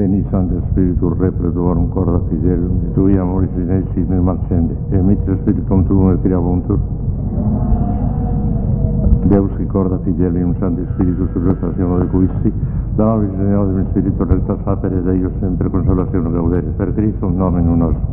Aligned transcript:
Veni 0.00 0.24
Santo 0.30 0.62
Spiritus 0.70 1.12
Repredorum 1.18 1.90
Corda 1.90 2.22
Fidelium, 2.30 2.94
Tui 2.94 3.18
Amoris 3.18 3.50
in 3.56 3.84
Signis 3.92 4.22
Maxende, 4.22 4.74
et 4.88 5.02
Mitre 5.02 5.36
Spiritum 5.42 5.84
Tuum 5.84 6.12
et 6.12 6.22
Creabuntur, 6.22 6.78
Deus 9.24 9.50
qui 9.56 9.66
corda 9.66 9.98
fidelium 9.98 10.54
Sancti 10.58 10.86
Spiritus 10.94 11.28
Resurrectione 11.34 11.98
de 11.98 12.06
Quisti, 12.08 12.52
Davis 12.96 13.28
Deus 13.36 13.86
Spiritus 13.90 14.26
Recta 14.26 14.56
Sapere 14.64 15.02
Deus 15.02 15.32
sempre 15.38 15.68
consolazione 15.68 16.30
gaudere, 16.30 16.72
per 16.78 16.94
Cristo 16.94 17.26
un 17.26 17.36
nome 17.36 17.60
in 17.60 17.76
nostro. 17.76 18.06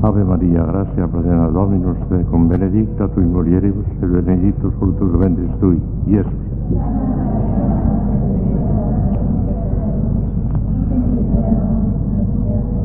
Ave 0.00 0.24
Maria, 0.24 0.64
gratia 0.64 1.06
plena 1.06 1.46
Dominus 1.46 1.98
tecum, 2.08 2.48
benedicta 2.48 3.06
tui 3.06 3.24
mulieribus, 3.24 3.86
et 4.00 4.06
benedictus 4.06 4.74
fructus 4.74 5.16
ventris 5.16 5.56
tui, 5.60 5.80
Iesus. 6.06 7.65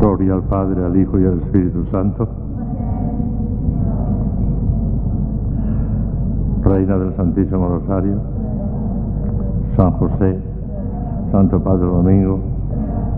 Gloria 0.02 0.34
al 0.34 0.42
Padre, 0.42 0.84
al 0.84 0.98
Hijo 0.98 1.20
y 1.20 1.26
al 1.28 1.38
Espíritu 1.42 1.86
Santo. 1.92 2.28
Reina 6.64 6.98
del 6.98 7.16
Santísimo 7.16 7.68
Rosario, 7.68 8.16
San 9.78 9.92
José, 9.92 10.40
Santo 11.32 11.60
Padre 11.62 11.86
Domingo, 11.86 12.40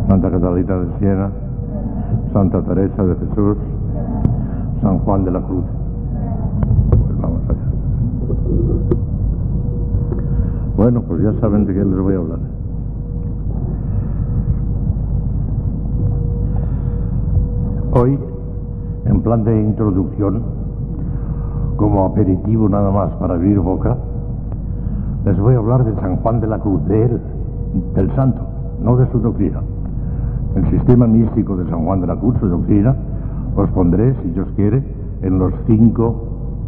Santa 0.09 0.29
Catalina 0.29 0.75
de 0.79 0.99
Siena, 0.99 1.29
Santa 2.33 2.61
Teresa 2.63 3.05
de 3.05 3.15
Jesús, 3.15 3.57
San 4.81 4.99
Juan 4.99 5.23
de 5.23 5.31
la 5.31 5.39
Cruz. 5.39 5.63
Pues 6.89 7.21
vamos 7.21 7.41
allá. 7.47 7.67
Bueno, 10.75 11.01
pues 11.03 11.23
ya 11.23 11.31
saben 11.39 11.65
de 11.65 11.73
qué 11.73 11.85
les 11.85 11.97
voy 11.97 12.15
a 12.15 12.17
hablar. 12.17 12.52
Hoy, 17.95 18.17
en 19.05 19.21
plan 19.21 19.43
de 19.43 19.61
introducción, 19.61 20.41
como 21.75 22.05
aperitivo 22.05 22.67
nada 22.67 22.89
más 22.89 23.11
para 23.17 23.35
abrir 23.35 23.59
boca, 23.59 23.95
les 25.25 25.39
voy 25.39 25.53
a 25.53 25.59
hablar 25.59 25.85
de 25.85 25.93
San 26.01 26.15
Juan 26.15 26.41
de 26.41 26.47
la 26.47 26.57
Cruz, 26.57 26.83
de 26.87 27.03
él, 27.03 27.21
del 27.93 28.15
santo, 28.15 28.41
no 28.81 28.97
de 28.97 29.05
su 29.11 29.19
doctrina. 29.19 29.59
El 30.55 30.71
sistema 30.71 31.05
místico 31.05 31.55
de 31.55 31.69
San 31.69 31.85
Juan 31.85 32.01
de 32.01 32.07
la 32.07 32.15
Cruz, 32.15 32.35
su 32.39 32.47
doctrina, 32.47 32.95
os 33.55 33.69
pondré, 33.69 34.15
si 34.23 34.29
Dios 34.31 34.47
quiere, 34.55 34.81
en 35.21 35.37
los 35.37 35.53
cinco 35.67 36.15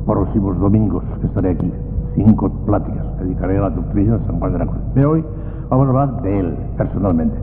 próximos 0.06 0.60
domingos 0.60 1.04
que 1.22 1.26
estaré 1.26 1.50
aquí. 1.54 1.74
Cinco 2.14 2.52
pláticas 2.68 3.04
dedicaré 3.20 3.58
a 3.58 3.62
la 3.62 3.70
doctrina 3.72 4.20
de 4.20 4.26
San 4.28 4.38
Juan 4.38 4.54
de 4.54 4.60
la 4.60 4.68
Cruz. 4.68 4.82
Pero 4.94 5.10
hoy 5.14 5.26
vamos 5.72 5.88
a 5.88 5.90
hablar 5.90 6.22
de 6.22 6.40
él, 6.40 6.56
personalmente, 6.78 7.36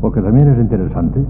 porque 0.00 0.22
también 0.22 0.48
es 0.48 0.58
interesante, 0.58 1.22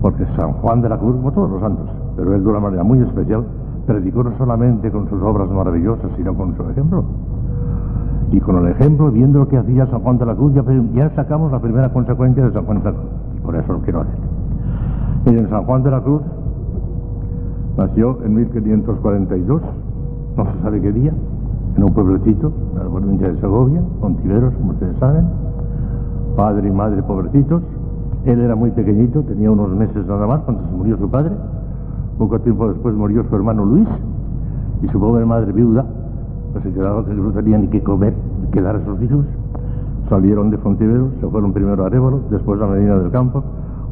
porque 0.00 0.24
San 0.36 0.52
Juan 0.54 0.80
de 0.80 0.88
la 0.88 0.98
Cruz, 0.98 1.16
como 1.16 1.32
todos 1.32 1.50
los 1.50 1.60
santos, 1.60 1.88
pero 2.16 2.34
él 2.34 2.42
de 2.42 2.50
una 2.50 2.60
manera 2.60 2.84
muy 2.84 3.00
especial, 3.00 3.44
predicó 3.86 4.22
no 4.22 4.36
solamente 4.36 4.90
con 4.90 5.08
sus 5.08 5.20
obras 5.22 5.50
maravillosas, 5.50 6.10
sino 6.16 6.34
con 6.34 6.56
su 6.56 6.62
ejemplo. 6.70 7.04
Y 8.30 8.40
con 8.40 8.56
el 8.58 8.68
ejemplo, 8.72 9.10
viendo 9.10 9.38
lo 9.38 9.48
que 9.48 9.56
hacía 9.56 9.86
San 9.86 10.00
Juan 10.00 10.18
de 10.18 10.26
la 10.26 10.34
Cruz, 10.34 10.52
ya, 10.94 11.10
sacamos 11.16 11.50
la 11.50 11.60
primera 11.60 11.90
consecuencia 11.92 12.44
de 12.44 12.52
San 12.52 12.64
Juan 12.66 12.78
de 12.80 12.84
la 12.84 12.92
Cruz. 12.92 13.10
Y 13.36 13.40
por 13.40 13.56
eso 13.56 13.72
lo 13.72 13.80
quiero 13.80 14.00
hacer. 14.02 14.14
Miren, 15.24 15.48
San 15.48 15.64
Juan 15.64 15.82
de 15.82 15.90
la 15.90 16.00
Cruz 16.02 16.22
nació 17.76 18.18
en 18.24 18.34
1542, 18.34 19.62
no 20.36 20.44
se 20.44 20.62
sabe 20.62 20.80
qué 20.80 20.92
día, 20.92 21.12
en 21.76 21.84
un 21.84 21.94
pueblecito, 21.94 22.52
en 22.72 22.78
la 22.78 22.90
provincia 22.90 23.28
de 23.32 23.40
Segovia, 23.40 23.82
Contiveros, 24.00 24.52
como 24.54 24.72
ustedes 24.72 24.96
saben, 24.98 25.24
padre 26.36 26.68
y 26.68 26.72
madre 26.72 27.02
pobrecitos. 27.02 27.62
Él 28.24 28.40
era 28.40 28.54
muy 28.54 28.70
pequeñito, 28.70 29.22
tenía 29.22 29.50
unos 29.50 29.70
meses 29.70 30.06
nada 30.06 30.26
más 30.26 30.40
cuando 30.40 30.62
se 30.64 30.70
murió 30.76 30.98
su 30.98 31.08
padre. 31.08 31.32
Poco 32.18 32.38
tiempo 32.40 32.68
después 32.68 32.94
murió 32.94 33.24
su 33.28 33.36
hermano 33.36 33.64
Luis 33.64 33.88
y 34.82 34.88
su 34.88 34.98
pobre 34.98 35.24
madre 35.24 35.52
viuda, 35.52 35.84
pues 36.52 36.64
se 36.64 36.72
quedaba 36.72 37.04
que 37.04 37.14
no 37.14 37.30
tenía 37.30 37.58
ni 37.58 37.68
qué 37.68 37.82
comer, 37.82 38.14
ni 38.42 38.50
qué 38.50 38.60
dar 38.60 38.76
a 38.76 38.84
sus 38.84 39.00
hijos. 39.02 39.24
Salieron 40.08 40.50
de 40.50 40.58
Fontiveros, 40.58 41.10
se 41.20 41.26
fueron 41.28 41.52
primero 41.52 41.84
a 41.84 41.86
Arévalo, 41.86 42.20
después 42.30 42.60
a 42.60 42.66
Medina 42.66 42.96
del 42.96 43.10
Campo, 43.10 43.42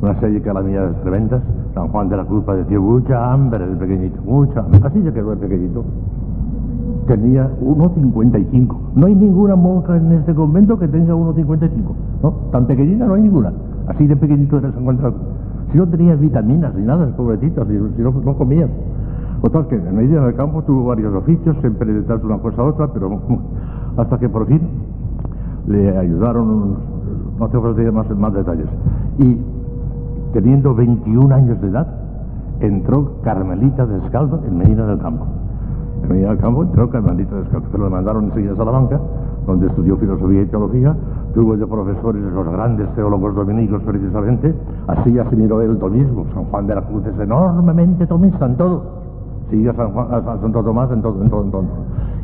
una 0.03 0.19
serie 0.19 0.41
de 0.41 0.43
calamidades 0.43 1.01
tremendas. 1.03 1.43
San 1.75 1.89
Juan 1.89 2.09
de 2.09 2.17
la 2.17 2.25
Cruz 2.25 2.43
padeció 2.45 2.81
mucha 2.81 3.33
hambre 3.33 3.67
de 3.67 3.77
pequeñito, 3.77 4.21
mucha 4.23 4.61
hambre. 4.61 4.81
Así 4.83 5.03
se 5.03 5.13
quedó 5.13 5.33
el 5.33 5.39
pequeñito. 5.39 5.85
Tenía 7.07 7.49
1,55. 7.61 8.77
No 8.97 9.07
hay 9.07 9.15
ninguna 9.15 9.55
monja 9.55 9.97
en 9.97 10.13
este 10.13 10.35
convento 10.35 10.79
que 10.79 10.89
tenga 10.89 11.15
1,55. 11.15 11.71
¿no? 12.23 12.31
Tan 12.51 12.67
pequeñita 12.67 13.07
no 13.07 13.15
hay 13.15 13.23
ninguna. 13.23 13.53
Así 13.87 14.07
de 14.07 14.17
pequeñito 14.17 14.59
era 14.59 14.73
San 14.73 14.85
Juan 14.85 14.99
de. 14.99 15.13
Si 15.71 15.79
no 15.79 15.87
tenía 15.87 16.15
vitaminas 16.17 16.75
ni 16.75 16.85
nada, 16.85 17.07
pobrecito, 17.17 17.65
si, 17.65 17.79
si 17.97 18.03
no, 18.03 18.11
no 18.11 18.35
comía. 18.37 18.69
Total, 19.43 19.67
que 19.69 19.77
en 19.77 19.95
Medina 19.95 20.25
del 20.25 20.35
Campo 20.35 20.63
tuvo 20.63 20.87
varios 20.87 21.15
oficios, 21.15 21.57
siempre 21.61 21.93
de 21.93 22.03
tal 22.03 22.21
una 22.25 22.39
cosa 22.39 22.63
a 22.63 22.65
otra, 22.65 22.93
pero 22.93 23.21
hasta 23.97 24.19
que 24.19 24.29
por 24.29 24.47
fin 24.47 24.61
le 25.69 25.97
ayudaron, 25.97 26.77
no 27.39 27.49
te 27.49 27.57
ofreceré 27.57 27.93
más, 27.93 28.11
más 28.17 28.33
detalles. 28.33 28.67
Y 29.19 29.39
teniendo 30.33 30.75
21 30.75 31.35
años 31.35 31.61
de 31.61 31.69
edad, 31.69 31.87
entró 32.61 33.21
Carmelita 33.23 33.87
Descalzo 33.87 34.41
en 34.47 34.59
Medina 34.59 34.87
del 34.87 34.99
Campo. 34.99 35.27
En 36.07 36.13
Medina 36.13 36.29
del 36.29 36.39
Campo 36.39 36.63
entró 36.63 36.89
Carmelita 36.89 37.35
Descalzo, 37.35 37.79
lo 37.79 37.91
mandaron 37.91 38.27
enseguida 38.27 38.53
a 38.53 38.57
Salamanca, 38.57 39.01
donde 39.45 39.67
estudió 39.67 39.97
filosofía 39.97 40.43
y 40.43 40.47
teología, 40.47 40.95
tuvo 41.35 41.57
de 41.57 41.67
profesores 41.67 42.23
los 42.23 42.47
grandes 42.47 42.89
teólogos 42.95 43.35
dominicos 43.35 43.83
precisamente, 43.83 44.55
así 44.87 45.19
asimiló 45.19 45.61
él 45.63 45.77
tomismo. 45.79 46.25
San 46.33 46.45
Juan 46.45 46.69
de 46.69 46.77
la 46.77 46.83
Cruz 46.83 47.05
es 47.07 47.19
enormemente 47.19 48.07
tomista 48.07 48.47
en 48.47 48.57
todo. 48.57 48.83
Sigue 49.51 49.71
a, 49.71 49.75
San 49.75 49.91
Juan, 49.93 50.09
Santo 50.41 50.63
Tomás 50.63 50.93
en 50.93 51.03
todo, 51.03 51.21
en 51.21 51.29
todo, 51.29 51.43
en 51.43 51.51
todo. 51.51 51.65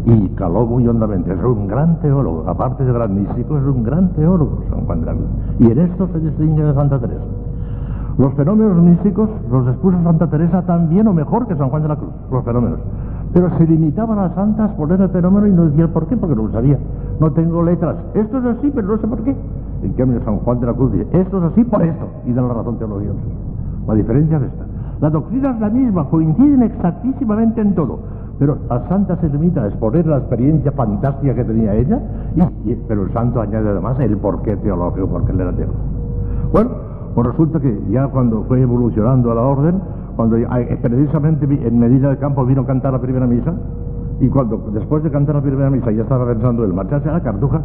Y 0.04 0.28
caló 0.30 0.64
muy 0.64 0.86
hondamente. 0.86 1.32
Es 1.32 1.42
un 1.42 1.66
gran 1.66 1.98
teólogo, 2.00 2.44
aparte 2.46 2.84
de 2.84 2.92
gran 2.92 3.16
místico, 3.16 3.58
es 3.58 3.64
un 3.64 3.82
gran 3.82 4.12
teólogo, 4.12 4.62
San 4.70 4.86
Juan 4.86 5.00
de 5.00 5.06
la 5.06 5.12
Cruz. 5.14 5.28
Y 5.58 5.72
en 5.72 5.78
esto 5.80 6.08
se 6.12 6.20
distingue 6.20 6.62
de 6.62 6.74
Santa 6.74 7.00
Teresa. 7.00 7.41
Los 8.18 8.34
fenómenos 8.34 8.76
místicos 8.82 9.28
los 9.50 9.66
expuso 9.68 9.96
Santa 10.02 10.28
Teresa 10.28 10.62
tan 10.62 10.88
bien 10.88 11.06
o 11.08 11.12
mejor 11.12 11.46
que 11.46 11.56
San 11.56 11.70
Juan 11.70 11.82
de 11.82 11.88
la 11.88 11.96
Cruz, 11.96 12.10
los 12.30 12.44
fenómenos. 12.44 12.78
Pero 13.32 13.48
se 13.56 13.66
limitaban 13.66 14.18
a 14.18 14.22
las 14.24 14.34
santas 14.34 14.70
por 14.72 14.88
leer 14.88 15.00
el 15.00 15.08
fenómeno 15.08 15.46
y 15.46 15.52
no 15.52 15.64
decían 15.64 15.88
por 15.88 16.06
qué, 16.06 16.16
porque 16.16 16.36
no 16.36 16.42
lo 16.42 16.52
sabía. 16.52 16.78
No 17.18 17.32
tengo 17.32 17.62
letras. 17.62 17.96
Esto 18.14 18.38
es 18.38 18.44
así, 18.44 18.70
pero 18.74 18.88
no 18.88 18.98
sé 18.98 19.06
por 19.06 19.22
qué. 19.22 19.34
En 19.82 19.92
cambio, 19.94 20.20
San 20.24 20.38
Juan 20.38 20.60
de 20.60 20.66
la 20.66 20.74
Cruz 20.74 20.92
dice, 20.92 21.06
esto 21.12 21.38
es 21.38 21.44
así 21.44 21.64
por 21.64 21.82
esto. 21.82 22.06
Y 22.26 22.32
da 22.32 22.42
la 22.42 22.52
razón 22.52 22.78
teológica. 22.78 23.12
La 23.88 23.94
diferencia 23.94 24.36
es 24.36 24.42
esta. 24.44 24.64
La 25.00 25.10
doctrina 25.10 25.50
es 25.50 25.60
la 25.60 25.70
misma, 25.70 26.04
coinciden 26.10 26.62
exactísimamente 26.62 27.60
en 27.60 27.74
todo. 27.74 27.98
Pero 28.38 28.58
la 28.68 28.86
santa 28.88 29.16
se 29.16 29.28
limita 29.28 29.62
a 29.62 29.68
exponer 29.68 30.06
la 30.06 30.18
experiencia 30.18 30.70
fantástica 30.72 31.34
que 31.34 31.44
tenía 31.44 31.74
ella, 31.74 32.00
y, 32.64 32.74
pero 32.86 33.04
el 33.04 33.12
santo 33.12 33.40
añade 33.40 33.68
además 33.68 33.98
el 34.00 34.16
porqué 34.18 34.56
teológico, 34.56 35.06
porque 35.08 35.32
él 35.32 35.40
era 35.40 35.52
teólogo. 35.52 35.78
Bueno, 36.52 36.70
pues 37.14 37.26
resulta 37.26 37.60
que 37.60 37.82
ya 37.90 38.08
cuando 38.08 38.44
fue 38.44 38.60
evolucionando 38.60 39.32
a 39.32 39.34
la 39.34 39.42
orden, 39.42 39.80
cuando 40.16 40.36
precisamente 40.80 41.44
en 41.44 41.78
Medina 41.78 42.08
del 42.08 42.18
Campo 42.18 42.44
vino 42.44 42.62
a 42.62 42.66
cantar 42.66 42.92
la 42.92 43.00
primera 43.00 43.26
misa, 43.26 43.54
y 44.20 44.28
cuando 44.28 44.70
después 44.72 45.02
de 45.02 45.10
cantar 45.10 45.34
la 45.36 45.42
primera 45.42 45.68
misa 45.70 45.90
ya 45.90 46.02
estaba 46.02 46.26
pensando 46.26 46.64
el 46.64 46.72
marcharse 46.72 47.08
a 47.08 47.14
la 47.14 47.22
Cartuja, 47.22 47.60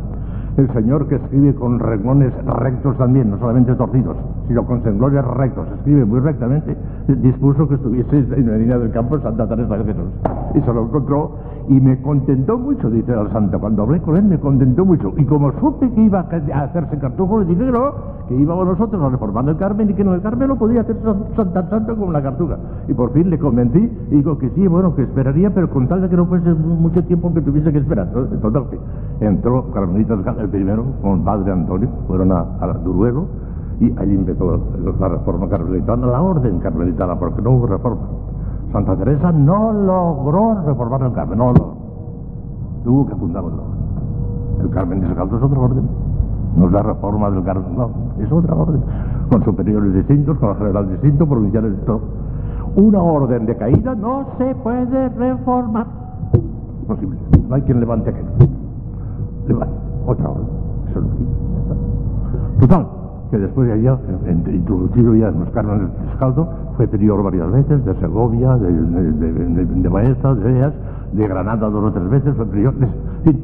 el 0.58 0.74
Señor 0.74 1.08
que 1.08 1.16
escribe 1.16 1.54
con 1.54 1.80
renglones 1.80 2.34
rectos 2.46 2.98
también, 2.98 3.30
no 3.30 3.38
solamente 3.38 3.76
torcidos, 3.76 4.18
sino 4.48 4.66
con 4.66 4.82
senglorias 4.84 5.26
rectos, 5.26 5.68
escribe 5.78 6.04
muy 6.04 6.20
rectamente, 6.20 6.76
dispuso 7.08 7.68
que 7.68 7.76
estuviese 7.76 8.18
en 8.18 8.46
Medina 8.46 8.78
del 8.80 8.92
Campo 8.92 9.20
Santa 9.20 9.48
Teresa 9.48 9.78
de 9.78 9.86
Jesús. 9.86 10.10
Y 10.56 10.62
se 10.62 10.74
lo 10.74 10.86
encontró 10.86 11.32
y 11.68 11.80
me 11.80 12.02
contentó 12.02 12.58
mucho, 12.58 12.90
dice 12.90 13.14
el 13.14 13.30
santo. 13.32 13.60
Cuando 13.60 13.84
hablé 13.84 14.02
con 14.02 14.16
él 14.16 14.24
me 14.24 14.40
contentó 14.40 14.86
mucho. 14.86 15.14
Y 15.18 15.26
como 15.26 15.52
supe 15.60 15.92
que 15.92 16.02
iba 16.02 16.20
a 16.20 16.62
hacerse 16.64 16.98
cartujo, 16.98 17.40
le 17.42 17.46
dije 17.46 17.66
que 17.66 17.72
no, 17.72 17.94
que 18.28 18.36
íbamos 18.36 18.66
nosotros 18.66 19.02
a 19.04 19.10
reformar 19.10 19.48
el 19.50 19.58
Carmen 19.58 19.90
y 19.90 19.94
que 19.94 20.02
en 20.02 20.10
el 20.10 20.22
Carmen 20.22 20.48
lo 20.48 20.56
podía 20.56 20.82
hacer 20.82 20.96
tan 20.98 21.70
santo 21.70 21.96
como 21.96 22.12
la 22.12 22.22
cartuja. 22.22 22.58
Y 22.88 22.94
por 22.94 23.12
fin 23.12 23.30
le 23.30 23.38
convencí 23.38 23.80
y 24.10 24.16
digo 24.16 24.38
que 24.38 24.50
sí, 24.52 24.66
bueno, 24.68 24.96
que 24.96 25.04
esperaría, 25.04 25.54
pero 25.54 25.70
con 25.70 25.88
tal 25.88 26.02
de 26.02 26.10
que 26.10 26.16
no 26.16 26.26
fuese 26.26 26.54
mucho 26.54 27.04
tiempo 27.04 27.34
que 27.34 27.42
tuviese 27.42 27.72
que 27.72 27.80
esperar. 27.80 28.08
Que 28.10 29.26
entró 29.26 29.72
Carmelita 29.72 30.16
el 30.48 30.52
primero 30.52 30.86
con 31.02 31.24
Padre 31.24 31.52
Antonio, 31.52 31.90
fueron 32.08 32.32
a, 32.32 32.46
a 32.60 32.74
Duruego 32.74 33.28
y 33.80 33.94
allí 34.00 34.16
empezó 34.16 34.60
la 35.00 35.08
reforma 35.10 35.48
carmelitana, 35.48 36.08
la 36.08 36.22
orden 36.22 36.60
carmelitana, 36.60 37.20
porque 37.20 37.42
no 37.42 37.52
hubo 37.52 37.68
reforma. 37.68 38.02
Santa 38.72 38.96
Teresa 38.96 39.32
no 39.32 39.72
logró 39.72 40.62
reformar 40.66 41.02
el 41.04 41.14
Carmen, 41.14 41.38
no 41.38 41.54
lo 41.54 41.74
tuvo 42.84 43.06
que 43.08 43.16
fundar 43.16 43.44
un 43.44 43.54
orden. 43.54 44.62
El 44.62 44.70
Carmen 44.72 45.02
de 45.02 45.08
Sacalto 45.08 45.38
es 45.38 45.44
otra 45.44 45.60
orden, 45.60 45.88
no 46.58 46.66
es 46.66 46.72
la 46.72 46.84
reforma 46.84 47.30
del 47.30 47.44
Carmen, 47.44 47.76
no, 47.76 47.90
es 48.20 48.32
otra 48.32 48.56
orden, 48.56 48.82
con 49.30 49.44
superiores 49.44 49.94
distintos, 49.94 50.38
con 50.40 50.56
general 50.56 50.90
distinto, 50.90 51.28
provinciales 51.28 51.74
todo. 51.86 52.02
Una 52.76 53.02
orden 53.02 53.46
de 53.46 53.56
caída 53.56 53.96
no 53.96 54.26
se 54.38 54.56
puede 54.56 55.10
reformar. 55.10 55.86
Imposible, 56.82 57.18
no 57.48 57.56
hay 57.56 57.62
quien 57.62 57.80
levante 57.80 58.10
aquello. 58.10 58.28
Levante, 59.48 59.87
otra 60.08 60.30
orden. 60.30 60.48
Eso 60.90 61.00
es 61.00 61.06
lo 61.06 61.12
que 61.12 62.68
Total, 62.68 62.88
que 63.30 63.38
después 63.38 63.68
de 63.68 63.74
allá, 63.74 64.00
introducido 64.52 65.14
ya 65.16 65.28
en 65.30 65.40
los 65.42 65.50
cánones 65.50 65.90
de 66.00 66.08
Escaldo, 66.14 66.48
fue 66.76 66.88
prior 66.88 67.22
varias 67.22 67.52
veces, 67.52 67.86
de 67.86 67.96
Segovia, 67.96 68.56
de, 68.58 68.72
de, 68.72 69.12
de, 69.12 69.66
de 69.66 70.72
de 71.14 71.28
Granada 71.28 71.70
dos 71.70 71.84
o 71.84 71.92
tres 71.92 72.10
veces, 72.10 72.36
fue 72.36 72.46
prior, 72.46 72.74
fin, 73.24 73.44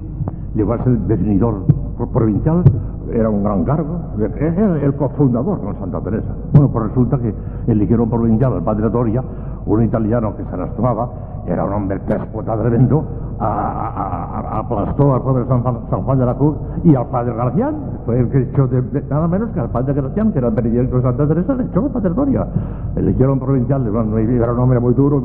llegó 0.56 0.74
a 0.74 0.84
ser 0.84 0.98
definidor 1.00 1.66
provincial, 2.12 2.64
era 3.12 3.30
un 3.30 3.44
gran 3.44 3.64
cargo, 3.64 4.00
era 4.18 4.80
el 4.80 4.94
cofundador 4.96 5.62
con 5.62 5.76
Santa 5.76 6.02
Teresa. 6.02 6.34
Bueno, 6.54 6.70
pues 6.72 6.88
resulta 6.90 7.20
que 7.20 7.34
el 7.68 7.78
ligero 7.78 8.08
provincial, 8.08 8.54
el 8.54 8.64
padre 8.64 8.90
Doria, 8.90 9.24
un 9.66 9.84
italiano 9.84 10.36
que 10.36 10.44
se 10.46 10.58
las 10.58 10.74
tomaba, 10.76 11.10
era 11.46 11.66
un 11.66 11.74
hombre 11.74 12.00
déspota 12.08 12.58
tremendo, 12.58 13.04
aplastó 13.40 15.14
al 15.14 15.22
padre 15.22 15.46
San, 15.48 16.04
Juan 16.04 16.20
de 16.20 16.26
la 16.26 16.36
Cruz 16.36 16.56
y 16.84 16.96
al 16.96 17.08
padre 17.08 17.34
Gracián. 17.34 17.76
Fue 18.06 18.20
el 18.20 18.30
que 18.30 18.42
echó 18.44 18.68
de, 18.68 18.82
nada 19.10 19.28
menos 19.28 19.50
que 19.50 19.60
al 19.60 19.70
padre 19.70 19.94
Gracián, 19.94 20.32
que 20.32 20.40
era 20.40 20.48
el 20.48 20.56
de 20.56 21.02
Santa 21.02 21.28
Teresa, 21.28 21.54
le 21.56 21.64
echó 21.64 21.88
padre 21.90 22.10
Doria. 22.12 22.48
El 22.96 23.08
ligero 23.08 23.38
provincial 23.40 23.86
era 23.86 24.54
un 24.54 24.60
hombre 24.60 24.80
muy 24.80 24.94
duro, 24.94 25.22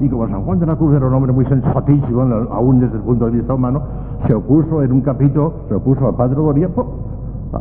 y 0.00 0.08
como 0.08 0.28
San 0.28 0.42
Juan 0.44 0.60
de 0.60 0.66
la 0.66 0.76
Cruz 0.76 0.94
era 0.94 1.06
un 1.06 1.14
hombre 1.14 1.32
muy 1.32 1.44
sensatísimo, 1.46 2.22
aún 2.50 2.80
desde 2.80 2.96
el 2.96 3.02
punto 3.02 3.26
de 3.26 3.32
vista 3.32 3.54
humano, 3.54 3.82
se 4.26 4.34
opuso 4.34 4.82
en 4.82 4.92
un 4.92 5.00
capítulo, 5.00 5.52
se 5.68 5.74
opuso 5.74 6.06
al 6.06 6.14
padre 6.14 6.36
Doria, 6.36 6.68
ah, 7.52 7.60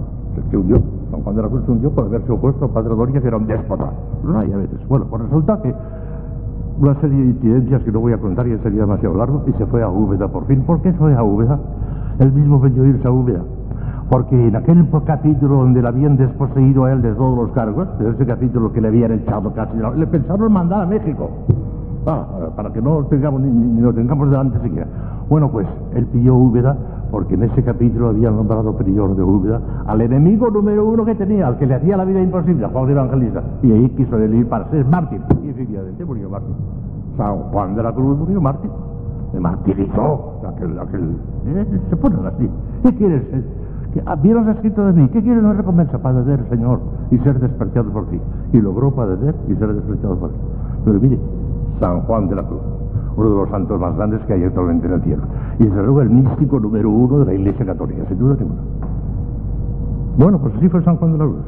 se 0.49 0.57
hundió. 0.57 0.77
San 1.09 1.21
Juan 1.21 1.35
de 1.35 1.41
la 1.41 1.47
Cruz 1.47 1.63
se 1.65 1.71
hundió 1.71 1.89
por 1.91 2.05
haberse 2.05 2.31
opuesto 2.31 2.65
al 2.65 2.71
padre 2.71 2.93
Doria, 2.93 3.21
que 3.21 3.27
era 3.27 3.37
un 3.37 3.47
déspota. 3.47 3.91
No 4.23 4.37
hay 4.37 4.51
a 4.51 4.57
veces. 4.57 4.87
Bueno, 4.87 5.05
pues 5.09 5.23
resulta 5.23 5.61
que 5.61 5.73
una 6.79 6.95
serie 7.01 7.17
de 7.17 7.25
incidencias 7.29 7.83
que 7.83 7.91
no 7.91 7.99
voy 7.99 8.13
a 8.13 8.17
contar, 8.17 8.47
ya 8.47 8.57
sería 8.59 8.81
demasiado 8.81 9.15
largo, 9.15 9.43
y 9.47 9.51
se 9.53 9.65
fue 9.65 9.81
a 9.81 9.89
Úbeda 9.89 10.27
por 10.27 10.45
fin. 10.45 10.61
¿Por 10.61 10.81
qué 10.81 10.93
fue 10.93 11.15
a 11.15 11.23
Úbeda? 11.23 11.59
Él 12.19 12.31
mismo 12.31 12.59
vendió 12.59 12.85
irse 12.85 13.07
a 13.07 13.11
Úbeda. 13.11 13.41
Porque 14.09 14.47
en 14.47 14.55
aquel 14.55 14.87
capítulo 15.05 15.57
donde 15.57 15.81
le 15.81 15.87
habían 15.87 16.15
desposeído 16.15 16.85
a 16.85 16.93
él 16.93 17.01
de 17.01 17.13
todos 17.13 17.37
los 17.37 17.51
cargos, 17.51 17.87
de 17.99 18.09
ese 18.09 18.25
capítulo 18.25 18.71
que 18.71 18.79
le 18.79 18.87
habían 18.87 19.11
echado 19.11 19.53
casi, 19.53 19.77
le 19.97 20.07
pensaron 20.07 20.51
mandar 20.51 20.83
a 20.83 20.85
México. 20.85 21.29
Ah, 22.09 22.25
para 22.55 22.71
que 22.71 22.81
no 22.81 23.03
tengamos, 23.05 23.41
ni, 23.41 23.49
ni, 23.49 23.81
lo 23.81 23.93
tengamos 23.93 24.29
delante 24.31 24.57
siquiera. 24.61 24.87
Bueno, 25.29 25.51
pues 25.51 25.67
él 25.93 26.05
pilló 26.05 26.35
Úbeda 26.35 26.77
porque 27.11 27.33
en 27.33 27.43
ese 27.43 27.61
capítulo 27.63 28.07
había 28.07 28.31
nombrado 28.31 28.77
prior 28.77 29.13
de 29.13 29.23
Úbeda 29.23 29.59
al 29.85 29.99
enemigo 29.99 30.49
número 30.49 30.85
uno 30.85 31.03
que 31.03 31.15
tenía, 31.15 31.47
al 31.47 31.57
que 31.57 31.65
le 31.65 31.75
hacía 31.75 31.97
la 31.97 32.05
vida 32.05 32.21
imposible, 32.21 32.63
a 32.63 32.69
Juan 32.69 32.89
Evangelista. 32.89 33.43
Y 33.61 33.73
ahí 33.73 33.89
quiso 33.89 34.17
ir 34.19 34.47
para 34.47 34.69
ser 34.69 34.85
mártir. 34.85 35.19
Y 35.43 35.49
efectivamente 35.49 36.05
murió 36.05 36.29
mártir. 36.29 36.55
San 37.17 37.35
Juan 37.51 37.75
de 37.75 37.83
la 37.83 37.91
Cruz 37.91 38.17
murió 38.17 38.39
mártir. 38.39 38.71
Se 39.33 39.39
martirizó 39.41 40.41
aquel, 40.47 40.79
aquel 40.79 41.17
¿eh? 41.45 41.65
se 41.89 41.97
ponen 41.97 42.25
así. 42.25 42.49
¿Qué 42.83 42.95
quieres? 42.95 43.23
Ah, 44.05 44.15
vieron 44.15 44.47
escrito 44.49 44.85
de 44.85 44.93
mí, 44.93 45.09
¿qué 45.09 45.21
quiere 45.21 45.39
una 45.39 45.53
recompensa? 45.53 45.97
Padecer, 45.97 46.39
Señor, 46.49 46.79
y 47.11 47.17
ser 47.17 47.37
despreciado 47.39 47.91
por 47.91 48.05
ti. 48.09 48.19
Y 48.53 48.61
logró 48.61 48.91
padecer 48.91 49.35
y 49.49 49.55
ser 49.55 49.73
despreciado 49.73 50.15
por 50.17 50.29
ti. 50.29 50.37
Pero 50.85 50.99
mire, 51.01 51.19
San 51.79 52.01
Juan 52.01 52.27
de 52.27 52.35
la 52.35 52.43
Cruz 52.43 52.61
uno 53.17 53.29
de 53.31 53.35
los 53.35 53.49
santos 53.49 53.79
más 53.79 53.95
grandes 53.97 54.21
que 54.25 54.33
hay 54.33 54.43
actualmente 54.43 54.85
en 54.85 54.93
el 54.93 55.01
cielo. 55.01 55.23
Y 55.59 55.65
desde 55.65 55.83
luego 55.83 56.01
el 56.01 56.09
místico 56.11 56.59
número 56.59 56.89
uno 56.89 57.19
de 57.19 57.25
la 57.25 57.33
Iglesia 57.33 57.65
Católica, 57.65 58.03
sin 58.07 58.19
duda 58.19 58.35
ninguna. 58.39 58.61
Bueno, 60.17 60.39
pues 60.39 60.55
así 60.55 60.69
fue 60.69 60.83
San 60.83 60.97
Juan 60.97 61.13
de 61.13 61.17
la 61.17 61.25
Cruz. 61.25 61.45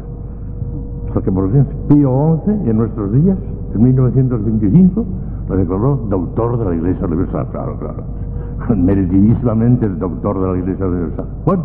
Hasta 1.16 1.32
por 1.32 1.52
fin 1.52 1.66
Pío 1.88 2.42
XI, 2.46 2.70
en 2.70 2.78
nuestros 2.78 3.12
días, 3.14 3.38
en 3.74 3.84
1925, 3.84 5.06
lo 5.48 5.56
declaró 5.56 5.96
doctor 6.10 6.58
de 6.58 6.66
la 6.66 6.76
Iglesia 6.76 7.06
Universal. 7.06 7.48
Claro, 7.52 7.78
claro. 7.80 8.04
Merecidísimamente 8.76 9.86
el 9.86 10.00
doctor 10.00 10.40
de 10.40 10.52
la 10.52 10.58
Iglesia 10.58 10.88
Universal. 10.88 11.26
Bueno, 11.46 11.64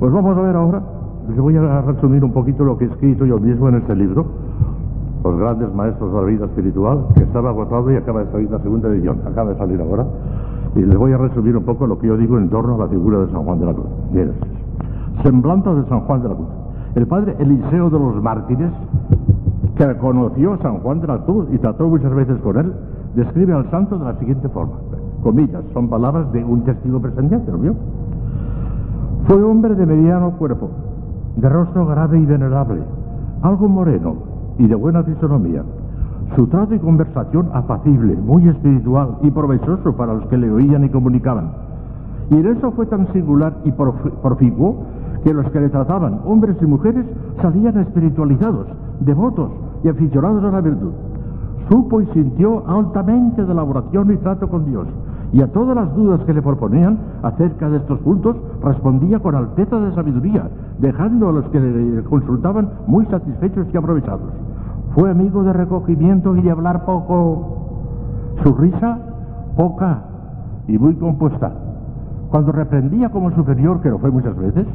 pues 0.00 0.12
vamos 0.12 0.36
a 0.36 0.40
ver 0.40 0.56
ahora. 0.56 0.82
Les 1.28 1.38
voy 1.38 1.56
a 1.56 1.80
resumir 1.82 2.22
un 2.22 2.32
poquito 2.32 2.64
lo 2.64 2.76
que 2.76 2.84
he 2.84 2.88
escrito 2.88 3.24
yo 3.24 3.38
mismo 3.38 3.68
en 3.68 3.76
este 3.76 3.94
libro 3.96 4.26
los 5.24 5.38
grandes 5.38 5.74
maestros 5.74 6.12
de 6.12 6.20
la 6.20 6.26
vida 6.26 6.44
espiritual, 6.44 7.06
que 7.14 7.22
estaba 7.22 7.48
agotado 7.48 7.90
y 7.90 7.96
acaba 7.96 8.24
de 8.24 8.30
salir 8.30 8.50
la 8.50 8.58
segunda 8.58 8.88
edición, 8.88 9.20
acaba 9.26 9.50
de 9.50 9.56
salir 9.56 9.80
ahora. 9.80 10.04
Y 10.76 10.80
les 10.80 10.96
voy 10.96 11.12
a 11.12 11.16
resumir 11.16 11.56
un 11.56 11.64
poco 11.64 11.86
lo 11.86 11.98
que 11.98 12.08
yo 12.08 12.16
digo 12.16 12.36
en 12.36 12.50
torno 12.50 12.74
a 12.74 12.78
la 12.78 12.88
figura 12.88 13.20
de 13.20 13.30
San 13.30 13.42
Juan 13.44 13.58
de 13.58 13.66
la 13.66 13.72
Cruz. 13.72 13.86
Semblanza 15.22 15.74
de 15.74 15.84
San 15.88 16.00
Juan 16.00 16.22
de 16.22 16.28
la 16.28 16.34
Cruz. 16.34 16.48
El 16.94 17.06
padre 17.06 17.36
Eliseo 17.38 17.90
de 17.90 17.98
los 17.98 18.22
Mártires, 18.22 18.70
que 19.76 19.86
reconoció 19.86 20.52
a 20.52 20.58
San 20.58 20.78
Juan 20.80 21.00
de 21.00 21.06
la 21.06 21.18
Cruz 21.18 21.46
y 21.52 21.58
trató 21.58 21.88
muchas 21.88 22.14
veces 22.14 22.38
con 22.42 22.58
él, 22.58 22.72
describe 23.14 23.54
al 23.54 23.70
santo 23.70 23.98
de 23.98 24.04
la 24.04 24.18
siguiente 24.18 24.48
forma. 24.50 24.74
Comillas, 25.22 25.62
son 25.72 25.88
palabras 25.88 26.30
de 26.32 26.44
un 26.44 26.64
testigo 26.64 27.00
presente, 27.00 27.40
¿lo 27.50 27.58
vio? 27.58 27.74
Fue 29.26 29.42
hombre 29.42 29.74
de 29.74 29.86
mediano 29.86 30.32
cuerpo, 30.32 30.68
de 31.36 31.48
rostro 31.48 31.86
grave 31.86 32.18
y 32.18 32.26
venerable, 32.26 32.82
algo 33.42 33.68
moreno, 33.68 34.33
y 34.58 34.66
de 34.66 34.74
buena 34.74 35.02
fisonomía. 35.02 35.62
Su 36.36 36.46
trato 36.46 36.74
y 36.74 36.78
conversación 36.78 37.48
apacible, 37.52 38.16
muy 38.16 38.48
espiritual 38.48 39.18
y 39.22 39.30
provechoso 39.30 39.94
para 39.96 40.14
los 40.14 40.26
que 40.26 40.38
le 40.38 40.50
oían 40.50 40.84
y 40.84 40.88
comunicaban. 40.88 41.52
Y 42.30 42.36
en 42.36 42.46
eso 42.46 42.72
fue 42.72 42.86
tan 42.86 43.12
singular 43.12 43.54
y 43.64 43.72
profiguo 43.72 44.84
que 45.22 45.32
los 45.32 45.50
que 45.50 45.60
le 45.60 45.68
trataban, 45.68 46.20
hombres 46.24 46.56
y 46.60 46.66
mujeres, 46.66 47.06
salían 47.40 47.78
espiritualizados, 47.78 48.66
devotos 49.00 49.50
y 49.82 49.88
aficionados 49.88 50.44
a 50.44 50.50
la 50.50 50.60
virtud. 50.60 50.92
Supo 51.70 52.00
y 52.00 52.06
sintió 52.06 52.62
altamente 52.66 53.44
de 53.44 53.54
la 53.54 53.62
oración 53.62 54.12
y 54.12 54.16
trato 54.18 54.48
con 54.48 54.66
Dios, 54.66 54.86
y 55.34 55.42
a 55.42 55.48
todas 55.48 55.74
las 55.74 55.92
dudas 55.96 56.20
que 56.26 56.32
le 56.32 56.40
proponían 56.40 56.96
acerca 57.24 57.68
de 57.68 57.78
estos 57.78 57.98
puntos 57.98 58.36
respondía 58.62 59.18
con 59.18 59.34
alteza 59.34 59.80
de 59.80 59.92
sabiduría, 59.92 60.48
dejando 60.78 61.28
a 61.28 61.32
los 61.32 61.44
que 61.48 61.58
le 61.58 62.04
consultaban 62.04 62.70
muy 62.86 63.04
satisfechos 63.06 63.66
y 63.74 63.76
aprovechados. 63.76 64.30
Fue 64.94 65.10
amigo 65.10 65.42
de 65.42 65.52
recogimiento 65.52 66.36
y 66.36 66.42
de 66.42 66.52
hablar 66.52 66.84
poco. 66.84 68.36
Su 68.44 68.54
risa, 68.54 68.98
poca 69.56 70.04
y 70.68 70.78
muy 70.78 70.94
compuesta. 70.94 71.50
Cuando 72.30 72.52
reprendía 72.52 73.08
como 73.08 73.32
superior, 73.32 73.80
que 73.80 73.90
lo 73.90 73.98
fue 73.98 74.12
muchas 74.12 74.36
veces, 74.36 74.68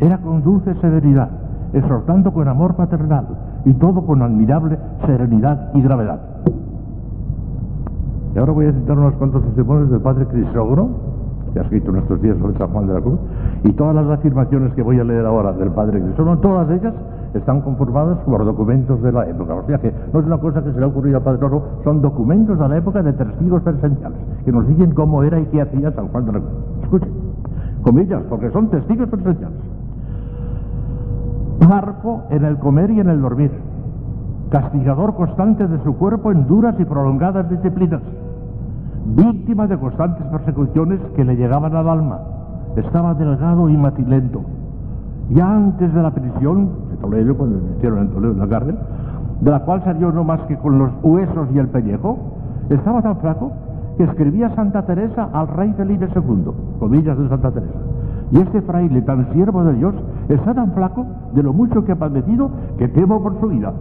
era 0.00 0.16
con 0.22 0.42
dulce 0.42 0.74
severidad, 0.76 1.28
exhortando 1.74 2.32
con 2.32 2.48
amor 2.48 2.76
paternal 2.76 3.26
y 3.66 3.74
todo 3.74 4.06
con 4.06 4.22
admirable 4.22 4.78
serenidad 5.04 5.68
y 5.74 5.82
gravedad. 5.82 6.20
Y 8.34 8.38
ahora 8.38 8.52
voy 8.52 8.66
a 8.66 8.72
citar 8.72 8.98
unos 8.98 9.14
cuantos 9.14 9.42
testimonios 9.44 9.90
del 9.90 10.00
padre 10.00 10.26
Crisógono, 10.26 10.88
que 11.52 11.60
ha 11.60 11.62
escrito 11.62 11.90
en 11.90 11.96
estos 11.96 12.20
días 12.20 12.36
sobre 12.38 12.56
San 12.58 12.68
Juan 12.68 12.86
de 12.86 12.94
la 12.94 13.00
Cruz, 13.00 13.18
y 13.64 13.72
todas 13.72 13.94
las 13.94 14.06
afirmaciones 14.10 14.74
que 14.74 14.82
voy 14.82 14.98
a 15.00 15.04
leer 15.04 15.24
ahora 15.24 15.52
del 15.52 15.70
padre 15.70 16.00
Crisógono, 16.00 16.38
todas 16.38 16.70
ellas 16.70 16.94
están 17.34 17.60
conformadas 17.60 18.18
por 18.20 18.44
documentos 18.44 19.02
de 19.02 19.12
la 19.12 19.28
época. 19.28 19.54
O 19.54 19.66
sea 19.66 19.78
que 19.78 19.92
no 20.12 20.20
es 20.20 20.26
una 20.26 20.38
cosa 20.38 20.62
que 20.62 20.72
se 20.72 20.78
le 20.78 20.84
ha 20.84 20.88
ocurrido 20.88 21.18
al 21.18 21.22
Padre 21.22 21.44
Oro, 21.46 21.62
son 21.84 22.00
documentos 22.00 22.58
de 22.58 22.68
la 22.68 22.76
época 22.76 23.02
de 23.02 23.12
testigos 23.12 23.62
presenciales, 23.62 24.18
que 24.44 24.52
nos 24.52 24.66
dicen 24.66 24.92
cómo 24.92 25.22
era 25.22 25.38
y 25.38 25.46
qué 25.46 25.60
hacía 25.60 25.92
San 25.92 26.08
Juan 26.08 26.26
de 26.26 26.32
la 26.32 26.38
Cruz. 26.40 26.52
Escuchen, 26.82 27.10
comillas, 27.82 28.22
porque 28.28 28.50
son 28.50 28.68
testigos 28.68 29.08
presenciales. 29.08 29.58
Marco 31.68 32.22
en 32.30 32.44
el 32.44 32.56
comer 32.58 32.90
y 32.90 33.00
en 33.00 33.08
el 33.10 33.20
dormir, 33.20 33.50
castigador 34.50 35.14
constante 35.14 35.66
de 35.66 35.82
su 35.82 35.96
cuerpo 35.96 36.32
en 36.32 36.46
duras 36.46 36.74
y 36.78 36.84
prolongadas 36.84 37.48
disciplinas, 37.50 38.00
víctima 39.16 39.66
de 39.66 39.78
constantes 39.78 40.26
persecuciones 40.26 41.00
que 41.16 41.24
le 41.24 41.36
llegaban 41.36 41.74
al 41.74 41.88
alma, 41.88 42.18
estaba 42.76 43.14
delgado 43.14 43.68
y 43.68 43.76
matilento. 43.76 44.42
Ya 45.30 45.50
antes 45.50 45.92
de 45.92 46.02
la 46.02 46.10
prisión 46.10 46.70
Toledo, 47.00 47.36
cuando 47.36 47.60
hicieron 47.76 48.00
en 48.00 48.08
Toledo 48.08 48.34
la 48.34 48.48
cárcel, 48.48 48.76
de 49.40 49.50
la 49.50 49.60
cual 49.60 49.82
salió 49.84 50.10
no 50.10 50.24
más 50.24 50.40
que 50.42 50.56
con 50.56 50.78
los 50.78 50.90
huesos 51.02 51.48
y 51.54 51.58
el 51.58 51.68
pellejo, 51.68 52.18
estaba 52.70 53.02
tan 53.02 53.16
flaco 53.18 53.52
que 53.96 54.04
escribía 54.04 54.54
Santa 54.54 54.82
Teresa 54.82 55.28
al 55.32 55.48
rey 55.48 55.72
Felipe 55.76 56.08
II, 56.14 56.50
comillas 56.78 57.18
de 57.18 57.28
Santa 57.28 57.50
Teresa. 57.50 57.78
Y 58.30 58.38
este 58.38 58.62
fraile 58.62 59.02
tan 59.02 59.32
siervo 59.32 59.64
de 59.64 59.74
Dios 59.74 59.94
está 60.28 60.54
tan 60.54 60.72
flaco 60.72 61.06
de 61.34 61.42
lo 61.42 61.52
mucho 61.52 61.84
que 61.84 61.92
ha 61.92 61.96
padecido 61.96 62.50
que 62.78 62.88
temo 62.88 63.22
por 63.22 63.40
su 63.40 63.48
vida. 63.48 63.72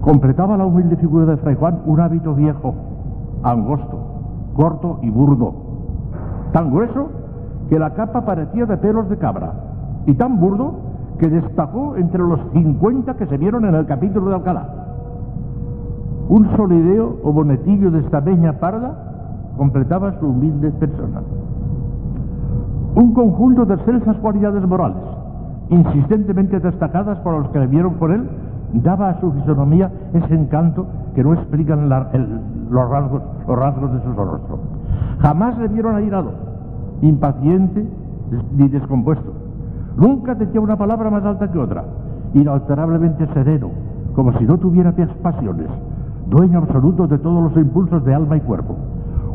Completaba 0.00 0.56
la 0.56 0.64
humilde 0.64 0.96
figura 0.96 1.26
de 1.26 1.36
Fray 1.36 1.56
Juan 1.56 1.80
un 1.84 2.00
hábito 2.00 2.34
viejo, 2.34 2.74
angosto, 3.42 3.98
corto 4.54 4.98
y 5.02 5.10
burdo, 5.10 5.54
tan 6.52 6.70
grueso 6.70 7.08
que 7.68 7.78
la 7.78 7.90
capa 7.90 8.24
parecía 8.24 8.66
de 8.66 8.76
pelos 8.78 9.08
de 9.08 9.18
cabra 9.18 9.52
y 10.06 10.14
tan 10.14 10.40
burdo 10.40 10.74
que 11.18 11.28
destacó 11.28 11.96
entre 11.96 12.20
los 12.20 12.40
50 12.52 13.14
que 13.14 13.26
se 13.26 13.36
vieron 13.36 13.66
en 13.66 13.74
el 13.74 13.86
capítulo 13.86 14.30
de 14.30 14.36
Alcalá. 14.36 14.68
Un 16.28 16.48
solideo 16.56 17.18
o 17.22 17.32
bonetillo 17.32 17.90
de 17.90 18.00
esta 18.00 18.22
peña 18.22 18.54
parda 18.54 18.94
completaba 19.56 20.18
su 20.18 20.28
humilde 20.28 20.70
persona. 20.70 21.20
Un 22.94 23.12
conjunto 23.12 23.66
de 23.66 23.74
excelsas 23.74 24.16
cualidades 24.16 24.66
morales, 24.66 25.02
insistentemente 25.68 26.58
destacadas 26.58 27.18
por 27.18 27.38
los 27.38 27.48
que 27.50 27.58
le 27.58 27.66
vieron 27.66 27.94
con 27.94 28.12
él, 28.12 28.28
daba 28.72 29.10
a 29.10 29.20
su 29.20 29.32
fisonomía 29.32 29.90
ese 30.12 30.34
encanto 30.34 30.86
que 31.14 31.24
no 31.24 31.34
explican 31.34 31.88
los, 31.88 32.90
rasgos, 32.90 33.92
de 33.92 34.02
su 34.02 34.12
rostro. 34.12 34.58
Jamás 35.20 35.58
le 35.58 35.68
vieron 35.68 35.96
airado, 35.96 36.32
impaciente 37.02 37.86
ni 38.56 38.68
descompuesto 38.68 39.32
Nunca 39.96 40.34
decía 40.34 40.60
una 40.60 40.76
palabra 40.76 41.10
más 41.10 41.24
alta 41.24 41.50
que 41.50 41.58
otra, 41.58 41.84
inalterablemente 42.32 43.26
sereno, 43.34 43.70
como 44.14 44.32
si 44.38 44.44
no 44.44 44.56
tuviera 44.56 44.94
pasiones, 45.22 45.66
dueño 46.28 46.58
absoluto 46.58 47.06
de 47.06 47.18
todos 47.18 47.42
los 47.42 47.56
impulsos 47.56 48.04
de 48.04 48.14
alma 48.14 48.36
y 48.36 48.40
cuerpo. 48.40 48.76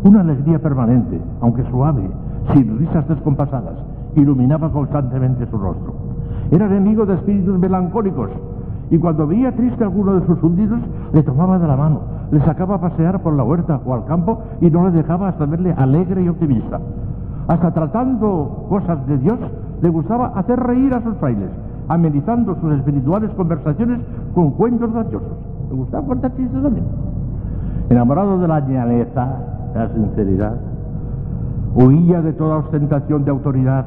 Una 0.04 0.22
alegría 0.22 0.60
permanente, 0.60 1.20
aunque 1.42 1.64
suave, 1.70 2.10
sin 2.54 2.80
risas 2.80 3.08
descompasadas, 3.08 3.76
iluminaba 4.16 4.72
constantemente 4.72 5.46
su 5.48 5.58
rostro. 5.58 5.94
Era 6.52 6.68
enemigo 6.68 7.06
de 7.06 7.16
espíritus 7.16 7.60
melancólicos, 7.60 8.30
y 8.90 8.98
cuando 9.00 9.26
veía 9.26 9.52
triste 9.52 9.84
alguno 9.84 10.20
de 10.20 10.26
sus 10.28 10.42
hundidos, 10.44 10.80
le 11.14 11.24
tomaba 11.24 11.58
de 11.58 11.68
la 11.68 11.76
mano, 11.76 12.02
le 12.32 12.40
sacaba 12.42 12.76
a 12.76 12.82
pasear 12.82 13.22
por 13.22 13.34
la 13.34 13.44
huerta 13.44 13.80
o 13.84 13.94
al 13.94 14.06
campo 14.06 14.42
y 14.62 14.70
no 14.70 14.86
le 14.86 14.92
dejaba 14.92 15.30
hasta 15.30 15.46
verle 15.46 15.74
alegre 15.74 16.24
y 16.24 16.30
optimista. 16.30 16.80
Hasta 17.48 17.72
tratando 17.72 18.66
cosas 18.70 19.06
de 19.08 19.18
Dios, 19.18 19.40
le 19.82 19.90
gustaba 19.90 20.28
hacer 20.36 20.60
reír 20.60 20.94
a 20.94 21.02
sus 21.02 21.16
frailes, 21.18 21.50
amenizando 21.88 22.56
sus 22.62 22.74
espirituales 22.74 23.32
conversaciones 23.32 24.02
con 24.34 24.52
cuentos 24.52 24.92
graciosos. 24.94 25.30
Le 25.70 25.76
gustaba 25.76 26.06
contar 26.06 26.36
chistes 26.36 26.62
también. 26.62 26.86
Enamorado 27.90 28.40
de 28.40 28.48
la 28.48 28.60
ñaleza, 28.62 29.28
la 29.76 29.90
sinceridad, 29.90 30.56
huía 31.76 32.22
de 32.22 32.34
toda 32.34 32.58
ostentación 32.58 33.26
de 33.26 33.32
autoridad, 33.32 33.86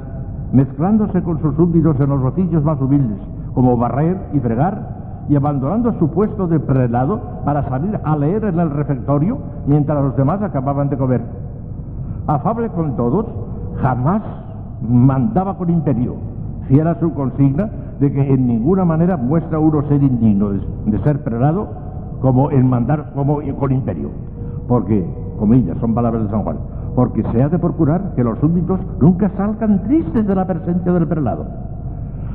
mezclándose 0.52 1.22
con 1.22 1.40
sus 1.40 1.54
súbditos 1.56 1.98
en 2.00 2.10
los 2.10 2.22
oficios 2.24 2.62
más 2.62 2.80
humildes, 2.80 3.18
como 3.58 3.76
barrer 3.76 4.16
y 4.32 4.38
fregar, 4.38 5.24
y 5.28 5.34
abandonando 5.34 5.92
su 5.98 6.08
puesto 6.10 6.46
de 6.46 6.60
prelado 6.60 7.18
para 7.44 7.68
salir 7.68 7.98
a 8.04 8.16
leer 8.16 8.44
en 8.44 8.60
el 8.60 8.70
refectorio 8.70 9.36
mientras 9.66 10.00
los 10.00 10.16
demás 10.16 10.40
acababan 10.42 10.88
de 10.90 10.96
comer. 10.96 11.20
Afable 12.28 12.68
con 12.68 12.94
todos, 12.94 13.26
jamás 13.82 14.22
mandaba 14.88 15.56
con 15.56 15.70
imperio, 15.70 16.14
fiel 16.68 16.86
a 16.86 17.00
su 17.00 17.12
consigna 17.14 17.68
de 17.98 18.12
que 18.12 18.32
en 18.32 18.46
ninguna 18.46 18.84
manera 18.84 19.16
muestra 19.16 19.58
uno 19.58 19.82
ser 19.88 20.04
indigno 20.04 20.50
de, 20.50 20.98
ser 21.02 21.24
prelado 21.24 21.66
como 22.20 22.52
en 22.52 22.70
mandar 22.70 23.10
como 23.12 23.40
con 23.58 23.72
imperio, 23.72 24.10
porque, 24.68 25.04
comillas, 25.36 25.76
son 25.78 25.94
palabras 25.94 26.22
de 26.22 26.30
San 26.30 26.44
Juan, 26.44 26.58
porque 26.94 27.24
se 27.32 27.42
ha 27.42 27.48
de 27.48 27.58
procurar 27.58 28.12
que 28.14 28.22
los 28.22 28.38
súbditos 28.38 28.78
nunca 29.00 29.28
salgan 29.30 29.82
tristes 29.82 30.24
de 30.28 30.34
la 30.36 30.46
presencia 30.46 30.92
del 30.92 31.08
prelado. 31.08 31.44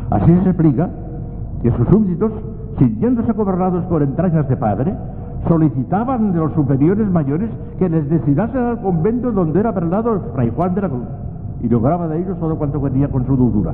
Así 0.09 0.37
se 0.43 0.49
explica 0.49 0.89
que 1.63 1.71
sus 1.71 1.87
súbditos, 1.87 2.31
sintiéndose 2.77 3.31
gobernados 3.31 3.85
por 3.85 4.03
entrañas 4.03 4.47
de 4.49 4.57
padre, 4.57 4.93
solicitaban 5.47 6.33
de 6.33 6.39
los 6.39 6.53
superiores 6.53 7.09
mayores 7.09 7.49
que 7.79 7.89
les 7.89 8.09
destinasen 8.09 8.63
al 8.63 8.81
convento 8.81 9.31
donde 9.31 9.61
era 9.61 9.69
el 9.71 10.19
fray 10.33 10.51
Juan 10.55 10.75
de 10.75 10.81
la 10.81 10.89
Cruz, 10.89 11.05
y 11.61 11.69
lograba 11.69 12.07
de 12.09 12.21
ellos 12.21 12.37
todo 12.39 12.57
cuanto 12.57 12.81
quería 12.81 13.07
con 13.07 13.25
su 13.25 13.35
dulzura. 13.35 13.73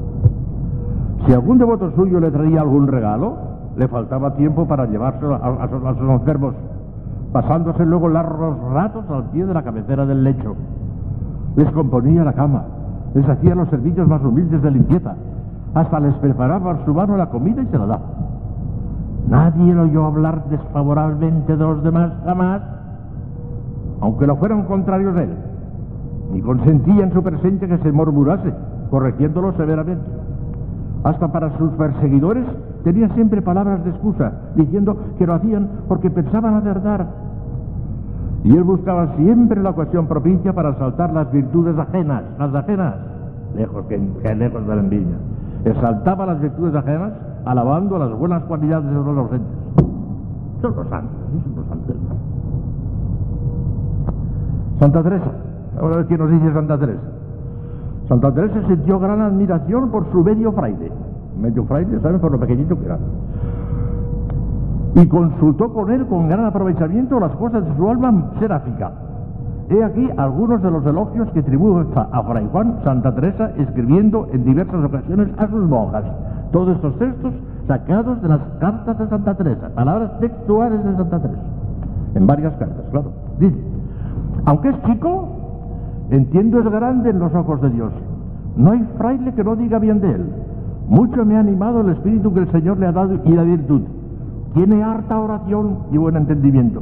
Si 1.26 1.34
algún 1.34 1.58
devoto 1.58 1.92
suyo 1.96 2.20
le 2.20 2.32
traía 2.32 2.62
algún 2.62 2.88
regalo, 2.88 3.38
le 3.76 3.88
faltaba 3.88 4.36
tiempo 4.36 4.68
para 4.68 4.86
llevárselo 4.86 5.36
a, 5.36 5.64
a 5.64 5.96
sus 5.96 6.10
enfermos, 6.10 6.54
pasándose 7.32 7.86
luego 7.86 8.08
largos 8.08 8.58
ratos 8.72 9.06
al 9.10 9.30
pie 9.32 9.46
de 9.46 9.54
la 9.54 9.64
cabecera 9.64 10.06
del 10.06 10.24
lecho. 10.24 10.56
Les 11.56 11.70
componía 11.72 12.24
la 12.24 12.34
cama, 12.34 12.66
les 13.16 13.28
hacía 13.28 13.56
los 13.56 13.70
servicios 13.70 14.08
más 14.08 14.24
humildes 14.24 14.62
de 14.62 14.72
limpieza, 14.72 15.16
hasta 15.74 16.00
les 16.00 16.14
preparaba 16.16 16.72
a 16.72 16.86
su 16.86 16.94
mano 16.94 17.18
la 17.18 17.30
comida 17.30 17.62
y 17.62 17.68
se 17.68 17.78
la 17.78 17.86
daba. 17.86 18.02
Nadie 19.30 19.74
lo 19.74 19.84
oyó 19.84 20.06
hablar 20.06 20.46
desfavorablemente 20.50 21.56
de 21.56 21.64
los 21.64 21.84
demás 21.84 22.12
jamás, 22.26 22.62
aunque 24.02 24.26
lo 24.26 24.36
fueran 24.38 24.64
contrarios 24.64 25.14
de 25.14 25.24
él, 25.24 25.36
ni 26.34 26.42
consentía 26.42 27.04
en 27.04 27.14
su 27.14 27.22
presencia 27.22 27.68
que 27.68 27.78
se 27.78 27.92
murmurase, 27.92 28.52
corrigiéndolo 28.90 29.54
severamente. 29.54 30.04
Hasta 31.04 31.32
para 31.32 31.56
sus 31.58 31.72
perseguidores 31.74 32.46
tenía 32.84 33.08
siempre 33.10 33.42
palabras 33.42 33.84
de 33.84 33.92
excusa, 33.92 34.32
diciendo 34.56 34.98
que 35.18 35.28
lo 35.28 35.36
hacían 35.36 35.70
porque 35.88 36.10
pensaban 36.10 36.56
acertar. 36.56 37.06
Y 38.44 38.56
él 38.56 38.64
buscaba 38.64 39.16
siempre 39.18 39.62
la 39.62 39.72
ocasión 39.72 40.08
propicia 40.08 40.54
para 40.54 40.74
saltar 40.76 41.14
las 41.14 41.32
virtudes 41.32 41.78
ajenas, 41.78 42.24
las 42.40 42.56
ajenas, 42.56 42.96
lejos 43.56 43.86
que, 43.86 43.98
lejos 44.36 44.66
de 44.66 44.76
la 44.76 44.82
envidia 44.82 45.16
exaltaba 45.66 46.26
las 46.26 46.40
virtudes 46.40 46.76
ajenas, 46.76 47.14
alabando 47.46 47.98
las 47.98 48.12
buenas 48.18 48.44
cualidades 48.44 48.86
de 48.86 48.94
los 48.94 49.18
ausentes. 49.18 49.48
Son 50.62 50.76
los 50.76 50.88
santos, 50.90 51.18
son 51.32 51.56
los 51.56 51.66
santos. 51.68 51.96
Santa 54.80 55.04
Teresa, 55.04 55.32
ahora 55.80 55.98
ver 55.98 56.06
quién 56.08 56.20
nos 56.20 56.32
dice 56.32 56.54
Santa 56.54 56.78
Teresa. 56.78 57.02
Santa 58.08 58.34
Teresa 58.34 58.68
sintió 58.68 59.00
gran 59.00 59.22
admiración 59.22 59.90
por 59.92 60.10
su 60.12 60.24
medio 60.24 60.52
fraile. 60.52 60.92
Medio 61.40 61.64
fraile, 61.66 62.00
¿saben? 62.00 62.20
Por 62.20 62.32
lo 62.32 62.40
pequeñito 62.40 62.78
que 62.78 62.86
era. 62.86 62.98
Y 64.96 65.08
consultó 65.08 65.72
con 65.74 65.92
él 65.92 66.06
con 66.08 66.28
gran 66.28 66.46
aprovechamiento 66.46 67.20
las 67.20 67.36
cosas 67.36 67.64
de 67.66 67.76
su 67.76 67.90
alma 67.90 68.32
seráfica 68.40 68.92
He 69.70 69.84
aquí 69.84 70.10
algunos 70.18 70.64
de 70.64 70.72
los 70.72 70.84
elogios 70.84 71.30
que 71.32 71.44
tributa 71.44 72.08
a 72.12 72.24
Fray 72.24 72.48
Juan 72.52 72.80
Santa 72.84 73.14
Teresa 73.14 73.52
escribiendo 73.58 74.28
en 74.34 74.44
diversas 74.44 74.84
ocasiones 74.84 75.30
a 75.38 75.48
sus 75.48 75.70
monjas. 75.70 76.06
Todos 76.52 76.76
estos 76.76 76.98
textos 76.98 77.34
sacados 77.68 78.20
de 78.24 78.30
las 78.30 78.42
cartas 78.60 78.98
de 78.98 79.08
Santa 79.08 79.36
Teresa, 79.36 79.70
palabras 79.76 80.20
textuales 80.20 80.84
de 80.84 80.96
Santa 80.96 81.20
Teresa, 81.20 81.44
en 82.16 82.26
varias 82.26 82.54
cartas, 82.54 82.84
claro. 82.90 83.12
Dice, 83.40 83.58
aunque 84.46 84.70
es 84.70 84.84
chico, 84.88 85.28
entiendo 86.10 86.60
es 86.60 86.66
grande 86.66 87.12
en 87.12 87.20
los 87.20 87.34
ojos 87.36 87.62
de 87.62 87.70
Dios. 87.70 87.94
No 88.58 88.72
hay 88.72 88.84
fraile 88.98 89.34
que 89.36 89.44
no 89.44 89.56
diga 89.56 89.78
bien 89.78 90.02
de 90.02 90.12
él. 90.12 90.26
Mucho 90.88 91.24
me 91.24 91.38
ha 91.38 91.42
animado 91.42 91.82
el 91.82 91.90
espíritu 91.90 92.34
que 92.34 92.40
el 92.40 92.52
Señor 92.52 92.80
le 92.80 92.88
ha 92.88 92.92
dado 92.92 93.20
y 93.24 93.32
la 93.34 93.44
virtud. 93.44 93.84
Tiene 94.56 94.82
harta 94.82 95.20
oración 95.20 95.78
y 95.92 95.98
buen 95.98 96.16
entendimiento. 96.16 96.82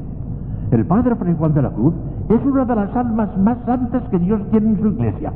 El 0.72 0.86
Padre 0.86 1.16
Fray 1.16 1.36
Juan 1.38 1.54
de 1.54 1.62
la 1.62 1.72
Cruz 1.72 1.94
es 2.30 2.46
una 2.46 2.66
de 2.66 2.76
las 2.76 2.96
almas 2.96 3.38
más 3.38 3.58
santas 3.66 4.04
que 4.10 4.20
Dios 4.20 4.42
tiene 4.52 4.70
en 4.70 4.82
su 4.82 4.88
iglesia. 4.88 5.32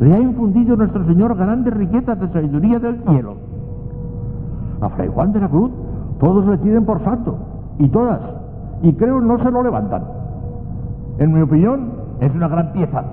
Le 0.00 0.14
ha 0.14 0.18
infundido 0.18 0.76
nuestro 0.76 1.04
Señor 1.06 1.36
grandes 1.36 1.72
riquezas 1.72 2.18
de 2.20 2.28
sabiduría 2.28 2.78
del 2.78 3.02
cielo. 3.08 3.34
A 4.80 4.88
Fray 4.90 5.08
Juan 5.08 5.32
de 5.32 5.40
la 5.40 5.48
Cruz 5.48 5.70
todos 6.20 6.46
le 6.46 6.58
tienen 6.58 6.84
por 6.84 7.02
santo, 7.04 7.36
y 7.78 7.88
todas, 7.88 8.20
y 8.82 8.92
creo 8.94 9.20
no 9.20 9.38
se 9.38 9.50
lo 9.50 9.62
levantan. 9.62 10.02
En 11.18 11.32
mi 11.32 11.40
opinión, 11.42 11.92
es 12.20 12.34
una 12.34 12.48
gran 12.48 12.72
pieza. 12.72 13.04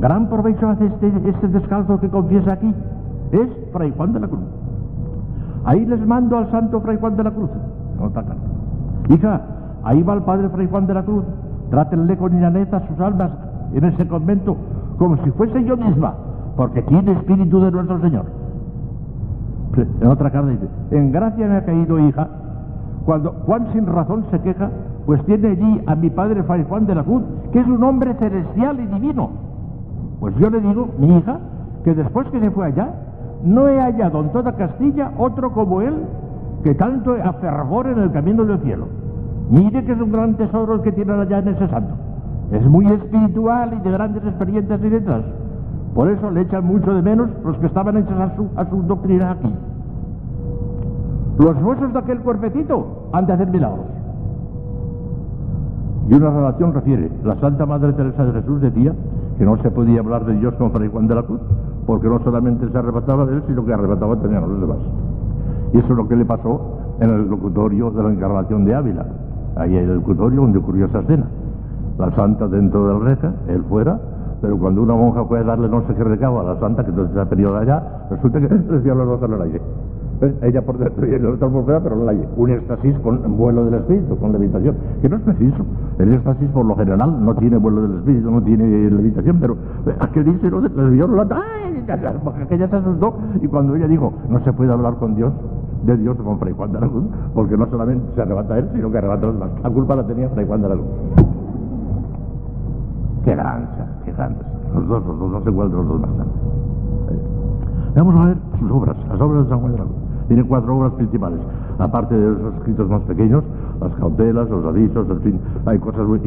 Gran 0.00 0.28
provecho 0.28 0.68
hace 0.68 0.86
este, 0.86 1.12
este 1.28 1.48
descalzo 1.48 2.00
que 2.00 2.08
confiesa 2.08 2.54
aquí. 2.54 2.74
Es 3.32 3.48
Fray 3.72 3.92
Juan 3.96 4.12
de 4.12 4.20
la 4.20 4.28
Cruz. 4.28 4.44
Ahí 5.64 5.84
les 5.86 6.04
mando 6.06 6.36
al 6.36 6.50
santo 6.50 6.80
Fray 6.80 6.98
Juan 6.98 7.16
de 7.16 7.24
la 7.24 7.30
Cruz. 7.30 7.50
Carta. 8.14 8.34
Hija, 9.08 9.40
ahí 9.84 10.02
va 10.02 10.14
el 10.14 10.22
padre 10.22 10.48
Fray 10.48 10.68
Juan 10.68 10.86
de 10.86 10.94
la 10.94 11.02
Cruz. 11.02 11.24
Trátenle 11.70 12.16
con 12.16 12.40
llaneza 12.40 12.80
sus 12.86 13.00
almas 13.00 13.30
en 13.72 13.84
ese 13.84 14.06
convento 14.06 14.56
como 14.98 15.16
si 15.24 15.30
fuese 15.32 15.64
yo 15.64 15.76
misma, 15.76 16.14
porque 16.56 16.82
tiene 16.82 17.12
espíritu 17.12 17.60
de 17.60 17.70
nuestro 17.70 18.00
Señor. 18.00 18.24
En 20.00 20.06
otra 20.06 20.30
carta 20.30 20.50
dice, 20.50 20.68
en 20.90 21.12
gracia 21.12 21.46
me 21.48 21.56
ha 21.56 21.64
caído 21.64 21.98
hija, 21.98 22.28
cuando 23.04 23.32
Juan 23.46 23.66
sin 23.72 23.86
razón 23.86 24.26
se 24.30 24.38
queja, 24.40 24.70
pues 25.06 25.24
tiene 25.24 25.48
allí 25.48 25.82
a 25.86 25.96
mi 25.96 26.10
padre 26.10 26.42
Fray 26.44 26.64
Juan 26.68 26.86
de 26.86 26.94
la 26.94 27.02
Cruz, 27.02 27.22
que 27.52 27.60
es 27.60 27.66
un 27.66 27.82
hombre 27.82 28.14
celestial 28.14 28.78
y 28.78 28.86
divino. 28.86 29.30
Pues 30.20 30.36
yo 30.36 30.50
le 30.50 30.60
digo, 30.60 30.88
mi 30.98 31.16
hija, 31.16 31.38
que 31.84 31.94
después 31.94 32.28
que 32.28 32.38
se 32.38 32.50
fue 32.52 32.66
allá, 32.66 32.90
no 33.44 33.66
he 33.66 33.80
hallado 33.80 34.20
en 34.20 34.28
toda 34.30 34.52
Castilla 34.52 35.10
otro 35.18 35.52
como 35.52 35.80
él 35.80 35.94
que 36.62 36.76
tanto 36.76 37.14
afervor 37.24 37.88
en 37.88 37.98
el 37.98 38.12
camino 38.12 38.44
del 38.44 38.60
cielo. 38.60 38.86
Mire 39.52 39.84
que 39.84 39.92
es 39.92 40.00
un 40.00 40.10
gran 40.10 40.34
tesoro 40.36 40.76
el 40.76 40.80
que 40.80 40.92
tiene 40.92 41.12
allá 41.12 41.40
en 41.40 41.48
ese 41.48 41.68
santo. 41.68 41.92
Es 42.52 42.66
muy 42.66 42.86
espiritual 42.86 43.74
y 43.78 43.84
de 43.84 43.90
grandes 43.90 44.24
experiencias 44.24 44.80
y 44.82 44.88
letras. 44.88 45.24
Por 45.94 46.08
eso 46.08 46.30
le 46.30 46.40
echan 46.40 46.64
mucho 46.64 46.94
de 46.94 47.02
menos 47.02 47.28
los 47.44 47.58
que 47.58 47.66
estaban 47.66 47.98
hechos 47.98 48.18
a 48.18 48.34
su, 48.34 48.48
a 48.56 48.64
su 48.64 48.82
doctrina 48.84 49.32
aquí. 49.32 49.54
Los 51.38 51.62
huesos 51.62 51.92
de 51.92 51.98
aquel 51.98 52.20
cuerpecito 52.20 53.10
han 53.12 53.26
de 53.26 53.32
hacer 53.34 53.48
milagros. 53.48 53.84
Y 56.08 56.14
una 56.14 56.30
relación 56.30 56.72
refiere, 56.72 57.10
la 57.22 57.36
Santa 57.36 57.66
Madre 57.66 57.92
Teresa 57.92 58.24
de 58.24 58.32
Jesús 58.32 58.62
decía 58.62 58.94
que 59.36 59.44
no 59.44 59.58
se 59.58 59.70
podía 59.70 60.00
hablar 60.00 60.24
de 60.24 60.32
Dios 60.32 60.54
con 60.54 60.70
Fray 60.70 60.88
Juan 60.88 61.08
de 61.08 61.14
la 61.14 61.24
Cruz, 61.24 61.40
porque 61.86 62.08
no 62.08 62.20
solamente 62.20 62.70
se 62.70 62.78
arrebataba 62.78 63.26
de 63.26 63.34
él, 63.34 63.42
sino 63.46 63.66
que 63.66 63.74
arrebataba 63.74 64.16
también 64.16 64.44
a 64.44 64.46
los 64.46 64.60
demás. 64.62 64.78
Y 65.74 65.78
eso 65.78 65.88
es 65.88 65.96
lo 65.96 66.08
que 66.08 66.16
le 66.16 66.24
pasó 66.24 66.78
en 67.00 67.10
el 67.10 67.28
locutorio 67.28 67.90
de 67.90 68.02
la 68.02 68.10
encarnación 68.10 68.64
de 68.64 68.74
Ávila. 68.74 69.06
Ahí 69.56 69.76
hay 69.76 69.84
el 69.84 69.94
locutorio 69.96 70.40
donde 70.40 70.58
ocurrió 70.58 70.86
esa 70.86 71.00
escena. 71.00 71.26
La 71.98 72.10
santa 72.12 72.48
dentro 72.48 72.88
del 72.88 73.00
reja, 73.00 73.32
él 73.48 73.62
fuera, 73.68 73.98
pero 74.40 74.58
cuando 74.58 74.82
una 74.82 74.94
monja 74.94 75.24
fue 75.24 75.40
a 75.40 75.44
darle 75.44 75.68
no 75.68 75.86
sé 75.86 75.94
qué 75.94 76.04
recabo 76.04 76.40
a 76.40 76.44
la 76.44 76.58
santa, 76.58 76.82
que 76.82 76.90
entonces 76.90 77.14
se 77.14 77.20
ha 77.20 77.26
pedido 77.26 77.52
de 77.54 77.60
allá, 77.60 77.82
resulta 78.10 78.40
que 78.40 78.48
decía 78.48 78.94
los 78.94 79.06
dos 79.06 79.22
en 79.22 79.34
el 79.34 79.42
aire. 79.42 79.60
¿Eh? 80.22 80.34
Ella 80.42 80.62
por 80.62 80.78
dentro 80.78 81.06
y 81.06 81.14
el 81.14 81.26
otro 81.26 81.50
por 81.50 81.64
fuera, 81.64 81.80
pero 81.80 81.96
no 81.96 82.04
la 82.04 82.14
Un 82.36 82.50
éxtasis 82.50 82.96
con 83.00 83.36
vuelo 83.36 83.64
del 83.64 83.74
espíritu, 83.74 84.16
con 84.18 84.32
levitación. 84.32 84.76
Que 85.00 85.08
no 85.08 85.16
es 85.16 85.22
preciso. 85.22 85.64
El 85.98 86.12
éxtasis, 86.14 86.48
por 86.50 86.64
lo 86.64 86.76
general, 86.76 87.24
no 87.24 87.34
tiene 87.34 87.56
vuelo 87.58 87.82
del 87.82 87.98
espíritu, 87.98 88.30
no 88.30 88.42
tiene 88.42 88.90
levitación, 88.90 89.38
pero 89.40 89.56
eh, 89.86 89.96
aquel 89.98 90.24
dice, 90.24 90.50
no 90.50 90.60
la... 90.60 91.26
¡Ay! 91.30 91.62
Porque 92.22 92.42
aquella 92.44 92.68
se 92.68 92.76
asustó 92.76 93.14
y 93.40 93.48
cuando 93.48 93.74
ella 93.74 93.88
dijo, 93.88 94.12
no 94.28 94.40
se 94.40 94.52
puede 94.52 94.72
hablar 94.72 94.94
con 94.96 95.14
Dios, 95.14 95.32
de 95.84 95.96
Dios 95.96 96.16
con 96.16 96.38
Fray 96.38 96.52
Juan 96.52 96.72
de 96.72 96.80
la 96.80 96.88
porque 97.34 97.56
no 97.56 97.66
solamente 97.66 98.04
se 98.14 98.22
arrebata 98.22 98.58
él, 98.58 98.68
sino 98.74 98.90
que 98.90 98.98
arrebata 98.98 99.26
los 99.26 99.34
demás. 99.34 99.50
La 99.62 99.70
culpa 99.70 99.96
la 99.96 100.06
tenía 100.06 100.28
Fray 100.30 100.46
Juan 100.46 100.62
de 100.62 100.68
la 100.68 100.74
Cruz. 100.74 100.86
Qué 103.24 103.34
gancha, 103.34 103.86
qué 104.04 104.12
gancha. 104.12 104.46
Los 104.74 104.88
dos, 104.88 105.06
los 105.06 105.18
dos, 105.18 105.30
no 105.30 105.42
se 105.42 105.48
encuentran 105.48 105.80
los 105.80 105.88
dos 105.88 106.00
más 106.00 106.16
tarde. 106.16 106.30
Vamos 107.94 108.16
a 108.16 108.26
ver 108.26 108.36
sus 108.58 108.70
obras, 108.70 108.96
las 109.08 109.20
obras 109.20 109.44
de 109.44 109.50
San 109.50 109.60
Juan 109.60 109.72
de 109.72 109.78
la 109.78 109.84
Cruz. 109.84 109.96
Tiene 110.28 110.44
cuatro 110.44 110.76
obras 110.76 110.92
principales, 110.92 111.40
aparte 111.78 112.16
de 112.16 112.32
esos 112.32 112.54
escritos 112.54 112.88
más 112.88 113.02
pequeños, 113.02 113.44
las 113.80 113.92
cautelas, 113.96 114.48
los 114.48 114.64
avisos, 114.64 115.10
en 115.10 115.20
fin, 115.20 115.40
hay 115.66 115.78
cosas 115.78 116.06
muy... 116.06 116.20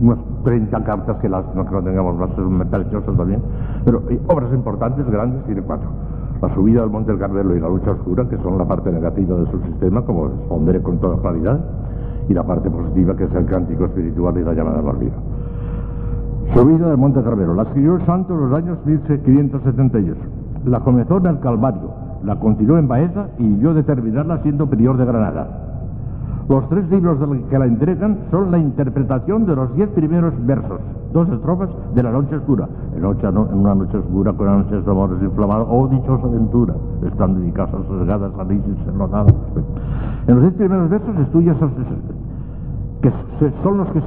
unas 0.00 0.18
30 0.44 0.84
cartas 0.84 1.16
que 1.18 1.28
las, 1.28 1.44
no 1.54 1.64
que 1.64 1.70
no 1.70 1.82
tengamos 1.82 2.16
más, 2.18 2.30
son 2.36 2.58
preciosas 2.58 3.16
también, 3.16 3.40
pero 3.84 4.02
hay 4.08 4.20
obras 4.26 4.52
importantes, 4.52 5.08
grandes, 5.08 5.44
tiene 5.44 5.62
cuatro. 5.62 5.88
La 6.40 6.54
subida 6.54 6.82
al 6.82 6.90
Monte 6.90 7.10
del 7.10 7.20
Carmelo 7.20 7.56
y 7.56 7.60
la 7.60 7.68
lucha 7.68 7.90
oscura, 7.90 8.28
que 8.28 8.36
son 8.38 8.58
la 8.58 8.64
parte 8.64 8.92
negativa 8.92 9.36
de 9.38 9.50
su 9.50 9.60
sistema, 9.60 10.02
como 10.02 10.28
responderé 10.28 10.80
con 10.82 10.98
toda 10.98 11.20
claridad, 11.20 11.58
y 12.28 12.34
la 12.34 12.44
parte 12.44 12.70
positiva, 12.70 13.16
que 13.16 13.24
es 13.24 13.34
el 13.34 13.46
cántico 13.46 13.86
espiritual 13.86 14.38
y 14.38 14.44
la 14.44 14.54
llamada 14.54 14.82
la 14.82 14.92
vida. 14.92 15.16
Subida 16.54 16.88
del 16.88 16.96
Monte 16.96 17.22
Carmelo. 17.22 17.54
La 17.54 17.62
escribió 17.64 17.96
el 17.96 18.06
santo 18.06 18.34
en 18.34 18.40
los 18.40 18.52
años 18.52 18.78
1578. 18.84 20.20
La 20.66 20.80
comenzó 20.80 21.18
en 21.18 21.26
el 21.26 21.40
Calvario, 21.40 21.90
la 22.24 22.38
continuó 22.38 22.78
en 22.78 22.88
Baeza 22.88 23.28
y 23.38 23.58
yo 23.58 23.74
de 23.74 23.82
terminarla 23.82 24.38
siendo 24.42 24.66
prior 24.66 24.96
de 24.96 25.04
Granada. 25.04 25.77
Los 26.48 26.66
tres 26.70 26.88
libros 26.88 27.18
que 27.50 27.58
la 27.58 27.66
entregan 27.66 28.18
son 28.30 28.50
la 28.50 28.58
interpretación 28.58 29.44
de 29.44 29.54
los 29.54 29.74
diez 29.74 29.90
primeros 29.90 30.32
versos, 30.46 30.80
dos 31.12 31.28
estrofas 31.28 31.68
de 31.94 32.02
La 32.02 32.10
Noche 32.10 32.36
Oscura. 32.36 32.66
En, 32.96 33.04
una 33.04 33.74
noche 33.74 33.98
oscura 33.98 34.32
con 34.32 34.48
ansias 34.48 34.82
de 34.82 34.90
amores 34.90 35.22
inflamados, 35.22 35.68
oh 35.70 35.88
dichosa 35.88 36.26
aventura, 36.26 36.74
estando 37.06 37.38
en 37.38 37.46
mi 37.46 37.52
casa 37.52 37.76
sosegada, 37.86 38.30
salí 38.34 38.60
sin 38.62 38.76
ser 38.84 38.94
notada. 38.94 39.30
En 40.26 40.34
los 40.34 40.42
diez 40.42 40.54
primeros 40.54 40.88
versos 40.88 41.18
estudia 41.18 41.52
esos, 41.52 41.70
que 43.02 43.12
son 43.62 43.78
los 43.78 43.88
que 43.88 44.00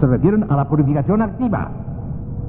se 0.00 0.06
refieren 0.06 0.44
a 0.48 0.56
la 0.56 0.68
purificación 0.68 1.22
activa. 1.22 1.70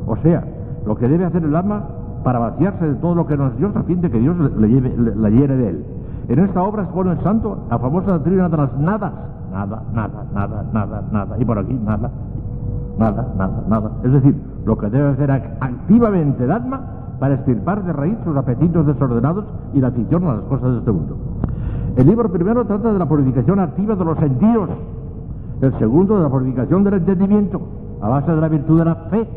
O 0.08 0.16
sea, 0.18 0.44
lo 0.86 0.96
que 0.96 1.08
debe 1.08 1.26
hacer 1.26 1.44
el 1.44 1.56
alma 1.56 1.84
para 2.24 2.40
vaciarse 2.40 2.88
de 2.88 2.96
todo 2.96 3.14
lo 3.14 3.28
que 3.28 3.38
nos 3.38 3.56
Dios 3.58 3.76
a 3.76 3.84
fin 3.84 4.02
de 4.02 4.10
que 4.10 4.20
Dios 4.20 4.36
le, 4.58 4.68
lleve, 4.68 4.94
la 5.16 5.30
llene 5.30 5.56
de 5.56 5.70
él. 5.70 5.86
En 6.30 6.40
esta 6.40 6.62
obra 6.62 6.84
expone 6.84 7.12
el 7.12 7.22
santo 7.22 7.58
la 7.70 7.80
famosa 7.80 8.14
doctrina 8.14 8.50
de 8.50 8.58
las 8.58 8.78
nadas. 8.78 9.14
Nada, 9.52 9.82
nada, 9.94 10.26
nada, 10.34 10.66
nada, 10.74 11.04
nada. 11.12 11.36
Y 11.40 11.46
por 11.46 11.58
aquí, 11.58 11.74
nada, 11.74 12.10
nada, 13.00 13.28
nada, 13.38 13.64
nada. 13.68 13.92
Es 14.04 14.12
decir, 14.12 14.36
lo 14.66 14.78
que 14.78 14.90
debe 14.90 15.10
hacer 15.10 15.32
activamente 15.32 16.44
el 16.44 16.52
alma 16.52 16.82
para 17.20 17.36
estirpar 17.36 17.84
de 17.84 17.94
raíz 17.94 18.18
sus 18.24 18.36
apetitos 18.36 18.86
desordenados 18.86 19.46
y 19.74 19.80
la 19.80 19.88
afición 19.88 20.26
a 20.26 20.36
las 20.36 20.44
cosas 20.44 20.72
de 20.72 20.78
este 20.80 20.92
mundo. 20.92 21.18
El 21.96 22.06
libro 22.06 22.30
primero 22.32 22.66
trata 22.66 22.92
de 22.92 23.00
la 23.00 23.08
purificación 23.08 23.60
activa 23.60 23.96
de 23.96 24.06
los 24.06 24.18
sentidos 24.20 24.70
el 25.62 25.74
segundo, 25.80 26.18
de 26.18 26.24
la 26.24 26.30
purificación 26.30 26.84
del 26.84 26.96
entendimiento, 26.96 27.62
a 28.02 28.10
base 28.10 28.32
de 28.32 28.42
la 28.42 28.48
virtud 28.48 28.78
de 28.78 28.86
la 28.86 28.96
fe, 29.10 29.28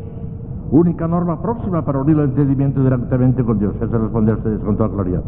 única 0.69 1.07
norma 1.07 1.41
próxima 1.41 1.83
para 1.83 1.99
unir 1.99 2.17
el 2.17 2.25
entendimiento 2.25 2.83
directamente 2.83 3.43
con 3.43 3.59
Dios. 3.59 3.73
Ese 3.81 3.97
responde 3.97 4.31
a 4.31 4.35
ustedes 4.35 4.59
con 4.59 4.77
toda 4.77 4.89
claridad. 4.89 5.21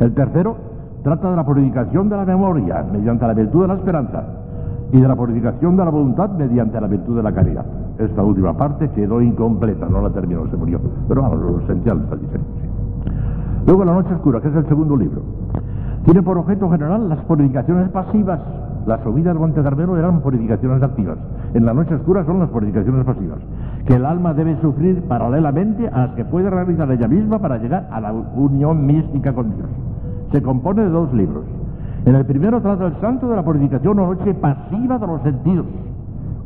El 0.00 0.14
tercero, 0.14 0.56
trata 1.02 1.30
de 1.30 1.36
la 1.36 1.44
purificación 1.44 2.08
de 2.08 2.16
la 2.16 2.24
memoria 2.24 2.84
mediante 2.90 3.26
la 3.26 3.34
virtud 3.34 3.62
de 3.62 3.68
la 3.68 3.74
esperanza 3.74 4.24
y 4.92 5.00
de 5.00 5.08
la 5.08 5.16
purificación 5.16 5.76
de 5.76 5.84
la 5.84 5.90
voluntad 5.90 6.30
mediante 6.30 6.80
la 6.80 6.86
virtud 6.86 7.16
de 7.16 7.22
la 7.22 7.32
caridad. 7.32 7.64
Esta 7.98 8.22
última 8.22 8.56
parte 8.56 8.90
quedó 8.90 9.20
incompleta, 9.20 9.86
no 9.88 10.02
la 10.02 10.10
terminó, 10.10 10.46
se 10.48 10.56
murió. 10.56 10.80
Pero 11.08 11.22
vamos, 11.22 11.40
lo 11.40 11.60
esencial 11.60 12.00
está 12.02 12.16
diferente. 12.16 12.50
Luego 13.66 13.84
La 13.84 13.92
Noche 13.92 14.14
Oscura, 14.14 14.40
que 14.40 14.48
es 14.48 14.56
el 14.56 14.66
segundo 14.66 14.96
libro. 14.96 15.22
Tiene 16.04 16.22
por 16.22 16.36
objeto 16.36 16.68
general 16.68 17.08
las 17.08 17.20
purificaciones 17.20 17.88
pasivas 17.90 18.40
las 18.86 19.00
subidas 19.02 19.32
del 19.32 19.38
Monte 19.40 19.62
Carmelo 19.62 19.96
eran 19.96 20.20
purificaciones 20.20 20.82
activas. 20.82 21.16
En 21.54 21.64
la 21.64 21.72
noche 21.72 21.94
oscura 21.94 22.24
son 22.24 22.40
las 22.40 22.48
purificaciones 22.48 23.04
pasivas, 23.04 23.38
que 23.86 23.94
el 23.94 24.04
alma 24.04 24.34
debe 24.34 24.60
sufrir 24.60 25.02
paralelamente 25.02 25.86
a 25.86 26.06
las 26.06 26.10
que 26.16 26.24
puede 26.24 26.50
realizar 26.50 26.90
ella 26.90 27.06
misma 27.06 27.38
para 27.38 27.58
llegar 27.58 27.88
a 27.92 28.00
la 28.00 28.12
unión 28.12 28.84
mística 28.84 29.32
con 29.32 29.54
Dios. 29.54 29.68
Se 30.32 30.42
compone 30.42 30.82
de 30.82 30.88
dos 30.88 31.12
libros. 31.12 31.44
En 32.06 32.14
el 32.14 32.24
primero 32.24 32.60
trata 32.60 32.86
el 32.86 32.96
santo 33.00 33.28
de 33.28 33.36
la 33.36 33.44
purificación 33.44 33.98
o 33.98 34.14
noche 34.14 34.34
pasiva 34.34 34.98
de 34.98 35.06
los 35.06 35.22
sentidos. 35.22 35.66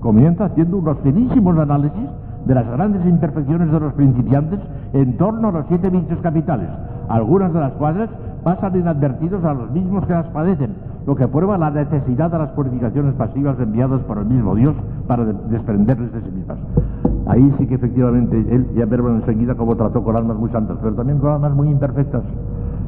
Comienza 0.00 0.46
haciendo 0.46 0.78
unos 0.78 0.98
finísimos 0.98 1.56
análisis 1.56 2.08
de 2.44 2.54
las 2.54 2.66
grandes 2.68 3.04
imperfecciones 3.06 3.70
de 3.70 3.80
los 3.80 3.92
principiantes 3.94 4.60
en 4.92 5.16
torno 5.16 5.48
a 5.48 5.52
los 5.52 5.66
siete 5.68 5.88
vicios 5.88 6.18
capitales, 6.20 6.68
algunas 7.08 7.52
de 7.52 7.60
las 7.60 7.72
cuales 7.72 8.10
pasan 8.42 8.76
inadvertidos 8.76 9.44
a 9.44 9.54
los 9.54 9.70
mismos 9.70 10.04
que 10.06 10.12
las 10.12 10.26
padecen, 10.26 10.74
lo 11.06 11.16
que 11.16 11.26
prueba 11.26 11.56
la 11.56 11.70
necesidad 11.70 12.30
de 12.30 12.38
las 12.38 12.50
purificaciones 12.50 13.14
pasivas 13.14 13.58
enviadas 13.60 14.00
por 14.02 14.18
el 14.18 14.26
mismo 14.26 14.54
Dios 14.54 14.74
para 15.06 15.24
desprenderles 15.24 16.12
de 16.12 16.20
sí 16.22 16.30
mismas. 16.30 16.58
Ahí 17.26 17.54
sí 17.58 17.66
que 17.66 17.74
efectivamente 17.76 18.36
él 18.36 18.66
ya 18.76 18.84
veremos 18.84 19.12
enseguida 19.12 19.54
cómo 19.54 19.76
trató 19.76 20.02
con 20.02 20.16
almas 20.16 20.36
muy 20.36 20.50
santas, 20.50 20.76
pero 20.82 20.94
también 20.94 21.18
con 21.18 21.32
almas 21.32 21.54
muy 21.54 21.68
imperfectas. 21.68 22.22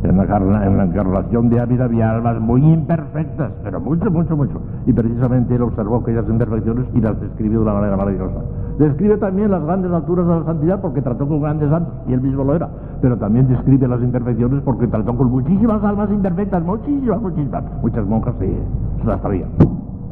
En 0.03 0.17
la, 0.17 0.65
en 0.65 0.81
encarnación 0.81 1.49
de 1.49 1.61
Ávila 1.61 1.87
había 1.87 2.11
almas 2.11 2.41
muy 2.41 2.65
imperfectas, 2.65 3.51
pero 3.65 3.81
mucho, 3.81 4.11
mucho, 4.11 4.37
mucho. 4.37 4.61
Y 4.87 4.93
precisamente 4.93 5.57
él 5.57 5.63
observó 5.63 5.97
aquellas 5.97 6.29
imperfecciones 6.29 6.87
y 6.95 7.01
las 7.01 7.21
describió 7.21 7.59
de 7.59 7.65
una 7.65 7.75
manera 7.75 7.97
maravillosa. 7.97 8.41
Describe 8.79 9.17
también 9.17 9.51
las 9.51 9.65
grandes 9.65 9.91
alturas 9.91 10.25
de 10.29 10.35
la 10.37 10.45
santidad 10.45 10.81
porque 10.81 11.03
trató 11.03 11.27
con 11.27 11.41
grandes 11.41 11.69
santos, 11.69 11.93
y 12.07 12.13
él 12.13 12.21
mismo 12.21 12.45
lo 12.45 12.55
era. 12.55 12.69
Pero 13.03 13.17
también 13.17 13.49
describe 13.49 13.89
las 13.89 14.01
imperfecciones 14.01 14.63
porque 14.63 14.87
trató 14.87 15.17
con 15.17 15.31
muchísimas 15.33 15.83
almas 15.83 16.09
imperfectas, 16.11 16.63
muchísimas, 16.63 17.21
muchísimas. 17.21 17.65
Muchas 17.83 18.07
monjas 18.07 18.35
se, 18.39 18.57
las 19.05 19.21
sabían 19.21 19.49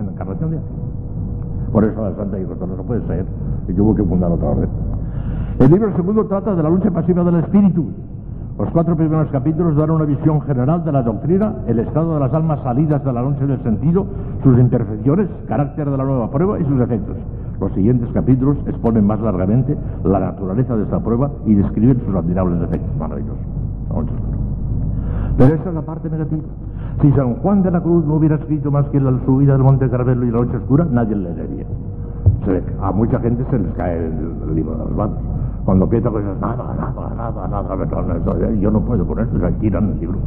en 0.01 0.07
la 0.07 0.12
encarnación 0.12 0.51
de 0.51 0.57
Ávila. 0.57 0.72
Por 1.70 1.85
eso 1.85 2.03
la 2.03 2.14
Santa 2.16 2.37
dijo, 2.37 2.55
no 2.66 2.83
puede 2.83 3.07
ser, 3.07 3.25
y 3.68 3.72
tuvo 3.72 3.94
que 3.94 4.03
fundar 4.03 4.33
otra 4.33 4.49
orden. 4.49 4.68
El 5.61 5.70
libro 5.70 5.94
segundo 5.94 6.27
trata 6.27 6.55
de 6.55 6.62
la 6.62 6.70
lucha 6.70 6.90
pasiva 6.90 7.22
del 7.22 7.37
espíritu, 7.37 7.87
los 8.59 8.71
cuatro 8.71 8.97
primeros 8.97 9.31
capítulos 9.31 9.77
dan 9.77 9.90
una 9.90 10.07
visión 10.07 10.40
general 10.42 10.83
de 10.85 10.92
la 10.92 11.03
doctrina, 11.03 11.57
el 11.66 11.79
estado 11.79 12.14
de 12.14 12.21
las 12.21 12.33
almas 12.33 12.61
salidas 12.62 13.05
de 13.05 13.12
la 13.12 13.21
noche 13.21 13.47
del 13.47 13.62
sentido, 13.62 14.07
sus 14.42 14.59
imperfecciones, 14.59 15.29
carácter 15.47 15.90
de 15.90 15.97
la 15.97 16.05
nueva 16.05 16.31
prueba 16.31 16.59
y 16.59 16.64
sus 16.64 16.81
efectos. 16.81 17.16
Los 17.61 17.73
siguientes 17.73 18.09
capítulos 18.12 18.57
exponen 18.66 19.07
más 19.07 19.21
largamente 19.21 19.77
la 20.05 20.21
naturaleza 20.21 20.75
de 20.75 20.85
esta 20.85 21.01
prueba 21.01 21.31
y 21.45 21.55
describen 21.55 22.01
sus 22.07 22.14
admirables 22.14 22.62
efectos 22.62 22.97
maravillosos. 22.99 23.37
Pero 25.37 25.55
esta 25.55 25.69
es 25.69 25.75
la 25.75 25.83
parte 25.83 26.09
negativa. 26.09 26.42
Si 27.03 27.12
San 27.12 27.35
Juan 27.37 27.62
de 27.62 27.71
la 27.71 27.83
Cruz 27.83 28.07
no 28.07 28.14
hubiera 28.14 28.37
escrito 28.37 28.71
más 28.71 28.87
que 28.88 28.99
la 28.99 29.12
subida 29.27 29.53
del 29.53 29.62
Monte 29.62 29.88
Carmelo 29.90 30.25
y 30.25 30.31
la 30.31 30.38
noche 30.38 30.57
oscura, 30.57 30.87
nadie 30.90 31.14
le 31.14 31.35
leería. 31.35 31.66
a 32.81 32.92
mucha 32.92 33.21
gente 33.21 33.45
se 33.51 33.59
les 33.59 33.73
cae 33.75 34.07
el, 34.07 34.55
libro 34.55 34.73
de 34.73 34.85
las 34.85 34.92
manos. 34.92 35.19
Cuando 35.66 35.88
piensa 35.88 36.11
cosas, 36.11 36.40
nada, 36.40 36.76
nada, 36.79 37.12
nada, 37.16 37.48
nada, 37.48 38.50
yo 38.61 38.70
no 38.70 38.81
puedo 38.83 39.05
con 39.05 39.18
eso, 39.18 39.37
se 39.37 39.52
tiran 39.55 39.90
el 39.90 39.98
libro. 39.98 40.18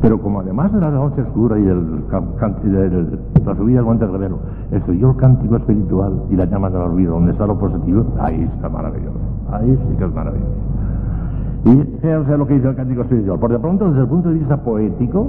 Pero 0.00 0.22
como 0.22 0.38
además 0.38 0.72
de 0.72 0.80
la 0.80 0.92
noche 0.92 1.22
oscura 1.22 1.58
y 1.58 1.66
el, 1.66 2.04
la 2.08 3.56
subida 3.56 3.78
del 3.78 3.84
monte 3.84 4.06
Revelo, 4.06 4.38
estudió 4.70 5.10
el 5.10 5.16
cántico 5.16 5.56
espiritual 5.56 6.22
y 6.30 6.36
la 6.36 6.44
llama 6.44 6.70
del 6.70 6.82
olvido, 6.82 7.14
donde 7.14 7.32
está 7.32 7.48
lo 7.48 7.58
positivo, 7.58 8.04
ahí 8.20 8.48
está 8.54 8.68
maravilloso. 8.68 9.18
Ahí 9.50 9.76
sí 9.76 9.96
que 9.96 10.04
es 10.04 10.14
maravilloso. 10.14 10.52
Y 11.64 11.98
fíjense 12.00 12.38
lo 12.38 12.46
que 12.46 12.54
dice 12.54 12.68
el 12.68 12.76
cántico 12.76 13.02
espiritual. 13.02 13.40
Por 13.40 13.50
de 13.50 13.58
pronto, 13.58 13.88
desde 13.88 14.02
el 14.02 14.06
punto 14.06 14.28
de 14.28 14.34
vista 14.36 14.56
poético, 14.58 15.26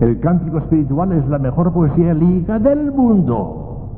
el 0.00 0.18
cántico 0.20 0.56
espiritual 0.56 1.12
es 1.12 1.28
la 1.28 1.38
mejor 1.38 1.74
poesía 1.74 2.14
lírica 2.14 2.58
del 2.58 2.90
mundo. 2.92 3.90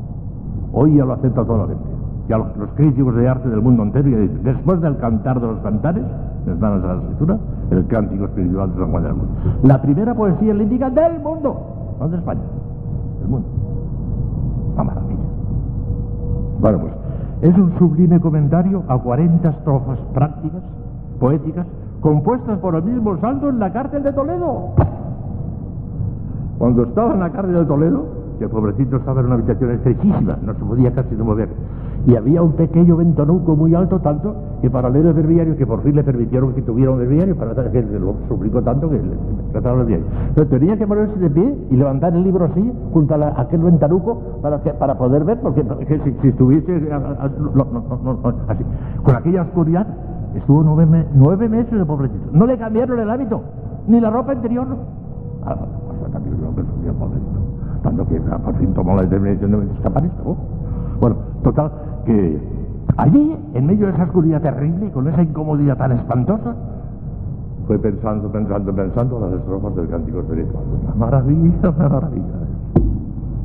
Hoy 0.73 0.97
ya 0.97 1.05
lo 1.05 1.13
acepta 1.13 1.45
toda 1.45 1.59
la 1.59 1.69
gente 1.69 1.90
y 2.31 2.33
a 2.33 2.39
los, 2.39 2.71
críticos 2.77 3.17
de 3.17 3.29
arte 3.29 3.49
del 3.49 3.61
mundo 3.61 3.83
entero, 3.83 4.09
y 4.09 4.29
después 4.45 4.81
del 4.81 4.97
cantar 4.99 5.41
de 5.41 5.49
los 5.49 5.59
cantares, 5.63 6.05
les 6.47 6.61
dan 6.61 6.75
a 6.75 6.95
la 6.95 6.95
escritura, 7.01 7.37
el 7.73 7.85
cántico 7.89 8.27
espiritual 8.27 8.71
de 8.73 8.79
San 8.79 8.91
Juan 8.93 9.03
del 9.03 9.15
Mundo. 9.15 9.33
La 9.65 9.83
primera 9.83 10.15
poesía 10.15 10.55
lírica 10.55 10.91
del 10.91 11.19
mundo, 11.19 11.97
no 11.99 12.09
de 12.09 12.17
España, 12.17 12.41
del 13.19 13.29
mundo. 13.29 13.49
Una 14.75 14.85
maravilla. 14.85 15.21
Bueno, 16.61 16.79
pues 16.79 16.93
es 17.43 17.59
un 17.59 17.77
sublime 17.79 18.21
comentario 18.21 18.85
a 18.87 18.97
40 18.97 19.49
estrofas 19.49 19.99
prácticas, 20.15 20.63
poéticas, 21.19 21.67
compuestas 22.01 22.61
por 22.61 22.77
el 22.77 22.85
mismo 22.85 23.19
santo 23.19 23.49
en 23.49 23.59
la 23.59 23.73
cárcel 23.73 24.05
de 24.05 24.13
Toledo. 24.13 24.69
Cuando 26.59 26.85
estaba 26.85 27.13
en 27.13 27.21
la 27.21 27.31
cárcel 27.31 27.55
de 27.55 27.65
Toledo, 27.65 28.20
que 28.41 28.45
el 28.47 28.51
pobrecito 28.51 28.97
estaba 28.97 29.21
en 29.21 29.27
una 29.27 29.35
habitación 29.35 29.71
estrechísima, 29.73 30.39
no 30.43 30.55
se 30.55 30.65
podía 30.65 30.91
casi 30.93 31.15
no 31.15 31.27
mover. 31.27 31.51
Y 32.07 32.17
había 32.17 32.41
un 32.41 32.53
pequeño 32.53 32.97
ventanuco 32.97 33.55
muy 33.55 33.75
alto, 33.75 34.01
tanto 34.01 34.35
que 34.63 34.71
para 34.71 34.89
leer 34.89 35.09
el 35.09 35.13
breviario, 35.13 35.57
que 35.59 35.67
por 35.67 35.83
fin 35.83 35.95
le 35.95 36.03
permitieron 36.03 36.55
que 36.55 36.63
tuviera 36.63 36.91
un 36.91 36.97
breviario, 36.97 37.37
para 37.37 37.55
que 37.71 37.83
lo 37.83 38.15
suplicó 38.29 38.63
tanto 38.63 38.89
que 38.89 38.97
le 38.97 39.13
trataron 39.53 39.81
el 39.81 39.85
breviario. 39.85 40.07
Pero 40.35 40.47
tenía 40.49 40.79
que 40.79 40.87
ponerse 40.87 41.19
de 41.19 41.29
pie 41.29 41.67
y 41.71 41.77
levantar 41.77 42.15
el 42.15 42.25
libro 42.25 42.47
así, 42.47 42.73
junto 42.95 43.15
a, 43.15 43.41
aquel 43.43 43.61
ventanuco, 43.61 44.23
para, 44.41 44.59
para 44.63 44.97
poder 44.97 45.25
ver, 45.25 45.39
porque, 45.43 45.63
si, 46.23 46.29
estuviese 46.29 46.91
así, 48.49 48.65
con 49.03 49.17
aquella 49.17 49.43
oscuridad, 49.43 49.87
estuvo 50.35 50.63
nueve, 50.63 51.05
nueve 51.15 51.47
meses 51.47 51.79
de 51.79 51.85
pobrecito. 51.85 52.31
No 52.33 52.47
le 52.47 52.57
cambiaron 52.57 52.99
el 53.01 53.11
hábito, 53.11 53.43
ni 53.87 54.01
la 54.01 54.09
ropa 54.09 54.33
interior. 54.33 54.67
Ah, 55.45 55.57
pues 56.01 56.11
también 56.11 56.41
lo 56.41 56.55
que 56.55 56.63
pobrecito. 56.99 57.30
Tanto 57.91 58.07
que 58.07 58.21
ah, 58.31 58.39
por 58.39 58.55
fin 58.55 58.73
tomó 58.73 58.95
la 58.95 59.03
determinación 59.03 59.51
de 59.51 59.75
escapar 59.75 60.05
esto. 60.05 60.37
Bueno, 61.01 61.17
total, 61.43 61.73
que 62.05 62.41
allí, 62.97 63.37
en 63.55 63.67
medio 63.67 63.87
de 63.87 63.93
esa 63.95 64.05
oscuridad 64.05 64.41
terrible, 64.41 64.87
y 64.87 64.91
con 64.91 65.09
esa 65.09 65.21
incomodidad 65.21 65.77
tan 65.77 65.91
espantosa, 65.91 66.55
fue 67.67 67.81
pensando, 67.81 68.31
pensando, 68.31 68.73
pensando 68.73 69.19
las 69.19 69.33
estrofas 69.41 69.75
del 69.75 69.89
cántico 69.89 70.21
espiritual. 70.21 70.63
Una 70.85 70.95
maravilla, 70.95 71.71
una 71.77 71.89
maravilla. 71.89 72.27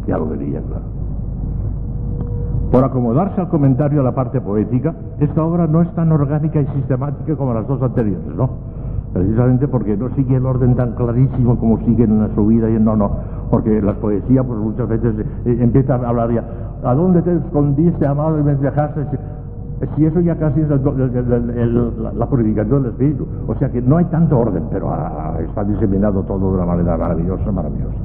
Ya 0.06 0.18
lo 0.20 0.28
vería, 0.28 0.62
claro. 0.62 0.84
Por 2.72 2.84
acomodarse 2.84 3.42
al 3.42 3.50
comentario 3.50 4.02
a 4.02 4.04
la 4.04 4.14
parte 4.14 4.42
poética, 4.42 4.94
esta 5.20 5.44
obra 5.44 5.66
no 5.66 5.82
es 5.82 5.90
tan 5.96 6.12
orgánica 6.12 6.62
y 6.62 6.68
sistemática 6.68 7.36
como 7.36 7.56
las 7.56 7.68
dos 7.68 7.82
anteriores, 7.82 8.28
¿no? 8.36 8.48
Precisamente 9.16 9.66
porque 9.70 9.96
no 9.96 10.10
sigue 10.10 10.36
el 10.36 10.46
orden 10.46 10.76
tan 10.76 10.92
clarísimo 10.92 11.58
como 11.58 11.80
siguen 11.86 12.12
en 12.12 12.20
la 12.20 12.36
subida 12.36 12.70
y 12.70 12.76
en 12.76 12.84
no, 12.84 12.98
no. 12.98 13.12
Porque 13.50 13.82
la 13.82 13.94
poesía, 13.94 14.44
pues 14.44 14.60
muchas 14.60 14.90
veces 14.90 15.16
eh, 15.46 15.58
empieza 15.62 15.96
a 15.96 16.10
hablar 16.10 16.34
ya, 16.34 16.44
¿A 16.84 16.94
dónde 16.94 17.22
te 17.22 17.34
escondiste, 17.34 18.06
amado, 18.06 18.38
y 18.38 18.44
me 18.44 18.56
dejaste? 18.56 19.06
Si 19.96 20.06
eso 20.06 20.20
ya 20.20 20.36
casi 20.36 20.60
es 20.60 20.68
la, 20.68 22.26
purificación 22.26 22.84
del 22.84 22.92
espíritu. 22.92 23.26
O 23.48 23.56
sea 23.56 23.72
que 23.72 23.82
no 23.82 23.96
hay 23.96 24.06
tanto 24.06 24.38
orden, 24.38 24.64
pero 24.70 24.92
ah, 24.92 25.38
está 25.48 25.64
diseminado 25.64 26.24
todo 26.24 26.52
de 26.52 26.58
una 26.58 26.66
manera 26.66 26.98
maravillosa, 26.98 27.50
maravillosa. 27.54 27.96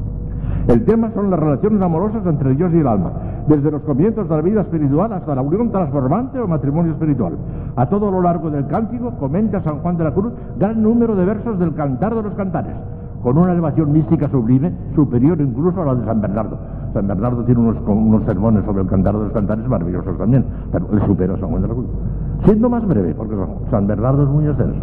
El 0.68 0.84
tema 0.84 1.10
son 1.14 1.30
las 1.30 1.40
relaciones 1.40 1.82
amorosas 1.82 2.24
entre 2.26 2.54
Dios 2.54 2.72
y 2.72 2.78
el 2.78 2.86
alma, 2.86 3.12
desde 3.48 3.70
los 3.70 3.82
comienzos 3.82 4.28
de 4.28 4.36
la 4.36 4.42
vida 4.42 4.60
espiritual 4.60 5.12
hasta 5.12 5.34
la 5.34 5.42
unión 5.42 5.70
transformante 5.70 6.38
o 6.38 6.46
matrimonio 6.46 6.92
espiritual. 6.92 7.32
A 7.76 7.86
todo 7.86 8.10
lo 8.10 8.20
largo 8.20 8.50
del 8.50 8.66
cántico 8.66 9.12
comenta 9.18 9.60
San 9.62 9.78
Juan 9.78 9.96
de 9.96 10.04
la 10.04 10.12
Cruz 10.12 10.32
gran 10.58 10.82
número 10.82 11.16
de 11.16 11.24
versos 11.24 11.58
del 11.58 11.74
Cantar 11.74 12.14
de 12.14 12.22
los 12.22 12.34
Cantares, 12.34 12.74
con 13.22 13.36
una 13.38 13.52
elevación 13.52 13.92
mística 13.92 14.28
sublime, 14.28 14.72
superior 14.94 15.40
incluso 15.40 15.82
a 15.82 15.86
la 15.86 15.94
de 15.94 16.04
San 16.04 16.20
Bernardo. 16.20 16.58
San 16.92 17.06
Bernardo 17.06 17.44
tiene 17.44 17.60
unos, 17.60 18.24
sermones 18.24 18.64
sobre 18.64 18.82
el 18.82 18.88
cantar 18.88 19.14
de 19.14 19.24
los 19.24 19.32
cantares 19.32 19.66
maravillosos 19.66 20.18
también, 20.18 20.44
pero 20.72 20.86
le 20.92 21.06
supera 21.06 21.34
a 21.34 21.38
San 21.38 21.48
Juan 21.48 21.62
de 21.62 21.68
la 21.68 21.74
Cruz. 21.74 21.86
Siendo 22.44 22.70
más 22.70 22.86
breve, 22.86 23.14
porque 23.14 23.36
San 23.70 23.86
Bernardo 23.86 24.22
es 24.22 24.28
muy 24.28 24.46
extenso. 24.46 24.80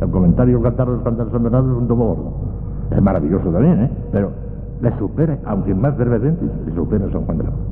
El, 0.00 0.10
comentario 0.10 0.54
del 0.54 0.62
cantar 0.64 0.86
de 0.86 0.92
los 0.94 1.02
cantares 1.02 1.32
de 1.32 1.38
San 1.38 1.42
Bernardo 1.42 1.72
es 1.72 1.78
un 1.78 1.88
tomo 1.88 2.06
gordo. 2.06 2.32
Es 2.90 3.02
maravilloso 3.02 3.50
también, 3.50 3.80
¿eh? 3.80 3.90
Pero 4.12 4.30
le 4.80 4.98
supera, 4.98 5.38
aunque 5.44 5.74
más 5.74 5.96
brevemente, 5.96 6.44
le 6.66 6.74
supera 6.74 7.10
San 7.10 7.24
Juan 7.24 7.38
de 7.38 7.44
la 7.44 7.50
Cruz. 7.50 7.68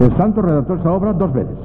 El 0.00 0.16
santo 0.16 0.42
redactó 0.42 0.74
esta 0.74 0.92
obra 0.92 1.12
dos 1.12 1.32
veces. 1.32 1.56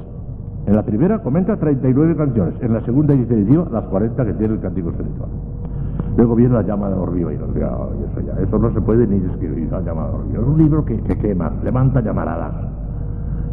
En 0.66 0.76
la 0.76 0.82
primera 0.82 1.18
comenta 1.20 1.56
39 1.56 2.16
canciones, 2.16 2.54
en 2.60 2.74
la 2.74 2.80
segunda 2.82 3.14
y 3.14 3.18
definitiva 3.18 3.66
las 3.72 3.84
40 3.84 4.24
que 4.26 4.32
tiene 4.34 4.54
el 4.54 4.60
cántico 4.60 4.90
espiritual. 4.90 5.28
Luego 6.16 6.34
viene 6.34 6.54
la 6.54 6.62
llama 6.62 6.88
de 6.88 6.94
Orbiva 6.94 7.32
y 7.32 7.36
eso, 7.36 7.46
ya, 7.56 8.42
eso 8.42 8.58
no 8.58 8.72
se 8.72 8.80
puede 8.80 9.06
ni 9.06 9.18
describir, 9.20 9.70
la 9.70 9.80
llama 9.80 10.08
de 10.08 10.14
Orbiva. 10.14 10.42
Es 10.42 10.48
un 10.48 10.58
libro 10.58 10.84
que, 10.84 10.98
quema, 11.00 11.52
levanta 11.62 12.00
llamaradas. 12.00 12.52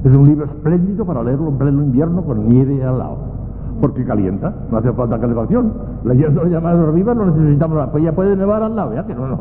Es 0.04 0.12
un 0.12 0.28
libro 0.28 0.46
espléndido 0.46 1.06
para 1.06 1.24
leerlo 1.24 1.50
en 1.50 1.58
pleno 1.58 1.84
invierno 1.84 2.24
con 2.24 2.50
nieve 2.50 2.84
al 2.84 2.98
lado. 2.98 3.35
Porque 3.82 4.06
calienta, 4.06 4.54
no 4.72 4.78
hace 4.78 4.92
falta 4.94 5.20
calefacción. 5.20 5.74
Leyendo 6.04 6.44
la 6.44 6.50
llama 6.50 6.74
de 6.74 6.84
Orbiva 6.84 7.14
no 7.14 7.26
necesitamos, 7.26 7.90
pues 7.92 8.04
ya 8.04 8.12
puede 8.14 8.36
nevar 8.36 8.64
al 8.64 8.76
lado, 8.76 8.94
ya 8.94 9.06
que 9.06 9.14
no, 9.14 9.38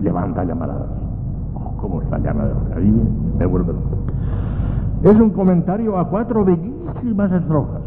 levanta 0.00 0.44
llamaradas. 0.44 0.88
Oh, 1.54 1.76
¿Cómo 1.78 2.02
está 2.02 2.18
llama 2.18 2.44
de? 2.44 2.52
Ahí 2.76 3.10
me 3.38 3.46
vuelve. 3.46 3.72
Es 5.02 5.20
un 5.20 5.30
comentario 5.30 5.98
a 5.98 6.08
cuatro 6.08 6.44
bellísimas 6.44 7.32
estrofas. 7.32 7.82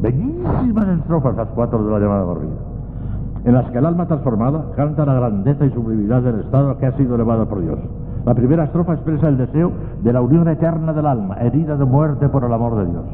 Bellísimas 0.00 0.88
estrofas 0.98 1.36
las 1.36 1.48
cuatro 1.48 1.84
de 1.84 1.90
la 1.90 1.98
llamada 1.98 2.24
de 2.24 2.30
Orbiva 2.30 2.68
en 3.44 3.54
las 3.54 3.70
que 3.70 3.78
el 3.78 3.86
alma 3.86 4.06
transformada 4.06 4.72
canta 4.76 5.06
la 5.06 5.14
grandeza 5.14 5.64
y 5.64 5.70
sublimidad 5.70 6.22
del 6.22 6.40
estado 6.40 6.76
que 6.78 6.86
ha 6.86 6.92
sido 6.92 7.14
elevado 7.14 7.48
por 7.48 7.60
Dios. 7.60 7.78
La 8.24 8.34
primera 8.34 8.64
estrofa 8.64 8.94
expresa 8.94 9.28
el 9.28 9.38
deseo 9.38 9.72
de 10.02 10.12
la 10.12 10.20
unión 10.20 10.48
eterna 10.48 10.92
del 10.92 11.06
alma, 11.06 11.36
herida 11.36 11.76
de 11.76 11.84
muerte 11.84 12.28
por 12.28 12.44
el 12.44 12.52
amor 12.52 12.76
de 12.76 12.86
Dios. 12.86 13.04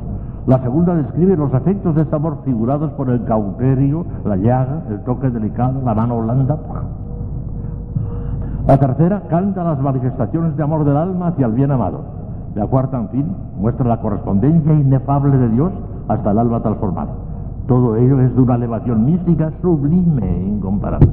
La 0.46 0.58
segunda 0.58 0.94
describe 0.94 1.36
los 1.36 1.54
efectos 1.54 1.94
de 1.94 2.02
este 2.02 2.16
amor 2.16 2.38
figurados 2.44 2.92
por 2.92 3.08
el 3.08 3.24
cauterio, 3.24 4.04
la 4.26 4.36
llaga, 4.36 4.82
el 4.90 5.00
toque 5.00 5.30
delicado, 5.30 5.80
la 5.82 5.94
mano 5.94 6.20
blanda. 6.20 6.58
La 8.66 8.76
tercera 8.76 9.22
canta 9.28 9.64
las 9.64 9.80
manifestaciones 9.80 10.54
de 10.56 10.62
amor 10.62 10.84
del 10.84 10.98
alma 10.98 11.28
hacia 11.28 11.46
el 11.46 11.52
bien 11.52 11.70
amado. 11.70 12.00
La 12.54 12.66
cuarta, 12.66 12.98
en 12.98 13.08
fin, 13.08 13.26
muestra 13.58 13.88
la 13.88 14.00
correspondencia 14.00 14.74
inefable 14.74 15.36
de 15.36 15.48
Dios 15.48 15.72
hasta 16.08 16.30
el 16.30 16.38
alma 16.38 16.60
transformada. 16.60 17.12
Todo 17.66 17.96
ello 17.96 18.20
es 18.20 18.34
de 18.34 18.42
una 18.42 18.56
elevación 18.56 19.04
mística 19.06 19.50
sublime 19.62 20.28
e 20.28 20.46
incomparable. 20.46 21.08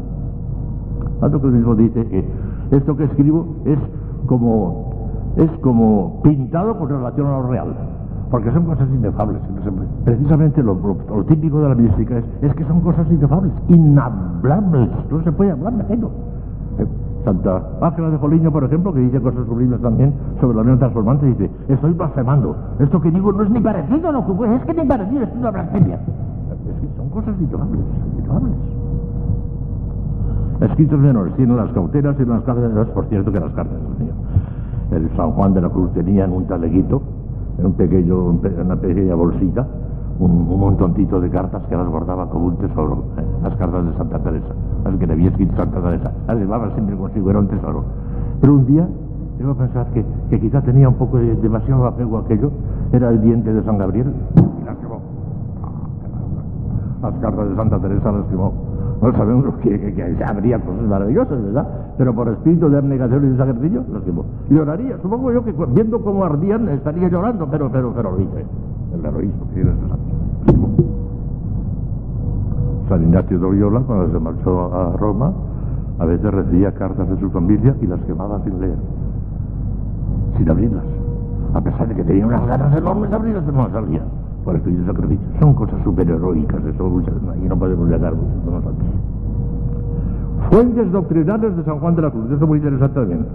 Tanto 1.22 1.40
que 1.40 1.48
el 1.48 1.54
mismo 1.54 1.76
dice 1.76 2.06
que 2.08 2.26
esto 2.72 2.98
que 2.98 3.06
escribo 3.06 3.48
es 3.66 3.80
como, 4.26 4.92
es 5.38 5.50
como 5.62 6.22
pintado 6.22 6.78
con 6.78 6.90
relación 6.90 7.28
a 7.28 7.40
lo 7.40 7.48
real, 7.48 7.74
porque 8.32 8.52
son 8.52 8.66
cosas 8.66 8.88
inefables. 8.90 9.42
Precisamente 10.06 10.64
lo, 10.64 10.76
típico 11.28 11.62
de 11.62 11.70
la 11.70 11.76
mística 11.76 12.18
es, 12.18 12.26
es, 12.42 12.56
que 12.56 12.64
son 12.66 12.82
cosas 12.82 13.06
inefables, 13.12 13.52
inhablables, 13.68 14.90
no 15.12 15.24
se 15.24 15.32
puede 15.32 15.52
hablar 15.52 15.74
de 15.74 15.84
aquello. 15.84 16.10
Eh, 16.80 16.88
Santa 17.24 17.62
Ángela 17.82 18.10
de 18.10 18.18
Joliño, 18.18 18.52
por 18.52 18.64
ejemplo, 18.64 18.92
que 18.94 19.02
dice 19.02 19.22
cosas 19.22 19.46
sublimes 19.46 19.80
también 19.82 20.14
sobre 20.40 20.56
la 20.56 20.64
unión 20.64 20.80
transformante, 20.80 21.28
dice, 21.28 21.52
estoy 21.68 21.94
blasfemando, 21.94 22.56
esto 22.80 23.00
que 23.00 23.12
digo 23.12 23.32
no 23.32 23.44
es 23.44 23.50
ni 23.52 23.60
parecido 23.60 24.10
a 24.10 24.12
lo 24.12 24.26
que 24.26 24.56
es 24.56 24.64
que 24.64 24.74
ni 24.74 24.88
parecido, 24.88 25.24
es 25.24 25.30
una 25.36 25.52
blasfemia 25.52 26.00
son 26.98 27.10
cosas 27.10 27.36
intocables, 27.40 27.80
intocables. 28.18 28.54
Escritos 30.62 31.00
menores, 31.00 31.36
tienen 31.36 31.58
las 31.58 31.72
cauteras 31.72 32.16
y 32.20 32.26
las 32.26 32.44
cartas, 32.44 32.88
por 32.90 33.06
cierto 33.06 33.32
que 33.32 33.40
las 33.40 33.52
mío. 33.56 34.14
El 34.92 35.10
San 35.16 35.32
Juan 35.32 35.54
de 35.54 35.62
la 35.62 35.70
Cruz 35.70 35.92
tenía 35.94 36.26
en 36.26 36.34
un 36.34 36.46
taleguito, 36.46 37.02
un 37.64 37.74
pequeño, 37.74 38.40
una 38.64 38.76
pequeña 38.76 39.16
bolsita, 39.16 39.68
un, 40.20 40.48
montoncito 40.60 41.20
de 41.20 41.30
cartas 41.30 41.64
que 41.68 41.76
las 41.76 41.88
guardaba 41.88 42.30
como 42.30 42.48
un 42.48 42.58
tesoro, 42.58 43.04
¿eh? 43.18 43.24
las 43.44 43.56
cartas 43.56 43.86
de 43.86 43.94
Santa 43.94 44.20
Teresa, 44.20 44.54
las 44.84 44.96
que 44.96 45.08
le 45.08 45.14
había 45.14 45.30
escrito 45.30 45.56
Santa 45.56 45.82
Teresa, 45.82 46.12
las 46.28 46.38
llevaba 46.38 46.72
siempre 46.74 46.96
consigo, 46.96 47.30
era 47.30 47.40
un 47.40 47.48
tesoro. 47.48 47.84
Pero 48.40 48.54
un 48.54 48.66
día, 48.66 48.88
a 49.50 49.54
pensar 49.56 49.88
que, 49.94 50.06
que 50.30 50.40
quizá 50.40 50.62
tenía 50.62 50.88
un 50.88 50.96
poco 50.96 51.18
de 51.18 51.36
demasiado 51.36 51.86
apego 51.86 52.20
aquello, 52.20 52.52
era 52.92 53.10
el 53.10 53.22
diente 53.22 53.54
de 53.54 53.64
San 53.64 53.78
Gabriel, 53.78 54.14
y 54.36 54.66
las 54.66 54.80
llevó 54.82 55.00
las 57.02 57.16
cartas 57.16 57.50
de 57.50 57.56
Santa 57.56 57.80
Teresa 57.80 58.12
las 58.12 58.22
escribió. 58.22 58.52
No 59.02 59.12
sabemos 59.14 59.56
que, 59.64 59.80
que, 59.80 60.24
habría 60.24 60.60
cosas 60.60 60.84
maravillosas, 60.84 61.44
¿verdad? 61.44 61.68
Pero 61.98 62.14
por 62.14 62.30
espíritu 62.30 62.70
de 62.70 62.78
abnegación 62.78 63.26
y 63.26 63.30
de 63.30 63.38
sacrificio, 63.38 63.84
las 63.92 63.98
escribió. 63.98 64.26
Lloraría, 64.50 64.98
supongo 65.02 65.32
yo 65.32 65.44
que 65.44 65.56
viendo 65.70 66.02
cómo 66.04 66.24
ardían 66.24 66.70
estaría 66.70 67.10
llorando, 67.10 67.48
pero, 67.50 67.72
pero, 67.72 67.92
pero, 67.96 68.16
dice, 68.18 68.46
el 68.94 69.04
heroísmo 69.04 69.48
que 69.48 69.54
tiene. 69.56 69.72
San 72.90 73.02
Ignacio 73.02 73.40
de 73.40 73.44
Loyola, 73.44 73.80
cuando 73.80 74.12
se 74.12 74.20
marchó 74.20 74.76
a 74.76 74.96
Roma, 74.98 75.34
a 75.98 76.06
veces 76.06 76.32
recibía 76.32 76.72
cartas 76.74 77.10
de 77.10 77.20
su 77.20 77.32
familia 77.32 77.76
y 77.82 77.88
las 77.88 78.02
quemaba 78.02 78.40
sin 78.44 78.60
leer, 78.60 78.78
sin 80.38 80.48
abrirlas. 80.48 80.84
A 81.56 81.62
pesar 81.62 81.88
de 81.88 81.96
que 81.96 82.04
tenía 82.04 82.28
unas 82.28 82.46
ganas 82.46 82.78
enormes 82.78 83.10
de 83.10 83.16
abrirlas, 83.16 83.46
no 83.46 83.68
salía 83.72 84.02
por 84.44 84.56
espíritu 84.56 84.82
de 84.82 84.88
sacrificio. 84.88 85.28
Son 85.40 85.54
cosas 85.54 85.82
superheroicas, 85.84 86.66
eso 86.66 87.02
y 87.44 87.48
no 87.48 87.58
podemos 87.58 87.90
llegar 87.90 88.14
muchos 88.16 88.46
de 88.46 88.52
nosotros. 88.52 88.88
Fuentes 90.50 90.92
doctrinales 90.92 91.56
de 91.56 91.64
San 91.64 91.80
Juan 91.80 91.96
de 91.96 92.02
la 92.02 92.12
Cruz, 92.12 92.26
eso 92.26 92.44
es 92.44 92.48
muy 92.48 92.58
interesante 92.58 93.00
también. 93.00 93.26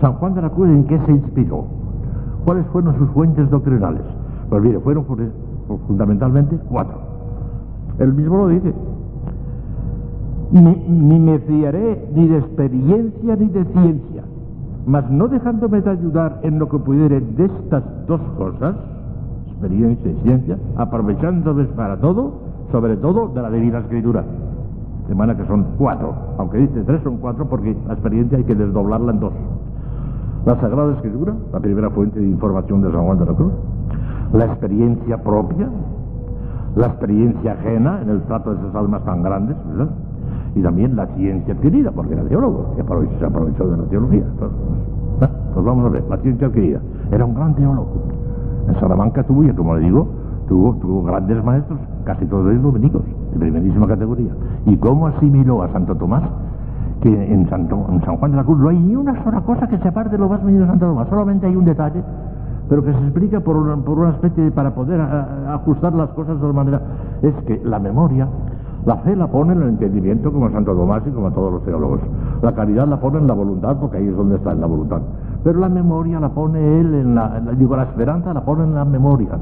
San 0.00 0.14
Juan 0.14 0.34
de 0.34 0.42
la 0.42 0.50
Cruz, 0.50 0.68
¿en 0.68 0.84
qué 0.84 0.98
se 0.98 1.12
inspiró? 1.12 1.64
¿Cuáles 2.44 2.66
fueron 2.66 2.96
sus 2.98 3.08
fuentes 3.10 3.48
doctrinales? 3.50 4.02
Pues 4.48 4.62
mire, 4.62 4.80
fueron 4.80 5.04
fundamentalmente 5.86 6.58
cuatro. 6.68 6.98
Él 7.98 8.12
mismo 8.14 8.38
lo 8.38 8.48
dice. 8.48 8.74
Ni, 10.50 10.60
ni 10.62 11.18
me 11.18 11.38
fiaré 11.40 12.08
ni 12.14 12.26
de 12.26 12.38
experiencia 12.38 13.36
ni 13.36 13.48
de 13.48 13.64
ciencia, 13.66 14.24
mas 14.86 15.10
no 15.10 15.28
dejándome 15.28 15.82
de 15.82 15.90
ayudar 15.90 16.40
en 16.42 16.58
lo 16.58 16.70
que 16.70 16.78
pudiere 16.78 17.20
de 17.20 17.44
estas 17.44 17.84
dos 18.06 18.20
cosas, 18.38 18.76
experiencia 19.58 20.10
y 20.10 20.14
ciencia, 20.22 20.58
aprovechándoles 20.76 21.66
para 21.68 21.96
todo, 21.96 22.32
sobre 22.70 22.96
todo 22.96 23.28
de 23.28 23.42
la 23.42 23.50
Divina 23.50 23.78
Escritura. 23.78 24.24
De 25.08 25.14
manera 25.14 25.38
que 25.38 25.46
son 25.48 25.66
cuatro, 25.78 26.14
aunque 26.38 26.58
dice 26.58 26.82
tres 26.84 27.02
son 27.02 27.16
cuatro 27.16 27.46
porque 27.48 27.76
la 27.86 27.94
experiencia 27.94 28.38
hay 28.38 28.44
que 28.44 28.54
desdoblarla 28.54 29.12
en 29.12 29.20
dos. 29.20 29.32
La 30.46 30.60
Sagrada 30.60 30.92
Escritura, 30.94 31.34
la 31.52 31.60
primera 31.60 31.90
fuente 31.90 32.20
de 32.20 32.26
información 32.26 32.82
de 32.82 32.92
San 32.92 33.04
Juan 33.04 33.18
de 33.18 33.26
la 33.26 33.32
Cruz, 33.32 33.52
la 34.32 34.44
experiencia 34.44 35.22
propia, 35.22 35.68
la 36.76 36.86
experiencia 36.86 37.52
ajena 37.52 38.00
en 38.02 38.10
el 38.10 38.22
trato 38.22 38.54
de 38.54 38.60
esas 38.60 38.74
almas 38.74 39.04
tan 39.04 39.22
grandes, 39.22 39.56
¿verdad? 39.70 39.88
y 40.54 40.62
también 40.62 40.96
la 40.96 41.06
ciencia 41.08 41.54
adquirida, 41.54 41.90
porque 41.90 42.14
era 42.14 42.22
teólogo, 42.24 42.74
y 42.74 43.18
se 43.18 43.26
aprovechó 43.26 43.68
de 43.68 43.76
la 43.76 43.84
teología. 43.84 44.24
Entonces, 44.30 44.58
pues 45.54 45.66
vamos 45.66 45.86
a 45.86 45.88
ver, 45.88 46.04
la 46.08 46.16
ciencia 46.18 46.46
adquirida. 46.46 46.80
Era 47.10 47.24
un 47.24 47.34
gran 47.34 47.54
teólogo. 47.54 48.17
En 48.68 48.80
Salamanca 48.80 49.22
tuvo, 49.24 49.44
y 49.44 49.52
como 49.52 49.76
le 49.76 49.84
digo, 49.84 50.06
tuvo, 50.46 50.74
tuvo 50.76 51.02
grandes 51.02 51.42
maestros, 51.44 51.78
casi 52.04 52.26
todos 52.26 52.50
ellos 52.50 52.62
dominicos, 52.62 53.02
de 53.32 53.38
primerísima 53.38 53.86
categoría. 53.86 54.32
¿Y 54.66 54.76
cómo 54.76 55.06
asimiló 55.06 55.62
a 55.62 55.68
Santo 55.68 55.94
Tomás? 55.96 56.22
Que 57.00 57.32
en, 57.32 57.48
Santo, 57.48 57.86
en 57.90 58.00
San 58.02 58.16
Juan 58.16 58.32
de 58.32 58.36
la 58.38 58.44
Cruz 58.44 58.58
no 58.58 58.68
hay 58.68 58.78
ni 58.78 58.96
una 58.96 59.22
sola 59.22 59.40
cosa 59.42 59.68
que 59.68 59.78
se 59.78 59.88
aparte 59.88 60.10
de 60.10 60.18
lo 60.18 60.28
más 60.28 60.42
mínimo 60.42 60.64
de 60.64 60.70
Santo 60.70 60.86
Tomás, 60.86 61.08
solamente 61.08 61.46
hay 61.46 61.56
un 61.56 61.64
detalle 61.64 62.02
pero 62.68 62.84
que 62.84 62.92
se 62.92 62.98
explica 62.98 63.40
por 63.40 63.56
una, 63.56 63.76
por 63.76 63.98
una 63.98 64.10
especie 64.10 64.44
de, 64.44 64.50
para 64.50 64.74
poder 64.74 65.00
ajustar 65.00 65.94
las 65.94 66.10
cosas 66.10 66.38
de 66.38 66.46
otra 66.46 66.52
manera, 66.52 66.82
es 67.22 67.34
que 67.46 67.60
la 67.64 67.78
memoria 67.78 68.28
la 68.86 68.96
fe 68.98 69.16
la 69.16 69.26
pone 69.26 69.52
en 69.52 69.62
el 69.62 69.68
entendimiento 69.68 70.32
como 70.32 70.50
Santo 70.50 70.74
Tomás 70.74 71.02
y 71.06 71.10
como 71.10 71.30
todos 71.32 71.52
los 71.52 71.64
teólogos. 71.64 72.00
La 72.42 72.52
caridad 72.54 72.86
la 72.88 73.00
pone 73.00 73.18
en 73.18 73.26
la 73.26 73.34
voluntad 73.34 73.76
porque 73.78 73.98
ahí 73.98 74.06
es 74.06 74.16
donde 74.16 74.36
está 74.36 74.52
en 74.52 74.60
la 74.60 74.66
voluntad. 74.66 75.00
Pero 75.44 75.60
la 75.60 75.68
memoria 75.68 76.20
la 76.20 76.30
pone 76.30 76.80
él 76.80 76.94
en 76.94 77.14
la, 77.14 77.40
digo, 77.56 77.76
la 77.76 77.84
esperanza 77.84 78.32
la 78.32 78.44
pone 78.44 78.64
en 78.64 78.74
la 78.74 78.84
memoria. 78.84 79.38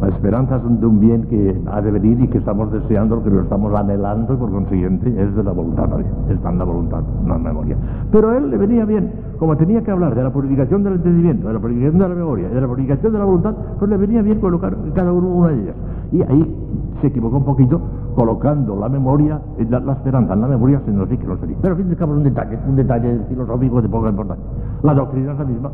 La 0.00 0.08
esperanza 0.08 0.56
es 0.56 0.80
de 0.80 0.84
un 0.86 0.98
bien 0.98 1.22
que 1.28 1.62
ha 1.70 1.80
de 1.80 1.92
venir 1.92 2.20
y 2.20 2.26
que 2.26 2.38
estamos 2.38 2.72
deseando, 2.72 3.22
que 3.22 3.30
lo 3.30 3.42
estamos 3.42 3.72
anhelando 3.72 4.34
y 4.34 4.36
por 4.36 4.50
consiguiente 4.50 5.08
es 5.08 5.36
de 5.36 5.44
la 5.44 5.52
voluntad, 5.52 5.88
está 6.28 6.50
en 6.50 6.58
la 6.58 6.64
voluntad, 6.64 7.02
no 7.24 7.36
en 7.36 7.44
la 7.44 7.50
memoria. 7.50 7.76
Pero 8.10 8.30
a 8.30 8.36
él 8.36 8.50
le 8.50 8.56
venía 8.56 8.84
bien, 8.84 9.12
como 9.38 9.56
tenía 9.56 9.80
que 9.82 9.92
hablar 9.92 10.16
de 10.16 10.24
la 10.24 10.30
purificación 10.32 10.82
del 10.82 10.94
entendimiento, 10.94 11.46
de 11.46 11.54
la 11.54 11.60
purificación 11.60 12.00
de 12.00 12.08
la 12.08 12.14
memoria 12.16 12.48
de 12.48 12.60
la 12.60 12.66
purificación 12.66 13.12
de 13.12 13.18
la 13.20 13.24
voluntad, 13.24 13.54
pues 13.78 13.88
le 13.88 13.96
venía 13.96 14.22
bien 14.22 14.40
colocar 14.40 14.76
cada 14.92 15.12
uno 15.12 15.28
una 15.28 15.48
de 15.48 15.62
ellas. 15.62 15.76
Y 16.10 16.22
ahí 16.22 16.56
se 17.02 17.08
equivocó 17.08 17.36
un 17.36 17.44
poquito 17.44 17.80
colocando 18.16 18.76
la 18.76 18.88
memoria, 18.88 19.40
la, 19.68 19.80
la 19.80 19.92
esperanza 19.92 20.32
en 20.32 20.40
la 20.40 20.46
memoria 20.46 20.80
sin 20.86 20.98
decir 20.98 21.18
que 21.18 21.26
lo 21.26 21.36
sería. 21.36 21.56
Pero 21.60 21.76
fin 21.76 21.90
de 21.90 22.04
un 22.04 22.22
detalle, 22.22 22.58
un 22.66 22.76
detalle 22.76 23.20
filosófico 23.28 23.82
de 23.82 23.88
poca 23.88 24.08
importancia. 24.08 24.44
La 24.82 24.94
doctrina 24.94 25.32
es 25.32 25.38
la 25.38 25.44
misma. 25.44 25.70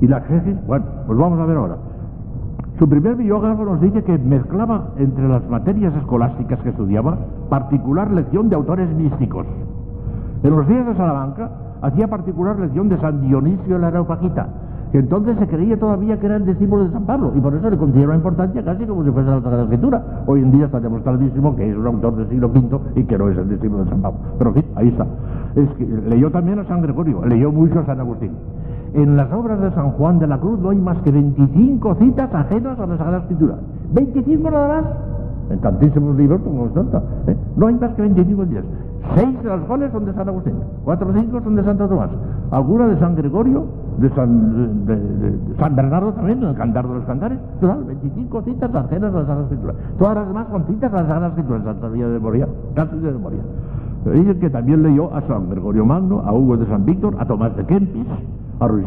Y 0.00 0.06
la 0.06 0.18
exegesis, 0.18 0.56
bueno, 0.66 0.84
pues 1.06 1.18
vamos 1.18 1.38
a 1.40 1.46
ver 1.46 1.56
ahora. 1.56 1.76
Su 2.78 2.88
primer 2.88 3.16
biógrafo 3.16 3.64
nos 3.64 3.80
dice 3.80 4.04
que 4.04 4.16
mezclaba 4.18 4.90
entre 4.98 5.28
las 5.28 5.48
materias 5.48 5.94
escolásticas 5.96 6.60
que 6.60 6.68
estudiaba 6.68 7.18
particular 7.48 8.10
lección 8.12 8.48
de 8.48 8.56
autores 8.56 8.88
místicos. 8.94 9.46
En 10.42 10.50
los 10.50 10.68
días 10.68 10.86
de 10.86 10.94
Salamanca 10.94 11.50
hacía 11.82 12.06
particular 12.06 12.58
lección 12.58 12.88
de 12.88 12.98
San 12.98 13.20
Dionisio 13.22 13.74
de 13.74 13.80
la 13.80 13.88
Areopagita, 13.88 14.48
que 14.90 14.98
entonces 14.98 15.36
se 15.38 15.46
creía 15.46 15.78
todavía 15.78 16.18
que 16.18 16.26
era 16.26 16.36
el 16.36 16.46
discípulo 16.46 16.84
de 16.84 16.90
San 16.92 17.04
Pablo 17.04 17.32
y 17.36 17.40
por 17.40 17.54
eso 17.54 17.68
le 17.68 17.76
considera 17.76 18.14
importancia 18.14 18.64
casi 18.64 18.86
como 18.86 19.04
si 19.04 19.10
fuese 19.10 19.28
la 19.28 19.40
Sagrada 19.40 19.64
Escritura. 19.64 20.02
Hoy 20.26 20.40
en 20.40 20.50
día 20.50 20.66
está 20.66 20.80
demostradísimo 20.80 21.54
que 21.56 21.70
es 21.70 21.76
un 21.76 21.86
autor 21.86 22.16
del 22.16 22.28
siglo 22.28 22.48
V 22.48 22.80
y 22.96 23.04
que 23.04 23.18
no 23.18 23.28
es 23.28 23.38
el 23.38 23.48
discípulo 23.48 23.84
de 23.84 23.90
San 23.90 24.02
Pablo. 24.02 24.18
Pero 24.38 24.50
en 24.50 24.54
fin, 24.54 24.64
ahí 24.76 24.88
está. 24.88 25.06
Es 25.56 25.68
que 25.70 25.86
leyó 26.08 26.30
también 26.30 26.58
a 26.58 26.64
San 26.64 26.82
Gregorio, 26.82 27.24
leyó 27.26 27.52
mucho 27.52 27.80
a 27.80 27.86
San 27.86 28.00
Agustín. 28.00 28.32
En 28.94 29.16
las 29.16 29.30
obras 29.32 29.60
de 29.60 29.70
San 29.72 29.90
Juan 29.92 30.18
de 30.18 30.26
la 30.26 30.38
Cruz 30.38 30.58
no 30.60 30.70
hay 30.70 30.78
más 30.78 30.98
que 31.02 31.12
25 31.12 31.94
citas 31.96 32.34
ajenas 32.34 32.78
a 32.78 32.86
la 32.86 32.96
Sagrada 32.96 33.18
Escritura. 33.18 33.56
25 33.92 34.50
nada 34.50 34.68
más. 34.68 34.84
En 35.50 35.60
tantísimos 35.60 36.16
libros 36.16 36.40
como 36.42 36.66
tanta. 36.66 37.02
¿eh? 37.26 37.36
No 37.56 37.66
hay 37.66 37.74
más 37.74 37.94
que 37.94 38.02
25 38.02 38.46
días. 38.46 38.64
Seis 39.14 39.42
de 39.42 39.48
las 39.48 39.60
cuales 39.62 39.90
son 39.92 40.04
de 40.04 40.12
San 40.12 40.28
Agustín, 40.28 40.54
cuatro 40.84 41.08
o 41.08 41.12
cinco 41.12 41.40
son 41.40 41.56
de 41.56 41.64
Santo 41.64 41.88
Tomás, 41.88 42.10
alguna 42.50 42.88
de 42.88 42.98
San 42.98 43.14
Gregorio, 43.16 43.64
de 43.98 44.10
San, 44.10 45.74
Bernardo 45.74 46.12
también, 46.12 46.42
en 46.42 46.50
el 46.50 46.54
Cantar 46.54 46.86
de 46.86 46.94
los 46.94 47.04
Cantares, 47.04 47.38
total, 47.60 47.84
25 47.84 48.42
citas 48.42 48.74
ajenas 48.74 49.12
a 49.12 49.18
la 49.18 49.26
Sagrada 49.26 49.42
Escritura. 49.42 49.74
Todas 49.98 50.14
las 50.14 50.28
demás 50.28 50.46
son 50.50 50.64
citas 50.66 50.92
a 50.92 50.96
la 50.96 51.08
Sagrada 51.08 51.28
Escritura, 51.28 51.64
Santa 51.64 51.88
Vía 51.88 52.08
de 52.08 52.18
Moria, 52.18 52.48
casi 52.74 52.96
de 52.98 53.12
memoria. 53.12 53.40
Dice 54.04 54.38
que 54.38 54.50
también 54.50 54.82
leyó 54.82 55.12
a 55.14 55.20
San 55.22 55.50
Gregorio 55.50 55.84
Magno, 55.84 56.20
a 56.20 56.32
Hugo 56.32 56.56
de 56.56 56.66
San 56.66 56.84
Víctor, 56.84 57.16
a 57.18 57.26
Tomás 57.26 57.56
de 57.56 57.64
Kempis, 57.64 58.06
a 58.60 58.68
Ruiz 58.68 58.86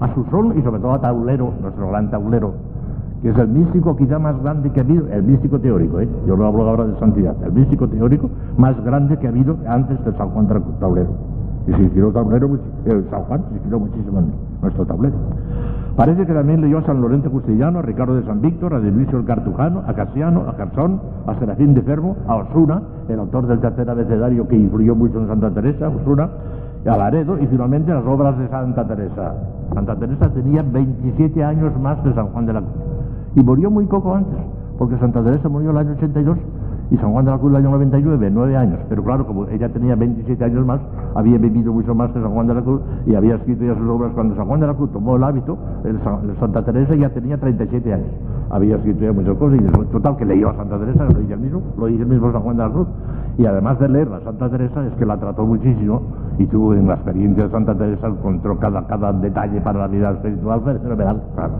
a 0.00 0.14
Susón 0.14 0.58
y 0.58 0.62
sobre 0.62 0.80
todo 0.80 0.92
a 0.92 1.00
Taulero, 1.00 1.52
nuestro 1.60 1.88
gran 1.88 2.10
taulero, 2.10 2.54
que 3.22 3.30
es 3.30 3.38
el 3.38 3.48
místico 3.48 3.96
quizá 3.96 4.18
más 4.18 4.40
grande 4.42 4.70
que 4.70 4.80
ha 4.80 4.82
habido, 4.82 5.06
el 5.08 5.22
místico 5.22 5.60
teórico, 5.60 6.00
¿eh? 6.00 6.08
yo 6.26 6.36
no 6.36 6.46
hablo 6.46 6.68
ahora 6.68 6.86
de 6.86 6.98
santidad, 6.98 7.36
el 7.44 7.52
místico 7.52 7.86
teórico 7.86 8.30
más 8.56 8.82
grande 8.82 9.18
que 9.18 9.26
ha 9.26 9.30
habido 9.30 9.56
antes 9.68 10.02
de 10.04 10.12
San 10.12 10.30
Juan 10.30 10.48
Taulero. 10.80 11.39
Y 11.70 11.72
se 11.72 11.82
hicieron 11.84 12.12
tablero, 12.12 12.58
el 12.84 13.08
San 13.10 13.22
Juan 13.22 13.44
se 13.48 13.56
hicieron 13.58 13.82
muchísimo 13.82 14.20
nuestro 14.60 14.84
tablero. 14.86 15.14
Parece 15.94 16.26
que 16.26 16.32
también 16.32 16.60
leyó 16.60 16.78
a 16.78 16.82
San 16.82 17.00
Lorenzo 17.00 17.30
Custellano, 17.30 17.78
a 17.78 17.82
Ricardo 17.82 18.16
de 18.16 18.24
San 18.24 18.40
Víctor, 18.40 18.74
a 18.74 18.80
Dionisio 18.80 19.18
el 19.18 19.24
Cartujano, 19.24 19.84
a 19.86 19.94
Casiano, 19.94 20.48
a 20.48 20.56
Carzón, 20.56 21.00
a 21.28 21.34
Serafín 21.38 21.74
de 21.74 21.82
Fermo, 21.82 22.16
a 22.26 22.36
Osuna, 22.36 22.82
el 23.08 23.20
autor 23.20 23.46
del 23.46 23.60
tercer 23.60 23.88
abecedario 23.88 24.48
que 24.48 24.56
influyó 24.56 24.96
mucho 24.96 25.20
en 25.20 25.28
Santa 25.28 25.50
Teresa, 25.50 25.88
Osuna, 25.88 26.28
a 26.86 26.96
Laredo 26.96 27.38
y 27.38 27.46
finalmente 27.46 27.92
las 27.92 28.04
obras 28.04 28.36
de 28.36 28.48
Santa 28.48 28.84
Teresa. 28.88 29.34
Santa 29.72 29.94
Teresa 29.96 30.28
tenía 30.30 30.62
27 30.62 31.44
años 31.44 31.78
más 31.80 32.02
de 32.02 32.12
San 32.14 32.28
Juan 32.28 32.46
de 32.46 32.52
la 32.54 32.60
Cruz 32.62 32.72
y 33.36 33.42
murió 33.44 33.70
muy 33.70 33.86
poco 33.86 34.12
antes, 34.12 34.38
porque 34.76 34.98
Santa 34.98 35.22
Teresa 35.22 35.48
murió 35.48 35.70
el 35.70 35.76
año 35.76 35.92
82 35.92 36.36
y 36.90 36.96
San 36.96 37.12
Juan 37.12 37.24
de 37.24 37.30
la 37.30 37.38
Cruz 37.38 37.50
el 37.50 37.56
año 37.56 37.70
99, 37.70 38.30
nueve 38.32 38.56
años. 38.56 38.80
Pero 38.88 39.04
claro, 39.04 39.26
como 39.26 39.46
ella 39.48 39.68
tenía 39.68 39.94
27 39.94 40.44
años 40.44 40.66
más, 40.66 40.80
había 41.14 41.38
vivido 41.38 41.72
mucho 41.72 41.94
más 41.94 42.10
que 42.10 42.20
San 42.20 42.30
Juan 42.32 42.46
de 42.48 42.54
la 42.54 42.62
Cruz 42.62 42.80
y 43.06 43.14
había 43.14 43.36
escrito 43.36 43.64
ya 43.64 43.74
sus 43.76 43.88
obras 43.88 44.12
cuando 44.12 44.34
San 44.34 44.46
Juan 44.46 44.60
de 44.60 44.66
la 44.66 44.74
Cruz 44.74 44.92
tomó 44.92 45.16
el 45.16 45.24
hábito, 45.24 45.56
el, 45.84 45.98
Santa 46.38 46.64
Teresa 46.64 46.94
ya 46.96 47.10
tenía 47.10 47.38
37 47.38 47.92
años. 47.92 48.08
Había 48.50 48.76
escrito 48.76 49.04
ya 49.04 49.12
muchas 49.12 49.36
cosas 49.36 49.60
y 49.60 49.92
total 49.92 50.16
que 50.16 50.24
leyó 50.24 50.50
a 50.50 50.56
Santa 50.56 50.78
Teresa, 50.78 51.04
lo 51.04 51.20
dice 51.20 51.34
el 51.34 51.40
mismo, 51.40 51.62
lo 51.78 51.86
dice 51.86 52.02
el 52.02 52.08
mismo 52.08 52.32
San 52.32 52.42
Juan 52.42 52.56
de 52.56 52.62
la 52.64 52.70
Cruz. 52.70 52.88
Y 53.38 53.46
además 53.46 53.78
de 53.78 53.88
leer 53.88 54.08
a 54.12 54.20
Santa 54.20 54.50
Teresa 54.50 54.84
es 54.86 54.92
que 54.94 55.06
la 55.06 55.16
trató 55.18 55.46
muchísimo 55.46 56.02
y 56.38 56.46
tuvo 56.46 56.74
en 56.74 56.88
la 56.88 56.94
experiencia 56.94 57.44
de 57.44 57.50
Santa 57.50 57.74
Teresa 57.76 58.08
encontró 58.08 58.58
cada, 58.58 58.86
cada 58.86 59.12
detalle 59.12 59.60
para 59.60 59.78
la 59.78 59.88
vida 59.88 60.10
espiritual 60.10 60.60
fenomenal, 60.62 61.22
claro. 61.34 61.52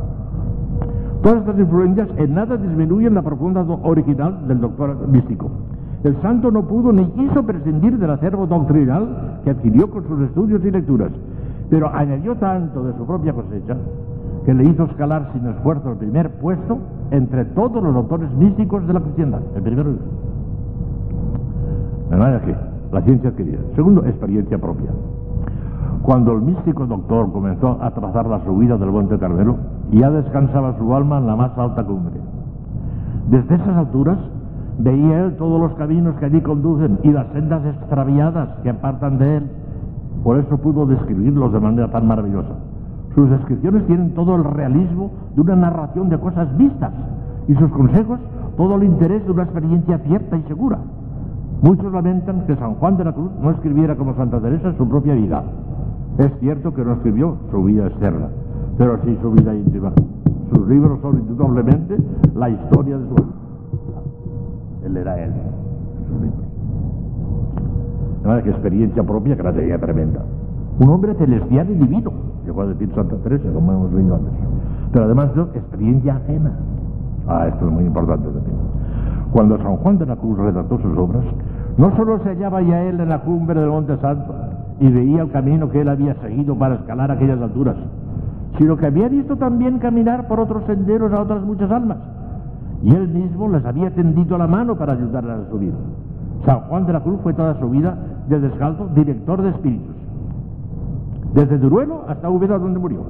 Todas 1.22 1.40
estas 1.40 1.58
influencias 1.58 2.08
en 2.16 2.34
nada 2.34 2.56
disminuyen 2.56 3.14
la 3.14 3.22
profunda 3.22 3.60
original 3.82 4.48
del 4.48 4.60
doctor 4.60 5.06
místico. 5.08 5.50
El 6.02 6.16
santo 6.22 6.50
no 6.50 6.66
pudo 6.66 6.92
ni 6.92 7.04
quiso 7.10 7.42
prescindir 7.42 7.98
del 7.98 8.10
acervo 8.10 8.46
doctrinal 8.46 9.40
que 9.44 9.50
adquirió 9.50 9.90
con 9.90 10.06
sus 10.08 10.22
estudios 10.22 10.64
y 10.64 10.70
lecturas, 10.70 11.10
pero 11.68 11.94
añadió 11.94 12.36
tanto 12.36 12.84
de 12.84 12.94
su 12.94 13.04
propia 13.04 13.34
cosecha 13.34 13.76
que 14.46 14.54
le 14.54 14.64
hizo 14.64 14.84
escalar 14.84 15.30
sin 15.34 15.46
esfuerzo 15.46 15.92
el 15.92 15.98
primer 15.98 16.30
puesto 16.38 16.78
entre 17.10 17.44
todos 17.46 17.82
los 17.82 17.94
autores 17.94 18.30
místicos 18.32 18.86
de 18.86 18.94
la 18.94 19.00
cristiandad. 19.00 19.40
El 19.54 19.62
primero. 19.62 19.92
De 22.08 22.16
la 22.92 23.02
ciencia 23.02 23.28
adquirida. 23.28 23.58
Segundo, 23.76 24.04
experiencia 24.06 24.58
propia. 24.58 24.90
Cuando 26.02 26.32
el 26.32 26.40
místico 26.40 26.86
doctor 26.86 27.30
comenzó 27.30 27.78
a 27.80 27.90
trazar 27.90 28.26
la 28.26 28.42
subida 28.44 28.78
del 28.78 28.90
Monte 28.90 29.18
Carmelo, 29.18 29.56
ya 29.92 30.10
descansaba 30.10 30.76
su 30.78 30.94
alma 30.94 31.18
en 31.18 31.26
la 31.26 31.36
más 31.36 31.56
alta 31.58 31.84
cumbre. 31.84 32.14
Desde 33.28 33.54
esas 33.54 33.76
alturas 33.76 34.18
veía 34.78 35.24
él 35.24 35.36
todos 35.36 35.60
los 35.60 35.74
caminos 35.74 36.16
que 36.16 36.24
allí 36.24 36.40
conducen 36.40 36.98
y 37.02 37.10
las 37.12 37.26
sendas 37.28 37.64
extraviadas 37.66 38.48
que 38.62 38.70
apartan 38.70 39.18
de 39.18 39.36
él. 39.36 39.50
Por 40.24 40.38
eso 40.38 40.56
pudo 40.58 40.86
describirlos 40.86 41.52
de 41.52 41.60
manera 41.60 41.90
tan 41.90 42.06
maravillosa. 42.06 42.54
Sus 43.14 43.28
descripciones 43.28 43.86
tienen 43.86 44.14
todo 44.14 44.36
el 44.36 44.44
realismo 44.44 45.10
de 45.34 45.42
una 45.42 45.56
narración 45.56 46.08
de 46.08 46.18
cosas 46.18 46.56
vistas 46.56 46.92
y 47.46 47.54
sus 47.54 47.70
consejos 47.72 48.20
todo 48.56 48.76
el 48.76 48.84
interés 48.84 49.24
de 49.24 49.32
una 49.32 49.42
experiencia 49.42 49.98
cierta 49.98 50.36
y 50.36 50.42
segura. 50.42 50.78
Muchos 51.62 51.92
lamentan 51.92 52.46
que 52.46 52.56
San 52.56 52.74
Juan 52.74 52.96
de 52.96 53.04
la 53.04 53.12
Cruz 53.12 53.30
no 53.42 53.50
escribiera 53.50 53.96
como 53.96 54.14
Santa 54.14 54.40
Teresa 54.40 54.72
su 54.78 54.88
propia 54.88 55.14
vida, 55.14 55.42
es 56.20 56.38
cierto 56.40 56.74
que 56.74 56.84
no 56.84 56.92
escribió 56.92 57.36
su 57.50 57.64
vida 57.64 57.86
externa, 57.86 58.28
pero 58.76 58.98
sí 59.04 59.18
su 59.22 59.30
vida 59.32 59.54
íntima. 59.54 59.92
Sus 60.52 60.68
libros 60.68 61.00
son 61.00 61.18
indudablemente 61.20 61.96
la 62.34 62.50
historia 62.50 62.98
de 62.98 63.08
su 63.08 63.14
vida. 63.14 63.24
Él 64.84 64.96
era 64.96 65.22
él, 65.22 65.32
sus 66.08 66.20
libros. 66.20 66.44
De 68.22 68.28
manera 68.28 68.44
que 68.44 68.50
experiencia 68.50 69.02
propia 69.02 69.36
que 69.36 69.42
la 69.42 69.52
tenía 69.52 69.78
tremenda. 69.78 70.22
Un 70.78 70.88
hombre 70.88 71.14
celestial 71.14 71.70
y 71.70 71.74
divino, 71.74 72.12
llegó 72.44 72.62
a 72.62 72.66
decir 72.66 72.90
Santa 72.94 73.16
Teresa, 73.16 73.50
como 73.52 73.72
hemos 73.72 73.92
leído 73.92 74.16
antes. 74.16 74.32
Pero 74.92 75.04
además 75.04 75.34
de 75.34 75.42
experiencia 75.42 76.16
ajena. 76.16 76.52
Ah, 77.28 77.46
esto 77.48 77.66
es 77.66 77.72
muy 77.72 77.84
importante 77.84 78.26
también. 78.26 78.56
Cuando 79.32 79.56
San 79.58 79.76
Juan 79.76 79.98
de 79.98 80.06
la 80.06 80.16
Cruz 80.16 80.36
redactó 80.38 80.78
sus 80.78 80.98
obras, 80.98 81.24
no 81.78 81.96
solo 81.96 82.18
se 82.18 82.30
hallaba 82.30 82.60
ya 82.62 82.82
él 82.82 83.00
en 83.00 83.08
la 83.08 83.20
cumbre 83.20 83.60
del 83.60 83.70
Monte 83.70 83.96
Santo, 83.98 84.34
y 84.80 84.88
veía 84.88 85.22
el 85.22 85.30
camino 85.30 85.68
que 85.70 85.82
él 85.82 85.88
había 85.88 86.14
seguido 86.14 86.56
para 86.56 86.76
escalar 86.76 87.10
aquellas 87.10 87.40
alturas, 87.40 87.76
sino 88.58 88.76
que 88.76 88.86
había 88.86 89.08
visto 89.08 89.36
también 89.36 89.78
caminar 89.78 90.26
por 90.26 90.40
otros 90.40 90.64
senderos 90.64 91.12
a 91.12 91.20
otras 91.20 91.42
muchas 91.44 91.70
almas, 91.70 91.98
y 92.82 92.94
él 92.94 93.08
mismo 93.08 93.48
les 93.48 93.64
había 93.64 93.90
tendido 93.90 94.38
la 94.38 94.46
mano 94.46 94.76
para 94.76 94.94
ayudarlas 94.94 95.40
a 95.40 95.50
subir. 95.50 95.74
San 96.46 96.60
Juan 96.60 96.86
de 96.86 96.94
la 96.94 97.00
Cruz 97.00 97.20
fue 97.22 97.34
toda 97.34 97.60
su 97.60 97.68
vida 97.68 97.96
de 98.28 98.40
descalzo 98.40 98.88
director 98.94 99.42
de 99.42 99.50
espíritus. 99.50 99.94
desde 101.34 101.58
Duruelo 101.58 102.04
hasta 102.08 102.28
Úbeda 102.28 102.58
donde 102.58 102.80
murió. 102.80 103.00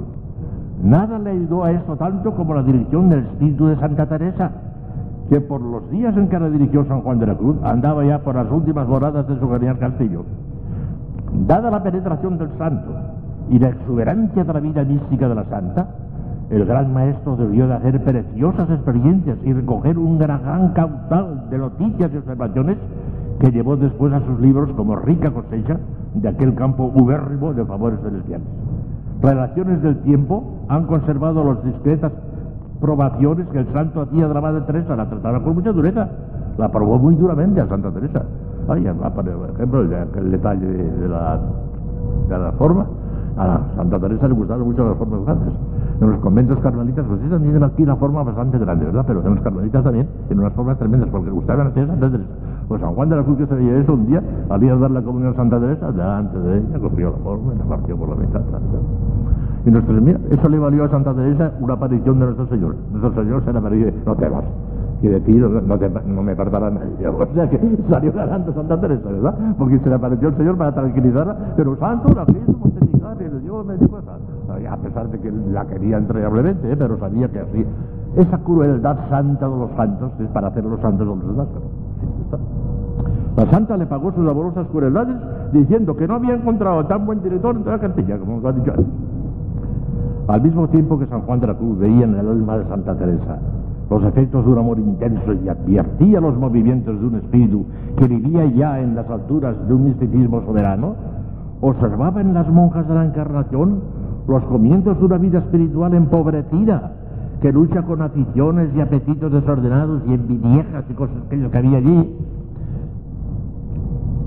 Nada 0.83 1.19
le 1.19 1.31
ayudó 1.31 1.65
a 1.65 1.71
esto 1.71 1.97
tanto 1.97 2.35
como 2.35 2.55
la 2.55 2.63
dirección 2.63 3.09
del 3.09 3.21
espíritu 3.21 3.67
de 3.67 3.77
Santa 3.77 4.07
Teresa, 4.07 4.51
que 5.29 5.41
por 5.41 5.61
los 5.61 5.89
días 5.91 6.17
en 6.17 6.29
que 6.29 6.39
la 6.39 6.51
dirigió 6.51 6.85
San 6.87 7.03
Juan 7.03 7.21
de 7.21 7.27
la 7.29 7.37
Cruz 7.37 7.57
andaba 7.63 8.05
ya 8.05 8.19
por 8.19 8.35
las 8.35 8.51
últimas 8.51 8.89
moradas 8.89 9.29
de 9.29 9.39
su 9.39 9.49
genial 9.49 9.79
castillo. 9.79 10.25
Dada 11.33 11.71
la 11.71 11.83
penetración 11.83 12.38
del 12.38 12.51
santo 12.59 12.93
y 13.51 13.59
la 13.59 13.69
exuberancia 13.69 14.45
de 14.45 14.53
la 14.53 14.61
vida 14.61 14.85
mística 14.85 15.29
de 15.29 15.35
la 15.35 15.45
santa, 15.45 15.88
el 16.51 16.64
gran 16.64 16.93
maestro 16.93 17.37
debió 17.37 17.69
de 17.69 17.75
hacer 17.75 18.03
preciosas 18.03 18.69
experiencias 18.71 19.38
y 19.45 19.53
recoger 19.53 19.97
un 19.99 20.19
gran 20.19 20.73
caudal 20.73 21.49
de 21.49 21.59
noticias 21.59 22.11
y 22.12 22.16
observaciones 22.16 22.77
que 23.38 23.51
llevó 23.51 23.77
después 23.77 24.12
a 24.12 24.21
sus 24.21 24.40
libros 24.40 24.71
como 24.77 24.97
rica 24.97 25.31
cosecha 25.31 25.79
de 26.14 26.29
aquel 26.29 26.55
campo 26.55 26.90
ubérrimo 26.95 27.55
de 27.55 27.64
favores 27.64 28.01
celestiales. 28.01 28.47
Relaciones 29.23 29.83
del 29.83 29.99
tiempo 29.99 30.45
han 30.69 30.87
conservado 30.87 31.45
las 31.45 31.64
discretas 31.64 32.12
probaciones 32.81 33.47
que 33.49 33.59
el 33.61 33.73
santo 33.73 34.03
hacía 34.03 34.27
de 34.27 34.35
la 34.35 34.40
Madre 34.40 34.62
Teresa, 34.62 34.97
la 34.97 35.09
trataba 35.09 35.43
con 35.43 35.55
mucha 35.55 35.73
dureza, 35.73 36.09
la 36.59 36.69
probó 36.71 36.99
muy 36.99 37.14
duramente 37.14 37.61
a 37.61 37.69
Santa 37.69 37.90
Teresa. 37.90 38.25
Ay, 38.68 38.87
por 39.14 39.51
ejemplo, 39.55 39.81
el, 39.81 40.31
detalle 40.31 40.66
de, 40.66 41.09
la, 41.09 41.40
de 42.29 42.38
la 42.38 42.53
forma, 42.53 42.87
a 43.37 43.61
Santa 43.77 43.99
Teresa 43.99 44.29
le 44.29 44.35
gustaban 44.35 44.64
mucho 44.64 44.87
las 44.87 44.96
formas 44.96 45.25
grandes. 45.25 45.55
En 46.01 46.11
los 46.11 46.20
conventos 46.20 46.59
carmelitas, 46.61 47.05
pues 47.07 47.20
ellos 47.23 47.42
tienen 47.42 47.62
aquí 47.62 47.83
una 47.83 47.96
forma 47.96 48.23
bastante 48.23 48.59
grande, 48.59 48.87
¿verdad? 48.87 49.05
Pero 49.07 49.20
en 49.27 49.35
los 49.35 49.44
carmelitas 49.44 49.85
también 49.85 50.07
tienen 50.29 50.44
unas 50.44 50.55
formas 50.55 50.79
tremendas, 50.79 51.09
porque 51.11 51.31
gustaban 51.31 51.66
hacer 51.68 51.87
Santa 51.87 52.11
Teresa. 52.11 52.31
Pues 52.68 52.81
San 52.81 52.94
Juan 52.94 53.09
de 53.09 53.16
la 53.16 53.25
Cruz 53.25 53.38
que 53.38 53.46
se 53.46 53.55
veía 53.55 53.77
eso 53.79 53.94
un 53.94 54.07
día, 54.07 54.23
había 54.49 54.75
de 54.75 54.81
dar 54.81 54.90
la 54.92 55.03
comunión 55.03 55.33
a 55.33 55.37
Santa 55.37 55.59
Teresa, 55.59 55.90
delante 55.90 56.38
de 56.38 56.59
ella, 56.59 56.79
cogió 56.79 57.11
la 57.11 57.16
forma 57.18 57.55
y 57.55 57.59
la 57.59 57.64
partió 57.64 57.96
por 57.96 58.09
la 58.11 58.14
mitad. 58.14 58.40
Y 59.66 59.70
nuestro, 59.70 60.01
mira, 60.01 60.20
eso 60.31 60.49
le 60.49 60.59
valió 60.59 60.85
a 60.85 60.88
Santa 60.88 61.12
Teresa 61.12 61.53
una 61.61 61.75
aparición 61.75 62.18
de 62.20 62.27
nuestro 62.27 62.46
Señor. 62.46 62.77
Nuestro 62.92 63.23
Señor 63.23 63.44
se 63.44 63.53
le 63.53 63.59
apareció, 63.59 63.92
no 64.07 64.16
te 64.16 64.29
vas 64.29 64.44
y 65.03 65.09
de 65.09 65.21
ti 65.21 65.33
no, 65.33 65.79
te, 65.79 65.89
no 65.89 66.23
me 66.23 66.33
apartará 66.33 66.71
nadie. 66.71 67.09
O 67.09 67.35
sea 67.35 67.49
que 67.49 67.59
salió 67.89 68.13
ganando 68.13 68.53
Santa 68.53 68.81
Teresa, 68.81 69.11
¿verdad? 69.11 69.35
Porque 69.59 69.79
se 69.79 69.89
le 69.89 69.95
apareció 69.95 70.29
el 70.29 70.37
Señor 70.37 70.57
para 70.57 70.73
tranquilizarla, 70.73 71.37
pero 71.57 71.77
santo 71.77 72.13
la 72.15 72.27
quiso 72.27 72.53
mortificar 72.59 73.17
y 73.21 73.29
le 73.29 73.41
dio 73.41 73.65
medio 73.65 73.89
cosa. 73.89 74.13
A 74.71 74.77
pesar 74.77 75.09
de 75.09 75.19
que 75.19 75.31
la 75.31 75.65
quería 75.67 75.97
entrañablemente, 75.97 76.73
¿eh? 76.73 76.77
pero 76.77 76.99
sabía 76.99 77.29
que 77.29 77.41
así. 77.41 77.67
Esa 78.17 78.39
crueldad 78.39 79.09
santa 79.09 79.49
de 79.49 79.57
los 79.57 79.71
santos 79.77 80.13
es 80.19 80.29
para 80.29 80.49
hacer 80.49 80.65
los 80.65 80.81
santos 80.81 81.07
los 81.07 81.27
demás. 81.27 81.47
La 83.37 83.47
santa 83.47 83.77
le 83.77 83.87
pagó 83.87 84.13
sus 84.13 84.29
amorosas 84.29 84.67
crueldades 84.69 85.17
diciendo 85.53 85.97
que 85.97 86.07
no 86.07 86.17
había 86.17 86.35
encontrado 86.35 86.85
tan 86.87 87.07
buen 87.07 87.23
director 87.23 87.57
en 87.57 87.63
toda 87.63 87.77
la 87.77 87.83
cantilla, 87.83 88.19
como 88.19 88.41
lo 88.41 88.49
ha 88.49 88.53
dicho 88.53 88.71
antes. 88.71 88.87
Al 90.29 90.43
mismo 90.43 90.69
tiempo 90.69 90.99
que 90.99 91.07
San 91.07 91.23
Juan 91.23 91.41
de 91.41 91.47
la 91.47 91.55
Cruz 91.55 91.79
veía 91.79 92.05
en 92.05 92.15
el 92.17 92.29
alma 92.29 92.59
de 92.59 92.65
Santa 92.67 92.95
Teresa 92.97 93.39
los 93.90 94.05
efectos 94.05 94.44
de 94.44 94.53
un 94.53 94.59
amor 94.59 94.79
intenso 94.79 95.33
y 95.33 95.48
advertía 95.48 96.20
los 96.20 96.38
movimientos 96.38 96.98
de 97.00 97.07
un 97.07 97.16
espíritu 97.16 97.66
que 97.96 98.07
vivía 98.07 98.46
ya 98.46 98.81
en 98.81 98.94
las 98.94 99.11
alturas 99.11 99.57
de 99.66 99.74
un 99.74 99.85
misticismo 99.85 100.42
soberano, 100.42 100.94
observaba 101.61 102.20
en 102.20 102.33
las 102.33 102.48
monjas 102.48 102.87
de 102.87 102.94
la 102.94 103.05
Encarnación 103.05 103.81
los 104.29 104.44
comienzos 104.44 104.96
de 104.96 105.05
una 105.05 105.18
vida 105.18 105.38
espiritual 105.40 105.92
empobrecida, 105.94 106.92
que 107.42 107.53
lucha 107.53 107.83
con 107.83 108.00
aficiones 108.00 108.70
y 108.76 108.81
apetitos 108.81 109.33
desordenados 109.33 110.03
y 110.07 110.14
envidiejas 110.14 110.85
y 110.88 110.94
cosas 110.94 111.16
que 111.29 111.59
había 111.59 111.79
allí, 111.79 112.16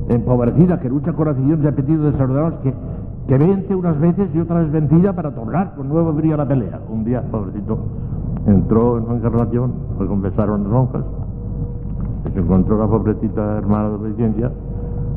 empobrecida, 0.09 0.79
que 0.81 0.89
lucha 0.89 1.13
con 1.13 1.29
aficiones 1.29 1.63
y 1.63 1.67
apetitos 1.67 2.11
desordenados, 2.11 2.55
que, 2.63 2.73
que 3.27 3.37
vence 3.37 3.73
unas 3.73 3.97
veces 3.97 4.29
y 4.35 4.39
otras 4.39 4.69
vencida 4.71 5.13
para 5.13 5.31
tornar 5.33 5.73
con 5.75 5.87
nuevo 5.87 6.11
brillo 6.11 6.33
a 6.33 6.37
la 6.37 6.47
pelea. 6.47 6.81
Un 6.89 7.05
día, 7.05 7.21
pobrecito, 7.31 7.77
entró 8.47 8.97
en 8.97 9.05
una 9.05 9.15
encarnación, 9.15 9.71
le 9.99 10.07
confesaron 10.07 10.69
monjas, 10.69 11.03
se 12.33 12.39
encontró 12.39 12.77
la 12.77 12.87
pobrecita 12.87 13.57
hermana 13.57 13.89
de 13.89 13.95
obediencia 13.95 14.51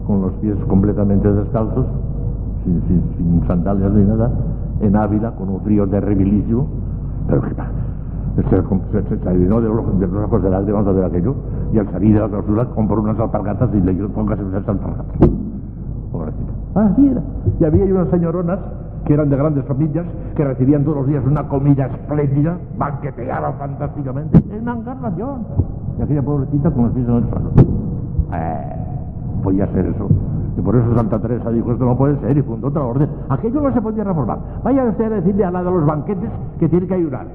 con 0.06 0.22
los 0.22 0.32
pies 0.34 0.56
completamente 0.68 1.32
descalzos, 1.32 1.86
sin, 2.64 2.82
sin, 3.16 3.46
sandalias 3.46 3.92
ni 3.92 4.04
nada, 4.04 4.30
en 4.80 4.96
Ávila, 4.96 5.32
con 5.32 5.48
un 5.48 5.60
frío 5.60 5.88
terribilísimo, 5.88 6.66
pero 7.28 7.42
que 7.42 7.48
se, 8.42 8.50
se, 8.50 9.08
se, 9.08 9.16
de 9.16 9.46
los, 9.46 10.00
de 10.00 10.06
los 10.06 10.24
ojos 10.24 10.42
de 10.42 10.50
lágrimas 10.50 10.84
de 10.84 11.04
aquello, 11.04 11.34
y 11.72 11.78
al 11.78 11.90
salir 11.90 12.14
de 12.14 12.20
la 12.20 12.28
clausura 12.28 12.66
compró 12.66 13.00
unas 13.00 13.18
alpargatas 13.18 13.70
y 13.74 13.80
le 13.80 13.94
dijo, 13.94 14.08
póngase 14.08 14.42
esas 14.42 14.68
alpargatas. 14.68 15.16
Pobrecita. 16.12 16.52
Ah, 16.74 16.90
sí 16.96 17.08
era. 17.08 17.22
Y 17.58 17.64
había 17.64 17.84
unas 17.84 18.08
señoronas 18.08 18.58
que 19.06 19.14
eran 19.14 19.30
de 19.30 19.36
grandes 19.36 19.64
familias, 19.64 20.04
que 20.34 20.44
recibían 20.44 20.84
todos 20.84 20.98
los 20.98 21.06
días 21.06 21.24
una 21.24 21.48
comida 21.48 21.86
espléndida, 21.86 22.58
banqueteaban 22.76 23.54
fantásticamente, 23.54 24.38
en 24.50 24.68
encarnación. 24.68 25.46
Y 25.98 26.02
aquella 26.02 26.22
pobrecita 26.22 26.70
con 26.72 26.84
los 26.84 26.92
pies 26.92 27.08
en 27.08 27.14
el 27.14 27.30
suelo. 27.30 27.50
Eh, 28.32 28.76
podía 29.44 29.66
ser 29.68 29.86
eso. 29.86 30.08
Y 30.58 30.60
por 30.60 30.74
eso 30.74 30.94
Santa 30.96 31.20
Teresa 31.20 31.50
dijo, 31.50 31.70
esto 31.70 31.84
no 31.84 31.96
puede 31.96 32.18
ser, 32.18 32.36
y 32.36 32.42
fundó 32.42 32.66
otra 32.66 32.82
orden. 32.82 33.08
Aquello 33.28 33.60
no 33.60 33.72
se 33.72 33.80
podía 33.80 34.02
reformar. 34.02 34.38
Vaya 34.64 34.84
usted 34.84 35.04
a 35.04 35.16
decirle 35.16 35.44
a 35.44 35.50
la 35.52 35.62
de 35.62 35.70
los 35.70 35.86
banquetes 35.86 36.30
que 36.58 36.68
tiene 36.68 36.86
que 36.88 36.94
ayudar. 36.94 37.26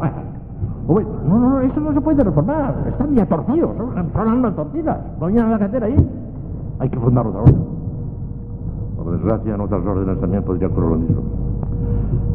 no, 0.88 1.00
no, 1.00 1.40
no, 1.40 1.60
eso 1.62 1.80
no 1.80 1.94
se 1.94 2.02
puede 2.02 2.22
reformar. 2.22 2.76
Están 2.86 3.16
ya 3.16 3.26
torcidos, 3.26 3.78
son, 3.78 4.12
son 4.12 4.28
almas 4.28 4.56
torcidas. 4.56 4.98
No 5.20 5.28
hay 5.28 5.36
nada 5.36 5.58
que 5.58 5.64
hacer 5.64 5.84
ahí. 5.86 6.10
Hay 6.80 6.90
que 6.90 7.00
fundar 7.00 7.26
otra 7.26 7.42
orden. 7.42 7.81
Por 9.04 9.14
desgracia, 9.14 9.56
en 9.56 9.62
otras 9.62 9.86
órdenes 9.86 10.20
también 10.20 10.44
podría 10.44 10.68
ocurrir 10.68 10.90
lo 10.90 10.98
mismo 10.98 11.22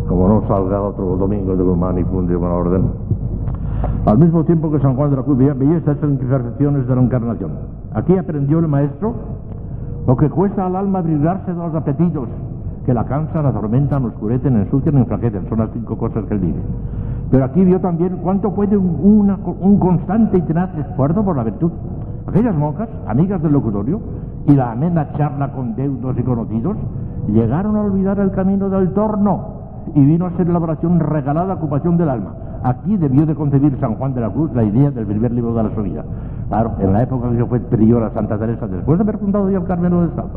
como 0.09 0.29
no 0.29 0.47
salga 0.47 0.81
otro 0.81 1.17
domingo 1.17 1.57
de 1.57 1.65
Guzmán 1.65 1.99
y 1.99 2.05
funde 2.05 2.37
una 2.37 2.53
orden. 2.55 2.85
Al 4.07 4.19
mismo 4.19 4.45
tiempo 4.45 4.71
que 4.71 4.79
San 4.79 4.95
Juan 4.95 5.11
de 5.11 5.17
la 5.17 5.23
Cruz 5.23 5.37
veía, 5.37 5.55
estas 5.77 6.03
imperfecciones 6.03 6.87
de 6.87 6.95
la 6.95 7.03
encarnación. 7.03 7.51
Aquí 7.93 8.17
aprendió 8.17 8.61
el 8.61 8.69
maestro 8.69 9.15
lo 10.07 10.17
que 10.17 10.31
cuesta 10.31 10.67
al 10.67 10.77
alma 10.77 11.01
abrigarse 11.01 11.53
de 11.53 11.59
los 11.59 11.75
apetitos, 11.75 12.29
que 12.85 12.95
la 12.95 13.05
cansan, 13.05 13.43
la 13.43 13.49
atormentan, 13.49 14.05
oscurecen, 14.05 14.57
ensucian 14.57 14.99
enflaquecen. 14.99 15.49
Son 15.49 15.59
las 15.59 15.71
cinco 15.73 15.99
cosas 15.99 16.25
que 16.27 16.35
él 16.35 16.41
dice. 16.41 16.61
Pero 17.33 17.45
aquí 17.45 17.65
vio 17.65 17.81
también 17.81 18.19
cuánto 18.23 18.55
puede 18.55 18.77
un, 18.77 19.37
un 19.61 19.79
constante 19.81 20.39
y 20.39 20.43
tenaz 20.43 20.71
esfuerzo 20.79 21.25
por 21.25 21.37
la 21.37 21.43
virtud. 21.43 21.73
Aquellas 22.27 22.57
monjas, 22.57 22.89
amigas 23.07 23.43
del 23.43 23.53
locutorio, 23.53 24.01
y 24.47 24.53
la 24.55 24.73
amena 24.73 25.13
charla 25.17 25.53
con 25.53 25.75
deudos 25.75 26.17
y 26.19 26.23
conocidos, 26.23 26.77
llegaron 27.29 27.77
a 27.77 27.83
olvidar 27.83 28.19
el 28.21 28.31
camino 28.31 28.69
del 28.69 28.93
torno 28.93 29.57
y 29.95 30.05
vino 30.05 30.27
a 30.27 30.31
ser 30.33 30.49
la 30.49 30.59
oración 30.59 30.99
regalada 31.01 31.55
ocupación 31.55 31.97
del 31.97 32.09
alma. 32.09 32.35
Aquí 32.63 32.97
debió 32.97 33.27
de 33.27 33.35
concebir 33.35 33.77
San 33.79 33.95
Juan 33.95 34.15
de 34.15 34.21
la 34.21 34.31
Cruz 34.31 34.53
la 34.55 34.65
idea 34.65 34.91
del 34.91 35.07
primer 35.07 35.33
libro 35.33 35.55
de 35.55 35.63
la 35.63 35.69
vida. 35.69 36.05
Claro, 36.49 36.73
en 36.81 36.93
la 36.93 37.03
época 37.03 37.31
que 37.31 37.37
yo 37.37 37.47
fue 37.47 37.61
priora 37.61 38.11
Santa 38.11 38.39
Teresa, 38.39 38.67
después 38.67 38.99
de 38.99 39.03
haber 39.03 39.19
fundado 39.19 39.51
ya 39.51 39.59
el 39.59 39.65
Carmelo 39.65 40.01
de 40.01 40.09
Estado, 40.09 40.31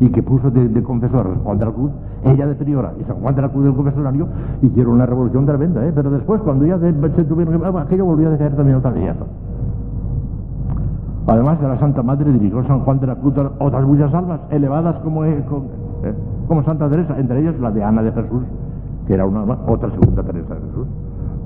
y 0.00 0.08
que 0.10 0.22
puso 0.22 0.50
de, 0.50 0.82
confesor 0.82 1.26
a 1.26 1.44
Juan 1.44 1.58
de 1.58 1.64
la 1.64 1.72
Cruz, 1.72 1.90
ella 2.24 2.46
de 2.46 2.54
priora 2.54 2.92
y 3.00 3.04
San 3.04 3.16
Juan 3.16 3.34
de 3.34 3.42
la 3.42 3.48
Cruz 3.48 3.64
del 3.64 3.74
confesonario, 3.74 4.28
hicieron 4.60 4.94
una 4.94 5.06
revolución 5.06 5.46
tremenda, 5.46 5.84
¿eh? 5.84 5.92
pero 5.94 6.10
después 6.10 6.40
cuando 6.42 6.66
ya 6.66 6.78
se 6.78 6.92
tuvieron 7.24 7.60
que... 7.60 7.78
aquello 7.78 8.04
volvió 8.04 8.28
a 8.28 8.30
dejar 8.32 8.52
también 8.52 8.78
otra 8.78 8.90
vez. 8.90 9.14
Además 11.26 11.60
de 11.60 11.68
la 11.68 11.78
Santa 11.78 12.02
Madre 12.02 12.32
dirigió 12.32 12.64
San 12.66 12.80
Juan 12.80 12.98
de 12.98 13.06
la 13.06 13.14
Cruz 13.14 13.34
otras 13.58 13.86
muchas 13.86 14.12
almas 14.12 14.40
elevadas 14.50 14.96
como, 15.00 15.24
eh, 15.24 15.44
como 16.48 16.62
Santa 16.64 16.88
Teresa, 16.88 17.18
entre 17.18 17.40
ellas 17.40 17.58
la 17.60 17.70
de 17.70 17.84
Ana 17.84 18.02
de 18.02 18.12
Jesús, 18.12 18.42
que 19.06 19.14
era 19.14 19.24
una 19.24 19.42
otra 19.66 19.90
segunda 19.90 20.22
Teresa 20.22 20.54
de 20.54 20.60
Jesús. 20.60 20.86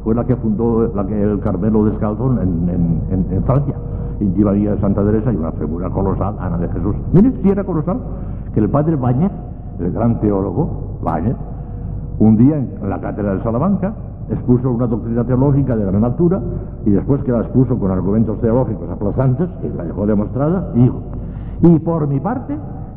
Fue 0.02 0.14
la 0.14 0.24
que 0.24 0.36
fundó 0.36 0.90
la 0.94 1.06
que 1.06 1.20
el 1.20 1.40
Carmelo 1.40 1.84
descalzó 1.84 2.32
en, 2.40 2.68
en, 3.10 3.26
en, 3.30 3.42
Francia. 3.44 3.74
Y 4.18 4.24
de 4.26 4.80
Santa 4.80 5.04
Teresa 5.04 5.30
y 5.30 5.36
una 5.36 5.52
figura 5.52 5.90
colosal, 5.90 6.36
Ana 6.40 6.56
de 6.56 6.68
Jesús. 6.68 6.96
Miren 7.12 7.34
si 7.42 7.50
era 7.50 7.64
colosal, 7.64 7.98
que 8.54 8.60
el 8.60 8.70
padre 8.70 8.96
Báñez, 8.96 9.32
el 9.78 9.92
gran 9.92 10.20
teólogo 10.20 10.98
Báñez, 11.02 11.36
un 12.18 12.36
día 12.38 12.56
en 12.56 12.88
la 12.88 12.98
cátedra 12.98 13.34
de 13.34 13.42
Salamanca, 13.42 13.92
expuso 14.30 14.70
una 14.70 14.86
doctrina 14.86 15.24
teológica 15.24 15.76
de 15.76 15.84
gran 15.84 16.04
altura 16.04 16.40
y 16.84 16.90
después 16.90 17.22
que 17.22 17.32
la 17.32 17.40
expuso 17.40 17.78
con 17.78 17.90
argumentos 17.90 18.40
teológicos 18.40 18.88
aplazantes, 18.90 19.48
y 19.62 19.76
la 19.76 19.84
dejó 19.84 20.06
demostrada, 20.06 20.70
dijo, 20.74 21.00
y 21.62 21.78
por 21.78 22.06
mi 22.08 22.20
parte 22.20 22.56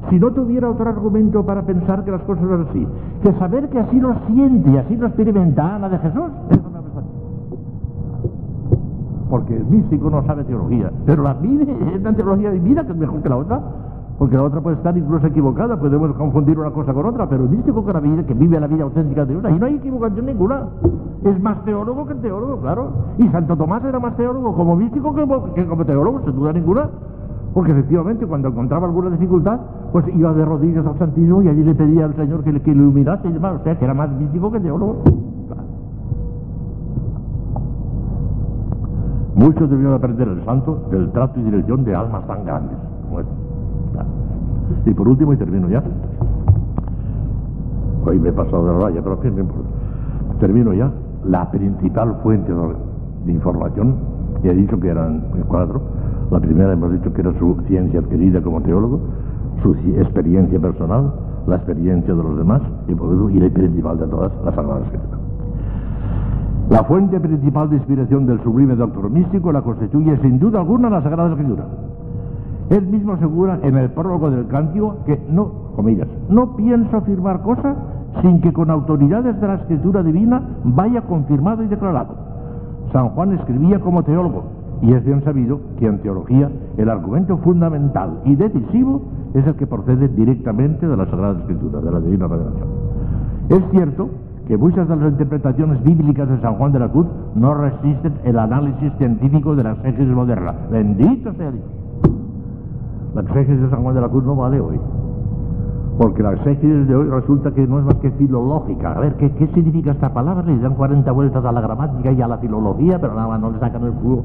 si 0.09 0.19
no 0.19 0.31
tuviera 0.31 0.69
otro 0.69 0.89
argumento 0.89 1.45
para 1.45 1.63
pensar 1.63 2.03
que 2.03 2.11
las 2.11 2.21
cosas 2.23 2.43
son 2.47 2.67
así, 2.69 2.87
que 3.21 3.33
saber 3.33 3.69
que 3.69 3.79
así 3.79 3.99
lo 3.99 4.15
siente 4.27 4.69
y 4.69 4.77
así 4.77 4.95
lo 4.95 5.07
experimenta 5.07 5.75
Ana 5.75 5.89
de 5.89 5.99
Jesús, 5.99 6.31
eso 6.49 6.69
me 6.69 6.79
Porque 9.29 9.57
el 9.57 9.65
místico 9.65 10.09
no 10.09 10.23
sabe 10.23 10.43
teología, 10.45 10.91
pero 11.05 11.23
la 11.23 11.33
vive, 11.33 11.77
es 11.93 11.99
una 11.99 12.13
teología 12.13 12.49
divina 12.51 12.85
que 12.85 12.91
es 12.91 12.97
mejor 12.97 13.21
que 13.21 13.29
la 13.29 13.37
otra, 13.37 13.61
porque 14.19 14.35
la 14.35 14.43
otra 14.43 14.59
puede 14.59 14.75
estar 14.75 14.95
incluso 14.97 15.25
equivocada, 15.25 15.79
podemos 15.79 16.13
confundir 16.17 16.59
una 16.59 16.71
cosa 16.71 16.93
con 16.93 17.05
otra, 17.05 17.29
pero 17.29 17.45
el 17.45 17.49
místico 17.49 17.85
que, 17.85 17.93
la 17.93 18.01
vive, 18.01 18.25
que 18.25 18.33
vive 18.33 18.59
la 18.59 18.67
vida 18.67 18.83
auténtica 18.83 19.25
de 19.25 19.37
una, 19.37 19.49
y 19.49 19.57
no 19.57 19.65
hay 19.65 19.75
equivocación 19.75 20.25
ninguna. 20.25 20.67
Es 21.23 21.41
más 21.41 21.63
teólogo 21.63 22.05
que 22.05 22.15
teólogo, 22.15 22.59
claro. 22.59 22.91
Y 23.17 23.29
Santo 23.29 23.55
Tomás 23.55 23.81
era 23.85 23.97
más 23.97 24.17
teólogo 24.17 24.53
como 24.53 24.75
místico 24.75 25.15
que, 25.15 25.65
como 25.65 25.85
teólogo, 25.85 26.21
sin 26.25 26.35
duda 26.35 26.51
ninguna. 26.51 26.89
Porque 27.53 27.71
efectivamente 27.71 28.27
cuando 28.27 28.49
encontraba 28.49 28.87
alguna 28.87 29.09
dificultad, 29.09 29.57
pues 29.93 30.05
iba 30.13 30.33
de 30.33 30.43
rodillas 30.43 30.85
al 30.85 30.99
Santísimo 30.99 31.41
y 31.41 31.47
allí 31.47 31.63
le 31.63 31.73
pedía 31.73 32.03
al 32.03 32.15
Señor 32.15 32.43
que 32.43 32.51
le, 32.51 32.61
iluminase 32.65 33.29
y 33.29 33.31
demás. 33.31 33.61
O 33.61 33.63
sea, 33.63 33.79
que 33.79 33.85
era 33.85 33.93
más 33.93 34.11
místico 34.11 34.51
que 34.51 34.59
teólogo. 34.59 35.01
Muchos 39.35 39.69
debieron 39.69 39.93
aprender 39.93 40.27
el 40.27 40.43
santo 40.43 40.87
del 40.91 41.09
trato 41.13 41.39
y 41.39 41.43
dirección 41.43 41.85
de 41.85 41.95
almas 41.95 42.27
tan 42.27 42.43
grandes 42.43 42.77
Y 44.85 44.93
por 44.93 45.07
último, 45.07 45.33
y 45.33 45.37
termino 45.37 45.69
ya. 45.69 45.83
Hoy 48.05 48.19
me 48.19 48.29
he 48.29 48.33
pasado 48.33 48.65
de 48.65 48.73
la 48.73 48.79
raya, 48.79 49.01
pero 49.03 49.19
en 49.23 49.39
importa. 49.39 49.69
Termino 50.39 50.73
ya. 50.73 50.91
La 51.25 51.51
principal 51.51 52.15
fuente 52.23 52.51
de 53.25 53.31
información, 53.31 53.95
he 54.43 54.53
dicho 54.53 54.79
que 54.79 54.87
eran 54.87 55.21
cuatro, 55.47 55.81
la 56.31 56.39
primera 56.39 56.73
hemos 56.73 56.91
dicho 56.93 57.11
que 57.11 57.21
era 57.21 57.33
su 57.39 57.57
ciencia 57.67 57.99
adquirida 57.99 58.41
como 58.41 58.61
teólogo, 58.61 58.99
su 59.61 59.73
experiencia 59.73 60.59
personal, 60.59 61.11
la 61.47 61.55
experiencia 61.57 62.13
de 62.13 62.23
los 62.23 62.37
demás 62.37 62.61
y, 62.87 62.95
por 62.95 63.09
último, 63.09 63.29
y 63.31 63.39
la 63.39 63.49
principal 63.49 63.97
de 63.99 64.07
todas, 64.07 64.31
la 64.45 64.53
Sagrada 64.53 64.81
Escritura. 64.81 65.17
La 66.69 66.83
fuente 66.83 67.19
principal 67.19 67.69
de 67.69 67.77
inspiración 67.77 68.27
del 68.27 68.39
sublime 68.43 68.75
doctor 68.75 69.09
místico 69.09 69.51
la 69.51 69.61
constituye 69.63 70.15
sin 70.17 70.39
duda 70.39 70.59
alguna 70.59 70.89
la 70.89 71.01
Sagrada 71.01 71.31
Escritura. 71.31 71.65
Él 72.69 72.85
mismo 72.87 73.13
asegura 73.13 73.59
en 73.63 73.77
el 73.77 73.89
prólogo 73.89 74.29
del 74.29 74.47
cántico 74.47 74.97
que 75.05 75.19
no, 75.29 75.73
comillas, 75.75 76.07
no 76.29 76.55
pienso 76.55 76.97
afirmar 76.97 77.41
cosas 77.41 77.75
sin 78.21 78.41
que 78.41 78.53
con 78.53 78.69
autoridades 78.69 79.39
de 79.39 79.47
la 79.47 79.55
escritura 79.55 80.03
divina 80.03 80.41
vaya 80.63 81.01
confirmado 81.01 81.63
y 81.63 81.67
declarado. 81.67 82.15
San 82.91 83.09
Juan 83.09 83.33
escribía 83.33 83.79
como 83.79 84.03
teólogo, 84.03 84.43
y 84.81 84.93
es 84.93 85.03
bien 85.03 85.23
sabido 85.23 85.59
que 85.77 85.87
en 85.87 85.99
teología 85.99 86.49
el 86.77 86.89
argumento 86.89 87.37
fundamental 87.37 88.21
y 88.25 88.35
decisivo 88.35 89.01
es 89.33 89.45
el 89.45 89.55
que 89.55 89.67
procede 89.67 90.07
directamente 90.07 90.87
de 90.87 90.97
la 90.97 91.05
Sagrada 91.05 91.39
Escritura, 91.39 91.79
de 91.81 91.91
la 91.91 91.99
Divina 91.99 92.27
Revelación. 92.27 92.67
Es 93.49 93.61
cierto 93.71 94.09
que 94.47 94.57
muchas 94.57 94.87
de 94.87 94.95
las 94.95 95.11
interpretaciones 95.11 95.83
bíblicas 95.83 96.29
de 96.29 96.39
San 96.41 96.55
Juan 96.55 96.71
de 96.71 96.79
la 96.79 96.89
Cruz 96.89 97.07
no 97.35 97.53
resisten 97.53 98.13
el 98.23 98.39
análisis 98.39 98.91
científico 98.97 99.55
de 99.55 99.63
la 99.63 99.71
exégesis 99.73 100.07
moderna. 100.07 100.55
Bendito 100.71 101.33
sea 101.33 101.51
Dios. 101.51 101.78
La 103.19 103.25
exégesis 103.25 103.61
de 103.61 103.69
San 103.69 103.83
Juan 103.83 103.93
de 103.95 103.99
la 103.99 104.07
Cruz 104.07 104.23
no 104.23 104.33
vale 104.33 104.61
hoy. 104.61 104.79
Porque 105.97 106.23
la 106.23 106.31
exégesis 106.31 106.87
de 106.87 106.95
hoy 106.95 107.09
resulta 107.09 107.51
que 107.51 107.67
no 107.67 107.79
es 107.79 107.83
más 107.83 107.95
que 107.95 108.11
filológica. 108.11 108.93
A 108.93 108.99
ver, 109.01 109.15
¿qué, 109.15 109.29
qué 109.31 109.47
significa 109.47 109.91
esta 109.91 110.13
palabra? 110.13 110.41
Le 110.45 110.57
dan 110.57 110.75
40 110.75 111.11
vueltas 111.11 111.43
a 111.43 111.51
la 111.51 111.59
gramática 111.59 112.13
y 112.13 112.21
a 112.21 112.29
la 112.29 112.37
filología, 112.37 112.97
pero 113.01 113.15
nada 113.15 113.27
más 113.27 113.41
no 113.41 113.51
le 113.51 113.59
sacan 113.59 113.83
el 113.83 113.91
jugo. 113.91 114.23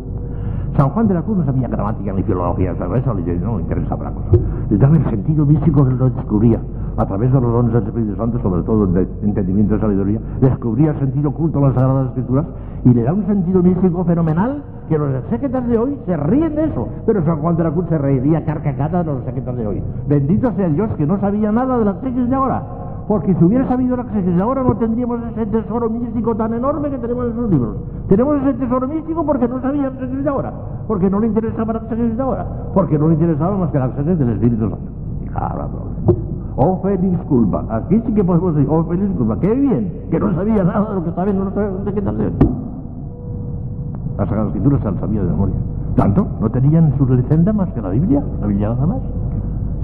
San 0.76 0.90
Juan 0.90 1.08
de 1.08 1.14
la 1.14 1.22
Cruz 1.22 1.38
no 1.38 1.44
sabía 1.44 1.66
gramática 1.66 2.12
ni 2.12 2.22
filología, 2.22 2.70
eso 2.70 3.14
no 3.14 3.56
le 3.56 3.62
interesaba 3.62 4.04
la 4.04 4.10
cosa. 4.12 4.38
Le 4.70 4.78
daba 4.78 4.96
el 4.96 5.10
sentido 5.10 5.44
místico 5.44 5.84
que 5.84 5.94
lo 5.94 6.10
descubría. 6.10 6.60
A 6.96 7.04
través 7.04 7.32
de 7.32 7.40
los 7.40 7.52
dones 7.52 7.72
del 7.72 7.82
Espíritu 7.82 8.14
Santo, 8.14 8.38
sobre 8.38 8.62
todo 8.62 8.86
de 8.86 9.08
entendimiento 9.24 9.74
y 9.74 9.80
sabiduría, 9.80 10.20
descubría 10.40 10.92
el 10.92 11.00
sentido 11.00 11.30
oculto 11.30 11.58
de 11.58 11.66
las 11.66 11.74
Sagradas 11.74 12.08
Escrituras 12.10 12.46
y 12.84 12.94
le 12.94 13.02
da 13.02 13.12
un 13.12 13.26
sentido 13.26 13.60
místico 13.60 14.04
fenomenal 14.04 14.62
que 14.88 14.98
los 14.98 15.14
exégetas 15.14 15.66
de 15.66 15.78
hoy 15.78 15.98
se 16.06 16.16
ríen 16.16 16.54
de 16.54 16.64
eso. 16.64 16.88
Pero 17.06 17.24
San 17.24 17.40
Juan 17.40 17.56
de 17.56 17.64
la 17.64 17.70
Cruz 17.70 17.86
se 17.88 17.98
reiría 17.98 18.44
carcajada 18.44 19.02
de 19.02 19.12
los 19.12 19.18
exégetas 19.20 19.56
de 19.56 19.66
hoy. 19.66 19.82
Bendito 20.08 20.52
sea 20.52 20.68
Dios 20.68 20.90
que 20.96 21.06
no 21.06 21.18
sabía 21.20 21.52
nada 21.52 21.78
de 21.78 21.84
las 21.84 21.96
exégesis 21.96 22.28
de 22.28 22.36
ahora 22.36 22.62
porque 23.06 23.34
si 23.34 23.44
hubiera 23.44 23.68
sabido 23.68 23.96
la 23.96 24.02
exégesis 24.02 24.40
ahora 24.40 24.62
no 24.62 24.76
tendríamos 24.76 25.20
ese 25.32 25.46
tesoro 25.46 25.90
místico 25.90 26.34
tan 26.36 26.54
enorme 26.54 26.90
que 26.90 26.98
tenemos 26.98 27.26
en 27.26 27.32
esos 27.32 27.50
libros. 27.50 27.76
Tenemos 28.08 28.36
ese 28.42 28.54
tesoro 28.54 28.88
místico 28.88 29.24
porque 29.26 29.46
no 29.46 29.60
sabía 29.60 29.82
la 29.82 29.88
exégesis 29.88 30.24
de 30.24 30.30
ahora, 30.30 30.52
porque 30.86 31.10
no 31.10 31.20
le 31.20 31.26
interesaba 31.26 31.74
la 31.74 31.78
exégesis 31.80 32.16
de 32.16 32.22
ahora, 32.22 32.46
porque 32.72 32.98
no 32.98 33.08
le 33.08 33.14
interesaba 33.14 33.56
más 33.56 33.70
que 33.70 33.78
la 33.78 33.86
exégesis 33.86 34.18
del 34.18 34.30
Espíritu 34.30 34.70
Santo. 34.70 34.78
Oh, 36.56 36.80
feliz 36.82 37.18
culpa. 37.28 37.64
Aquí 37.68 38.00
sí 38.06 38.14
que 38.14 38.22
podemos 38.22 38.54
decir, 38.54 38.70
oh, 38.70 38.84
feliz 38.84 39.10
culpa. 39.16 39.38
Qué 39.40 39.52
bien, 39.52 39.92
que 40.10 40.20
no 40.20 40.32
sabía 40.34 40.62
nada 40.62 40.88
de 40.88 40.94
lo 40.94 41.04
que 41.04 41.24
viendo, 41.24 41.44
no 41.44 41.50
sabía 41.50 41.92
de 41.92 42.02
tal 42.02 42.16
Las 44.18 44.28
Sagradas 44.28 44.48
Escrituras 44.54 44.80
se 44.80 44.90
las 44.90 45.00
sabía 45.00 45.22
de 45.22 45.28
memoria. 45.28 45.54
Tanto, 45.96 46.26
no 46.40 46.50
tenían 46.50 46.92
su 46.98 47.06
lecenda 47.06 47.52
más 47.52 47.68
que 47.72 47.82
la 47.82 47.90
Biblia, 47.90 48.22
la 48.40 48.46
Biblia 48.46 48.68
nada 48.70 48.86
más. 48.86 48.98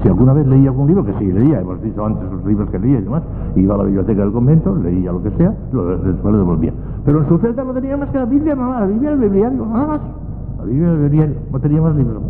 Si 0.02 0.08
alguna 0.08 0.32
vez 0.32 0.46
leía 0.46 0.70
algún 0.70 0.86
libro, 0.86 1.04
que 1.04 1.12
sí 1.18 1.30
leía, 1.30 1.60
hemos 1.60 1.82
dicho 1.82 2.04
antes 2.04 2.24
los 2.30 2.44
libros 2.44 2.70
que 2.70 2.78
leía 2.78 2.98
y 2.98 3.02
demás, 3.02 3.22
iba 3.54 3.74
a 3.74 3.78
la 3.78 3.84
biblioteca 3.84 4.22
del 4.22 4.32
convento, 4.32 4.74
leía 4.74 5.12
lo 5.12 5.22
que 5.22 5.30
sea, 5.32 5.50
después 5.50 6.32
lo 6.32 6.38
devolvía. 6.38 6.72
Pero 7.04 7.20
en 7.20 7.28
su 7.28 7.38
celda 7.38 7.64
no 7.64 7.72
tenía 7.74 7.96
más 7.96 8.08
que 8.08 8.18
la 8.18 8.24
Biblia, 8.24 8.54
nada, 8.54 8.80
la 8.80 8.86
Biblia, 8.86 9.10
el 9.10 9.18
bibliario, 9.18 9.66
nada 9.66 9.86
más. 9.86 10.00
La 10.58 10.64
Biblia, 10.64 10.92
el 10.92 10.98
bibliario, 10.98 11.34
no 11.52 11.60
tenía 11.60 11.82
más 11.82 11.96
libros, 11.96 12.22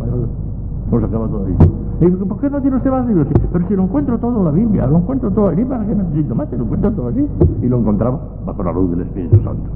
no 0.91 0.99
sacaba 0.99 1.27
todo 1.27 1.45
ahí. 1.45 1.55
Y 2.01 2.05
digo, 2.05 2.25
¿por 2.25 2.39
qué 2.39 2.49
no 2.49 2.61
tiene 2.61 2.77
usted 2.77 2.91
más 2.91 3.05
libros? 3.07 3.27
Pero 3.53 3.67
si 3.67 3.75
lo 3.75 3.83
encuentro 3.83 4.17
todo 4.17 4.39
en 4.39 4.45
la 4.45 4.51
Biblia, 4.51 4.87
lo 4.87 4.97
encuentro 4.97 5.31
todo 5.31 5.47
allí, 5.47 5.63
¿para 5.63 5.85
qué 5.85 5.95
necesito 5.95 6.35
más? 6.35 6.51
lo 6.51 6.63
encuentro 6.63 6.91
todo 6.91 7.07
allí. 7.07 7.27
Y 7.61 7.67
lo 7.67 7.77
encontraba 7.77 8.19
bajo 8.45 8.63
la 8.63 8.73
luz 8.73 8.91
del 8.91 9.01
Espíritu 9.01 9.35
Santo. 9.43 9.69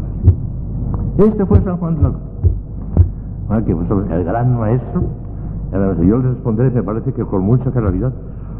Este 1.17 1.45
fue 1.45 1.61
San 1.61 1.77
Juan 1.77 1.95
de 1.95 2.03
la 2.03 2.11
fue 3.61 4.15
el 4.15 4.23
gran 4.23 4.59
maestro 4.59 5.03
yo 5.71 6.17
les 6.17 6.31
responderé, 6.33 6.71
me 6.71 6.83
parece 6.83 7.11
que 7.13 7.23
con 7.23 7.43
mucha 7.43 7.71
claridad, 7.71 8.13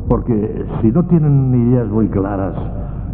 porque 0.08 0.66
si 0.82 0.92
no 0.92 1.06
tienen 1.06 1.54
ideas 1.70 1.88
muy 1.88 2.08
claras, 2.08 2.56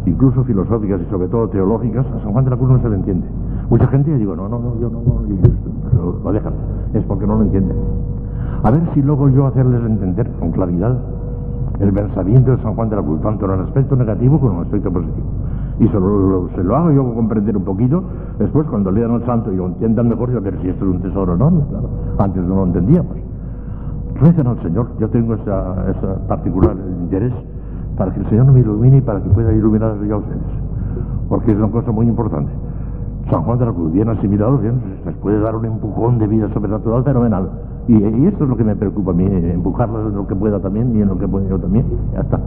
incluso 0.06 0.44
filosóficas 0.44 1.00
y 1.00 1.10
sobre 1.10 1.28
todo 1.28 1.48
teológicas, 1.48 2.06
a 2.06 2.20
San 2.20 2.32
Juan 2.32 2.44
de 2.44 2.50
la 2.50 2.56
Cruz 2.56 2.70
no 2.70 2.82
se 2.82 2.88
le 2.88 2.96
entiende. 2.96 3.26
Mucha 3.70 3.86
gente 3.88 4.10
yo 4.10 4.18
digo, 4.18 4.36
no, 4.36 4.48
no, 4.48 4.58
no, 4.58 4.80
yo 4.80 4.90
no, 4.90 5.02
lo 6.24 6.32
dejan, 6.32 6.52
es 6.94 7.04
porque 7.04 7.26
no 7.26 7.36
lo 7.36 7.42
entienden. 7.42 7.76
A 8.64 8.70
ver 8.70 8.82
si 8.94 9.02
luego 9.02 9.28
yo 9.28 9.46
hacerles 9.46 9.84
entender 9.84 10.30
con 10.38 10.50
claridad 10.52 10.96
el 11.80 11.92
pensamiento 11.92 12.52
de 12.52 12.62
San 12.62 12.74
Juan 12.74 12.90
de 12.90 12.96
la 12.96 13.02
Cruz, 13.02 13.20
tanto 13.22 13.44
en 13.46 13.52
el 13.52 13.60
aspecto 13.60 13.96
negativo 13.96 14.38
como 14.38 14.52
en 14.52 14.58
el 14.58 14.64
aspecto 14.64 14.92
positivo. 14.92 15.26
Y 15.82 15.88
se 15.88 15.94
lo, 15.98 16.48
se 16.54 16.62
lo 16.62 16.76
hago 16.76 16.92
yo 16.92 17.14
comprender 17.14 17.56
un 17.56 17.64
poquito, 17.64 18.04
después 18.38 18.66
cuando 18.68 18.90
lean 18.90 19.10
el 19.12 19.26
santo 19.26 19.52
y 19.52 19.56
lo 19.56 19.66
entiendan 19.66 20.08
mejor, 20.08 20.30
yo 20.30 20.40
ver 20.40 20.58
si 20.62 20.68
esto 20.68 20.84
es 20.84 20.90
un 20.90 21.02
tesoro 21.02 21.34
enorme, 21.34 21.64
claro. 21.68 21.88
Antes 22.18 22.42
no 22.42 22.56
lo 22.56 22.64
entendíamos 22.64 23.22
recen 24.22 24.46
al 24.46 24.62
Señor. 24.62 24.88
Yo 24.98 25.08
tengo 25.10 25.34
esa, 25.34 25.90
esa 25.90 26.26
particular 26.28 26.76
interés 27.00 27.32
para 27.96 28.12
que 28.12 28.20
el 28.20 28.28
Señor 28.28 28.52
me 28.52 28.60
ilumine 28.60 28.98
y 28.98 29.00
para 29.00 29.20
que 29.20 29.28
pueda 29.30 29.52
iluminar 29.52 29.90
a 29.90 30.16
ustedes. 30.16 30.42
Porque 31.28 31.52
es 31.52 31.58
una 31.58 31.70
cosa 31.70 31.92
muy 31.92 32.06
importante. 32.06 32.50
San 33.30 33.42
Juan 33.42 33.58
de 33.58 33.66
la 33.66 33.72
Cruz, 33.72 33.92
bien 33.92 34.08
asimilado, 34.08 34.58
bien, 34.58 34.80
les 35.04 35.14
puede 35.16 35.40
dar 35.40 35.56
un 35.56 35.64
empujón 35.64 36.18
de 36.18 36.26
vida 36.26 36.48
sobrenatural 36.52 37.04
fenomenal. 37.04 37.50
Y, 37.88 37.94
y 37.94 38.26
esto 38.26 38.44
es 38.44 38.50
lo 38.50 38.56
que 38.56 38.64
me 38.64 38.76
preocupa 38.76 39.10
a 39.10 39.14
mí, 39.14 39.24
empujarlos 39.26 40.10
en 40.10 40.16
lo 40.16 40.26
que 40.26 40.36
pueda 40.36 40.60
también 40.60 40.96
y 40.96 41.02
en 41.02 41.08
lo 41.08 41.18
que 41.18 41.26
pueda 41.26 41.48
yo 41.48 41.58
también. 41.58 41.84
Ya 42.14 42.20
está. 42.20 42.38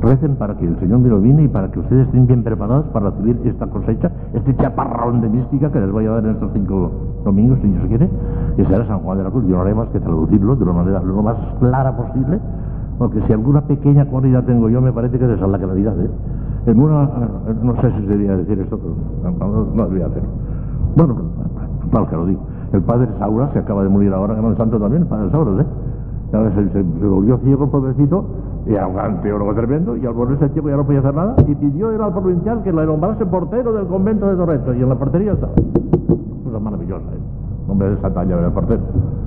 Recen 0.00 0.36
para 0.36 0.54
que 0.56 0.66
el 0.66 0.78
Señor 0.80 0.98
me 0.98 1.08
ilumine 1.08 1.44
y 1.44 1.48
para 1.48 1.70
que 1.70 1.80
ustedes 1.80 2.06
estén 2.06 2.26
bien 2.26 2.42
preparados 2.42 2.84
para 2.86 3.10
recibir 3.10 3.40
esta 3.44 3.66
cosecha, 3.66 4.10
este 4.34 4.54
chaparrón 4.56 5.22
de 5.22 5.30
mística 5.30 5.72
que 5.72 5.80
les 5.80 5.90
voy 5.90 6.04
a 6.06 6.10
dar 6.10 6.24
en 6.24 6.32
estos 6.32 6.50
cinco 6.52 6.90
domingos, 7.24 7.58
si 7.62 7.68
Dios 7.68 7.86
quiere, 7.86 8.10
y 8.58 8.64
será 8.66 8.86
San 8.86 8.98
Juan 8.98 9.18
de 9.18 9.24
la 9.24 9.30
Cruz. 9.30 9.46
Yo 9.46 9.56
no 9.56 9.62
haré 9.62 9.74
más 9.74 9.88
que 9.88 10.00
traducirlo 10.00 10.56
de 10.56 10.64
una 10.64 10.72
manera 10.74 11.02
lo 11.02 11.22
más 11.22 11.36
clara 11.58 11.96
posible, 11.96 12.38
porque 12.98 13.22
si 13.26 13.32
alguna 13.32 13.62
pequeña 13.62 14.04
cualidad 14.04 14.44
tengo 14.44 14.68
yo, 14.68 14.82
me 14.82 14.92
parece 14.92 15.18
que 15.18 15.24
es 15.24 15.30
esa 15.30 15.46
la 15.46 15.58
claridad. 15.58 15.98
¿eh? 15.98 16.10
En 16.66 16.80
una, 16.80 17.08
no 17.62 17.80
sé 17.80 17.90
si 17.92 18.02
debería 18.02 18.36
decir 18.36 18.58
esto, 18.60 18.78
pero 18.78 19.32
no, 19.38 19.64
no 19.74 19.84
debería 19.84 20.06
hacerlo. 20.06 20.28
Bueno, 20.96 21.16
claro 21.90 22.06
que 22.08 22.16
lo 22.16 22.26
digo. 22.26 22.40
El 22.74 22.82
padre 22.82 23.08
Saura 23.20 23.52
se 23.52 23.60
acaba 23.60 23.84
de 23.84 23.88
morir 23.88 24.12
ahora, 24.12 24.34
que 24.34 24.42
no 24.42 24.50
es 24.50 24.56
santo 24.56 24.80
también, 24.80 25.02
el 25.02 25.08
padre 25.08 25.30
Saura, 25.30 25.62
¿eh? 25.62 25.66
Se, 26.32 26.50
se, 26.50 26.72
se, 26.72 27.06
volvió 27.06 27.38
ciego 27.38 27.64
el 27.64 27.70
pobrecito 27.70 28.24
y 28.66 28.72
era 28.72 28.88
un 28.88 29.20
teólogo 29.22 29.54
tremendo, 29.54 29.96
y 29.96 30.04
al 30.04 30.14
volverse 30.14 30.48
ciego 30.48 30.68
ya 30.68 30.76
no 30.76 30.84
podía 30.84 30.98
hacer 30.98 31.14
nada, 31.14 31.36
y 31.46 31.54
pidió 31.54 31.92
ir 31.92 32.00
al 32.00 32.12
provincial 32.12 32.62
que 32.64 32.72
le 32.72 32.84
nombrase 32.84 33.24
portero 33.26 33.72
del 33.74 33.86
convento 33.86 34.26
de 34.26 34.34
Torreto, 34.34 34.74
y 34.74 34.82
en 34.82 34.88
la 34.88 34.96
portería 34.96 35.32
estaba. 35.34 35.52
Cosa 35.52 36.58
maravillosa, 36.58 37.04
¿eh? 37.04 37.68
Hombre 37.68 37.90
de 37.90 37.94
esa 37.94 38.12
talla 38.12 38.44
el 38.44 38.52
portero. 38.52 38.82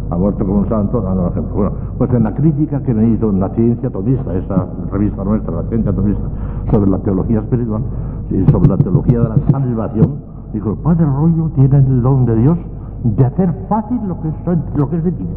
Ha 0.09 0.17
muerto 0.17 0.45
como 0.45 0.59
un 0.59 0.69
santo, 0.69 1.01
dando 1.01 1.27
ejemplo. 1.29 1.55
Bueno, 1.55 1.71
pues 1.97 2.13
en 2.13 2.23
la 2.23 2.33
crítica 2.33 2.81
que 2.81 2.93
me 2.93 3.07
hizo 3.09 3.29
en 3.29 3.39
la 3.39 3.49
ciencia 3.49 3.89
tomista, 3.89 4.35
esa 4.35 4.65
revista 4.91 5.23
nuestra, 5.23 5.55
la 5.55 5.63
ciencia 5.69 5.93
tomista, 5.93 6.23
sobre 6.69 6.91
la 6.91 6.97
teología 6.99 7.39
espiritual, 7.39 7.81
y 8.29 8.43
sobre 8.51 8.67
la 8.67 8.77
teología 8.77 9.21
de 9.21 9.29
la 9.29 9.37
salvación, 9.51 10.15
dijo, 10.51 10.71
el 10.71 10.77
padre 10.77 11.05
Rollo 11.05 11.49
tiene 11.55 11.77
el 11.77 12.01
don 12.01 12.25
de 12.25 12.35
Dios 12.35 12.57
de 13.03 13.25
hacer 13.25 13.53
fácil 13.69 13.99
lo 14.07 14.19
que 14.21 14.29
es, 14.29 14.35
lo 14.75 14.89
que 14.89 14.97
es 14.97 15.03
difícil. 15.03 15.27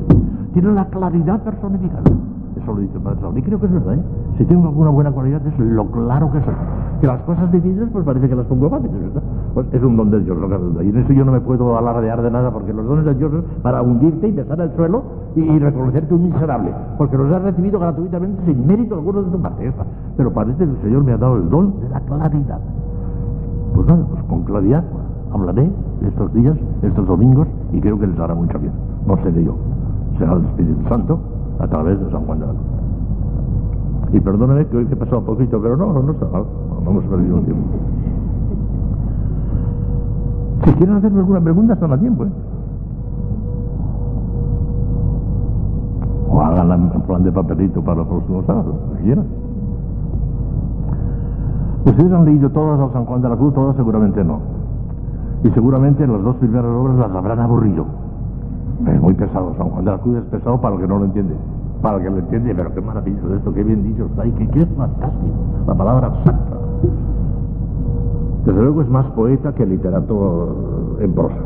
Tiene 0.53 0.73
la 0.73 0.87
claridad 0.87 1.43
personificada. 1.43 2.03
Eso 2.57 2.73
lo 2.73 2.81
dice 2.81 2.97
el 2.97 3.03
Padre 3.03 3.21
Saúl. 3.21 3.39
Y 3.39 3.43
creo 3.43 3.61
que 3.61 3.67
es 3.67 3.73
verdad, 3.73 3.95
¿eh? 3.95 4.03
Si 4.39 4.45
tengo 4.45 4.69
alguna 4.69 4.91
buena 4.91 5.13
cualidad 5.13 5.47
es 5.47 5.59
lo 5.59 5.87
claro 5.87 6.33
que 6.33 6.41
soy. 6.41 6.55
Que 7.01 7.07
las 7.07 7.23
cosas 7.23 7.51
difíciles, 7.53 7.89
pues 7.93 8.05
parece 8.05 8.29
que 8.29 8.35
las 8.35 8.47
pongo 8.47 8.69
fáciles, 8.69 9.01
¿verdad? 9.01 9.23
Pues 9.55 9.67
es 9.73 9.83
un 9.83 9.97
don 9.97 10.11
de 10.11 10.21
Dios, 10.21 10.37
lo 10.37 10.49
que 10.49 10.85
Y 10.85 10.89
en 10.91 10.97
eso 10.99 11.13
yo 11.13 11.25
no 11.25 11.33
me 11.33 11.41
puedo 11.41 11.79
alardear 11.79 12.21
de 12.23 12.31
nada, 12.31 12.51
porque 12.51 12.73
los 12.73 12.87
dones 12.87 13.05
de 13.05 13.15
Dios 13.15 13.33
es 13.33 13.45
para 13.63 13.83
hundirte 13.83 14.29
y 14.29 14.33
besar 14.33 14.61
el 14.61 14.73
suelo 14.75 15.03
y, 15.37 15.59
reconocerte 15.59 16.13
un 16.13 16.25
miserable. 16.25 16.73
Porque 16.99 17.17
los 17.17 17.33
has 17.33 17.43
recibido 17.43 17.79
gratuitamente 17.79 18.43
sin 18.45 18.67
mérito 18.67 18.97
alguno 18.97 19.23
de 19.23 19.31
tu 19.31 19.41
parte. 19.41 19.73
Pero 20.17 20.33
parece 20.33 20.59
que 20.59 20.65
el 20.65 20.83
Señor 20.83 21.05
me 21.05 21.13
ha 21.13 21.19
dado 21.19 21.37
el 21.37 21.49
don 21.49 21.81
de 21.81 21.89
la 21.89 22.01
claridad. 22.01 22.61
Pues 23.75 23.87
nada, 23.87 24.05
pues 24.11 24.23
con 24.25 24.43
claridad 24.43 24.85
hablaré 25.33 25.71
estos 26.07 26.33
días, 26.35 26.57
estos 26.83 27.07
domingos, 27.07 27.47
y 27.73 27.81
creo 27.81 27.99
que 27.99 28.07
les 28.07 28.19
hará 28.19 28.35
mucho 28.35 28.59
bien. 28.59 28.73
No 29.07 29.17
seré 29.19 29.45
yo, 29.45 29.55
será 30.19 30.35
el 30.35 30.45
Espíritu 30.45 30.89
Santo 30.89 31.19
a 31.59 31.67
través 31.67 32.01
de 32.01 32.11
San 32.11 32.25
Juan 32.25 32.41
de 32.41 32.47
la 32.47 32.53
Cruz. 32.53 32.65
Y 34.13 34.21
perdóneme 34.21 34.67
que 34.67 34.77
hoy 34.77 34.89
he 34.91 34.97
pasado 34.97 35.23
poquito, 35.23 35.61
pero 35.61 35.77
no, 35.77 35.93
no, 35.93 36.03
no 36.03 36.13
está 36.13 36.27
mal, 36.27 36.45
no 36.85 36.91
hemos 36.91 37.05
perdido 37.05 37.37
un 37.37 37.45
tiempo. 37.45 37.63
Si 40.65 40.73
quieren 40.73 40.97
hacerme 40.97 41.21
alguna 41.21 41.41
pregunta, 41.41 41.75
están 41.75 41.93
a 41.93 41.99
tiempo, 41.99 42.25
¿eh? 42.25 42.31
O 46.29 46.41
háganla 46.41 46.75
en 46.75 47.01
plan 47.03 47.23
de 47.23 47.33
papelito 47.33 47.83
para 47.83 47.99
los 47.99 48.09
próximos 48.09 48.45
sábados, 48.47 48.75
lo 48.91 48.97
que 48.97 49.03
quieran. 49.05 49.27
¿Ustedes 51.87 52.13
han 52.13 52.25
leído 52.25 52.51
todas 52.51 52.79
a 52.79 52.93
San 52.93 53.05
Juan 53.05 53.23
de 53.23 53.29
la 53.29 53.37
Cruz? 53.37 53.55
Todas 53.55 53.77
seguramente 53.77 54.23
no. 54.23 54.60
Y 55.43 55.51
seguramente 55.51 56.07
las 56.07 56.23
dos 56.23 56.37
primeras 56.37 56.71
obras 56.71 56.97
las 56.97 57.11
habrán 57.13 57.41
aburrido. 57.41 57.87
Es 58.87 59.01
muy 59.01 59.15
pesado, 59.15 59.55
San 59.57 59.71
Juan 59.71 59.85
de 59.85 59.91
la 59.91 59.99
Cruz 59.99 60.17
es 60.17 60.25
pesado 60.25 60.61
para 60.61 60.75
el 60.75 60.81
que 60.81 60.89
no 60.89 60.99
lo 60.99 61.05
entiende. 61.07 61.35
Para 61.83 61.97
el 61.97 62.03
que 62.03 62.11
lo 62.11 62.19
entiende, 62.19 62.55
pero 62.55 62.75
qué 62.75 62.81
maravilloso 62.81 63.35
esto, 63.35 63.55
qué 63.55 63.65
bien 63.65 63.83
dicho 63.83 64.07
está, 64.07 64.27
y 64.27 64.33
qué, 64.33 64.49
qué 64.49 64.67
fantástico, 64.67 65.35
la 65.67 65.75
palabra 65.75 66.09
exacta. 66.09 66.57
Desde 68.45 68.63
luego 68.63 68.83
es 68.83 68.89
más 68.89 69.07
poeta 69.13 69.55
que 69.55 69.67
literato 69.67 70.97
en 71.01 71.13
prosa. 71.13 71.37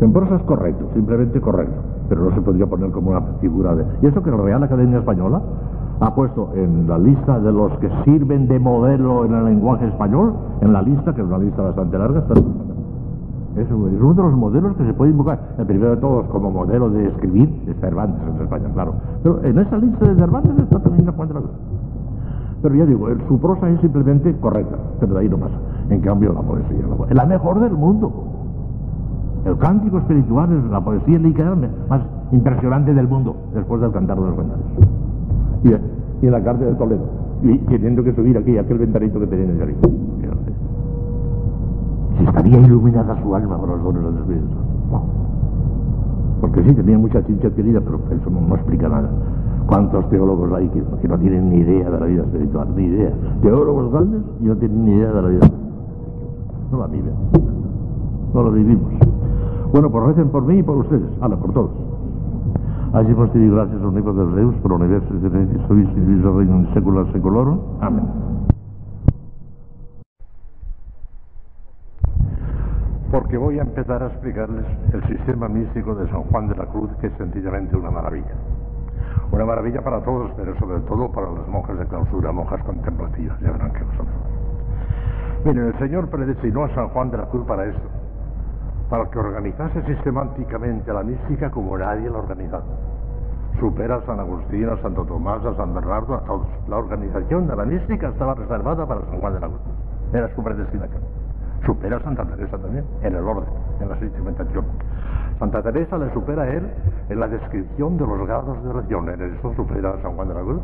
En 0.00 0.12
prosa 0.12 0.36
es 0.36 0.42
correcto, 0.42 0.86
simplemente 0.94 1.40
correcto, 1.40 1.76
pero 2.08 2.24
no 2.24 2.34
se 2.34 2.40
podría 2.40 2.66
poner 2.66 2.90
como 2.90 3.10
una 3.10 3.22
figura 3.40 3.74
de... 3.74 3.84
Y 4.02 4.06
eso 4.06 4.22
que 4.22 4.30
la 4.30 4.36
Real 4.36 4.62
Academia 4.62 4.98
Española 4.98 5.40
ha 6.00 6.14
puesto 6.14 6.50
en 6.54 6.86
la 6.86 6.98
lista 6.98 7.40
de 7.40 7.52
los 7.52 7.72
que 7.78 7.90
sirven 8.04 8.46
de 8.46 8.58
modelo 8.58 9.24
en 9.24 9.34
el 9.34 9.44
lenguaje 9.44 9.88
español, 9.88 10.34
en 10.60 10.72
la 10.72 10.82
lista, 10.82 11.14
que 11.14 11.20
es 11.20 11.26
una 11.26 11.38
lista 11.38 11.62
bastante 11.62 11.98
larga, 11.98 12.20
está... 12.20 12.34
Es 13.58 13.70
uno 13.70 14.14
de 14.14 14.22
los 14.22 14.34
modelos 14.34 14.76
que 14.76 14.84
se 14.84 14.94
puede 14.94 15.10
invocar. 15.10 15.40
El 15.58 15.66
primero 15.66 15.90
de 15.90 15.96
todos, 15.96 16.26
como 16.28 16.50
modelo 16.50 16.90
de 16.90 17.06
escribir, 17.06 17.64
es 17.66 17.76
Cervantes 17.80 18.20
en 18.22 18.42
España, 18.42 18.68
claro. 18.72 18.94
Pero 19.22 19.42
en 19.44 19.58
esa 19.58 19.78
lista 19.78 20.06
de 20.06 20.14
Cervantes 20.14 20.52
está 20.58 20.78
también 20.78 21.06
la 21.06 21.12
cuenta 21.12 21.40
Pero 22.62 22.74
ya 22.74 22.86
digo, 22.86 23.08
su 23.26 23.40
prosa 23.40 23.68
es 23.70 23.80
simplemente 23.80 24.34
correcta, 24.36 24.76
pero 25.00 25.14
de 25.14 25.20
ahí 25.20 25.28
no 25.28 25.38
pasa. 25.38 25.56
En 25.90 26.00
cambio, 26.00 26.32
la 26.32 26.42
poesía, 26.42 26.78
es 27.08 27.16
la 27.16 27.26
mejor 27.26 27.60
del 27.60 27.72
mundo. 27.72 28.12
El 29.44 29.56
cántico 29.58 29.98
espiritual 29.98 30.52
es 30.52 30.70
la 30.70 30.80
poesía 30.80 31.18
líquida 31.18 31.56
más 31.88 32.02
impresionante 32.32 32.92
del 32.92 33.08
mundo, 33.08 33.36
después 33.54 33.80
del 33.80 33.92
cantar 33.92 34.18
de 34.18 34.26
los 34.26 34.36
ventanales. 34.36 34.66
Y, 35.64 36.26
en 36.26 36.32
la 36.32 36.42
carta 36.42 36.64
de 36.64 36.74
Toledo, 36.74 37.06
y 37.42 37.58
teniendo 37.58 38.02
que 38.02 38.12
subir 38.12 38.36
aquí 38.36 38.58
aquel 38.58 38.78
ventanito 38.78 39.20
que 39.20 39.26
tenía 39.26 39.44
en 39.44 39.50
el 39.52 39.58
jardín. 39.58 39.78
Estaría 42.20 42.60
iluminada 42.60 43.20
su 43.22 43.34
alma 43.34 43.56
por 43.56 43.68
los 43.68 43.82
dones 43.82 44.02
del 44.02 44.18
Espíritu. 44.18 44.56
Porque 46.40 46.62
sí, 46.62 46.74
tenía 46.74 46.98
mucha 46.98 47.22
ciencia 47.22 47.48
adquirida, 47.48 47.80
pero 47.80 47.98
eso 48.10 48.30
no, 48.30 48.54
explica 48.54 48.88
nada. 48.88 49.08
¿Cuántos 49.66 50.08
teólogos 50.08 50.52
hay 50.52 50.68
que, 50.68 50.82
no 51.08 51.18
tienen 51.18 51.50
ni 51.50 51.56
idea 51.58 51.90
de 51.90 52.00
la 52.00 52.06
vida 52.06 52.22
espiritual? 52.22 52.68
Ni 52.74 52.84
idea. 52.84 53.12
Teólogos 53.42 53.92
grandes 53.92 54.22
y 54.40 54.44
no 54.44 54.56
tienen 54.56 54.84
ni 54.84 54.92
idea 54.92 55.12
de 55.12 55.22
la 55.22 55.28
vida 55.28 55.40
espiritual. 55.40 55.68
No 56.72 56.78
la 56.78 56.86
viven. 56.86 57.14
No 58.34 58.42
la 58.42 58.50
vivimos. 58.50 58.92
Bueno, 59.72 59.90
pues 59.90 60.06
recen 60.06 60.28
por 60.28 60.44
mí 60.44 60.58
y 60.58 60.62
por 60.62 60.78
ustedes. 60.78 61.08
Hala, 61.20 61.36
por 61.36 61.52
todos. 61.52 61.70
Allí 62.92 63.12
vos 63.12 63.30
te 63.32 63.38
gracias 63.38 63.80
del 63.82 64.34
Deus, 64.34 64.54
por 64.62 64.72
el 64.72 64.80
universo 64.80 65.08
y 65.14 65.68
sois 65.68 65.88
y 65.94 66.00
el 66.00 66.22
reino 66.22 66.56
en 66.56 66.72
secular 66.72 67.06
seculorum. 67.12 67.58
Amén. 67.80 68.04
Porque 73.10 73.38
voy 73.38 73.58
a 73.58 73.62
empezar 73.62 74.02
a 74.02 74.08
explicarles 74.08 74.66
el 74.92 75.02
sistema 75.06 75.48
místico 75.48 75.94
de 75.94 76.06
San 76.10 76.24
Juan 76.24 76.48
de 76.48 76.56
la 76.56 76.66
Cruz, 76.66 76.90
que 77.00 77.06
es 77.06 77.12
sencillamente 77.14 77.74
una 77.74 77.90
maravilla. 77.90 78.34
Una 79.32 79.46
maravilla 79.46 79.80
para 79.80 80.02
todos, 80.02 80.30
pero 80.36 80.54
sobre 80.58 80.80
todo 80.80 81.10
para 81.10 81.30
las 81.30 81.48
monjas 81.48 81.78
de 81.78 81.86
clausura, 81.86 82.32
monjas 82.32 82.62
contemplativas, 82.64 83.40
ya 83.40 83.50
verán 83.50 83.72
que 83.72 83.80
son. 83.96 84.06
Miren, 85.44 85.68
el 85.68 85.78
Señor 85.78 86.10
predestinó 86.10 86.64
a 86.64 86.74
San 86.74 86.88
Juan 86.88 87.10
de 87.10 87.16
la 87.16 87.24
Cruz 87.26 87.46
para 87.46 87.64
esto, 87.64 87.88
para 88.90 89.08
que 89.08 89.18
organizase 89.18 89.82
sistemáticamente 89.82 90.92
la 90.92 91.02
mística 91.02 91.50
como 91.50 91.78
nadie 91.78 92.10
la 92.10 92.18
organizado. 92.18 92.64
Supera 93.58 93.96
a 93.96 94.02
San 94.02 94.20
Agustín, 94.20 94.68
a 94.68 94.76
Santo 94.82 95.04
Tomás, 95.06 95.42
a 95.46 95.54
San 95.56 95.72
Bernardo, 95.72 96.14
a 96.14 96.20
todos. 96.24 96.46
La 96.68 96.76
organización 96.76 97.46
de 97.46 97.56
la 97.56 97.64
mística 97.64 98.08
estaba 98.08 98.34
reservada 98.34 98.86
para 98.86 99.00
San 99.00 99.18
Juan 99.18 99.34
de 99.34 99.40
la 99.40 99.46
Cruz. 99.46 99.60
Era 100.12 100.34
su 100.34 100.44
predestinación. 100.44 101.27
Supera 101.68 101.98
a 101.98 102.00
Santa 102.00 102.24
Teresa 102.24 102.56
también, 102.56 102.82
en 103.02 103.14
el 103.14 103.22
orden, 103.22 103.44
en 103.78 103.90
la 103.90 104.00
sistematización. 104.00 104.64
Santa 105.38 105.62
Teresa 105.62 105.98
le 105.98 106.10
supera 106.14 106.44
a 106.44 106.48
él 106.48 106.66
en 107.10 107.20
la 107.20 107.28
descripción 107.28 107.98
de 107.98 108.06
los 108.06 108.26
grados 108.26 108.62
de 108.64 108.70
oración. 108.70 109.10
En 109.10 109.34
eso 109.34 109.52
supera 109.54 109.90
a 109.90 110.00
San 110.00 110.16
Juan 110.16 110.28
de 110.28 110.34
la 110.34 110.40
Cruz 110.40 110.62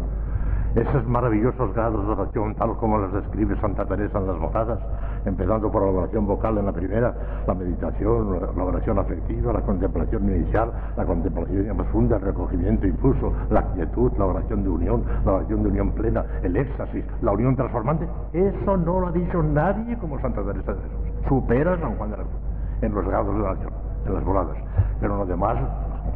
esos 0.75 1.07
maravillosos 1.07 1.73
grados 1.73 2.05
de 2.05 2.13
oración, 2.13 2.55
tal 2.57 2.77
como 2.77 2.99
los 2.99 3.13
describe 3.13 3.57
Santa 3.61 3.87
Teresa 3.87 4.19
en 4.19 4.27
las 4.27 4.39
moradas, 4.39 4.81
empezando 5.25 5.71
por 5.71 5.83
la 5.83 5.89
oración 5.89 6.27
vocal 6.27 6.59
en 6.59 6.67
la 6.67 6.73
primera, 6.73 7.15
la 7.47 7.55
meditación, 7.55 8.41
la 8.57 8.65
oración 8.65 8.99
afectiva, 8.99 9.53
la 9.53 9.61
contemplación 9.61 10.29
inicial, 10.29 10.73
la 10.97 11.05
contemplación 11.05 11.77
profunda, 11.77 12.17
el 12.17 12.23
recogimiento 12.23 12.87
infuso, 12.87 13.33
la 13.51 13.63
quietud, 13.73 14.13
la 14.19 14.27
oración 14.27 14.65
de 14.65 14.69
unión, 14.69 15.05
la 15.25 15.35
oración 15.35 15.63
de 15.63 15.69
unión 15.69 15.93
plena, 15.93 16.25
el 16.43 16.57
éxtasis, 16.57 17.05
la 17.23 17.33
unión 17.33 17.55
transformante. 17.55 18.09
Eso 18.33 18.77
no 18.77 19.01
lo 19.01 19.09
ha 19.09 19.13
dicho 19.13 19.43
nadie 19.43 19.97
como 19.99 20.19
Santa 20.21 20.43
Teresa 20.43 20.73
de 20.73 20.83
Jesús. 20.83 21.29
Supera 21.29 21.75
a 21.75 21.79
San 21.79 21.95
Juan 21.97 22.11
de 22.11 22.17
la 22.17 22.23
Cruz 22.25 22.55
en 22.83 22.95
los 22.95 23.05
grados 23.07 23.35
de 23.35 23.43
oración, 23.43 23.73
en 24.07 24.15
las 24.15 24.25
voladas. 24.25 24.57
Pero 25.01 25.17
lo 25.17 25.27
demás, 25.27 25.57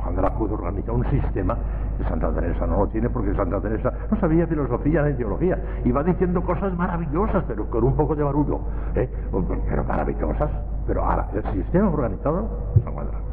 Juan 0.02 0.16
de 0.16 0.22
la 0.22 0.30
Cruz 0.30 0.50
organiza 0.50 0.92
un 0.92 1.04
sistema 1.10 1.56
Santa 2.04 2.32
Teresa 2.32 2.66
no 2.66 2.78
lo 2.78 2.86
tiene 2.88 3.10
porque 3.10 3.34
Santa 3.34 3.60
Teresa 3.60 3.92
no 4.10 4.18
sabía 4.20 4.46
filosofía 4.46 5.02
ni 5.02 5.14
teología. 5.14 5.58
Iba 5.84 6.02
diciendo 6.02 6.42
cosas 6.42 6.76
maravillosas, 6.76 7.44
pero 7.48 7.68
con 7.68 7.84
un 7.84 7.96
poco 7.96 8.14
de 8.14 8.22
barullo. 8.22 8.60
¿eh? 8.94 9.08
Pero 9.68 9.84
maravillosas. 9.84 10.50
Pero 10.86 11.04
ahora, 11.04 11.28
el 11.34 11.42
sistema 11.52 11.90
organizado 11.90 12.48
San 12.84 12.92
Juan 12.94 13.06
de 13.06 13.12
la 13.12 13.18
Cruz. 13.18 13.28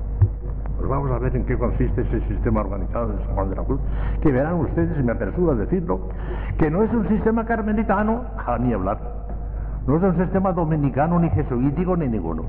Pues 0.77 0.89
vamos 0.89 1.11
a 1.11 1.19
ver 1.19 1.35
en 1.35 1.45
qué 1.45 1.57
consiste 1.57 2.01
ese 2.01 2.19
sistema 2.27 2.61
organizado 2.61 3.07
de 3.07 3.25
San 3.25 3.35
Juan 3.35 3.49
de 3.49 3.55
la 3.55 3.63
Cruz. 3.63 3.79
Que 4.21 4.31
verán 4.31 4.55
ustedes, 4.55 4.99
y 4.99 5.03
me 5.03 5.13
apresuro 5.13 5.53
a 5.53 5.55
decirlo, 5.55 5.99
que 6.57 6.69
no 6.69 6.83
es 6.83 6.93
un 6.93 7.07
sistema 7.07 7.45
carmelitano, 7.45 8.23
a 8.45 8.57
ni 8.57 8.73
hablar. 8.73 8.99
No 9.87 9.97
es 9.97 10.03
un 10.03 10.17
sistema 10.17 10.51
dominicano, 10.51 11.19
ni 11.19 11.29
jesuítico, 11.29 11.95
ni 11.95 12.07
ninguno. 12.07 12.43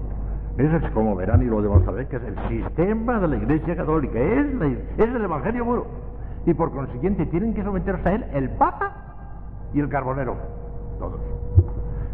Es 0.59 0.90
como 0.92 1.14
verán 1.14 1.42
y 1.42 1.44
lo 1.44 1.84
saber, 1.84 2.07
que 2.09 2.16
es 2.16 2.22
el 2.22 2.48
sistema 2.48 3.20
de 3.20 3.28
la 3.28 3.36
Iglesia 3.36 3.76
Católica, 3.76 4.18
es, 4.18 4.46
el 4.98 5.24
Evangelio 5.24 5.64
puro 5.64 5.86
y 6.46 6.54
por 6.54 6.72
consiguiente 6.72 7.26
tienen 7.26 7.52
que 7.52 7.62
someterse 7.62 8.09
a 8.09 8.12
él 8.12 8.24
el 8.32 8.50
Papa 8.50 8.92
y 9.74 9.80
el 9.80 9.88
Carbonero, 9.88 10.36
todos. 10.98 11.20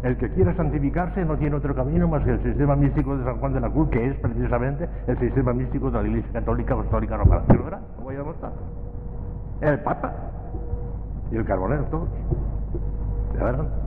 El 0.01 0.17
que 0.17 0.29
quiera 0.31 0.53
santificarse 0.55 1.23
no 1.23 1.37
tiene 1.37 1.55
otro 1.55 1.73
camino 1.73 2.07
más 2.09 2.23
que 2.25 2.31
el 2.31 2.43
sistema 2.43 2.75
místico 2.75 3.15
de 3.15 3.23
San 3.23 3.37
Juan 3.37 3.53
de 3.53 3.61
la 3.61 3.69
Cruz, 3.69 3.89
que 3.89 4.05
es 4.05 4.17
precisamente 4.17 4.89
el 5.07 5.17
sistema 5.19 5.53
místico 5.53 5.89
de 5.91 6.01
la 6.01 6.07
Iglesia 6.09 6.33
Católica 6.33 6.73
Apostólica 6.73 7.15
Romana. 7.15 7.43
¿Lo 7.47 7.63
verá? 7.63 7.79
Lo 7.97 8.03
voy 8.03 8.15
a 8.15 8.17
demostrar. 8.17 8.51
El 9.61 9.79
Papa 9.79 10.13
y 11.31 11.37
el 11.37 11.45
Carbonero, 11.45 11.83
todos. 11.85 12.09
¿Ya 13.37 13.45
verán? 13.45 13.82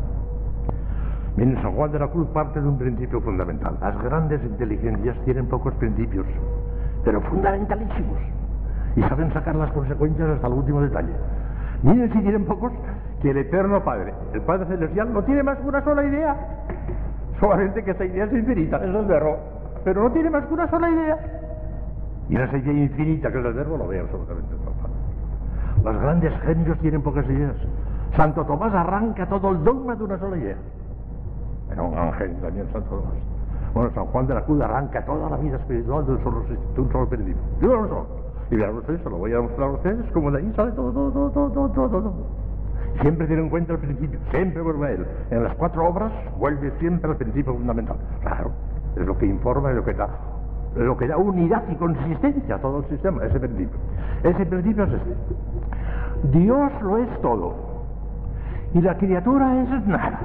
Miren, 1.37 1.61
San 1.63 1.73
Juan 1.73 1.93
de 1.93 1.99
la 1.99 2.09
Cruz 2.09 2.27
parte 2.29 2.61
de 2.61 2.67
un 2.67 2.79
principio 2.79 3.21
fundamental. 3.21 3.77
Las 3.81 4.03
grandes 4.03 4.43
inteligencias 4.43 5.17
tienen 5.25 5.47
pocos 5.47 5.75
principios, 5.75 6.27
pero 7.05 7.21
fundamentalísimos 7.23 8.19
y 8.97 9.03
saben 9.03 9.33
sacar 9.33 9.55
las 9.55 9.71
consecuencias 9.73 10.29
hasta 10.31 10.47
el 10.47 10.55
último 10.55 10.81
detalle. 10.81 11.13
Miren 11.83 12.11
si 12.13 12.21
tienen 12.21 12.47
pocos 12.47 12.73
que 13.21 13.31
el 13.31 13.37
Eterno 13.37 13.85
Padre, 13.85 14.15
el 14.33 14.41
Padre 14.41 14.67
Celestial, 14.67 15.13
no 15.13 15.23
tiene 15.25 15.43
más 15.43 15.59
que 15.59 15.69
una 15.69 15.85
sola 15.85 16.05
idea. 16.05 16.37
Solamente 17.39 17.85
que 17.85 17.91
esa 17.91 18.05
idea 18.07 18.25
es 18.25 18.33
infinita, 18.33 18.79
es 18.79 18.95
el 18.95 19.05
verbo. 19.05 19.37
Pero 19.85 20.03
no 20.05 20.13
tiene 20.13 20.31
más 20.31 20.47
que 20.47 20.55
una 20.55 20.69
sola 20.69 20.91
idea. 20.91 21.19
Y 22.31 22.37
en 22.37 22.43
esa 22.43 22.57
idea 22.57 22.73
infinita 22.73 23.31
que 23.31 23.39
es 23.39 23.45
el 23.45 23.53
verbo 23.53 23.77
lo 23.77 23.87
ve 23.87 24.01
absolutamente 24.01 24.55
todo. 24.57 25.93
Los 25.93 26.03
grandes 26.03 26.33
genios 26.41 26.79
tienen 26.79 27.03
pocas 27.03 27.27
ideas. 27.27 27.55
Santo 28.17 28.45
Tomás 28.47 28.75
arranca 28.75 29.29
todo 29.29 29.51
el 29.51 29.63
dogma 29.63 29.95
de 29.95 30.05
una 30.05 30.19
sola 30.19 30.39
idea. 30.39 30.57
Era 31.71 31.83
un 31.83 31.97
ángel 31.97 32.37
también 32.41 32.67
Santo 32.73 32.89
Tomás. 32.89 33.37
Bueno, 33.75 33.91
San 33.95 34.07
Juan 34.07 34.27
de 34.27 34.35
la 34.35 34.43
Cruz 34.43 34.61
arranca 34.63 35.05
toda 35.05 35.29
la 35.29 35.37
vida 35.37 35.57
espiritual 35.57 36.07
de 36.07 36.13
un 36.13 36.23
solo, 36.23 36.45
de 36.49 36.81
un 36.81 36.93
solo 36.93 37.09
principio. 37.09 37.43
De. 37.61 38.27
Y 38.51 38.57
verán 38.57 38.77
ustedes, 38.77 39.03
se 39.03 39.11
lo 39.11 39.19
voy 39.19 39.33
a 39.35 39.41
mostrar 39.41 39.69
a 39.69 39.73
ustedes, 39.73 40.11
como 40.13 40.31
de 40.31 40.39
ahí 40.39 40.53
sale 40.55 40.73
todo, 40.73 40.93
todo, 40.93 41.11
todo, 41.11 41.51
todo, 41.51 41.69
todo, 41.71 41.89
todo. 41.89 42.15
Siempre 43.01 43.27
tiene 43.27 43.43
en 43.43 43.51
cuenta 43.51 43.73
el 43.73 43.81
principio, 43.81 44.19
siempre 44.31 44.63
vuelve 44.63 44.87
a 44.87 44.91
él. 44.93 45.07
En 45.31 45.45
las 45.45 45.55
cuatro 45.57 45.85
obras 45.85 46.13
vuelve 46.39 46.71
siempre 46.79 47.11
al 47.11 47.17
principio 47.17 47.53
fundamental. 47.53 47.97
Claro, 48.23 48.53
es 48.97 49.05
lo 49.05 49.19
que 49.19 49.27
informa 49.27 49.73
y 49.73 49.75
lo 49.75 49.85
que 49.85 49.93
da, 49.93 50.09
lo 50.77 50.97
que 50.97 51.09
da 51.09 51.17
unidad 51.17 51.65
y 51.69 51.75
consistencia 51.75 52.55
a 52.55 52.59
todo 52.59 52.79
el 52.79 52.85
sistema, 52.87 53.25
ese 53.25 53.41
principio. 53.41 53.79
Ese 54.23 54.47
principio 54.47 54.85
es 54.85 54.93
este. 54.93 56.39
Dios 56.39 56.73
lo 56.83 56.99
es 56.99 57.21
todo. 57.21 57.55
Y 58.73 58.81
la 58.81 58.97
criatura 58.97 59.63
es 59.63 59.87
nada. 59.87 60.21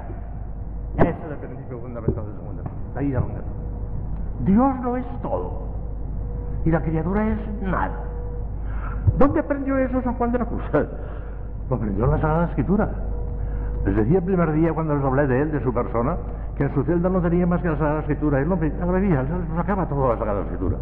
Ese 0.98 1.10
es 1.10 1.32
el 1.32 1.38
principio 1.38 1.80
fundamental 1.80 2.26
del 2.26 2.36
segundo. 2.36 2.64
Ahí 2.96 3.16
a 3.16 3.22
Dios 4.46 4.80
lo 4.84 4.98
es 4.98 5.06
todo. 5.22 5.72
Y 6.66 6.72
la 6.72 6.82
criatura 6.82 7.28
es 7.28 7.62
nada. 7.62 8.12
¿Dónde 9.18 9.39
aprendió 9.39 9.78
eso 9.78 10.02
San 10.02 10.14
Juan 10.16 10.32
de 10.32 10.39
la 10.39 10.46
Cruz? 10.46 10.64
Lo 11.70 11.76
aprendió 11.76 12.06
en 12.06 12.12
la 12.12 12.20
Sagrada 12.20 12.46
Escritura. 12.48 12.89
Les 13.86 13.96
decía 13.96 14.20
el 14.20 14.26
primer 14.26 14.52
día 14.52 14.74
cuando 14.74 14.96
les 14.96 15.04
hablé 15.04 15.26
de 15.26 15.42
él, 15.42 15.52
de 15.52 15.64
su 15.64 15.74
persona, 15.74 16.18
que 16.56 16.64
en 16.66 16.74
su 16.74 16.84
celda 16.84 17.10
no 17.10 17.22
tenía 17.22 17.48
más 17.48 17.62
que 17.62 17.70
la 17.70 17.78
Sagrada 17.78 18.02
Escritura. 18.02 18.39
Él 18.39 18.50
no 18.50 18.56
la 18.56 18.92
bebía, 18.92 19.22
él 19.22 19.28
sacaba 19.56 19.88
toda 19.88 20.10
la 20.10 20.18
Sagrada 20.18 20.42
Escritura. 20.42 20.78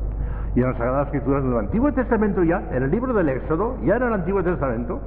Y 0.56 0.62
en 0.62 0.72
la 0.72 0.78
Sagrada 0.78 1.04
Escritura, 1.04 1.40
en 1.40 1.52
el 1.52 1.58
Antiguo 1.60 1.94
Testamento 1.94 2.44
ya, 2.44 2.62
en 2.72 2.84
el 2.84 2.92
libro 2.92 3.14
del 3.14 3.30
Éxodo, 3.30 3.78
ya 3.84 3.98
en 3.98 4.04
el 4.04 4.14
Antiguo 4.14 4.44
Testamento, 4.44 5.00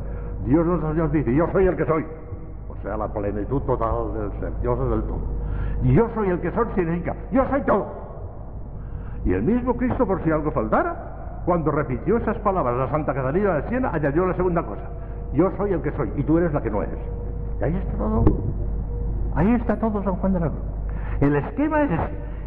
Dios 0.46 0.66
nos, 0.66 1.12
dice, 1.12 1.34
yo 1.34 1.46
soy 1.52 1.66
el 1.66 1.76
que 1.76 1.84
soy. 1.84 2.06
O 2.82 2.84
sea, 2.84 2.96
la 2.96 3.06
plenitud 3.06 3.62
total 3.62 4.12
del 4.14 4.40
ser. 4.40 4.52
Dios 4.60 4.76
es 4.76 4.92
el 4.92 5.02
todo. 5.04 5.20
Yo 5.84 6.08
soy 6.14 6.30
el 6.30 6.40
que 6.40 6.50
soy 6.50 6.66
significa, 6.74 7.14
yo 7.30 7.44
soy 7.48 7.62
todo. 7.62 7.86
Y 9.24 9.32
el 9.34 9.42
mismo 9.42 9.76
Cristo, 9.76 10.04
por 10.04 10.20
si 10.24 10.32
algo 10.32 10.50
faltara, 10.50 11.42
cuando 11.44 11.70
repitió 11.70 12.16
esas 12.16 12.36
palabras 12.38 12.88
a 12.88 12.90
Santa 12.90 13.14
Catalina 13.14 13.54
de 13.54 13.68
Siena, 13.68 13.90
añadió 13.92 14.26
la 14.26 14.34
segunda 14.34 14.64
cosa. 14.64 14.82
Yo 15.32 15.52
soy 15.56 15.72
el 15.72 15.80
que 15.80 15.92
soy 15.92 16.12
y 16.16 16.24
tú 16.24 16.38
eres 16.38 16.52
la 16.52 16.60
que 16.60 16.70
no 16.70 16.82
eres. 16.82 16.98
Y 17.60 17.64
ahí 17.64 17.76
está 17.76 17.96
todo. 17.96 18.24
Ahí 19.36 19.54
está 19.54 19.76
todo 19.76 20.02
San 20.02 20.16
Juan 20.16 20.32
de 20.32 20.40
la 20.40 20.48
Cruz. 20.48 20.62
El 21.20 21.36
esquema 21.36 21.82
es 21.84 21.90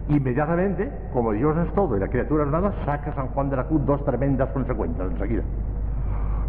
Inmediatamente, 0.07 0.91
como 1.13 1.31
Dios 1.31 1.57
es 1.57 1.73
todo 1.73 1.97
y 1.97 1.99
la 1.99 2.07
criatura 2.07 2.43
es 2.43 2.51
nada, 2.51 2.71
saca 2.85 3.11
San 3.15 3.29
Juan 3.29 3.49
de 3.49 3.55
la 3.55 3.63
Cruz 3.63 3.83
dos 3.87 4.05
tremendas 4.05 4.49
consecuencias 4.49 5.09
enseguida. 5.11 5.41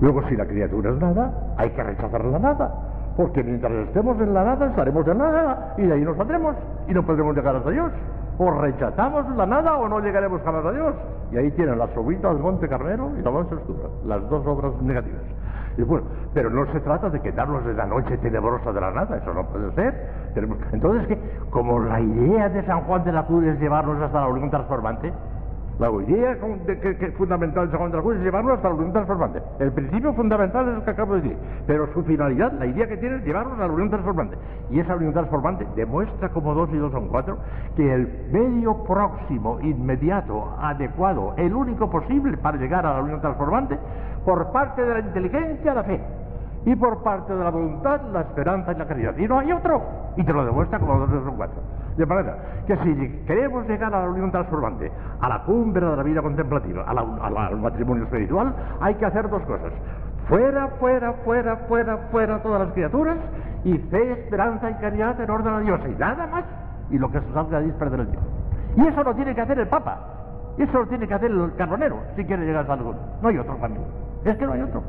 Luego, 0.00 0.22
si 0.28 0.36
la 0.36 0.44
criatura 0.44 0.90
es 0.90 0.98
nada, 0.98 1.54
hay 1.56 1.70
que 1.70 1.82
rechazar 1.82 2.22
la 2.22 2.38
nada, 2.38 2.74
porque 3.16 3.42
mientras 3.42 3.72
estemos 3.72 4.20
en 4.20 4.34
la 4.34 4.44
nada, 4.44 4.66
estaremos 4.66 5.06
en 5.08 5.18
la 5.18 5.24
nada, 5.24 5.74
y 5.78 5.82
de 5.82 5.94
ahí 5.94 6.02
nos 6.02 6.16
saldremos, 6.16 6.54
y 6.86 6.92
no 6.92 7.02
podremos 7.04 7.34
llegar 7.34 7.56
hasta 7.56 7.70
Dios. 7.70 7.90
O 8.38 8.50
rechazamos 8.50 9.34
la 9.34 9.46
nada 9.46 9.78
o 9.78 9.88
no 9.88 10.00
llegaremos 10.00 10.42
jamás 10.42 10.64
a 10.66 10.72
Dios. 10.72 10.94
Y 11.32 11.38
ahí 11.38 11.50
tienen 11.52 11.78
la 11.78 11.88
sobrita 11.94 12.28
del 12.28 12.38
Monte 12.38 12.68
Carmelo 12.68 13.10
y 13.18 13.22
la 13.22 13.30
Monte 13.30 13.54
Oscura, 13.54 13.88
las 14.04 14.28
dos 14.28 14.46
obras 14.46 14.72
negativas. 14.82 15.22
Y 15.78 15.82
bueno, 15.82 16.06
pero 16.34 16.50
no 16.50 16.66
se 16.72 16.80
trata 16.80 17.08
de 17.08 17.20
quedarnos 17.20 17.64
en 17.64 17.76
la 17.76 17.86
noche 17.86 18.18
tenebrosa 18.18 18.72
de 18.72 18.80
la 18.80 18.90
nada, 18.90 19.16
eso 19.16 19.32
no 19.32 19.44
puede 19.46 19.72
ser. 19.72 19.94
Entonces, 20.72 21.06
que 21.08 21.18
como 21.50 21.80
la 21.80 22.00
idea 22.00 22.48
de 22.50 22.62
San 22.64 22.82
Juan 22.82 23.04
de 23.04 23.12
la 23.12 23.26
Cruz 23.26 23.44
es 23.44 23.58
llevarnos 23.58 24.00
hasta 24.02 24.20
la 24.20 24.28
unión 24.28 24.50
transformante, 24.50 25.12
la 25.78 25.90
idea 25.90 26.38
que, 26.80 27.12
fundamental 27.18 27.66
de 27.66 27.76
San 27.76 27.92
Juan 28.00 28.16
es 28.16 28.22
llevarnos 28.22 28.54
hasta 28.54 28.68
la 28.68 28.74
unión 28.74 28.92
transformante. 28.92 29.42
El 29.58 29.72
principio 29.72 30.14
fundamental 30.14 30.68
es 30.68 30.74
lo 30.76 30.84
que 30.84 30.90
acabo 30.90 31.14
de 31.16 31.20
decir, 31.20 31.38
pero 31.66 31.92
su 31.92 32.02
finalidad, 32.04 32.52
la 32.52 32.64
idea 32.64 32.86
que 32.86 32.96
tiene 32.96 33.16
es 33.16 33.24
llevarnos 33.24 33.58
a 33.58 33.66
la 33.66 33.72
unión 33.72 33.90
transformante. 33.90 34.38
Y 34.70 34.80
esa 34.80 34.96
unión 34.96 35.12
transformante 35.12 35.66
demuestra 35.76 36.30
como 36.30 36.54
dos 36.54 36.70
y 36.72 36.78
dos 36.78 36.92
son 36.92 37.08
cuatro 37.08 37.36
que 37.76 37.92
el 37.92 38.08
medio 38.32 38.84
próximo, 38.84 39.60
inmediato, 39.60 40.56
adecuado, 40.58 41.34
el 41.36 41.54
único 41.54 41.90
posible 41.90 42.38
para 42.38 42.56
llegar 42.56 42.86
a 42.86 42.94
la 42.94 43.02
unión 43.02 43.20
transformante, 43.20 43.78
por 44.24 44.50
parte 44.52 44.82
de 44.82 44.94
la 44.94 45.00
inteligencia, 45.00 45.74
la 45.74 45.84
fe, 45.84 46.00
y 46.64 46.74
por 46.74 47.02
parte 47.02 47.34
de 47.34 47.44
la 47.44 47.50
voluntad, 47.50 48.00
la 48.12 48.22
esperanza 48.22 48.72
y 48.72 48.76
la 48.76 48.86
caridad. 48.86 49.16
Y 49.18 49.28
no 49.28 49.38
hay 49.38 49.52
otro. 49.52 49.82
Y 50.16 50.24
te 50.24 50.32
lo 50.32 50.44
demuestra 50.44 50.80
como 50.80 50.98
dos 50.98 51.10
son 51.22 51.36
cuatro. 51.36 51.60
De 51.96 52.04
manera 52.04 52.36
que 52.66 52.76
si 52.76 53.24
queremos 53.26 53.66
llegar 53.66 53.94
a 53.94 54.02
la 54.02 54.10
unión 54.10 54.30
transformante, 54.30 54.90
a 55.20 55.28
la 55.28 55.42
cumbre 55.44 55.86
de 55.86 55.96
la 55.96 56.02
vida 56.02 56.20
contemplativa, 56.20 56.84
al 56.84 57.56
matrimonio 57.56 58.04
espiritual, 58.04 58.54
hay 58.80 58.94
que 58.96 59.06
hacer 59.06 59.30
dos 59.30 59.42
cosas. 59.42 59.72
Fuera, 60.28 60.68
fuera, 60.80 61.12
fuera, 61.24 61.56
fuera, 61.68 61.96
fuera 62.10 62.42
todas 62.42 62.60
las 62.60 62.72
criaturas 62.72 63.16
y 63.64 63.78
fe, 63.78 64.12
esperanza 64.12 64.70
y 64.70 64.74
caridad 64.74 65.20
en 65.20 65.30
orden 65.30 65.54
a 65.54 65.60
Dios. 65.60 65.80
Y 65.88 65.98
nada 65.98 66.26
más. 66.26 66.44
Y 66.90 66.98
lo 66.98 67.10
que 67.10 67.20
se 67.20 67.32
salga 67.32 67.60
de 67.60 67.72
perder 67.72 68.00
el 68.00 68.08
tiempo. 68.08 68.28
Y 68.76 68.86
eso 68.86 69.02
lo 69.02 69.14
tiene 69.14 69.34
que 69.34 69.40
hacer 69.40 69.58
el 69.58 69.68
Papa. 69.68 69.98
Eso 70.58 70.72
lo 70.72 70.86
tiene 70.86 71.06
que 71.06 71.14
hacer 71.14 71.30
el 71.30 71.54
carbonero 71.56 71.98
si 72.16 72.24
quiere 72.24 72.44
llegar 72.44 72.68
a 72.68 72.72
algo. 72.72 72.94
No 73.22 73.28
hay 73.28 73.38
otro 73.38 73.58
camino. 73.58 73.82
Es 74.24 74.36
que 74.36 74.46
no 74.46 74.52
hay 74.52 74.62
otro. 74.62 74.82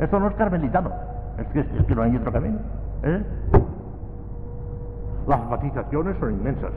Esto 0.00 0.18
no 0.18 0.28
es 0.28 0.34
carmelitano. 0.34 0.90
Es 1.38 1.46
que, 1.48 1.60
es 1.60 1.86
que 1.86 1.94
no 1.94 2.02
hay 2.02 2.16
otro 2.16 2.32
camino. 2.32 2.58
¿eh? 3.02 3.22
Las 5.26 5.48
matizaciones 5.48 6.16
son 6.18 6.32
inmensas. 6.32 6.72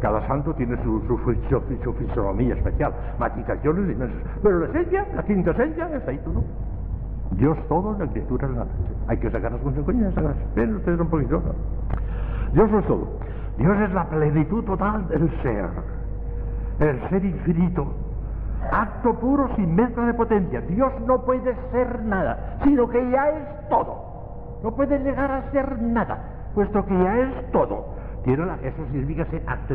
Cada 0.00 0.26
santo 0.26 0.52
tiene 0.54 0.76
su, 0.82 1.00
su, 1.06 1.92
fisonomía 1.92 2.54
especial. 2.54 2.92
Matizaciones 3.18 3.90
inmensas. 3.90 4.18
Pero 4.42 4.58
la 4.60 4.66
esencia, 4.66 5.06
la 5.14 5.22
quinta 5.22 5.50
esencia, 5.52 5.88
es 5.94 6.08
ahí 6.08 6.18
todo. 6.18 6.42
Dios 7.32 7.56
todo, 7.68 7.96
la 7.98 8.06
criatura 8.06 8.48
nada. 8.48 8.66
Hay 9.08 9.16
que 9.18 9.30
sacar 9.30 9.52
las 9.52 9.60
consecuencias. 9.60 10.14
Ven 10.54 10.76
ustedes 10.76 11.00
un 11.00 11.08
poquito. 11.08 11.42
Dios 12.52 12.70
no 12.70 12.78
es 12.78 12.86
todo. 12.86 13.08
Dios 13.58 13.80
es 13.80 13.92
la 13.92 14.04
plenitud 14.08 14.64
total 14.64 15.08
del 15.08 15.30
ser. 15.42 15.70
El 16.80 17.08
ser 17.08 17.24
infinito 17.24 17.86
acto 18.70 19.14
puro 19.14 19.48
sin 19.56 19.74
mezcla 19.74 20.06
de 20.06 20.14
potencia. 20.14 20.60
Dios 20.62 20.92
no 21.06 21.24
puede 21.24 21.54
ser 21.72 22.02
nada, 22.04 22.58
sino 22.64 22.88
que 22.88 23.10
ya 23.10 23.30
es 23.30 23.68
todo. 23.68 24.60
No 24.62 24.74
puede 24.74 24.98
llegar 25.00 25.30
a 25.30 25.50
ser 25.50 25.80
nada, 25.82 26.18
puesto 26.54 26.84
que 26.86 26.94
ya 26.94 27.18
es 27.18 27.52
todo. 27.52 27.94
Tiene 28.24 28.44
eso 28.62 28.76
significa 28.90 29.26
ser 29.26 29.42
acto, 29.46 29.74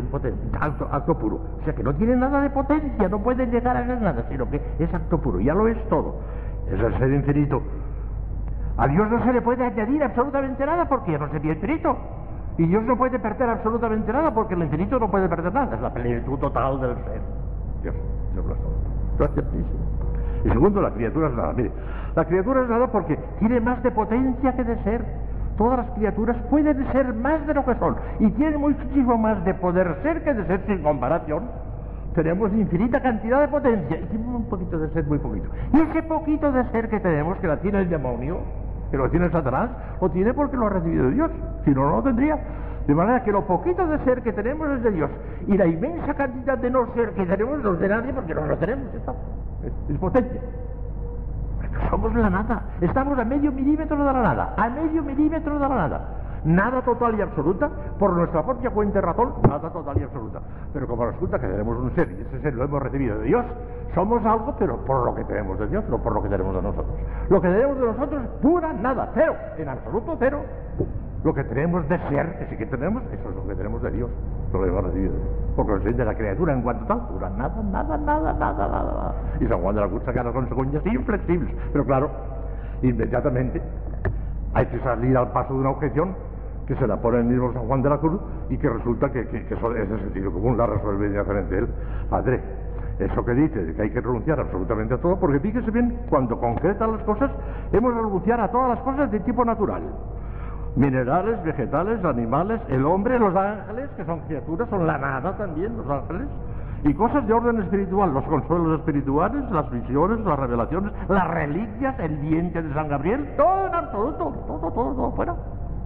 acto, 0.59 0.87
acto 0.91 1.17
puro. 1.19 1.39
O 1.61 1.63
sea 1.63 1.73
que 1.73 1.83
no 1.83 1.93
tiene 1.93 2.15
nada 2.15 2.41
de 2.41 2.49
potencia, 2.49 3.07
no 3.07 3.21
puede 3.21 3.45
llegar 3.45 3.77
a 3.77 3.85
ser 3.85 4.01
nada, 4.01 4.25
sino 4.29 4.49
que 4.49 4.59
es 4.79 4.91
acto 4.91 5.21
puro, 5.21 5.39
ya 5.39 5.53
lo 5.53 5.67
es 5.67 5.77
todo. 5.87 6.15
Es 6.67 6.79
el 6.79 6.97
ser 6.97 7.13
infinito. 7.13 7.61
A 8.77 8.87
Dios 8.87 9.09
no 9.11 9.23
se 9.23 9.33
le 9.33 9.41
puede 9.41 9.63
añadir 9.63 10.03
absolutamente 10.03 10.65
nada 10.65 10.87
porque 10.87 11.11
ya 11.11 11.19
no 11.19 11.29
sería 11.29 11.53
infinito. 11.53 11.95
Y 12.57 12.65
Dios 12.65 12.83
no 12.83 12.97
puede 12.97 13.19
perder 13.19 13.49
absolutamente 13.49 14.11
nada 14.11 14.33
porque 14.33 14.53
el 14.55 14.63
infinito 14.63 14.99
no 14.99 15.11
puede 15.11 15.29
perder 15.29 15.53
nada. 15.53 15.75
Es 15.75 15.81
la 15.81 15.93
plenitud 15.93 16.39
total 16.39 16.81
del 16.81 16.95
ser. 16.95 17.21
Dios, 17.83 17.95
Dios 18.33 18.45
lo 18.45 18.55
todo. 18.55 18.89
Y 20.45 20.49
segundo, 20.49 20.81
la 20.81 20.91
criatura 20.91 21.27
es 21.27 21.33
nada. 21.35 21.53
Mire, 21.53 21.71
la 22.15 22.25
criatura 22.25 22.63
es 22.63 22.69
nada 22.69 22.87
porque 22.87 23.17
tiene 23.39 23.59
más 23.59 23.83
de 23.83 23.91
potencia 23.91 24.53
que 24.53 24.63
de 24.63 24.83
ser. 24.83 25.05
Todas 25.59 25.79
las 25.79 25.91
criaturas 25.91 26.37
pueden 26.49 26.89
ser 26.93 27.13
más 27.15 27.45
de 27.45 27.53
lo 27.53 27.65
que 27.65 27.75
son 27.75 27.97
y 28.19 28.31
tienen 28.31 28.61
muchísimo 28.61 29.17
más 29.17 29.43
de 29.43 29.53
poder 29.55 29.93
ser 30.01 30.23
que 30.23 30.33
de 30.33 30.45
ser 30.47 30.65
sin 30.65 30.81
comparación. 30.81 31.49
Tenemos 32.15 32.53
infinita 32.53 33.01
cantidad 33.01 33.41
de 33.41 33.49
potencia 33.49 33.99
y 33.99 34.05
tenemos 34.05 34.35
un 34.35 34.45
poquito 34.45 34.79
de 34.79 34.87
ser, 34.91 35.05
muy 35.05 35.19
poquito. 35.19 35.49
Y 35.73 35.81
ese 35.81 36.01
poquito 36.03 36.49
de 36.53 36.63
ser 36.71 36.87
que 36.87 37.01
tenemos, 37.01 37.37
que 37.39 37.47
la 37.47 37.57
tiene 37.57 37.79
el 37.79 37.89
demonio, 37.89 38.37
que 38.89 38.95
lo 38.95 39.09
tiene 39.09 39.29
Satanás, 39.31 39.71
lo 39.99 40.09
tiene 40.09 40.33
porque 40.33 40.55
lo 40.55 40.67
ha 40.67 40.69
recibido 40.69 41.09
Dios. 41.09 41.29
Si 41.65 41.71
no, 41.71 41.89
no 41.89 41.97
lo 41.97 42.03
tendría. 42.03 42.39
De 42.87 42.95
manera 42.95 43.21
que 43.25 43.33
lo 43.33 43.45
poquito 43.45 43.85
de 43.85 43.99
ser 44.05 44.21
que 44.21 44.31
tenemos 44.31 44.69
es 44.69 44.81
de 44.81 44.91
Dios. 44.91 45.11
Y 45.45 45.57
la 45.57 45.67
inmensa 45.67 46.13
cantidad 46.13 46.57
de 46.57 46.71
no 46.71 46.93
ser 46.93 47.09
que 47.11 47.25
tenemos 47.25 47.61
no 47.61 47.73
es 47.73 47.79
de 47.81 47.89
nadie 47.89 48.13
porque 48.13 48.33
no 48.33 48.45
lo 48.45 48.57
tenemos. 48.57 48.85
Es, 49.89 49.97
potencia. 49.97 50.39
Somos 51.89 52.13
la 52.13 52.29
nada. 52.29 52.63
Estamos 52.81 53.17
a 53.17 53.25
medio 53.25 53.51
milímetro 53.51 53.97
de 53.97 54.03
la 54.03 54.13
nada. 54.13 54.53
A 54.57 54.69
medio 54.69 55.03
milímetro 55.03 55.53
de 55.53 55.59
la 55.59 55.69
nada. 55.69 56.01
Nada 56.43 56.81
total 56.81 57.15
y 57.17 57.21
absoluta, 57.21 57.69
por 57.99 58.13
nuestra 58.13 58.43
propia 58.45 58.69
cuenta 58.69 58.99
y 58.99 59.01
razón, 59.01 59.33
nada 59.47 59.69
total 59.69 59.97
y 59.99 60.03
absoluta. 60.03 60.39
Pero 60.71 60.87
como 60.87 61.05
resulta 61.05 61.37
que 61.37 61.47
tenemos 61.47 61.77
un 61.77 61.93
ser 61.95 62.09
y 62.11 62.21
ese 62.21 62.41
ser 62.41 62.53
lo 62.53 62.63
hemos 62.63 62.81
recibido 62.81 63.17
de 63.19 63.25
Dios, 63.25 63.45
somos 63.93 64.25
algo, 64.25 64.55
pero 64.57 64.77
por 64.85 65.05
lo 65.05 65.15
que 65.15 65.25
tenemos 65.25 65.59
de 65.59 65.67
Dios, 65.67 65.83
no 65.89 65.97
por 65.97 66.13
lo 66.13 66.23
que 66.23 66.29
tenemos 66.29 66.55
de 66.55 66.61
nosotros. 66.61 66.95
Lo 67.29 67.41
que 67.41 67.49
tenemos 67.49 67.77
de 67.77 67.85
nosotros 67.87 68.23
es 68.23 68.29
pura 68.41 68.71
nada, 68.71 69.09
cero, 69.13 69.35
en 69.57 69.67
absoluto 69.67 70.15
cero. 70.17 70.41
Lo 71.23 71.33
que 71.33 71.43
tenemos 71.43 71.87
de 71.89 71.97
ser, 72.07 72.47
sí 72.49 72.55
que 72.55 72.65
tenemos, 72.65 73.03
eso 73.11 73.29
es 73.29 73.35
lo 73.35 73.45
que 73.45 73.55
tenemos 73.55 73.81
de 73.81 73.91
Dios, 73.91 74.09
lo 74.51 74.61
que 74.61 74.67
hemos 74.67 74.83
recibido. 74.85 75.13
Porque 75.55 75.71
lo 75.71 75.79
de 75.79 76.05
la 76.05 76.15
criatura 76.15 76.53
en 76.53 76.61
cuanto 76.61 76.85
tal, 76.85 77.07
dura 77.11 77.29
nada, 77.29 77.61
nada, 77.63 77.97
nada, 77.97 78.33
nada, 78.33 78.67
nada. 78.67 79.15
Y 79.39 79.45
San 79.47 79.61
Juan 79.61 79.75
de 79.75 79.81
la 79.81 79.87
Cruz 79.87 80.03
saca 80.05 80.23
las 80.23 80.33
consecuencias 80.33 80.85
inflexibles. 80.85 81.53
Pero 81.71 81.85
claro, 81.85 82.09
inmediatamente 82.81 83.61
hay 84.53 84.65
que 84.67 84.79
salir 84.79 85.17
al 85.17 85.31
paso 85.31 85.53
de 85.53 85.59
una 85.59 85.71
objeción 85.71 86.15
que 86.67 86.75
se 86.75 86.87
la 86.87 86.97
pone 86.97 87.19
el 87.19 87.25
mismo 87.25 87.51
San 87.53 87.67
Juan 87.67 87.81
de 87.81 87.89
la 87.89 87.97
Cruz 87.97 88.21
y 88.49 88.57
que 88.57 88.69
resulta 88.69 89.11
que, 89.11 89.27
que, 89.27 89.53
eso 89.53 89.75
es 89.75 89.89
de 89.89 89.99
sentido 89.99 90.31
común, 90.31 90.57
la 90.57 90.67
resuelve 90.67 91.07
inmediatamente 91.07 91.57
él. 91.57 91.67
Padre, 92.09 92.41
eso 92.99 93.25
que 93.25 93.33
dice, 93.33 93.73
que 93.73 93.81
hay 93.81 93.89
que 93.89 94.01
renunciar 94.01 94.39
absolutamente 94.39 94.93
a 94.93 94.97
todo, 94.97 95.19
porque 95.19 95.39
fíjese 95.39 95.71
bien, 95.71 95.97
cuando 96.09 96.39
concretan 96.39 96.91
las 96.91 97.01
cosas, 97.03 97.31
hemos 97.71 97.95
de 97.95 98.01
renunciar 98.01 98.39
a 98.39 98.51
todas 98.51 98.69
las 98.69 98.79
cosas 98.81 99.09
de 99.11 99.19
tipo 99.21 99.43
natural 99.43 99.81
minerales, 100.75 101.43
vegetales, 101.43 102.03
animales, 102.03 102.61
el 102.69 102.85
hombre, 102.85 103.19
los 103.19 103.35
ángeles, 103.35 103.89
que 103.97 104.05
son 104.05 104.19
criaturas, 104.21 104.69
son 104.69 104.87
la 104.87 104.97
nada 104.97 105.37
también, 105.37 105.75
los 105.77 105.89
ángeles, 105.89 106.27
y 106.83 106.93
cosas 106.93 107.27
de 107.27 107.33
orden 107.33 107.61
espiritual, 107.61 108.13
los 108.13 108.23
consuelos 108.25 108.79
espirituales, 108.79 109.49
las 109.51 109.69
visiones, 109.69 110.19
las 110.21 110.39
revelaciones, 110.39 110.93
las 111.09 111.27
reliquias, 111.27 111.99
el 111.99 112.21
diente 112.21 112.61
de 112.61 112.73
San 112.73 112.87
Gabriel, 112.87 113.27
todo 113.35 113.67
en 113.67 113.75
absoluto, 113.75 114.33
todo, 114.47 114.71
todo, 114.71 114.93
todo 114.93 115.11
fuera. 115.11 115.35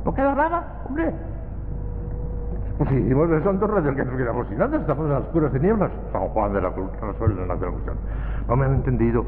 No 0.05 0.13
queda 0.13 0.35
nada, 0.35 0.81
hombre. 0.87 1.13
Pues 2.77 2.89
si 2.89 2.95
hicimos 2.95 3.29
eso, 3.29 3.49
entonces 3.49 3.95
que 3.95 4.05
nos 4.05 4.17
quedamos 4.17 4.47
sin 4.47 4.57
nada, 4.57 4.77
estamos 4.77 5.05
en 5.05 5.13
las 5.13 5.23
puras 5.25 5.51
tinieblas. 5.53 5.91
San 6.11 6.27
Juan 6.29 6.53
de 6.53 6.61
la 6.61 6.71
Cruz 6.71 6.89
resuelve 7.01 7.45
la 7.45 7.55
cuestión. 7.55 7.97
No 8.47 8.55
me 8.55 8.65
han 8.65 8.73
entendido. 8.75 9.25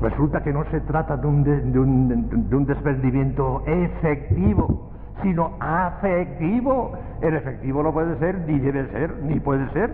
Resulta 0.00 0.42
que 0.42 0.52
no 0.52 0.64
se 0.70 0.80
trata 0.82 1.16
de 1.16 1.26
un, 1.26 1.42
de, 1.42 2.56
un, 2.56 2.66
desprendimiento 2.66 3.62
efectivo, 3.66 4.92
sino 5.22 5.56
afectivo. 5.58 6.92
El 7.20 7.34
efectivo 7.34 7.82
no 7.82 7.92
puede 7.92 8.16
ser, 8.18 8.38
ni 8.46 8.60
debe 8.60 8.86
ser, 8.92 9.16
ni 9.22 9.40
puede 9.40 9.68
ser 9.72 9.90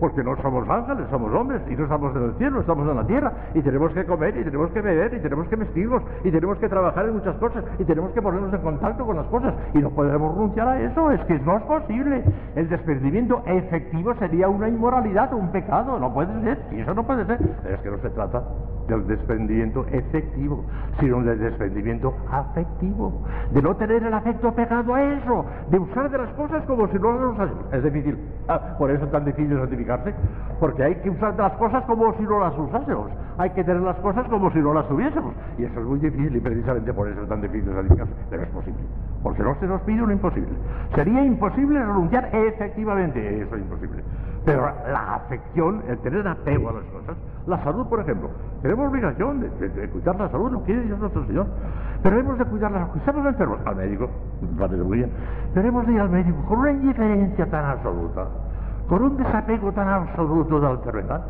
porque 0.00 0.24
no 0.24 0.34
somos 0.42 0.68
ángeles, 0.68 1.06
somos 1.10 1.32
hombres 1.32 1.62
y 1.70 1.76
no 1.76 1.84
estamos 1.84 2.16
en 2.16 2.24
el 2.24 2.34
cielo, 2.34 2.60
estamos 2.60 2.88
en 2.90 2.96
la 2.96 3.06
tierra 3.06 3.32
y 3.54 3.62
tenemos 3.62 3.92
que 3.92 4.04
comer 4.04 4.36
y 4.36 4.42
tenemos 4.42 4.70
que 4.72 4.80
beber 4.80 5.14
y 5.14 5.20
tenemos 5.20 5.46
que 5.46 5.54
vestirnos 5.54 6.02
y 6.24 6.30
tenemos 6.32 6.58
que 6.58 6.68
trabajar 6.68 7.06
en 7.06 7.14
muchas 7.14 7.36
cosas 7.36 7.62
y 7.78 7.84
tenemos 7.84 8.10
que 8.10 8.20
ponernos 8.20 8.52
en 8.52 8.62
contacto 8.62 9.06
con 9.06 9.14
las 9.14 9.26
cosas 9.26 9.54
y 9.74 9.78
no 9.78 9.90
podemos 9.90 10.34
renunciar 10.34 10.66
a 10.66 10.80
eso, 10.80 11.08
es 11.12 11.20
que 11.26 11.38
no 11.38 11.56
es 11.56 11.62
posible. 11.62 12.24
El 12.56 12.68
desprendimiento 12.68 13.44
efectivo 13.46 14.12
sería 14.14 14.48
una 14.48 14.68
inmoralidad, 14.68 15.32
un 15.34 15.52
pecado, 15.52 16.00
no 16.00 16.12
puede 16.12 16.32
ser, 16.42 16.58
y 16.72 16.80
eso 16.80 16.94
no 16.94 17.06
puede 17.06 17.24
ser. 17.24 17.38
Es 17.70 17.78
que 17.80 17.90
no 17.90 17.98
se 17.98 18.10
trata 18.10 18.42
del 18.88 19.06
desprendimiento 19.06 19.86
efectivo, 19.90 20.64
sino 21.00 21.22
del 21.22 21.38
desprendimiento 21.38 22.14
afectivo, 22.30 23.22
de 23.50 23.62
no 23.62 23.76
tener 23.76 24.02
el 24.02 24.14
afecto 24.14 24.52
pegado 24.52 24.94
a 24.94 25.02
eso, 25.02 25.44
de 25.70 25.78
usar 25.78 26.10
de 26.10 26.18
las 26.18 26.32
cosas 26.34 26.64
como 26.64 26.88
si 26.88 26.98
no 26.98 27.12
las 27.12 27.34
usásemos. 27.34 27.64
Es 27.72 27.82
difícil, 27.84 28.18
ah, 28.48 28.76
por 28.78 28.90
eso 28.90 29.04
es 29.04 29.10
tan 29.10 29.24
difícil 29.24 29.56
santificarse, 29.58 30.14
porque 30.60 30.82
hay 30.82 30.94
que 30.96 31.10
usar 31.10 31.36
de 31.36 31.42
las 31.42 31.52
cosas 31.54 31.84
como 31.84 32.12
si 32.14 32.22
no 32.22 32.40
las 32.40 32.58
usásemos, 32.58 33.10
hay 33.38 33.50
que 33.50 33.64
tener 33.64 33.82
las 33.82 33.96
cosas 33.96 34.26
como 34.28 34.50
si 34.50 34.58
no 34.58 34.74
las 34.74 34.86
tuviésemos, 34.88 35.34
y 35.58 35.64
eso 35.64 35.80
es 35.80 35.86
muy 35.86 35.98
difícil 35.98 36.36
y 36.36 36.40
precisamente 36.40 36.92
por 36.92 37.08
eso 37.08 37.22
es 37.22 37.28
tan 37.28 37.40
difícil 37.40 37.72
santificarse, 37.72 38.12
pero 38.30 38.42
es 38.42 38.48
posible, 38.50 38.82
porque 39.22 39.42
no 39.42 39.54
se 39.60 39.66
nos 39.66 39.80
pide 39.82 39.98
lo 39.98 40.12
imposible. 40.12 40.52
Sería 40.94 41.24
imposible 41.24 41.78
renunciar 41.78 42.28
efectivamente, 42.32 43.42
eso 43.42 43.56
es 43.56 43.62
imposible. 43.62 44.02
Pero 44.44 44.62
la 44.90 45.14
afección, 45.14 45.82
el 45.88 45.98
tener 45.98 46.26
apego 46.26 46.70
a 46.70 46.72
las 46.72 46.84
cosas, 46.84 47.16
la 47.46 47.62
salud, 47.64 47.86
por 47.88 48.00
ejemplo, 48.00 48.30
tenemos 48.62 48.88
obligación 48.88 49.40
de, 49.40 49.88
cuidar 49.88 50.16
la 50.16 50.28
salud, 50.28 50.52
lo 50.52 50.62
quiere 50.62 50.82
Dios 50.82 50.98
nuestro 50.98 51.26
Señor. 51.26 51.46
Pero 52.02 52.18
hemos 52.18 52.38
de 52.38 52.44
cuidarla, 52.44 52.88
estamos 52.96 53.26
enfermos, 53.26 53.58
al 53.64 53.76
médico, 53.76 54.08
bien, 54.88 55.10
pero 55.54 55.68
hemos 55.68 55.86
de 55.86 55.92
ir 55.92 56.00
al 56.00 56.10
médico 56.10 56.38
con 56.48 56.60
una 56.60 56.72
indiferencia 56.72 57.46
tan 57.46 57.64
absoluta, 57.64 58.26
con 58.88 59.02
un 59.02 59.16
desapego 59.16 59.72
tan 59.72 59.88
absoluto 59.88 60.60
de 60.60 60.66
la 60.66 60.72
enfermedad, 60.72 61.22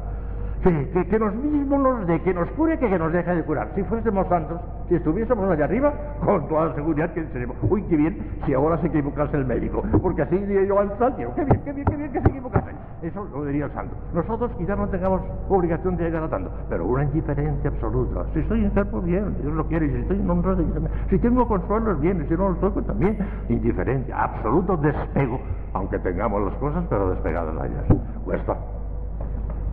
que, 0.62 1.06
que, 1.08 1.18
nos 1.18 1.34
mismos 1.34 1.80
nos 1.80 2.06
dé, 2.06 2.20
que 2.20 2.32
nos 2.32 2.48
cure, 2.50 2.78
que, 2.78 2.88
que 2.88 2.98
nos 2.98 3.12
deje 3.12 3.34
de 3.34 3.42
curar. 3.42 3.68
Si 3.74 3.82
fuésemos 3.84 4.26
santos, 4.28 4.60
si 4.88 4.94
estuviésemos 4.94 5.50
allá 5.50 5.64
arriba, 5.64 5.92
con 6.24 6.46
toda 6.48 6.66
la 6.66 6.74
seguridad 6.74 7.12
que 7.12 7.24
seremos. 7.28 7.56
Uy, 7.62 7.82
qué 7.84 7.96
bien, 7.96 8.18
si 8.46 8.54
ahora 8.54 8.78
se 8.78 8.86
equivocase 8.86 9.36
el 9.36 9.46
médico, 9.46 9.82
porque 10.00 10.22
así 10.22 10.36
diría 10.36 10.64
yo 10.64 10.78
al 10.78 10.96
santo, 10.98 11.16
qué 11.34 11.44
bien, 11.44 11.60
qué 11.64 11.72
bien, 11.72 11.86
qué 11.86 11.96
bien 11.96 12.12
que 12.12 12.20
se 12.20 12.28
equivocase. 12.28 12.70
Eso 13.03 13.24
lo 13.34 13.44
diría 13.44 13.64
el 13.64 13.72
santo. 13.72 13.96
Nosotros 14.14 14.53
quizás 14.57 14.78
no 14.78 14.88
tengamos 14.88 15.22
obligación 15.48 15.96
de 15.96 16.05
llegar 16.05 16.22
a 16.22 16.28
tanto, 16.28 16.53
pero 16.68 16.86
una 16.86 17.03
indiferencia 17.03 17.70
absoluta. 17.70 18.24
Si 18.32 18.40
estoy 18.40 18.64
enfermo, 18.64 19.00
bien, 19.00 19.36
Dios 19.42 19.53
lo 19.53 19.66
quiere, 19.66 19.90
si 19.90 19.96
estoy 20.03 20.20
en 20.20 20.30
un 20.30 20.88
si 21.11 21.18
tengo 21.18 21.48
consuelo, 21.48 21.92
es 21.92 22.00
bien, 22.00 22.24
si 22.28 22.34
no 22.34 22.48
lo 22.48 22.55
estoy, 22.55 22.70
pues 22.70 22.86
también. 22.86 23.18
Indiferencia, 23.48 24.22
absoluto 24.22 24.76
despego, 24.76 25.40
aunque 25.72 25.98
tengamos 25.98 26.42
las 26.42 26.55
cosas, 26.55 26.84
pero 26.88 27.11
despegadas 27.11 27.61
de 27.61 27.68
ellas. 27.68 27.84
Cuesta. 28.24 28.57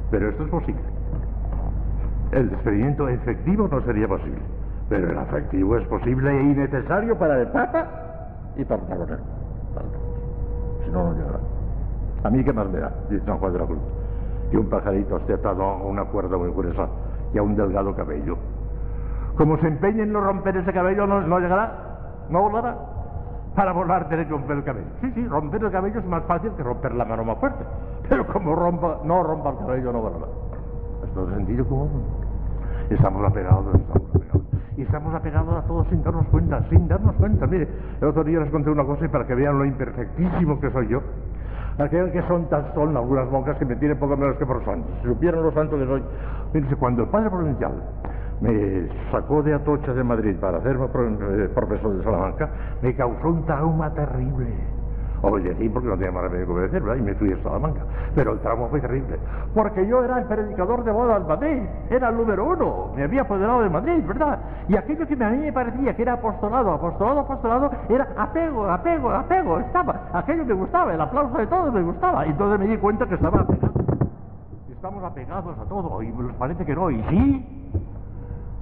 Pero 0.10 0.30
esto 0.30 0.44
es 0.44 0.50
posible. 0.50 0.82
El 2.32 2.50
despedimiento 2.50 3.08
efectivo 3.10 3.68
no 3.72 3.82
sería 3.82 4.08
posible, 4.08 4.42
pero 4.90 5.10
el 5.12 5.18
afectivo 5.18 5.78
es 5.78 5.88
posible 5.88 6.42
y 6.42 6.56
necesario 6.56 7.18
para 7.18 7.42
el 7.42 7.48
Papa 7.50 7.88
y 8.56 8.66
para 8.66 8.82
el 8.82 8.88
coronel. 8.88 9.20
Si 10.84 10.92
no, 10.92 11.04
no 11.06 11.14
llegará. 11.14 11.59
A 12.24 12.30
mí 12.30 12.44
qué 12.44 12.52
más 12.52 12.70
me 12.70 12.80
da, 12.80 12.92
dice 13.10 13.26
San 13.26 13.38
Juan 13.38 13.54
de 13.54 13.60
la 13.60 13.66
Cruz, 13.66 13.80
que 14.52 14.58
un 14.58 14.70
pajarito 14.70 15.18
esté 15.18 15.34
a 15.34 15.52
una 15.52 16.04
cuerda 16.06 16.38
muy 16.38 16.52
gruesa 16.52 16.88
y 17.34 17.38
a 17.38 17.44
un 17.44 17.56
delgado 17.56 17.96
cabello. 17.96 18.38
Como 19.38 19.58
se 19.58 19.68
empeñe 19.68 20.04
en 20.04 20.12
no 20.12 20.20
romper 20.20 20.58
ese 20.58 20.74
cabello, 20.74 21.08
no, 21.08 21.22
no 21.22 21.40
llegará, 21.40 22.26
no 22.30 22.42
volará. 22.42 22.78
Para 23.56 23.72
volar 23.72 24.08
tiene 24.10 24.26
que 24.26 24.32
romper 24.32 24.58
el 24.58 24.64
cabello. 24.64 24.88
Sí, 25.02 25.12
sí, 25.14 25.28
romper 25.28 25.64
el 25.64 25.72
cabello 25.72 26.00
es 26.00 26.06
más 26.06 26.24
fácil 26.26 26.52
que 26.58 26.64
romper 26.64 26.94
la 26.94 27.06
mano 27.06 27.24
más 27.24 27.38
fuerte. 27.38 27.64
Pero 28.10 28.28
como 28.28 28.56
rompa, 28.56 29.00
no 29.06 29.24
rompa 29.24 29.52
el 29.52 29.58
cabello, 29.58 29.94
no 29.94 30.02
volará. 30.02 30.26
Esto 31.06 31.28
es 31.28 31.36
sentido 31.36 31.66
común. 31.68 32.04
Estamos 32.90 33.26
apegados, 33.26 33.66
estamos 33.76 34.10
apegados. 34.16 34.42
Y 34.76 34.82
estamos 34.82 35.14
apegados 35.14 35.56
a 35.56 35.62
todos 35.68 35.88
sin 35.88 36.04
darnos 36.04 36.28
cuenta, 36.28 36.64
sin 36.70 36.88
darnos 36.88 37.16
cuenta. 37.16 37.48
Mire, 37.48 37.68
el 38.02 38.08
otro 38.08 38.24
día 38.24 38.40
les 38.40 38.50
conté 38.50 38.70
una 38.70 38.84
cosa 38.84 39.06
y 39.06 39.08
para 39.08 39.26
que 39.26 39.36
vean 39.36 39.58
lo 39.58 39.66
imperfectísimo 39.66 40.60
que 40.60 40.70
soy 40.72 40.88
yo. 40.88 41.02
Que 41.88 42.22
son 42.28 42.50
tan 42.50 42.74
son 42.74 42.98
algunas 42.98 43.32
monjas 43.32 43.58
que 43.58 43.64
me 43.64 43.74
tienen 43.78 43.98
poco 43.98 44.18
menos 44.18 44.36
que 44.36 44.46
por 44.46 44.64
santos. 44.66 44.92
Si 45.02 45.08
supieran 45.08 45.42
los 45.42 45.54
santos 45.54 45.80
de 45.80 45.88
hoy. 45.88 46.04
Fíjense, 46.52 46.76
cuando 46.76 47.04
el 47.04 47.10
padre 47.10 47.30
provincial 47.30 47.72
me 48.42 48.90
sacó 49.12 49.42
de 49.44 49.54
Atocha 49.54 49.94
de 49.94 50.04
Madrid 50.04 50.36
para 50.42 50.58
hacerme 50.58 50.86
eh, 50.86 51.50
profesor 51.56 51.96
de 51.96 52.04
Salamanca, 52.04 52.50
me 52.82 52.94
causó 52.96 53.30
un 53.30 53.46
trauma 53.46 53.94
terrible. 53.94 54.79
Obedecí 55.22 55.68
porque 55.70 55.90
no 55.90 55.96
tenía 55.96 56.12
más 56.12 56.24
remedio 56.24 56.46
que 56.46 56.52
obedecer, 56.54 56.82
¿verdad? 56.82 56.98
Y 56.98 57.02
me 57.02 57.16
fui 57.16 57.34
a 57.34 57.44
Salamanca. 57.44 57.82
Pero 58.16 58.34
el 58.34 58.40
trauma 58.40 58.68
fue 58.68 58.80
terrible. 58.80 59.20
Porque 59.54 59.86
yo 59.86 60.04
era 60.04 60.20
el 60.20 60.26
predicador 60.26 60.84
de 60.84 60.92
boda 60.92 61.18
en 61.18 61.28
Madrid. 61.28 61.64
Era 61.90 62.10
el 62.10 62.18
número 62.18 62.46
uno. 62.46 62.92
Me 62.96 63.04
había 63.04 63.22
apoderado 63.22 63.62
de 63.62 63.70
Madrid, 63.70 64.04
¿verdad? 64.08 64.40
Y 64.68 64.78
aquello 64.78 65.06
que 65.06 65.24
a 65.24 65.30
mí 65.30 65.38
me 65.38 65.54
parecía 65.54 65.96
que 65.96 66.02
era 66.02 66.14
apostolado, 66.14 66.72
apostolado, 66.72 67.20
apostolado, 67.22 67.72
era 67.90 68.08
apego, 68.18 68.66
apego, 68.66 69.10
apego. 69.12 69.60
Estaba. 69.60 70.10
Aquello 70.14 70.46
me 70.46 70.54
gustaba. 70.54 70.94
El 70.94 71.02
aplauso 71.02 71.38
de 71.38 71.48
todos 71.48 71.74
me 71.74 71.82
gustaba. 71.82 72.26
Y 72.26 72.30
entonces 72.30 72.60
me 72.60 72.68
di 72.68 72.78
cuenta 72.78 73.06
que 73.06 73.16
estaba 73.16 73.42
apegado. 73.42 73.74
Estamos 74.70 75.04
apegados 75.04 75.58
a 75.58 75.66
todo. 75.66 76.02
Y 76.02 76.08
nos 76.08 76.34
parece 76.36 76.66
que 76.66 76.74
no. 76.74 76.90
Y 76.90 77.04
sí, 77.10 77.59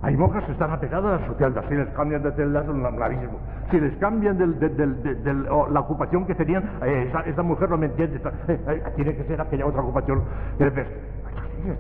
hay 0.01 0.15
monjas 0.15 0.43
que 0.45 0.51
están 0.51 0.71
apegadas 0.71 1.21
a 1.21 1.27
su 1.27 1.33
celda. 1.35 1.63
Si 1.67 1.75
les 1.75 1.87
cambian 1.89 2.21
de 2.21 2.31
celda 2.33 2.61
es 2.61 2.69
un 2.69 2.85
abismo. 2.85 3.39
Si 3.71 3.79
les 3.79 3.95
cambian 3.97 4.37
de, 4.37 5.33
la 5.71 5.79
ocupación 5.79 6.25
que 6.25 6.35
tenían, 6.35 6.63
eh, 6.83 7.11
esa, 7.25 7.43
mujer 7.43 7.69
no 7.69 7.77
me 7.77 7.87
entiende. 7.87 8.21
Eh, 8.47 8.59
eh, 8.67 8.83
tiene 8.95 9.15
que 9.15 9.23
ser 9.23 9.41
aquella 9.41 9.65
otra 9.65 9.81
ocupación. 9.81 10.21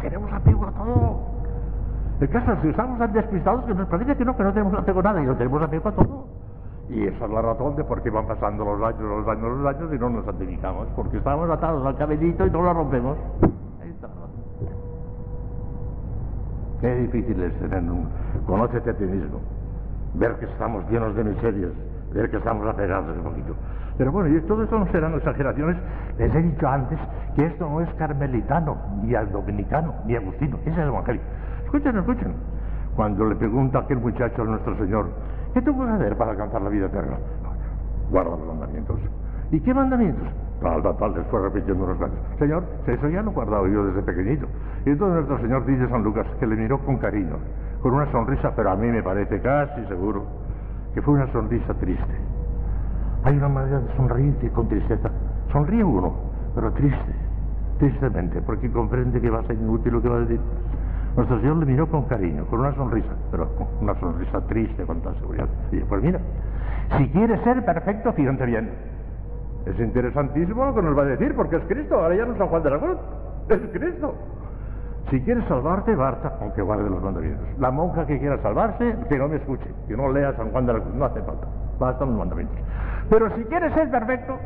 tenemos 0.01 0.33
apego 0.33 0.67
a 0.67 0.71
todo. 0.71 1.37
El 2.19 2.29
caso 2.29 2.53
es 2.53 2.59
que 2.59 2.69
estamos 2.69 2.97
tan 2.97 3.13
que 3.13 3.73
nos 3.75 3.87
parece 3.87 4.15
que 4.15 4.25
no, 4.25 4.35
que 4.35 4.43
no 4.43 4.53
tenemos 4.53 4.73
apego 4.73 4.99
a 4.99 5.03
nada 5.03 5.21
y 5.21 5.25
no 5.25 5.35
tenemos 5.35 5.61
apego 5.61 5.89
a 5.89 5.91
todo. 5.91 6.25
Y 6.89 7.05
esa 7.05 7.25
es 7.25 7.31
la 7.31 7.41
razón 7.41 7.75
de 7.75 7.83
por 7.83 8.01
qué 8.01 8.09
van 8.09 8.25
pasando 8.27 8.65
los 8.65 8.81
años, 8.81 9.01
los 9.01 9.27
años, 9.27 9.57
los 9.57 9.75
años 9.75 9.93
y 9.93 9.99
no 9.99 10.09
nos 10.09 10.25
santificamos. 10.25 10.87
Porque 10.95 11.17
estamos 11.17 11.49
atados 11.49 11.85
al 11.85 11.95
cabellito 11.97 12.47
y 12.47 12.49
no 12.49 12.63
lo 12.63 12.73
rompemos. 12.73 13.17
Qué 16.81 16.95
difícil 16.95 17.41
es 17.41 17.53
tener 17.59 17.79
un... 17.79 18.07
Conócete 18.45 18.91
a 18.91 18.93
ti 18.93 19.03
mismo. 19.03 19.39
Ver 20.13 20.35
que 20.35 20.45
estamos 20.45 20.87
llenos 20.89 21.15
de 21.15 21.23
miserias. 21.23 21.71
Ver 22.13 22.29
que 22.29 22.37
estamos 22.37 22.67
apegados 22.67 23.17
un 23.17 23.23
poquito. 23.23 23.55
Pero 23.97 24.11
bueno, 24.11 24.35
y 24.35 24.39
todo 24.41 24.63
esto 24.63 24.77
no 24.77 24.85
serán 24.91 25.15
exageraciones. 25.15 25.77
Les 26.19 26.33
he 26.33 26.41
dicho 26.41 26.67
antes 26.67 26.99
que 27.35 27.45
esto 27.45 27.67
no 27.67 27.81
es 27.81 27.89
carmelitano, 27.95 28.77
ni 29.01 29.11
dominicano, 29.31 29.95
ni 30.05 30.15
agustino. 30.15 30.57
Es 30.65 30.77
el 30.77 30.87
Evangelio. 30.87 31.21
Escuchen, 31.65 31.97
escuchen. 31.97 32.33
Cuando 32.95 33.25
le 33.25 33.35
pregunta 33.35 33.79
a 33.79 33.81
aquel 33.81 33.97
muchacho 33.97 34.43
a 34.43 34.45
nuestro 34.45 34.77
Señor, 34.77 35.09
¿qué 35.53 35.61
tengo 35.61 35.83
que 35.83 35.91
hacer 35.91 36.15
para 36.15 36.31
alcanzar 36.31 36.61
la 36.61 36.69
vida 36.69 36.85
eterna? 36.85 37.17
Guarda 38.11 38.31
los 38.31 38.47
mandamientos. 38.47 38.99
¿Y 39.51 39.59
qué 39.59 39.73
mandamientos? 39.73 40.27
Tal, 40.61 40.81
tal, 40.81 40.97
tal, 40.97 41.13
después 41.13 41.43
repitiendo 41.43 41.83
unos 41.83 41.97
cuantos. 41.97 42.19
Señor, 42.39 42.63
eso 42.87 43.09
ya 43.09 43.21
lo 43.21 43.31
he 43.31 43.33
guardado 43.33 43.67
yo 43.67 43.85
desde 43.85 44.01
pequeñito. 44.01 44.47
Y 44.85 44.89
entonces 44.89 45.27
nuestro 45.27 45.39
Señor 45.39 45.65
dice 45.65 45.87
San 45.87 46.03
Lucas 46.03 46.25
que 46.39 46.47
le 46.47 46.55
miró 46.55 46.79
con 46.79 46.97
cariño, 46.97 47.37
con 47.81 47.93
una 47.93 48.11
sonrisa, 48.11 48.53
pero 48.55 48.71
a 48.71 48.75
mí 48.75 48.87
me 48.87 49.03
parece 49.03 49.39
casi 49.39 49.85
seguro 49.85 50.25
que 50.93 51.01
fue 51.01 51.13
una 51.13 51.31
sonrisa 51.31 51.73
triste. 51.75 52.15
Hay 53.23 53.37
una 53.37 53.49
manera 53.49 53.79
de 53.81 53.95
sonreír 53.95 54.51
con 54.51 54.67
tristeza. 54.67 55.11
Sonríe 55.51 55.83
uno, 55.83 56.13
pero 56.55 56.71
triste, 56.71 57.13
tristemente, 57.77 58.41
porque 58.41 58.71
comprende 58.71 59.21
que 59.21 59.29
va 59.29 59.39
a 59.39 59.43
ser 59.43 59.57
inútil 59.57 59.93
lo 59.93 60.01
que 60.01 60.09
va 60.09 60.15
a 60.15 60.19
decir. 60.21 60.39
Nuestro 61.15 61.39
Señor 61.39 61.57
le 61.57 61.65
miró 61.65 61.87
con 61.87 62.03
cariño, 62.03 62.45
con 62.45 62.61
una 62.61 62.73
sonrisa, 62.73 63.13
pero 63.31 63.47
una 63.81 63.93
sonrisa 63.99 64.41
triste, 64.47 64.83
con 64.85 65.01
toda 65.01 65.15
seguridad. 65.15 65.47
Y 65.71 65.79
pues 65.81 66.01
mira, 66.01 66.19
si 66.97 67.09
quieres 67.09 67.41
ser 67.41 67.63
perfecto, 67.65 68.13
fíjate 68.13 68.45
bien, 68.45 68.69
es 69.69 69.79
interesantísimo 69.79 70.65
lo 70.65 70.75
que 70.75 70.81
nos 70.81 70.97
va 70.97 71.03
a 71.03 71.05
decir, 71.05 71.35
porque 71.35 71.57
es 71.57 71.63
Cristo, 71.65 71.95
ahora 71.95 72.15
ya 72.15 72.25
no 72.25 72.33
es 72.33 72.37
San 72.37 72.47
Juan 72.47 72.63
de 72.63 72.69
la 72.69 72.79
Cruz, 72.79 72.97
es 73.49 73.61
Cristo. 73.71 74.15
Si 75.09 75.21
quieres 75.21 75.45
salvarte, 75.45 75.95
Barta, 75.95 76.33
aunque 76.41 76.61
guarde 76.61 76.89
los 76.89 77.01
mandamientos. 77.01 77.45
La 77.59 77.71
monja 77.71 78.05
que 78.05 78.19
quiera 78.19 78.37
salvarse, 78.41 78.95
que 79.07 79.17
no 79.17 79.27
me 79.29 79.37
escuche, 79.37 79.65
que 79.87 79.95
no 79.95 80.11
lea 80.11 80.33
San 80.33 80.51
Juan 80.51 80.65
de 80.65 80.73
la 80.73 80.79
Cruz, 80.79 80.95
no 80.95 81.05
hace 81.05 81.21
falta, 81.21 81.47
bastan 81.79 82.09
los 82.09 82.17
mandamientos. 82.17 82.57
Pero 83.09 83.29
si 83.35 83.43
quieres 83.45 83.73
ser 83.73 83.89
perfecto, 83.89 84.37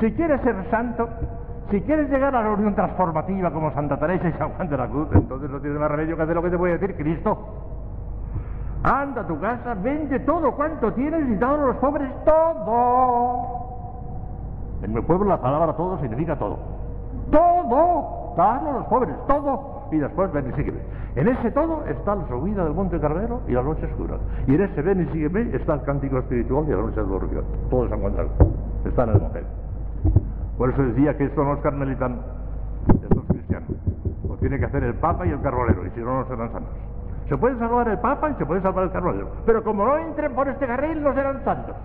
si 0.00 0.12
quieres 0.12 0.40
ser 0.40 0.56
santo, 0.70 1.08
si 1.70 1.80
quieres 1.82 2.10
llegar 2.10 2.34
a 2.34 2.42
la 2.42 2.50
unión 2.50 2.74
transformativa 2.74 3.52
como 3.52 3.72
Santa 3.72 3.96
Teresa 3.96 4.28
y 4.28 4.32
San 4.32 4.50
Juan 4.50 4.68
de 4.68 4.76
la 4.76 4.88
Cruz, 4.88 5.08
entonces 5.12 5.48
no 5.48 5.60
tienes 5.60 5.78
más 5.78 5.90
remedio 5.90 6.16
que 6.16 6.22
hacer 6.22 6.34
lo 6.34 6.42
que 6.42 6.50
te 6.50 6.56
voy 6.56 6.70
a 6.70 6.78
decir 6.78 6.96
Cristo. 6.96 7.38
Anda 8.82 9.20
a 9.20 9.26
tu 9.26 9.38
casa, 9.38 9.74
vende 9.74 10.18
todo 10.20 10.52
cuanto 10.52 10.92
tienes 10.94 11.28
y 11.28 11.36
dale 11.36 11.62
a 11.62 11.66
los 11.66 11.76
pobres 11.76 12.10
todo. 12.24 13.69
En 14.82 14.94
mi 14.94 15.00
pueblo 15.02 15.26
la 15.26 15.40
palabra 15.40 15.74
todo 15.74 15.98
significa 15.98 16.38
todo. 16.38 16.58
Todo. 17.30 18.34
Dale 18.36 18.70
a 18.70 18.72
los 18.72 18.86
pobres, 18.86 19.14
todo. 19.26 19.88
Y 19.90 19.98
después 19.98 20.32
ven 20.32 20.50
y 20.50 20.52
sígueme. 20.52 20.80
En 21.16 21.28
ese 21.28 21.50
todo 21.50 21.84
está 21.86 22.14
la 22.14 22.26
subida 22.28 22.64
del 22.64 22.74
Monte 22.74 23.00
Carmelo 23.00 23.40
y 23.48 23.52
la 23.52 23.62
noche 23.62 23.86
oscura. 23.86 24.16
Y 24.46 24.54
en 24.54 24.62
ese 24.62 24.82
ven 24.82 25.02
y 25.02 25.12
sígueme 25.12 25.54
está 25.54 25.74
el 25.74 25.82
cántico 25.82 26.18
espiritual 26.18 26.64
y 26.68 26.70
la 26.70 26.76
noche 26.76 27.00
de 27.00 27.18
Río. 27.18 27.42
Todo 27.68 27.88
se 27.88 27.94
encuentra. 27.94 28.24
Está 28.84 29.04
en 29.04 29.10
el 29.10 29.16
Evangelio. 29.16 29.48
Por 30.56 30.70
eso 30.70 30.82
decía 30.82 31.16
que 31.16 31.24
esto 31.24 31.42
no 31.42 31.54
es 31.54 31.60
carmelitano. 31.60 32.16
Esto 32.88 33.20
tiene 34.40 34.58
que 34.58 34.64
hacer 34.64 34.82
el 34.82 34.94
Papa 34.94 35.26
y 35.26 35.30
el 35.30 35.40
carbolero, 35.42 35.86
y 35.86 35.90
si 35.90 36.00
no, 36.00 36.20
no 36.20 36.26
serán 36.26 36.50
santos. 36.50 36.72
Se 37.28 37.36
puede 37.36 37.56
salvar 37.58 37.86
el 37.88 37.98
Papa 37.98 38.30
y 38.30 38.34
se 38.34 38.46
puede 38.46 38.60
salvar 38.62 38.84
el 38.84 38.90
carbolero, 38.90 39.28
pero 39.46 39.62
como 39.62 39.84
no 39.84 39.98
entren 39.98 40.34
por 40.34 40.48
este 40.48 40.66
carril, 40.66 41.02
no 41.02 41.14
serán 41.14 41.44
santos. 41.44 41.76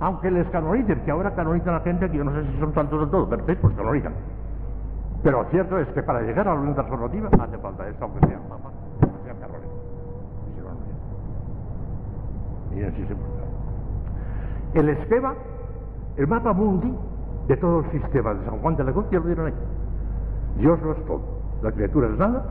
Aunque 0.00 0.30
les 0.30 0.48
canonicen, 0.48 1.00
que 1.04 1.10
ahora 1.10 1.34
canonizan 1.34 1.74
a 1.74 1.80
gente 1.80 2.10
que 2.10 2.16
yo 2.16 2.24
no 2.24 2.32
sé 2.32 2.42
si 2.44 2.58
son 2.58 2.74
santos 2.74 3.00
del 3.00 3.10
todo, 3.10 3.28
pero 3.28 3.44
pues 3.44 3.74
canonizan. 3.76 4.14
Pero 5.22 5.44
cierto 5.50 5.78
es 5.78 5.88
que 5.88 6.02
para 6.02 6.22
llegar 6.22 6.48
a 6.48 6.54
la 6.54 6.60
unión 6.60 6.74
transformativa 6.74 7.28
hace 7.38 7.58
falta 7.58 7.86
esto, 7.86 8.04
aunque 8.04 8.26
sea 8.26 8.38
Papa, 8.48 8.70
aunque 9.02 9.22
sea 9.24 9.34
carbolero. 9.34 9.70
Y 12.70 12.74
si 12.74 12.74
Miren 12.74 12.92
si 12.94 13.06
se 13.06 13.14
puede. 13.14 13.30
El 14.72 14.88
esquema, 14.88 15.34
el 16.16 16.26
mapa 16.26 16.52
mundi 16.54 16.96
de 17.48 17.56
todo 17.56 17.80
el 17.80 17.90
sistema 17.90 18.32
de 18.32 18.44
San 18.46 18.58
Juan 18.58 18.76
de 18.76 18.84
la 18.84 18.92
Cruz, 18.92 19.06
ya 19.10 19.18
lo 19.18 19.26
dieron 19.26 19.46
ahí. 19.46 19.54
Dios 20.56 20.80
lo 20.82 20.92
es 20.92 21.04
todo. 21.04 21.20
La 21.62 21.72
criatura 21.72 22.08
es 22.08 22.16
nada, 22.16 22.44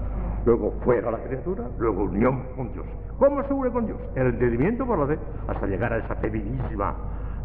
luego 0.45 0.71
fuera 0.83 1.09
la 1.09 1.17
criatura, 1.19 1.63
luego 1.79 2.03
unión 2.03 2.43
con 2.55 2.71
Dios. 2.73 2.85
¿Cómo 3.17 3.41
se 3.43 3.53
une 3.53 3.71
con 3.71 3.85
Dios? 3.87 3.97
El 4.15 4.27
entendimiento 4.27 4.85
por 4.85 4.99
la 4.99 5.07
fe, 5.07 5.19
hasta 5.47 5.65
llegar 5.65 5.93
a 5.93 5.97
esa 5.97 6.15
fe 6.15 6.29
vivísima, 6.29 6.93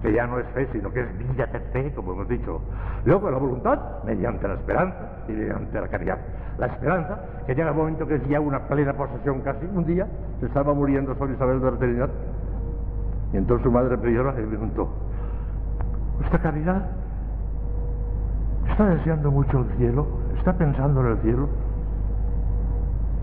que 0.05 0.13
ya 0.13 0.27
no 0.27 0.39
es 0.39 0.47
fe, 0.49 0.69
sino 0.71 0.93
que 0.93 1.01
es 1.01 1.19
vida 1.19 1.47
de 1.47 1.61
fe, 1.73 1.91
como 1.95 2.13
hemos 2.13 2.29
dicho. 2.29 2.61
Luego 3.07 3.31
la 3.31 3.39
voluntad, 3.39 3.79
mediante 4.05 4.47
la 4.47 4.53
esperanza 4.53 4.99
y 5.27 5.33
mediante 5.33 5.81
la 5.81 5.89
caridad. 5.89 6.19
La 6.59 6.67
esperanza, 6.67 7.21
que 7.47 7.55
llega 7.55 7.71
el 7.71 7.75
momento 7.75 8.07
que 8.07 8.17
es 8.17 8.29
ya 8.29 8.39
una 8.39 8.69
plena 8.69 8.93
posesión 8.93 9.41
casi, 9.41 9.65
un 9.65 9.87
día 9.87 10.07
se 10.41 10.47
estaba 10.47 10.75
muriendo 10.75 11.15
Sor 11.15 11.31
Isabel 11.31 11.59
de 11.59 11.71
la 11.71 11.79
Trinidad, 11.79 12.11
y 13.33 13.39
entonces 13.39 13.65
su 13.65 13.73
madre 13.73 13.97
priora 13.97 14.33
le 14.33 14.47
preguntó, 14.47 14.91
¿esta 16.23 16.39
caridad 16.39 16.83
está 18.69 18.85
deseando 18.85 19.31
mucho 19.31 19.61
el 19.61 19.77
cielo? 19.79 20.07
¿Está 20.37 20.53
pensando 20.53 21.01
en 21.01 21.07
el 21.13 21.19
cielo? 21.21 21.49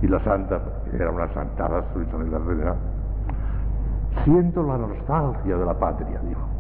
Y 0.02 0.08
la 0.08 0.20
santa, 0.24 0.60
que 0.90 0.96
era 0.96 1.12
una 1.12 1.32
santada, 1.32 1.84
Sor 1.94 2.02
Isabel 2.02 2.32
de 2.32 2.40
la 2.40 2.46
Trinidad, 2.46 2.76
siento 4.24 4.64
la 4.64 4.80
nostalgia 4.80 5.58
de 5.58 5.66
la 5.66 5.78
patria, 5.78 6.20
dijo 6.28 6.51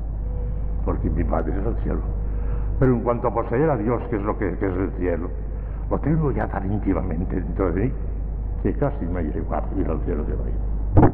porque 0.85 1.09
mi 1.09 1.23
Padre 1.23 1.53
es 1.59 1.65
el 1.65 1.75
cielo. 1.83 2.01
Pero 2.79 2.93
en 2.93 3.01
cuanto 3.01 3.27
a 3.27 3.33
poseer 3.33 3.69
a 3.69 3.77
Dios, 3.77 4.01
que 4.09 4.15
es 4.15 4.23
lo 4.23 4.37
que, 4.37 4.49
es 4.49 4.61
el 4.61 4.91
cielo, 4.97 5.29
lo 5.89 5.99
tengo 5.99 6.31
ya 6.31 6.47
tan 6.47 6.71
íntimamente 6.71 7.35
dentro 7.35 7.71
de 7.71 7.85
mí 7.85 7.93
que 8.63 8.73
casi 8.73 9.05
me 9.05 9.23
llegó 9.23 9.53
a 9.53 9.63
ir 9.77 9.87
al 9.87 9.99
cielo 10.01 10.23
de 10.23 10.33
hoy. 10.33 11.11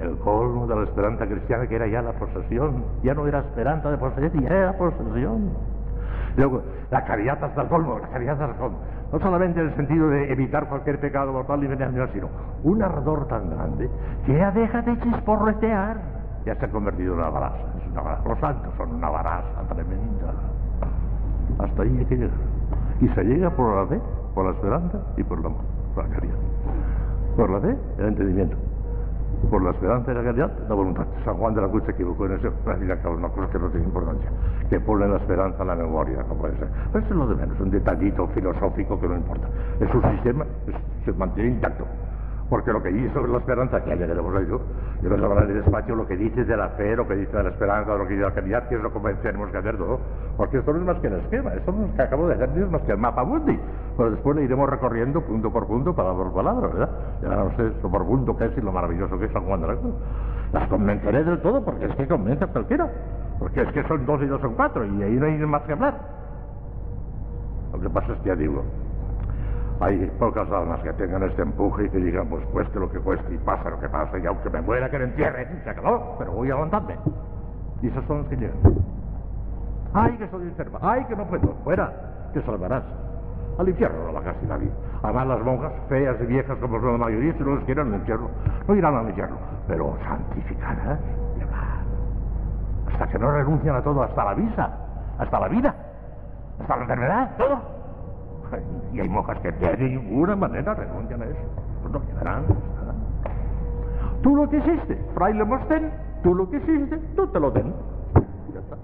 El 0.00 0.16
colmo 0.18 0.66
de 0.66 0.76
la 0.76 0.82
esperanza 0.84 1.26
cristiana 1.26 1.66
que 1.66 1.76
era 1.76 1.86
ya 1.86 2.02
la 2.02 2.12
posesión, 2.12 2.84
ya 3.02 3.14
no 3.14 3.26
era 3.26 3.40
esperanza 3.40 3.90
de 3.90 3.98
poseer, 3.98 4.32
ya 4.32 4.48
era 4.48 4.72
posesión. 4.76 5.50
Luego, 6.36 6.62
la 6.90 7.04
caridad 7.04 7.42
hasta 7.42 7.62
el 7.62 7.68
colmo, 7.68 7.98
la 7.98 8.08
caridad 8.08 8.40
hasta 8.42 8.56
colmo. 8.58 8.78
No 9.12 9.20
solamente 9.20 9.60
en 9.60 9.68
el 9.68 9.76
sentido 9.76 10.08
de 10.08 10.32
evitar 10.32 10.68
cualquier 10.68 10.98
pecado 10.98 11.32
mortal 11.32 11.62
y 11.62 11.68
veneno, 11.68 12.06
sino 12.12 12.28
un 12.64 12.82
ardor 12.82 13.28
tan 13.28 13.50
grande 13.50 13.88
que 14.26 14.36
ya 14.36 14.50
deja 14.50 14.82
de 14.82 14.98
chisporretear, 14.98 15.98
ya 16.44 16.54
se 16.56 16.64
ha 16.64 16.70
convertido 16.70 17.12
en 17.14 17.20
una 17.20 17.30
brasa. 17.30 17.58
Los 17.94 18.38
santos 18.40 18.72
son 18.76 18.94
una 18.94 19.08
baraza 19.08 19.62
tremenda. 19.68 20.34
Hasta 21.58 21.82
ahí 21.82 21.96
hay 21.96 22.04
que 22.06 22.16
llegar. 22.16 22.36
Y 23.00 23.08
se 23.08 23.24
llega 23.24 23.50
por 23.50 23.74
la 23.74 23.86
fe, 23.86 24.00
por 24.34 24.46
la 24.46 24.52
esperanza 24.52 24.98
y 25.16 25.22
por 25.22 25.42
la, 25.42 25.50
por 25.94 26.08
caridad. 26.08 26.34
Por 27.36 27.50
la 27.50 27.60
fe, 27.60 27.76
el 27.98 28.06
entendimiento. 28.06 28.56
Por 29.50 29.62
la 29.62 29.70
esperanza 29.70 30.10
y 30.10 30.14
la 30.14 30.24
caridad, 30.24 30.52
la 30.68 30.74
voluntad. 30.74 31.06
San 31.24 31.36
Juan 31.36 31.54
de 31.54 31.60
la 31.60 31.68
Cruz 31.68 31.84
se 31.84 31.92
equivocó 31.92 32.26
en 32.26 32.32
eso, 32.32 32.50
pero 32.64 33.14
una 33.14 33.28
cosa 33.28 33.48
que 33.50 33.58
no 33.58 33.68
tiene 33.68 33.86
importancia. 33.86 34.30
Que 34.70 34.80
pone 34.80 35.06
la 35.06 35.16
esperanza 35.16 35.62
en 35.62 35.68
la 35.68 35.76
memoria, 35.76 36.24
no 36.28 36.34
puede 36.34 36.56
ser. 36.56 36.68
Pero 36.92 37.04
eso 37.04 37.14
es 37.14 37.18
lo 37.18 37.26
de 37.28 37.34
menos, 37.36 37.60
un 37.60 37.70
detallito 37.70 38.26
filosófico 38.28 38.98
que 38.98 39.08
no 39.08 39.16
importa. 39.16 39.48
Es 39.80 39.94
un 39.94 40.02
sistema, 40.10 40.46
se 41.04 41.12
mantiene 41.12 41.50
intacto. 41.50 41.84
Porque 42.54 42.72
lo 42.72 42.80
que 42.80 42.90
dice 42.90 43.12
sobre 43.12 43.32
la 43.32 43.38
esperanza, 43.38 43.82
que 43.82 43.98
ya 43.98 44.04
hemos 44.04 44.32
oído, 44.32 44.60
yo 45.02 45.10
les 45.10 45.20
hablaré 45.20 45.54
despacio 45.54 45.96
lo 45.96 46.06
que 46.06 46.16
dice 46.16 46.44
de 46.44 46.56
la 46.56 46.68
fe, 46.68 46.94
lo 46.94 47.04
que 47.04 47.16
dice 47.16 47.36
de 47.36 47.42
la 47.42 47.48
esperanza, 47.48 47.96
lo 47.96 48.06
que 48.06 48.10
dice 48.10 48.20
de 48.20 48.28
la 48.28 48.34
caridad, 48.36 48.68
que 48.68 48.76
es 48.76 48.80
lo 48.80 48.92
que 48.92 49.14
tenemos 49.22 49.50
que 49.50 49.56
hacer 49.58 49.76
todo. 49.76 49.98
Porque 50.36 50.58
esto 50.58 50.72
no 50.72 50.78
es 50.78 50.84
más 50.84 51.00
que 51.00 51.08
el 51.08 51.14
esquema, 51.14 51.52
esto 51.52 51.72
no 51.72 51.86
es 51.86 51.92
que 51.94 52.02
acabo 52.02 52.28
de 52.28 52.34
hacer, 52.34 52.48
no 52.50 52.64
es 52.64 52.70
más 52.70 52.82
que 52.82 52.92
el 52.92 52.98
mapa 52.98 53.24
mundi. 53.24 53.58
Pero 53.96 54.12
después 54.12 54.36
le 54.36 54.44
iremos 54.44 54.70
recorriendo 54.70 55.20
punto 55.22 55.52
por 55.52 55.66
punto, 55.66 55.96
palabra 55.96 56.22
por 56.22 56.32
palabra, 56.32 56.68
¿verdad? 56.68 56.90
Ya 57.22 57.28
no 57.30 57.50
sé 57.56 57.72
lo 57.82 57.90
por 57.90 58.06
punto 58.06 58.36
que 58.36 58.44
es 58.44 58.56
y 58.56 58.60
lo 58.60 58.70
maravilloso 58.70 59.18
que 59.18 59.24
es 59.24 59.32
San 59.32 59.42
Juan 59.46 59.60
de 59.60 59.66
la 59.66 59.74
Cruz. 59.74 59.94
Las 60.52 60.68
convenceré 60.68 61.24
del 61.24 61.42
todo, 61.42 61.64
porque 61.64 61.86
es 61.86 61.96
que 61.96 62.06
convence 62.06 62.44
a 62.44 62.46
cualquiera. 62.46 62.88
Porque 63.40 63.62
es 63.62 63.72
que 63.72 63.82
son 63.88 64.06
dos 64.06 64.22
y 64.22 64.26
dos 64.26 64.40
son 64.40 64.54
cuatro, 64.54 64.84
y 64.84 65.02
ahí 65.02 65.16
no 65.16 65.26
hay 65.26 65.38
más 65.38 65.62
que 65.62 65.72
hablar. 65.72 65.98
Lo 67.72 67.80
que 67.80 67.90
pasa 67.90 68.12
es 68.12 68.18
que 68.20 68.28
ya 68.28 68.36
digo, 68.36 68.62
hay 69.84 70.10
pocas 70.18 70.50
almas 70.50 70.80
que 70.80 70.92
tengan 70.94 71.22
este 71.24 71.42
empuje 71.42 71.84
y 71.84 71.88
que 71.90 71.98
digan, 71.98 72.26
pues 72.28 72.42
cueste 72.46 72.80
lo 72.80 72.90
que 72.90 72.98
cueste 73.00 73.34
y 73.34 73.38
pasa 73.38 73.68
lo 73.68 73.78
que 73.78 73.88
pasa, 73.88 74.18
y 74.18 74.24
aunque 74.24 74.48
me 74.48 74.62
muera 74.62 74.88
que 74.88 74.98
me 74.98 75.04
entierren, 75.04 75.60
se 75.62 75.70
acabó, 75.70 76.16
pero 76.18 76.32
voy 76.32 76.50
a 76.50 76.54
aguantarme. 76.54 76.96
Y 77.82 77.88
esos 77.88 78.02
son 78.06 78.18
los 78.18 78.26
que 78.28 78.36
llegan. 78.36 78.56
Ay, 79.92 80.16
que 80.16 80.26
soy 80.28 80.44
enferma, 80.44 80.78
ay, 80.80 81.04
que 81.04 81.14
no 81.14 81.26
puedo, 81.26 81.54
fuera, 81.64 81.92
que 82.32 82.40
salvarás. 82.42 82.82
Al 83.58 83.68
infierno 83.68 84.06
no 84.06 84.14
va 84.14 84.22
casi 84.22 84.46
nadie. 84.46 84.70
Además 85.02 85.26
las 85.26 85.40
monjas, 85.42 85.72
feas 85.90 86.16
y 86.18 86.26
viejas 86.26 86.56
como 86.58 86.80
son 86.80 86.92
la 86.92 86.98
mayoría, 86.98 87.34
si 87.34 87.40
no 87.40 87.56
les 87.56 87.64
quieren 87.64 87.88
al 87.88 88.00
infierno, 88.00 88.30
no 88.66 88.74
irán 88.74 88.96
al 88.96 89.08
infierno. 89.10 89.36
Pero 89.68 89.98
santificadas, 90.08 90.98
hasta 92.90 93.06
que 93.06 93.18
no 93.18 93.30
renuncian 93.30 93.76
a 93.76 93.82
todo, 93.82 94.02
hasta 94.02 94.24
la 94.24 94.34
visa, 94.34 94.70
hasta 95.18 95.40
la 95.40 95.48
vida, 95.48 95.74
hasta 96.58 96.74
la 96.74 96.82
enfermedad, 96.82 97.30
todo. 97.36 97.73
Y 98.92 99.00
hay 99.00 99.08
monjas 99.08 99.38
que 99.40 99.52
de 99.52 99.76
ninguna 99.76 100.36
manera 100.36 100.74
renuncian 100.74 101.22
a 101.22 101.24
eso. 101.26 101.38
Pues 101.82 101.92
no 101.92 102.06
quedarán. 102.06 102.44
Tú 104.22 104.36
lo 104.36 104.48
que 104.48 104.56
hiciste, 104.56 104.98
fraile 105.14 105.44
Mostén, 105.44 105.90
tú 106.22 106.34
lo 106.34 106.48
que 106.48 106.56
hiciste, 106.56 106.96
tú 107.14 107.26
te 107.26 107.40
lo 107.40 107.50
den. 107.50 107.74
Ya 108.54 108.60
está. 108.60 108.76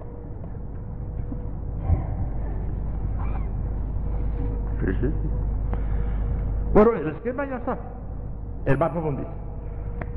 Sí, 4.84 4.92
sí. 5.00 5.12
Bueno, 6.74 6.92
el 6.92 7.08
esquema 7.08 7.46
ya 7.46 7.56
está. 7.56 7.78
El 8.66 8.78
mapa 8.78 9.00
mundial. 9.00 9.28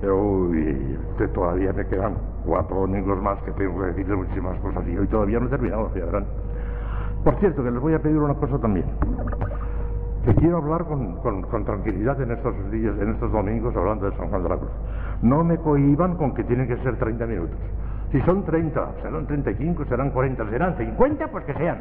Pero 0.02 0.22
uy, 0.22 1.00
todavía 1.34 1.72
me 1.72 1.86
quedan 1.88 2.16
cuatro 2.46 2.82
domingos 2.82 3.22
más 3.22 3.42
que 3.44 3.52
tengo 3.52 3.80
que 3.80 3.88
decirles 3.88 4.18
muchísimas 4.18 4.60
cosas 4.60 4.84
y 4.88 4.98
hoy 4.98 5.08
todavía 5.08 5.40
no 5.40 5.46
he 5.46 5.50
terminado, 5.50 5.90
ya 5.96 6.06
verán. 6.06 6.26
Por 7.24 7.36
cierto, 7.40 7.64
que 7.64 7.72
les 7.72 7.80
voy 7.80 7.94
a 7.94 8.00
pedir 8.00 8.18
una 8.18 8.34
cosa 8.34 8.60
también. 8.60 8.86
Que 10.26 10.36
quiero 10.36 10.58
hablar 10.58 10.86
con, 10.86 11.66
tranquilidad 11.66 12.22
en 12.22 12.32
estos 12.32 12.54
días, 12.72 12.96
en 13.00 13.12
estos 13.12 13.32
domingos, 13.32 13.76
hablando 13.76 14.10
de 14.10 14.18
San 14.18 14.30
Juan 14.30 14.44
de 14.44 14.50
la 14.50 14.58
Cruz. 14.58 14.72
No 15.22 15.44
me 15.44 15.58
cohiban 15.58 16.16
con 16.16 16.34
que 16.34 16.44
tienen 16.44 16.68
que 16.68 16.78
ser 16.78 16.98
30 16.98 17.26
minutos. 17.26 17.58
Si 18.12 18.22
son 18.22 18.44
30, 18.44 18.96
serán 19.02 19.26
35, 19.26 19.86
serán 19.86 20.12
40, 20.12 20.50
serán 20.50 20.78
50, 20.78 21.28
pues 21.30 21.46
que 21.46 21.54
sean. 21.54 21.80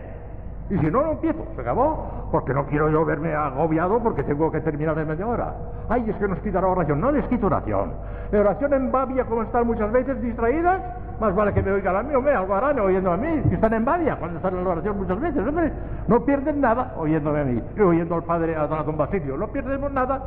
Y 0.72 0.78
si 0.78 0.86
no, 0.86 1.02
no 1.02 1.12
empiezo, 1.12 1.44
se 1.54 1.60
acabó, 1.60 2.28
porque 2.32 2.54
no 2.54 2.64
quiero 2.64 2.88
yo 2.88 3.04
verme 3.04 3.34
agobiado 3.34 4.02
porque 4.02 4.22
tengo 4.22 4.50
que 4.50 4.58
terminar 4.62 4.98
en 4.98 5.06
media 5.06 5.26
hora. 5.26 5.52
Ay, 5.90 6.08
es 6.08 6.16
que 6.16 6.26
nos 6.26 6.38
quitará 6.38 6.66
oración. 6.66 6.98
No 6.98 7.12
les 7.12 7.26
quito 7.26 7.44
oración. 7.44 7.92
oración 8.32 8.72
en 8.72 8.90
Babia, 8.90 9.26
como 9.26 9.42
están 9.42 9.66
muchas 9.66 9.92
veces 9.92 10.18
distraídas, 10.22 10.80
más 11.20 11.34
vale 11.34 11.52
que 11.52 11.62
me 11.62 11.72
oigan 11.72 11.94
a 11.94 12.02
mí, 12.02 12.14
hombre, 12.14 12.34
algo 12.34 12.54
harán 12.54 12.80
oyendo 12.80 13.12
a 13.12 13.18
mí, 13.18 13.42
que 13.50 13.54
están 13.54 13.74
en 13.74 13.84
Babia 13.84 14.16
cuando 14.16 14.38
están 14.38 14.56
en 14.56 14.64
la 14.64 14.70
oración 14.70 14.96
muchas 14.96 15.20
veces, 15.20 15.46
hombre. 15.46 15.72
No 16.08 16.24
pierden 16.24 16.62
nada 16.62 16.94
oyéndome 16.96 17.40
a 17.40 17.44
mí, 17.44 17.62
oyendo 17.78 18.14
al 18.14 18.24
padre, 18.24 18.56
a 18.56 18.66
don 18.66 18.96
Basilio. 18.96 19.36
No 19.36 19.48
perdemos 19.48 19.92
nada. 19.92 20.22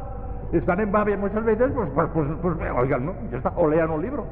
Están 0.51 0.79
en 0.79 0.91
Babia 0.91 1.17
muchas 1.17 1.43
veces, 1.43 1.71
pues, 1.73 1.89
pues, 1.95 2.07
pues, 2.13 2.27
pues 2.39 2.71
oigan, 2.77 3.03
¿no? 3.03 3.13
Ya 3.31 3.37
está, 3.37 3.51
o 3.55 3.67
lean 3.67 3.89
un 3.89 4.03
libro. 4.03 4.25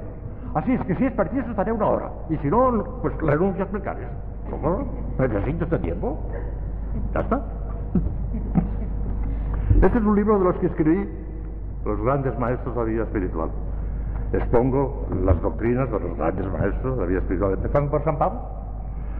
Así 0.53 0.73
es 0.73 0.81
que 0.85 0.93
si 0.93 1.05
es 1.07 1.13
preciso 1.13 1.49
estaré 1.49 1.71
una 1.71 1.87
hora. 1.87 2.11
Y 2.29 2.37
si 2.37 2.49
no, 2.51 2.99
pues 3.01 3.17
renuncio 3.17 3.63
a 3.63 3.65
explicar 3.65 3.97
eso. 3.97 4.32
¿Cómo? 4.61 4.85
¿Necesito 5.17 5.63
este 5.65 5.79
tiempo? 5.79 6.19
¿Ya 7.13 7.21
está? 7.21 7.41
Este 9.81 9.97
es 9.97 10.03
un 10.05 10.15
libro 10.15 10.37
de 10.37 10.45
los 10.45 10.55
que 10.57 10.67
escribí 10.67 11.09
los 11.85 11.99
grandes 12.01 12.37
maestros 12.37 12.75
de 12.75 12.81
la 12.81 12.87
vida 12.87 13.03
espiritual. 13.03 13.49
Expongo 14.31 15.07
las 15.25 15.41
doctrinas 15.41 15.91
de 15.91 15.99
los 15.99 16.17
grandes 16.17 16.45
maestros 16.51 16.95
de 16.95 17.01
la 17.01 17.07
vida 17.07 17.19
espiritual, 17.19 17.53
empezando 17.53 17.91
por 17.91 18.03
San 18.03 18.17
Pablo 18.17 18.41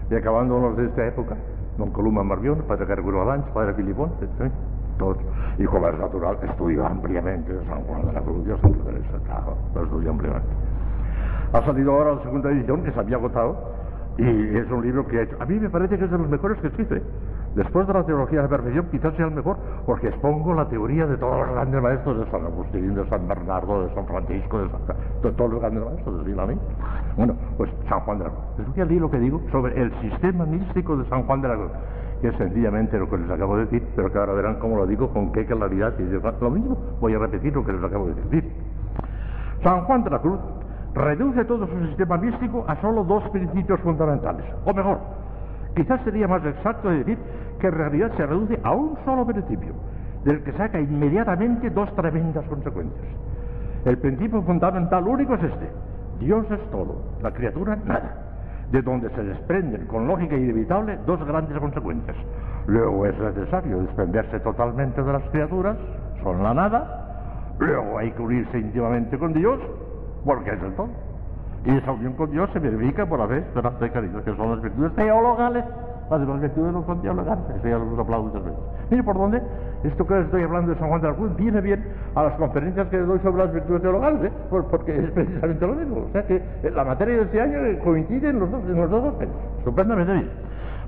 y 0.09 0.15
acabando 0.15 0.59
los 0.59 0.77
de 0.77 0.85
esta 0.85 1.07
época. 1.07 1.35
Don 1.77 1.89
Columa 1.91 2.23
Marbión, 2.23 2.63
Padre 2.67 2.85
Garguro 2.85 3.23
Alanch, 3.23 3.45
Padre 3.47 3.73
Filipón, 3.73 4.11
etc. 4.21 4.51
Todos. 4.99 5.17
Y 5.57 5.65
como 5.65 5.87
es 5.87 5.97
natural, 5.97 6.37
estudio 6.43 6.85
ampliamente 6.85 7.51
San 7.67 7.81
Juan 7.83 8.05
de 8.05 8.13
la 8.13 8.21
Cruz, 8.21 8.45
Dios 8.45 8.59
Santa 8.61 8.83
Teresa, 8.85 9.17
claro, 9.25 9.57
lo 9.73 9.83
estudio 9.83 10.11
ampliamente. 10.11 10.49
Ha 11.53 11.65
salido 11.65 11.91
ahora 11.91 12.15
la 12.15 12.21
segunda 12.21 12.51
edición, 12.51 12.83
que 12.83 12.91
se 12.91 12.99
había 12.99 13.17
agotado, 13.17 13.72
y 14.17 14.57
es 14.57 14.69
un 14.69 14.81
libro 14.83 15.07
que 15.07 15.19
ha 15.19 15.21
hecho. 15.23 15.35
A 15.39 15.45
mí 15.45 15.59
me 15.59 15.69
parece 15.69 15.97
que 15.97 16.05
es 16.05 16.11
de 16.11 16.17
los 16.17 16.29
mejores 16.29 16.59
que 16.59 16.67
existe. 16.67 17.01
Después 17.55 17.85
de 17.87 17.93
la 17.93 18.03
teología 18.03 18.41
de 18.41 18.47
perfección, 18.47 18.87
quizás 18.89 19.13
sea 19.15 19.25
el 19.25 19.31
mejor, 19.31 19.57
porque 19.85 20.07
expongo 20.07 20.53
la 20.55 20.67
teoría 20.69 21.05
de 21.05 21.17
todos 21.17 21.37
los 21.37 21.49
grandes 21.51 21.81
maestros 21.81 22.19
de 22.19 22.31
San 22.31 22.45
Agustín, 22.45 22.95
de 22.95 23.07
San 23.09 23.27
Bernardo, 23.27 23.87
de 23.87 23.93
San 23.93 24.07
Francisco, 24.07 24.59
de, 24.59 24.65
de 25.21 25.31
todos 25.35 25.51
los 25.51 25.59
grandes 25.59 25.85
maestros 25.85 26.25
del 26.25 26.35
mí. 26.35 26.59
Bueno, 27.15 27.35
pues 27.57 27.69
San 27.87 27.99
Juan 28.01 28.17
de 28.19 28.23
la 28.25 28.29
Cruz. 28.31 28.43
Les 28.57 28.67
voy 28.67 28.81
a 28.81 28.85
decir 28.85 29.01
lo 29.01 29.11
que 29.11 29.19
digo 29.19 29.41
sobre 29.51 29.79
el 29.79 29.91
sistema 30.01 30.45
místico 30.45 30.97
de 30.97 31.05
San 31.09 31.23
Juan 31.23 31.41
de 31.41 31.47
la 31.47 31.55
Cruz, 31.55 31.71
que 32.21 32.27
es 32.29 32.35
sencillamente 32.37 32.97
lo 32.97 33.09
que 33.09 33.17
les 33.17 33.29
acabo 33.29 33.57
de 33.57 33.65
decir, 33.65 33.87
pero 33.95 34.11
que 34.11 34.17
ahora 34.17 34.33
verán 34.33 34.55
cómo 34.55 34.77
lo 34.77 34.87
digo, 34.87 35.09
con 35.09 35.31
qué 35.31 35.45
claridad 35.45 35.93
y 35.99 36.03
lo 36.03 36.49
mismo. 36.49 36.77
Voy 36.99 37.13
a 37.13 37.19
repetir 37.19 37.53
lo 37.53 37.63
que 37.63 37.73
les 37.73 37.83
acabo 37.83 38.07
de 38.07 38.15
decir. 38.15 38.51
San 39.63 39.81
Juan 39.85 40.03
de 40.03 40.09
la 40.09 40.19
Cruz 40.19 40.39
reduce 40.93 41.45
todo 41.45 41.67
su 41.67 41.87
sistema 41.87 42.17
místico 42.17 42.65
a 42.67 42.75
solo 42.81 43.03
dos 43.03 43.23
principios 43.29 43.79
fundamentales, 43.81 44.45
o 44.65 44.73
mejor, 44.73 44.99
quizás 45.75 46.01
sería 46.03 46.27
más 46.27 46.45
exacto 46.45 46.89
decir 46.89 47.17
que 47.59 47.67
en 47.67 47.73
realidad 47.73 48.11
se 48.15 48.25
reduce 48.25 48.59
a 48.63 48.71
un 48.71 48.97
solo 49.05 49.25
principio, 49.25 49.73
del 50.23 50.43
que 50.43 50.51
saca 50.53 50.79
inmediatamente 50.79 51.69
dos 51.69 51.93
tremendas 51.95 52.45
consecuencias. 52.45 53.07
El 53.85 53.97
principio 53.97 54.41
fundamental 54.43 55.05
único 55.07 55.33
es 55.35 55.43
este. 55.43 55.69
Dios 56.19 56.49
es 56.51 56.71
todo, 56.71 57.01
la 57.21 57.31
criatura 57.31 57.75
nada. 57.85 58.15
De 58.71 58.81
donde 58.81 59.09
se 59.09 59.23
desprenden 59.23 59.85
con 59.87 60.07
lógica 60.07 60.35
inevitable 60.35 60.97
dos 61.05 61.23
grandes 61.25 61.57
consecuencias. 61.59 62.15
Luego 62.65 63.05
es 63.05 63.17
necesario 63.19 63.81
desprenderse 63.81 64.39
totalmente 64.39 65.03
de 65.03 65.13
las 65.13 65.23
criaturas, 65.29 65.77
son 66.23 66.41
la 66.41 66.53
nada. 66.53 67.55
Luego 67.59 67.97
hay 67.97 68.11
que 68.11 68.21
unirse 68.21 68.57
íntimamente 68.57 69.17
con 69.17 69.33
Dios, 69.33 69.59
porque 70.25 70.51
es 70.51 70.61
el 70.61 70.73
todo. 70.75 70.89
Y 71.65 71.77
esa 71.77 71.91
unión 71.91 72.13
con 72.13 72.29
Dios 72.31 72.49
se 72.51 72.59
verifica 72.59 73.05
por 73.05 73.19
la 73.19 73.27
fe, 73.27 73.37
esperanza 73.37 73.85
y 73.85 73.89
caridad, 73.89 74.23
que 74.23 74.35
son 74.35 74.51
las 74.51 74.61
virtudes 74.61 74.93
teologales 74.95 75.63
las 76.09 76.19
demás 76.19 76.41
virtudes 76.41 76.73
no 76.73 76.85
son 76.85 77.01
dialogantes, 77.01 77.55
eso 77.55 77.67
ya 77.67 77.77
los 77.77 77.97
aplaudo 77.97 78.25
muchas 78.25 78.43
veces. 78.43 78.59
Mire 78.91 79.03
por 79.03 79.17
dónde, 79.17 79.41
esto 79.83 80.05
que 80.05 80.19
estoy 80.19 80.43
hablando 80.43 80.71
de 80.71 80.79
San 80.79 80.89
Juan 80.89 81.01
de 81.01 81.07
la 81.07 81.15
Cruz 81.15 81.35
viene 81.35 81.61
bien 81.61 81.83
a 82.15 82.23
las 82.23 82.33
conferencias 82.33 82.87
que 82.89 82.97
doy 82.97 83.19
sobre 83.19 83.45
las 83.45 83.53
virtudes 83.53 83.81
teologales, 83.81 84.31
¿eh? 84.31 84.31
porque 84.49 84.95
es 84.95 85.11
precisamente 85.11 85.65
lo 85.65 85.73
mismo. 85.73 86.05
O 86.07 86.11
sea 86.11 86.25
que 86.25 86.35
eh, 86.35 86.71
la 86.71 86.83
materia 86.83 87.15
de 87.15 87.21
este 87.23 87.41
año 87.41 87.57
eh, 87.65 87.79
coincide 87.83 88.29
en 88.29 88.39
los 88.39 88.51
dos, 88.51 88.63
en 88.63 88.75
los 88.75 88.89
dos 88.89 89.05
aspectos. 89.05 89.41
Estupendamente 89.59 90.13
bien. 90.13 90.29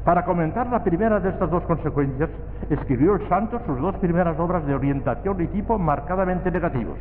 Para 0.03 0.23
comentar 0.25 0.67
la 0.67 0.83
primera 0.83 1.19
de 1.19 1.29
estas 1.29 1.49
dos 1.49 1.63
consecuencias, 1.63 2.29
escribió 2.69 3.15
el 3.15 3.27
santo 3.27 3.59
sus 3.65 3.81
dos 3.81 3.95
primeras 3.95 4.39
obras 4.39 4.65
de 4.67 4.75
orientación 4.75 5.41
y 5.41 5.47
tipo 5.47 5.79
marcadamente 5.79 6.51
negativos, 6.51 6.97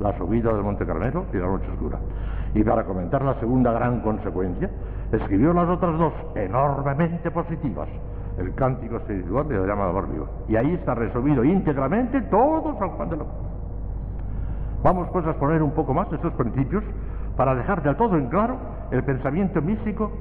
la 0.00 0.16
subida 0.16 0.52
del 0.52 0.62
Monte 0.62 0.86
Carmelo 0.86 1.24
y 1.32 1.36
la 1.36 1.46
noche 1.46 1.70
oscura. 1.72 1.98
Y 2.54 2.62
para 2.62 2.84
comentar 2.84 3.22
la 3.22 3.34
segunda 3.40 3.72
gran 3.72 4.00
consecuencia, 4.00 4.70
escribió 5.12 5.52
las 5.52 5.68
otras 5.68 5.98
dos, 5.98 6.12
enormemente 6.34 7.30
positivas, 7.30 7.88
el 8.38 8.54
cántico 8.54 8.96
espiritual 8.96 9.46
y 9.50 9.54
la 9.54 9.66
llama 9.66 9.84
de 9.84 9.90
amor 9.90 10.10
vivo. 10.10 10.28
Y 10.48 10.56
ahí 10.56 10.74
está 10.74 10.94
resumido 10.94 11.44
íntegramente 11.44 12.20
todo 12.22 12.76
San 12.78 12.90
Juan 12.90 13.10
de 13.10 13.16
la 13.16 13.24
Vamos 14.82 15.08
pues 15.12 15.26
a 15.26 15.30
exponer 15.30 15.62
un 15.62 15.72
poco 15.72 15.92
más 15.92 16.12
estos 16.12 16.32
principios 16.34 16.84
para 17.36 17.54
dejar 17.54 17.82
del 17.82 17.96
todo 17.96 18.16
en 18.16 18.28
claro 18.28 18.56
el 18.92 19.02
pensamiento 19.02 19.60
místico 19.60 20.12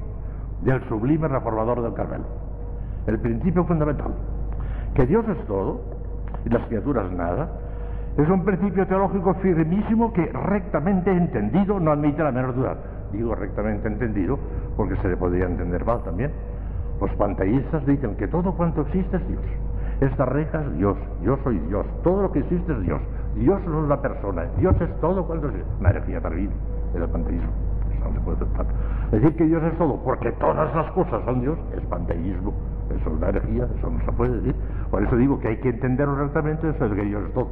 del 0.62 0.84
sublime 0.90 1.28
reformador 1.28 1.82
del 1.84 1.94
Carmelo. 1.94 2.26
El 3.06 3.20
principio 3.20 3.64
fundamental, 3.66 4.14
que 4.96 5.06
Dios 5.06 5.26
es 5.30 5.46
todo 5.46 5.82
y 6.46 6.50
las 6.50 6.66
criaturas 6.68 7.12
nada, 7.12 7.50
es 8.18 8.30
un 8.30 8.44
principio 8.44 8.88
teológico 8.88 9.36
firmísimo 9.36 10.12
que 10.12 10.26
rectamente 10.26 11.12
entendido 11.12 11.80
no 11.80 11.92
admite 11.92 12.24
la 12.24 12.32
menor 12.32 12.56
duda. 12.56 12.76
Digo 13.12 13.36
rectamente 13.36 13.88
entendido 13.88 14.40
porque 14.76 14.96
se 14.98 15.10
le 15.10 15.18
podría 15.18 15.46
entender 15.46 15.86
mal 15.86 16.02
también. 16.04 16.32
Los 17.00 17.12
panteístas 17.12 17.86
dicen 17.86 18.16
que 18.16 18.28
todo 18.28 18.54
cuanto 18.54 18.82
existe 18.82 19.18
es 19.18 19.28
Dios. 19.28 19.44
Estas 20.02 20.28
rejas, 20.30 20.74
Dios, 20.74 20.98
yo 21.22 21.38
soy 21.44 21.60
Dios, 21.60 21.86
todo 22.04 22.24
lo 22.24 22.32
que 22.32 22.40
existe 22.40 22.72
es 22.72 22.82
Dios. 22.82 23.02
Dios 23.36 23.64
no 23.68 23.84
es 23.84 23.90
la 23.90 24.02
persona, 24.02 24.46
Dios 24.58 24.76
es 24.82 25.00
todo 25.00 25.26
cuanto 25.26 25.48
existe. 25.48 25.70
Una 25.80 25.90
herejía 25.90 26.20
terrible 26.20 26.56
el 26.96 27.10
panteísmo. 27.10 27.50
Eso 27.92 28.10
no 28.10 28.14
se 28.14 28.20
puede 28.22 28.38
aceptar. 28.38 28.66
Decir 29.12 29.36
que 29.36 29.46
Dios 29.46 29.64
es 29.64 29.78
todo 29.78 30.02
porque 30.04 30.32
todas 30.34 30.76
las 30.76 30.92
cosas 30.92 31.24
son 31.26 31.42
Dios 31.42 31.58
es 31.76 31.86
panteísmo. 31.86 32.54
Eso 32.90 33.10
es 33.10 33.16
una 33.16 33.30
herejía, 33.30 33.68
eso 33.78 33.90
no 33.90 34.00
se 34.06 34.12
puede 34.14 34.36
decir. 34.42 34.56
Por 34.92 35.04
eso 35.04 35.16
digo 35.18 35.40
que 35.40 35.50
hay 35.50 35.58
que 35.58 35.70
entenderlo 35.70 36.16
rectamente, 36.16 36.70
eso 36.70 36.86
es 36.86 36.94
que 36.94 37.02
Dios 37.02 37.24
es 37.28 37.34
todo. 37.34 37.48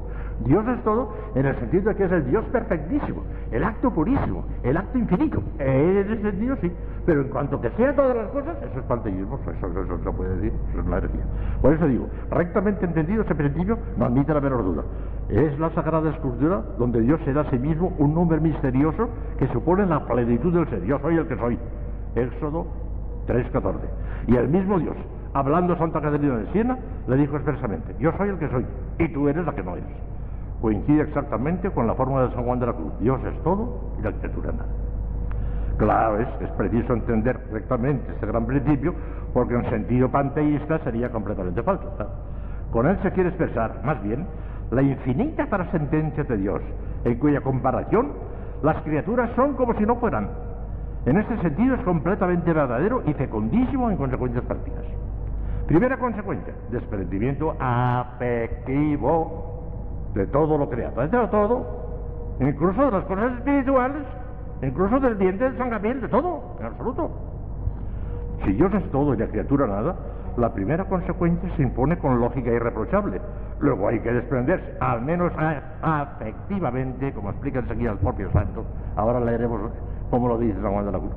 Dios 0.45 0.67
es 0.67 0.83
todo 0.83 1.13
en 1.35 1.45
el 1.45 1.55
sentido 1.57 1.89
de 1.89 1.95
que 1.95 2.05
es 2.05 2.11
el 2.11 2.29
Dios 2.29 2.43
perfectísimo, 2.45 3.23
el 3.51 3.63
acto 3.63 3.91
purísimo, 3.91 4.45
el 4.63 4.75
acto 4.75 4.97
infinito. 4.97 5.41
En 5.59 5.97
ese 5.97 6.21
sentido 6.21 6.57
sí, 6.61 6.71
pero 7.05 7.21
en 7.21 7.29
cuanto 7.29 7.61
que 7.61 7.69
sea 7.71 7.95
todas 7.95 8.15
las 8.15 8.27
cosas, 8.29 8.57
eso 8.61 8.79
es 8.79 8.85
panteísmo, 8.85 9.39
eso, 9.47 9.67
no 9.67 9.97
se 9.97 10.11
puede 10.11 10.35
decir, 10.35 10.53
eso 10.71 10.79
es 10.81 10.87
herejía. 10.87 11.23
Por 11.61 11.73
eso 11.73 11.87
digo, 11.87 12.07
rectamente 12.31 12.85
entendido 12.85 13.23
ese 13.23 13.35
principio 13.35 13.77
no 13.97 14.05
admite 14.05 14.33
la 14.33 14.41
menor 14.41 14.63
duda. 14.63 14.83
Es 15.29 15.57
la 15.59 15.69
Sagrada 15.71 16.09
Escritura 16.09 16.61
donde 16.77 17.01
Dios 17.01 17.19
se 17.25 17.33
da 17.33 17.41
a 17.41 17.49
sí 17.49 17.57
mismo 17.57 17.93
un 17.97 18.13
nombre 18.13 18.39
misterioso 18.39 19.09
que 19.37 19.47
supone 19.47 19.85
la 19.85 20.05
plenitud 20.05 20.53
del 20.53 20.69
ser. 20.69 20.83
Yo 20.83 20.99
soy 20.99 21.17
el 21.17 21.27
que 21.27 21.37
soy. 21.37 21.57
Éxodo 22.15 22.67
3.14. 23.27 23.75
Y 24.27 24.35
el 24.35 24.49
mismo 24.49 24.79
Dios, 24.79 24.95
hablando 25.35 25.77
Santa 25.77 26.01
Caterina 26.01 26.37
de 26.37 26.51
Siena, 26.51 26.77
le 27.07 27.17
dijo 27.17 27.35
expresamente, 27.35 27.95
yo 27.99 28.11
soy 28.17 28.29
el 28.29 28.39
que 28.39 28.49
soy 28.49 28.65
y 28.97 29.07
tú 29.09 29.29
eres 29.29 29.45
la 29.45 29.53
que 29.53 29.63
no 29.63 29.75
eres 29.75 30.15
coincide 30.65 31.03
exactamente 31.03 31.69
con 31.69 31.85
la 31.85 31.93
forma 31.93 32.23
de 32.23 32.33
San 32.33 32.43
Juan 32.43 32.59
de 32.59 32.65
la 32.65 32.73
Cruz. 32.73 32.91
Dios 32.99 33.19
es 33.23 33.43
todo 33.43 33.91
y 33.99 34.01
la 34.01 34.11
criatura 34.13 34.51
nada. 34.51 34.65
Claro, 35.77 36.19
es, 36.19 36.27
es 36.41 36.49
preciso 36.51 36.93
entender 36.93 37.39
correctamente 37.47 38.11
este 38.13 38.25
gran 38.25 38.47
principio 38.47 38.95
porque 39.31 39.53
en 39.53 39.69
sentido 39.69 40.09
panteísta 40.09 40.79
sería 40.79 41.11
completamente 41.11 41.61
falso. 41.61 41.91
Con 42.71 42.87
él 42.87 42.97
se 43.03 43.11
quiere 43.11 43.29
expresar, 43.29 43.81
más 43.83 44.01
bien, 44.01 44.25
la 44.71 44.81
infinita 44.81 45.45
trascendencia 45.45 46.23
de 46.23 46.37
Dios, 46.37 46.61
en 47.03 47.15
cuya 47.19 47.41
comparación 47.41 48.13
las 48.63 48.81
criaturas 48.81 49.29
son 49.35 49.53
como 49.53 49.75
si 49.75 49.85
no 49.85 49.97
fueran. 49.97 50.29
En 51.05 51.17
este 51.17 51.37
sentido 51.41 51.75
es 51.75 51.81
completamente 51.83 52.51
verdadero 52.51 53.03
y 53.05 53.13
fecundísimo 53.13 53.91
en 53.91 53.97
consecuencias 53.97 54.43
prácticas. 54.45 54.85
Primera 55.67 55.97
consecuencia, 55.97 56.53
desprendimiento 56.69 57.55
afectivo 57.59 59.31
de 60.13 60.27
todo 60.27 60.57
lo 60.59 60.69
creado, 60.69 61.01
de 61.01 61.27
todo, 61.27 61.65
incluso 62.39 62.85
de 62.85 62.91
las 62.91 63.03
cosas 63.05 63.33
espirituales, 63.37 64.03
incluso 64.61 64.99
del 64.99 65.17
diente 65.17 65.49
de 65.49 65.57
San 65.57 65.71
Gabriel, 65.71 66.01
de 66.01 66.07
todo, 66.07 66.55
en 66.59 66.67
absoluto. 66.67 67.09
Si 68.45 68.53
Dios 68.53 68.71
es 68.75 68.91
todo 68.91 69.15
y 69.15 69.17
la 69.17 69.27
criatura 69.27 69.65
nada, 69.65 69.95
la 70.37 70.53
primera 70.53 70.85
consecuencia 70.85 71.49
se 71.55 71.63
impone 71.63 71.97
con 71.97 72.19
lógica 72.19 72.51
irreprochable. 72.51 73.19
Luego 73.59 73.87
hay 73.87 73.99
que 74.01 74.11
desprenderse, 74.11 74.77
al 74.79 75.01
menos 75.01 75.31
afectivamente, 75.81 77.11
como 77.13 77.31
explica 77.31 77.59
enseguida 77.59 77.91
el 77.91 77.97
propio 77.97 78.31
santo. 78.33 78.65
Ahora 78.95 79.19
leeremos 79.19 79.71
cómo 80.11 80.27
lo 80.27 80.37
dice 80.37 80.61
San 80.61 80.73
Juan 80.73 80.85
de 80.85 80.91
la 80.91 80.99
Cruz. 80.99 81.13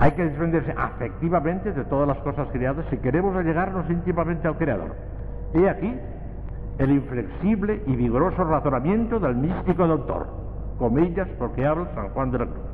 Hay 0.00 0.12
que 0.12 0.24
desprenderse 0.24 0.72
afectivamente 0.78 1.72
de 1.72 1.84
todas 1.84 2.08
las 2.08 2.16
cosas 2.20 2.48
creadas 2.52 2.86
si 2.88 2.96
queremos 2.96 3.36
allegarnos 3.36 3.88
íntimamente 3.90 4.48
al 4.48 4.56
Creador. 4.56 4.94
Y 5.52 5.66
aquí 5.66 5.94
el 6.78 6.90
inflexible 6.90 7.82
y 7.86 7.96
vigoroso 7.96 8.42
razonamiento 8.44 9.20
del 9.20 9.36
místico 9.36 9.86
doctor, 9.86 10.26
comillas 10.78 11.28
porque 11.38 11.66
habla 11.66 11.86
San 11.94 12.08
Juan 12.08 12.30
de 12.30 12.38
la 12.38 12.46
Cruz. 12.46 12.64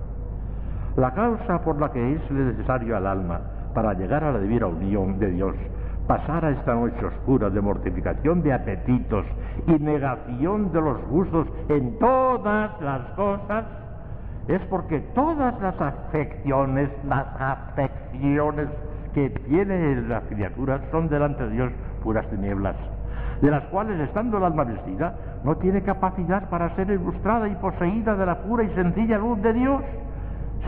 La 0.96 1.14
causa 1.14 1.64
por 1.64 1.80
la 1.80 1.90
que 1.90 2.12
es 2.12 2.30
necesario 2.30 2.96
al 2.96 3.08
alma 3.08 3.40
para 3.74 3.94
llegar 3.94 4.22
a 4.22 4.30
la 4.30 4.38
divina 4.38 4.68
unión 4.68 5.18
de 5.18 5.32
Dios, 5.32 5.56
pasar 6.06 6.44
a 6.44 6.50
esta 6.50 6.76
noche 6.76 7.04
oscura 7.04 7.50
de 7.50 7.60
mortificación 7.60 8.40
de 8.42 8.52
apetitos 8.52 9.26
y 9.66 9.72
negación 9.72 10.70
de 10.70 10.80
los 10.80 11.04
gustos 11.08 11.48
en 11.70 11.98
todas 11.98 12.80
las 12.80 13.00
cosas, 13.16 13.64
es 14.48 14.60
porque 14.62 15.00
todas 15.14 15.60
las 15.60 15.80
afecciones, 15.80 16.90
las 17.06 17.26
afecciones 17.38 18.68
que 19.14 19.30
tiene 19.30 20.02
la 20.02 20.20
criatura 20.22 20.80
son 20.90 21.08
delante 21.08 21.44
de 21.44 21.50
Dios 21.50 21.72
puras 22.02 22.28
tinieblas 22.28 22.76
de 23.40 23.50
las 23.50 23.64
cuales 23.64 24.00
estando 24.00 24.38
el 24.38 24.44
alma 24.44 24.64
vestida, 24.64 25.14
no 25.44 25.56
tiene 25.56 25.82
capacidad 25.82 26.48
para 26.48 26.74
ser 26.74 26.90
ilustrada 26.90 27.48
y 27.48 27.54
poseída 27.56 28.14
de 28.16 28.26
la 28.26 28.42
pura 28.42 28.64
y 28.64 28.70
sencilla 28.70 29.18
luz 29.18 29.40
de 29.42 29.52
Dios, 29.52 29.82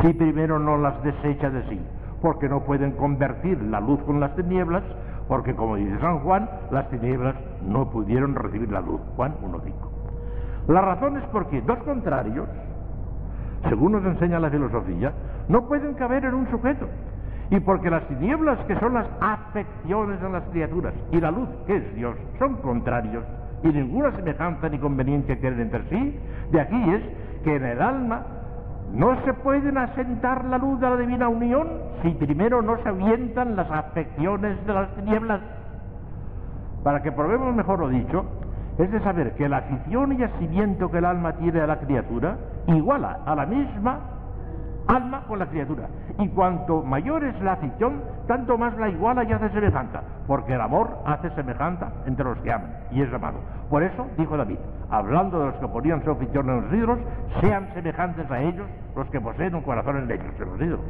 si 0.02 0.12
primero 0.12 0.58
no 0.58 0.76
las 0.76 1.02
desecha 1.02 1.50
de 1.50 1.62
sí, 1.68 1.80
porque 2.20 2.48
no 2.48 2.60
pueden 2.64 2.92
convertir 2.92 3.60
la 3.62 3.80
luz 3.80 4.00
con 4.04 4.20
las 4.20 4.34
tinieblas, 4.36 4.82
porque 5.28 5.54
como 5.54 5.76
dice 5.76 5.98
San 6.00 6.20
Juan, 6.20 6.48
las 6.70 6.88
tinieblas 6.90 7.34
no 7.66 7.90
pudieron 7.90 8.34
recibir 8.34 8.70
la 8.70 8.80
luz. 8.80 9.00
Juan 9.16 9.34
1.5. 9.42 9.72
La 10.68 10.80
razón 10.82 11.16
es 11.16 11.24
porque 11.32 11.62
dos 11.62 11.78
contrarios, 11.78 12.48
según 13.68 13.92
nos 13.92 14.04
enseña 14.04 14.38
la 14.38 14.50
filosofía, 14.50 15.12
no 15.48 15.66
pueden 15.66 15.94
caber 15.94 16.24
en 16.24 16.34
un 16.34 16.50
sujeto, 16.50 16.86
y 17.50 17.60
porque 17.60 17.90
las 17.90 18.06
tinieblas, 18.08 18.58
que 18.66 18.78
son 18.78 18.94
las 18.94 19.06
afecciones 19.20 20.20
de 20.20 20.28
las 20.28 20.44
criaturas, 20.44 20.94
y 21.12 21.20
la 21.20 21.30
luz, 21.30 21.48
que 21.66 21.76
es 21.76 21.94
Dios, 21.94 22.16
son 22.38 22.56
contrarios, 22.56 23.24
y 23.62 23.68
ninguna 23.68 24.12
semejanza 24.12 24.68
ni 24.68 24.78
conveniencia 24.78 25.38
tienen 25.40 25.60
entre 25.60 25.88
sí, 25.88 26.18
de 26.52 26.60
aquí 26.60 26.90
es 26.90 27.02
que 27.42 27.56
en 27.56 27.64
el 27.64 27.82
alma 27.82 28.22
no 28.92 29.20
se 29.24 29.34
pueden 29.34 29.76
asentar 29.76 30.44
la 30.46 30.58
luz 30.58 30.80
de 30.80 30.88
la 30.88 30.96
divina 30.96 31.28
unión 31.28 31.68
si 32.02 32.10
primero 32.10 32.62
no 32.62 32.78
se 32.82 32.88
avientan 32.88 33.56
las 33.56 33.70
afecciones 33.70 34.64
de 34.66 34.72
las 34.72 34.94
tinieblas. 34.94 35.40
Para 36.82 37.02
que 37.02 37.12
probemos 37.12 37.54
mejor 37.54 37.80
lo 37.80 37.88
dicho, 37.88 38.24
es 38.78 38.90
de 38.90 39.00
saber 39.00 39.34
que 39.34 39.48
la 39.48 39.58
afición 39.58 40.12
y 40.18 40.22
asimiento 40.22 40.90
que 40.90 40.98
el 40.98 41.04
alma 41.04 41.32
tiene 41.34 41.60
a 41.60 41.66
la 41.66 41.80
criatura 41.80 42.36
iguala 42.76 43.20
a 43.24 43.34
la 43.34 43.46
misma 43.46 43.98
alma 44.88 45.22
con 45.28 45.38
la 45.38 45.46
criatura. 45.46 45.88
Y 46.18 46.28
cuanto 46.28 46.82
mayor 46.82 47.22
es 47.24 47.40
la 47.40 47.52
afición, 47.52 48.02
tanto 48.26 48.58
más 48.58 48.76
la 48.78 48.88
iguala 48.88 49.24
y 49.24 49.32
hace 49.32 49.50
semejante, 49.50 49.98
porque 50.26 50.54
el 50.54 50.60
amor 50.60 50.98
hace 51.04 51.30
semejante 51.30 51.84
entre 52.06 52.24
los 52.24 52.38
que 52.38 52.52
aman 52.52 52.70
y 52.90 53.02
es 53.02 53.12
amado. 53.12 53.38
Por 53.70 53.82
eso 53.82 54.06
dijo 54.16 54.36
David, 54.36 54.58
hablando 54.90 55.38
de 55.38 55.46
los 55.46 55.54
que 55.56 55.68
ponían 55.68 56.02
su 56.02 56.10
afición 56.10 56.48
en 56.48 56.62
los 56.62 56.72
ídolos, 56.72 56.98
sean 57.40 57.68
semejantes 57.74 58.30
a 58.30 58.40
ellos 58.40 58.66
los 58.96 59.08
que 59.10 59.20
poseen 59.20 59.54
un 59.54 59.62
corazón 59.62 59.98
en 59.98 60.10
ellos, 60.10 60.34
en 60.40 60.50
los 60.50 60.60
ídolos. 60.60 60.86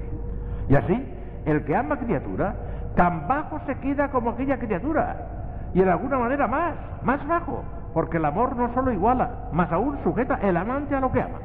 Y 0.69 0.77
así, 0.77 1.15
el 1.45 1.65
que 1.65 1.77
ama 1.77 1.99
criatura, 1.99 2.55
tan 2.95 3.27
bajo 3.27 3.61
se 3.67 3.75
queda 3.79 4.09
como 4.11 4.31
aquella 4.31 4.59
criatura, 4.59 5.17
y 5.75 5.83
en 5.83 5.89
alguna 5.89 6.19
manera 6.19 6.47
más, 6.47 6.75
más 7.03 7.27
bajo, 7.27 7.63
porque 7.93 8.17
el 8.17 8.25
amor 8.25 8.57
no 8.57 8.73
solo 8.75 8.93
iguala, 8.93 9.31
más 9.53 9.71
aún 9.73 9.99
sujeta 10.03 10.39
el 10.43 10.57
amante 10.57 10.95
a 10.95 11.01
lo 11.01 11.11
que 11.13 11.21
ama. 11.21 11.39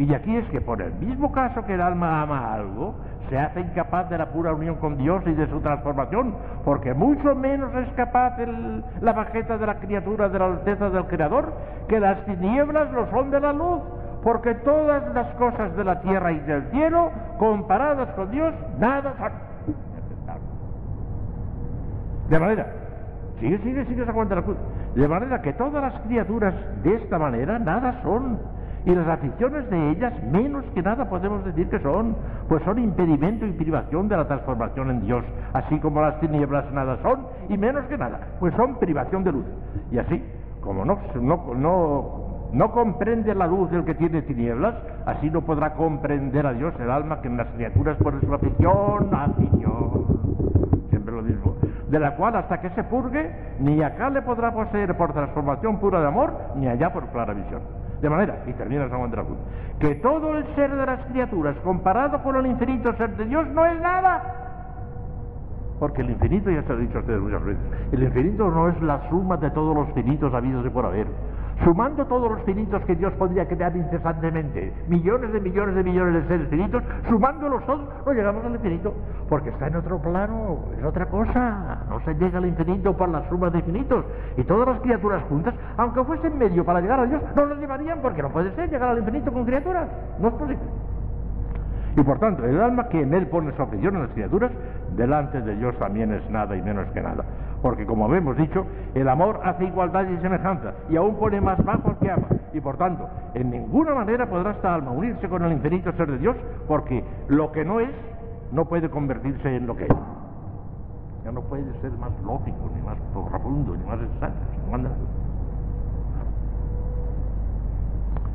Y 0.00 0.14
aquí 0.14 0.34
es 0.34 0.48
que 0.48 0.62
por 0.62 0.80
el 0.80 0.94
mismo 0.94 1.30
caso 1.30 1.62
que 1.66 1.74
el 1.74 1.80
alma 1.82 2.22
ama 2.22 2.54
algo, 2.54 2.94
se 3.28 3.38
hace 3.38 3.60
incapaz 3.60 4.08
de 4.08 4.16
la 4.16 4.30
pura 4.32 4.54
unión 4.54 4.76
con 4.76 4.96
Dios 4.96 5.22
y 5.26 5.34
de 5.34 5.46
su 5.48 5.60
transformación, 5.60 6.34
porque 6.64 6.94
mucho 6.94 7.34
menos 7.34 7.70
es 7.74 7.86
capaz 7.92 8.38
la 9.02 9.12
bajeta 9.12 9.58
de 9.58 9.66
la 9.66 9.74
criatura 9.74 10.30
de 10.30 10.38
la 10.38 10.46
alteza 10.46 10.88
del 10.88 11.04
Creador 11.04 11.52
que 11.86 12.00
las 12.00 12.24
tinieblas 12.24 12.90
lo 12.92 13.10
son 13.10 13.30
de 13.30 13.40
la 13.40 13.52
luz, 13.52 13.82
porque 14.22 14.54
todas 14.54 15.14
las 15.14 15.26
cosas 15.34 15.76
de 15.76 15.84
la 15.84 16.00
tierra 16.00 16.32
y 16.32 16.40
del 16.40 16.62
cielo, 16.70 17.10
comparadas 17.38 18.08
con 18.14 18.30
Dios, 18.30 18.54
nada 18.78 19.12
son. 19.18 19.32
De 22.30 22.38
manera, 22.38 22.66
sigue, 23.38 23.58
sigue, 23.58 23.84
sigue, 23.84 24.04
se 24.04 24.10
aguanta 24.10 24.36
la 24.36 24.42
cruz. 24.42 24.56
De 24.94 25.06
manera 25.06 25.42
que 25.42 25.52
todas 25.52 25.82
las 25.82 26.00
criaturas 26.04 26.54
de 26.82 26.94
esta 26.94 27.18
manera 27.18 27.58
nada 27.58 28.00
son 28.02 28.38
y 28.86 28.94
las 28.94 29.06
aficiones 29.08 29.68
de 29.70 29.90
ellas 29.90 30.12
menos 30.24 30.64
que 30.74 30.82
nada 30.82 31.08
podemos 31.08 31.44
decir 31.44 31.68
que 31.68 31.78
son, 31.80 32.16
pues 32.48 32.62
son 32.64 32.78
impedimento 32.78 33.46
y 33.46 33.52
privación 33.52 34.08
de 34.08 34.16
la 34.16 34.26
transformación 34.26 34.90
en 34.90 35.00
Dios, 35.02 35.24
así 35.52 35.78
como 35.80 36.00
las 36.00 36.18
tinieblas 36.20 36.70
nada 36.72 36.98
son 37.02 37.26
y 37.48 37.58
menos 37.58 37.84
que 37.86 37.98
nada, 37.98 38.20
pues 38.38 38.54
son 38.54 38.78
privación 38.78 39.22
de 39.24 39.32
luz. 39.32 39.44
Y 39.90 39.98
así, 39.98 40.22
como 40.62 40.84
no, 40.84 40.98
no, 41.14 42.50
no, 42.52 42.70
comprende 42.72 43.34
la 43.34 43.46
luz 43.46 43.70
del 43.70 43.84
que 43.84 43.94
tiene 43.94 44.22
tinieblas, 44.22 44.74
así 45.04 45.30
no 45.30 45.42
podrá 45.42 45.74
comprender 45.74 46.46
a 46.46 46.52
Dios 46.54 46.74
el 46.80 46.90
alma 46.90 47.20
que 47.20 47.28
en 47.28 47.36
las 47.36 47.48
criaturas 47.48 47.96
por 47.98 48.18
su 48.20 48.32
afición, 48.32 49.14
afición, 49.14 50.06
siempre 50.88 51.14
lo 51.14 51.22
mismo, 51.22 51.56
de 51.88 51.98
la 51.98 52.16
cual 52.16 52.36
hasta 52.36 52.60
que 52.60 52.70
se 52.70 52.84
purgue, 52.84 53.30
ni 53.60 53.82
acá 53.82 54.08
le 54.08 54.22
podrá 54.22 54.52
poseer 54.52 54.96
por 54.96 55.12
transformación 55.12 55.78
pura 55.80 56.00
de 56.00 56.06
amor, 56.06 56.32
ni 56.56 56.66
allá 56.66 56.92
por 56.92 57.06
clara 57.08 57.34
visión. 57.34 57.79
De 58.00 58.08
manera, 58.08 58.42
y 58.46 58.52
termina 58.54 58.88
San 58.88 58.98
Juan 58.98 59.10
de 59.10 59.16
la 59.18 59.24
Cruz, 59.24 59.38
que 59.78 59.94
todo 59.96 60.36
el 60.36 60.44
ser 60.54 60.74
de 60.74 60.86
las 60.86 61.04
criaturas 61.06 61.56
comparado 61.62 62.22
con 62.22 62.36
el 62.36 62.46
infinito 62.46 62.94
ser 62.96 63.16
de 63.16 63.26
Dios 63.26 63.46
no 63.48 63.66
es 63.66 63.78
nada. 63.80 64.22
Porque 65.78 66.02
el 66.02 66.10
infinito, 66.10 66.50
ya 66.50 66.62
se 66.62 66.68
lo 66.68 66.78
he 66.78 66.82
dicho 66.82 66.98
a 66.98 67.00
ustedes 67.00 67.20
muchas 67.20 67.44
veces, 67.44 67.62
el 67.92 68.02
infinito 68.02 68.50
no 68.50 68.68
es 68.68 68.80
la 68.82 69.08
suma 69.10 69.36
de 69.36 69.50
todos 69.50 69.74
los 69.74 69.92
finitos 69.92 70.32
habidos 70.32 70.64
y 70.66 70.70
por 70.70 70.86
haber. 70.86 71.06
Sumando 71.64 72.06
todos 72.06 72.30
los 72.30 72.42
finitos 72.44 72.82
que 72.86 72.96
Dios 72.96 73.12
podría 73.14 73.46
crear 73.46 73.76
incesantemente, 73.76 74.72
millones 74.88 75.30
de 75.30 75.40
millones 75.40 75.74
de 75.74 75.84
millones 75.84 76.14
de 76.14 76.28
seres 76.28 76.48
finitos, 76.48 76.82
sumándolos 77.06 77.64
todos, 77.66 77.86
no 78.06 78.12
llegamos 78.12 78.42
al 78.46 78.54
infinito, 78.54 78.94
porque 79.28 79.50
está 79.50 79.66
en 79.66 79.76
otro 79.76 80.00
plano, 80.00 80.60
es 80.78 80.84
otra 80.84 81.06
cosa. 81.06 81.84
No 81.90 82.00
se 82.00 82.14
llega 82.14 82.38
al 82.38 82.46
infinito 82.46 82.96
por 82.96 83.10
la 83.10 83.28
suma 83.28 83.50
de 83.50 83.58
infinitos. 83.58 84.06
Y 84.38 84.44
todas 84.44 84.68
las 84.68 84.80
criaturas 84.80 85.22
juntas, 85.24 85.54
aunque 85.76 86.02
fuesen 86.04 86.38
medio 86.38 86.64
para 86.64 86.80
llegar 86.80 87.00
a 87.00 87.04
Dios, 87.04 87.22
no 87.36 87.44
lo 87.44 87.54
llevarían 87.56 88.00
porque 88.00 88.22
no 88.22 88.30
puede 88.30 88.54
ser 88.54 88.70
llegar 88.70 88.90
al 88.90 88.98
infinito 88.98 89.30
con 89.30 89.44
criaturas. 89.44 89.86
No 90.18 90.28
es 90.28 90.34
posible. 90.34 90.58
Y 91.96 92.02
por 92.02 92.18
tanto, 92.20 92.44
el 92.44 92.60
alma 92.60 92.88
que 92.88 93.02
en 93.02 93.12
él 93.12 93.26
pone 93.26 93.52
su 93.52 93.62
afición 93.62 93.96
en 93.96 94.02
las 94.02 94.10
criaturas, 94.12 94.50
delante 94.96 95.40
de 95.42 95.56
Dios 95.56 95.76
también 95.78 96.12
es 96.12 96.28
nada 96.30 96.56
y 96.56 96.62
menos 96.62 96.86
que 96.92 97.02
nada. 97.02 97.24
Porque 97.62 97.84
como 97.84 98.12
hemos 98.14 98.36
dicho, 98.36 98.64
el 98.94 99.08
amor 99.08 99.40
hace 99.44 99.64
igualdad 99.64 100.06
y 100.08 100.16
semejanza 100.18 100.72
y 100.88 100.96
aún 100.96 101.16
pone 101.16 101.40
más 101.40 101.62
bajo 101.64 101.90
al 101.90 101.98
que 101.98 102.10
ama. 102.10 102.26
Y 102.54 102.60
por 102.60 102.76
tanto, 102.78 103.06
en 103.34 103.50
ninguna 103.50 103.94
manera 103.94 104.28
podrá 104.28 104.52
esta 104.52 104.74
alma 104.74 104.92
unirse 104.92 105.28
con 105.28 105.44
el 105.44 105.52
infinito 105.52 105.92
ser 105.92 106.10
de 106.10 106.18
Dios, 106.18 106.36
porque 106.66 107.04
lo 107.28 107.52
que 107.52 107.64
no 107.64 107.80
es 107.80 107.90
no 108.52 108.64
puede 108.64 108.88
convertirse 108.88 109.56
en 109.56 109.66
lo 109.66 109.76
que 109.76 109.84
es. 109.84 109.96
Ya 111.24 111.32
no 111.32 111.42
puede 111.42 111.70
ser 111.80 111.92
más 111.92 112.12
lógico, 112.24 112.70
ni 112.74 112.82
más 112.82 112.96
profundo, 113.12 113.76
ni 113.76 113.84
más 113.84 114.00
exacto. 114.00 114.40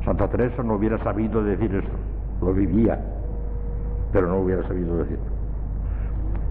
Santa 0.04 0.28
Teresa 0.28 0.62
no 0.62 0.74
hubiera 0.74 1.02
sabido 1.02 1.42
decir 1.42 1.74
esto, 1.74 1.90
lo 2.40 2.54
vivía, 2.54 2.96
pero 4.12 4.28
no 4.28 4.38
hubiera 4.38 4.62
sabido 4.68 4.98
decirlo. 4.98 5.24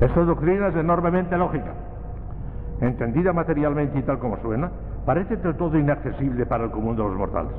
Esta 0.01 0.21
doctrina 0.25 0.67
es 0.67 0.75
enormemente 0.75 1.37
lógica 1.37 1.71
entendida 2.81 3.33
materialmente 3.33 3.99
y 3.99 4.03
tal 4.03 4.19
como 4.19 4.37
suena, 4.37 4.71
parece 5.05 5.37
del 5.37 5.55
todo 5.55 5.77
inaccesible 5.77 6.45
para 6.45 6.65
el 6.65 6.71
común 6.71 6.95
de 6.95 7.03
los 7.03 7.15
mortales. 7.15 7.53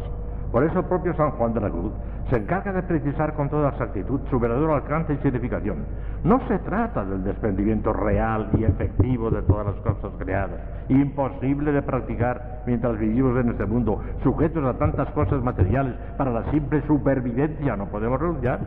Por 0.53 0.65
eso 0.65 0.79
el 0.79 0.85
propio 0.87 1.15
San 1.15 1.33
Juan 1.33 1.53
de 1.55 1.61
la 1.61 1.71
Cruz 1.71 1.93
se 2.31 2.37
encarga 2.37 2.73
de 2.73 2.83
precisar 2.83 3.35
con 3.35 3.49
toda 3.49 3.71
exactitud 3.71 4.21
su 4.31 4.39
verdadero 4.41 4.75
alcance 4.75 5.13
y 5.13 5.17
significación. 5.19 5.85
No 6.25 6.41
se 6.49 6.59
trata 6.61 7.05
del 7.05 7.25
desprendimiento 7.25 7.93
real 7.93 8.49
y 8.57 8.65
efectivo 8.65 9.31
de 9.31 9.43
todas 9.43 9.67
las 9.67 9.77
cosas 9.77 10.13
creadas, 10.19 10.61
imposible 10.89 11.73
de 11.73 11.83
practicar 11.83 12.63
mientras 12.67 12.99
vivimos 12.99 13.39
en 13.39 13.51
este 13.51 13.67
mundo, 13.67 14.01
sujetos 14.23 14.65
a 14.65 14.79
tantas 14.79 15.11
cosas 15.11 15.43
materiales 15.43 15.95
para 16.17 16.31
la 16.31 16.51
simple 16.51 16.83
supervivencia, 16.87 17.77
no 17.77 17.87
podemos 17.87 18.21
renunciar 18.21 18.61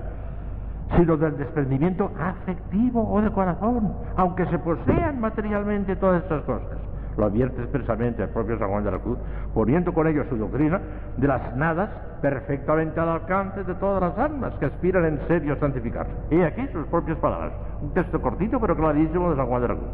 sino 0.96 1.18
del 1.18 1.38
desprendimiento 1.38 2.12
afectivo 2.20 3.08
o 3.12 3.22
de 3.22 3.32
corazón, 3.32 3.94
aunque 4.16 4.46
se 4.48 4.60
posean 4.60 5.20
materialmente 5.20 5.96
todas 5.96 6.24
estas 6.24 6.44
cosas. 6.44 6.78
Lo 7.18 7.26
advierte 7.26 7.62
expresamente 7.62 8.24
el 8.24 8.30
propio 8.30 8.58
San 8.58 8.70
Juan 8.70 8.84
de 8.84 8.92
la 8.92 9.00
Cruz, 9.00 9.18
poniendo 9.54 9.94
con 9.94 10.08
ello 10.08 10.24
su 10.30 10.38
doctrina 10.38 10.80
de 11.18 11.28
las 11.28 11.56
nadas 11.56 11.90
perfectamente 12.22 13.00
al 13.00 13.10
alcance 13.10 13.64
de 13.64 13.76
todas 13.76 14.02
las 14.02 14.18
almas 14.18 14.54
que 14.56 14.68
aspiran 14.68 15.06
en 15.06 15.20
serio 15.28 15.54
a 15.54 15.58
santificarse. 15.58 16.12
Y 16.32 16.42
aquí 16.42 16.66
sus 16.72 16.86
propias 16.88 17.18
palabras, 17.18 17.52
un 17.82 17.94
texto 17.94 18.22
cortito 18.22 18.60
pero 18.60 18.76
clarísimo 18.76 19.32
de 19.32 19.36
San 19.36 19.48
Juan 19.48 19.62
de 19.62 19.68
la 19.68 19.76
Cruz. 19.76 19.90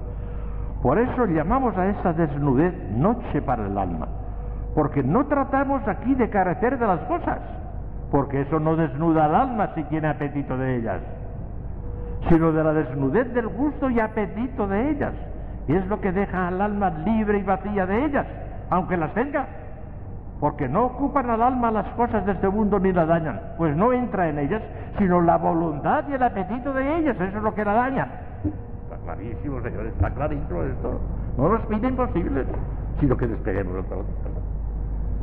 Por 0.84 1.00
eso 1.00 1.26
llamamos 1.26 1.76
a 1.78 1.88
esa 1.88 2.14
desnudez 2.14 2.74
noche 2.92 3.42
para 3.42 3.66
el 3.66 3.76
alma, 3.76 4.08
porque 4.76 5.02
no 5.02 5.26
tratamos 5.26 5.88
aquí 5.88 6.14
de 6.14 6.30
carecer 6.30 6.78
de 6.78 6.86
las 6.86 7.00
cosas, 7.06 7.40
porque 8.16 8.40
eso 8.40 8.62
no 8.62 8.78
desnuda 8.78 9.26
al 9.26 9.36
alma 9.36 9.72
si 9.76 9.84
tiene 9.84 10.08
apetito 10.08 10.56
de 10.58 10.78
ellas, 10.78 11.02
sino 12.30 12.54
de 12.54 12.64
la 12.64 12.72
desnudez 12.72 13.34
del 13.34 13.50
gusto 13.50 13.90
y 13.90 14.00
apetito 14.00 14.70
de 14.70 14.92
ellas. 14.92 15.12
Y 15.68 15.74
es 15.74 15.86
lo 15.88 16.00
que 16.00 16.14
deja 16.14 16.48
al 16.48 16.62
alma 16.62 16.92
libre 16.92 17.40
y 17.40 17.44
vacía 17.44 17.86
de 17.86 18.06
ellas, 18.06 18.26
aunque 18.70 18.96
las 18.96 19.14
tenga, 19.14 19.46
porque 20.40 20.70
no 20.70 20.86
ocupan 20.86 21.30
al 21.30 21.42
alma 21.42 21.72
las 21.72 21.88
cosas 21.96 22.26
de 22.26 22.32
este 22.32 22.48
mundo 22.48 22.80
ni 22.80 22.94
la 22.94 23.06
dañan, 23.06 23.42
pues 23.58 23.76
no 23.76 23.92
entra 23.92 24.30
en 24.30 24.40
ellas, 24.40 24.62
sino 24.98 25.20
la 25.20 25.36
voluntad 25.36 26.06
y 26.08 26.14
el 26.14 26.24
apetito 26.24 26.72
de 26.72 27.00
ellas, 27.00 27.18
eso 27.20 27.38
es 27.38 27.44
lo 27.44 27.54
que 27.54 27.66
la 27.66 27.74
daña. 27.74 28.08
Está 28.84 28.96
clarísimo, 29.04 29.62
señores, 29.62 29.92
está 29.94 30.10
clarísimo 30.12 30.64
esto. 30.64 31.02
No 31.38 31.50
nos 31.50 31.66
piden 31.66 31.98
posibles, 31.98 32.48
sino 32.98 33.18
que 33.18 33.28
despeguemos 33.28 33.76
el 33.76 33.84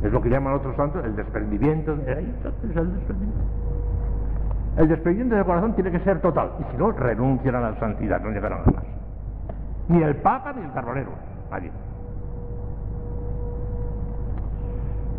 es 0.03 0.11
lo 0.11 0.21
que 0.21 0.29
llaman 0.29 0.53
otros 0.53 0.75
santos 0.75 1.03
el 1.05 1.15
desprendimiento. 1.15 1.93
Es 1.93 2.17
el 2.17 2.93
desprendimiento. 2.93 3.43
El 4.77 4.87
desprendimiento 4.87 5.35
del 5.35 5.45
corazón 5.45 5.73
tiene 5.75 5.91
que 5.91 5.99
ser 5.99 6.19
total. 6.19 6.51
Y 6.59 6.71
si 6.71 6.77
no, 6.77 6.91
renuncian 6.91 7.55
a 7.55 7.61
la 7.61 7.79
santidad, 7.79 8.21
no 8.21 8.31
llegarán 8.31 8.61
a 8.61 8.71
más. 8.71 8.83
Ni 9.87 10.01
el 10.01 10.15
Papa 10.17 10.53
ni 10.53 10.63
el 10.63 10.71
Carbonero. 10.73 11.11
Nadie. 11.51 11.71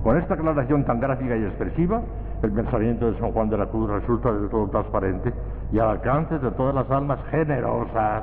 Con 0.02 0.19
esta 0.19 0.35
aclaración 0.35 0.85
tan 0.85 1.01
gráfica 1.01 1.35
y 1.35 1.44
expresiva, 1.44 2.02
el 2.43 2.52
pensamiento 2.52 3.11
de 3.11 3.19
San 3.19 3.32
Juan 3.32 3.48
de 3.48 3.56
la 3.56 3.66
Cruz 3.66 3.89
resulta 3.89 4.32
de 4.32 4.48
todo 4.48 4.69
transparente 4.69 5.32
y 5.73 5.78
al 5.78 5.89
alcance 5.89 6.39
de 6.39 6.51
todas 6.51 6.74
las 6.74 6.90
almas 6.90 7.19
generosas 7.31 8.23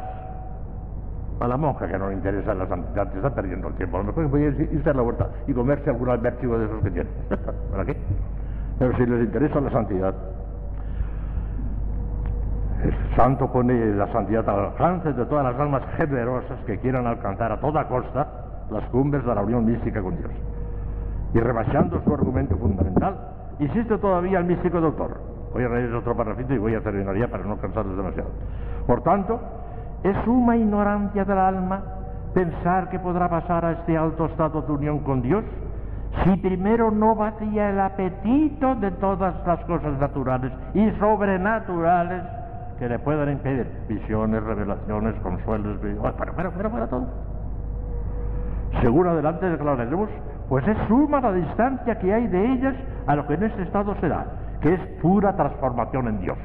a 1.42 1.48
la 1.48 1.58
monja 1.58 1.88
que 1.88 1.98
no 1.98 2.10
le 2.10 2.16
interesa 2.16 2.54
la 2.54 2.68
santidad, 2.68 3.16
está 3.16 3.34
perdiendo 3.34 3.68
el 3.70 3.74
tiempo. 3.76 3.98
A 3.98 4.02
lo 4.02 4.08
mejor 4.08 4.30
puede 4.30 4.68
irse 4.72 4.90
a 4.90 4.94
la 4.94 5.02
vuelta 5.02 5.30
y 5.48 5.54
comerse 5.54 5.90
algún 5.90 6.10
albertigo 6.10 6.58
de 6.58 6.66
esos 6.66 6.84
que 6.84 6.92
tiene. 6.92 7.10
¿Para 7.72 7.86
qué? 7.86 7.98
Pero 8.78 8.96
si 8.98 9.06
les 9.06 9.22
interesa 9.22 9.60
la 9.60 9.72
santidad, 9.72 10.14
el 12.84 13.16
santo 13.16 13.52
pone 13.52 13.94
la 13.96 14.12
santidad 14.12 14.48
al 14.50 14.72
alcance 14.72 15.14
de 15.14 15.26
todas 15.26 15.44
las 15.46 15.60
almas 15.60 15.84
generosas 15.98 16.60
que 16.66 16.80
quieran 16.80 17.06
alcanzar 17.06 17.52
a 17.52 17.60
toda 17.60 17.88
costa 17.88 18.28
las 18.72 18.84
cumbres 18.90 19.26
de 19.26 19.36
la 19.36 19.42
unión 19.42 19.66
mística 19.66 20.02
con 20.02 20.18
Dios. 20.18 20.32
Y 21.34 21.40
rebasando 21.40 22.02
su 22.04 22.14
argumento 22.14 22.58
fundamental, 22.58 23.16
insiste 23.60 23.98
todavía 23.98 24.40
el 24.40 24.46
místico 24.46 24.82
doctor. 24.82 25.18
Voy 25.54 25.64
a 25.64 25.70
leer 25.70 25.94
otro 25.94 26.16
parrafito 26.16 26.54
y 26.54 26.58
voy 26.58 26.76
a 26.76 26.82
terminar 26.82 27.16
ya 27.18 27.28
para 27.28 27.44
no 27.44 27.58
cansarles 27.58 27.96
demasiado. 27.98 28.30
Por 28.88 29.02
tanto, 29.04 29.40
es 30.04 30.18
suma 30.26 30.58
ignorancia 30.58 31.26
del 31.26 31.38
alma 31.38 31.82
pensar 32.34 32.90
que 32.90 33.00
podrá 33.00 33.30
pasar 33.30 33.66
a 33.66 33.72
este 33.74 33.98
alto 33.98 34.26
estado 34.26 34.62
de 34.62 34.72
unión 34.72 35.00
con 35.00 35.22
Dios 35.22 35.44
si 36.24 36.36
primero 36.38 36.92
no 36.92 37.16
vacía 37.16 37.70
el 37.70 37.80
apetito 37.80 38.76
de 38.76 38.92
todas 38.92 39.36
las 39.46 39.60
cosas 39.66 39.98
naturales 40.00 40.52
y 40.74 40.90
sobrenaturales 41.00 42.24
que 42.80 42.90
le 42.90 43.00
puedan 43.00 43.32
impedir 43.32 43.68
visiones, 43.88 44.44
revelaciones, 44.44 45.16
consuelos, 45.22 45.78
para, 46.18 46.34
para, 46.34 46.52
para, 46.52 46.70
para 46.70 46.88
todo. 46.88 47.08
Según 48.82 49.08
adelante 49.08 49.50
declararemos, 49.50 50.10
pues 50.50 50.68
es 50.68 50.78
suma 50.88 51.22
la 51.22 51.32
distancia 51.32 51.98
que 52.00 52.14
hay 52.14 52.28
de 52.28 52.54
ellas 52.54 52.76
a 53.08 53.16
lo 53.16 53.28
que 53.28 53.36
en 53.36 53.44
este 53.44 53.64
estado 53.64 53.96
será, 54.02 54.26
que 54.62 54.74
es 54.74 54.80
pura 55.02 55.36
transformación 55.36 56.08
en 56.08 56.20
Dios. 56.22 56.38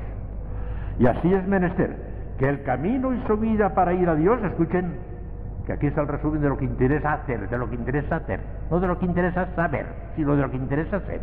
Y 0.98 1.06
así 1.06 1.32
es 1.32 1.46
menester 1.46 2.05
que 2.38 2.48
el 2.48 2.62
camino 2.62 3.12
y 3.14 3.22
su 3.26 3.36
vida 3.36 3.74
para 3.74 3.92
ir 3.94 4.08
a 4.08 4.14
Dios, 4.14 4.42
escuchen, 4.44 4.94
que 5.66 5.72
aquí 5.72 5.86
está 5.86 6.02
el 6.02 6.08
resumen 6.08 6.40
de 6.40 6.48
lo 6.48 6.56
que 6.56 6.64
interesa 6.64 7.14
hacer, 7.14 7.48
de 7.48 7.58
lo 7.58 7.68
que 7.68 7.74
interesa 7.74 8.16
hacer, 8.16 8.40
no 8.70 8.78
de 8.78 8.86
lo 8.86 8.98
que 8.98 9.06
interesa 9.06 9.46
saber, 9.56 9.86
sino 10.14 10.36
de 10.36 10.42
lo 10.42 10.50
que 10.50 10.56
interesa 10.56 10.98
hacer. 10.98 11.20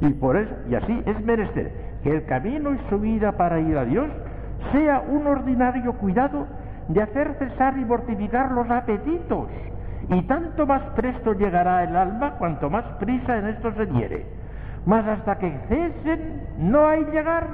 Y 0.00 0.10
por 0.14 0.36
eso, 0.36 0.54
y 0.68 0.74
así 0.74 1.02
es 1.06 1.24
menester 1.24 1.72
que 2.02 2.14
el 2.14 2.26
camino 2.26 2.74
y 2.74 2.78
su 2.88 3.00
vida 3.00 3.32
para 3.32 3.58
ir 3.58 3.76
a 3.76 3.84
Dios 3.84 4.08
sea 4.72 5.00
un 5.00 5.26
ordinario 5.26 5.94
cuidado 5.94 6.46
de 6.88 7.02
hacer 7.02 7.34
cesar 7.38 7.76
y 7.78 7.84
mortificar 7.84 8.52
los 8.52 8.70
apetitos. 8.70 9.48
Y 10.08 10.22
tanto 10.22 10.66
más 10.66 10.82
presto 10.94 11.32
llegará 11.32 11.82
el 11.82 11.96
alma 11.96 12.32
cuanto 12.38 12.70
más 12.70 12.84
prisa 13.00 13.38
en 13.38 13.46
esto 13.48 13.72
se 13.72 13.86
diere. 13.86 14.26
Mas 14.84 15.04
hasta 15.08 15.38
que 15.38 15.50
cesen 15.68 16.42
no 16.58 16.86
hay 16.86 17.04
llegar, 17.06 17.46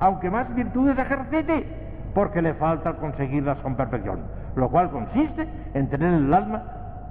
aunque 0.00 0.30
más 0.30 0.52
virtudes 0.54 0.98
ejercete, 0.98 1.81
porque 2.14 2.42
le 2.42 2.54
falta 2.54 2.94
conseguirlas 2.94 3.58
con 3.58 3.76
perfección 3.76 4.20
lo 4.56 4.68
cual 4.68 4.90
consiste 4.90 5.48
en 5.74 5.88
tener 5.88 6.14
el 6.14 6.32
alma 6.32 6.62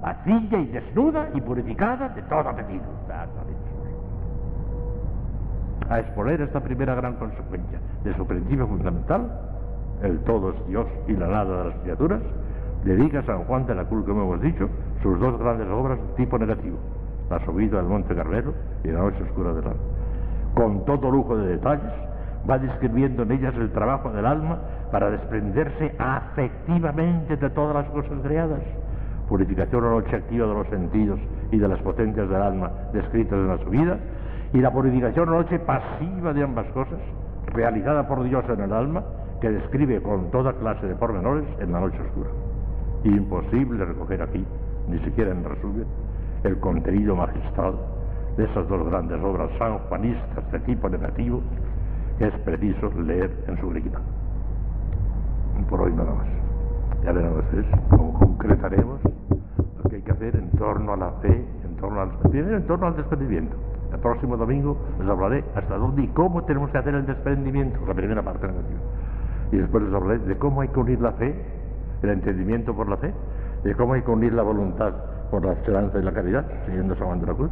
vacía 0.02 0.60
y 0.60 0.68
desnuda 0.68 1.30
y 1.34 1.42
purificada 1.42 2.10
de 2.10 2.22
todo 2.24 2.50
apetito. 2.50 2.86
A 5.90 6.00
exponer 6.00 6.42
esta 6.42 6.60
primera 6.62 6.96
gran 6.96 7.16
consecuencia 7.16 7.80
de 8.04 8.16
su 8.16 8.26
principio 8.26 8.68
fundamental, 8.68 9.30
el 10.04 10.20
todo 10.20 10.52
es 10.52 10.68
Dios 10.68 10.88
y 11.08 11.14
la 11.14 11.28
nada 11.28 11.64
de 11.64 11.70
las 11.70 11.80
criaturas, 11.80 12.22
dedica 12.84 13.22
San 13.24 13.44
Juan 13.44 13.66
de 13.68 13.76
la 13.76 13.86
Cruz, 13.86 14.06
como 14.06 14.24
hemos 14.24 14.42
dicho, 14.42 14.70
sus 15.04 15.20
dos 15.20 15.38
grandes 15.38 15.68
obras 15.68 16.00
de 16.00 16.14
tipo 16.16 16.38
negativo, 16.40 16.78
la 17.30 17.44
subida 17.46 17.78
del 17.78 17.88
Monte 17.88 18.16
Carmelo 18.16 18.54
y 18.84 18.88
la 18.88 19.00
noche 19.00 19.22
oscura 19.24 19.54
del 19.54 19.66
alma. 19.66 19.82
Con 20.56 20.86
todo 20.86 21.12
lujo 21.12 21.38
de 21.38 21.48
detalles, 21.50 21.92
va 22.50 22.58
describiendo 22.58 23.24
en 23.24 23.32
ellas 23.34 23.54
el 23.56 23.72
trabajo 23.72 24.12
del 24.12 24.26
alma 24.26 24.60
para 24.92 25.10
desprenderse 25.10 25.96
afectivamente 25.98 27.38
de 27.38 27.50
todas 27.52 27.76
las 27.76 27.90
cosas 27.90 28.20
creadas. 28.22 28.62
Purificación 29.28 29.84
o 29.86 29.90
noche 29.92 30.16
activa 30.16 30.48
de 30.48 30.54
los 30.54 30.68
sentidos 30.68 31.20
y 31.52 31.58
de 31.58 31.68
las 31.68 31.80
potencias 31.80 32.30
del 32.30 32.42
alma 32.42 32.70
descritas 32.94 33.34
en 33.34 33.48
la 33.48 33.58
subida, 33.60 33.98
y 34.54 34.60
la 34.60 34.72
purificación 34.72 35.30
o 35.30 35.32
noche 35.32 35.60
pasiva 35.60 36.34
de 36.34 36.44
ambas 36.44 36.68
cosas, 36.74 37.00
realizada 37.54 38.08
por 38.08 38.24
Dios 38.24 38.44
en 38.50 38.62
el 38.62 38.74
alma, 38.74 39.04
que 39.40 39.50
describe 39.50 40.02
con 40.02 40.30
toda 40.32 40.54
clase 40.54 40.86
de 40.86 40.96
pormenores 40.96 41.46
en 41.60 41.72
la 41.72 41.80
noche 41.80 42.00
oscura. 42.02 42.30
Imposible 43.04 43.86
recoger 43.86 44.22
aquí, 44.22 44.46
ni 44.88 45.00
siquiera 45.00 45.32
en 45.32 45.44
resumen, 45.44 45.86
el 46.44 46.60
contenido 46.60 47.16
magistral 47.16 47.76
de 48.38 48.46
esas 48.46 48.68
dos 48.68 48.86
grandes 48.90 49.22
obras 49.22 49.50
sanjuanistas 49.58 50.52
de 50.52 50.60
tipo 50.60 50.90
negativo 50.90 51.42
es 52.20 52.34
preciso 52.46 52.92
leer 53.02 53.32
en 53.48 53.58
su 53.60 53.68
original. 53.68 54.02
Por 55.70 55.82
hoy 55.82 55.94
nada 55.94 56.14
más. 56.14 56.28
Ya 57.04 57.12
verán 57.12 57.34
ustedes 57.34 57.66
cómo 57.90 58.14
concretaremos 58.14 59.00
lo 59.78 59.90
que 59.90 59.96
hay 59.96 60.02
que 60.02 60.12
hacer 60.12 60.36
en 60.36 60.52
torno 60.52 60.94
a 60.94 60.98
la 60.98 61.12
fe, 61.22 61.46
en 61.64 61.76
torno 61.78 62.02
al, 62.02 62.10
primero 62.30 62.58
en 62.58 62.68
torno 62.68 62.88
al 62.88 62.96
desprendimiento. 62.96 63.56
El 63.92 64.00
próximo 64.00 64.38
domingo 64.38 64.78
les 65.00 65.10
hablaré 65.10 65.44
hasta 65.56 65.78
dónde 65.78 66.04
y 66.04 66.08
cómo 66.10 66.44
tenemos 66.44 66.70
que 66.72 66.78
hacer 66.78 66.94
el 66.96 67.06
desprendimiento, 67.06 67.80
la 67.88 67.94
primera 67.94 68.22
parte 68.22 68.48
negativa. 68.48 68.80
Y 69.52 69.58
después 69.58 69.84
les 69.84 69.94
hablaré 69.94 70.20
de 70.20 70.38
cómo 70.38 70.62
hay 70.62 70.68
que 70.70 70.80
unir 70.80 71.02
la 71.02 71.14
fe, 71.14 71.36
el 72.04 72.10
entendimiento 72.10 72.76
por 72.76 72.88
la 72.88 72.98
fe, 72.98 73.14
de 73.64 73.76
cómo 73.76 73.94
hay 73.94 74.02
que 74.02 74.12
unir 74.12 74.34
la 74.34 74.44
voluntad 74.44 74.94
por 75.32 75.46
la 75.46 75.54
esperanza 75.54 75.98
y 75.98 76.04
la 76.04 76.12
caridad, 76.12 76.46
siguiendo 76.66 76.96
San 76.96 77.08
Juan 77.08 77.50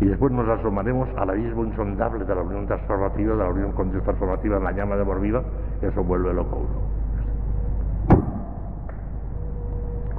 y 0.00 0.06
después 0.06 0.32
nos 0.32 0.48
asomaremos 0.48 1.08
al 1.16 1.30
abismo 1.30 1.64
insondable 1.64 2.24
de 2.24 2.34
la 2.34 2.42
unión 2.42 2.66
transformativa, 2.66 3.34
de 3.34 3.42
la 3.42 3.50
unión 3.50 3.72
con 3.72 3.90
Dios 3.90 4.04
transformativa 4.04 4.58
en 4.58 4.64
la 4.64 4.72
llama 4.72 4.96
de 4.96 5.04
vida, 5.18 5.42
que 5.80 5.86
eso 5.88 6.04
vuelve 6.04 6.34
loco 6.34 6.56
uno. 6.56 7.01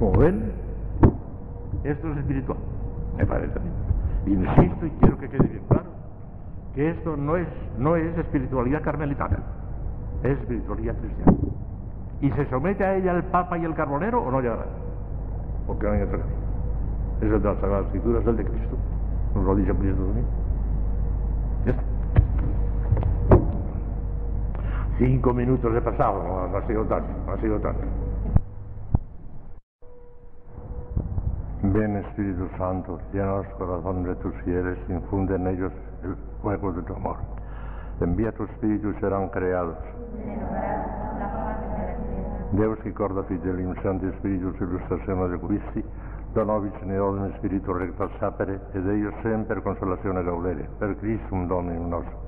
Como 0.04 0.18
ven, 0.18 0.52
esto 1.82 2.12
es 2.12 2.18
espiritual, 2.18 2.58
me 3.16 3.24
parece 3.24 3.58
a. 3.58 4.30
Insisto 4.30 4.84
y 4.84 4.90
quiero 5.00 5.16
que 5.16 5.30
quede 5.30 5.48
bien 5.48 5.62
claro 5.66 5.86
que 6.74 6.90
esto 6.90 7.16
no 7.16 7.38
es, 7.38 7.48
no 7.78 7.96
es 7.96 8.18
espiritualidad 8.18 8.82
carmelitana, 8.82 9.38
es 10.22 10.38
espiritualidad 10.40 10.94
cristiana. 10.98 11.32
¿Y 12.20 12.30
se 12.32 12.44
somete 12.50 12.84
a 12.84 12.96
ella 12.96 13.12
el 13.12 13.22
Papa 13.24 13.56
y 13.56 13.64
el 13.64 13.74
Carbonero 13.74 14.22
o 14.22 14.30
no 14.30 14.42
llegará? 14.42 14.66
Porque 15.66 15.86
no 15.86 15.92
hay 15.92 16.02
otro 16.02 16.18
camino 16.18 16.44
es 17.22 17.32
el 17.32 17.42
de 17.42 17.48
las 17.48 17.58
Sagradas 17.60 17.86
Escrituras, 17.86 18.20
es 18.20 18.28
el 18.28 18.36
de 18.36 18.44
Cristo. 18.44 18.76
Nos 19.34 19.44
lo 19.44 19.54
dice 19.56 19.72
Cristo 19.72 20.04
también. 20.04 20.26
Ya 21.64 21.74
Cinco 24.98 25.32
minutos 25.32 25.74
he 25.74 25.80
pasado, 25.80 26.48
no, 26.52 26.58
ha 26.58 26.66
sido 26.66 26.84
tanto, 26.84 27.08
no 27.26 27.32
ha 27.32 27.38
sido 27.38 27.58
tanto. 27.60 28.03
Ven 31.72 31.96
Espíritu 31.96 32.46
Santo, 32.58 33.00
llena 33.10 33.36
los 33.36 33.46
corazones 33.56 34.04
de 34.04 34.14
tus 34.16 34.34
fieles, 34.44 34.78
infunde 34.88 35.34
en 35.36 35.46
ellos 35.46 35.72
el 36.02 36.14
fuego 36.42 36.72
de 36.72 36.82
tu 36.82 36.94
amor. 36.94 37.16
Envía 38.00 38.32
tu 38.32 38.44
Espíritu 38.44 38.90
y 38.90 39.00
serán 39.00 39.30
creados. 39.30 39.78
Deus 42.52 42.78
que 42.80 42.92
corda 42.92 43.22
fidelim 43.24 43.74
santi 43.82 44.06
Spiritus 44.18 44.60
illustrazione 44.60 45.28
de 45.28 45.38
Christi, 45.40 45.84
Donovic 46.34 46.82
ne 46.82 46.98
odem 46.98 47.32
spiritu 47.38 47.72
recta 47.72 48.10
sapere, 48.18 48.60
ed 48.72 48.86
eius 48.86 49.14
semper 49.22 49.62
consolazione 49.62 50.22
gaudere, 50.22 50.68
per 50.78 50.96
Christum 50.98 51.46
Dominum 51.46 51.88
nostrum. 51.88 52.20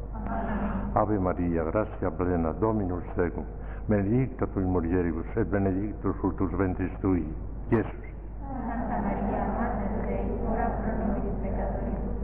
Ave 0.95 1.19
Maria, 1.19 1.63
gratia 1.65 2.11
plena, 2.11 2.53
Dominus 2.53 3.05
tecum, 3.15 3.45
benedicta 3.87 4.47
tui 4.47 4.65
mulieribus, 4.65 5.27
et 5.35 5.47
benedictus 5.47 6.17
fructus 6.17 6.51
ventris 6.57 6.93
tui, 7.01 7.27
Iesus. 7.69 8.06
Santa 8.67 8.97
Maria, 9.03 9.43
Mater 9.59 9.93
Dei, 10.07 10.27
ora 10.47 10.67
pro 10.79 10.93
nobis 11.01 11.35
peccatoribus, 11.43 12.19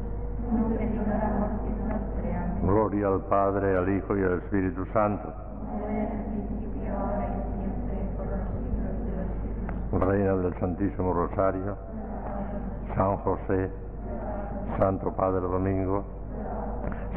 nunc 0.50 0.80
et 0.80 0.90
in 0.90 0.98
hora 0.98 1.30
mortis 1.38 1.78
nostre. 1.86 2.28
Amen. 2.36 2.66
Gloria 2.66 3.08
al 3.08 3.20
Padre, 3.28 3.76
al 3.76 3.88
Hijo 3.88 4.16
y 4.16 4.22
al 4.22 4.38
Espíritu 4.38 4.84
Santo. 4.92 5.28
Principio, 5.86 6.92
ahora 6.98 7.26
y 7.26 7.40
siempre, 7.56 7.96
por 8.16 8.26
los 8.26 8.42
siglos 8.52 8.94
de 9.04 9.12
los 9.18 9.28
siglos. 9.42 10.08
Reina 10.08 10.34
del 10.36 10.54
Santísimo 10.60 11.12
Rosario, 11.12 11.76
San 12.94 13.16
José, 13.18 13.70
Santo 14.78 15.12
Padre 15.12 15.40
Domingo, 15.40 16.04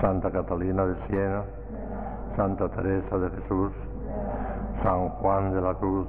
Santa 0.02 0.32
Catalina 0.32 0.86
de 0.86 0.96
Siena, 1.08 1.44
Santa 2.36 2.70
Teresa 2.70 3.18
de 3.18 3.30
Jesús, 3.30 3.72
San 4.84 5.10
Juan 5.10 5.54
de 5.54 5.62
la 5.62 5.74
Cruz, 5.76 6.08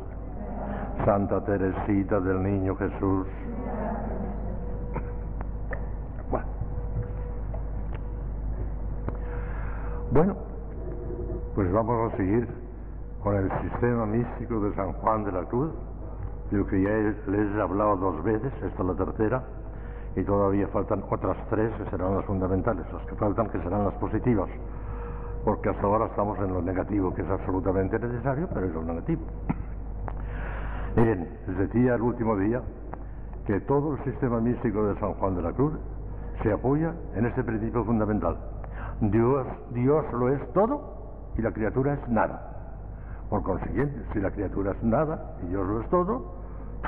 Santa 1.05 1.45
Teresita 1.45 2.21
del 2.21 2.43
Niño 2.43 2.77
Jesús. 2.77 3.27
Bueno. 10.13 10.37
Pues 11.55 11.73
vamos 11.73 12.13
a 12.13 12.17
seguir 12.19 12.47
con 13.23 13.35
el 13.35 13.51
sistema 13.63 14.05
místico 14.05 14.61
de 14.61 14.75
San 14.75 14.93
Juan 14.93 15.25
de 15.25 15.33
la 15.33 15.45
Cruz, 15.45 15.73
del 16.51 16.67
que 16.67 16.83
ya 16.83 16.91
les 16.91 17.57
he 17.57 17.61
hablado 17.63 17.97
dos 17.97 18.23
veces, 18.23 18.53
esta 18.63 18.83
es 18.83 18.89
la 18.89 18.95
tercera, 18.95 19.43
y 20.17 20.23
todavía 20.23 20.69
faltan 20.69 21.03
otras 21.11 21.37
tres 21.49 21.73
que 21.79 21.91
serán 21.91 22.15
las 22.15 22.27
fundamentales, 22.27 22.85
las 22.93 23.07
que 23.07 23.15
faltan 23.15 23.49
que 23.49 23.59
serán 23.63 23.85
las 23.87 23.95
positivas, 23.95 24.51
porque 25.47 25.71
hasta 25.71 25.83
ahora 25.83 26.07
estamos 26.07 26.39
en 26.41 26.53
lo 26.53 26.61
negativo, 26.61 27.15
que 27.15 27.23
es 27.23 27.31
absolutamente 27.31 27.99
necesario, 27.99 28.49
pero 28.53 28.67
es 28.67 28.75
lo 28.75 28.83
negativo. 28.83 29.23
Miren, 30.97 31.29
les 31.47 31.59
decía 31.59 31.95
el 31.95 32.01
último 32.01 32.37
día 32.37 32.63
que 33.47 33.61
todo 33.61 33.95
el 33.95 34.05
sistema 34.05 34.41
místico 34.41 34.83
de 34.87 34.99
San 34.99 35.13
Juan 35.15 35.37
de 35.37 35.43
la 35.43 35.53
Cruz 35.53 35.75
se 36.43 36.51
apoya 36.51 36.95
en 37.15 37.27
este 37.27 37.45
principio 37.45 37.85
fundamental. 37.85 38.39
Dios, 39.03 39.47
Dios 39.73 40.05
lo 40.15 40.31
es 40.31 40.53
todo 40.55 41.33
y 41.37 41.43
la 41.43 41.53
criatura 41.53 41.93
es 41.93 42.09
nada. 42.09 42.41
Por 43.29 43.43
consiguiente, 43.43 44.01
si 44.15 44.21
la 44.21 44.31
criatura 44.31 44.73
es 44.73 44.83
nada 44.83 45.37
y 45.43 45.49
Dios 45.49 45.67
lo 45.67 45.83
es 45.83 45.89
todo, 45.91 46.35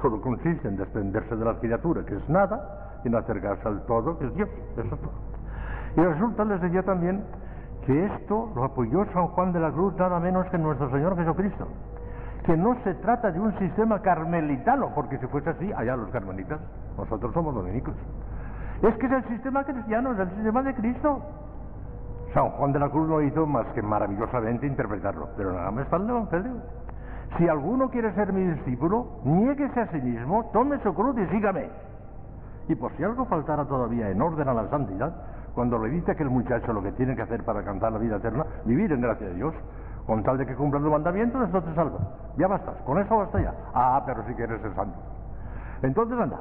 todo 0.01 0.21
consiste 0.23 0.69
en 0.69 0.79
desprenderse 0.79 1.37
de 1.37 1.45
la 1.45 1.59
criatura, 1.59 2.03
que 2.07 2.17
es 2.17 2.29
nada, 2.31 3.01
y 3.05 3.09
en 3.09 3.15
acercarse 3.15 3.69
al 3.69 3.85
todo, 3.85 4.19
que 4.19 4.27
es 4.27 4.35
Dios. 4.35 4.49
Eso 4.77 4.95
es 4.95 5.01
todo. 5.01 5.13
Y 5.97 6.01
resulta, 6.01 6.45
les 6.47 6.63
decía 6.63 6.83
también, 6.83 7.25
que 7.85 8.07
esto 8.07 8.53
lo 8.55 8.65
apoyó 8.65 9.05
San 9.13 9.27
Juan 9.29 9.53
de 9.53 9.61
la 9.61 9.71
Cruz 9.71 9.95
nada 9.99 10.19
menos 10.19 10.47
que 10.47 10.57
nuestro 10.57 10.91
Señor 10.91 11.15
Jesucristo. 11.17 11.67
Que 12.44 12.56
no 12.56 12.77
se 12.85 12.94
trata 12.94 13.31
de 13.31 13.40
un 13.40 13.56
sistema 13.59 14.01
carmelitano, 14.01 14.90
porque 14.94 15.19
si 15.19 15.27
fuese 15.27 15.51
así, 15.51 15.73
allá 15.77 15.97
los 15.97 16.10
carmelitas, 16.10 16.60
nosotros 16.97 17.32
somos 17.35 17.55
dominicos. 17.55 17.94
Es 18.82 18.94
que 18.97 19.06
es 19.06 19.12
el 19.12 19.24
sistema 19.24 19.65
cristiano, 19.65 20.12
es 20.12 20.19
el 20.20 20.31
sistema 20.31 20.62
de 20.62 20.74
Cristo. 20.74 21.20
San 22.32 22.51
Juan 22.51 22.73
de 22.73 22.78
la 22.78 22.90
Cruz 22.90 23.09
no 23.09 23.20
hizo 23.23 23.47
más 23.47 23.66
que 23.69 23.82
maravillosamente 23.82 24.66
interpretarlo, 24.66 25.28
pero 25.36 25.52
nada 25.52 25.70
más 25.70 25.85
está 25.85 25.97
el 25.97 26.09
Evangelio. 26.09 26.52
Si 27.36 27.48
alguno 27.48 27.90
quiere 27.90 28.12
ser 28.15 28.32
mi 28.32 28.43
discípulo, 28.43 29.20
niéguese 29.24 29.81
a 29.81 29.86
sí 29.89 30.01
mismo, 30.01 30.48
tome 30.52 30.78
su 30.82 30.94
cruz 30.94 31.16
y 31.19 31.27
sígame. 31.27 31.69
Y 32.69 32.74
por 32.74 32.93
si 32.97 33.05
algo 33.05 33.24
faltara 33.27 33.65
todavía 33.65 34.10
en 34.10 34.20
orden 34.20 34.48
a 34.48 34.55
la 34.55 34.69
santidad, 34.69 35.15
cuando 35.55 35.78
le 35.78 35.90
dice 35.90 36.15
que 36.15 36.23
el 36.23 36.31
muchacho 36.31 36.73
lo 36.73 36.82
que 36.82 36.93
tiene 36.93 37.16
que 37.16 37.23
hacer 37.23 37.43
para 37.44 37.65
cantar 37.65 37.93
la 37.93 37.98
vida 37.98 38.16
eterna, 38.16 38.44
vivir 38.65 38.93
en 38.93 39.01
gracia 39.01 39.27
de 39.27 39.35
Dios, 39.35 39.55
con 40.09 40.23
tal 40.23 40.39
de 40.39 40.47
que 40.47 40.55
cumpla 40.55 40.81
los 40.81 40.91
mandamientos, 40.91 41.45
esto 41.45 41.63
te 41.63 41.75
salva. 41.75 41.99
Ya 42.39 42.49
bastas, 42.49 42.77
con 42.87 42.99
eso 42.99 43.15
basta 43.15 43.43
ya. 43.43 43.53
Ah, 43.75 44.03
pero 44.07 44.25
si 44.27 44.33
quieres 44.33 44.59
ser 44.63 44.75
santo. 44.75 44.97
Entonces 45.83 46.19
anda, 46.19 46.39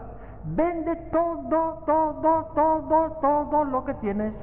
vende 0.56 0.96
todo, 1.12 1.84
todo, 1.86 2.46
todo, 2.56 3.12
todo 3.20 3.64
lo 3.66 3.84
que 3.84 3.94
tienes. 3.96 4.34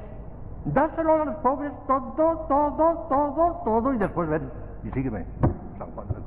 Dáselo 0.65 1.13
a 1.13 1.25
los 1.25 1.35
pobres, 1.37 1.71
todo, 1.87 2.13
todo, 2.15 3.07
todo, 3.09 3.61
todo, 3.65 3.93
y 3.95 3.97
después 3.97 4.29
ven 4.29 4.47
y 4.83 4.91
sígueme. 4.91 5.25
San 5.79 5.89
Juan 5.95 6.07
de 6.07 6.13
la 6.13 6.19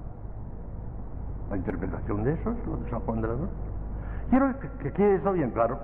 La 1.50 1.56
interpretación 1.56 2.24
de 2.24 2.32
eso 2.32 2.50
es 2.50 2.66
lo 2.66 2.76
de 2.78 2.90
San 2.90 3.00
Juan 3.02 3.20
de 3.20 3.28
la 3.28 3.34
Cruz. 3.34 3.50
Quiero 4.30 4.54
que 4.82 4.92
quede 4.92 5.14
eso 5.14 5.32
bien 5.32 5.52
claro, 5.52 5.78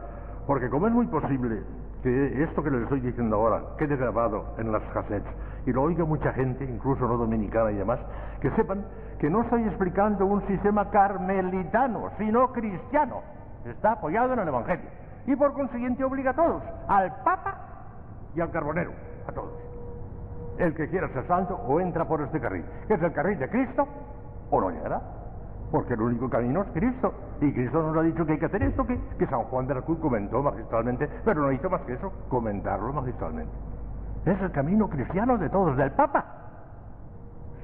porque 0.48 0.68
como 0.68 0.88
es 0.88 0.92
muy 0.92 1.06
posible 1.06 1.62
que 2.04 2.42
esto 2.42 2.62
que 2.62 2.70
les 2.70 2.82
estoy 2.82 3.00
diciendo 3.00 3.36
ahora 3.36 3.62
quede 3.78 3.96
grabado 3.96 4.54
en 4.58 4.70
las 4.70 4.82
cassettes 4.92 5.32
y 5.64 5.72
lo 5.72 5.84
oiga 5.84 6.04
mucha 6.04 6.34
gente, 6.34 6.62
incluso 6.62 7.08
no 7.08 7.16
dominicana 7.16 7.72
y 7.72 7.76
demás, 7.76 7.98
que 8.42 8.50
sepan 8.50 8.84
que 9.18 9.30
no 9.30 9.40
estoy 9.40 9.64
explicando 9.64 10.26
un 10.26 10.46
sistema 10.46 10.90
carmelitano, 10.90 12.10
sino 12.18 12.52
cristiano. 12.52 13.22
Está 13.64 13.92
apoyado 13.92 14.34
en 14.34 14.40
el 14.40 14.48
Evangelio. 14.48 14.84
Y 15.26 15.34
por 15.34 15.54
consiguiente 15.54 16.04
obliga 16.04 16.32
a 16.32 16.34
todos, 16.34 16.62
al 16.88 17.10
Papa 17.24 17.56
y 18.34 18.40
al 18.42 18.50
Carbonero, 18.50 18.92
a 19.26 19.32
todos. 19.32 19.54
El 20.58 20.74
que 20.74 20.90
quiera 20.90 21.08
ser 21.08 21.26
santo 21.26 21.56
o 21.56 21.80
entra 21.80 22.06
por 22.06 22.20
este 22.20 22.38
carril, 22.38 22.66
que 22.86 22.94
es 22.94 23.02
el 23.02 23.14
carril 23.14 23.38
de 23.38 23.48
Cristo, 23.48 23.88
o 24.50 24.60
no 24.60 24.68
llegará. 24.68 25.00
Porque 25.70 25.94
el 25.94 26.02
único 26.02 26.28
camino 26.28 26.62
es 26.62 26.68
Cristo. 26.72 27.12
Y 27.40 27.52
Cristo 27.52 27.82
nos 27.82 27.96
ha 27.96 28.02
dicho 28.02 28.24
que 28.24 28.32
hay 28.32 28.38
que 28.38 28.46
hacer 28.46 28.62
esto 28.62 28.86
que, 28.86 29.26
San 29.26 29.42
Juan 29.44 29.66
de 29.66 29.74
la 29.74 29.82
Cruz 29.82 29.98
comentó 29.98 30.42
magistralmente, 30.42 31.08
pero 31.24 31.42
no 31.42 31.52
hizo 31.52 31.68
más 31.68 31.82
que 31.82 31.94
eso, 31.94 32.12
comentarlo 32.28 32.92
magistralmente. 32.92 33.52
Es 34.24 34.40
el 34.40 34.50
camino 34.52 34.88
cristiano 34.88 35.36
de 35.36 35.48
todos, 35.50 35.76
del 35.76 35.90
Papa. 35.92 36.24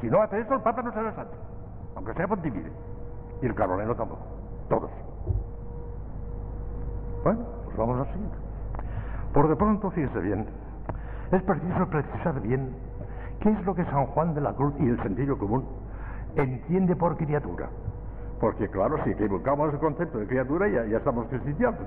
Si 0.01 0.09
no 0.09 0.23
hace 0.23 0.41
eso, 0.41 0.55
el 0.55 0.61
Papa 0.61 0.83
no 0.83 0.93
será 0.93 1.15
santo, 1.15 1.35
aunque 1.95 2.15
sea 2.15 2.27
pontífice. 2.27 2.71
Y 3.43 3.47
el 3.47 3.55
carbonero 3.55 3.95
tampoco. 3.95 4.23
Todos. 4.69 4.91
Bueno, 7.23 7.41
pues 7.65 7.77
vamos 7.77 8.07
siguiente. 8.09 8.37
Por 9.33 9.49
de 9.49 9.57
pronto, 9.57 9.91
fíjese 9.91 10.19
bien, 10.21 10.47
es 11.31 11.43
preciso 11.43 11.87
precisar 11.87 12.41
bien 12.41 12.75
qué 13.41 13.51
es 13.51 13.65
lo 13.65 13.75
que 13.75 13.85
San 13.85 14.07
Juan 14.07 14.35
de 14.35 14.41
la 14.41 14.53
Cruz 14.53 14.75
y 14.79 14.89
el 14.89 15.01
sentido 15.03 15.39
común 15.39 15.65
entiende 16.37 16.97
por 16.97 17.17
criatura. 17.17 17.69
Porque 18.41 18.69
claro, 18.69 18.97
si 19.05 19.11
equivocamos 19.11 19.73
el 19.75 19.79
concepto 19.79 20.19
de 20.19 20.27
criatura 20.27 20.67
ya, 20.67 20.87
ya 20.87 20.97
estamos 20.97 21.27
cristianos. 21.29 21.79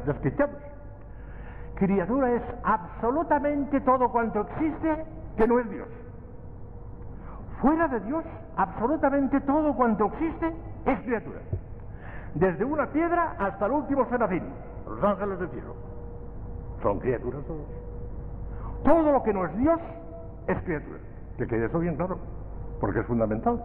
Criatura 1.75 2.31
es 2.31 2.43
absolutamente 2.63 3.81
todo 3.81 4.09
cuanto 4.11 4.41
existe 4.41 5.05
que 5.35 5.47
no 5.47 5.59
es 5.59 5.69
Dios. 5.71 5.88
Fuera 7.59 7.88
de 7.88 7.99
Dios, 8.01 8.23
absolutamente 8.55 9.41
todo 9.41 9.75
cuanto 9.75 10.05
existe 10.05 10.53
es 10.85 10.99
criatura. 11.01 11.39
Desde 12.35 12.63
una 12.63 12.85
piedra 12.88 13.35
hasta 13.39 13.65
el 13.65 13.71
último 13.71 14.05
serafín, 14.09 14.43
los 14.88 15.03
ángeles 15.03 15.39
del 15.39 15.49
cielo. 15.49 15.73
Son 16.84 16.99
criaturas 16.99 17.41
todos. 17.47 17.65
Todo 18.84 19.11
lo 19.11 19.23
que 19.23 19.34
no 19.34 19.45
es 19.45 19.57
Dios 19.57 19.80
es 20.47 20.61
criatura. 20.63 20.99
Que 21.38 21.47
quede 21.47 21.65
eso 21.65 21.80
bien 21.80 21.95
claro, 21.95 22.19
porque 22.80 22.99
es 22.99 23.05
fundamental. 23.07 23.59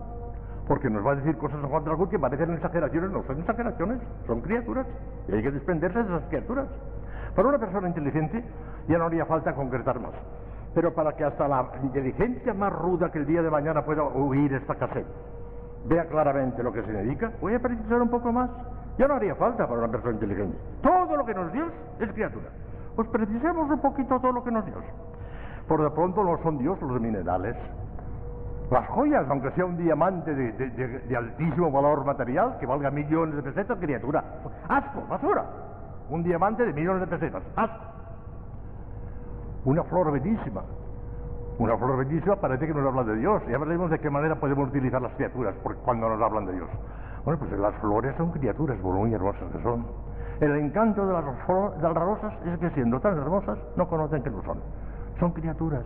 Porque 0.69 0.91
nos 0.91 1.05
va 1.05 1.13
a 1.13 1.17
decir 1.17 1.37
cosas 1.39 1.65
a 1.65 1.67
Juan 1.67 1.83
de 1.83 1.91
la 1.91 2.09
que 2.09 2.19
parecen 2.19 2.53
exageraciones, 2.53 3.11
no 3.11 3.23
son 3.25 3.41
exageraciones, 3.41 4.01
son 4.27 4.43
criaturas. 4.43 4.87
Y 5.27 5.33
hay 5.33 5.43
que 5.43 5.51
desprenderse 5.51 5.99
de 5.99 6.05
esas 6.05 6.29
criaturas. 6.29 6.69
Para 7.35 7.49
una 7.49 7.59
persona 7.59 7.89
inteligente 7.89 8.45
ya 8.87 8.99
no 8.99 9.07
haría 9.07 9.25
falta 9.25 9.55
concretar 9.55 9.99
más. 9.99 10.13
Pero 10.75 10.93
para 10.95 11.13
que 11.17 11.25
hasta 11.25 11.49
la 11.49 11.71
inteligencia 11.83 12.53
más 12.53 12.73
ruda 12.73 13.11
que 13.11 13.19
el 13.19 13.27
día 13.27 13.43
de 13.43 13.51
mañana 13.51 13.83
pueda 13.85 14.03
oír 14.03 14.53
esta 14.53 14.75
cassette, 14.75 15.07
vea 15.87 16.07
claramente 16.07 16.63
lo 16.63 16.71
que 16.73 16.83
se 16.83 16.93
dedica, 16.93 17.33
voy 17.41 17.55
a 17.55 17.61
precisar 17.61 18.03
un 18.03 18.11
poco 18.11 18.31
más. 18.31 18.51
Ya 18.99 19.09
no 19.09 19.15
haría 19.15 19.35
falta 19.37 19.67
para 19.67 19.79
una 19.79 19.91
persona 19.91 20.15
inteligente. 20.15 20.59
Todo 20.83 21.17
lo 21.17 21.25
que 21.25 21.33
nos 21.33 21.51
Dios 21.53 21.73
es 22.01 22.13
criatura. 22.13 22.49
Pues 22.95 23.09
precisemos 23.09 23.71
un 23.71 23.81
poquito 23.81 24.21
todo 24.21 24.33
lo 24.33 24.45
que 24.45 24.51
nos 24.51 24.67
Dios. 24.67 24.85
Por 25.67 25.83
de 25.83 25.91
pronto 25.91 26.23
no 26.25 26.37
son 26.43 26.59
Dios 26.59 26.81
los 26.83 27.01
minerales, 27.01 27.57
las 28.71 28.87
joyas, 28.89 29.25
aunque 29.31 29.51
sea 29.53 29.65
un 29.65 29.79
diamante 29.79 30.35
de, 30.35 31.17
altísimo 31.17 31.71
valor 31.71 32.05
material, 32.05 32.59
que 32.61 32.67
valga 32.67 32.91
millones 32.91 33.37
de 33.37 33.43
pesetas, 33.43 33.79
criatura. 33.79 34.23
Asco, 34.69 35.07
basura. 35.09 35.45
Un 36.11 36.23
diamante 36.23 36.67
de 36.67 36.73
millones 36.75 37.01
de 37.01 37.07
pesetas. 37.07 37.43
Asco. 37.57 37.85
Una 39.65 39.83
flor 39.85 40.13
bellísima. 40.13 40.63
Una 41.59 41.77
flor 41.79 41.97
bellísima 41.97 42.37
parece 42.37 42.67
que 42.67 42.75
nos 42.75 42.87
habla 42.87 43.05
de 43.05 43.17
Dios. 43.17 43.43
Ya 43.49 43.57
veremos 43.57 43.91
de 43.91 43.99
qué 43.99 44.11
manera 44.11 44.37
podemos 44.37 44.69
utilizar 44.69 45.01
las 45.01 45.13
criaturas 45.15 45.55
cuando 45.85 46.09
nos 46.11 46.21
hablan 46.21 46.45
de 46.45 46.53
Dios. 46.53 46.69
Bueno, 47.25 47.41
pues 47.41 47.59
las 47.59 47.75
flores 47.77 48.15
son 48.17 48.31
criaturas 48.33 48.79
muy 48.81 49.13
hermosas 49.15 49.51
que 49.51 49.63
son. 49.63 49.87
El 50.41 50.55
encanto 50.57 51.07
de 51.07 51.13
las, 51.15 51.25
de 51.25 51.83
las 51.83 51.95
rosas 51.95 52.35
es 52.47 52.59
que 52.59 52.71
siendo 52.71 53.01
tan 53.01 53.17
hermosas 53.17 53.59
no 53.77 53.89
conocen 53.89 54.23
que 54.23 54.31
lo 54.31 54.43
son. 54.43 54.59
Son 55.19 55.33
criaturas, 55.33 55.85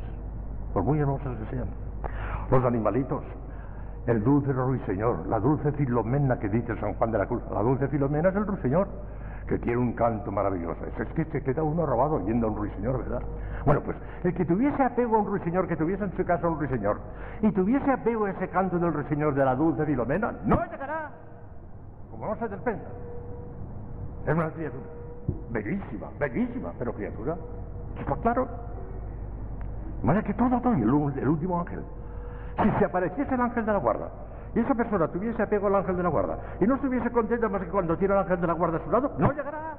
por 0.75 0.83
muy 0.83 0.99
hermosas 0.99 1.39
que 1.39 1.57
sean 1.57 1.69
los 2.53 2.65
animalitos, 2.65 3.25
el 4.07 4.23
dulce 4.23 4.53
ruiseñor, 4.53 5.27
la 5.27 5.41
dulce 5.41 5.73
filomena 5.73 6.39
que 6.39 6.51
dice 6.51 6.77
San 6.81 6.95
Juan 6.95 7.11
de 7.11 7.19
la 7.19 7.27
Cruz, 7.27 7.43
la 7.51 7.63
dulce 7.63 7.89
filomena 7.89 8.29
es 8.29 8.37
el 8.37 8.47
ruiseñor, 8.47 8.89
que 9.49 9.59
tiene 9.59 9.79
un 9.79 9.95
canto 9.95 10.31
maravilloso. 10.31 10.85
Es 10.99 11.09
que 11.15 11.25
se 11.25 11.43
queda 11.43 11.63
uno 11.63 11.87
robado 11.87 12.17
oyendo 12.17 12.47
a 12.47 12.51
un 12.51 12.57
ruiseñor, 12.57 12.99
¿verdad? 12.99 13.23
Bueno, 13.65 13.81
pues 13.83 13.97
el 14.25 14.35
que 14.35 14.45
tuviese 14.45 14.83
apego 14.83 15.17
a 15.17 15.21
un 15.21 15.27
ruiseñor, 15.27 15.67
que 15.67 15.77
tuviese 15.77 16.05
en 16.05 16.15
su 16.15 16.25
casa 16.25 16.47
un 16.47 16.59
ruiseñor, 16.59 16.99
y 17.41 17.51
tuviese 17.53 17.91
apego 17.91 18.27
a 18.27 18.31
ese 18.31 18.49
canto 18.49 18.79
del 18.79 18.93
ruiseñor 18.93 19.35
de 19.35 19.45
la 19.45 19.55
dulce 19.55 19.87
filomena, 19.87 20.33
no 20.45 20.57
llegará, 20.71 21.11
como 22.11 22.27
no 22.27 22.37
se 22.37 22.49
despenda. 22.49 22.85
Es 24.27 24.35
una 24.35 24.51
criatura, 24.51 24.85
bellísima, 25.51 26.09
bellísima, 26.19 26.73
pero 26.79 26.93
criatura, 26.93 27.35
¿está 27.99 28.15
claro? 28.17 28.47
Vaya 30.03 30.23
que 30.23 30.35
todo, 30.35 30.61
todo, 30.61 30.75
el 30.75 31.29
último 31.29 31.61
ángel. 31.61 31.83
Si 32.61 32.71
se 32.79 32.85
apareciese 32.85 33.35
el 33.35 33.41
ángel 33.41 33.65
de 33.65 33.73
la 33.73 33.79
guarda 33.79 34.09
y 34.55 34.61
esa 34.61 34.75
persona 34.75 35.09
tuviese 35.09 35.43
apego 35.43 35.69
al 35.69 35.77
ángel 35.77 35.97
de 35.97 36.03
la 36.03 36.09
guarda 36.11 36.39
y 36.61 36.67
no 36.67 36.75
estuviese 36.75 37.11
contenta 37.11 37.49
más 37.49 37.63
que 37.63 37.69
cuando 37.69 37.97
tiene 37.97 38.15
el 38.15 38.21
ángel 38.21 38.41
de 38.41 38.47
la 38.47 38.53
guarda 38.53 38.79
a 38.79 38.85
su 38.85 38.91
lado, 38.91 39.13
no 39.19 39.33
llegará. 39.33 39.77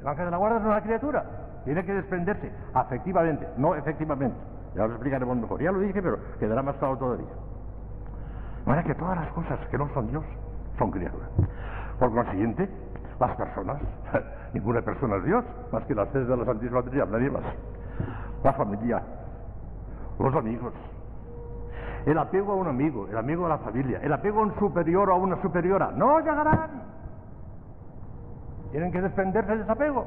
El 0.00 0.06
ángel 0.06 0.24
de 0.26 0.30
la 0.30 0.36
guarda 0.36 0.58
es 0.58 0.64
una 0.64 0.80
criatura, 0.80 1.24
tiene 1.64 1.84
que 1.84 1.92
desprenderse 1.92 2.52
afectivamente, 2.72 3.48
no 3.56 3.74
efectivamente. 3.74 4.36
Ya 4.74 4.86
lo 4.86 4.92
explicaremos 4.92 5.36
mejor. 5.36 5.60
Ya 5.60 5.72
lo 5.72 5.80
dije, 5.80 6.00
pero 6.00 6.18
quedará 6.38 6.62
más 6.62 6.76
claro 6.76 6.96
todavía. 6.96 7.26
De 7.26 8.66
manera 8.66 8.86
que 8.86 8.94
todas 8.94 9.16
las 9.16 9.32
cosas 9.32 9.58
que 9.70 9.78
no 9.78 9.88
son 9.94 10.08
Dios 10.08 10.24
son 10.78 10.90
criaturas. 10.90 11.28
Por 11.98 12.14
consiguiente, 12.14 12.68
las 13.18 13.36
personas, 13.36 13.78
ninguna 14.52 14.82
persona 14.82 15.16
es 15.16 15.24
Dios, 15.24 15.44
más 15.72 15.84
que 15.84 15.94
las 15.94 16.08
tres 16.10 16.28
de 16.28 16.36
la 16.36 16.44
Santísima 16.44 16.82
Trinidad, 16.82 17.08
nadie 17.08 17.30
más. 17.30 17.42
La 18.44 18.52
familia, 18.52 19.02
los 20.18 20.34
amigos, 20.34 20.72
el 22.06 22.18
apego 22.18 22.52
a 22.52 22.56
un 22.56 22.68
amigo, 22.68 23.06
el 23.08 23.16
amigo 23.16 23.46
a 23.46 23.50
la 23.50 23.58
familia, 23.58 24.00
el 24.02 24.12
apego 24.12 24.40
a 24.40 24.42
un 24.42 24.58
superior 24.58 25.10
o 25.10 25.14
a 25.14 25.16
una 25.16 25.40
superiora. 25.42 25.90
No 25.92 26.18
llegarán. 26.20 26.82
Tienen 28.70 28.92
que 28.92 29.00
desprenderse 29.00 29.56
de 29.56 29.62
ese 29.62 29.72
apego. 29.72 30.06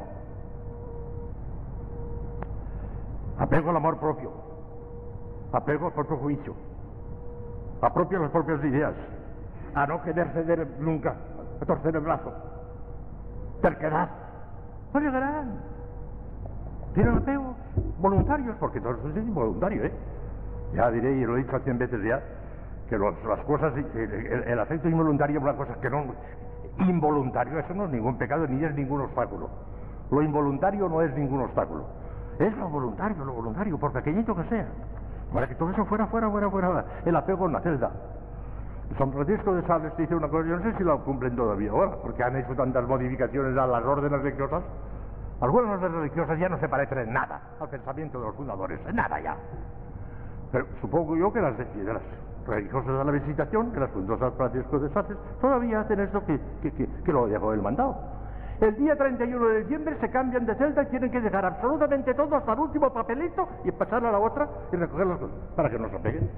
Apego 3.37 3.69
al 3.71 3.77
amor 3.77 3.97
propio. 3.97 4.31
Apego 5.51 5.87
al 5.87 5.93
propio 5.93 6.17
juicio. 6.17 6.53
Apropio 7.81 8.19
a 8.19 8.21
las 8.21 8.31
propias 8.31 8.63
ideas. 8.63 8.93
A 9.73 9.87
no 9.87 10.01
querer 10.03 10.29
ceder 10.33 10.67
nunca. 10.79 11.15
A 11.61 11.65
torcer 11.65 11.95
el 11.95 12.01
brazo. 12.01 12.31
Terquedad. 13.61 14.09
No 14.93 14.99
llegarán. 14.99 15.59
Tienen 16.93 17.17
apegos 17.17 17.55
voluntarios, 17.99 18.55
porque 18.59 18.81
todo 18.81 18.93
eso 18.93 19.07
es 19.09 19.17
involuntario, 19.17 19.85
¿eh? 19.85 19.91
Ya 20.73 20.89
diré, 20.91 21.11
y 21.13 21.25
lo 21.25 21.35
he 21.35 21.43
dicho 21.43 21.59
cien 21.59 21.77
veces 21.77 22.01
ya, 22.03 22.21
que 22.89 22.97
las 22.97 23.39
cosas, 23.45 23.73
el, 23.75 24.43
el, 24.47 24.59
afecto 24.59 24.87
involuntario 24.89 25.37
es 25.37 25.43
una 25.43 25.55
cosa 25.55 25.75
que 25.81 25.89
no, 25.89 26.13
involuntario, 26.79 27.59
eso 27.59 27.73
no 27.73 27.85
es 27.85 27.91
ningún 27.91 28.17
pecado 28.17 28.47
ni 28.47 28.63
es 28.63 28.73
ningún 28.75 29.01
obstáculo. 29.01 29.49
Lo 30.09 30.21
involuntario 30.21 30.89
no 30.89 31.01
es 31.01 31.13
ningún 31.15 31.41
obstáculo. 31.41 31.85
Es 32.39 32.55
lo 32.57 32.69
voluntario, 32.69 33.23
lo 33.23 33.33
voluntario, 33.33 33.77
por 33.77 33.93
pequeñito 33.93 34.35
que 34.35 34.43
sea. 34.45 34.67
Para 35.33 35.47
que 35.47 35.55
todo 35.55 35.69
eso 35.69 35.85
fuera, 35.85 36.07
fuera, 36.07 36.29
fuera, 36.29 36.49
fuera. 36.49 36.85
El 37.05 37.15
apego 37.15 37.45
en 37.45 37.53
la 37.53 37.61
celda. 37.61 37.91
San 38.97 39.11
Francisco 39.13 39.53
de 39.53 39.61
Sales 39.63 39.95
dice 39.97 40.15
una 40.15 40.27
cosa, 40.27 40.49
yo 40.49 40.57
no 40.57 40.63
sé 40.63 40.77
si 40.77 40.83
la 40.83 40.97
cumplen 40.97 41.35
todavía 41.35 41.71
ahora, 41.71 41.91
porque 42.01 42.23
han 42.23 42.35
hecho 42.35 42.53
tantas 42.55 42.85
modificaciones 42.87 43.57
a 43.57 43.67
las 43.67 43.83
órdenes 43.85 44.21
religiosas. 44.21 44.63
Algunas 45.39 45.71
órdenes 45.71 45.97
religiosas 45.97 46.37
ya 46.39 46.49
no 46.49 46.59
se 46.59 46.67
parecen 46.67 46.97
en 46.99 47.13
nada 47.13 47.41
al 47.59 47.69
pensamiento 47.69 48.19
de 48.19 48.25
los 48.25 48.35
fundadores, 48.35 48.79
en 48.85 48.95
nada 48.95 49.19
ya. 49.21 49.37
Pero 50.51 50.65
supongo 50.81 51.15
yo 51.15 51.31
que 51.31 51.41
las 51.41 51.57
de, 51.57 51.65
las 51.83 52.01
religiosas 52.45 52.97
de 52.97 53.05
la 53.05 53.11
visitación, 53.11 53.71
que 53.71 53.79
las 53.79 53.89
fundó 53.91 54.17
San 54.17 54.33
Francisco 54.33 54.79
de 54.79 54.89
Sales, 54.89 55.17
todavía 55.39 55.81
hacen 55.81 55.99
esto 55.99 56.21
que, 56.25 57.11
lo 57.11 57.27
dejó 57.27 57.53
el 57.53 57.61
mandado. 57.61 57.95
El 58.59 58.75
día 58.75 58.95
31 58.95 59.47
de 59.47 59.59
diciembre 59.61 59.97
se 59.99 60.11
cambian 60.11 60.45
de 60.45 60.53
celda 60.55 60.83
y 60.83 60.85
tienen 60.87 61.09
que 61.09 61.19
dejar 61.19 61.45
absolutamente 61.45 62.13
todo 62.13 62.35
hasta 62.35 62.53
el 62.53 62.59
último 62.59 62.93
papelito 62.93 63.47
y 63.63 63.71
pasar 63.71 64.05
a 64.05 64.11
la 64.11 64.19
otra 64.19 64.47
y 64.71 64.75
recoger 64.75 65.07
las 65.07 65.17
cosas 65.17 65.35
para 65.55 65.69
que 65.69 65.79
no 65.79 65.89
se 65.89 65.97
peguen. 65.97 66.29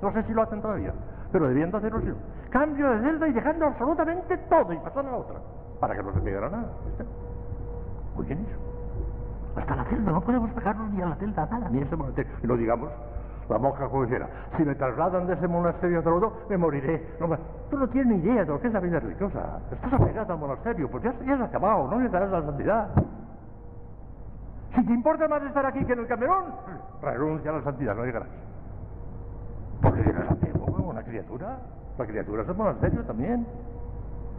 No 0.00 0.12
sé 0.12 0.22
si 0.22 0.32
lo 0.32 0.42
hacen 0.42 0.62
todavía, 0.62 0.94
pero 1.32 1.48
debían 1.48 1.70
de 1.70 1.76
hacerlo. 1.76 2.00
Cambio 2.48 2.90
de 2.90 3.00
celda 3.00 3.28
y 3.28 3.32
dejando 3.32 3.66
absolutamente 3.66 4.38
todo 4.48 4.72
y 4.72 4.78
pasar 4.78 5.04
a 5.04 5.10
la 5.10 5.16
otra 5.18 5.36
para 5.80 5.94
que 5.94 6.02
no 6.02 6.12
se 6.14 6.20
pegara 6.20 6.48
nada. 6.48 6.70
Muy 8.14 8.24
bien 8.24 8.46
eso. 8.48 8.75
Hasta 9.56 9.74
la 9.76 9.84
celda, 9.84 10.12
no 10.12 10.20
podemos 10.20 10.50
pegarnos 10.50 10.90
ni 10.92 11.00
a 11.02 11.06
la 11.06 11.16
celda, 11.16 11.46
nada, 11.50 11.68
ni 11.70 11.78
a 11.80 11.82
ese 11.82 11.96
monasterio. 11.96 12.32
Y 12.42 12.46
no 12.46 12.56
digamos, 12.56 12.90
la 13.48 13.58
monja 13.58 13.88
como 13.88 14.04
dijera, 14.04 14.28
si 14.56 14.64
me 14.64 14.74
trasladan 14.74 15.26
de 15.26 15.34
ese 15.34 15.48
monasterio 15.48 15.98
a 15.98 16.14
otro, 16.14 16.32
me 16.50 16.56
moriré. 16.58 17.14
No, 17.20 17.28
me- 17.28 17.38
tú 17.70 17.78
no 17.78 17.88
tienes 17.88 18.18
ni 18.18 18.22
idea 18.24 18.44
de 18.44 18.46
lo 18.52 18.60
que 18.60 18.66
es 18.68 18.72
la 18.72 18.80
vida 18.80 19.00
religiosa. 19.00 19.60
Estás 19.72 19.92
apegado 19.92 20.32
al 20.32 20.38
monasterio, 20.38 20.90
pues 20.90 21.02
ya, 21.04 21.14
ya 21.24 21.34
has 21.34 21.40
acabado, 21.42 21.88
no 21.88 22.00
llegarás 22.00 22.32
a 22.32 22.40
la 22.40 22.46
santidad. 22.46 22.88
Si 24.74 24.84
te 24.84 24.92
importa 24.92 25.26
más 25.26 25.42
estar 25.42 25.64
aquí 25.64 25.84
que 25.86 25.92
en 25.94 26.00
el 26.00 26.06
Camerón, 26.06 26.44
renuncia 27.00 27.50
a 27.50 27.54
la 27.54 27.62
santidad, 27.62 27.94
no 27.96 28.04
llegarás. 28.04 28.28
Porque 29.80 30.00
apego 30.28 30.76
a 30.76 30.80
una 30.82 31.02
criatura. 31.02 31.58
La 31.98 32.04
criatura 32.06 32.42
es 32.42 32.48
el 32.48 32.56
monasterio 32.56 33.02
también. 33.04 33.46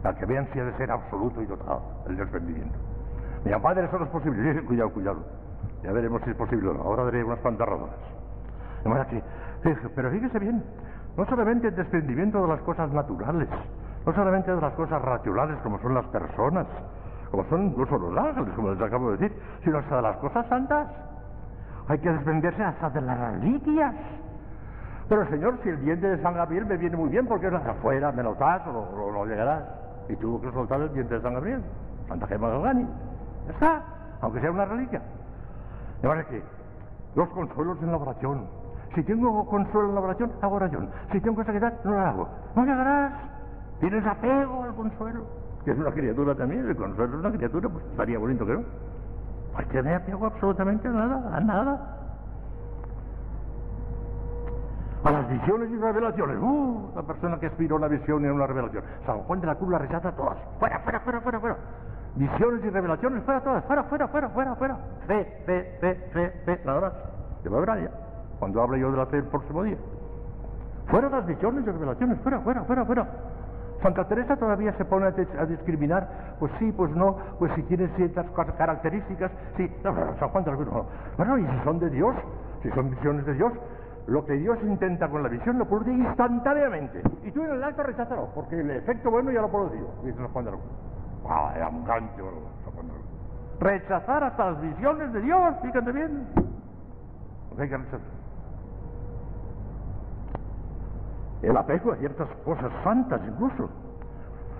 Al 0.04 0.14
que 0.16 0.26
vean 0.26 0.46
si 0.52 0.60
ha 0.60 0.64
de 0.64 0.76
ser 0.76 0.92
absoluto 0.92 1.42
y 1.42 1.46
total 1.46 1.80
el 2.06 2.16
desprendimiento. 2.16 2.78
Mi 3.44 3.52
padre, 3.60 3.84
eso 3.84 3.98
no 3.98 4.04
es 4.04 4.10
posible. 4.10 4.62
Cuidado, 4.64 4.90
cuidado. 4.92 5.18
Ya 5.82 5.92
veremos 5.92 6.22
si 6.22 6.30
es 6.30 6.36
posible 6.36 6.68
o 6.68 6.74
no. 6.74 6.82
Ahora 6.82 7.04
daré 7.04 7.24
unas 7.24 7.38
cuantas 7.40 7.68
razones. 7.68 7.94
De 8.82 8.88
manera 8.88 9.08
que, 9.08 9.22
pero 9.94 10.10
fíjese 10.10 10.38
bien, 10.38 10.62
no 11.16 11.26
solamente 11.26 11.68
el 11.68 11.74
desprendimiento 11.74 12.42
de 12.42 12.48
las 12.48 12.60
cosas 12.62 12.90
naturales, 12.92 13.48
no 14.06 14.12
solamente 14.14 14.54
de 14.54 14.60
las 14.60 14.72
cosas 14.74 15.02
racionales 15.02 15.58
como 15.62 15.78
son 15.80 15.94
las 15.94 16.06
personas, 16.06 16.66
como 17.30 17.44
son 17.44 17.66
incluso 17.66 17.98
los 17.98 18.16
ángeles, 18.16 18.54
como 18.54 18.70
les 18.70 18.80
acabo 18.80 19.10
de 19.10 19.16
decir, 19.18 19.38
sino 19.64 19.78
hasta 19.78 19.96
de 19.96 20.02
las 20.02 20.16
cosas 20.18 20.46
santas. 20.46 20.88
Hay 21.88 21.98
que 21.98 22.10
desprenderse 22.10 22.62
hasta 22.62 22.90
de 22.90 23.00
las 23.00 23.18
reliquias. 23.18 23.94
Pero 25.08 25.26
señor, 25.28 25.58
si 25.62 25.70
el 25.70 25.80
diente 25.80 26.06
de 26.06 26.22
San 26.22 26.34
Gabriel 26.34 26.66
me 26.66 26.76
viene 26.76 26.96
muy 26.96 27.08
bien, 27.08 27.26
porque 27.26 27.46
es 27.46 27.54
hacia 27.54 27.70
afuera, 27.70 28.12
me 28.12 28.22
lo 28.22 28.34
das 28.34 28.66
o 28.66 29.10
no 29.12 29.24
llegarás. 29.24 29.62
Y 30.08 30.16
tuvo 30.16 30.40
que 30.40 30.52
soltar 30.52 30.80
el 30.80 30.92
diente 30.92 31.14
de 31.14 31.20
San 31.22 31.34
Gabriel, 31.34 31.62
Santa 32.08 32.26
Gema 32.26 32.48
Galgani. 32.48 32.86
Está, 33.48 33.82
aunque 34.20 34.40
sea 34.40 34.50
una 34.50 34.64
reliquia. 34.64 35.02
De 36.02 36.08
manera 36.08 36.28
que 36.28 36.42
los 37.14 37.28
consuelos 37.30 37.78
en 37.82 37.90
la 37.90 37.96
oración. 37.96 38.46
Si 38.94 39.02
tengo 39.02 39.46
consuelo 39.46 39.88
en 39.88 39.94
la 39.94 40.00
oración, 40.00 40.32
hago 40.40 40.56
oración. 40.56 40.88
Si 41.12 41.20
tengo 41.20 41.36
cosa 41.36 41.52
que 41.52 41.60
no 41.84 41.94
la 41.94 42.10
hago. 42.10 42.28
No 42.54 42.64
llegarás. 42.64 43.12
Tienes 43.80 44.06
apego 44.06 44.62
al 44.62 44.74
consuelo. 44.74 45.22
Que 45.64 45.72
es 45.72 45.78
una 45.78 45.90
criatura 45.92 46.34
también, 46.34 46.68
el 46.68 46.76
consuelo 46.76 47.14
es 47.14 47.20
una 47.20 47.36
criatura, 47.36 47.68
pues 47.68 47.84
estaría 47.84 48.18
bonito 48.18 48.46
que 48.46 48.52
no. 48.52 48.62
Hay 49.56 49.64
que 49.66 49.72
tener 49.72 49.94
apego 49.94 50.26
absolutamente 50.26 50.88
a 50.88 50.90
nada, 50.92 51.36
a 51.36 51.40
nada. 51.40 51.94
A 55.04 55.10
las 55.10 55.28
visiones 55.28 55.70
y 55.70 55.76
revelaciones. 55.76 56.38
Uh, 56.40 56.90
la 56.96 57.02
persona 57.02 57.38
que 57.38 57.46
aspira 57.46 57.74
a 57.74 57.76
una 57.76 57.88
visión 57.88 58.24
y 58.24 58.28
a 58.28 58.32
una 58.32 58.46
revelación. 58.46 58.84
San 59.06 59.18
Juan 59.20 59.40
de 59.40 59.46
la 59.46 59.54
Cruz 59.54 59.70
la 59.70 59.78
rechaza 59.78 60.12
todas. 60.12 60.38
Fuera, 60.58 60.80
fuera, 60.80 61.00
fuera, 61.00 61.20
fuera, 61.20 61.40
fuera. 61.40 61.56
Visiones 62.18 62.64
y 62.64 62.70
revelaciones, 62.70 63.22
fuera 63.22 63.40
todas. 63.40 63.64
Fuera, 63.64 63.84
fuera, 63.84 64.08
fuera, 64.08 64.28
fuera, 64.30 64.54
fuera. 64.56 64.76
Fe, 65.06 65.24
fe, 65.46 65.78
fe, 65.80 65.94
fe, 66.12 66.30
fe. 66.44 66.60
Nada 66.64 66.80
más. 66.80 66.92
Que 67.42 67.48
va 67.48 67.62
a 67.72 67.78
ya. 67.78 67.90
Cuando 68.40 68.60
hable 68.60 68.80
yo 68.80 68.90
de 68.90 68.96
la 68.96 69.06
fe 69.06 69.18
el 69.18 69.24
próximo 69.24 69.62
día. 69.62 69.76
Fuera 70.88 71.08
las 71.08 71.24
visiones 71.26 71.62
y 71.64 71.70
revelaciones. 71.70 72.18
Fuera, 72.20 72.40
fuera, 72.40 72.64
fuera, 72.64 72.84
fuera. 72.84 73.06
Santa 73.82 74.08
Teresa 74.08 74.36
todavía 74.36 74.72
se 74.72 74.84
pone 74.84 75.06
a, 75.06 75.14
dis- 75.14 75.38
a 75.38 75.46
discriminar, 75.46 76.08
pues 76.40 76.50
sí, 76.58 76.72
pues 76.72 76.90
no, 76.96 77.16
pues 77.38 77.52
si 77.54 77.62
tiene 77.62 77.86
ciertas 77.94 78.26
características, 78.56 79.30
sí, 79.56 79.72
no, 79.84 79.92
no, 79.92 80.18
San 80.18 80.30
Juan 80.30 80.42
de 80.42 80.50
la 80.50 80.56
Cruz 80.56 80.72
no. 80.72 80.84
Bueno, 81.16 81.38
y 81.38 81.46
si 81.46 81.60
son 81.62 81.78
de 81.78 81.88
Dios, 81.90 82.16
si 82.64 82.70
son 82.70 82.90
visiones 82.90 83.24
de 83.24 83.34
Dios, 83.34 83.52
lo 84.08 84.24
que 84.24 84.32
Dios 84.32 84.58
intenta 84.64 85.08
con 85.08 85.22
la 85.22 85.28
visión 85.28 85.58
lo 85.58 85.66
produce 85.66 85.92
instantáneamente. 85.92 87.02
Y 87.22 87.30
tú 87.30 87.44
en 87.44 87.52
el 87.52 87.62
acto 87.62 87.84
recházalo, 87.84 88.30
porque 88.34 88.58
el 88.58 88.68
efecto 88.72 89.12
bueno 89.12 89.30
ya 89.30 89.42
lo 89.42 89.48
producido, 89.48 89.86
dice 90.02 90.16
San 90.18 90.26
Juan 90.32 90.44
de 90.46 90.50
la 90.50 90.56
¡Wow! 91.22 91.50
Era 91.54 91.68
un. 91.68 91.84
Rechazar 93.60 94.22
hasta 94.22 94.50
las 94.52 94.60
visiones 94.60 95.12
de 95.12 95.20
Dios, 95.20 95.54
fíjate 95.62 95.92
bien. 95.92 96.28
Rechazar. 97.56 98.00
el 101.42 101.56
apego 101.56 101.92
a 101.92 101.96
ciertas 101.96 102.28
cosas 102.44 102.72
santas 102.82 103.20
incluso. 103.26 103.68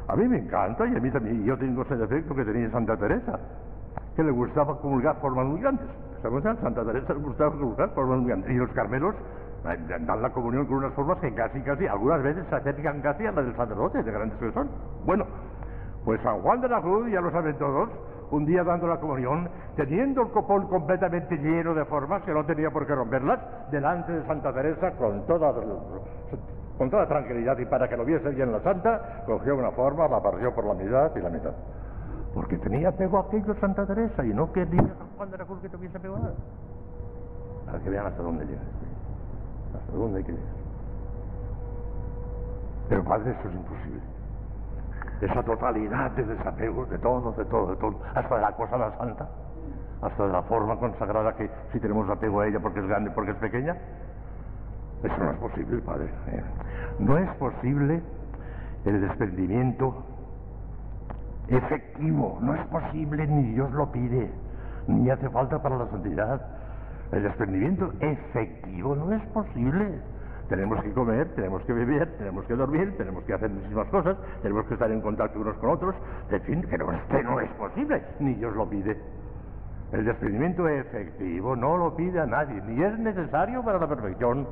A 0.06 0.16
mí 0.16 0.26
me 0.26 0.39
encanta 0.39 0.86
y 0.86 0.97
a 0.97 1.01
mí 1.01 1.10
también, 1.10 1.44
yo 1.44 1.56
tengo 1.59 1.82
ese 1.82 1.97
defecto 1.97 2.35
que 2.35 2.44
tenía 2.44 2.70
Santa 2.70 2.97
Teresa, 2.97 3.39
que 4.16 4.22
le 4.22 4.30
gustaba 4.30 4.78
comulgar 4.80 5.16
formas 5.16 5.47
muy 5.47 5.60
grandes. 5.60 5.86
¿Sabes? 6.22 6.43
Santa 6.43 6.85
Teresa 6.85 7.12
le 7.12 7.20
gustaba 7.20 7.51
comulgar 7.51 7.90
formas 7.90 8.18
muy 8.18 8.28
grandes. 8.28 8.51
Y 8.51 8.55
los 8.55 8.70
carmelos 8.70 9.14
eh, 9.66 9.78
dan 10.06 10.22
la 10.22 10.30
comunión 10.30 10.66
con 10.66 10.78
unas 10.78 10.93
formas 10.94 11.18
que 11.18 11.32
casi, 11.35 11.60
casi, 11.60 11.86
algunas 11.86 12.22
veces 12.22 12.47
se 12.48 12.55
acercan 12.55 13.01
casi 13.02 13.26
a 13.26 13.32
las 13.32 13.44
del 13.44 13.56
sacerdote, 13.56 14.02
de 14.02 14.10
grandes 14.10 14.39
que 14.39 14.52
son. 14.52 14.68
Bueno, 15.05 15.26
pues 16.09 16.22
San 16.22 16.40
Juan 16.40 16.59
de 16.62 16.70
la 16.70 16.80
Cruz, 16.80 17.12
ya 17.12 17.20
lo 17.20 17.30
saben 17.30 17.59
todos, 17.59 17.90
un 18.30 18.47
día 18.47 18.64
dando 18.64 18.86
la 18.86 18.98
comunión, 18.98 19.47
teniendo 19.76 20.22
el 20.22 20.30
copón 20.30 20.66
completamente 20.68 21.36
lleno 21.36 21.74
de 21.74 21.85
formas, 21.85 22.22
que 22.22 22.32
no 22.32 22.47
tenía 22.47 22.70
por 22.70 22.86
qué 22.86 22.94
romperlas, 22.94 23.39
delante 23.70 24.12
de 24.12 24.26
Santa 24.26 24.51
Teresa 24.55 24.93
con 24.93 25.26
toda, 25.26 25.52
tranquilidad 27.06 27.59
y 27.59 27.66
para 27.66 27.90
que 27.90 27.97
lo 27.98 28.06
viese 28.06 28.30
bien 28.30 28.51
la 28.52 28.60
santa, 28.62 29.22
cogió 29.26 29.55
una 29.55 29.70
forma, 29.72 30.09
la 30.09 30.22
partió 30.22 30.55
por 30.55 30.64
la 30.64 30.82
mitad 30.82 31.14
y 31.14 31.20
la 31.20 31.28
mitad. 31.28 31.52
Porque 32.32 32.56
tenía 32.56 32.89
apego 32.89 33.18
a 33.18 33.24
aquello 33.24 33.55
Santa 33.60 33.85
Teresa 33.85 34.24
y 34.24 34.32
no 34.32 34.51
quería 34.51 34.80
San 34.80 35.09
Juan 35.14 35.30
de 35.30 35.36
la 35.36 35.44
Cruz 35.44 35.60
que 35.60 35.68
tuviese 35.68 35.98
apego 35.98 36.16
a 36.16 36.20
nada. 36.20 36.35
Para 37.66 37.80
que 37.80 37.90
vean 37.90 38.06
hasta 38.06 38.22
dónde 38.22 38.47
llega. 38.47 38.62
Hasta 39.76 39.93
dónde 39.93 40.20
hay 40.20 40.24
que 40.24 40.32
llegar. 40.32 40.55
Pero 42.89 43.05
padre, 43.05 43.32
eso 43.32 43.47
es 43.47 43.55
imposible 43.55 44.07
esa 45.20 45.43
totalidad 45.43 46.11
de 46.12 46.24
desapego 46.24 46.86
de 46.86 46.99
todo, 46.99 47.32
de 47.32 47.45
todo, 47.47 47.70
de 47.70 47.77
todo, 47.77 48.01
hasta 48.15 48.35
de 48.36 48.40
la 48.40 48.53
cosa 48.53 48.77
más 48.77 48.97
santa, 48.97 49.28
hasta 50.03 50.27
de 50.27 50.32
la 50.32 50.43
forma 50.43 50.77
consagrada 50.77 51.35
que 51.35 51.51
si 51.73 51.81
tenemos 51.81 52.09
apego 52.09 52.40
a 52.40 52.47
ella 52.47 52.61
porque 52.61 52.81
es 52.81 52.86
grande, 52.86 53.11
porque 53.11 53.32
es 53.32 53.36
pequeña, 53.39 53.77
eso 55.03 55.16
no 55.19 55.31
es 55.31 55.39
posible, 55.39 55.81
padre. 55.82 56.07
¿eh? 56.28 56.43
No 56.99 57.19
es 57.19 57.31
posible 57.36 58.03
el 58.85 59.01
desprendimiento 59.01 60.05
efectivo, 61.49 62.39
no 62.40 62.55
es 62.55 62.66
posible, 62.66 63.27
ni 63.27 63.53
Dios 63.53 63.70
lo 63.73 63.90
pide, 63.90 64.31
ni 64.86 65.11
hace 65.11 65.28
falta 65.31 65.62
para 65.62 65.77
la 65.77 65.86
santidad. 65.89 66.40
El 67.12 67.23
desprendimiento 67.23 67.93
efectivo 68.01 68.95
no 68.95 69.12
es 69.12 69.23
posible. 69.28 70.01
Tenemos 70.49 70.83
que 70.83 70.93
comer, 70.93 71.29
tenemos 71.35 71.62
que 71.65 71.73
beber, 71.75 72.16
tenemos 72.16 72.45
que 72.47 72.55
dormir, 72.55 72.97
tenemos 72.97 73.23
que 73.25 73.35
hacer 73.35 73.51
muchísimas 73.51 73.87
cosas, 73.89 74.16
tenemos 74.41 74.65
que 74.66 74.75
estar 74.75 74.91
en 74.91 75.03
contacto 75.03 75.39
unos 75.41 75.57
con 75.59 75.70
otros, 75.70 75.95
en 76.31 76.41
fin, 76.43 76.66
pero 76.70 76.91
este 76.91 77.23
no 77.23 77.39
es 77.41 77.51
posible, 77.53 78.03
ni 78.19 78.35
Dios 78.35 78.57
lo 78.57 78.69
pide. 78.69 78.99
El 79.93 80.07
desprendimiento 80.07 80.66
efectivo 80.66 81.55
no 81.55 81.77
lo 81.77 81.95
pide 81.95 82.20
a 82.20 82.27
nadie, 82.27 82.62
ni 82.62 82.83
es 82.83 82.99
necesario 82.99 83.62
para 83.62 83.79
la 83.79 83.87
perfección, 83.87 84.47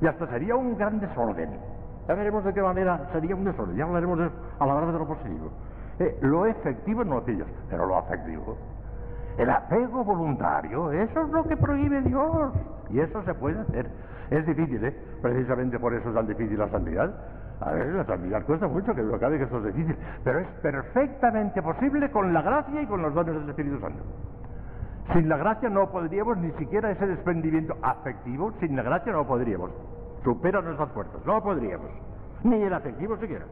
y 0.00 0.06
hasta 0.06 0.26
sería 0.28 0.56
un 0.56 0.76
gran 0.78 1.00
desorden. 1.00 1.58
Ya 2.08 2.14
veremos 2.14 2.42
de 2.44 2.54
qué 2.54 2.62
manera 2.62 3.08
sería 3.12 3.34
un 3.36 3.44
desorden, 3.44 3.76
ya 3.76 3.84
hablaremos 3.84 4.18
a 4.58 4.66
la 4.66 4.74
hora 4.74 4.86
de 4.86 4.98
lo 4.98 5.06
positivo. 5.06 5.50
Eh, 5.98 6.16
lo 6.22 6.46
efectivo 6.46 7.04
no 7.04 7.16
lo 7.16 7.20
Dios, 7.22 7.48
pero 7.68 7.86
lo 7.86 7.96
afectivo. 7.98 8.56
El 9.38 9.50
apego 9.50 10.02
voluntario, 10.02 10.92
eso 10.92 11.20
es 11.20 11.28
lo 11.28 11.44
que 11.44 11.56
prohíbe 11.56 12.00
Dios. 12.02 12.52
Y 12.88 13.00
eso 13.00 13.22
se 13.22 13.34
puede 13.34 13.60
hacer. 13.60 13.86
Es 14.30 14.46
difícil, 14.46 14.84
¿eh? 14.84 14.96
Precisamente 15.22 15.78
por 15.78 15.94
eso 15.94 16.08
es 16.08 16.14
tan 16.14 16.26
difícil 16.26 16.58
la 16.58 16.68
santidad. 16.68 17.14
A 17.60 17.72
ver, 17.72 17.86
la 17.86 18.04
santidad 18.04 18.44
cuesta 18.44 18.66
mucho, 18.66 18.94
que 18.94 19.02
lo 19.02 19.18
cabe 19.18 19.38
que 19.38 19.44
eso 19.44 19.58
es 19.58 19.74
difícil. 19.74 19.96
Pero 20.24 20.40
es 20.40 20.48
perfectamente 20.62 21.62
posible 21.62 22.10
con 22.10 22.32
la 22.32 22.42
gracia 22.42 22.82
y 22.82 22.86
con 22.86 23.02
los 23.02 23.14
dones 23.14 23.34
del 23.34 23.48
Espíritu 23.48 23.80
Santo. 23.80 24.02
Sin 25.12 25.28
la 25.28 25.36
gracia 25.36 25.68
no 25.68 25.90
podríamos 25.90 26.36
ni 26.38 26.50
siquiera 26.52 26.90
ese 26.90 27.06
desprendimiento 27.06 27.76
afectivo, 27.82 28.52
sin 28.60 28.74
la 28.74 28.82
gracia 28.82 29.12
no 29.12 29.26
podríamos. 29.26 29.70
Supera 30.24 30.60
nuestras 30.60 30.90
fuerzas, 30.90 31.24
no 31.24 31.40
podríamos. 31.42 31.90
Ni 32.42 32.60
el 32.62 32.74
afectivo 32.74 33.16
siquiera. 33.18 33.44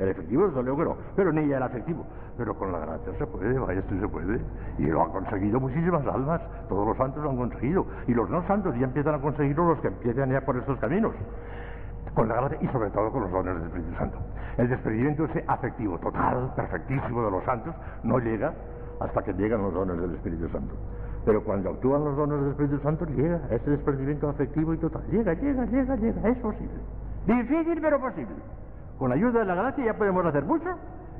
El 0.00 0.08
efectivo, 0.08 0.48
desde 0.48 0.62
luego 0.62 0.78
que 0.78 0.84
no, 0.84 0.96
pero 1.14 1.30
ni 1.32 1.52
el 1.52 1.62
afectivo. 1.62 2.06
Pero 2.38 2.54
con 2.54 2.72
la 2.72 2.78
gracia 2.78 3.12
se 3.18 3.26
puede, 3.26 3.58
vaya, 3.58 3.82
sí 3.88 4.00
se 4.00 4.08
puede. 4.08 4.40
Y 4.78 4.86
lo 4.86 5.02
han 5.02 5.10
conseguido 5.10 5.60
muchísimas 5.60 6.06
almas, 6.06 6.40
todos 6.68 6.86
los 6.88 6.96
santos 6.96 7.22
lo 7.22 7.30
han 7.30 7.36
conseguido. 7.36 7.84
Y 8.06 8.14
los 8.14 8.28
no 8.30 8.42
santos 8.46 8.74
ya 8.78 8.86
empiezan 8.86 9.14
a 9.14 9.20
conseguirlo 9.20 9.68
los 9.68 9.80
que 9.80 9.88
empiezan 9.88 10.30
ya 10.30 10.40
por 10.40 10.56
estos 10.56 10.78
caminos. 10.78 11.12
con 12.14 12.28
la 12.28 12.34
gracia 12.36 12.58
y 12.60 12.66
sobre 12.68 12.90
todo 12.90 13.10
con 13.12 13.22
los 13.22 13.30
dones 13.30 13.54
del 13.54 13.66
Espíritu 13.66 13.94
Santo. 13.96 14.18
El 14.56 14.68
desprendimiento 14.68 15.24
ese 15.26 15.44
afectivo 15.46 15.98
total, 15.98 16.52
perfectísimo 16.56 17.24
de 17.24 17.30
los 17.30 17.44
santos, 17.44 17.74
no 18.02 18.18
llega 18.18 18.52
hasta 19.00 19.22
que 19.22 19.32
llegan 19.34 19.62
los 19.62 19.72
dones 19.72 20.00
del 20.00 20.14
Espíritu 20.14 20.48
Santo. 20.48 20.74
Pero 21.24 21.44
cuando 21.44 21.70
actúan 21.70 22.04
los 22.04 22.16
dones 22.16 22.40
del 22.40 22.50
Espíritu 22.50 22.78
Santo, 22.82 23.04
llega 23.06 23.40
ese 23.50 23.70
desprendimiento 23.70 24.28
afectivo 24.28 24.74
y 24.74 24.78
total. 24.78 25.02
Llega, 25.10 25.34
llega, 25.34 25.64
llega, 25.66 25.96
llega. 25.96 26.28
Es 26.28 26.38
posible. 26.38 26.80
Difícil, 27.26 27.78
pero 27.80 28.00
posible. 28.00 28.34
Con 29.00 29.08
la 29.08 29.14
ayuda 29.14 29.40
de 29.40 29.46
la 29.46 29.54
gracia 29.54 29.82
ya 29.82 29.94
podemos 29.94 30.26
hacer 30.26 30.44
mucho. 30.44 30.68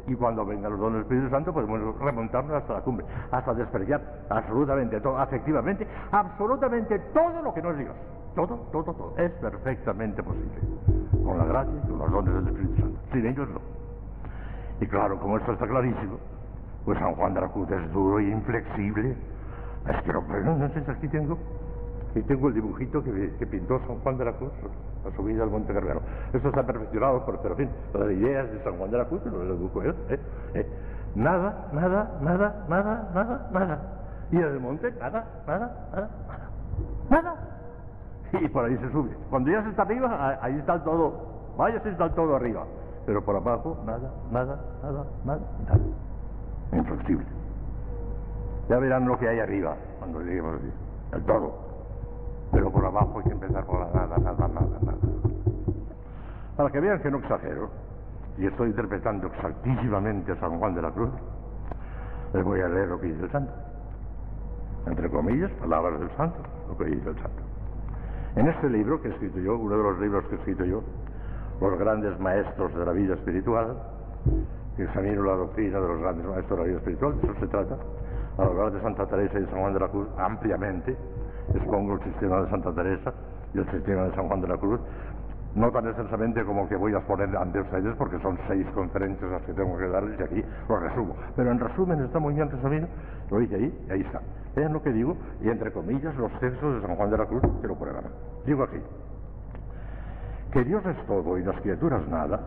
Y 0.06 0.14
cuando 0.14 0.44
vengan 0.44 0.70
los 0.70 0.80
dones 0.80 0.92
del 0.96 1.02
Espíritu 1.02 1.30
Santo, 1.30 1.50
podemos 1.50 1.98
remontarnos 1.98 2.52
hasta 2.52 2.74
la 2.74 2.80
cumbre, 2.82 3.06
hasta 3.30 3.54
despreciar 3.54 4.02
absolutamente 4.28 5.00
todo, 5.00 5.18
afectivamente, 5.18 5.86
absolutamente 6.12 6.98
todo 7.14 7.40
lo 7.40 7.54
que 7.54 7.62
no 7.62 7.70
es 7.70 7.78
Dios. 7.78 7.96
Todo, 8.34 8.68
todo, 8.70 8.84
todo. 8.84 9.14
Es 9.16 9.30
perfectamente 9.32 10.22
posible. 10.22 10.60
Con 11.24 11.38
la 11.38 11.44
gracia 11.46 11.72
y 11.82 11.88
con 11.88 11.98
los 12.00 12.10
dones 12.10 12.34
del 12.34 12.48
Espíritu 12.48 12.82
Santo. 12.82 13.00
Sin 13.12 13.26
ellos 13.26 13.48
no. 13.48 13.60
Y 14.80 14.86
claro, 14.86 15.18
como 15.18 15.38
esto 15.38 15.52
está 15.52 15.66
clarísimo, 15.66 16.18
pues 16.84 16.98
San 16.98 17.14
Juan 17.14 17.32
de 17.32 17.40
la 17.40 17.48
Cruz 17.48 17.70
es 17.70 17.92
duro 17.94 18.20
y 18.20 18.30
inflexible. 18.30 19.16
Es 19.88 20.02
que 20.02 20.12
no, 20.12 20.20
no, 20.20 20.56
no 20.56 20.68
sé, 20.68 20.84
aquí 20.86 21.08
tengo, 21.08 21.38
aquí 22.10 22.20
tengo 22.24 22.48
el 22.48 22.54
dibujito 22.54 23.02
que, 23.02 23.46
pintó 23.46 23.78
San 23.86 24.00
Juan 24.00 24.18
de 24.18 24.26
la 24.26 24.32
Cruz, 24.34 24.52
la 25.04 25.16
subida 25.16 25.42
al 25.42 25.50
Monte 25.50 25.72
Carmelo. 25.72 26.00
Esto 26.32 26.48
está 26.48 26.64
perfeccionado, 26.64 27.24
por, 27.24 27.56
fin, 27.56 27.70
las 27.94 28.10
ideas 28.10 28.50
de 28.50 28.62
San 28.62 28.76
Juan 28.76 28.90
de 28.90 28.98
la 28.98 29.04
Cruz 29.06 29.24
lo 29.26 29.56
dibujo 29.56 29.82
yo. 29.82 29.90
¿eh? 30.08 30.20
¿Eh? 30.54 30.66
Nada, 31.14 31.66
nada, 31.72 32.18
nada, 32.20 32.64
nada, 32.68 33.10
nada, 33.14 33.48
nada. 33.52 33.78
Y 34.30 34.36
en 34.36 34.44
el 34.44 34.60
monte, 34.60 34.92
nada, 35.00 35.24
nada, 35.46 35.88
nada, 35.92 36.10
nada. 36.28 36.50
Nada. 37.10 37.36
Y 38.32 38.48
por 38.48 38.64
ahí 38.64 38.76
se 38.78 38.90
sube. 38.92 39.10
Cuando 39.28 39.50
ya 39.50 39.62
se 39.64 39.70
está 39.70 39.82
arriba, 39.82 40.38
ahí 40.40 40.56
está 40.56 40.78
todo. 40.84 41.12
Vaya, 41.56 41.80
se 41.80 41.90
está 41.90 42.08
todo 42.14 42.36
arriba. 42.36 42.64
Pero 43.06 43.24
por 43.24 43.34
abajo, 43.34 43.76
nada, 43.84 44.10
nada, 44.30 44.60
nada, 44.82 45.04
nada, 45.24 45.40
nada. 45.66 45.80
Inflexible. 46.72 47.26
Ya 48.68 48.78
verán 48.78 49.08
lo 49.08 49.18
que 49.18 49.28
hay 49.28 49.40
arriba 49.40 49.74
cuando 49.98 50.20
lleguemos 50.20 50.60
allí. 50.60 50.72
El 51.12 51.24
todo. 51.24 51.69
Pero 52.52 52.70
por 52.70 52.84
abajo 52.84 53.18
hay 53.18 53.24
que 53.24 53.32
empezar 53.32 53.64
por 53.64 53.80
la 53.80 53.86
nada, 53.86 54.16
nada, 54.18 54.48
nada, 54.48 54.78
nada. 54.82 54.98
Para 56.56 56.70
que 56.70 56.80
vean 56.80 57.00
que 57.00 57.10
no 57.10 57.18
exagero, 57.18 57.70
y 58.38 58.46
estoy 58.46 58.70
interpretando 58.70 59.26
exactísimamente 59.28 60.32
a 60.32 60.36
San 60.36 60.58
Juan 60.58 60.74
de 60.74 60.82
la 60.82 60.90
Cruz, 60.90 61.10
les 62.32 62.44
voy 62.44 62.60
a 62.60 62.68
leer 62.68 62.88
lo 62.88 63.00
que 63.00 63.08
dice 63.08 63.24
el 63.24 63.30
santo. 63.30 63.52
Entre 64.86 65.10
comillas, 65.10 65.50
palabras 65.52 66.00
del 66.00 66.10
santo, 66.16 66.38
lo 66.68 66.76
que 66.76 66.84
dice 66.84 67.08
el 67.08 67.16
santo. 67.16 67.42
En 68.36 68.46
este 68.46 68.70
libro 68.70 69.02
que 69.02 69.08
he 69.08 69.10
escrito 69.12 69.38
yo, 69.40 69.56
uno 69.58 69.76
de 69.76 69.82
los 69.82 69.98
libros 70.00 70.24
que 70.26 70.36
he 70.36 70.38
escrito 70.38 70.64
yo, 70.64 70.82
Los 71.60 71.78
grandes 71.78 72.18
maestros 72.18 72.74
de 72.74 72.86
la 72.86 72.92
vida 72.92 73.14
espiritual, 73.14 73.76
que 74.76 74.84
examino 74.84 75.22
la 75.22 75.34
doctrina 75.34 75.78
de 75.78 75.88
los 75.88 76.00
grandes 76.00 76.26
maestros 76.26 76.50
de 76.50 76.56
la 76.56 76.68
vida 76.68 76.78
espiritual, 76.78 77.20
de 77.20 77.26
eso 77.26 77.40
se 77.40 77.46
trata, 77.48 77.76
a 78.38 78.44
lo 78.44 78.54
largo 78.54 78.70
de 78.70 78.80
Santa 78.80 79.06
Teresa 79.06 79.38
y 79.38 79.42
de 79.42 79.50
San 79.50 79.60
Juan 79.60 79.74
de 79.74 79.80
la 79.80 79.88
Cruz 79.88 80.08
ampliamente, 80.16 80.96
expongo 81.54 81.94
el 81.94 82.02
sistema 82.02 82.42
de 82.42 82.50
Santa 82.50 82.72
Teresa 82.72 83.12
y 83.54 83.58
el 83.58 83.70
sistema 83.70 84.02
de 84.04 84.14
San 84.14 84.28
Juan 84.28 84.40
de 84.40 84.48
la 84.48 84.56
Cruz, 84.56 84.80
no 85.54 85.70
tan 85.72 85.86
extensamente 85.86 86.44
como 86.44 86.68
que 86.68 86.76
voy 86.76 86.94
a 86.94 86.98
exponer 86.98 87.36
ante 87.36 87.60
ustedes, 87.60 87.96
porque 87.96 88.18
son 88.20 88.38
seis 88.46 88.66
conferencias 88.74 89.30
las 89.30 89.42
que 89.42 89.52
tengo 89.52 89.76
que 89.76 89.88
darles 89.88 90.18
y 90.20 90.22
aquí 90.22 90.44
lo 90.68 90.78
resumo. 90.78 91.16
Pero 91.34 91.50
en 91.50 91.58
resumen 91.58 92.00
está 92.00 92.20
muy 92.20 92.34
bien 92.34 92.50
resumido, 92.50 92.86
lo 93.30 93.38
dije 93.38 93.56
ahí 93.56 93.84
y 93.88 93.90
ahí 93.90 94.00
está. 94.02 94.20
Vean 94.54 94.72
lo 94.72 94.82
que 94.82 94.92
digo, 94.92 95.16
y 95.40 95.48
entre 95.48 95.72
comillas 95.72 96.14
los 96.16 96.30
textos 96.38 96.74
de 96.74 96.86
San 96.86 96.96
Juan 96.96 97.10
de 97.10 97.18
la 97.18 97.26
Cruz 97.26 97.42
que 97.60 97.66
lo 97.66 97.74
prueban. 97.76 98.04
Digo 98.46 98.62
aquí, 98.62 98.80
que 100.52 100.64
Dios 100.64 100.84
es 100.86 100.96
todo 101.06 101.38
y 101.38 101.42
las 101.42 101.60
criaturas 101.60 102.06
nada, 102.08 102.40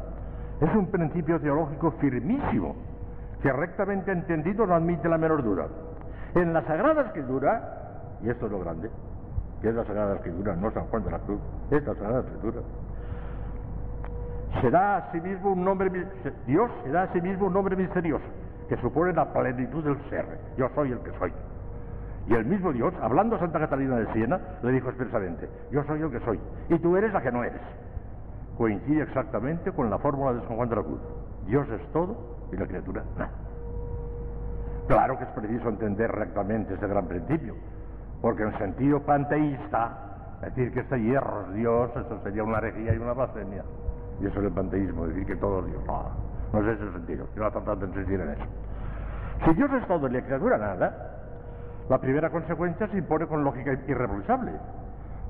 es 0.62 0.74
un 0.76 0.88
principio 0.88 1.40
teológico 1.42 1.92
firmísimo, 2.00 2.76
que 3.42 3.52
rectamente 3.52 4.12
entendido 4.12 4.66
no 4.66 4.76
admite 4.76 5.10
la 5.10 5.18
menor 5.18 5.44
duda. 5.44 5.68
En 6.36 6.54
la 6.54 6.64
Sagrada 6.64 7.02
Escritura, 7.02 7.83
y 8.24 8.30
esto 8.30 8.46
es 8.46 8.52
lo 8.52 8.60
grande, 8.60 8.90
que 9.62 9.70
es 9.70 9.76
la 9.76 9.86
Sagrada 9.86 10.16
Escritura, 10.16 10.56
no 10.56 10.72
San 10.72 10.86
Juan 10.86 11.04
de 11.04 11.12
la 11.12 11.20
Cruz, 11.20 11.40
es 11.72 11.86
la 11.86 11.94
Sagrada 11.96 12.20
Escritura, 12.22 12.62
será 14.62 14.98
a 14.98 15.12
sí 15.12 15.22
un 15.44 15.66
nombre, 15.66 15.92
Dios 16.48 16.72
será 16.84 17.04
a 17.04 17.14
sí 17.14 17.22
mismo 17.22 17.48
un 17.48 17.54
nombre 17.54 17.76
misterioso, 17.76 18.24
que 18.70 18.78
supone 18.78 19.14
la 19.14 19.34
plenitud 19.34 19.84
del 19.84 19.98
ser. 20.10 20.26
Yo 20.58 20.70
soy 20.76 20.92
el 20.92 21.00
que 21.00 21.12
soy. 21.20 21.34
Y 22.28 22.34
el 22.34 22.46
mismo 22.46 22.72
Dios, 22.72 22.94
hablando 23.02 23.36
a 23.36 23.40
Santa 23.40 23.60
Catalina 23.60 23.98
de 23.98 24.12
Siena, 24.14 24.40
le 24.62 24.72
dijo 24.72 24.88
expresamente, 24.88 25.50
yo 25.72 25.84
soy 25.84 26.02
el 26.02 26.12
que 26.12 26.20
soy, 26.22 26.40
y 26.70 26.80
tú 26.80 26.96
eres 26.96 27.12
la 27.12 27.22
que 27.22 27.32
no 27.32 27.44
eres. 27.44 27.60
Coincide 28.58 29.04
exactamente 29.04 29.72
con 29.72 29.90
la 29.90 29.98
fórmula 29.98 30.34
de 30.34 30.48
San 30.48 30.56
Juan 30.56 30.70
de 30.70 30.76
la 30.78 30.84
Cruz. 30.84 31.02
Dios 31.46 31.68
es 31.70 31.82
todo 31.92 32.16
y 32.52 32.56
la 32.56 32.66
criatura 32.66 33.04
nada. 33.18 33.32
Claro 34.88 35.18
que 35.18 35.24
es 35.24 35.30
preciso 35.32 35.70
entender 35.70 36.12
rectamente 36.12 36.74
ese 36.74 36.88
gran 36.88 37.08
principio, 37.08 37.56
porque 38.24 38.44
en 38.44 38.58
sentido 38.58 39.02
panteísta, 39.02 39.92
decir 40.40 40.72
que 40.72 40.80
este 40.80 40.98
hierro 40.98 41.42
es 41.42 41.56
Dios, 41.56 41.92
eso 41.92 42.22
sería 42.24 42.42
una 42.42 42.60
herejía 42.60 42.94
y 42.94 42.98
una 42.98 43.12
blasfemia. 43.12 43.64
Y 44.22 44.28
eso 44.28 44.40
es 44.40 44.46
el 44.46 44.52
panteísmo, 44.54 45.08
decir 45.08 45.26
que 45.26 45.36
todo 45.36 45.60
es 45.60 45.66
Dios. 45.66 45.84
No, 45.86 46.06
no 46.54 46.60
es 46.62 46.80
ese 46.80 46.90
sentido. 46.94 47.28
Yo 47.36 47.44
no 47.44 47.52
tratar 47.52 47.80
de 47.80 47.88
insistir 47.88 48.22
en 48.22 48.30
eso. 48.30 48.44
Si 49.44 49.54
Dios 49.56 49.70
es 49.74 49.86
todo 49.88 50.08
y 50.08 50.12
la 50.12 50.22
criatura 50.22 50.58
nada, 50.58 51.12
la 51.90 51.98
primera 51.98 52.30
consecuencia 52.30 52.88
se 52.88 52.98
impone 52.98 53.28
con 53.28 53.44
lógica 53.44 53.74
irreprochable. 53.74 54.54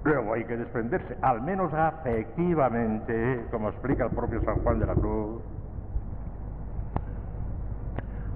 Luego 0.03 0.34
hay 0.36 0.44
que 0.44 0.56
desprenderse, 0.56 1.18
al 1.24 1.41
menos 1.41 1.74
afectivamente, 1.74 3.44
como 3.49 3.70
explica 3.70 4.03
el 4.03 4.11
propio 4.11 4.40
San 4.44 4.60
Juan 4.61 4.78
de 4.78 4.86
la 4.86 4.94
Cruz. 4.94 5.41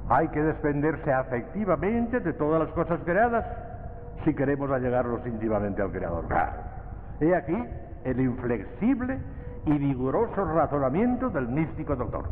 Hay 0.10 0.30
que 0.30 0.42
desprenderse 0.42 1.14
afectivamente 1.14 2.22
de 2.22 2.34
todas 2.34 2.60
las 2.62 2.72
cosas 2.72 3.00
creadas 3.06 3.46
si 4.23 4.34
queremos 4.34 4.69
allegarnos 4.72 5.26
íntimamente 5.26 5.81
al 5.81 5.91
Creador. 5.91 6.27
Claro. 6.27 6.61
He 7.19 7.35
aquí 7.35 7.57
el 8.03 8.19
inflexible 8.19 9.19
y 9.65 9.77
vigoroso 9.77 10.45
razonamiento 10.45 11.30
del 11.30 11.48
místico 11.48 11.95
doctor. 11.95 12.26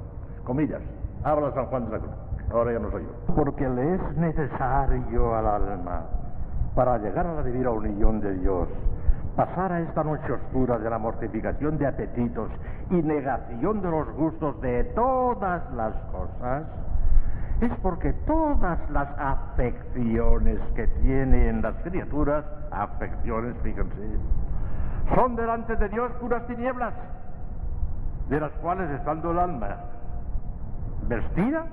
Comillas, 0.43 0.81
habla 1.23 1.51
San 1.53 1.65
Juan 1.65 1.85
de 1.85 1.91
la 1.91 1.99
Cruz. 1.99 2.11
Ahora 2.51 2.73
ya 2.73 2.79
no 2.79 2.91
soy 2.91 3.03
yo. 3.03 3.35
Porque 3.35 3.67
le 3.67 3.95
es 3.95 4.17
necesario 4.17 5.35
al 5.35 5.47
alma, 5.47 6.05
para 6.75 6.97
llegar 6.99 7.25
a 7.25 7.33
la 7.35 7.43
divina 7.43 7.71
unión 7.71 8.21
de 8.21 8.33
Dios, 8.35 8.67
pasar 9.35 9.71
a 9.71 9.81
esta 9.81 10.03
noche 10.03 10.31
oscura 10.31 10.77
de 10.77 10.89
la 10.89 10.97
mortificación 10.97 11.77
de 11.77 11.87
apetitos 11.87 12.49
y 12.89 12.95
negación 12.95 13.81
de 13.81 13.89
los 13.89 14.11
gustos 14.13 14.61
de 14.61 14.83
todas 14.95 15.69
las 15.73 15.93
cosas, 16.11 16.63
es 17.61 17.71
porque 17.81 18.13
todas 18.25 18.79
las 18.89 19.07
afecciones 19.17 20.59
que 20.75 20.87
tienen 20.87 21.61
las 21.61 21.75
criaturas, 21.83 22.43
afecciones, 22.71 23.55
fíjense, 23.63 24.19
son 25.13 25.35
delante 25.35 25.75
de 25.75 25.89
Dios 25.89 26.11
puras 26.19 26.45
tinieblas, 26.47 26.93
de 28.29 28.39
las 28.39 28.51
cuales 28.53 28.89
estando 28.91 29.31
el 29.31 29.39
alma 29.39 29.77
vestida, 31.07 31.65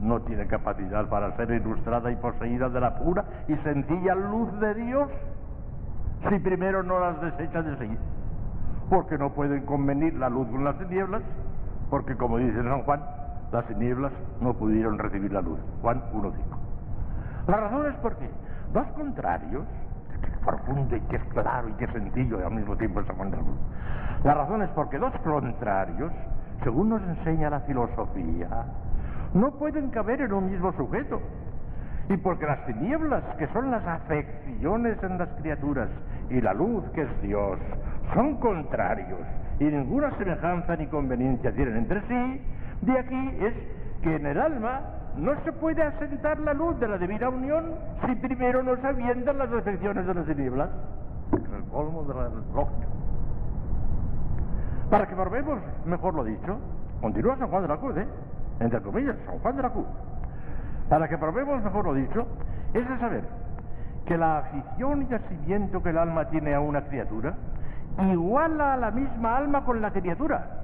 no 0.00 0.20
tiene 0.22 0.46
capacidad 0.46 1.08
para 1.08 1.36
ser 1.36 1.50
ilustrada 1.52 2.10
y 2.10 2.16
poseída 2.16 2.68
de 2.68 2.80
la 2.80 2.96
pura 2.96 3.24
y 3.46 3.54
sencilla 3.56 4.14
luz 4.14 4.58
de 4.58 4.74
Dios 4.74 5.08
si 6.28 6.38
primero 6.40 6.82
no 6.82 6.98
las 6.98 7.20
desecha 7.20 7.62
de 7.62 7.76
seguir. 7.76 7.98
Porque 8.90 9.16
no 9.16 9.32
pueden 9.32 9.64
convenir 9.64 10.14
la 10.14 10.28
luz 10.28 10.48
con 10.48 10.64
las 10.64 10.76
tinieblas, 10.78 11.22
porque 11.90 12.16
como 12.16 12.38
dice 12.38 12.62
San 12.62 12.82
Juan, 12.82 13.00
las 13.52 13.66
tinieblas 13.66 14.12
no 14.40 14.54
pudieron 14.54 14.98
recibir 14.98 15.32
la 15.32 15.42
luz. 15.42 15.58
Juan 15.82 16.02
1.5. 16.12 16.32
La 17.48 17.56
razón 17.58 17.86
es 17.86 17.94
porque 17.96 18.28
dos 18.72 18.86
contrarios, 18.96 19.64
que 20.20 20.28
es 20.28 20.36
profundo 20.38 20.96
y 20.96 21.00
que 21.00 21.16
es 21.16 21.24
claro 21.24 21.68
y 21.68 21.72
que 21.72 21.84
es 21.84 21.92
sencillo 21.92 22.40
y 22.40 22.42
al 22.42 22.52
mismo 22.52 22.76
tiempo 22.76 23.00
es 23.00 23.08
Luz. 23.08 23.58
La 24.24 24.34
razón 24.34 24.62
es 24.62 24.70
porque 24.70 24.98
dos 24.98 25.12
contrarios, 25.24 26.12
según 26.62 26.90
nos 26.90 27.02
enseña 27.02 27.50
la 27.50 27.60
filosofía, 27.60 28.48
no 29.34 29.50
pueden 29.52 29.90
caber 29.90 30.20
en 30.20 30.32
un 30.32 30.50
mismo 30.50 30.72
sujeto. 30.72 31.20
Y 32.08 32.16
porque 32.18 32.46
las 32.46 32.64
tinieblas, 32.66 33.22
que 33.38 33.46
son 33.48 33.70
las 33.70 33.86
afecciones 33.86 35.02
en 35.02 35.18
las 35.18 35.28
criaturas, 35.40 35.88
y 36.30 36.40
la 36.40 36.54
luz, 36.54 36.84
que 36.94 37.02
es 37.02 37.22
Dios, 37.22 37.58
son 38.14 38.36
contrarios, 38.36 39.20
y 39.58 39.64
ninguna 39.64 40.10
semejanza 40.16 40.76
ni 40.76 40.86
conveniencia 40.86 41.52
tienen 41.52 41.76
entre 41.76 42.00
sí, 42.02 42.42
de 42.82 42.98
aquí 42.98 43.36
es 43.40 43.54
que 44.02 44.16
en 44.16 44.26
el 44.26 44.40
alma 44.40 44.80
no 45.16 45.32
se 45.44 45.52
puede 45.52 45.82
asentar 45.82 46.38
la 46.40 46.52
luz 46.52 46.78
de 46.80 46.88
la 46.88 46.98
divina 46.98 47.28
unión 47.28 47.74
si 48.04 48.14
primero 48.16 48.62
no 48.62 48.76
se 48.76 48.86
avientan 48.86 49.38
las 49.38 49.52
afecciones 49.52 50.06
de 50.06 50.14
las 50.14 50.26
tinieblas. 50.26 50.68
El 51.32 51.64
colmo 51.70 52.02
de 52.04 52.14
la 52.14 52.28
lógica. 52.54 52.86
Para 54.90 55.06
que 55.06 55.14
probemos, 55.14 55.60
mejor 55.86 56.14
lo 56.14 56.24
dicho, 56.24 56.58
continúa 57.00 57.36
San 57.36 57.48
Juan 57.48 57.62
de 57.62 57.68
la 57.68 57.76
Cruz, 57.76 57.96
¿eh? 57.96 58.06
entre 58.60 58.82
comillas, 58.82 59.16
San 59.26 59.38
Juan 59.38 59.56
de 59.56 59.62
la 59.62 59.70
Cruz. 59.70 59.86
Para 60.88 61.08
que 61.08 61.16
probemos, 61.16 61.62
mejor 61.62 61.84
lo 61.84 61.94
dicho, 61.94 62.26
es 62.74 62.88
de 62.88 62.98
saber 62.98 63.24
que 64.06 64.18
la 64.18 64.38
afición 64.38 65.06
y 65.08 65.14
asimiento 65.14 65.82
que 65.82 65.90
el 65.90 65.98
alma 65.98 66.28
tiene 66.28 66.54
a 66.54 66.60
una 66.60 66.82
criatura 66.82 67.34
iguala 68.10 68.74
a 68.74 68.76
la 68.76 68.90
misma 68.90 69.36
alma 69.36 69.64
con 69.64 69.80
la 69.80 69.92
criatura. 69.92 70.61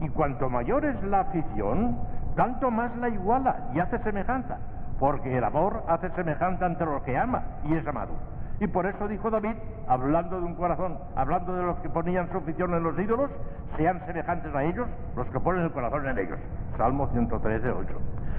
Y 0.00 0.08
cuanto 0.10 0.48
mayor 0.48 0.84
es 0.84 1.02
la 1.04 1.20
afición, 1.20 1.98
tanto 2.36 2.70
más 2.70 2.96
la 2.96 3.08
iguala 3.08 3.70
y 3.74 3.80
hace 3.80 3.98
semejanza, 3.98 4.58
porque 4.98 5.36
el 5.36 5.44
amor 5.44 5.82
hace 5.88 6.10
semejanza 6.10 6.66
entre 6.66 6.86
lo 6.86 7.02
que 7.02 7.18
ama 7.18 7.42
y 7.64 7.74
es 7.74 7.86
amado. 7.86 8.12
Y 8.60 8.66
por 8.66 8.86
eso 8.86 9.06
dijo 9.06 9.30
David, 9.30 9.54
hablando 9.86 10.40
de 10.40 10.46
un 10.46 10.54
corazón, 10.54 10.98
hablando 11.14 11.54
de 11.54 11.62
los 11.62 11.78
que 11.78 11.88
ponían 11.88 12.28
su 12.30 12.38
afición 12.38 12.74
en 12.74 12.82
los 12.82 12.98
ídolos, 12.98 13.30
sean 13.76 14.04
semejantes 14.06 14.52
a 14.54 14.64
ellos 14.64 14.88
los 15.16 15.28
que 15.28 15.38
ponen 15.38 15.62
el 15.62 15.72
corazón 15.72 16.08
en 16.08 16.18
ellos. 16.18 16.38
Salmo 16.76 17.08
113, 17.08 17.70
8. 17.70 17.94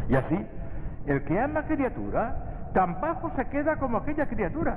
Y 0.09 0.15
así, 0.15 0.47
el 1.05 1.23
que 1.23 1.39
ama 1.39 1.63
criatura, 1.63 2.35
tan 2.73 2.99
bajo 2.99 3.31
se 3.35 3.47
queda 3.47 3.77
como 3.77 3.97
aquella 3.97 4.27
criatura, 4.27 4.75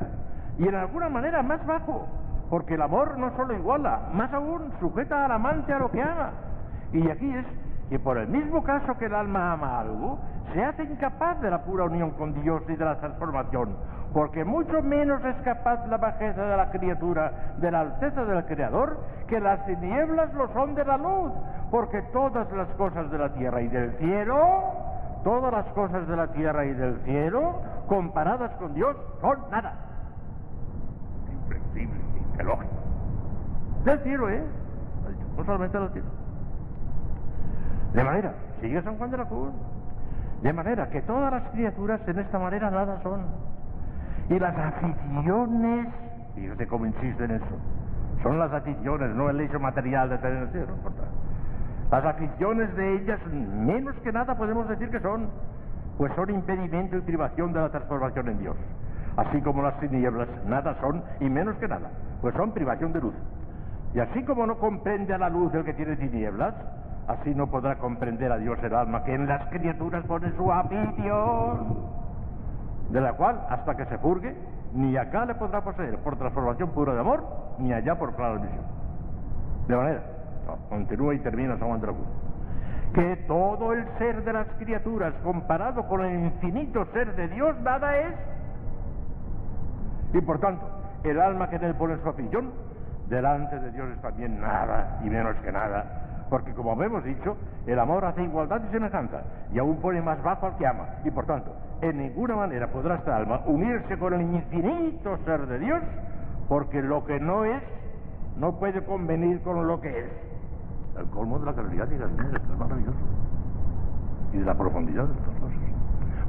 y 0.58 0.68
en 0.68 0.74
alguna 0.76 1.08
manera 1.08 1.42
más 1.42 1.64
bajo, 1.66 2.06
porque 2.48 2.74
el 2.74 2.82
amor 2.82 3.18
no 3.18 3.34
solo 3.36 3.54
iguala, 3.54 4.10
más 4.12 4.32
aún 4.32 4.72
sujeta 4.78 5.24
al 5.24 5.32
amante 5.32 5.72
a 5.72 5.78
lo 5.78 5.90
que 5.90 6.02
ama. 6.02 6.30
Y 6.92 7.10
aquí 7.10 7.34
es 7.34 7.46
que 7.88 7.98
por 7.98 8.16
el 8.16 8.28
mismo 8.28 8.62
caso 8.62 8.96
que 8.96 9.06
el 9.06 9.14
alma 9.14 9.52
ama 9.52 9.80
algo, 9.80 10.18
se 10.52 10.64
hace 10.64 10.84
incapaz 10.84 11.40
de 11.40 11.50
la 11.50 11.62
pura 11.62 11.84
unión 11.84 12.12
con 12.12 12.32
Dios 12.42 12.62
y 12.68 12.76
de 12.76 12.84
la 12.84 12.98
transformación, 12.98 13.76
porque 14.12 14.44
mucho 14.44 14.82
menos 14.82 15.24
es 15.24 15.36
capaz 15.42 15.86
la 15.88 15.98
bajeza 15.98 16.42
de 16.42 16.56
la 16.56 16.70
criatura 16.70 17.54
de 17.58 17.70
la 17.70 17.80
alteza 17.80 18.24
del 18.24 18.44
Creador 18.46 18.98
que 19.26 19.40
las 19.40 19.64
tinieblas 19.66 20.32
lo 20.34 20.52
son 20.52 20.74
de 20.74 20.84
la 20.84 20.96
luz, 20.96 21.32
porque 21.70 22.02
todas 22.12 22.50
las 22.52 22.68
cosas 22.78 23.10
de 23.10 23.18
la 23.18 23.32
tierra 23.34 23.62
y 23.62 23.68
del 23.68 23.92
cielo, 23.98 24.38
todas 25.24 25.52
las 25.52 25.66
cosas 25.74 26.06
de 26.06 26.16
la 26.16 26.28
tierra 26.28 26.64
y 26.64 26.72
del 26.72 26.98
cielo, 27.04 27.60
comparadas 27.88 28.52
con 28.56 28.74
Dios, 28.74 28.96
son 29.20 29.38
nada. 29.50 29.74
Inflexible, 31.30 32.00
ilógico. 32.40 32.72
Del 33.84 33.98
cielo, 34.00 34.30
¿eh? 34.30 34.42
No 35.36 35.44
solamente 35.44 35.78
del 35.78 35.88
cielo. 35.90 36.08
De 37.94 38.04
manera, 38.04 38.34
sigue 38.60 38.82
San 38.82 38.96
Juan 38.96 39.10
de 39.10 39.18
la 39.18 39.26
Cruz, 39.26 39.52
de 40.42 40.52
manera 40.52 40.88
que 40.88 41.02
todas 41.02 41.30
las 41.32 41.42
criaturas 41.50 42.00
en 42.06 42.18
esta 42.18 42.38
manera 42.38 42.70
nada 42.70 43.00
son. 43.02 43.20
Y 44.28 44.38
las 44.38 44.56
aficiones, 44.56 45.88
fíjate 46.34 46.66
cómo 46.66 46.86
insiste 46.86 47.24
en 47.24 47.32
eso, 47.32 47.58
son 48.22 48.38
las 48.38 48.52
aficiones, 48.52 49.14
no 49.14 49.28
el 49.28 49.40
hecho 49.40 49.60
material 49.60 50.08
de 50.08 50.18
tener 50.18 50.42
el 50.44 50.48
cielo. 50.50 50.74
Las 51.90 52.04
aficiones 52.04 52.74
de 52.74 52.94
ellas, 52.94 53.20
menos 53.26 53.94
que 53.96 54.12
nada 54.12 54.34
podemos 54.36 54.66
decir 54.68 54.90
que 54.90 55.00
son, 55.00 55.28
pues 55.98 56.12
son 56.14 56.30
impedimento 56.30 56.96
y 56.96 57.00
privación 57.02 57.52
de 57.52 57.60
la 57.60 57.68
transformación 57.68 58.28
en 58.28 58.38
Dios. 58.38 58.56
Así 59.16 59.42
como 59.42 59.62
las 59.62 59.78
tinieblas, 59.78 60.28
nada 60.46 60.74
son, 60.80 61.02
y 61.20 61.28
menos 61.28 61.56
que 61.56 61.68
nada, 61.68 61.90
pues 62.22 62.34
son 62.34 62.52
privación 62.52 62.94
de 62.94 63.00
luz. 63.02 63.14
Y 63.92 64.00
así 64.00 64.24
como 64.24 64.46
no 64.46 64.56
comprende 64.56 65.12
a 65.12 65.18
la 65.18 65.28
luz 65.28 65.52
el 65.52 65.64
que 65.64 65.74
tiene 65.74 65.96
tinieblas, 65.96 66.54
así 67.08 67.34
no 67.34 67.48
podrá 67.48 67.76
comprender 67.76 68.30
a 68.30 68.38
Dios 68.38 68.58
el 68.62 68.74
alma 68.74 69.04
que 69.04 69.14
en 69.14 69.26
las 69.26 69.46
criaturas 69.46 70.04
pone 70.06 70.32
su 70.36 70.52
afición 70.52 72.02
de 72.90 73.00
la 73.00 73.14
cual, 73.14 73.40
hasta 73.48 73.74
que 73.76 73.86
se 73.86 73.98
purgue, 73.98 74.36
ni 74.74 74.96
acá 74.96 75.24
le 75.24 75.34
podrá 75.34 75.62
poseer 75.62 75.96
por 75.98 76.16
transformación 76.16 76.70
pura 76.70 76.94
de 76.94 77.00
amor, 77.00 77.24
ni 77.58 77.72
allá 77.72 77.98
por 77.98 78.14
clara 78.14 78.34
visión. 78.34 78.64
De 79.66 79.76
manera, 79.76 80.02
continúa 80.68 81.14
y 81.14 81.18
termina 81.20 81.56
San 81.58 81.68
Juan 81.68 81.80
de 81.80 81.86
la 81.86 81.92
Cruz, 81.94 82.06
que 82.94 83.16
todo 83.26 83.72
el 83.72 83.86
ser 83.98 84.24
de 84.24 84.32
las 84.32 84.46
criaturas 84.58 85.14
comparado 85.22 85.86
con 85.88 86.02
el 86.02 86.26
infinito 86.26 86.84
ser 86.92 87.16
de 87.16 87.28
Dios, 87.28 87.58
nada 87.60 87.96
es. 87.96 88.14
Y 90.12 90.20
por 90.20 90.38
tanto, 90.40 90.66
el 91.04 91.20
alma 91.20 91.48
que 91.48 91.56
en 91.56 91.64
él 91.64 91.74
pone 91.74 91.96
su 92.02 92.08
afición, 92.08 92.50
delante 93.08 93.58
de 93.58 93.70
Dios 93.72 93.88
es 93.90 94.02
también 94.02 94.40
nada 94.40 94.98
y 95.02 95.10
menos 95.10 95.34
que 95.36 95.50
nada, 95.50 95.84
porque 96.32 96.54
como 96.54 96.82
hemos 96.82 97.04
dicho, 97.04 97.36
el 97.66 97.78
amor 97.78 98.06
hace 98.06 98.22
igualdad 98.22 98.62
y 98.66 98.72
semejanza, 98.72 99.20
y 99.52 99.58
aún 99.58 99.76
pone 99.82 100.00
más 100.00 100.22
bajo 100.22 100.46
al 100.46 100.56
que 100.56 100.66
ama, 100.66 100.86
y 101.04 101.10
por 101.10 101.26
tanto, 101.26 101.54
en 101.82 101.98
ninguna 101.98 102.34
manera 102.36 102.68
podrá 102.68 102.94
esta 102.94 103.18
alma 103.18 103.42
unirse 103.44 103.98
con 103.98 104.14
el 104.14 104.22
infinito 104.22 105.18
ser 105.26 105.46
de 105.46 105.58
Dios, 105.58 105.82
porque 106.48 106.80
lo 106.80 107.04
que 107.04 107.20
no 107.20 107.44
es, 107.44 107.62
no 108.38 108.58
puede 108.58 108.82
convenir 108.82 109.42
con 109.42 109.66
lo 109.66 109.78
que 109.82 109.90
es. 109.90 110.06
El 110.98 111.04
colmo 111.10 111.38
de 111.38 111.44
la 111.44 111.52
claridad 111.52 111.86
y 111.90 111.98
la 111.98 112.06
es 112.06 112.58
maravilloso. 112.58 112.98
Y 114.32 114.38
de 114.38 114.46
la 114.46 114.54
profundidad 114.54 115.04
de 115.04 115.12
estas 115.12 115.34
cosas. 115.34 115.58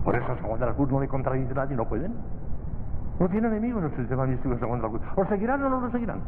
Por 0.04 0.18
eso 0.18 0.28
San 0.28 0.46
Juan 0.46 0.60
de 0.60 0.66
la 0.66 0.74
Cruz 0.74 0.92
no 0.92 1.00
le 1.00 1.08
contradice 1.08 1.54
nadie, 1.54 1.78
no 1.78 1.86
pueden. 1.86 2.14
No 3.22 3.30
tiene 3.30 3.48
enemigos 3.48 3.82
en 3.86 3.90
el 3.90 3.96
sistema 3.96 4.26
místico 4.26 4.54
de 4.54 4.60
San 4.60 4.68
Juan 4.68 4.82
de 4.82 4.88
la 4.88 5.00
Cruz. 5.00 5.02
¿O 5.16 5.26
seguirán 5.28 5.64
o 5.64 5.70
no 5.70 5.80
lo 5.80 5.90
seguirán? 5.92 6.20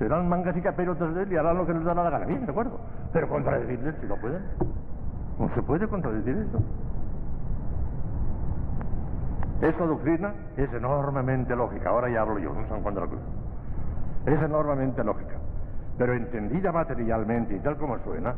Serán 0.00 0.30
mangas 0.30 0.56
y 0.56 0.62
caperotas 0.62 1.14
de 1.14 1.24
él 1.24 1.32
y 1.32 1.36
harán 1.36 1.58
lo 1.58 1.66
que 1.66 1.74
les 1.74 1.84
da 1.84 1.92
la 1.92 2.08
gana. 2.08 2.24
Bien, 2.24 2.46
de 2.46 2.50
acuerdo. 2.50 2.80
Pero 3.12 3.28
contradecirles 3.28 3.94
si 4.00 4.06
no 4.06 4.16
pueden. 4.16 4.40
No 5.38 5.54
se 5.54 5.62
puede 5.62 5.86
contradecir 5.86 6.38
esto. 6.38 6.58
Esta 9.60 9.84
doctrina 9.84 10.32
es 10.56 10.72
enormemente 10.72 11.54
lógica. 11.54 11.90
Ahora 11.90 12.08
ya 12.08 12.22
hablo 12.22 12.38
yo, 12.38 12.54
no 12.54 12.66
San 12.68 12.82
Juan 12.82 12.94
de 12.94 13.00
la 13.02 13.06
Cruz. 13.08 13.20
Es 14.24 14.42
enormemente 14.42 15.04
lógica. 15.04 15.34
Pero 15.98 16.14
entendida 16.14 16.72
materialmente 16.72 17.56
y 17.56 17.58
tal 17.60 17.76
como 17.76 17.98
suena, 17.98 18.34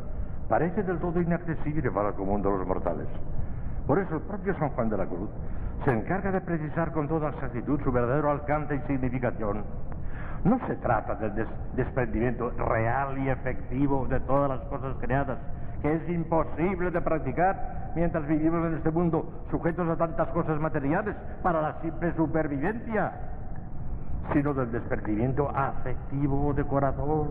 parece 0.48 0.82
del 0.82 0.98
todo 0.98 1.20
inaccesible 1.20 1.93
para 1.93 2.09
el 2.09 2.14
común 2.14 2.43
de 2.43 2.51
los 2.51 2.66
mortales. 2.66 3.06
Por 3.86 4.01
eso 4.01 4.16
el 4.16 4.22
propio 4.22 4.52
San 4.59 4.70
Juan 4.70 4.90
de 4.90 4.97
la 4.97 5.06
Cruz 5.06 5.30
se 5.84 5.93
encarga 5.93 6.32
de 6.32 6.40
precisar 6.40 6.90
con 6.90 7.06
toda 7.06 7.28
exactitud 7.28 7.80
su 7.84 7.93
verdadero 7.93 8.32
alcance 8.32 8.74
y 8.74 8.80
significación 8.89 9.62
no 10.44 10.59
se 10.66 10.74
trata 10.77 11.14
del 11.14 11.47
desprendimiento 11.74 12.51
real 12.51 13.19
y 13.19 13.28
efectivo 13.28 14.06
de 14.09 14.19
todas 14.20 14.48
las 14.51 14.60
cosas 14.69 14.97
creadas, 15.01 15.39
que 15.81 15.93
es 15.93 16.09
imposible 16.09 16.90
de 16.90 17.01
practicar 17.01 17.93
mientras 17.94 18.27
vivimos 18.27 18.66
en 18.66 18.74
este 18.74 18.90
mundo 18.90 19.44
sujetos 19.51 19.89
a 19.89 19.97
tantas 19.97 20.28
cosas 20.28 20.59
materiales 20.60 21.14
para 21.43 21.62
la 21.62 21.81
simple 21.81 22.12
supervivencia, 22.14 23.12
sino 24.32 24.55
del 24.55 24.73
desprendimiento 24.73 25.48
afectivo 25.55 26.52
de 26.55 26.64
corazón, 26.64 27.28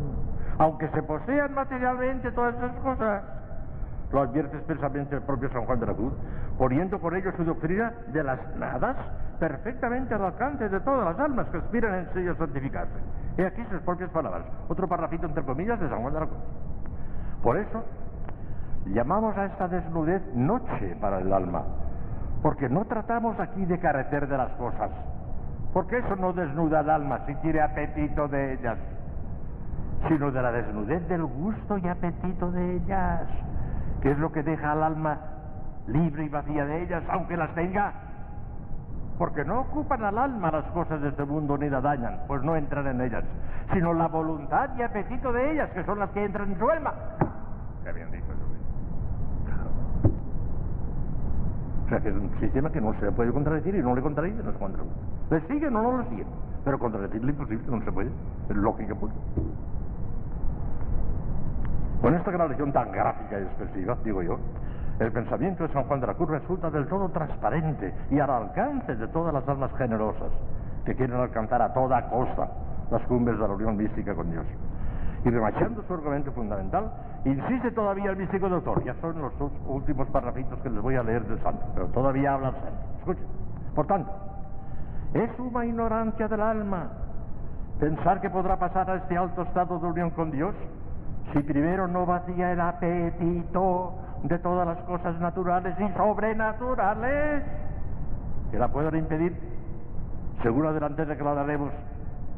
aunque 0.57 0.88
se 0.89 1.03
posean 1.03 1.53
materialmente 1.53 2.31
todas 2.31 2.55
esas 2.55 2.75
cosas. 2.77 3.40
Lo 4.11 4.21
advierte 4.21 4.57
expresamente 4.57 5.15
el 5.15 5.21
propio 5.21 5.49
San 5.51 5.65
Juan 5.65 5.79
de 5.79 5.85
la 5.85 5.93
Cruz, 5.93 6.13
poniendo 6.57 6.99
por 6.99 7.15
ello 7.15 7.31
su 7.38 7.45
doctrina 7.45 7.93
de 8.07 8.23
las 8.23 8.39
nadas 8.57 8.97
perfectamente 9.39 10.13
al 10.13 10.25
alcance 10.25 10.69
de 10.69 10.79
todas 10.81 11.03
las 11.05 11.19
almas 11.19 11.47
que 11.47 11.57
aspiran 11.57 11.95
en 11.95 12.13
sello 12.13 12.33
a 12.33 12.35
santificarse. 12.35 12.93
Y 13.38 13.41
aquí 13.41 13.63
sus 13.71 13.81
propias 13.81 14.09
palabras, 14.11 14.43
otro 14.67 14.88
parrafito 14.88 15.25
entre 15.25 15.43
comillas 15.43 15.79
de 15.79 15.89
San 15.89 16.01
Juan 16.01 16.13
de 16.13 16.19
la 16.19 16.25
Cruz. 16.27 16.39
Por 17.41 17.57
eso, 17.57 17.83
llamamos 18.85 19.35
a 19.38 19.45
esta 19.45 19.67
desnudez 19.67 20.21
noche 20.35 20.95
para 20.99 21.19
el 21.19 21.31
alma, 21.33 21.63
porque 22.43 22.69
no 22.69 22.85
tratamos 22.85 23.39
aquí 23.39 23.65
de 23.65 23.79
carecer 23.79 24.27
de 24.27 24.38
las 24.38 24.51
cosas, 24.53 24.91
porque 25.73 25.97
eso 25.99 26.15
no 26.17 26.33
desnuda 26.33 26.79
al 26.79 26.89
alma 26.89 27.25
si 27.25 27.33
tiene 27.35 27.61
apetito 27.61 28.27
de 28.27 28.53
ellas, 28.53 28.77
sino 30.07 30.31
de 30.31 30.41
la 30.41 30.51
desnudez 30.51 31.07
del 31.07 31.23
gusto 31.23 31.77
y 31.77 31.88
apetito 31.88 32.51
de 32.51 32.75
ellas, 32.75 33.21
que 34.01 34.11
es 34.11 34.17
lo 34.17 34.31
que 34.31 34.43
deja 34.43 34.71
al 34.71 34.83
alma 34.83 35.19
libre 35.87 36.25
y 36.25 36.29
vacía 36.29 36.65
de 36.65 36.83
ellas, 36.83 37.03
aunque 37.09 37.37
las 37.37 37.53
tenga 37.55 37.93
porque 39.21 39.45
no 39.45 39.61
ocupan 39.61 40.03
al 40.03 40.17
alma 40.17 40.49
las 40.49 40.65
cosas 40.71 40.99
de 40.99 41.09
este 41.09 41.23
mundo 41.25 41.55
ni 41.55 41.69
la 41.69 41.79
dañan, 41.79 42.21
pues 42.27 42.41
no 42.41 42.55
entran 42.55 42.87
en 42.87 43.01
ellas, 43.01 43.23
sino 43.71 43.93
la 43.93 44.07
voluntad 44.07 44.71
y 44.75 44.81
apetito 44.81 45.31
de 45.31 45.51
ellas, 45.51 45.69
que 45.75 45.83
son 45.83 45.99
las 45.99 46.09
que 46.09 46.25
entran 46.25 46.51
en 46.51 46.57
su 46.57 46.67
alma. 46.67 46.91
Qué 47.83 47.93
bien 47.93 48.09
dicho, 48.09 48.25
O 51.85 51.89
sea 51.89 51.99
que 51.99 52.09
es 52.09 52.15
un 52.15 52.31
sistema 52.39 52.71
que 52.71 52.81
no 52.81 52.95
se 52.99 53.11
puede 53.11 53.31
contradecir 53.31 53.75
y 53.75 53.83
no 53.83 53.93
le 53.93 54.01
contradice, 54.01 54.41
no 54.41 54.53
se 54.53 54.57
contradice. 54.57 54.95
Le 55.29 55.41
siguen 55.41 55.75
o 55.75 55.83
no 55.83 55.97
le 55.99 56.09
siguen, 56.09 56.27
pero 56.65 56.79
contradecirle 56.79 57.31
imposible, 57.31 57.63
no 57.69 57.79
se 57.83 57.91
puede, 57.91 58.09
es 58.49 58.55
lógica 58.55 58.95
pura. 58.95 59.13
Con 62.01 62.15
esta 62.15 62.31
gran 62.31 62.71
tan 62.71 62.91
gráfica 62.91 63.39
y 63.39 63.43
expresiva, 63.43 63.95
digo 64.03 64.23
yo, 64.23 64.39
el 64.99 65.11
pensamiento 65.11 65.67
de 65.67 65.73
San 65.73 65.83
Juan 65.83 65.99
de 65.99 66.07
la 66.07 66.15
Cruz 66.15 66.29
resulta 66.29 66.71
del 66.71 66.87
todo 66.87 67.09
transparente 67.09 67.93
y 68.09 68.19
al 68.19 68.29
alcance 68.29 68.95
de 68.95 69.07
todas 69.09 69.33
las 69.33 69.47
almas 69.47 69.71
generosas 69.77 70.31
que 70.85 70.95
quieren 70.95 71.17
alcanzar 71.17 71.61
a 71.61 71.73
toda 71.73 72.09
costa 72.09 72.49
las 72.89 73.01
cumbres 73.03 73.37
de 73.37 73.47
la 73.47 73.53
unión 73.53 73.77
mística 73.77 74.15
con 74.15 74.31
Dios. 74.31 74.45
Y 75.23 75.29
remachando 75.29 75.83
su 75.83 75.93
argumento 75.93 76.31
fundamental, 76.31 76.91
insiste 77.23 77.71
todavía 77.71 78.09
el 78.09 78.17
místico 78.17 78.49
doctor. 78.49 78.83
Ya 78.83 78.95
son 78.95 79.21
los 79.21 79.37
dos 79.37 79.51
últimos 79.67 80.07
parrafitos 80.09 80.59
que 80.61 80.69
les 80.71 80.81
voy 80.81 80.95
a 80.95 81.03
leer 81.03 81.23
del 81.25 81.39
santo, 81.43 81.63
pero 81.75 81.87
todavía 81.87 82.33
habla 82.33 82.49
el 82.49 82.55
santo. 82.55 82.81
Escuchen. 82.99 83.27
Por 83.75 83.85
tanto, 83.85 84.11
es 85.13 85.29
una 85.39 85.65
ignorancia 85.65 86.27
del 86.27 86.41
alma 86.41 86.89
pensar 87.79 88.21
que 88.21 88.29
podrá 88.29 88.57
pasar 88.57 88.89
a 88.89 88.95
este 88.95 89.17
alto 89.17 89.43
estado 89.43 89.77
de 89.79 89.87
unión 89.87 90.09
con 90.11 90.31
Dios 90.31 90.55
si 91.33 91.39
primero 91.39 91.87
no 91.87 92.05
vacía 92.05 92.51
el 92.51 92.61
apetito 92.61 93.93
de 94.23 94.37
todas 94.39 94.67
las 94.67 94.77
cosas 94.85 95.19
naturales 95.19 95.75
y 95.79 95.87
sobrenaturales 95.97 97.43
que 98.51 98.59
la 98.59 98.67
puedan 98.67 98.95
impedir, 98.95 99.35
según 100.43 100.65
adelante 100.65 101.05
declararemos, 101.05 101.71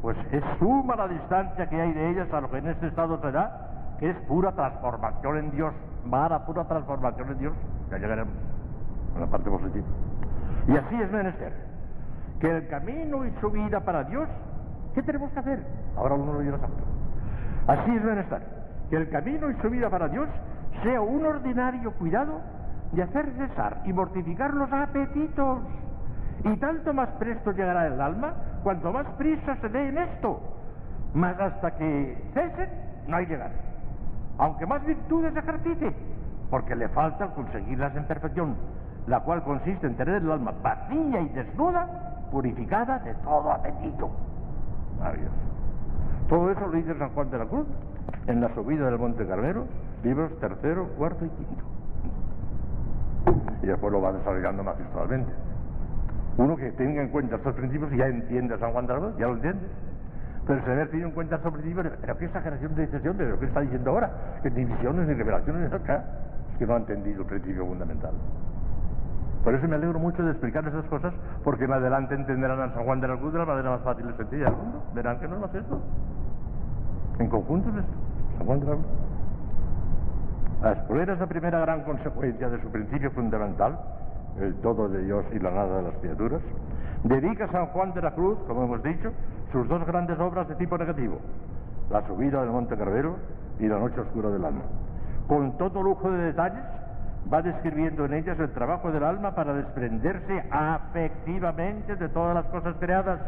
pues 0.00 0.16
es 0.32 0.44
suma 0.58 0.96
la 0.96 1.08
distancia 1.08 1.68
que 1.68 1.80
hay 1.80 1.92
de 1.92 2.10
ellas 2.10 2.32
a 2.32 2.40
lo 2.40 2.50
que 2.50 2.58
en 2.58 2.68
este 2.68 2.86
estado 2.86 3.20
se 3.20 3.32
da, 3.32 3.96
que 3.98 4.10
es 4.10 4.16
pura 4.28 4.52
transformación 4.52 5.38
en 5.38 5.50
Dios, 5.52 5.74
va 6.12 6.26
a 6.26 6.28
la 6.28 6.46
pura 6.46 6.64
transformación 6.64 7.30
en 7.30 7.38
Dios, 7.38 7.54
ya 7.90 7.98
llegaremos 7.98 8.34
a 9.16 9.20
la 9.20 9.26
parte 9.26 9.50
positiva. 9.50 9.86
Y 10.68 10.76
así 10.76 10.94
es 11.00 11.10
menester, 11.10 11.52
que 12.40 12.50
el 12.50 12.68
camino 12.68 13.24
y 13.26 13.32
su 13.40 13.50
vida 13.50 13.80
para 13.80 14.04
Dios, 14.04 14.28
¿qué 14.94 15.02
tenemos 15.02 15.30
que 15.32 15.40
hacer? 15.40 15.66
Ahora 15.96 16.14
uno 16.14 16.34
lo 16.34 16.40
dirá 16.40 16.58
santo. 16.58 16.84
Así 17.66 17.96
es 17.96 18.04
menester, 18.04 18.42
que 18.90 18.96
el 18.96 19.08
camino 19.08 19.50
y 19.50 19.54
su 19.60 19.70
vida 19.70 19.90
para 19.90 20.08
Dios 20.08 20.28
sea 20.82 21.00
un 21.00 21.24
ordinario 21.24 21.92
cuidado 21.92 22.40
de 22.92 23.02
hacer 23.02 23.30
cesar 23.36 23.80
y 23.84 23.92
mortificar 23.92 24.54
los 24.54 24.72
apetitos. 24.72 25.58
Y 26.44 26.56
tanto 26.56 26.92
más 26.92 27.08
presto 27.18 27.52
llegará 27.52 27.86
el 27.86 28.00
alma, 28.00 28.34
cuanto 28.62 28.92
más 28.92 29.06
prisa 29.16 29.56
se 29.56 29.68
dé 29.68 29.88
en 29.88 29.98
esto. 29.98 30.40
Mas 31.14 31.38
hasta 31.40 31.76
que 31.76 32.18
cesen, 32.34 32.68
no 33.08 33.16
hay 33.16 33.26
llegar. 33.26 33.52
Aunque 34.38 34.66
más 34.66 34.84
virtudes 34.84 35.34
ejercite, 35.34 35.94
porque 36.50 36.74
le 36.74 36.88
falta 36.88 37.28
conseguirlas 37.28 37.96
en 37.96 38.04
perfección, 38.04 38.56
la 39.06 39.20
cual 39.20 39.42
consiste 39.44 39.86
en 39.86 39.96
tener 39.96 40.16
el 40.16 40.30
alma 40.30 40.52
vacía 40.62 41.20
y 41.20 41.28
desnuda, 41.30 42.26
purificada 42.30 42.98
de 42.98 43.14
todo 43.14 43.52
apetito. 43.52 44.10
Adiós. 45.02 45.30
Todo 46.28 46.50
eso 46.50 46.60
lo 46.60 46.72
dice 46.72 46.98
San 46.98 47.10
Juan 47.10 47.30
de 47.30 47.38
la 47.38 47.46
Cruz 47.46 47.66
en 48.26 48.40
la 48.40 48.54
subida 48.54 48.86
del 48.86 48.98
Monte 48.98 49.26
Carmelo, 49.26 49.66
libros 50.02 50.38
tercero, 50.40 50.88
cuarto 50.96 51.24
y 51.24 51.28
quinto. 51.28 51.64
Y 53.62 53.66
después 53.66 53.92
lo 53.92 54.00
va 54.00 54.12
desarrollando 54.12 54.62
magistralmente. 54.62 55.32
Uno 56.36 56.56
que 56.56 56.72
tenga 56.72 57.02
en 57.02 57.08
cuenta 57.08 57.36
estos 57.36 57.54
principios 57.54 57.90
ya 57.92 58.06
entiende 58.06 58.54
a 58.54 58.58
San 58.58 58.72
Juan 58.72 58.86
de 58.86 58.92
la 58.92 58.98
Cruz, 58.98 59.16
ya 59.18 59.26
lo 59.26 59.34
entiende. 59.34 59.66
Pero 60.46 60.62
se 60.62 60.72
haber 60.72 60.90
tenido 60.90 61.08
en 61.08 61.14
cuenta 61.14 61.36
estos 61.36 61.52
principios, 61.52 61.86
pero 62.00 62.18
qué 62.18 62.24
exageración 62.26 62.74
de 62.74 62.86
decisión 62.86 63.16
de 63.16 63.26
lo 63.26 63.38
que 63.38 63.46
está 63.46 63.60
diciendo 63.60 63.90
ahora, 63.90 64.10
que 64.42 64.50
ni 64.50 64.64
visiones, 64.64 65.08
ni 65.08 65.14
revelaciones. 65.14 65.72
Es 65.72 65.80
que 66.58 66.66
no 66.66 66.74
ha 66.74 66.76
entendido 66.76 67.22
el 67.22 67.26
principio 67.26 67.64
fundamental. 67.66 68.12
Por 69.42 69.54
eso 69.54 69.68
me 69.68 69.76
alegro 69.76 69.98
mucho 69.98 70.22
de 70.22 70.30
explicar 70.32 70.66
esas 70.66 70.84
cosas, 70.86 71.14
porque 71.44 71.64
en 71.64 71.72
adelante 71.72 72.14
entenderán 72.14 72.60
a 72.60 72.74
San 72.74 72.84
Juan 72.84 73.00
de 73.00 73.08
la 73.08 73.16
Cruz 73.16 73.32
de 73.32 73.38
la 73.38 73.46
manera 73.46 73.70
más 73.70 73.82
fácil 73.82 74.06
y 74.08 74.16
sencilla 74.16 74.44
del 74.46 74.56
mundo. 74.56 74.82
Verán 74.94 75.18
que 75.20 75.28
no 75.28 75.36
es 75.36 75.40
más 75.40 75.54
esto. 75.54 75.80
En 77.18 77.28
conjunto 77.28 77.70
es 77.70 77.76
esto. 77.76 78.03
San 78.38 78.46
Juan 78.46 78.60
de 78.60 78.66
la 78.66 78.72
Cruz. 78.72 78.86
A 80.62 80.72
exponer 80.72 81.10
esa 81.10 81.26
primera 81.26 81.60
gran 81.60 81.82
consecuencia 81.82 82.48
de 82.48 82.60
su 82.62 82.68
principio 82.70 83.10
fundamental, 83.10 83.78
el 84.40 84.54
todo 84.56 84.88
de 84.88 85.02
Dios 85.04 85.24
y 85.32 85.38
la 85.38 85.50
nada 85.50 85.76
de 85.76 85.82
las 85.82 85.94
criaturas, 85.98 86.40
dedica 87.04 87.48
San 87.48 87.66
Juan 87.66 87.92
de 87.94 88.02
la 88.02 88.12
Cruz, 88.12 88.38
como 88.46 88.64
hemos 88.64 88.82
dicho, 88.82 89.12
sus 89.52 89.68
dos 89.68 89.84
grandes 89.86 90.18
obras 90.18 90.48
de 90.48 90.54
tipo 90.56 90.78
negativo, 90.78 91.18
la 91.90 92.06
subida 92.06 92.40
del 92.40 92.50
Monte 92.50 92.76
Carvero 92.76 93.16
y 93.58 93.68
la 93.68 93.78
noche 93.78 94.00
oscura 94.00 94.30
del 94.30 94.44
alma. 94.44 94.62
Con 95.28 95.56
todo 95.58 95.82
lujo 95.82 96.10
de 96.10 96.18
detalles, 96.24 96.64
va 97.32 97.42
describiendo 97.42 98.04
en 98.04 98.14
ellas 98.14 98.38
el 98.38 98.50
trabajo 98.52 98.90
del 98.90 99.04
alma 99.04 99.34
para 99.34 99.54
desprenderse 99.54 100.44
afectivamente 100.50 101.96
de 101.96 102.08
todas 102.08 102.34
las 102.34 102.46
cosas 102.46 102.74
creadas. 102.78 103.20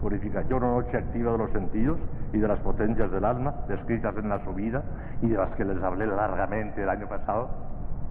Purificación 0.00 0.62
o 0.62 0.80
noche 0.80 0.96
activa 0.96 1.32
de 1.32 1.38
los 1.38 1.50
sentidos 1.50 1.98
y 2.32 2.38
de 2.38 2.48
las 2.48 2.58
potencias 2.60 3.10
del 3.10 3.24
alma, 3.24 3.54
descritas 3.68 4.16
en 4.16 4.28
la 4.28 4.44
subida 4.44 4.82
y 5.22 5.28
de 5.28 5.36
las 5.36 5.50
que 5.56 5.64
les 5.64 5.82
hablé 5.82 6.06
largamente 6.06 6.82
el 6.82 6.88
año 6.88 7.08
pasado, 7.08 7.48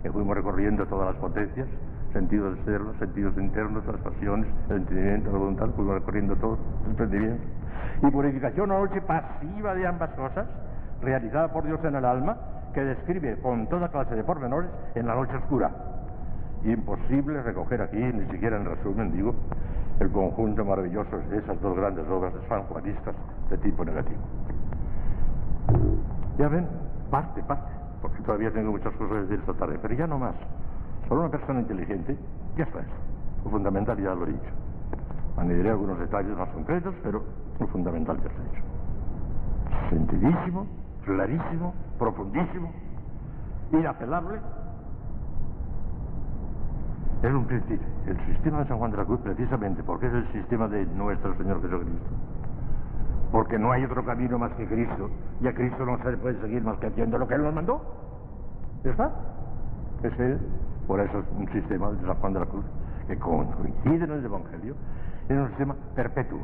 que 0.02 0.12
fuimos 0.12 0.36
recorriendo 0.36 0.86
todas 0.88 1.14
las 1.14 1.16
potencias, 1.18 1.68
sentidos 2.12 2.56
externos, 2.58 2.96
sentidos 2.98 3.38
internos, 3.38 3.86
las 3.86 3.98
pasiones, 3.98 4.48
el 4.70 4.78
entendimiento, 4.78 5.32
la 5.32 5.38
voluntad, 5.38 5.70
fuimos 5.76 5.96
recorriendo 5.96 6.36
todo, 6.38 6.58
el 6.86 6.92
entendimiento. 6.92 7.44
Y 8.02 8.12
purificación 8.12 8.72
o 8.72 8.80
noche 8.80 9.02
pasiva 9.02 9.76
de 9.76 9.88
ambas 9.88 10.10
cosas, 10.12 10.48
realizada 11.02 11.52
por 11.52 11.66
Dios 11.66 11.84
en 11.84 11.96
el 11.96 12.06
alma, 12.06 12.38
que 12.74 12.84
describe 12.84 13.38
con 13.42 13.68
toda 13.68 13.90
clase 13.90 14.16
de 14.16 14.24
pormenores 14.24 14.70
en 14.96 15.08
la 15.08 15.16
noche 15.16 15.36
oscura. 15.38 15.72
Imposible 16.66 17.44
recoger 17.44 17.80
aquí, 17.84 17.98
ni 17.98 18.26
siquiera 18.32 18.58
en 18.58 18.66
resumen, 18.66 19.12
digo, 19.12 19.36
el 20.00 20.12
conjunto 20.12 20.66
maravilloso 20.66 21.16
de 21.30 21.38
esas 21.38 21.62
dos 21.62 21.78
grandes 21.78 22.08
obras 22.10 22.34
de 22.34 22.48
sanjuanistas 22.48 23.16
de 23.52 23.58
tipo 23.60 23.86
negativo. 23.86 24.20
Ya 26.40 26.48
ven, 26.48 26.68
parte, 27.12 27.44
parte, 27.44 27.72
porque 28.02 28.20
todavía 28.24 28.52
tengo 28.52 28.72
muchas 28.72 28.94
cosas 28.96 29.10
que 29.10 29.22
decir 29.22 29.40
esta 29.42 29.54
tarde, 29.54 29.78
pero 29.80 29.94
ya 29.94 30.08
no 30.08 30.18
más. 30.18 30.34
Solo 31.08 31.22
una 31.22 31.30
persona 31.30 31.60
inteligente, 31.60 32.18
ya 32.58 32.64
está 32.64 32.80
eso. 32.80 32.90
Lo 33.44 33.52
fundamental 33.52 33.98
ya 34.02 34.16
lo 34.16 34.26
he 34.26 34.32
dicho. 34.32 34.52
Añadiré 35.38 35.70
algunos 35.70 36.00
detalles 36.00 36.36
más 36.36 36.50
concretos, 36.50 36.96
pero 37.04 37.22
lo 37.60 37.68
fundamental 37.68 38.18
ya 38.18 38.28
está 38.28 38.42
dicho. 38.42 38.64
Sentidísimo, 39.92 40.66
clarísimo, 41.06 41.76
profundísimo, 42.00 42.72
inapelable. 43.72 44.40
Es 47.24 47.34
un 47.34 47.46
principio. 47.46 47.88
El 48.06 48.18
sistema 48.26 48.60
de 48.60 48.68
San 48.68 48.78
Juan 48.78 48.92
de 48.92 48.98
la 48.98 49.06
Cruz, 49.06 49.20
precisamente 49.22 49.84
porque 49.84 50.08
es 50.08 50.14
el 50.14 50.32
sistema 50.32 50.68
de 50.68 50.86
nuestro 50.86 51.36
Señor 51.38 51.62
Jesucristo. 51.62 52.10
Porque 53.32 53.58
no 53.58 53.72
hay 53.72 53.84
otro 53.84 54.06
camino 54.06 54.38
más 54.38 54.52
que 54.54 54.68
Cristo. 54.68 55.10
Y 55.42 55.48
a 55.48 55.54
Cristo 55.54 55.86
no 55.86 55.98
se 55.98 56.12
le 56.12 56.18
puede 56.18 56.40
seguir 56.42 56.64
más 56.64 56.78
que 56.78 56.88
haciendo 56.88 57.18
lo 57.18 57.28
que 57.28 57.36
Él 57.36 57.44
nos 57.44 57.54
mandó. 57.54 57.82
¿Ya 58.84 58.92
está? 58.92 59.12
Ese, 60.04 60.38
por 60.88 61.00
eso 61.00 61.20
es 61.20 61.26
un 61.38 61.48
sistema 61.52 61.90
de 61.92 62.06
San 62.06 62.16
Juan 62.16 62.34
de 62.34 62.40
la 62.40 62.46
Cruz 62.46 62.66
que 63.08 63.18
coincide 63.18 64.04
en 64.04 64.12
el 64.12 64.26
Evangelio. 64.26 64.76
Es 65.28 65.38
un 65.38 65.48
sistema 65.50 65.76
perpetuo, 65.96 66.40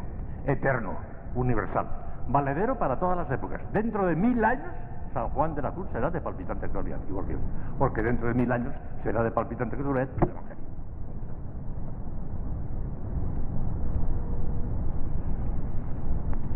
eterno, 0.45 0.93
universal 1.35 1.88
valedero 2.27 2.77
para 2.77 2.99
todas 2.99 3.18
las 3.18 3.31
épocas. 3.31 3.61
Dentro 3.73 4.06
de 4.06 4.15
mil 4.15 4.43
años, 4.43 4.68
San 5.13 5.29
Juan 5.29 5.55
de 5.55 5.61
la 5.61 5.71
Cruz 5.71 5.88
será 5.91 6.09
de 6.09 6.21
palpitante 6.21 6.67
gloria, 6.67 6.97
igual 7.09 7.25
que 7.25 7.38
porque 7.77 8.01
dentro 8.01 8.27
de 8.27 8.33
mil 8.33 8.51
años 8.51 8.73
será 9.03 9.23
de 9.23 9.31
palpitante 9.31 9.75
gloria 9.75 10.03
el 10.03 10.29
Evangelio. 10.29 10.61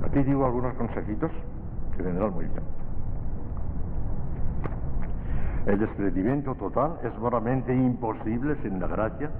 Aquí 0.05 0.23
digo 0.23 0.45
algunos 0.45 0.73
consejitos 0.75 1.31
que 1.97 2.03
vendrán 2.03 2.33
muy 2.33 2.45
bien. 2.45 2.63
El 5.65 5.79
desprendimiento 5.79 6.53
total 6.55 6.97
es 7.03 7.17
moralmente 7.17 7.75
imposible 7.75 8.55
sin 8.61 8.79
la 8.79 8.87
gracia, 8.87 9.31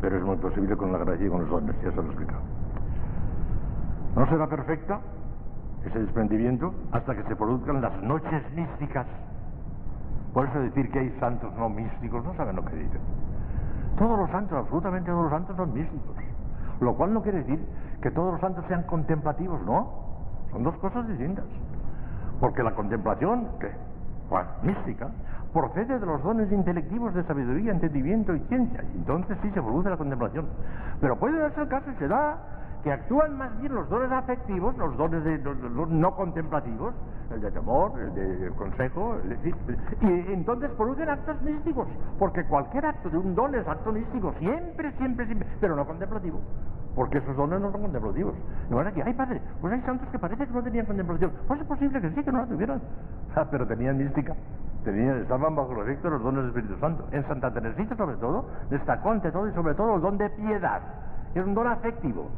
pero 0.00 0.18
es 0.18 0.22
muy 0.22 0.36
posible 0.36 0.76
con 0.76 0.92
la 0.92 0.98
gracia 0.98 1.26
y 1.26 1.30
con 1.30 1.40
los 1.40 1.50
dones, 1.50 1.74
ya 1.82 1.90
se 1.90 1.96
lo 1.96 2.02
he 2.02 2.06
explicado. 2.06 2.42
No 4.14 4.26
será 4.28 4.46
perfecta 4.46 5.00
ese 5.86 6.00
desprendimiento 6.00 6.74
hasta 6.92 7.14
que 7.14 7.22
se 7.24 7.36
produzcan 7.36 7.80
las 7.80 8.02
noches 8.02 8.42
místicas. 8.54 9.06
Por 10.32 10.46
eso 10.46 10.60
decir 10.60 10.90
que 10.90 10.98
hay 10.98 11.10
santos 11.18 11.52
no 11.56 11.68
místicos, 11.68 12.24
no 12.24 12.34
saben 12.34 12.56
lo 12.56 12.64
que 12.64 12.76
dicen. 12.76 13.00
Todos 13.98 14.18
los 14.18 14.30
santos, 14.30 14.58
absolutamente 14.58 15.10
todos 15.10 15.22
los 15.22 15.32
santos 15.32 15.56
son 15.56 15.72
místicos. 15.72 16.16
Lo 16.80 16.94
cual 16.94 17.14
no 17.14 17.22
quiere 17.22 17.38
decir 17.38 17.64
que 18.02 18.10
todos 18.10 18.32
los 18.32 18.40
santos 18.40 18.64
sean 18.68 18.82
contemplativos, 18.82 19.62
no. 19.62 19.88
Son 20.50 20.62
dos 20.62 20.76
cosas 20.78 21.08
distintas. 21.08 21.44
Porque 22.40 22.62
la 22.62 22.74
contemplación, 22.74 23.48
¿qué? 23.60 23.70
Bueno, 24.28 24.48
mística, 24.62 25.08
procede 25.52 25.98
de 25.98 26.04
los 26.04 26.22
dones 26.22 26.52
intelectivos 26.52 27.14
de 27.14 27.22
sabiduría, 27.24 27.72
entendimiento 27.72 28.34
y 28.34 28.40
ciencia. 28.40 28.84
Entonces 28.94 29.38
sí 29.40 29.50
se 29.52 29.62
produce 29.62 29.88
la 29.88 29.96
contemplación. 29.96 30.46
Pero 31.00 31.16
puede 31.16 31.38
darse 31.38 31.62
el 31.62 31.68
caso 31.68 31.90
y 31.90 31.94
se 31.94 32.08
da 32.08 32.36
que 32.86 32.92
actúan 32.92 33.36
más 33.36 33.50
bien 33.60 33.74
los 33.74 33.88
dones 33.88 34.12
afectivos, 34.12 34.78
los 34.78 34.96
dones 34.96 35.24
de, 35.24 35.38
los, 35.38 35.88
no 35.90 36.14
contemplativos, 36.14 36.94
el 37.32 37.40
de 37.40 37.50
temor, 37.50 37.98
el 37.98 38.14
de 38.14 38.50
consejo, 38.50 39.16
el 39.24 39.30
de, 39.30 39.54
y 40.02 40.32
entonces 40.32 40.70
producen 40.76 41.08
actos 41.08 41.42
místicos, 41.42 41.88
porque 42.16 42.44
cualquier 42.44 42.86
acto 42.86 43.10
de 43.10 43.18
un 43.18 43.34
don 43.34 43.52
es 43.56 43.66
acto 43.66 43.90
místico, 43.90 44.32
siempre, 44.38 44.92
siempre, 44.98 45.26
siempre, 45.26 45.48
pero 45.60 45.74
no 45.74 45.84
contemplativo, 45.84 46.40
porque 46.94 47.18
esos 47.18 47.36
dones 47.36 47.60
no 47.60 47.72
son 47.72 47.82
contemplativos. 47.82 48.34
No 48.70 48.80
era 48.80 48.92
que, 48.92 49.02
ay 49.02 49.14
padre, 49.14 49.42
pues 49.60 49.72
hay 49.72 49.80
santos 49.80 50.08
que 50.10 50.20
parece 50.20 50.46
que 50.46 50.52
no 50.52 50.62
tenían 50.62 50.86
contemplación, 50.86 51.32
pues 51.48 51.60
es 51.60 51.66
posible 51.66 52.00
que 52.00 52.10
sí, 52.10 52.22
que 52.22 52.30
no 52.30 52.38
la 52.38 52.46
tuvieran, 52.46 52.80
ah, 53.34 53.48
pero 53.50 53.66
tenían 53.66 53.98
mística. 53.98 54.32
Tenían, 54.84 55.22
estaban 55.22 55.56
bajo 55.56 55.72
el 55.72 55.80
efecto 55.80 56.06
de 56.06 56.10
los 56.14 56.22
dones 56.22 56.42
del 56.42 56.50
Espíritu 56.50 56.78
Santo. 56.78 57.04
En 57.10 57.26
Santa 57.26 57.52
Teresita, 57.52 57.96
sobre 57.96 58.14
todo, 58.18 58.48
destacó 58.70 59.10
ante 59.10 59.32
todo 59.32 59.48
y 59.48 59.52
sobre 59.54 59.74
todo 59.74 59.96
el 59.96 60.02
don 60.02 60.18
de 60.18 60.30
piedad, 60.30 60.82
que 61.32 61.40
es 61.40 61.44
un 61.44 61.54
don 61.54 61.66
afectivo. 61.66 62.30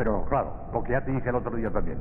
Pero 0.00 0.24
claro, 0.30 0.50
lo 0.72 0.82
que 0.82 0.92
ya 0.92 1.04
te 1.04 1.12
dije 1.12 1.28
el 1.28 1.34
otro 1.34 1.54
día 1.54 1.70
también, 1.70 1.98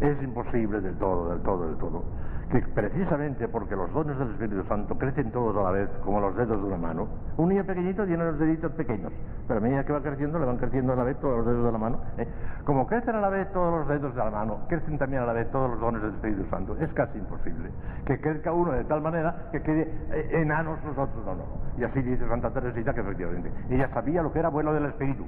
es 0.00 0.22
imposible 0.22 0.80
del 0.80 0.94
todo, 0.98 1.30
del 1.30 1.40
todo, 1.42 1.66
del 1.66 1.76
todo, 1.78 2.04
que 2.48 2.60
precisamente 2.60 3.48
porque 3.48 3.74
los 3.74 3.92
dones 3.92 4.16
del 4.16 4.30
Espíritu 4.30 4.62
Santo 4.68 4.96
crecen 4.96 5.32
todos 5.32 5.56
a 5.56 5.64
la 5.64 5.70
vez, 5.72 5.88
como 6.04 6.20
los 6.20 6.36
dedos 6.36 6.60
de 6.60 6.64
una 6.64 6.76
mano, 6.76 7.08
un 7.36 7.48
niño 7.48 7.64
pequeñito 7.64 8.06
tiene 8.06 8.22
los 8.22 8.38
deditos 8.38 8.70
pequeños, 8.74 9.12
pero 9.48 9.58
a 9.58 9.62
medida 9.64 9.84
que 9.84 9.92
va 9.92 10.00
creciendo 10.00 10.38
le 10.38 10.46
van 10.46 10.58
creciendo 10.58 10.92
a 10.92 10.96
la 10.96 11.02
vez 11.02 11.18
todos 11.18 11.38
los 11.38 11.46
dedos 11.46 11.64
de 11.64 11.72
la 11.72 11.78
mano. 11.78 11.98
¿eh? 12.18 12.28
Como 12.62 12.86
crecen 12.86 13.16
a 13.16 13.20
la 13.20 13.30
vez 13.30 13.50
todos 13.52 13.80
los 13.80 13.88
dedos 13.88 14.14
de 14.14 14.24
la 14.24 14.30
mano, 14.30 14.58
crecen 14.68 14.96
también 14.96 15.22
a 15.22 15.26
la 15.26 15.32
vez 15.32 15.50
todos 15.50 15.70
los 15.70 15.80
dones 15.80 16.02
del 16.02 16.12
Espíritu 16.12 16.44
Santo. 16.50 16.76
Es 16.78 16.92
casi 16.92 17.18
imposible 17.18 17.68
que 18.06 18.20
crezca 18.20 18.52
uno 18.52 18.70
de 18.70 18.84
tal 18.84 19.00
manera 19.00 19.48
que 19.50 19.60
quede 19.60 19.92
eh, 20.12 20.40
enanos 20.40 20.78
los 20.84 20.96
otros 20.96 21.26
no, 21.26 21.34
no. 21.34 21.44
Y 21.76 21.82
así 21.82 22.00
dice 22.00 22.28
Santa 22.28 22.50
Teresita 22.52 22.94
que 22.94 23.00
efectivamente 23.00 23.50
ella 23.70 23.88
sabía 23.92 24.22
lo 24.22 24.32
que 24.32 24.38
era 24.38 24.50
bueno 24.50 24.72
del 24.72 24.84
Espíritu 24.86 25.24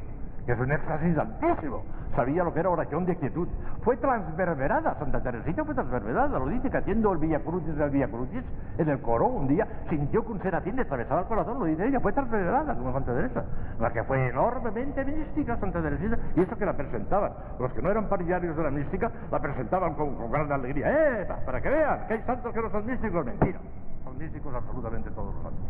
es 0.53 0.59
un 0.59 0.71
éxtasis 0.71 1.19
altísimo. 1.19 1.83
Sabía 2.15 2.45
lo 2.45 2.55
que 2.55 2.61
era 2.61 2.71
oración 2.71 3.05
de 3.05 3.17
quietud. 3.17 3.49
Fue 3.83 3.97
transverberada, 3.97 4.95
Santa 4.99 5.21
Teresita 5.21 5.65
fue 5.65 5.75
transverberada. 5.75 6.39
Lo 6.39 6.47
dice 6.47 6.71
que 6.71 6.79
haciendo 6.79 7.13
el 7.13 7.19
Villa 7.19 7.41
Crucis 7.41 7.77
del 7.77 7.91
Villa 7.91 8.09
Crucis, 8.09 8.43
en 8.79 8.89
el 8.89 9.01
coro, 9.01 9.27
un 9.27 9.49
día 9.49 9.67
sintió 9.91 10.25
que 10.25 10.33
un 10.33 10.41
serafín 10.41 10.77
le 10.77 10.83
atravesaba 10.83 11.23
el 11.23 11.27
corazón. 11.27 11.59
Lo 11.59 11.65
dice 11.65 11.87
ella, 11.87 12.01
fue 12.01 12.13
transverberada 12.13 12.75
como 12.75 12.93
Santa 12.93 13.13
Teresa. 13.13 13.45
La 13.81 13.93
que 13.93 14.05
fue 14.05 14.29
enormemente 14.29 15.05
mística, 15.05 15.57
Santa 15.59 15.83
Teresita. 15.83 16.17
Y 16.37 16.41
eso 16.41 16.57
que 16.57 16.65
la 16.65 16.77
presentaban. 16.77 17.33
Los 17.59 17.73
que 17.73 17.83
no 17.83 17.91
eran 17.91 18.09
partidarios 18.09 18.57
de 18.57 18.63
la 18.63 18.71
mística, 18.71 19.11
la 19.31 19.41
presentaban 19.41 19.95
con, 19.95 20.15
con 20.15 20.31
gran 20.31 20.51
alegría. 20.53 20.87
¡Eh! 20.89 21.29
Para 21.45 21.61
que 21.61 21.69
vean 21.69 22.07
que 22.07 22.15
hay 22.15 22.23
santos 22.23 22.55
que 22.55 22.63
no 22.63 22.71
son 22.71 22.87
místicos. 22.87 23.27
Mentira. 23.27 23.59
Son 24.05 24.17
místicos 24.17 24.55
absolutamente 24.55 25.11
todos 25.11 25.35
los 25.35 25.43
santos. 25.43 25.65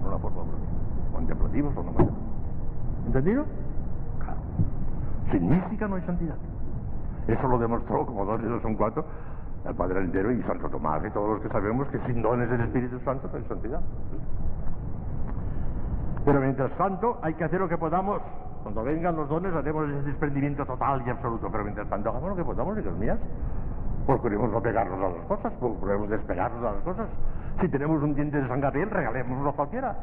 En 0.00 0.06
una 0.06 0.18
forma 0.18 0.42
contemplativos 1.12 1.76
o 1.76 1.82
no 1.82 1.92
¿Entendido? 3.06 3.44
Sin 5.30 5.48
mística 5.48 5.88
no 5.88 5.96
hay 5.96 6.02
santidad. 6.02 6.36
Eso 7.26 7.46
lo 7.46 7.58
demostró, 7.58 8.06
como 8.06 8.24
dos 8.24 8.42
dos 8.42 8.62
son 8.62 8.74
cuatro, 8.74 9.04
el 9.66 9.74
Padre 9.74 10.00
entero 10.00 10.32
y 10.32 10.42
Santo 10.42 10.68
Tomás 10.70 11.04
y 11.04 11.10
todos 11.10 11.28
los 11.28 11.42
que 11.42 11.48
sabemos 11.48 11.86
que 11.88 11.98
sin 12.06 12.22
dones 12.22 12.48
del 12.48 12.62
Espíritu 12.62 12.98
Santo 13.00 13.28
no 13.30 13.38
hay 13.38 13.44
santidad. 13.44 13.80
Pero 16.24 16.40
mientras 16.40 16.70
tanto 16.72 17.18
hay 17.22 17.34
que 17.34 17.44
hacer 17.44 17.60
lo 17.60 17.68
que 17.68 17.76
podamos. 17.76 18.20
Cuando 18.62 18.82
vengan 18.82 19.16
los 19.16 19.28
dones 19.28 19.54
haremos 19.54 19.88
ese 19.88 20.02
desprendimiento 20.02 20.64
total 20.66 21.02
y 21.06 21.10
absoluto. 21.10 21.48
Pero 21.50 21.64
mientras 21.64 21.88
tanto 21.88 22.10
hagamos 22.10 22.30
lo 22.30 22.36
que 22.36 22.44
podamos, 22.44 22.78
hijos 22.78 22.98
mías. 22.98 23.18
Procuremos 24.06 24.50
no 24.50 24.62
pegarnos 24.62 24.98
a 24.98 25.16
las 25.16 25.26
cosas, 25.26 25.52
procuremos 25.54 26.08
despegarnos 26.08 26.64
a 26.64 26.72
las 26.72 26.82
cosas. 26.82 27.08
Si 27.60 27.68
tenemos 27.68 28.02
un 28.02 28.14
diente 28.14 28.40
de 28.40 28.48
San 28.48 28.60
Gabriel, 28.60 28.90
regalémoslo 28.90 29.50
a 29.50 29.52
cualquiera. 29.52 29.96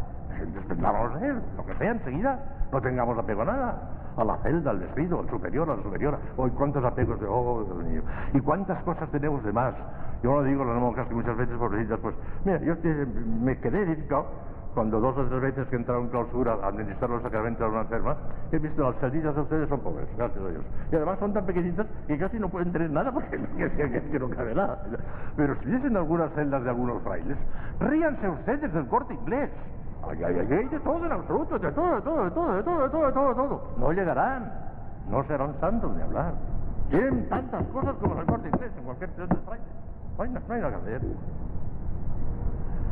Desprendámonos 0.54 1.20
de 1.20 1.28
él, 1.28 1.42
lo 1.58 1.66
que 1.66 1.74
sea 1.76 1.92
enseguida. 1.92 2.40
No 2.72 2.82
tengamos 2.82 3.18
apego 3.18 3.42
a 3.42 3.46
nada. 3.46 3.82
A 4.18 4.24
la 4.24 4.38
celda, 4.38 4.72
al 4.72 4.80
vestido, 4.80 5.20
al 5.20 5.30
superior, 5.30 5.70
a 5.70 5.76
la 5.76 5.84
superiora. 5.84 6.18
Hoy 6.38 6.52
cuántos 6.52 6.84
apegos 6.84 7.20
de, 7.20 7.28
oh, 7.28 7.64
Dios 7.64 7.84
mío. 7.86 8.02
Y 8.34 8.40
cuántas 8.40 8.82
cosas 8.84 9.10
tenemos 9.12 9.44
de 9.44 9.52
más. 9.52 9.74
Yo 10.24 10.34
lo 10.34 10.44
digo 10.44 10.64
a 10.64 10.68
las 10.68 10.78
monjas 10.78 11.08
que 11.08 11.16
muchas 11.16 11.38
veces, 11.38 11.56
pobrecitas, 11.58 12.00
pues, 12.00 12.16
mira, 12.46 12.60
yo 12.60 12.76
me 13.42 13.58
quedé 13.60 13.84
edificado 13.84 14.26
cuando 14.76 15.00
dos 15.00 15.18
o 15.18 15.26
tres 15.26 15.42
veces 15.42 15.68
que 15.70 15.78
entraron 15.78 16.04
en 16.04 16.10
clausura 16.10 16.58
a 16.62 16.68
administrar 16.68 17.10
los 17.10 17.24
sacramentos 17.24 17.64
a 17.64 17.70
una 17.70 17.82
enferma, 17.82 18.18
he 18.52 18.60
visto 18.60 18.84
las 18.84 19.00
celditas 19.00 19.34
de 19.34 19.42
ustedes 19.42 19.70
son 19.70 19.80
pobres, 19.80 20.06
gracias 20.18 20.44
a 20.44 20.50
Dios. 20.50 20.64
Y 20.92 20.96
además 20.98 21.18
son 21.20 21.34
tan 21.34 21.46
pequeñitas 21.46 21.88
que 22.06 22.18
casi 22.18 22.38
no 22.38 22.50
pueden 22.50 22.72
tener 22.74 22.92
nada 22.92 23.12
porque 23.12 23.40
que, 24.12 24.20
no 24.20 24.30
cabe 24.30 24.54
nada. 24.54 24.84
Pero 25.38 25.56
si 25.64 25.70
en 25.70 25.98
algunas 25.98 26.32
celdas 26.34 26.64
de 26.64 26.70
algunos 26.70 27.02
frailes, 27.04 27.38
ríanse 27.80 28.28
ustedes 28.28 28.74
del 28.74 28.88
corte 28.88 29.14
inglés. 29.14 29.50
Ay, 30.10 30.24
ay, 30.24 30.36
ay, 30.40 30.68
de 30.68 30.80
todo 30.80 31.06
en 31.06 31.12
absoluto, 31.12 31.58
de 31.58 31.72
todo, 31.72 31.96
de 31.96 32.02
todo, 32.02 32.24
de 32.26 32.32
todo, 32.32 32.56
de 32.56 32.64
todo, 32.64 32.84
de 32.84 32.90
todo, 32.90 33.06
de 33.06 33.14
todo, 33.14 33.28
de 33.30 33.36
todo. 33.36 33.62
No 33.78 33.92
llegarán, 33.92 34.52
no 35.10 35.24
serán 35.24 35.54
santos 35.60 35.96
ni 35.96 36.02
hablar. 36.02 36.34
Tienen 36.90 37.28
tantas 37.30 37.66
cosas 37.68 37.96
como 37.96 38.20
el 38.20 38.26
corte 38.28 38.48
inglés 38.48 38.72
en 38.78 38.84
cualquier 38.84 39.10
celda 39.12 39.36
de 39.36 39.42
frailes. 39.42 39.68
No 40.18 40.24
hay, 40.24 40.62
nada 40.62 40.70
que 40.70 40.76
hacer. 40.76 41.02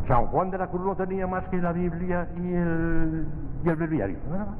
San 0.07 0.25
Juan 0.27 0.51
de 0.51 0.57
la 0.57 0.67
Cruz 0.67 0.85
no 0.85 0.95
tenía 0.95 1.27
más 1.27 1.47
que 1.49 1.61
la 1.61 1.71
Biblia 1.71 2.27
y 2.35 2.53
el, 2.53 3.27
y 3.63 3.69
el 3.69 3.75
breviario, 3.75 4.17
nada 4.29 4.45
más. 4.45 4.57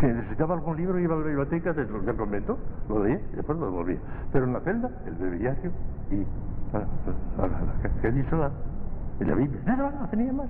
Si 0.00 0.06
necesitaba 0.06 0.54
algún 0.54 0.76
libro, 0.76 0.98
iba 0.98 1.14
a 1.14 1.18
la 1.18 1.24
biblioteca 1.24 1.72
del, 1.72 2.04
del 2.04 2.16
convento, 2.16 2.58
lo 2.88 3.04
leía 3.04 3.20
y 3.32 3.36
después 3.36 3.58
lo 3.58 3.66
devolvía. 3.66 3.98
Pero 4.32 4.44
en 4.44 4.52
la 4.52 4.60
celda, 4.60 4.90
el 5.06 5.14
breviario 5.14 5.70
y 6.10 6.26
la, 6.72 6.80
la, 7.38 7.48
la, 7.48 8.50
y 9.18 9.24
la 9.24 9.34
Biblia, 9.34 9.60
nada 9.64 9.84
más, 9.84 10.00
no 10.00 10.08
tenía 10.08 10.32
más. 10.34 10.48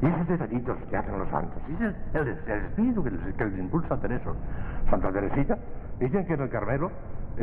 Y 0.00 0.06
esos 0.06 0.28
detallitos 0.28 0.76
que 0.88 0.96
hacen 0.96 1.18
los 1.18 1.28
santos, 1.28 1.60
el, 2.14 2.28
espíritu 2.28 3.02
que 3.02 3.10
les, 3.10 3.58
impulsa 3.58 3.94
a 3.94 4.06
eso. 4.06 4.36
Santa 4.90 5.10
Teresita, 5.10 5.58
dicen 5.98 6.24
que 6.26 6.34
en 6.34 6.40
el 6.42 6.50
Carmelo 6.50 6.90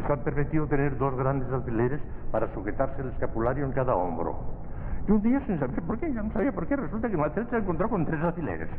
han 0.04 0.20
permitido 0.24 0.68
tener 0.68 0.98
dos 0.98 1.16
grandes 1.16 1.52
alfileres 1.52 2.02
para 2.32 2.54
sujetarse 2.54 3.02
el 3.02 3.10
escapulario 3.10 3.66
en 3.66 3.72
cada 3.72 3.96
hombro. 3.96 4.36
Y 5.08 5.12
un 5.12 5.22
día, 5.22 5.40
sin 5.46 5.60
saber 5.60 5.82
por 5.84 6.00
qué, 6.00 6.12
ya 6.14 6.22
no 6.22 6.32
sabía 6.32 6.52
por 6.52 6.68
qué, 6.68 6.76
resulta 6.76 7.10
que 7.10 7.18
Mattel 7.18 7.48
se 7.50 7.58
encontró 7.58 7.90
con 7.90 8.06
tres 8.06 8.22
alfileres. 8.22 8.70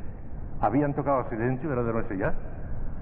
Habían 0.60 0.94
tocado 0.94 1.28
silencio, 1.28 1.72
era 1.72 1.82
de 1.82 1.92
noche 1.92 2.16
ya, 2.16 2.34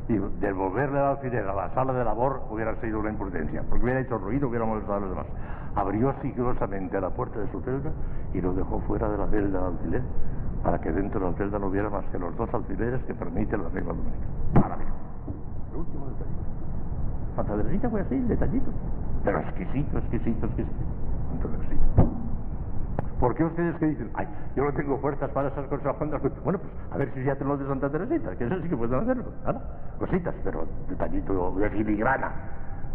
y 0.09 0.19
devolverle 0.41 0.99
el 0.99 1.05
alfiler 1.05 1.49
a 1.49 1.55
la 1.55 1.71
sala 1.71 1.95
de 1.95 2.05
labor 2.05 2.43
hubiera 2.51 2.75
sido 2.81 3.01
una 3.01 3.11
imprudencia, 3.11 3.63
porque 3.69 3.85
hubiera 3.85 4.01
hecho 4.01 4.19
ruido, 4.19 4.49
hubiera 4.49 4.67
molestado 4.67 4.97
a 4.97 5.01
los 5.01 5.11
demás. 5.11 5.27
Abrió 5.75 6.15
sigilosamente 6.21 7.01
la 7.01 7.11
puerta 7.11 7.41
de 7.41 7.51
su 7.51 7.61
celda 7.63 7.91
y 8.35 8.41
lo 8.41 8.53
dejó 8.53 8.81
fuera 8.81 9.09
de 9.09 9.17
la 9.17 9.27
celda 9.29 9.59
del 9.59 9.77
alfiler, 9.77 10.03
para 10.65 10.81
que 10.81 10.91
dentro 10.91 11.21
de 11.21 11.31
la 11.31 11.37
celda 11.37 11.59
no 11.59 11.67
hubiera 11.67 11.91
más 11.91 12.05
que 12.07 12.19
los 12.19 12.35
dos 12.37 12.53
alfileres 12.53 13.05
que 13.05 13.15
permite 13.15 13.57
la 13.57 13.69
regla 13.69 13.93
dominica. 13.93 14.27
Maravilloso. 14.55 14.95
El 15.73 15.79
último 15.79 16.07
detallito. 16.07 16.45
Santa 17.37 17.57
Teresita 17.57 17.91
fue 17.91 18.01
así, 18.01 18.19
detallito. 18.21 18.71
Pero 19.25 19.39
exquisito, 19.41 19.99
exquisito, 19.99 20.47
exquisito. 20.47 20.85
Teresita. 21.43 21.85
¿Por 23.21 23.35
qué 23.35 23.45
ustedes 23.45 23.77
que 23.77 23.87
dicen, 23.87 24.11
ay, 24.15 24.27
yo 24.57 24.65
no 24.65 24.73
tengo 24.73 24.99
fuerzas 24.99 25.31
para 25.31 25.49
esas 25.49 25.67
cosas? 25.67 25.95
Bueno, 25.99 26.59
pues 26.59 26.73
a 26.91 26.97
ver 26.97 27.13
si 27.13 27.23
ya 27.25 27.37
te 27.37 27.45
lo 27.45 27.57
de 27.57 27.67
Santa 27.67 27.91
Teresita, 27.91 28.35
que 28.37 28.47
eso 28.47 28.61
sí 28.63 28.69
que 28.69 28.77
pueden 28.77 29.01
hacerlo. 29.01 29.25
¿verdad? 29.45 29.63
Cositas, 29.99 30.35
pero 30.43 30.67
detallito 30.89 31.53
de 31.53 31.71
filigrana. 31.71 32.33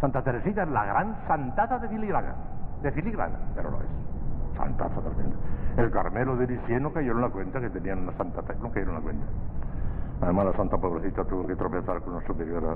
Santa 0.02 0.24
Teresita 0.24 0.64
es 0.64 0.70
la 0.70 0.86
gran 0.86 1.16
santada 1.28 1.78
de 1.78 1.88
filigrana. 1.90 2.34
De 2.82 2.92
filigrana, 2.92 3.38
pero 3.54 3.70
no 3.70 3.78
es. 3.78 4.58
Santaza 4.58 5.02
también. 5.02 5.34
El 5.80 5.92
Carmelo 5.92 6.36
de 6.36 6.46
Lisieno 6.46 6.92
cayó 6.92 7.14
en 7.14 7.22
la 7.22 7.30
cuenta 7.30 7.62
que 7.62 7.70
tenían 7.70 8.00
una 8.00 8.12
santa 8.18 8.42
no 8.62 8.70
cayó 8.70 8.90
en 8.90 8.94
la 8.96 9.00
cuenta. 9.00 9.26
Además 10.22 10.48
la 10.48 10.54
santa 10.54 10.78
pobrecita 10.78 11.24
tuvo 11.24 11.48
que 11.48 11.56
tropezar 11.56 12.02
con 12.02 12.16
una 12.16 12.28
superiora 12.28 12.76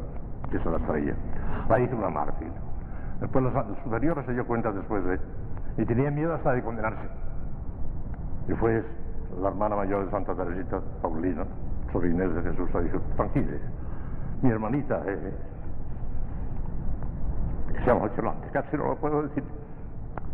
que 0.49 0.57
se 0.57 0.69
la 0.69 0.79
traía. 0.79 1.13
La 1.67 1.79
hizo 1.81 1.97
una 1.97 2.09
mártir. 2.09 2.49
Después 3.19 3.43
la 3.43 3.65
superiora 3.83 4.23
se 4.23 4.31
dio 4.31 4.47
cuenta 4.47 4.71
después 4.71 5.03
de... 5.03 5.19
Y 5.77 5.85
tenía 5.85 6.11
miedo 6.11 6.33
hasta 6.33 6.53
de 6.53 6.63
condenarse. 6.63 7.09
Y 8.47 8.53
fue 8.53 8.85
la 9.41 9.49
hermana 9.49 9.75
mayor 9.75 10.05
de 10.05 10.11
Santa 10.11 10.33
Teresita, 10.33 10.79
Paulina, 11.01 11.43
sobrina 11.91 12.25
de 12.25 12.41
Jesús, 12.41 12.73
le 12.73 12.83
dijo, 12.83 12.99
tranquile, 13.17 13.59
mi 14.41 14.49
hermanita, 14.49 15.01
eh, 15.07 15.33
se 17.73 17.85
llama 17.85 18.09
Cholante, 18.15 18.47
casi 18.51 18.77
no 18.77 18.85
lo 18.85 18.95
puedo 18.95 19.23
decir. 19.23 19.43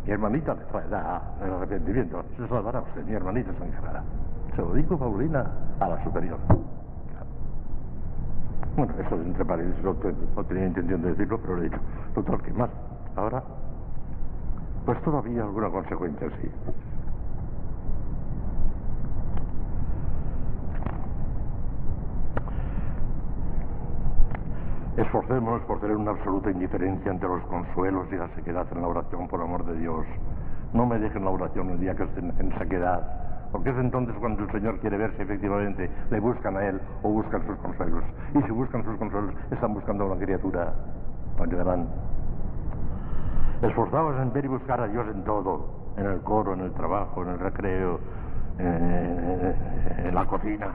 Mi 0.05 0.11
hermanita 0.11 0.55
le 0.55 0.65
traerá 0.65 1.21
el 1.43 1.53
arrepentimiento, 1.53 2.23
se 2.37 2.47
salvará 2.47 2.81
usted, 2.81 3.05
mi 3.05 3.13
hermanita 3.13 3.51
se 3.57 3.65
encargará. 3.65 4.03
Se 4.55 4.61
lo 4.61 4.73
dijo 4.73 4.97
Paulina 4.97 5.45
a 5.79 5.89
la 5.89 6.03
superior. 6.03 6.39
Bueno, 8.75 8.93
eso 8.99 9.15
entre 9.15 9.43
paréntesis 9.45 9.83
no, 9.83 9.93
tenía 10.45 10.67
intención 10.67 11.01
de 11.01 11.09
decirlo, 11.09 11.39
pero 11.41 11.57
le 11.57 11.65
he 11.65 11.69
dicho, 11.69 11.81
total, 12.15 12.41
que 12.41 12.53
más. 12.53 12.69
Ahora, 13.15 13.43
pues 14.85 15.01
todavía 15.01 15.43
alguna 15.43 15.69
consecuencia 15.69 16.29
sí. 16.41 16.49
Esforcémonos 24.99 25.61
por 25.61 25.79
tener 25.79 25.95
una 25.95 26.11
absoluta 26.11 26.51
indiferencia 26.51 27.09
ante 27.09 27.25
los 27.25 27.41
consuelos 27.43 28.05
y 28.11 28.17
la 28.17 28.27
sequedad 28.35 28.67
en 28.73 28.81
la 28.81 28.89
oración, 28.89 29.29
por 29.29 29.41
amor 29.41 29.63
de 29.63 29.79
Dios. 29.79 30.05
No 30.73 30.85
me 30.85 30.99
dejen 30.99 31.23
la 31.23 31.29
oración 31.29 31.69
el 31.69 31.79
día 31.79 31.95
que 31.95 32.03
estén 32.03 32.33
en 32.37 32.51
sequedad, 32.59 33.47
porque 33.53 33.69
es 33.69 33.77
entonces 33.77 34.13
cuando 34.19 34.43
el 34.43 34.51
Señor 34.51 34.77
quiere 34.79 34.97
ver 34.97 35.15
si 35.15 35.21
efectivamente 35.21 35.89
le 36.11 36.19
buscan 36.19 36.57
a 36.57 36.65
Él 36.65 36.81
o 37.01 37.11
buscan 37.11 37.47
sus 37.47 37.55
consuelos. 37.59 38.03
Y 38.33 38.41
si 38.41 38.51
buscan 38.51 38.83
sus 38.83 38.97
consuelos, 38.97 39.33
están 39.51 39.73
buscando 39.73 40.03
a 40.03 40.07
una 40.07 40.17
criatura, 40.17 40.73
no 41.37 41.45
llegarán. 41.45 41.87
Esforzados 43.61 44.19
en 44.21 44.33
ver 44.33 44.43
y 44.43 44.49
buscar 44.49 44.81
a 44.81 44.87
Dios 44.89 45.07
en 45.15 45.23
todo, 45.23 45.93
en 45.95 46.07
el 46.07 46.19
coro, 46.23 46.55
en 46.55 46.59
el 46.59 46.73
trabajo, 46.73 47.23
en 47.23 47.29
el 47.29 47.39
recreo, 47.39 48.01
en, 48.57 49.55
en 50.07 50.13
la 50.13 50.25
cocina, 50.25 50.71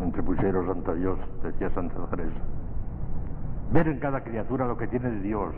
entre 0.00 0.22
pucheros 0.22 0.66
ante 0.70 0.94
Dios, 0.94 1.18
decía 1.42 1.68
Santa 1.74 1.96
Teresa 2.08 2.40
ver 3.72 3.88
en 3.88 3.98
cada 3.98 4.22
criatura 4.22 4.66
lo 4.66 4.76
que 4.76 4.86
tiene 4.88 5.10
de 5.10 5.20
Dios. 5.20 5.54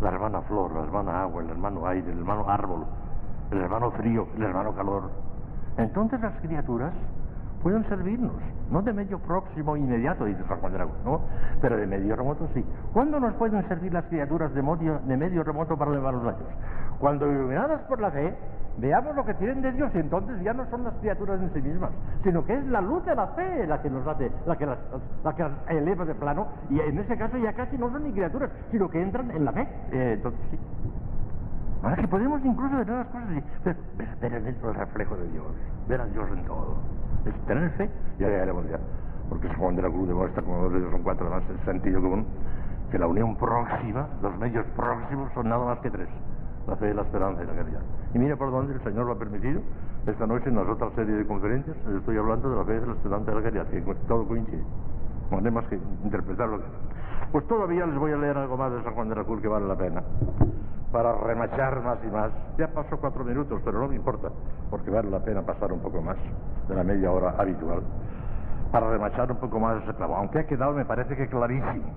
La 0.00 0.10
hermana 0.10 0.42
flor, 0.42 0.72
la 0.72 0.82
hermana 0.82 1.22
agua, 1.22 1.42
el 1.42 1.50
hermano 1.50 1.86
aire, 1.86 2.10
el 2.10 2.18
hermano 2.18 2.48
árbol, 2.48 2.84
el 3.50 3.58
hermano 3.58 3.90
frío, 3.92 4.26
el 4.36 4.42
hermano 4.42 4.74
calor. 4.74 5.10
Entonces 5.76 6.20
las 6.20 6.34
criaturas 6.40 6.92
pueden 7.62 7.84
servirnos, 7.88 8.32
no 8.70 8.82
de 8.82 8.92
medio 8.92 9.18
próximo 9.20 9.76
inmediato, 9.76 10.24
dice 10.24 10.42
San 10.48 10.58
Juan 10.58 10.72
de 10.72 10.78
la 10.78 10.86
¿no? 11.04 11.20
Pero 11.60 11.76
de 11.76 11.86
medio 11.86 12.16
remoto 12.16 12.48
sí. 12.54 12.64
¿Cuándo 12.92 13.20
nos 13.20 13.34
pueden 13.34 13.66
servir 13.68 13.92
las 13.92 14.04
criaturas 14.06 14.52
de 14.52 14.62
medio, 14.62 14.98
de 14.98 15.16
medio 15.16 15.44
remoto 15.44 15.76
para 15.76 15.92
elevar 15.92 16.14
los 16.14 16.24
daños? 16.24 16.48
Cuando 16.98 17.30
iluminadas 17.30 17.80
por 17.82 18.00
la 18.00 18.10
fe, 18.10 18.34
veamos 18.78 19.14
lo 19.14 19.24
que 19.24 19.34
tienen 19.34 19.62
de 19.62 19.72
Dios 19.72 19.90
y 19.94 19.98
entonces 19.98 20.40
ya 20.42 20.52
no 20.52 20.64
son 20.70 20.84
las 20.84 20.94
criaturas 20.94 21.40
en 21.40 21.52
sí 21.52 21.62
mismas, 21.62 21.90
sino 22.22 22.44
que 22.44 22.54
es 22.54 22.66
la 22.66 22.80
luz 22.80 23.04
de 23.04 23.14
la 23.14 23.26
fe 23.28 23.66
la 23.66 23.80
que 23.82 23.90
nos 23.90 24.06
hace, 24.06 24.30
la 24.46 24.56
que 24.56 24.66
las, 24.66 24.78
la 25.24 25.34
que 25.34 25.46
eleva 25.68 26.04
de 26.04 26.14
plano 26.14 26.46
y 26.70 26.80
en 26.80 26.98
ese 26.98 27.16
caso 27.16 27.36
ya 27.38 27.52
casi 27.52 27.76
no 27.76 27.90
son 27.90 28.04
ni 28.04 28.12
criaturas, 28.12 28.50
sino 28.70 28.88
que 28.88 29.02
entran 29.02 29.30
en 29.30 29.44
la 29.44 29.52
fe. 29.52 29.68
Eh, 29.92 30.12
entonces 30.14 30.40
sí. 30.50 30.58
Ahora 31.82 31.96
que 31.96 32.08
podemos 32.08 32.44
incluso 32.44 32.76
ver 32.76 32.88
las 32.88 33.06
cosas 33.08 33.28
y 33.30 33.64
ver, 33.64 33.76
ver, 34.20 34.42
dentro 34.42 34.70
el 34.70 34.76
reflejo 34.76 35.16
de 35.16 35.28
Dios, 35.28 35.46
ver 35.88 36.00
a 36.00 36.06
Dios 36.06 36.28
en 36.30 36.44
todo. 36.44 36.76
Es 37.26 37.34
tener 37.46 37.70
fe, 37.72 37.90
ya 38.18 38.28
llegaremos 38.28 38.68
ya. 38.68 38.78
porque 39.28 39.48
San 39.48 39.58
Juan 39.58 39.76
de 39.76 39.82
la 39.82 39.88
Cruz 39.88 40.08
demuestra, 40.08 40.42
como 40.42 40.68
dos 40.68 40.90
son 40.90 41.02
cuatro, 41.02 41.26
además 41.26 41.42
es 41.50 41.64
sentido 41.64 42.00
común, 42.00 42.26
que 42.90 42.98
la 42.98 43.06
unión 43.06 43.34
próxima, 43.36 44.06
los 44.22 44.38
medios 44.38 44.64
próximos 44.76 45.32
son 45.34 45.48
nada 45.48 45.64
más 45.64 45.78
que 45.80 45.90
tres, 45.90 46.08
la 46.68 46.76
fe, 46.76 46.94
la 46.94 47.02
esperanza 47.02 47.42
y 47.42 47.46
la 47.46 47.54
caridad. 47.54 47.80
Y 48.14 48.18
mire 48.18 48.36
por 48.36 48.50
dónde 48.50 48.74
el 48.74 48.82
Señor 48.82 49.06
lo 49.06 49.12
ha 49.12 49.18
permitido, 49.18 49.60
esta 50.06 50.26
noche 50.26 50.48
en 50.48 50.56
las 50.56 50.68
otras 50.68 50.92
serie 50.94 51.14
de 51.14 51.26
conferencias, 51.26 51.76
estoy 51.96 52.18
hablando 52.18 52.50
de 52.50 52.56
la 52.56 52.64
fe, 52.64 52.86
la 52.86 52.92
esperanza 52.92 53.32
y 53.32 53.34
la 53.34 53.42
caridad, 53.42 53.66
que 53.66 53.80
todo 54.08 54.26
coincide. 54.26 54.64
No 55.30 55.38
hay 55.38 55.50
más 55.50 55.66
que 55.68 55.78
interpretarlo. 56.04 56.60
Pues 57.30 57.46
todavía 57.46 57.86
les 57.86 57.98
voy 57.98 58.12
a 58.12 58.16
leer 58.16 58.36
algo 58.36 58.56
más 58.56 58.70
de 58.72 58.82
San 58.82 58.94
Juan 58.94 59.08
de 59.08 59.14
la 59.14 59.24
Cruz 59.24 59.40
que 59.40 59.48
vale 59.48 59.66
la 59.66 59.76
pena 59.76 60.02
para 60.92 61.14
remachar 61.14 61.82
más 61.82 61.98
y 62.04 62.08
más. 62.08 62.30
Ya 62.58 62.68
pasó 62.68 62.98
cuatro 62.98 63.24
minutos, 63.24 63.60
pero 63.64 63.80
no 63.80 63.88
me 63.88 63.96
importa, 63.96 64.28
porque 64.70 64.90
vale 64.90 65.10
la 65.10 65.20
pena 65.20 65.40
pasar 65.40 65.72
un 65.72 65.80
poco 65.80 66.02
más 66.02 66.16
de 66.68 66.74
la 66.74 66.84
media 66.84 67.10
hora 67.10 67.34
habitual, 67.38 67.80
para 68.70 68.90
remachar 68.90 69.32
un 69.32 69.38
poco 69.38 69.58
más 69.58 69.82
ese 69.82 69.94
clavo, 69.94 70.16
aunque 70.16 70.40
ha 70.40 70.46
quedado, 70.46 70.74
me 70.74 70.84
parece 70.84 71.16
que 71.16 71.26
clarísimo. 71.28 71.94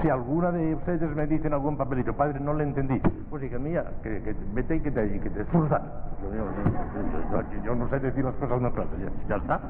Si 0.00 0.08
alguna 0.08 0.50
de 0.50 0.74
ustedes 0.74 1.14
me 1.14 1.26
dicen 1.26 1.52
algún 1.52 1.76
papelito, 1.76 2.14
padre, 2.14 2.40
no 2.40 2.54
le 2.54 2.64
entendí, 2.64 2.98
pues 3.28 3.42
hija 3.42 3.58
mía, 3.58 3.84
que, 4.02 4.22
que 4.22 4.34
vete 4.54 4.76
y 4.76 4.80
que 4.80 4.90
te, 4.90 5.04
te 5.04 5.46
Yo, 7.64 7.74
no 7.74 7.88
sé 7.88 8.00
decir 8.00 8.24
las 8.24 8.34
cosas 8.36 8.62
naturales, 8.62 8.92
ya, 8.98 9.10
ya 9.28 9.36
está, 9.36 9.60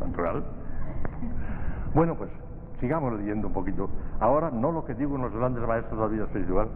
natural. 0.00 0.44
Bueno, 1.94 2.14
pues 2.14 2.30
sigamos 2.80 3.12
leyendo 3.14 3.46
un 3.46 3.54
poquito. 3.54 3.88
Ahora 4.20 4.50
no 4.50 4.72
lo 4.72 4.84
que 4.84 4.94
digo 4.94 5.16
en 5.16 5.22
los 5.22 5.32
grandes 5.32 5.66
maestros 5.66 5.98
de 5.98 6.06
la 6.06 6.12
vida 6.12 6.24
espiritual, 6.24 6.68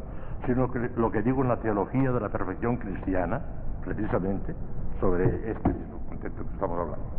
sino 0.47 0.71
lo 0.97 1.11
que 1.11 1.23
digo 1.23 1.43
en 1.43 1.49
la 1.49 1.57
teología 1.59 2.13
de 2.13 2.21
la 2.21 2.29
perfección 2.29 2.77
cristiana, 2.77 3.43
precisamente, 3.85 4.55
sobre 5.01 5.51
este 5.51 5.69
mismo 5.69 5.99
contexto 6.09 6.43
que 6.45 6.53
estamos 6.55 6.79
hablando. 6.79 7.16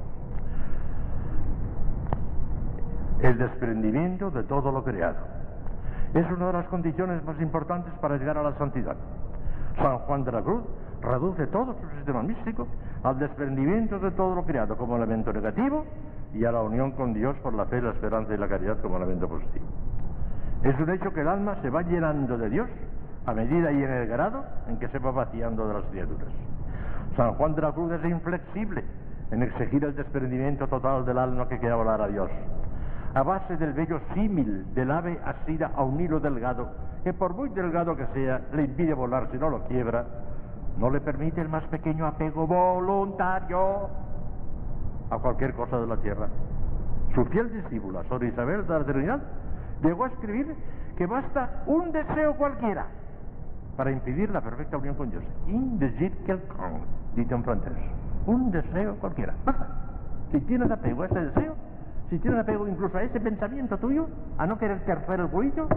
El 3.21 3.37
desprendimiento 3.37 4.29
de 4.29 4.43
todo 4.43 4.71
lo 4.71 4.83
creado. 4.83 5.17
Es 6.13 6.29
una 6.31 6.47
de 6.47 6.53
las 6.53 6.67
condiciones 6.67 7.23
más 7.23 7.39
importantes 7.41 7.91
para 7.99 8.17
llegar 8.17 8.37
a 8.37 8.43
la 8.43 8.55
santidad. 8.57 8.95
San 9.77 9.97
Juan 9.99 10.23
de 10.23 10.31
la 10.31 10.41
Cruz 10.41 10.63
reduce 11.01 11.47
todo 11.47 11.75
su 11.79 11.89
sistema 11.95 12.23
místico 12.23 12.67
al 13.03 13.19
desprendimiento 13.19 13.99
de 13.99 14.11
todo 14.11 14.35
lo 14.35 14.43
creado 14.43 14.77
como 14.77 14.97
elemento 14.97 15.33
negativo 15.33 15.85
y 16.33 16.45
a 16.45 16.51
la 16.51 16.61
unión 16.61 16.91
con 16.91 17.13
Dios 17.13 17.35
por 17.37 17.53
la 17.53 17.65
fe, 17.65 17.81
la 17.81 17.91
esperanza 17.91 18.33
y 18.33 18.37
la 18.37 18.47
caridad 18.47 18.79
como 18.81 18.97
elemento 18.97 19.27
positivo. 19.27 19.65
Es 20.63 20.79
un 20.79 20.89
hecho 20.89 21.11
que 21.13 21.21
el 21.21 21.27
alma 21.27 21.55
se 21.61 21.69
va 21.69 21.81
llenando 21.83 22.37
de 22.37 22.49
Dios 22.49 22.69
a 23.25 23.33
medida 23.33 23.71
y 23.71 23.83
en 23.83 23.91
el 23.91 24.07
grado 24.07 24.43
en 24.67 24.77
que 24.77 24.87
se 24.89 24.99
va 24.99 25.11
vaciando 25.11 25.67
de 25.67 25.73
las 25.73 25.83
criaturas. 25.85 26.29
San 27.15 27.33
Juan 27.33 27.55
de 27.55 27.61
la 27.61 27.71
Cruz 27.71 27.91
es 27.91 28.05
inflexible 28.05 28.83
en 29.31 29.43
exigir 29.43 29.83
el 29.83 29.95
desprendimiento 29.95 30.67
total 30.67 31.05
del 31.05 31.17
alma 31.17 31.47
que 31.47 31.59
quiera 31.59 31.75
volar 31.75 32.01
a 32.01 32.07
Dios. 32.07 32.29
A 33.17 33.23
base 33.23 33.57
del 33.57 33.73
bello 33.73 33.99
símil 34.13 34.75
del 34.75 34.91
ave 34.91 35.19
asida 35.25 35.71
a 35.75 35.81
un 35.81 35.99
hilo 35.99 36.19
delgado, 36.19 36.69
que 37.03 37.13
por 37.13 37.33
muy 37.33 37.49
delgado 37.49 37.95
que 37.95 38.05
sea, 38.13 38.41
le 38.53 38.65
impide 38.65 38.93
volar 38.93 39.27
si 39.31 39.39
no 39.39 39.49
lo 39.49 39.63
quiebra, 39.63 40.05
no 40.77 40.91
le 40.91 41.01
permite 41.01 41.41
el 41.41 41.49
más 41.49 41.63
pequeño 41.63 42.05
apego 42.05 42.45
voluntario 42.45 43.89
a 45.09 45.17
cualquier 45.17 45.55
cosa 45.55 45.79
de 45.79 45.87
la 45.87 45.97
tierra. 45.97 46.27
Su 47.15 47.25
fiel 47.25 47.51
discípula, 47.51 48.03
Sor 48.03 48.23
Isabel 48.23 48.67
Trinidad, 48.85 49.19
llegó 49.81 50.03
a 50.03 50.09
escribir 50.09 50.55
que 50.95 51.07
basta 51.07 51.63
un 51.65 51.91
deseo 51.91 52.35
cualquiera 52.35 52.85
para 53.77 53.89
impedir 53.89 54.29
la 54.29 54.41
perfecta 54.41 54.77
unión 54.77 54.93
con 54.93 55.09
Dios. 55.09 55.23
In 55.47 55.79
desir 55.79 56.13
dice 57.15 57.33
en 57.33 57.43
francés. 57.43 57.73
Un 58.27 58.51
deseo 58.51 58.95
cualquiera. 58.97 59.33
Basta. 59.43 59.65
Si 60.31 60.39
tienes 60.41 60.69
apego 60.69 61.01
a 61.01 61.05
ese 61.07 61.19
deseo, 61.19 61.55
si 62.09 62.19
tienes 62.19 62.39
apego 62.39 62.67
incluso 62.67 62.97
a 62.97 63.03
ese 63.03 63.19
pensamiento 63.19 63.77
tuyo, 63.77 64.07
a 64.37 64.47
no 64.47 64.57
querer 64.57 64.79
tercer 64.85 65.19
el 65.19 65.27
juicio, 65.27 65.67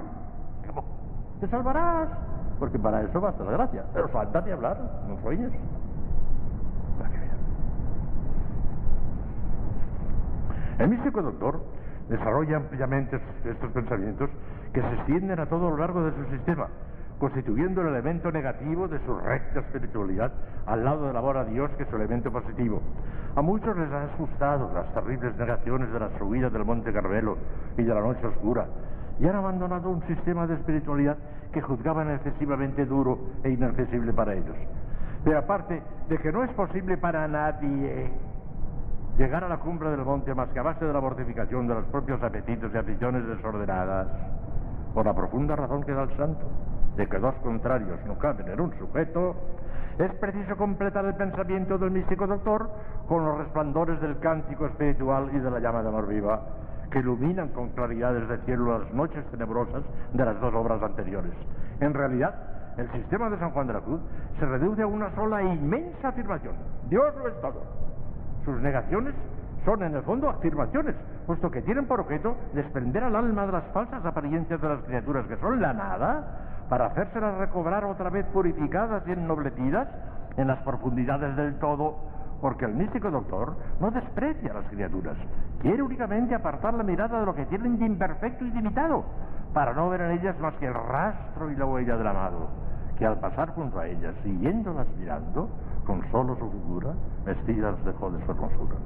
te 1.40 1.48
salvarás. 1.48 2.09
Porque 2.59 2.78
para 2.78 3.02
eso 3.02 3.20
basta 3.20 3.43
la 3.44 3.52
gracia. 3.52 3.85
Pero 3.94 4.09
falta 4.09 4.40
de 4.43 4.52
hablar, 4.52 4.78
no 5.09 5.19
sueñes. 5.23 5.51
El 10.78 10.89
místico 10.89 11.20
doctor 11.20 11.61
desarrolla 12.09 12.57
ampliamente 12.57 13.20
estos 13.44 13.70
pensamientos 13.73 14.31
que 14.73 14.81
se 14.81 14.94
extienden 14.94 15.39
a 15.39 15.47
todo 15.47 15.70
lo 15.70 15.77
largo 15.77 16.02
de 16.02 16.12
su 16.12 16.24
sistema, 16.31 16.69
constituyendo 17.20 17.82
el 17.82 17.88
elemento 17.88 18.32
negativo 18.32 18.88
de 18.88 18.98
su 19.05 19.14
recta 19.14 19.60
espiritualidad 19.60 20.32
al 20.66 20.82
lado 20.82 21.06
del 21.06 21.16
amor 21.16 21.36
a 21.36 21.44
Dios 21.44 21.70
que 21.76 21.82
es 21.82 21.88
su 21.90 21.97
elemento 21.97 22.32
positivo. 22.32 22.80
A 23.36 23.42
muchos 23.42 23.76
les 23.76 23.92
han 23.92 24.09
asustado 24.14 24.72
las 24.72 24.92
terribles 24.94 25.36
negaciones 25.36 25.92
de 25.92 26.01
la 26.01 26.18
subida 26.18 26.48
del 26.48 26.64
Monte 26.64 26.92
Carmelo 26.92 27.36
y 27.76 27.82
de 27.82 27.94
la 27.94 28.01
noche 28.01 28.26
oscura 28.26 28.66
y 29.20 29.28
han 29.28 29.36
abandonado 29.36 29.90
un 29.90 30.02
sistema 30.06 30.47
de 30.47 30.55
espiritualidad 30.55 31.18
que 31.52 31.60
juzgaban 31.60 32.10
excesivamente 32.10 32.86
duro 32.86 33.18
e 33.44 33.51
inaccesible 33.51 34.14
para 34.14 34.32
ellos. 34.32 34.56
Pero 35.22 35.38
aparte 35.38 35.82
de 36.09 36.18
que 36.18 36.32
no 36.32 36.42
es 36.42 36.51
posible 36.52 36.97
para 36.97 37.28
nadie 37.28 38.10
llegar 39.18 39.44
a 39.44 39.48
la 39.48 39.59
cumbre 39.59 39.90
del 39.90 40.05
monte 40.06 40.34
más 40.34 40.48
que 40.48 40.59
a 40.59 40.62
base 40.62 40.86
de 40.86 40.92
la 40.92 41.01
mortificación 41.02 41.68
de 41.68 41.74
los 41.74 41.84
propios 41.86 42.22
apetitos 42.22 42.72
y 42.72 42.78
aficiones 42.78 43.26
desordenadas, 43.26 44.09
por 44.94 45.05
la 45.05 45.14
profunda 45.14 45.55
razón 45.55 45.82
que 45.82 45.92
da 45.92 46.05
el 46.05 46.16
santo, 46.16 46.47
de 47.01 47.09
que 47.09 47.18
dos 47.18 47.35
contrarios 47.36 47.98
no 48.05 48.18
caben 48.18 48.47
en 48.47 48.60
un 48.60 48.78
sujeto, 48.78 49.35
es 49.98 50.12
preciso 50.16 50.55
completar 50.59 51.02
el 51.06 51.14
pensamiento 51.14 51.78
del 51.78 51.93
místico 51.93 52.27
doctor 52.27 52.70
con 53.09 53.24
los 53.24 53.39
resplandores 53.39 53.98
del 54.02 54.18
cántico 54.18 54.66
espiritual 54.66 55.31
y 55.32 55.39
de 55.39 55.51
la 55.51 55.60
llama 55.60 55.82
de 55.82 55.89
amor 55.89 56.06
viva, 56.06 56.43
que 56.90 56.98
iluminan 56.98 57.48
con 57.48 57.70
claridad 57.70 58.12
desde 58.12 58.35
el 58.35 58.40
cielo 58.43 58.78
las 58.78 58.93
noches 58.93 59.24
tenebrosas 59.31 59.82
de 60.12 60.24
las 60.27 60.39
dos 60.43 60.52
obras 60.52 60.82
anteriores. 60.82 61.32
En 61.81 61.94
realidad, 61.94 62.35
el 62.77 62.93
sistema 62.93 63.31
de 63.31 63.39
San 63.39 63.52
Juan 63.52 63.66
de 63.66 63.72
la 63.72 63.81
Cruz 63.81 64.01
se 64.39 64.44
reduce 64.44 64.82
a 64.82 64.86
una 64.86 65.10
sola 65.14 65.40
e 65.40 65.55
inmensa 65.55 66.09
afirmación. 66.09 66.55
Dios 66.90 67.14
lo 67.16 67.28
es 67.28 67.40
todo. 67.40 67.62
Sus 68.44 68.60
negaciones 68.60 69.14
son 69.64 69.82
en 69.82 69.94
el 69.94 70.02
fondo 70.02 70.28
afirmaciones, 70.28 70.97
puesto 71.27 71.51
que 71.51 71.62
tienen 71.62 71.86
por 71.86 72.01
objeto 72.01 72.36
desprender 72.52 73.05
al 73.05 73.16
alma 73.16 73.47
de 73.47 73.52
las 73.52 73.64
falsas 73.72 74.05
apariencias 74.05 74.60
de 74.60 74.68
las 74.68 74.82
criaturas 74.82 75.27
que 75.27 75.36
son 75.39 75.62
la 75.62 75.72
nada, 75.72 76.49
para 76.70 76.86
hacérselas 76.86 77.36
recobrar 77.36 77.84
otra 77.84 78.10
vez 78.10 78.24
purificadas 78.26 79.02
y 79.06 79.10
ennoblecidas 79.10 79.88
en 80.36 80.47
las 80.47 80.60
profundidades 80.60 81.34
del 81.34 81.59
todo, 81.59 81.97
porque 82.40 82.64
el 82.64 82.74
místico 82.74 83.10
doctor 83.10 83.56
no 83.80 83.90
desprecia 83.90 84.55
las 84.55 84.64
criaturas, 84.66 85.16
quiere 85.60 85.82
únicamente 85.82 86.32
apartar 86.32 86.72
la 86.74 86.84
mirada 86.84 87.18
de 87.18 87.26
lo 87.26 87.34
que 87.34 87.44
tienen 87.47 87.76
de 87.76 87.86
imperfecto 87.86 88.44
y 88.44 88.51
limitado, 88.52 89.05
para 89.52 89.74
no 89.74 89.90
ver 89.90 90.02
en 90.02 90.12
ellas 90.12 90.38
más 90.38 90.55
que 90.55 90.66
el 90.66 90.74
rastro 90.74 91.51
y 91.51 91.56
la 91.56 91.66
huella 91.66 91.97
del 91.97 92.06
amado, 92.06 92.48
que 92.97 93.05
al 93.05 93.18
pasar 93.18 93.48
junto 93.48 93.80
a 93.80 93.88
ellas, 93.88 94.14
siguiéndolas 94.22 94.86
mirando, 94.97 95.48
con 95.84 96.09
solo 96.12 96.36
su 96.36 96.48
figura, 96.52 96.92
vestidas 97.24 97.84
dejó 97.84 98.12
de 98.12 98.24
su 98.24 98.30
hermosura. 98.30 98.76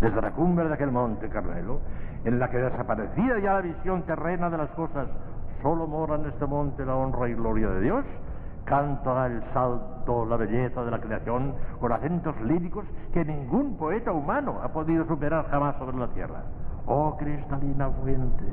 Desde 0.00 0.22
la 0.22 0.30
cumbre 0.30 0.68
de 0.68 0.74
aquel 0.74 0.92
monte 0.92 1.28
Carmelo, 1.28 1.80
en 2.24 2.38
la 2.38 2.48
que 2.50 2.58
desaparecida 2.58 3.40
ya 3.40 3.54
la 3.54 3.62
visión 3.62 4.02
terrena 4.02 4.48
de 4.48 4.58
las 4.58 4.70
cosas, 4.70 5.08
solo 5.62 5.86
mora 5.86 6.16
en 6.16 6.26
este 6.26 6.46
monte 6.46 6.84
la 6.84 6.96
honra 6.96 7.28
y 7.28 7.34
gloria 7.34 7.68
de 7.68 7.80
Dios, 7.80 8.04
canta 8.64 9.26
el 9.26 9.42
salto, 9.52 10.24
la 10.26 10.36
belleza 10.36 10.84
de 10.84 10.90
la 10.90 11.00
creación, 11.00 11.54
con 11.80 11.92
acentos 11.92 12.38
líricos 12.42 12.84
que 13.12 13.24
ningún 13.24 13.76
poeta 13.76 14.12
humano 14.12 14.60
ha 14.62 14.68
podido 14.68 15.06
superar 15.06 15.48
jamás 15.50 15.76
sobre 15.76 15.96
la 15.96 16.08
tierra. 16.08 16.42
Oh 16.86 17.16
cristalina 17.16 17.90
fuente, 17.90 18.44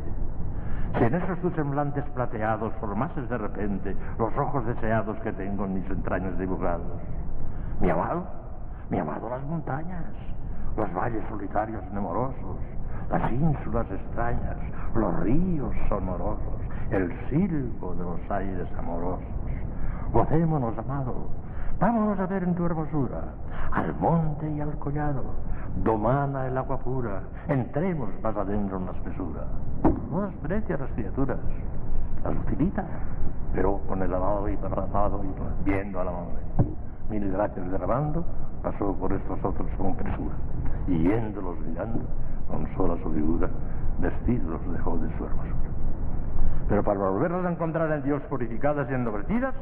si 0.97 1.03
en 1.03 1.15
esos 1.15 1.39
tus 1.39 1.53
semblantes 1.53 2.03
plateados 2.15 2.73
formases 2.79 3.29
de 3.29 3.37
repente 3.37 3.95
los 4.17 4.35
ojos 4.37 4.65
deseados 4.65 5.17
que 5.19 5.31
tengo 5.33 5.65
en 5.65 5.75
mis 5.75 5.89
entrañas 5.89 6.37
dibujados, 6.37 6.99
mi 7.79 7.89
amado, 7.89 8.23
mi 8.89 8.97
amado 8.97 9.29
las 9.29 9.43
montañas, 9.43 10.05
los 10.75 10.91
valles 10.93 11.23
solitarios 11.29 11.83
nemorosos, 11.91 12.57
las 13.09 13.31
ínsulas 13.31 13.89
extrañas, 13.91 14.57
los 14.95 15.19
ríos 15.21 15.73
sonorosos, 15.89 16.58
el 16.91 17.11
silbo 17.29 17.93
de 17.95 18.03
los 18.03 18.31
aires 18.31 18.67
amorosos. 18.77 19.23
Gocémonos, 20.11 20.77
amado, 20.77 21.27
vámonos 21.79 22.19
a 22.19 22.25
ver 22.25 22.43
en 22.43 22.55
tu 22.55 22.65
hermosura, 22.65 23.21
al 23.71 23.93
monte 23.99 24.49
y 24.49 24.59
al 24.59 24.77
collado, 24.79 25.23
domana 25.83 26.47
el 26.47 26.57
agua 26.57 26.77
pura, 26.79 27.21
entremos 27.47 28.09
más 28.23 28.35
adentro 28.35 28.77
en 28.77 28.85
la 28.85 28.91
espesura. 28.91 29.41
No 30.11 30.21
desprecia 30.21 30.77
las 30.77 30.89
criaturas, 30.91 31.37
las 32.23 32.35
utiliza, 32.35 32.83
pero 33.53 33.79
con 33.87 34.01
el 34.01 34.09
lavado 34.09 34.49
y 34.49 34.55
abrazado 34.55 35.21
y 35.23 35.69
viendo 35.69 35.99
a 35.99 36.03
la 36.05 36.11
madre 36.11 36.79
mil 37.09 37.31
gracias 37.31 37.71
derramando, 37.71 38.23
pasó 38.61 38.93
por 38.93 39.11
estos 39.11 39.43
otros 39.43 39.67
con 39.77 39.95
presura, 39.95 40.35
y 40.87 40.99
yéndolos 40.99 41.59
mirando, 41.59 42.01
con 42.47 42.67
sola 42.75 42.95
su 43.01 43.11
figura, 43.11 43.49
vestidos 43.99 44.61
dejó 44.71 44.97
de 44.97 45.17
su 45.17 45.25
hermosura. 45.25 45.68
Pero 46.69 46.83
para 46.83 46.99
volverlas 46.99 47.45
a 47.45 47.51
encontrar 47.51 47.91
en 47.91 48.03
Dios 48.03 48.21
purificadas 48.29 48.89
y 48.89 48.93
ennoblecidas, 48.93 49.55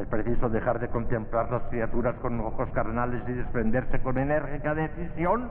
es 0.00 0.06
preciso 0.08 0.48
dejar 0.48 0.78
de 0.78 0.88
contemplar 0.88 1.50
las 1.50 1.62
criaturas 1.64 2.16
con 2.16 2.40
ojos 2.40 2.68
carnales 2.70 3.22
y 3.28 3.32
desprenderse 3.32 4.00
con 4.02 4.18
enérgica 4.18 4.74
decisión 4.74 5.48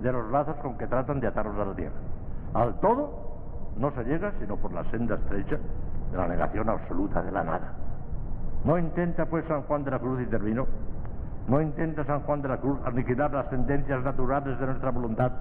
de 0.00 0.12
los 0.12 0.30
lazos 0.30 0.56
con 0.56 0.78
que 0.78 0.86
tratan 0.86 1.20
de 1.20 1.26
atarlos 1.26 1.58
a 1.58 1.64
la 1.64 1.74
tierra. 1.74 1.94
Al 2.54 2.74
todo 2.80 3.34
no 3.76 3.90
se 3.92 4.04
llega 4.04 4.32
sino 4.40 4.56
por 4.56 4.72
la 4.72 4.84
senda 4.90 5.16
estrecha 5.16 5.58
de 6.10 6.16
la 6.16 6.28
negación 6.28 6.68
absoluta 6.68 7.22
de 7.22 7.32
la 7.32 7.42
nada. 7.42 7.72
No 8.64 8.78
intenta 8.78 9.26
pues 9.26 9.44
San 9.46 9.62
Juan 9.62 9.84
de 9.84 9.90
la 9.90 9.98
Cruz, 9.98 10.22
y 10.22 10.26
termino, 10.26 10.66
no 11.48 11.60
intenta 11.60 12.04
San 12.04 12.20
Juan 12.20 12.42
de 12.42 12.48
la 12.48 12.58
Cruz 12.58 12.78
aniquilar 12.84 13.32
las 13.32 13.50
tendencias 13.50 14.02
naturales 14.02 14.58
de 14.58 14.66
nuestra 14.66 14.90
voluntad, 14.90 15.32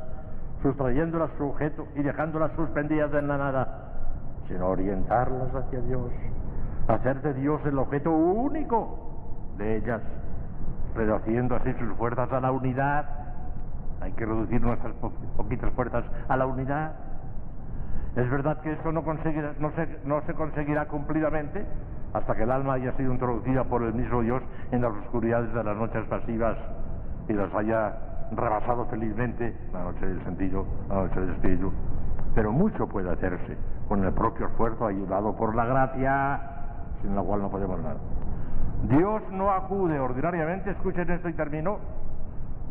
sustrayéndolas 0.61 1.29
su 1.37 1.49
objeto 1.49 1.87
y 1.95 2.01
dejándolas 2.01 2.51
suspendidas 2.53 3.13
en 3.13 3.27
la 3.27 3.37
nada, 3.37 3.92
sino 4.47 4.67
orientarlas 4.67 5.53
hacia 5.53 5.81
Dios, 5.81 6.11
hacer 6.87 7.21
de 7.21 7.33
Dios 7.33 7.61
el 7.65 7.77
objeto 7.77 8.11
único 8.11 8.99
de 9.57 9.77
ellas, 9.77 10.01
reduciendo 10.95 11.55
así 11.55 11.73
sus 11.73 11.93
fuerzas 11.97 12.31
a 12.31 12.39
la 12.39 12.51
unidad. 12.51 13.05
Hay 14.01 14.11
que 14.13 14.25
reducir 14.25 14.61
nuestras 14.61 14.93
poquitas 15.37 15.71
fuerzas 15.73 16.03
a 16.27 16.37
la 16.37 16.45
unidad. 16.45 16.93
Es 18.15 18.29
verdad 18.29 18.61
que 18.61 18.73
esto 18.73 18.91
no, 18.91 19.01
no, 19.01 19.71
se, 19.71 19.99
no 20.05 20.21
se 20.21 20.33
conseguirá 20.33 20.87
cumplidamente 20.87 21.65
hasta 22.13 22.35
que 22.35 22.43
el 22.43 22.51
alma 22.51 22.73
haya 22.73 22.91
sido 22.93 23.11
introducida 23.11 23.63
por 23.63 23.81
el 23.81 23.93
mismo 23.93 24.21
Dios 24.21 24.43
en 24.71 24.81
las 24.81 24.91
oscuridades 24.91 25.51
de 25.53 25.63
las 25.63 25.75
noches 25.75 26.05
pasivas 26.05 26.57
y 27.27 27.33
las 27.33 27.53
haya 27.55 27.97
rebasado 28.31 28.85
felizmente 28.85 29.55
la 29.71 29.83
noche 29.83 30.05
del 30.05 30.23
sentido, 30.23 30.65
la 30.89 30.95
noche 30.95 31.19
del 31.19 31.29
espíritu. 31.31 31.71
Pero 32.35 32.51
mucho 32.51 32.87
puede 32.87 33.11
hacerse 33.11 33.57
con 33.87 34.03
el 34.03 34.13
propio 34.13 34.47
esfuerzo 34.47 34.87
ayudado 34.87 35.35
por 35.35 35.55
la 35.55 35.65
gracia, 35.65 36.41
sin 37.01 37.15
la 37.15 37.21
cual 37.21 37.41
no 37.41 37.49
podemos 37.49 37.79
nada. 37.79 37.97
Dios 38.83 39.21
no 39.31 39.51
acude 39.51 39.99
ordinariamente, 39.99 40.71
escuchen 40.71 41.09
esto 41.09 41.29
y 41.29 41.33
termino, 41.33 41.77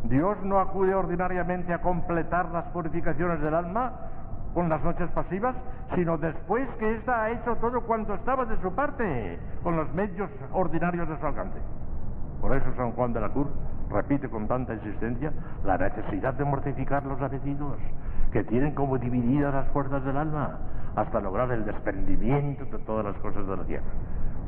Dios 0.04 0.36
no 0.42 0.58
acude 0.58 0.94
ordinariamente 0.94 1.72
a 1.72 1.80
completar 1.80 2.50
las 2.50 2.64
purificaciones 2.66 3.40
del 3.40 3.54
alma 3.54 3.92
con 4.52 4.68
las 4.68 4.82
noches 4.82 5.08
pasivas, 5.10 5.54
sino 5.94 6.18
después 6.18 6.68
que 6.78 6.96
ésta 6.96 7.22
ha 7.22 7.30
hecho 7.30 7.56
todo 7.56 7.80
cuanto 7.82 8.14
estaba 8.14 8.44
de 8.44 8.60
su 8.60 8.74
parte, 8.74 9.38
con 9.62 9.76
los 9.76 9.92
medios 9.94 10.28
ordinarios 10.52 11.08
de 11.08 11.18
su 11.18 11.26
alcance. 11.26 11.58
Por 12.40 12.54
eso 12.54 12.66
San 12.76 12.92
Juan 12.92 13.12
de 13.12 13.20
la 13.20 13.28
Cruz 13.30 13.46
repite 13.92 14.28
con 14.28 14.48
tanta 14.48 14.74
insistencia 14.74 15.32
la 15.64 15.78
necesidad 15.78 16.34
de 16.34 16.44
mortificar 16.44 17.04
los 17.04 17.20
apetitos, 17.20 17.76
que 18.32 18.44
tienen 18.44 18.74
como 18.74 18.98
divididas 18.98 19.54
las 19.54 19.68
fuerzas 19.68 20.04
del 20.04 20.16
alma, 20.16 20.58
hasta 20.96 21.20
lograr 21.20 21.50
el 21.52 21.64
desprendimiento 21.64 22.64
de 22.64 22.78
todas 22.84 23.04
las 23.04 23.16
cosas 23.16 23.46
de 23.46 23.56
la 23.56 23.64
tierra. 23.64 23.84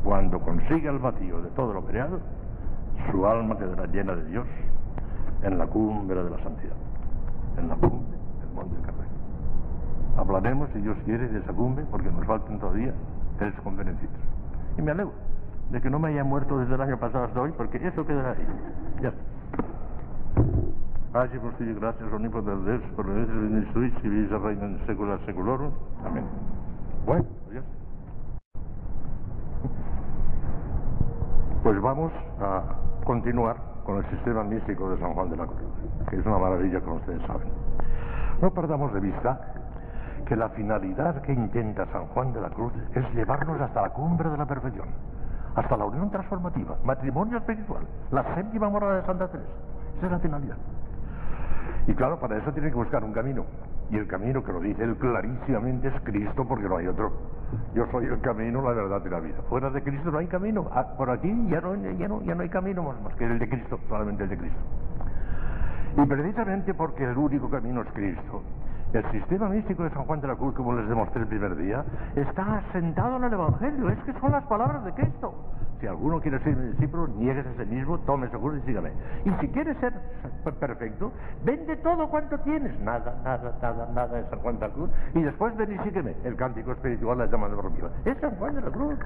Cuando 0.02 0.40
consiga 0.40 0.90
el 0.90 0.98
vacío 0.98 1.40
de 1.42 1.50
todo 1.50 1.72
lo 1.72 1.84
creado, 1.84 2.20
su 3.10 3.26
alma 3.26 3.56
quedará 3.58 3.86
llena 3.86 4.14
de 4.14 4.24
Dios 4.26 4.46
en 5.42 5.58
la 5.58 5.66
cumbre 5.66 6.22
de 6.22 6.30
la 6.30 6.38
santidad, 6.38 6.76
en 7.58 7.68
la 7.68 7.74
cumbre 7.76 8.18
del 8.40 8.50
monte 8.54 8.76
Carmelo. 8.82 9.10
Hablaremos, 10.16 10.70
si 10.72 10.80
Dios 10.80 10.96
quiere, 11.04 11.28
de 11.28 11.38
esa 11.38 11.52
cumbre, 11.52 11.84
porque 11.90 12.10
nos 12.10 12.24
faltan 12.26 12.58
todavía 12.58 12.92
tres 13.38 13.54
conferencias. 13.62 14.10
Y 14.78 14.82
me 14.82 14.92
alegro 14.92 15.12
de 15.70 15.80
que 15.80 15.90
no 15.90 15.98
me 15.98 16.08
haya 16.08 16.24
muerto 16.24 16.58
desde 16.58 16.74
el 16.74 16.80
año 16.80 16.98
pasado 16.98 17.24
hasta 17.24 17.40
hoy, 17.40 17.52
porque 17.56 17.78
eso 17.86 18.06
quedará 18.06 18.32
ahí. 18.32 18.46
Ya 19.02 19.12
está. 19.54 19.84
Gracias 21.12 21.40
por 21.40 21.52
ti, 21.54 21.64
gracias, 21.74 22.12
omnipotente 22.12 22.70
Dios, 22.70 22.82
por 22.96 23.08
el 23.08 23.22
hecho 23.22 23.32
de 23.32 23.60
instruir, 23.60 23.94
y 24.02 24.08
vivís 24.08 24.30
reina 24.30 24.64
en 24.64 24.86
secular 24.86 25.18
seculorum. 25.26 25.70
Amén. 26.04 26.24
Bueno, 27.06 27.24
ya 27.52 27.62
Pues 31.62 31.80
vamos 31.80 32.12
a 32.40 32.62
continuar 33.04 33.56
con 33.84 33.98
el 33.98 34.10
sistema 34.10 34.42
místico 34.42 34.90
de 34.90 34.98
San 34.98 35.14
Juan 35.14 35.30
de 35.30 35.36
la 35.36 35.46
Cruz, 35.46 35.60
que 36.10 36.16
es 36.16 36.26
una 36.26 36.38
maravilla, 36.38 36.80
como 36.80 36.96
ustedes 36.96 37.22
saben. 37.26 37.48
No 38.42 38.52
perdamos 38.52 38.92
de 38.92 39.00
vista 39.00 39.40
que 40.26 40.36
la 40.36 40.48
finalidad 40.50 41.22
que 41.22 41.32
intenta 41.32 41.86
San 41.86 42.06
Juan 42.08 42.32
de 42.32 42.40
la 42.40 42.50
Cruz 42.50 42.72
es 42.94 43.14
llevarnos 43.14 43.60
hasta 43.60 43.82
la 43.82 43.90
cumbre 43.90 44.30
de 44.30 44.36
la 44.36 44.46
perfección, 44.46 44.88
hasta 45.54 45.76
la 45.76 45.84
unión 45.84 46.10
transformativa, 46.10 46.76
matrimonio 46.84 47.38
espiritual, 47.38 47.82
la 48.10 48.34
séptima 48.34 48.68
morada 48.68 48.96
de 48.96 49.06
Santa 49.06 49.28
Teresa. 49.28 49.50
Esa 49.98 50.06
es 50.06 50.12
la 50.12 50.18
finalidad. 50.18 50.56
Y 51.86 51.94
claro, 51.94 52.18
para 52.18 52.38
eso 52.38 52.52
tiene 52.52 52.70
que 52.70 52.76
buscar 52.76 53.04
un 53.04 53.12
camino. 53.12 53.44
Y 53.90 53.96
el 53.96 54.06
camino 54.06 54.42
que 54.42 54.52
lo 54.52 54.60
dice 54.60 54.82
él 54.82 54.96
clarísimamente 54.96 55.88
es 55.88 56.00
Cristo 56.02 56.46
porque 56.48 56.68
no 56.68 56.78
hay 56.78 56.86
otro. 56.86 57.12
Yo 57.74 57.86
soy 57.90 58.06
el 58.06 58.20
camino, 58.20 58.62
la 58.62 58.72
verdad 58.72 59.02
y 59.04 59.08
la 59.10 59.20
vida. 59.20 59.36
Fuera 59.48 59.70
de 59.70 59.82
Cristo 59.82 60.10
no 60.10 60.18
hay 60.18 60.26
camino. 60.26 60.68
Ah, 60.72 60.94
por 60.96 61.10
aquí 61.10 61.28
ya 61.48 61.60
no, 61.60 61.74
ya 61.76 62.08
no, 62.08 62.22
ya 62.22 62.34
no 62.34 62.42
hay 62.42 62.48
camino 62.48 62.82
más, 62.82 63.00
más 63.02 63.14
que 63.14 63.26
el 63.26 63.38
de 63.38 63.48
Cristo, 63.48 63.78
solamente 63.88 64.24
el 64.24 64.30
de 64.30 64.38
Cristo. 64.38 64.58
Y 65.96 66.06
precisamente 66.06 66.74
porque 66.74 67.04
el 67.04 67.16
único 67.16 67.48
camino 67.50 67.82
es 67.82 67.92
Cristo, 67.92 68.42
el 68.94 69.10
sistema 69.10 69.48
místico 69.48 69.82
de 69.82 69.90
San 69.90 70.04
Juan 70.04 70.20
de 70.20 70.28
la 70.28 70.36
Cruz, 70.36 70.54
como 70.54 70.72
les 70.72 70.88
demostré 70.88 71.22
el 71.22 71.28
primer 71.28 71.56
día, 71.56 71.84
está 72.14 72.58
asentado 72.58 73.16
en 73.16 73.24
el 73.24 73.32
Evangelio. 73.32 73.88
Es 73.88 73.98
que 74.04 74.12
son 74.20 74.32
las 74.32 74.44
palabras 74.44 74.84
de 74.84 74.92
Cristo. 74.92 75.34
Si 75.80 75.86
alguno 75.86 76.20
quiere 76.20 76.38
ser 76.40 76.56
mi 76.56 76.70
discípulo, 76.70 77.08
niegues 77.08 77.46
a 77.46 77.52
sí 77.54 77.66
mismo, 77.66 77.98
tome 78.00 78.28
su 78.30 78.40
cruz 78.40 78.58
y 78.62 78.66
sígame. 78.66 78.92
Y 79.24 79.30
si 79.40 79.48
quieres 79.48 79.76
ser 79.78 79.92
perfecto, 80.58 81.12
vende 81.44 81.76
todo 81.76 82.08
cuanto 82.08 82.38
tienes. 82.40 82.78
Nada, 82.80 83.20
nada, 83.24 83.58
nada, 83.60 83.88
nada 83.92 84.16
de 84.16 84.28
San 84.30 84.38
Juan 84.38 84.58
de 84.58 84.68
la 84.68 84.74
Cruz. 84.74 84.90
Y 85.14 85.22
después 85.22 85.56
ven 85.56 85.72
y 85.72 85.78
sígueme. 85.84 86.14
El 86.24 86.36
cántico 86.36 86.72
espiritual 86.72 87.18
la 87.18 87.26
llama 87.26 87.48
de 87.48 87.56
Boromiro. 87.56 87.90
Es 88.04 88.16
San 88.18 88.36
Juan 88.36 88.54
de 88.54 88.60
la 88.62 88.70
Cruz. 88.70 88.98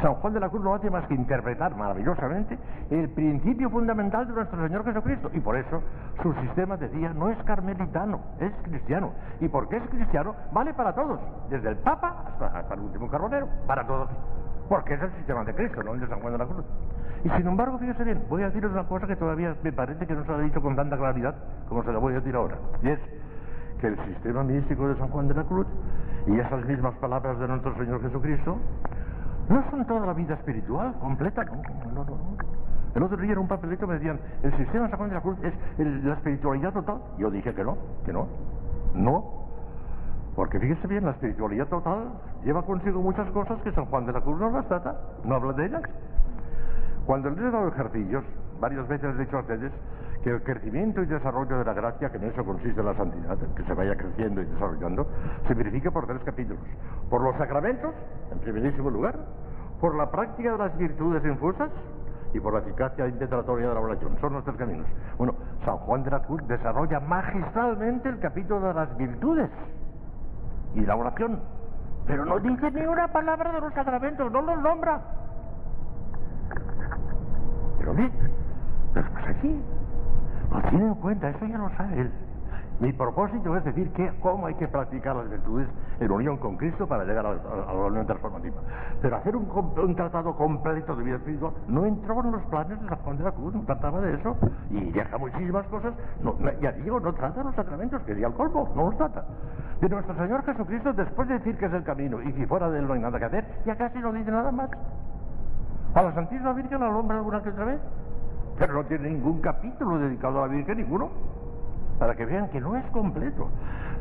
San 0.00 0.14
Juan 0.14 0.34
de 0.34 0.40
la 0.40 0.48
Cruz 0.48 0.62
no 0.62 0.74
hace 0.74 0.90
más 0.90 1.06
que 1.06 1.14
interpretar 1.14 1.76
maravillosamente 1.76 2.58
el 2.90 3.08
principio 3.10 3.70
fundamental 3.70 4.26
de 4.26 4.34
nuestro 4.34 4.62
Señor 4.66 4.84
Jesucristo. 4.84 5.30
Y 5.32 5.40
por 5.40 5.56
eso 5.56 5.82
su 6.22 6.32
sistema, 6.34 6.76
decía, 6.76 7.12
no 7.14 7.30
es 7.30 7.38
carmelitano, 7.44 8.20
es 8.40 8.52
cristiano. 8.62 9.12
¿Y 9.40 9.48
porque 9.48 9.76
es 9.76 9.88
cristiano? 9.88 10.34
Vale 10.52 10.74
para 10.74 10.94
todos, 10.94 11.20
desde 11.48 11.70
el 11.70 11.76
Papa 11.76 12.24
hasta, 12.26 12.58
hasta 12.58 12.74
el 12.74 12.80
último 12.80 13.08
carbonero, 13.08 13.48
para 13.66 13.86
todos. 13.86 14.08
Porque 14.68 14.94
es 14.94 15.02
el 15.02 15.12
sistema 15.12 15.44
de 15.44 15.54
Cristo, 15.54 15.82
no 15.82 15.94
el 15.94 16.00
de 16.00 16.08
San 16.08 16.20
Juan 16.20 16.32
de 16.32 16.38
la 16.38 16.46
Cruz. 16.46 16.64
Y 17.24 17.28
sin 17.30 17.46
embargo, 17.46 17.78
fíjese 17.78 18.04
bien, 18.04 18.22
voy 18.28 18.42
a 18.42 18.46
deciros 18.46 18.72
una 18.72 18.84
cosa 18.84 19.06
que 19.06 19.16
todavía 19.16 19.56
me 19.62 19.72
parece 19.72 20.06
que 20.06 20.14
no 20.14 20.24
se 20.24 20.32
ha 20.32 20.38
dicho 20.38 20.60
con 20.60 20.76
tanta 20.76 20.96
claridad 20.96 21.34
como 21.68 21.82
se 21.82 21.92
la 21.92 21.98
voy 21.98 22.12
a 22.12 22.16
decir 22.16 22.34
ahora. 22.34 22.56
Y 22.82 22.88
es 22.88 22.98
que 23.80 23.88
el 23.88 23.98
sistema 24.06 24.42
místico 24.42 24.88
de 24.88 24.96
San 24.96 25.08
Juan 25.08 25.28
de 25.28 25.34
la 25.34 25.44
Cruz 25.44 25.66
y 26.26 26.38
esas 26.38 26.64
mismas 26.66 26.94
palabras 26.96 27.38
de 27.38 27.48
nuestro 27.48 27.74
Señor 27.76 28.02
Jesucristo 28.02 28.58
no 29.48 29.70
son 29.70 29.86
toda 29.86 30.06
la 30.06 30.12
vida 30.12 30.34
espiritual 30.34 30.94
completa, 31.00 31.44
no, 31.44 31.62
no, 31.92 32.04
no. 32.04 32.18
El 32.94 33.02
otro 33.02 33.16
día 33.16 33.32
en 33.32 33.38
un 33.38 33.48
papelito 33.48 33.86
me 33.86 33.94
decían, 33.94 34.20
el 34.42 34.56
sistema 34.56 34.84
de 34.84 34.90
San 34.90 34.98
Juan 34.98 35.08
de 35.08 35.14
la 35.16 35.20
Cruz 35.20 35.38
es 35.42 35.52
la 36.04 36.14
espiritualidad 36.14 36.72
total. 36.72 36.98
Yo 37.18 37.30
dije 37.30 37.52
que 37.52 37.64
no, 37.64 37.76
que 38.04 38.12
no, 38.12 38.28
no. 38.94 39.43
Porque 40.34 40.58
fíjese 40.58 40.88
bien, 40.88 41.04
la 41.04 41.12
espiritualidad 41.12 41.68
total 41.68 42.12
lleva 42.44 42.62
consigo 42.62 43.00
muchas 43.00 43.30
cosas 43.30 43.60
que 43.62 43.72
San 43.72 43.86
Juan 43.86 44.06
de 44.06 44.12
la 44.12 44.20
Cruz 44.20 44.38
no 44.40 44.50
las 44.50 44.66
trata, 44.66 44.96
no 45.24 45.36
habla 45.36 45.52
de 45.52 45.66
ellas. 45.66 45.82
Cuando 47.06 47.30
les 47.30 47.38
he 47.38 47.50
dado 47.50 47.68
ejercicios, 47.68 48.24
varias 48.60 48.88
veces 48.88 49.14
he 49.14 49.18
dicho 49.18 49.36
a 49.36 49.40
ustedes 49.40 49.72
que 50.22 50.30
el 50.30 50.42
crecimiento 50.42 51.02
y 51.02 51.06
desarrollo 51.06 51.58
de 51.58 51.64
la 51.64 51.74
gracia, 51.74 52.10
que 52.10 52.16
en 52.16 52.24
eso 52.24 52.44
consiste 52.44 52.82
la 52.82 52.94
santidad, 52.94 53.36
que 53.54 53.62
se 53.62 53.74
vaya 53.74 53.94
creciendo 53.94 54.40
y 54.40 54.46
desarrollando, 54.46 55.06
se 55.46 55.54
verifica 55.54 55.90
por 55.90 56.06
tres 56.06 56.22
capítulos. 56.24 56.64
Por 57.10 57.22
los 57.22 57.36
sacramentos, 57.36 57.94
en 58.32 58.38
primerísimo 58.38 58.90
lugar, 58.90 59.18
por 59.80 59.94
la 59.94 60.10
práctica 60.10 60.52
de 60.52 60.58
las 60.58 60.76
virtudes 60.78 61.22
infusas 61.26 61.70
y 62.32 62.40
por 62.40 62.54
la 62.54 62.60
eficacia 62.60 63.06
impetratoria 63.06 63.68
de 63.68 63.74
la 63.74 63.80
oración. 63.80 64.16
Son 64.20 64.32
los 64.32 64.42
tres 64.44 64.56
caminos. 64.56 64.86
Bueno, 65.18 65.34
San 65.64 65.76
Juan 65.76 66.02
de 66.02 66.10
la 66.10 66.22
Cruz 66.22 66.40
desarrolla 66.48 67.00
magistralmente 67.00 68.08
el 68.08 68.18
capítulo 68.18 68.66
de 68.66 68.74
las 68.74 68.96
virtudes 68.96 69.50
y 70.74 70.80
la 70.80 70.96
oración. 70.96 71.40
Pero 72.06 72.24
no 72.24 72.38
dice 72.38 72.70
ni 72.70 72.86
una 72.86 73.08
palabra 73.08 73.52
de 73.52 73.60
los 73.60 73.72
sacramentos, 73.72 74.30
no 74.30 74.42
los 74.42 74.60
nombra. 74.60 75.00
Pero 77.78 77.94
bien, 77.94 78.12
después 78.94 79.24
aquí, 79.26 79.62
lo 80.50 80.62
tiene 80.70 80.86
en 80.86 80.94
cuenta, 80.94 81.30
eso 81.30 81.46
ya 81.46 81.58
lo 81.58 81.70
sabe 81.76 82.00
él. 82.00 82.12
Mi 82.80 82.92
propósito 82.92 83.56
es 83.56 83.64
decir 83.64 83.88
que 83.92 84.10
cómo 84.20 84.46
hay 84.46 84.54
que 84.54 84.66
practicar 84.66 85.14
las 85.14 85.30
virtudes 85.30 85.68
en 86.00 86.10
unión 86.10 86.36
con 86.38 86.56
Cristo 86.56 86.88
para 86.88 87.04
llegar 87.04 87.24
a, 87.24 87.32
la 87.32 87.86
unión 87.86 88.04
transformativa. 88.04 88.56
Pero 89.00 89.16
hacer 89.16 89.36
un, 89.36 89.48
un, 89.48 89.94
tratado 89.94 90.34
completo 90.34 90.96
de 90.96 91.04
vida 91.04 91.16
espiritual 91.16 91.52
no 91.68 91.86
entró 91.86 92.20
en 92.24 92.32
los 92.32 92.42
planes 92.46 92.80
de 92.80 92.88
San 92.88 92.98
Juan 92.98 93.18
de 93.18 93.24
la 93.24 93.32
Cruz, 93.32 93.54
no 93.54 93.62
trataba 93.62 94.00
de 94.00 94.14
eso. 94.14 94.36
Y 94.70 94.90
deja 94.90 95.16
muchísimas 95.18 95.66
cosas. 95.66 95.94
No, 96.20 96.36
ya 96.60 96.72
digo, 96.72 96.98
no 96.98 97.12
trata 97.14 97.44
los 97.44 97.54
sacramentos, 97.54 98.02
que 98.02 98.14
diga 98.14 98.28
el 98.28 98.34
colmo, 98.34 98.68
no 98.74 98.86
los 98.86 98.96
trata. 98.96 99.24
De 99.80 99.88
nuestro 99.88 100.14
Señor 100.16 100.44
Jesucristo, 100.44 100.92
después 100.94 101.28
de 101.28 101.34
decir 101.34 101.56
que 101.56 101.66
es 101.66 101.72
el 101.72 101.84
camino 101.84 102.20
y 102.22 102.32
que 102.32 102.46
fuera 102.46 102.68
de 102.70 102.80
él 102.80 102.88
no 102.88 102.94
hay 102.94 103.00
nada 103.00 103.18
que 103.20 103.24
hacer, 103.26 103.44
ya 103.64 103.76
casi 103.76 103.98
no 104.00 104.12
dice 104.12 104.32
nada 104.32 104.50
más. 104.50 104.70
A 105.94 106.02
la 106.02 106.12
Santísima 106.12 106.52
Virgen 106.54 106.80
la 106.80 106.90
nombra 106.90 107.18
alguna 107.18 107.40
que 107.40 107.50
otra 107.50 107.66
vez, 107.66 107.80
pero 108.58 108.74
no 108.74 108.84
tiene 108.84 109.10
ningún 109.10 109.40
capítulo 109.40 109.98
dedicado 109.98 110.42
a 110.42 110.48
la 110.48 110.54
Virgen, 110.54 110.78
ninguno 110.78 111.33
para 111.98 112.14
que 112.14 112.24
vean 112.26 112.48
que 112.48 112.60
no 112.60 112.76
es 112.76 112.84
completo. 112.86 113.48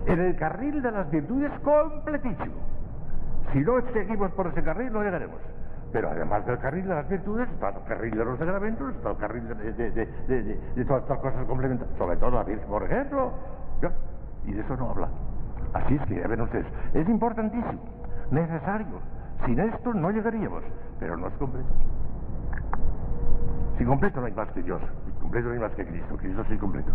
En 0.05 0.19
el 0.19 0.35
carril 0.35 0.81
de 0.81 0.91
las 0.91 1.09
virtudes, 1.09 1.51
completísimo. 1.63 2.55
Si 3.51 3.59
no 3.59 3.81
seguimos 3.93 4.31
por 4.31 4.47
ese 4.47 4.63
carril, 4.63 4.91
no 4.91 5.03
llegaremos. 5.03 5.39
Pero 5.91 6.09
además 6.09 6.45
del 6.45 6.57
carril 6.57 6.87
de 6.87 6.95
las 6.95 7.07
virtudes, 7.07 7.47
está 7.49 7.69
el 7.69 7.83
carril 7.83 8.17
de 8.17 8.25
los 8.25 8.39
sacramentos, 8.39 8.95
está 8.95 9.11
el 9.11 9.17
carril 9.17 9.47
de, 9.47 10.85
todas 10.85 11.03
estas 11.03 11.19
cosas 11.19 11.45
complementarias, 11.45 11.97
sobre 11.97 12.17
todo 12.17 12.31
la 12.31 12.43
Virgen, 12.43 12.67
por 12.67 12.83
ejemplo. 12.83 13.31
Y 14.45 14.53
de 14.53 14.61
eso 14.61 14.75
no 14.75 14.89
habla. 14.89 15.07
Así 15.73 15.95
es 15.95 16.01
que, 16.07 16.15
ya 16.15 16.27
ven 16.27 16.41
ustedes, 16.41 16.65
es 16.93 17.07
importantísimo, 17.07 17.79
necesario. 18.31 18.99
Sin 19.45 19.59
esto 19.59 19.93
no 19.93 20.09
llegaríamos, 20.11 20.63
pero 20.99 21.15
no 21.15 21.27
es 21.27 21.33
completo. 21.35 21.69
Sin 23.77 23.87
completo 23.87 24.19
no 24.19 24.27
hay 24.27 24.33
más 24.33 24.49
que 24.51 24.63
Dios, 24.63 24.81
sin 25.05 25.13
completo 25.15 25.47
no 25.47 25.53
hay 25.53 25.59
más 25.59 25.71
que 25.73 25.85
Cristo, 25.85 26.17
Cristo 26.17 26.45
es 26.49 26.59
completo. 26.59 26.91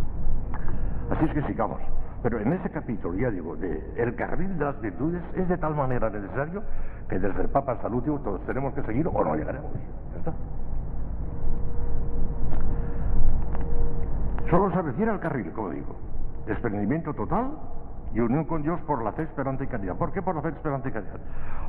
Así 1.10 1.24
es 1.24 1.32
que 1.32 1.42
sigamos. 1.42 1.80
Pero 2.22 2.40
en 2.40 2.52
ese 2.52 2.68
capítulo, 2.70 3.16
ya 3.16 3.30
digo, 3.30 3.56
de 3.56 3.92
el 3.96 4.14
carril 4.16 4.58
de 4.58 4.64
las 4.64 4.80
virtudes 4.80 5.22
es 5.36 5.48
de 5.48 5.56
tal 5.56 5.74
manera 5.74 6.10
necesario 6.10 6.62
que 7.08 7.18
desde 7.18 7.42
el 7.42 7.48
Papa 7.48 7.72
hasta 7.72 7.86
el 7.86 7.94
último 7.94 8.18
todos 8.20 8.40
tenemos 8.44 8.74
que 8.74 8.82
seguir 8.82 9.06
o 9.06 9.24
no 9.24 9.36
llegaremos. 9.36 9.70
Está. 10.16 10.32
Solo 14.50 14.70
se 14.70 14.82
refiere 14.82 15.10
al 15.10 15.20
carril, 15.20 15.52
como 15.52 15.70
digo. 15.70 15.94
Desprendimiento 16.46 17.14
total 17.14 17.50
y 18.14 18.20
unión 18.20 18.44
con 18.44 18.62
Dios 18.62 18.80
por 18.80 19.02
la 19.02 19.12
fe, 19.12 19.22
esperanza 19.22 19.64
y 19.64 19.66
caridad. 19.66 19.96
¿Por 19.96 20.12
qué 20.12 20.22
por 20.22 20.34
la 20.34 20.42
fe, 20.42 20.48
esperanza 20.48 20.88
y 20.88 20.92
caridad? 20.92 21.20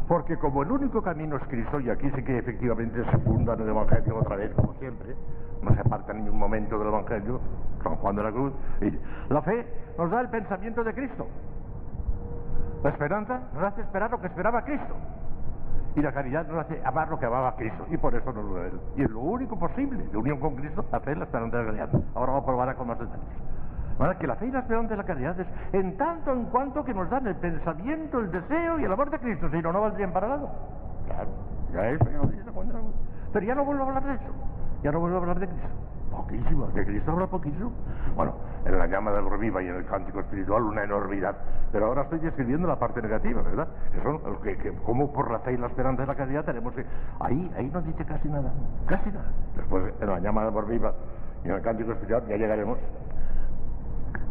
Porque 0.08 0.38
como 0.38 0.64
el 0.64 0.72
único 0.72 1.02
camino 1.02 1.36
es 1.36 1.44
Cristo, 1.44 1.80
y 1.80 1.90
aquí 1.90 2.10
sí 2.16 2.24
que 2.24 2.38
efectivamente 2.38 3.04
se 3.12 3.18
funda 3.20 3.54
en 3.54 3.62
el 3.62 3.70
Evangelio 3.70 4.18
otra 4.18 4.38
vez, 4.38 4.54
como 4.54 4.74
siempre, 4.76 5.16
no 5.62 5.74
se 5.74 5.82
aparta 5.82 6.12
en 6.12 6.24
ningún 6.24 6.40
momento 6.40 6.78
del 6.78 6.88
Evangelio, 6.88 7.40
San 7.84 7.96
Juan 7.96 8.16
de 8.16 8.24
la 8.24 8.32
Cruz, 8.32 8.54
y 8.82 9.34
la 9.34 9.42
fe 9.42 9.68
nos 9.98 10.12
da 10.12 10.22
el 10.22 10.30
pensamiento 10.30 10.84
de 10.84 10.94
Cristo. 10.94 11.28
La 12.84 12.90
esperanza 12.92 13.42
nos 13.54 13.64
hace 13.64 13.82
esperar 13.82 14.10
lo 14.12 14.22
que 14.22 14.28
esperaba 14.28 14.64
Cristo. 14.64 14.96
Y 15.96 16.02
la 16.02 16.14
caridad 16.14 16.48
nos 16.48 16.60
hace 16.60 16.82
amar 16.86 17.10
lo 17.10 17.20
que 17.20 17.26
amaba 17.26 17.56
Cristo. 17.56 17.86
Y 17.90 17.98
por 17.98 18.16
eso 18.16 18.32
nos 18.32 18.46
lo 18.46 18.64
Él. 18.64 18.80
Y 18.96 19.04
es 19.04 19.10
lo 19.10 19.20
único 19.20 19.58
posible 19.58 20.08
de 20.08 20.18
unión 20.18 20.40
con 20.40 20.56
Cristo, 20.56 20.86
la 20.92 21.00
fe, 21.02 21.16
la 21.16 21.26
esperanza 21.26 21.58
y 21.58 21.60
la 21.60 21.66
caridad. 21.66 21.90
Ahora 22.16 22.32
vamos 22.34 22.44
a 22.44 22.46
probar 22.46 22.76
con 22.76 22.88
más 22.88 23.00
detalles. 23.00 23.26
Ahora 24.00 24.18
que 24.18 24.28
la 24.28 24.36
fe 24.36 24.46
y 24.46 24.52
la 24.52 24.60
esperanza 24.60 24.94
y 24.94 24.98
la 24.98 25.04
caridad 25.04 25.38
es 25.38 25.48
en 25.74 25.98
tanto 25.98 26.32
en 26.32 26.46
cuanto 26.46 26.86
que 26.86 26.94
nos 26.94 27.10
dan 27.10 27.28
el 27.28 27.36
pensamiento, 27.36 28.20
el 28.20 28.32
deseo 28.32 28.80
y 28.80 28.86
el 28.86 28.92
amor 28.94 29.10
de 29.10 29.20
Cristo, 29.20 29.50
si 29.50 29.62
no, 29.62 29.74
no 29.74 29.82
valdrían 29.82 30.14
para 30.14 30.30
nada. 30.30 30.48
Claro, 31.08 31.30
ya 31.74 31.90
es, 31.90 32.00
pero 33.34 33.46
ya 33.46 33.56
no 33.56 33.66
vuelvo 33.66 33.84
a 33.84 33.88
hablar 33.88 34.04
de 34.06 34.14
eso, 34.14 34.34
ya 34.84 34.92
no 34.92 35.00
vuelvo 35.00 35.18
a 35.18 35.20
hablar 35.22 35.40
de 35.40 35.48
Cristo. 35.48 35.68
Poquísimo, 36.12 36.68
de 36.68 36.86
Cristo 36.86 37.12
habla 37.12 37.28
poquísimo. 37.28 37.72
Bueno, 38.16 38.34
en 38.66 38.78
la 38.78 38.88
llama 38.88 39.12
del 39.12 39.30
reviva 39.30 39.62
y 39.62 39.68
en 39.68 39.76
el 39.76 39.86
cántico 39.86 40.20
espiritual 40.20 40.64
una 40.64 40.84
enormidad. 40.84 41.36
Pero 41.72 41.88
ahora 41.88 42.04
estoy 42.04 42.20
describiendo 42.20 42.68
la 42.68 42.78
parte 42.78 43.02
negativa, 43.02 43.42
¿verdad? 43.42 43.68
Los 44.04 44.40
que, 44.42 44.58
que 44.58 44.74
como 44.86 45.14
por 45.14 45.32
la 45.32 45.40
fe 45.40 45.54
y 45.54 45.58
la 45.58 45.68
esperanza 45.68 46.04
y 46.04 46.08
la 46.08 46.16
caridad 46.16 46.46
tenemos 46.46 46.74
que... 46.74 46.86
Ahí, 47.20 47.52
ahí 47.58 47.70
no 47.72 47.82
dice 47.82 48.06
casi 48.06 48.28
nada, 48.28 48.52
casi 48.88 49.10
nada. 49.12 49.32
Después 49.56 49.94
en 50.00 50.08
la 50.08 50.20
llama 50.20 50.46
del 50.46 50.54
reviva 50.54 50.94
y 51.44 51.50
en 51.50 51.56
el 51.56 51.62
cántico 51.62 51.92
espiritual 51.92 52.26
ya 52.28 52.38
llegaremos. 52.38 52.78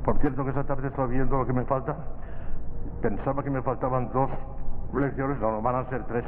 Por 0.04 0.18
cierto 0.18 0.42
que 0.42 0.50
esta 0.50 0.64
tarde 0.64 0.88
estoy 0.88 1.10
viendo 1.10 1.38
lo 1.38 1.46
que 1.46 1.52
me 1.52 1.64
falta. 1.64 1.96
Pensaba 3.00 3.42
que 3.42 3.50
me 3.50 3.62
faltaban 3.62 4.10
dos 4.12 4.30
lecciones, 4.94 5.38
no, 5.38 5.52
no 5.52 5.62
van 5.62 5.76
a 5.76 5.84
ser 5.90 6.02
tres. 6.04 6.24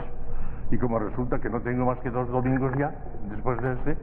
Y 0.71 0.79
como 0.79 0.99
resulta 0.99 1.41
que 1.41 1.51
no 1.51 1.61
tengo 1.61 1.85
más 1.87 1.99
que 1.99 2.11
dos 2.11 2.29
domingos 2.29 2.73
ya, 2.79 2.95
después 3.29 3.61
de 3.61 3.73
este, 3.73 3.97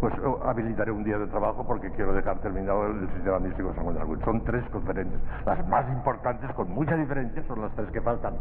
pues 0.00 0.14
oh, 0.24 0.40
habilitaré 0.44 0.90
un 0.90 1.04
día 1.04 1.18
de 1.18 1.26
trabajo 1.26 1.64
porque 1.66 1.90
quiero 1.90 2.12
dejar 2.12 2.38
terminado 2.38 2.86
el 2.86 3.08
sistema 3.14 3.38
místico 3.38 3.72
San 3.74 3.84
Juan 3.84 3.94
de 3.94 4.16
la. 4.16 4.24
Son 4.24 4.44
tres 4.44 4.64
conferencias. 4.70 5.20
Las 5.44 5.66
más 5.68 5.88
importantes, 5.92 6.50
con 6.52 6.70
mucha 6.70 6.96
diferencia, 6.96 7.42
son 7.46 7.60
las 7.60 7.72
tres 7.72 7.90
que 7.90 8.00
faltan. 8.00 8.34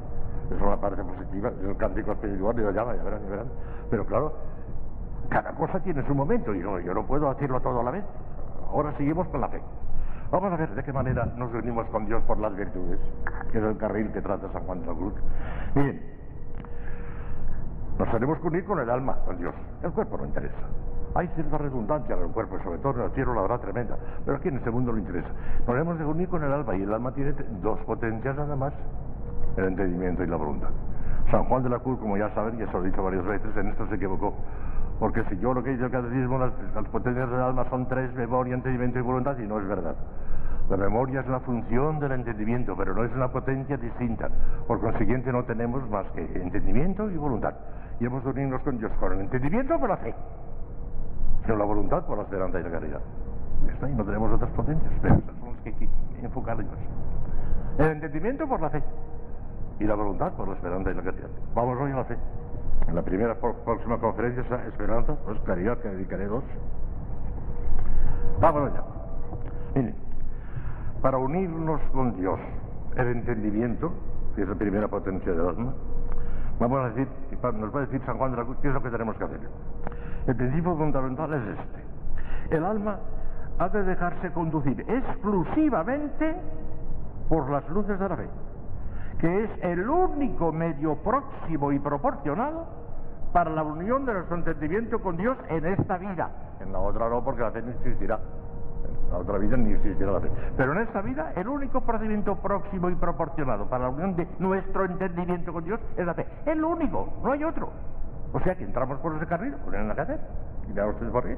Esa 0.48 0.56
es 0.56 0.62
la 0.62 0.78
parte 0.78 1.04
positiva, 1.04 1.50
es 1.50 1.68
el 1.68 1.78
cántico 1.78 2.12
espiritual 2.12 2.60
y 2.60 2.64
la 2.64 2.72
llama, 2.72 2.96
ya 2.96 3.04
verán, 3.04 3.24
ya 3.24 3.30
verán. 3.30 3.48
Pero 3.90 4.06
claro, 4.06 4.34
cada 5.30 5.52
cosa 5.54 5.80
tiene 5.82 6.06
su 6.06 6.16
momento 6.16 6.54
y 6.54 6.60
no, 6.60 6.80
yo 6.80 6.94
no 6.94 7.06
puedo 7.06 7.34
decirlo 7.34 7.60
todo 7.60 7.82
a 7.82 7.84
la 7.84 7.92
vez. 7.92 8.04
Ahora 8.70 8.94
seguimos 8.98 9.28
con 9.28 9.42
la 9.42 9.50
fe. 9.50 9.62
Vamos 10.30 10.52
a 10.52 10.58
ver 10.58 10.70
de 10.76 10.84
qué 10.84 10.92
manera 10.92 11.26
nos 11.38 11.52
reunimos 11.52 11.88
con 11.88 12.06
Dios 12.06 12.22
por 12.24 12.38
las 12.38 12.56
virtudes, 12.56 13.00
que 13.52 13.58
es 13.58 13.64
el 13.64 13.78
carril 13.78 14.12
que 14.12 14.22
trata 14.22 14.52
San 14.52 14.64
Juan 14.64 14.82
de 14.82 14.88
la 14.88 14.94
Cruz. 14.94 15.14
Miren, 15.74 16.17
nos 17.98 18.12
tenemos 18.12 18.40
que 18.40 18.48
unir 18.48 18.66
con 18.66 18.80
el 18.80 18.90
alma, 18.90 19.16
con 19.26 19.38
Dios. 19.38 19.54
El 19.84 19.92
cuerpo 19.92 20.18
no 20.18 20.26
interesa. 20.26 20.56
Hay 21.16 21.28
cierta 21.30 21.58
redundancia 21.58 22.16
en 22.16 22.24
el 22.24 22.30
cuerpo, 22.30 22.60
sobre 22.64 22.78
todo 22.80 23.00
en 23.00 23.06
el 23.06 23.12
cielo 23.12 23.34
la 23.34 23.42
habrá 23.42 23.58
tremenda, 23.58 23.98
pero 24.24 24.38
aquí 24.38 24.50
en 24.50 24.58
este 24.58 24.70
mundo 24.70 24.92
no 24.92 25.00
interesa. 25.00 25.30
Nos 25.66 25.76
hemos 25.76 25.98
de 25.98 26.06
unir 26.06 26.30
con 26.30 26.44
el 26.44 26.54
alma 26.54 26.76
y 26.76 26.84
el 26.84 26.94
alma 26.94 27.12
tiene 27.14 27.34
dos 27.62 27.80
potencias 27.82 28.36
nada 28.36 28.56
más, 28.56 28.74
el 29.56 29.66
entendimiento 29.66 30.24
y 30.24 30.28
la 30.28 30.36
voluntad. 30.36 30.70
San 31.32 31.46
Juan 31.46 31.64
de 31.64 31.70
la 31.70 31.80
Cruz, 31.80 32.00
como 32.00 32.18
ya 32.18 32.30
saben, 32.36 32.60
y 32.60 32.62
eso 32.62 32.74
lo 32.74 32.86
he 32.86 32.90
dicho 32.90 33.04
varias 33.04 33.26
veces, 33.26 33.58
en 33.58 33.68
esto 33.68 33.88
se 33.88 33.96
equivocó. 33.96 34.34
Porque 35.00 35.24
si 35.26 35.38
yo 35.40 35.54
lo 35.54 35.64
que 35.64 35.72
dice 35.72 35.86
el 35.86 35.92
catecismo, 35.92 36.38
las, 36.38 36.54
las 36.76 36.86
potencias 36.90 37.30
del 37.30 37.42
alma 37.42 37.66
son 37.70 37.88
tres, 37.88 38.14
memoria, 38.14 38.54
entendimiento 38.54 39.00
y 39.00 39.02
voluntad, 39.02 39.38
y 39.40 39.48
no 39.48 39.60
es 39.60 39.68
verdad. 39.68 39.96
La 40.70 40.76
memoria 40.76 41.22
es 41.22 41.28
la 41.28 41.40
función 41.40 42.00
del 42.00 42.12
entendimiento, 42.12 42.76
pero 42.76 42.94
no 42.94 43.04
es 43.04 43.12
una 43.14 43.30
potencia 43.30 43.78
distinta. 43.78 44.30
Por 44.68 44.82
consiguiente 44.82 45.32
no 45.32 45.46
tenemos 45.46 45.90
más 45.90 46.06
que 46.12 46.22
entendimiento 46.42 47.10
y 47.10 47.16
voluntad. 47.16 47.54
Y 48.00 48.06
hemos 48.06 48.24
de 48.24 48.30
unirnos 48.30 48.62
con 48.62 48.78
Dios 48.78 48.92
con 49.00 49.14
el 49.14 49.22
entendimiento 49.22 49.80
por 49.80 49.90
la 49.90 49.98
fe, 49.98 50.14
pero 51.44 51.58
la 51.58 51.66
voluntad 51.66 52.06
por 52.06 52.18
la 52.18 52.24
esperanza 52.24 52.60
y 52.60 52.64
la 52.64 52.72
caridad. 52.72 53.02
Está, 53.74 53.90
y 53.90 53.96
no 53.96 54.06
tenemos 54.06 54.32
otras 54.32 54.52
potencias, 54.52 54.92
pero 55.02 55.16
esas 55.16 55.36
son 55.40 55.54
las 55.54 55.62
que 55.62 55.70
hay 55.70 55.76
que 55.76 55.90
enfocar 56.26 56.58
Dios. 56.58 56.74
El 57.80 57.88
entendimiento 57.88 58.48
por 58.48 58.62
la 58.62 58.70
fe 58.70 58.84
y 59.80 59.86
la 59.86 59.96
voluntad 59.96 60.34
por 60.34 60.48
la 60.48 60.56
esperanza 60.56 60.92
y 60.92 60.94
la 60.94 61.04
caridad. 61.04 61.30
Vamos 61.56 61.78
hoy 61.80 61.92
a 61.92 61.96
la 61.96 62.06
fe. 62.06 62.18
En 62.88 62.96
la 62.96 63.02
primera 63.02 63.36
próxima 63.36 63.98
conferencia, 63.98 64.44
Esperanza, 64.68 65.16
pues 65.26 65.40
caridad, 65.42 65.78
que 65.80 65.90
dedicaré 65.90 66.26
dos. 66.26 66.44
Vamos 68.40 68.72
allá. 68.72 68.84
Miren, 69.76 69.96
para 71.02 71.18
unirnos 71.18 71.82
con 71.92 72.16
Dios, 72.16 72.40
el 72.96 73.08
entendimiento, 73.08 73.92
que 74.36 74.44
es 74.44 74.48
la 74.48 74.56
primera 74.56 74.88
potencia 74.88 75.32
del 75.32 75.48
alma, 75.48 75.74
vamos 76.60 76.80
a 76.80 76.90
decir, 76.90 77.08
nos 77.54 77.76
va 77.76 77.80
a 77.80 77.86
decir 77.86 78.02
San 78.06 78.18
Juan 78.18 78.32
de 78.32 78.38
la 78.38 78.44
Cruz, 78.44 78.58
qué 78.62 78.68
es 78.68 78.74
lo 78.74 78.82
que 78.82 78.90
tenemos 78.90 79.16
que 79.18 79.24
hacer. 79.24 79.40
El 80.28 80.36
principio 80.36 80.76
fundamental 80.76 81.34
es 81.34 81.60
este. 81.60 82.56
El 82.56 82.66
alma 82.66 83.00
ha 83.60 83.70
de 83.70 83.84
dejarse 83.84 84.32
conducir 84.32 84.82
exclusivamente 84.88 86.36
por 87.30 87.50
las 87.50 87.68
luces 87.70 88.00
de 88.00 88.10
la 88.10 88.16
fe 88.16 88.28
que 89.20 89.44
es 89.44 89.50
el 89.62 89.90
único 89.90 90.52
medio 90.52 90.96
próximo 90.98 91.72
y 91.72 91.80
proporcional 91.80 92.66
para 93.34 93.50
la 93.50 93.64
unión 93.64 94.06
de 94.06 94.14
nuestro 94.14 94.38
entendimiento 94.38 95.00
con 95.00 95.18
Dios 95.18 95.38
en 95.50 95.66
esta 95.66 95.98
vida. 95.98 96.30
En 96.60 96.72
la 96.72 96.80
otra 96.80 97.10
no, 97.10 97.24
porque 97.24 97.42
la 97.42 97.52
fe 97.52 97.62
no 97.62 97.72
existirá. 97.72 98.20
La 99.12 99.18
otra 99.18 99.38
vida 99.38 99.56
ni 99.58 99.74
existirá 99.74 100.12
la 100.12 100.20
fe. 100.20 100.30
Pero 100.56 100.74
en 100.74 100.80
esta 100.80 101.02
vida, 101.02 101.32
el 101.36 101.48
único 101.48 101.82
procedimiento 101.82 102.36
próximo 102.36 102.90
y 102.90 102.96
proporcionado 102.96 103.66
para 103.68 103.86
la 103.86 103.90
unión 103.90 104.16
de 104.16 104.28
nuestro 104.40 104.86
entendimiento 104.86 105.54
con 105.54 105.64
Dios 105.64 105.80
es 105.96 106.06
la 106.06 106.14
fe. 106.14 106.26
Es 106.46 106.58
lo 106.58 106.70
único, 106.70 107.14
no 107.24 107.32
hay 107.32 107.44
otro. 107.44 107.72
O 108.34 108.40
sea 108.42 108.56
que 108.56 108.64
entramos 108.64 109.00
por 109.00 109.16
ese 109.16 109.26
carril, 109.26 109.54
ponen 109.64 109.88
la 109.88 109.94
hacer. 109.94 110.20
Y 110.70 110.74
vean 110.74 110.90
ustedes 110.90 111.12
por 111.12 111.24
qué. 111.24 111.38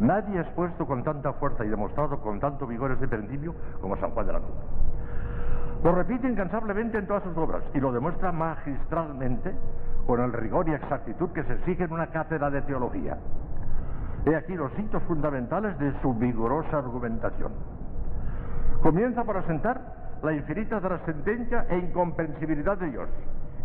Nadie 0.00 0.38
ha 0.38 0.42
expuesto 0.42 0.86
con 0.86 1.04
tanta 1.04 1.32
fuerza 1.34 1.64
y 1.64 1.68
demostrado 1.68 2.20
con 2.20 2.40
tanto 2.40 2.66
vigor 2.66 2.90
ese 2.92 3.06
principio 3.06 3.54
como 3.80 3.96
San 3.96 4.10
Juan 4.10 4.26
de 4.26 4.32
la 4.32 4.40
Cruz. 4.40 4.56
Lo 5.84 5.92
repite 5.92 6.28
incansablemente 6.28 6.98
en 6.98 7.06
todas 7.06 7.22
sus 7.24 7.36
obras 7.36 7.62
y 7.74 7.80
lo 7.80 7.92
demuestra 7.92 8.32
magistralmente 8.32 9.54
con 10.06 10.20
el 10.20 10.32
rigor 10.32 10.68
y 10.68 10.72
exactitud 10.72 11.30
que 11.30 11.44
se 11.44 11.54
exige 11.54 11.84
en 11.84 11.92
una 11.92 12.08
cátedra 12.08 12.50
de 12.50 12.62
teología. 12.62 13.18
He 14.24 14.36
aquí 14.36 14.54
los 14.54 14.70
hitos 14.78 15.02
fundamentales 15.04 15.78
de 15.78 15.92
su 16.00 16.14
vigorosa 16.14 16.78
argumentación. 16.78 17.52
Comienza 18.82 19.24
por 19.24 19.36
asentar 19.36 19.80
la 20.22 20.32
infinita 20.32 20.80
trascendencia 20.80 21.66
e 21.68 21.78
incomprensibilidad 21.78 22.78
de 22.78 22.90
Dios. 22.90 23.08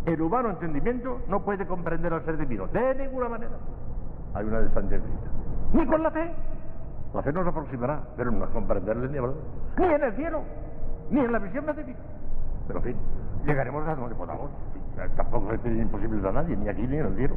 El 0.06 0.20
humano 0.20 0.50
entendimiento 0.50 1.20
no 1.28 1.44
puede 1.44 1.66
comprender 1.66 2.12
al 2.12 2.24
ser 2.24 2.38
divino, 2.38 2.66
de 2.68 2.94
ninguna 2.94 3.28
manera. 3.28 3.52
Hay 4.34 4.46
una 4.46 4.60
distancia. 4.60 5.00
Ni 5.72 5.86
con 5.86 6.02
la 6.02 6.10
fe. 6.10 6.32
La 7.14 7.22
fe 7.22 7.32
nos 7.32 7.46
aproximará, 7.46 8.00
pero 8.16 8.30
no 8.30 8.44
a 8.44 8.48
comprenderle 8.48 9.08
ni 9.08 9.18
hablar. 9.18 9.34
Ni 9.78 9.86
en 9.86 10.02
el 10.02 10.12
cielo, 10.14 10.42
ni 11.10 11.20
en 11.20 11.32
la 11.32 11.38
visión 11.38 11.64
pacífica. 11.64 11.98
Pero 12.66 12.80
en 12.80 12.84
fin, 12.84 12.96
llegaremos 13.46 13.86
a 13.86 13.94
donde 13.94 14.14
podamos. 14.14 14.50
Tampoco 15.16 15.52
es 15.52 15.64
imposible 15.64 16.28
a 16.28 16.32
nadie, 16.32 16.56
ni 16.56 16.68
aquí 16.68 16.86
ni 16.86 16.96
en 16.96 17.06
el 17.06 17.16
cielo. 17.16 17.36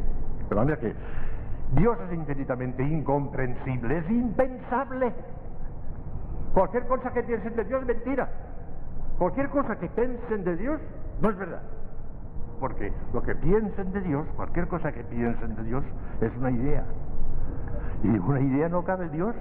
Pero 0.49 0.65
mira 0.65 0.77
que 0.77 0.93
Dios 1.72 1.98
es 2.07 2.14
infinitamente 2.14 2.84
incomprensible, 2.84 3.98
es 3.98 4.10
impensable. 4.10 5.14
Cualquier 6.53 6.85
cosa 6.88 7.11
que 7.14 7.23
piensen 7.23 7.56
de 7.56 7.64
Dios 7.64 7.81
es 7.81 7.88
mentira. 7.88 8.30
Cualquier 9.18 9.49
cosa 9.49 9.77
que 9.77 9.88
piensen 9.88 10.43
de 10.43 10.56
Dios 10.57 10.81
no 11.22 11.30
es 11.30 11.38
verdad. 11.38 11.61
Porque 12.60 12.91
lo 13.14 13.23
que 13.23 13.35
piensen 13.35 13.91
de 13.93 14.02
Dios, 14.02 14.27
cualquier 14.35 14.68
cosa 14.68 14.91
que 14.91 15.03
piensen 15.03 15.56
de 15.56 15.64
Dios, 15.64 15.84
es 16.19 16.35
una 16.38 16.52
idea. 16.52 16.84
Y 18.03 18.10
una 18.10 18.41
idea 18.41 18.68
no 18.68 18.84
cabe 18.84 19.06
en 19.06 19.11
Dios. 19.14 19.35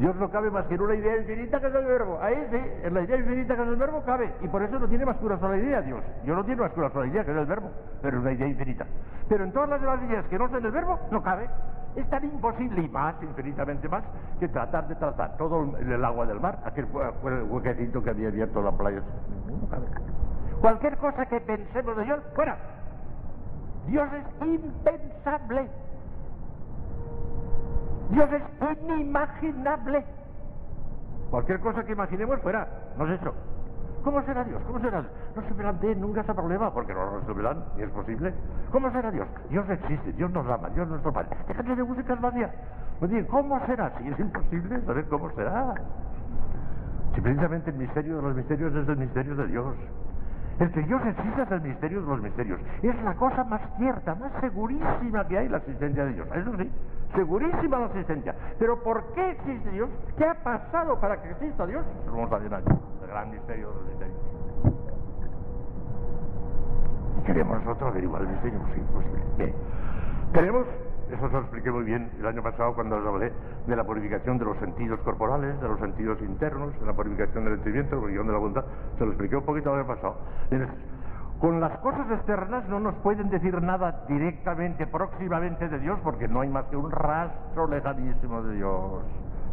Dios 0.00 0.16
no 0.16 0.30
cabe 0.30 0.50
más 0.50 0.64
que 0.64 0.76
en 0.76 0.80
una 0.80 0.94
idea 0.94 1.18
infinita 1.18 1.60
que 1.60 1.66
es 1.66 1.74
el 1.74 1.84
verbo. 1.84 2.18
Ahí 2.22 2.34
sí, 2.50 2.56
en 2.84 2.94
la 2.94 3.02
idea 3.02 3.18
infinita 3.18 3.54
que 3.54 3.62
es 3.62 3.68
el 3.68 3.76
verbo 3.76 4.02
cabe. 4.02 4.32
Y 4.40 4.48
por 4.48 4.62
eso 4.62 4.78
no 4.78 4.88
tiene 4.88 5.04
más 5.04 5.18
que 5.18 5.26
una 5.26 5.38
sola 5.38 5.58
idea 5.58 5.82
Dios. 5.82 6.02
Yo 6.24 6.34
no 6.34 6.42
tiene 6.42 6.62
más 6.62 6.72
que 6.72 6.80
una 6.80 6.88
sola 6.88 7.06
idea 7.06 7.22
que 7.22 7.32
es 7.32 7.36
el 7.36 7.44
verbo, 7.44 7.70
pero 8.00 8.16
es 8.16 8.22
una 8.22 8.32
idea 8.32 8.46
infinita. 8.46 8.86
Pero 9.28 9.44
en 9.44 9.52
todas 9.52 9.68
las 9.68 9.80
demás 9.82 10.02
ideas 10.02 10.24
que 10.28 10.38
no 10.38 10.48
son 10.48 10.64
el 10.64 10.72
verbo, 10.72 10.98
no 11.10 11.22
cabe. 11.22 11.50
Es 11.96 12.08
tan 12.08 12.24
imposible 12.24 12.80
y 12.80 12.88
más, 12.88 13.14
infinitamente 13.22 13.90
más, 13.90 14.02
que 14.38 14.48
tratar 14.48 14.88
de 14.88 14.94
tratar 14.94 15.36
todo 15.36 15.76
el 15.78 16.02
agua 16.02 16.24
del 16.24 16.40
mar, 16.40 16.60
aquel 16.64 16.86
huequecito 17.50 18.02
que 18.02 18.08
había 18.08 18.28
abierto 18.28 18.62
la 18.62 18.72
playa. 18.72 19.02
No 19.48 19.68
cabe. 19.68 19.84
Cualquier 20.62 20.96
cosa 20.96 21.26
que 21.26 21.42
pensemos 21.42 21.94
de 21.98 22.04
Dios, 22.04 22.20
fuera. 22.34 22.56
Dios 23.86 24.08
es 24.14 24.48
impensable. 24.48 25.68
Dios 28.10 28.28
es 28.32 28.82
inimaginable. 28.82 30.04
Cualquier 31.30 31.60
cosa 31.60 31.84
que 31.84 31.92
imaginemos 31.92 32.40
fuera, 32.40 32.66
no 32.98 33.06
es 33.06 33.20
eso. 33.20 33.32
¿Cómo 34.02 34.22
será 34.22 34.44
Dios? 34.44 34.62
¿Cómo 34.66 34.80
será? 34.80 35.04
No 35.36 35.42
se 35.42 35.54
planteen 35.54 36.00
nunca 36.00 36.22
ese 36.22 36.34
problema, 36.34 36.72
porque 36.72 36.94
no 36.94 37.04
lo 37.04 37.20
resolverán, 37.20 37.62
ni 37.76 37.82
es 37.82 37.90
posible. 37.90 38.32
¿Cómo 38.72 38.90
será 38.90 39.10
Dios? 39.10 39.28
Dios 39.50 39.68
existe, 39.68 40.12
Dios 40.12 40.30
nos 40.30 40.46
ama, 40.46 40.70
Dios 40.70 40.84
es 40.86 40.90
nuestro 40.90 41.12
Padre. 41.12 41.36
Déjate 41.46 41.76
de 41.76 41.84
música 41.84 42.14
vacía. 42.14 42.50
Pues 42.98 43.26
¿cómo 43.26 43.64
será? 43.66 43.92
Si 43.98 44.08
es 44.08 44.18
imposible 44.18 44.80
saber 44.82 45.04
cómo 45.08 45.30
será. 45.32 45.74
Si 47.14 47.20
precisamente 47.20 47.70
el 47.70 47.76
misterio 47.76 48.16
de 48.16 48.22
los 48.22 48.34
misterios 48.34 48.74
es 48.74 48.88
el 48.88 48.96
misterio 48.96 49.36
de 49.36 49.46
Dios. 49.48 49.76
El 50.58 50.70
que 50.72 50.82
Dios 50.82 51.00
existe 51.06 51.42
es 51.42 51.50
el 51.50 51.60
misterio 51.60 52.02
de 52.02 52.06
los 52.06 52.22
misterios. 52.22 52.60
Es 52.82 53.02
la 53.02 53.14
cosa 53.14 53.44
más 53.44 53.60
cierta, 53.76 54.14
más 54.14 54.32
segurísima 54.40 55.26
que 55.26 55.38
hay 55.38 55.48
la 55.48 55.58
existencia 55.58 56.04
de 56.04 56.12
Dios. 56.12 56.28
Eso 56.34 56.56
sí, 56.58 56.70
segurísima 57.14 57.78
la 57.78 57.86
existencia. 57.86 58.34
Pero 58.58 58.82
¿por 58.82 59.02
qué 59.14 59.30
existe 59.32 59.70
Dios? 59.70 59.88
¿Qué 60.16 60.24
ha 60.24 60.34
pasado 60.34 60.98
para 61.00 61.20
que 61.22 61.30
exista 61.30 61.66
Dios? 61.66 61.84
Lo 62.06 62.12
vamos 62.12 62.32
a 62.32 62.38
ver 62.38 62.52
el 62.52 63.08
gran 63.08 63.30
misterio 63.30 63.68
de 63.68 63.74
los 63.74 63.84
misterios. 63.84 64.18
¿Y 67.18 67.22
queremos 67.24 67.64
nosotros 67.64 67.90
averiguar 67.90 68.22
el 68.22 68.28
misterio? 68.28 68.60
Sí, 68.74 68.80
posible. 68.92 69.22
Bien. 69.36 69.54
Tenemos 70.32 70.66
eso 71.10 71.26
se 71.26 71.32
lo 71.32 71.40
expliqué 71.40 71.72
muy 71.72 71.82
bien 71.82 72.08
el 72.20 72.26
año 72.26 72.40
pasado 72.40 72.72
cuando 72.72 72.96
os 72.96 73.04
hablé 73.04 73.32
de 73.66 73.74
la 73.76 73.82
purificación 73.82 74.38
de 74.38 74.44
los 74.44 74.56
sentidos 74.58 75.00
corporales, 75.00 75.60
de 75.60 75.66
los 75.66 75.80
sentidos 75.80 76.20
internos, 76.22 76.78
de 76.78 76.86
la 76.86 76.92
purificación 76.92 77.44
del 77.44 77.54
entendimiento, 77.54 77.96
la 77.96 78.00
purificación 78.02 78.26
de 78.28 78.32
la 78.32 78.38
voluntad. 78.38 78.64
Se 78.96 79.04
lo 79.04 79.10
expliqué 79.10 79.36
un 79.36 79.44
poquito 79.44 79.74
el 79.74 79.80
año 79.80 79.88
pasado. 79.88 80.18
Con 81.40 81.58
las 81.58 81.78
cosas 81.78 82.10
externas 82.10 82.68
no 82.68 82.80
nos 82.80 82.94
pueden 82.96 83.30
decir 83.30 83.62
nada 83.62 84.04
directamente, 84.06 84.86
próximamente 84.86 85.70
de 85.70 85.78
Dios, 85.78 85.98
porque 86.04 86.28
no 86.28 86.42
hay 86.42 86.50
más 86.50 86.66
que 86.66 86.76
un 86.76 86.90
rastro 86.90 87.66
lejanísimo 87.66 88.42
de 88.42 88.56
Dios. 88.56 89.02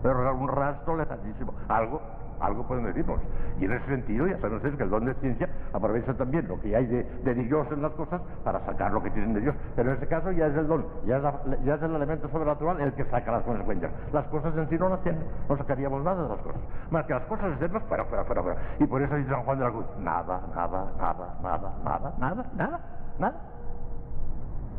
Pero 0.04 0.36
un 0.36 0.50
rastro 0.50 0.98
lejanísimo. 0.98 1.54
Algo 1.70 2.02
algo 2.40 2.64
pueden 2.68 2.86
decirnos. 2.86 3.20
Y 3.60 3.66
en 3.66 3.74
ese 3.74 3.86
sentido, 3.86 4.28
ya 4.28 4.38
saben 4.38 4.58
ustedes 4.58 4.76
que 4.76 4.84
el 4.84 4.90
don 4.90 5.06
de 5.06 5.14
ciencia 5.16 5.50
aprovecha 5.74 6.14
también 6.14 6.48
lo 6.48 6.60
que 6.60 6.76
hay 6.76 6.86
de, 6.86 7.34
Dios 7.36 7.68
en 7.72 7.82
las 7.82 7.92
cosas 7.94 8.22
para 8.44 8.60
sacar 8.66 8.92
lo 8.92 9.02
que 9.02 9.10
tienen 9.12 9.34
de 9.34 9.42
Dios. 9.42 9.56
Pero 9.76 9.92
en 9.92 9.98
ese 9.98 10.08
caso 10.08 10.32
ya 10.32 10.48
es 10.48 10.56
el 10.56 10.68
don, 10.68 10.86
ya 11.06 11.18
es, 11.18 11.82
el 11.82 11.96
elemento 11.96 12.28
sobrenatural 12.30 12.82
el 12.82 12.94
que 12.94 13.06
saca 13.06 13.32
las 13.32 13.44
consecuencias. 13.44 13.92
Las 14.12 14.26
cosas 14.28 14.56
en 14.58 14.70
sí 14.70 14.78
no 14.78 14.98
tienen, 15.00 15.24
no 15.48 15.58
sacaríamos 15.58 16.04
nada 16.04 16.24
de 16.24 16.30
las 16.30 16.40
cosas. 16.40 16.62
Más 16.90 17.06
que 17.06 17.14
las 17.14 17.24
cosas 17.24 17.52
externas, 17.52 17.84
fuera, 17.84 18.06
fuera, 18.06 18.24
fuera, 18.26 18.44
fuera. 18.44 18.60
Y 18.80 18.86
por 18.86 19.02
eso 19.02 19.16
dice 19.16 19.30
San 19.30 19.44
Juan 19.44 19.60
de 19.60 19.66
la 19.66 19.72
Cruz, 19.72 19.86
nada, 20.00 20.42
nada, 20.56 20.92
nada, 21.00 21.34
nada, 21.44 21.74
nada, 21.84 22.14
nada, 22.20 22.46
nada, 22.56 22.80
nada. 23.20 23.36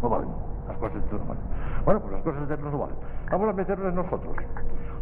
No 0.03 0.09
valen. 0.09 0.29
Las 0.69 0.77
cosas 0.79 0.97
externas 0.99 1.27
no 1.27 1.35
valen. 1.35 1.85
Bueno, 1.85 2.01
pues 2.01 2.13
las 2.13 2.23
cosas 2.23 2.41
externas 2.41 2.73
no 2.73 2.79
valen. 2.79 2.97
Vamos 3.31 3.49
a 3.49 3.53
meternos 3.53 3.95
nosotros. 3.95 4.37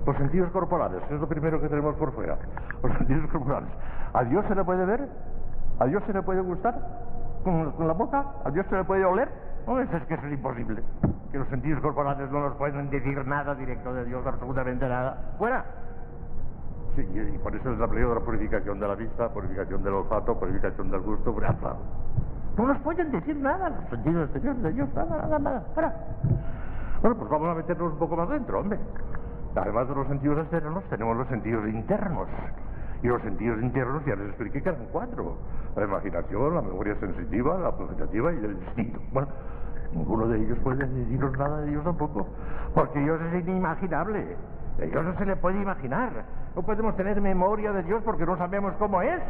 Los 0.06 0.16
sentidos 0.18 0.50
corporales, 0.52 1.02
es 1.10 1.20
lo 1.20 1.26
primero 1.26 1.60
que 1.60 1.68
tenemos 1.68 1.96
por 1.96 2.12
fuera. 2.12 2.38
Los 2.80 2.96
sentidos 2.96 3.28
corporales. 3.30 3.68
¿A 4.14 4.22
Dios 4.22 4.44
se 4.46 4.54
le 4.54 4.64
puede 4.64 4.84
ver? 4.84 5.08
¿A 5.80 5.86
Dios 5.86 6.02
se 6.06 6.12
le 6.12 6.22
puede 6.22 6.40
gustar? 6.42 6.74
¿Con, 7.42 7.74
la 7.86 7.92
boca? 7.92 8.24
¿A 8.44 8.50
Dios 8.50 8.66
se 8.70 8.76
le 8.76 8.84
puede 8.84 9.04
oler? 9.04 9.28
No, 9.66 9.80
eso 9.80 9.96
es 9.96 10.04
que 10.04 10.14
es 10.14 10.32
imposible. 10.32 10.80
Que 11.32 11.38
los 11.38 11.48
sentidos 11.48 11.82
corporales 11.82 12.30
no 12.30 12.38
nos 12.38 12.54
pueden 12.54 12.88
decir 12.88 13.26
nada 13.26 13.56
directo 13.56 13.92
de 13.92 14.04
Dios, 14.04 14.24
absolutamente 14.24 14.88
nada. 14.88 15.34
¡Fuera! 15.38 15.64
Sí, 16.94 17.02
y 17.02 17.38
por 17.38 17.54
eso 17.56 17.72
es 17.72 17.78
la 17.78 17.86
de 17.88 18.00
la 18.00 18.20
purificación 18.20 18.78
de 18.78 18.88
la 18.88 18.94
vista, 18.94 19.28
purificación 19.30 19.82
del 19.82 19.92
olfato, 19.92 20.38
purificación 20.38 20.88
del 20.90 21.00
gusto, 21.00 21.32
fuera. 21.32 21.54
No 22.56 22.66
nos 22.68 22.78
pueden 22.78 23.10
decir 23.10 23.36
nada 23.36 23.70
los 23.70 23.90
sentidos 23.90 24.24
exteriores 24.30 24.62
de 24.62 24.72
Dios, 24.72 24.88
nada, 24.94 25.16
nada, 25.22 25.38
nada. 25.40 25.60
Fuera. 25.74 25.94
Bueno, 27.02 27.16
pues 27.18 27.28
vamos 27.28 27.48
a 27.48 27.54
meternos 27.54 27.92
un 27.92 27.98
poco 27.98 28.16
más 28.16 28.28
dentro, 28.28 28.60
hombre. 28.60 28.78
Además 29.56 29.88
de 29.88 29.94
los 29.94 30.06
sentidos 30.06 30.38
externos, 30.38 30.84
tenemos 30.90 31.16
los 31.16 31.28
sentidos 31.28 31.66
internos. 31.68 32.28
Y 33.02 33.08
los 33.08 33.22
sentidos 33.22 33.62
internos 33.62 34.04
ya 34.04 34.14
les 34.14 34.28
expliqué 34.28 34.62
que 34.62 34.68
eran 34.68 34.86
cuatro. 34.92 35.36
La 35.76 35.84
imaginación, 35.84 36.54
la 36.54 36.62
memoria 36.62 36.94
sensitiva, 36.96 37.58
la 37.58 37.76
presentativa 37.76 38.32
y 38.32 38.36
el 38.36 38.52
instinto. 38.52 39.00
Bueno, 39.12 39.28
ninguno 39.92 40.28
de 40.28 40.38
ellos 40.38 40.58
puede 40.62 40.86
deciros 40.86 41.38
nada 41.38 41.60
de 41.60 41.70
Dios 41.70 41.84
tampoco. 41.84 42.26
Porque 42.74 42.98
Dios 43.00 43.20
es 43.20 43.42
inimaginable. 43.42 44.36
De 44.76 44.86
Dios 44.88 45.04
no 45.04 45.16
se 45.16 45.24
le 45.24 45.36
puede 45.36 45.60
imaginar. 45.60 46.10
No 46.54 46.62
podemos 46.62 46.96
tener 46.96 47.20
memoria 47.20 47.72
de 47.72 47.82
Dios 47.82 48.02
porque 48.04 48.26
no 48.26 48.36
sabemos 48.36 48.74
cómo 48.78 49.00
es. 49.00 49.22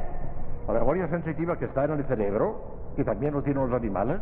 La 0.67 0.75
memoria 0.75 1.09
sensitiva 1.09 1.57
que 1.57 1.67
está 1.67 1.85
en 1.85 1.93
el 1.93 2.05
cerebro, 2.05 2.57
que 2.97 3.05
también 3.05 3.33
lo 3.33 3.43
tienen 3.43 3.69
los 3.69 3.79
animales, 3.79 4.21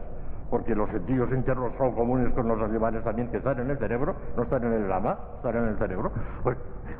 porque 0.50 0.74
los 0.74 0.88
sentidos 0.90 1.30
internos 1.32 1.72
son 1.78 1.92
comunes 1.94 2.32
con 2.34 2.46
los 2.48 2.60
animales 2.60 3.02
también 3.04 3.30
que 3.30 3.38
están 3.38 3.58
en 3.58 3.70
el 3.70 3.78
cerebro, 3.78 4.14
no 4.36 4.42
están 4.42 4.64
en 4.64 4.72
el 4.72 4.92
alma, 4.92 5.18
están 5.36 5.56
en 5.56 5.68
el 5.68 5.78
cerebro. 5.78 6.12
Pues 6.42 6.56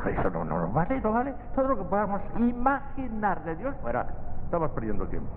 eso 0.07 0.31
no, 0.31 0.45
no, 0.45 0.61
no 0.61 0.73
vale, 0.73 1.01
no 1.01 1.13
vale. 1.13 1.35
Todo 1.55 1.69
lo 1.69 1.79
que 1.79 1.85
podamos 1.85 2.21
imaginar 2.39 3.45
de 3.45 3.57
Dios, 3.57 3.75
fuera, 3.83 4.07
estamos 4.45 4.71
perdiendo 4.73 5.07
tiempo. 5.07 5.31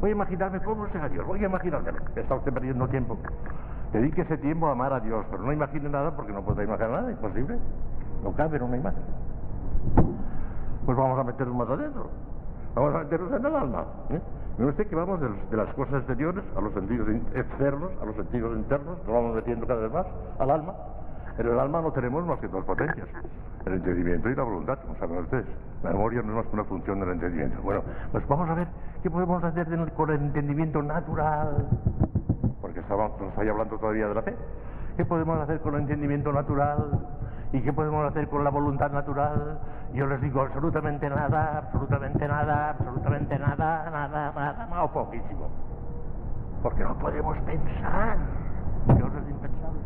Voy 0.00 0.10
a 0.10 0.12
imaginarme 0.12 0.60
cómo 0.60 0.86
sea 0.88 1.08
Dios, 1.08 1.26
voy 1.26 1.42
a 1.42 1.46
imaginarme. 1.46 1.90
Está 2.14 2.34
usted 2.34 2.52
perdiendo 2.52 2.86
tiempo. 2.88 3.18
Dedique 3.92 4.22
ese 4.22 4.36
tiempo 4.38 4.68
a 4.68 4.72
amar 4.72 4.92
a 4.92 5.00
Dios, 5.00 5.24
pero 5.30 5.42
no 5.42 5.52
imagine 5.52 5.88
nada 5.88 6.14
porque 6.14 6.32
no 6.32 6.42
puede 6.42 6.64
imaginar 6.64 6.90
nada, 6.90 7.10
imposible. 7.10 7.58
No 8.22 8.32
cabe 8.32 8.56
en 8.58 8.62
una 8.62 8.76
imagen. 8.76 9.02
Pues 10.84 10.96
vamos 10.96 11.18
a 11.18 11.24
meternos 11.24 11.56
más 11.56 11.68
adentro. 11.68 12.10
Vamos 12.78 12.94
a 12.94 12.98
meternos 12.98 13.32
en 13.32 13.44
el 13.44 13.56
alma. 13.56 13.84
¿eh? 14.10 14.20
Mire 14.56 14.70
usted 14.70 14.86
que 14.86 14.94
vamos 14.94 15.20
de, 15.20 15.56
las 15.56 15.74
cosas 15.74 15.94
exteriores 15.94 16.44
a 16.56 16.60
los 16.60 16.72
sentidos 16.74 17.08
externos, 17.34 17.90
a 18.00 18.04
los 18.04 18.14
sentidos 18.14 18.56
internos, 18.56 18.98
nos 18.98 19.14
vamos 19.14 19.34
metiendo 19.34 19.66
cada 19.66 19.80
vez 19.80 19.92
más 19.92 20.06
al 20.38 20.50
alma. 20.50 20.74
En 21.38 21.46
el 21.48 21.58
alma 21.58 21.82
no 21.82 21.90
tenemos 21.90 22.24
más 22.24 22.38
que 22.38 22.46
dos 22.46 22.64
potencias, 22.64 23.08
el 23.66 23.72
entendimiento 23.72 24.30
y 24.30 24.34
la 24.36 24.44
voluntad, 24.44 24.78
como 24.78 24.94
saben 24.96 25.18
ustedes. 25.18 25.46
La 25.82 25.90
memoria 25.90 26.22
no 26.22 26.28
es 26.30 26.36
más 26.36 26.46
que 26.46 26.54
una 26.54 26.64
función 26.64 27.00
del 27.00 27.08
entendimiento. 27.10 27.60
Bueno, 27.62 27.82
pues 28.12 28.28
vamos 28.28 28.48
a 28.48 28.54
ver 28.54 28.68
qué 29.02 29.10
podemos 29.10 29.42
hacer 29.42 29.66
con 29.96 30.10
el 30.10 30.20
entendimiento 30.20 30.80
natural, 30.80 31.66
porque 32.60 32.78
estamos, 32.78 33.10
estoy 33.20 33.48
hablando 33.48 33.76
todavía 33.76 34.06
de 34.06 34.14
la 34.14 34.22
fe. 34.22 34.36
¿Qué 34.96 35.04
podemos 35.04 35.40
hacer 35.40 35.60
con 35.60 35.74
el 35.74 35.80
entendimiento 35.80 36.32
natural? 36.32 37.00
¿Y 37.52 37.60
qué 37.60 37.72
podemos 37.72 38.08
hacer 38.08 38.28
con 38.28 38.44
la 38.44 38.50
voluntad 38.50 38.92
natural? 38.92 39.58
Yo 39.92 40.06
les 40.06 40.20
digo 40.20 40.42
absolutamente 40.42 41.08
nada, 41.08 41.58
absolutamente 41.58 42.28
nada, 42.28 42.70
absolutamente 42.70 43.38
nada, 43.38 43.90
nada, 43.90 44.32
nada, 44.32 44.84
o 44.84 44.92
poquísimo. 44.92 45.48
Porque 46.62 46.84
no 46.84 46.94
podemos 46.98 47.38
pensar. 47.38 48.18
Dios 48.86 49.10
es 49.22 49.30
impensable. 49.30 49.80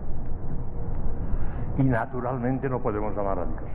Y 1.79 1.85
naturalmente 1.85 2.69
no 2.69 2.81
podemos 2.81 3.17
amar 3.17 3.39
a 3.39 3.45
Dios. 3.45 3.71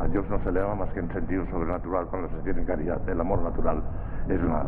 A 0.00 0.08
Dios 0.08 0.28
no 0.28 0.38
se 0.40 0.50
le 0.50 0.60
ama 0.60 0.74
más 0.74 0.92
que 0.92 1.00
en 1.00 1.12
sentido 1.12 1.46
sobrenatural 1.46 2.06
cuando 2.06 2.28
se 2.30 2.38
tiene 2.38 2.64
caridad. 2.64 3.06
El 3.08 3.20
amor 3.20 3.42
natural 3.42 3.82
es 4.28 4.42
una, 4.42 4.64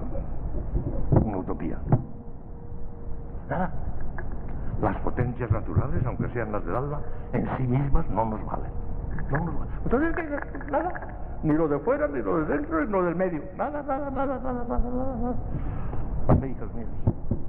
una 1.25 1.39
utopía. 1.39 1.79
Nada. 3.49 3.71
Las 4.83 4.97
potencias 4.99 5.51
naturales, 5.51 6.05
aunque 6.05 6.29
sean 6.29 6.53
las 6.53 6.65
del 6.65 6.77
alma, 6.77 7.01
en 7.33 7.49
sí 7.57 7.63
mismas 7.67 8.09
no 8.11 8.27
nos 8.27 8.45
valen. 8.45 8.76
No. 9.31 9.67
Entonces, 9.85 10.71
nada. 10.71 10.93
Ni 11.43 11.53
lo 11.53 11.69
de 11.69 11.79
fuera, 11.81 12.09
ni 12.09 12.23
lo 12.23 12.39
de 12.39 12.57
dentro, 12.57 12.85
ni 12.85 12.91
lo 12.91 13.03
del 13.05 13.15
medio. 13.15 13.43
Nada, 13.57 13.83
nada, 13.83 14.11
nada, 14.11 14.39
nada, 14.39 14.65
nada, 14.65 14.91
nada. 14.91 15.35
nada. 16.27 16.47
hijos 16.47 16.75
míos, 16.75 16.89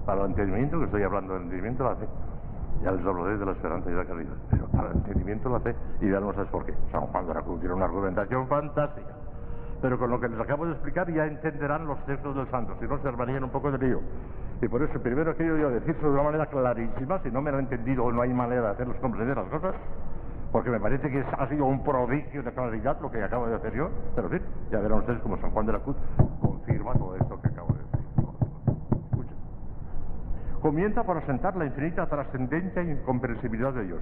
para 0.05 0.21
el 0.21 0.27
entendimiento, 0.27 0.79
que 0.79 0.85
estoy 0.85 1.03
hablando 1.03 1.33
del 1.33 1.43
entendimiento 1.43 1.83
de 1.83 1.89
la 1.89 1.95
fe, 1.95 2.07
ya 2.83 2.91
les 2.91 3.05
hablaré 3.05 3.37
de 3.37 3.45
la 3.45 3.51
esperanza 3.51 3.89
y 3.89 3.93
la 3.93 4.05
caridad. 4.05 4.33
Pero 4.51 4.65
para 4.67 4.89
el 4.89 4.97
entendimiento 4.97 5.49
de 5.49 5.53
la 5.55 5.59
fe, 5.61 5.75
y 6.01 6.09
veamos 6.09 6.35
por 6.51 6.65
qué. 6.65 6.73
San 6.91 7.01
Juan 7.01 7.27
de 7.27 7.33
la 7.33 7.41
Cruz 7.41 7.59
tiene 7.59 7.75
una 7.75 7.85
argumentación 7.85 8.47
fantástica. 8.47 9.13
Pero 9.81 9.99
con 9.99 10.09
lo 10.09 10.19
que 10.19 10.27
les 10.27 10.39
acabo 10.39 10.65
de 10.65 10.71
explicar 10.71 11.11
ya 11.11 11.25
entenderán 11.25 11.87
los 11.87 12.03
textos 12.05 12.35
del 12.35 12.47
santo, 12.49 12.75
si 12.79 12.87
no 12.87 12.97
se 12.99 13.07
armarían 13.07 13.43
un 13.43 13.51
poco 13.51 13.71
de 13.71 13.77
lío. 13.77 13.99
Y 14.61 14.67
por 14.67 14.81
eso 14.81 14.99
primero 14.99 15.35
quiero 15.35 15.57
yo 15.57 15.69
decirlo 15.69 16.09
de 16.09 16.13
una 16.15 16.23
manera 16.23 16.47
clarísima, 16.47 17.19
si 17.19 17.29
no 17.29 17.41
me 17.41 17.51
han 17.51 17.59
entendido 17.59 18.03
o 18.03 18.11
no 18.11 18.21
hay 18.21 18.33
manera 18.33 18.61
de 18.61 18.67
hacerlos 18.69 18.97
comprender 18.97 19.37
las 19.37 19.45
cosas, 19.47 19.75
porque 20.57 20.71
me 20.71 20.79
parece 20.79 21.07
que 21.11 21.23
ha 21.37 21.47
sido 21.49 21.67
un 21.67 21.83
prodigio 21.83 22.41
de 22.41 22.51
claridad 22.51 22.97
lo 22.99 23.11
que 23.11 23.23
acabo 23.23 23.45
de 23.45 23.57
hacer 23.57 23.75
yo, 23.75 23.91
pero 24.15 24.27
sí, 24.27 24.37
ya 24.71 24.79
verán 24.79 24.97
ustedes 24.97 25.19
como 25.21 25.37
San 25.37 25.51
Juan 25.51 25.67
de 25.67 25.73
la 25.73 25.79
Cruz 25.81 25.95
confirma 26.41 26.93
todo 26.93 27.15
esto 27.15 27.39
que 27.39 27.47
acabo 27.49 27.75
de 27.75 27.83
decir. 27.83 27.99
Escucha. 29.11 29.33
Comienza 30.59 31.03
por 31.03 31.17
asentar 31.17 31.55
la 31.55 31.65
infinita 31.65 32.07
trascendencia 32.07 32.81
e 32.81 32.91
incomprensibilidad 32.91 33.71
de 33.71 33.83
Dios. 33.83 34.01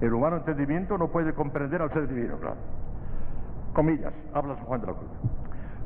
El 0.00 0.14
humano 0.14 0.36
entendimiento 0.36 0.96
no 0.98 1.08
puede 1.08 1.34
comprender 1.34 1.82
al 1.82 1.92
ser 1.92 2.06
divino, 2.06 2.38
claro 2.38 2.58
comillas, 3.72 4.14
habla 4.34 4.54
San 4.54 4.66
Juan 4.66 4.80
de 4.82 4.86
la 4.86 4.92
Cruz. 4.92 5.10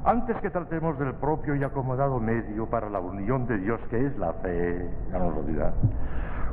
Antes 0.04 0.36
que 0.42 0.50
tratemos 0.50 0.98
del 0.98 1.14
propio 1.14 1.54
y 1.54 1.64
acomodado 1.64 2.20
medio 2.20 2.66
para 2.66 2.90
la 2.90 3.00
unión 3.00 3.46
de 3.46 3.56
Dios, 3.56 3.80
que 3.88 4.08
es 4.08 4.14
la 4.18 4.34
fe, 4.34 4.90
ya 5.10 5.18
nos 5.18 5.34
lo 5.36 5.42
dirá, 5.44 5.72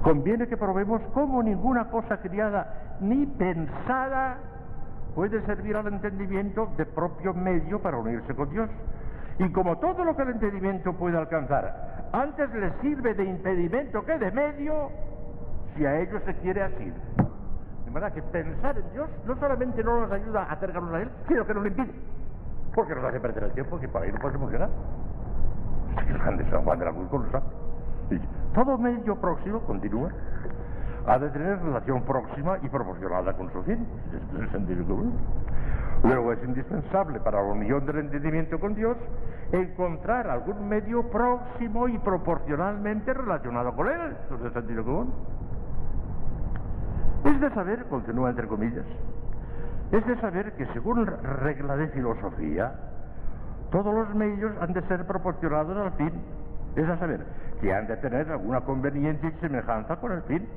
conviene 0.03 0.47
que 0.47 0.57
probemos 0.57 1.01
cómo 1.13 1.41
ninguna 1.43 1.89
cosa 1.89 2.17
criada 2.17 2.97
ni 2.99 3.25
pensada 3.25 4.37
puede 5.15 5.41
servir 5.45 5.75
al 5.75 5.87
entendimiento 5.87 6.69
de 6.77 6.85
propio 6.85 7.33
medio 7.33 7.81
para 7.81 7.97
unirse 7.97 8.35
con 8.35 8.49
Dios. 8.49 8.69
Y 9.39 9.51
como 9.51 9.77
todo 9.77 10.03
lo 10.03 10.15
que 10.15 10.23
el 10.23 10.29
entendimiento 10.29 10.93
puede 10.93 11.17
alcanzar, 11.17 12.09
antes 12.11 12.53
le 12.53 12.71
sirve 12.81 13.13
de 13.13 13.25
impedimento 13.25 14.03
que 14.05 14.17
de 14.17 14.31
medio, 14.31 14.89
si 15.75 15.85
a 15.85 15.99
ello 15.99 16.19
se 16.25 16.33
quiere 16.35 16.63
asir. 16.63 16.93
De 17.85 17.91
manera 17.91 18.13
que 18.13 18.21
pensar 18.21 18.77
en 18.77 18.91
Dios 18.91 19.09
no 19.25 19.35
solamente 19.37 19.83
no 19.83 20.01
nos 20.01 20.11
ayuda 20.11 20.43
a 20.43 20.53
acercarnos 20.53 20.93
a 20.93 21.01
Él, 21.01 21.09
sino 21.27 21.45
que 21.45 21.53
nos 21.53 21.63
lo 21.63 21.69
impide. 21.69 21.93
Porque 22.73 22.95
nos 22.95 23.03
hace 23.03 23.19
perder 23.19 23.43
el 23.43 23.51
tiempo 23.53 23.79
que 23.79 23.87
para 23.87 24.05
ahí 24.05 24.11
no 24.11 24.19
podemos 24.19 24.51
llegar. 24.51 24.69
El 26.07 26.17
grande 26.17 26.49
San 26.49 26.63
Juan 26.63 26.79
de 26.79 26.85
la 26.85 26.91
Cruz. 26.91 27.07
Y 27.11 27.66
todo 28.53 28.77
medio 28.77 29.15
próximo, 29.15 29.59
continúa, 29.61 30.09
ha 31.05 31.17
de 31.19 31.29
tener 31.29 31.59
relación 31.61 32.01
próxima 32.03 32.57
y 32.61 32.69
proporcionada 32.69 33.33
con 33.33 33.51
su 33.51 33.63
fin. 33.63 33.87
Este 34.13 34.35
es 34.35 34.41
el 34.41 34.51
sentido 34.51 34.85
común. 34.85 35.13
Luego 36.03 36.33
es 36.33 36.43
indispensable 36.43 37.19
para 37.19 37.41
la 37.41 37.51
unión 37.51 37.85
del 37.85 37.99
entendimiento 37.99 38.59
con 38.59 38.75
Dios 38.75 38.97
encontrar 39.51 40.29
algún 40.29 40.67
medio 40.67 41.09
próximo 41.09 41.87
y 41.87 41.97
proporcionalmente 41.97 43.13
relacionado 43.13 43.73
con 43.73 43.87
Él. 43.87 44.15
Esto 44.23 44.35
es 44.35 44.41
el 44.45 44.53
sentido 44.53 44.83
común. 44.83 45.13
Es 47.23 47.41
de 47.41 47.49
saber, 47.51 47.85
continúa 47.85 48.29
entre 48.29 48.47
comillas, 48.47 48.85
es 49.91 50.05
de 50.05 50.19
saber 50.19 50.53
que 50.53 50.65
según 50.73 51.05
regla 51.05 51.77
de 51.77 51.87
filosofía, 51.89 52.73
todos 53.71 53.93
los 53.93 54.13
medios 54.15 54.51
han 54.61 54.73
de 54.73 54.81
ser 54.83 55.05
proporcionados 55.05 55.77
al 55.77 55.91
fin. 55.93 56.11
Es 56.75 56.87
a 56.87 56.97
saber, 56.97 57.25
que 57.61 57.73
han 57.73 57.87
de 57.87 57.97
tener 57.97 58.29
alguna 58.31 58.61
conveniencia 58.61 59.29
y 59.29 59.39
semejanza 59.39 59.95
con 59.97 60.11
el 60.11 60.21
fin 60.23 60.47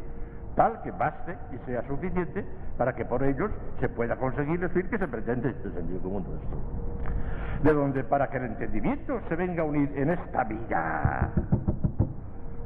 tal 0.55 0.83
que 0.83 0.91
baste 0.91 1.37
y 1.53 1.59
sea 1.67 1.83
suficiente 1.87 2.45
para 2.77 2.93
que 2.95 3.05
por 3.05 3.23
ellos 3.23 3.51
se 3.79 3.89
pueda 3.89 4.17
conseguir 4.17 4.63
el 4.63 4.71
fin 4.71 4.89
que 4.89 4.99
se 4.99 5.09
pretende 5.09 5.51
este 5.51 5.71
sentido 5.71 6.01
común 6.01 6.25
nuestro. 6.29 6.59
De 7.63 7.73
donde 7.73 8.05
para 8.05 8.29
que 8.29 8.39
el 8.39 8.45
entendimiento 8.45 9.21
se 9.29 9.37
venga 9.37 9.63
a 9.63 9.67
unir 9.67 9.93
en 9.97 10.11
esta 10.11 10.45
vida 10.45 11.31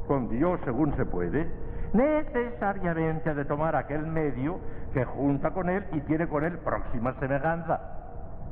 con 0.07 0.29
Dios 0.29 0.59
según 0.63 0.95
se 0.95 1.05
puede, 1.05 1.47
necesariamente 1.93 3.29
ha 3.29 3.33
de 3.33 3.45
tomar 3.45 3.75
aquel 3.75 4.05
medio 4.05 4.59
que 4.93 5.03
junta 5.05 5.51
con 5.51 5.69
él 5.69 5.83
y 5.91 5.99
tiene 6.01 6.27
con 6.27 6.43
él 6.43 6.57
próxima 6.59 7.13
semejanza. 7.19 7.79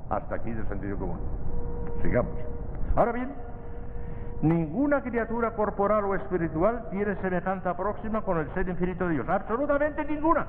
Hasta 0.10 0.36
aquí 0.36 0.52
del 0.52 0.68
sentido 0.68 0.98
común. 0.98 1.20
Sigamos. 2.02 2.34
Ahora 2.96 3.12
bien, 3.14 3.30
Ninguna 4.44 5.02
criatura 5.02 5.52
corporal 5.52 6.04
o 6.04 6.16
espiritual 6.16 6.90
tiene 6.92 7.16
semejanza 7.22 7.78
próxima 7.78 8.24
con 8.24 8.38
el 8.40 8.54
ser 8.54 8.68
infinito 8.68 9.08
de 9.08 9.14
Dios. 9.14 9.30
Absolutamente 9.30 10.04
ninguna. 10.04 10.46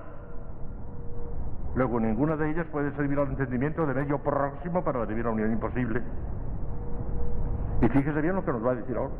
Luego, 1.76 2.00
ninguna 2.00 2.34
de 2.34 2.50
ellas 2.50 2.66
puede 2.72 2.90
servir 2.96 3.16
al 3.20 3.28
entendimiento 3.28 3.86
de 3.86 3.94
medio 3.94 4.18
próximo 4.18 4.82
para 4.82 4.98
la 4.98 5.06
divina 5.06 5.30
unión 5.30 5.52
imposible. 5.52 6.02
Y 7.82 7.88
fíjese 7.88 8.20
bien 8.20 8.34
lo 8.34 8.44
que 8.44 8.52
nos 8.52 8.66
va 8.66 8.72
a 8.72 8.74
decir 8.74 8.96
ahora. 8.96 9.14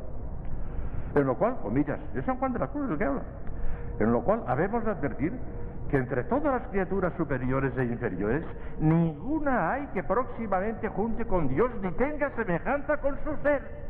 En 1.14 1.24
lo 1.24 1.36
cual, 1.36 1.56
comillas, 1.62 2.00
es 2.16 2.24
San 2.24 2.36
Juan 2.38 2.52
de 2.52 2.58
la 2.58 2.66
Cruz 2.66 2.90
el 2.90 2.98
que 2.98 3.04
habla. 3.04 3.22
En 4.00 4.10
lo 4.10 4.24
cual 4.24 4.42
habemos 4.48 4.84
de 4.84 4.90
advertir 4.90 5.32
que 5.88 5.98
entre 5.98 6.24
todas 6.24 6.52
las 6.52 6.68
criaturas 6.70 7.12
superiores 7.16 7.72
e 7.78 7.84
inferiores, 7.84 8.44
ninguna 8.80 9.70
hay 9.70 9.86
que 9.94 10.02
próximamente 10.02 10.88
junte 10.88 11.24
con 11.26 11.46
Dios 11.46 11.70
ni 11.80 11.92
tenga 11.92 12.30
semejanza 12.30 12.96
con 12.96 13.16
su 13.22 13.36
ser. 13.44 13.83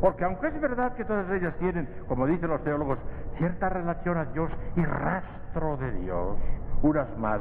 Porque 0.00 0.24
aunque 0.24 0.46
es 0.48 0.60
verdad 0.60 0.94
que 0.94 1.04
todas 1.04 1.28
ellas 1.30 1.54
tienen, 1.58 1.88
como 2.06 2.26
dicen 2.26 2.48
los 2.48 2.62
teólogos, 2.62 2.98
cierta 3.36 3.68
relación 3.68 4.16
a 4.16 4.26
Dios 4.26 4.50
y 4.76 4.84
rastro 4.84 5.76
de 5.76 5.90
Dios, 5.92 6.36
unas 6.82 7.18
más 7.18 7.40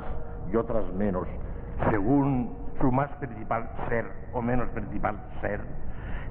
y 0.51 0.55
otras 0.55 0.91
menos, 0.93 1.27
según 1.91 2.55
su 2.81 2.91
más 2.91 3.09
principal 3.17 3.69
ser 3.89 4.05
o 4.33 4.41
menos 4.41 4.69
principal 4.69 5.17
ser, 5.41 5.61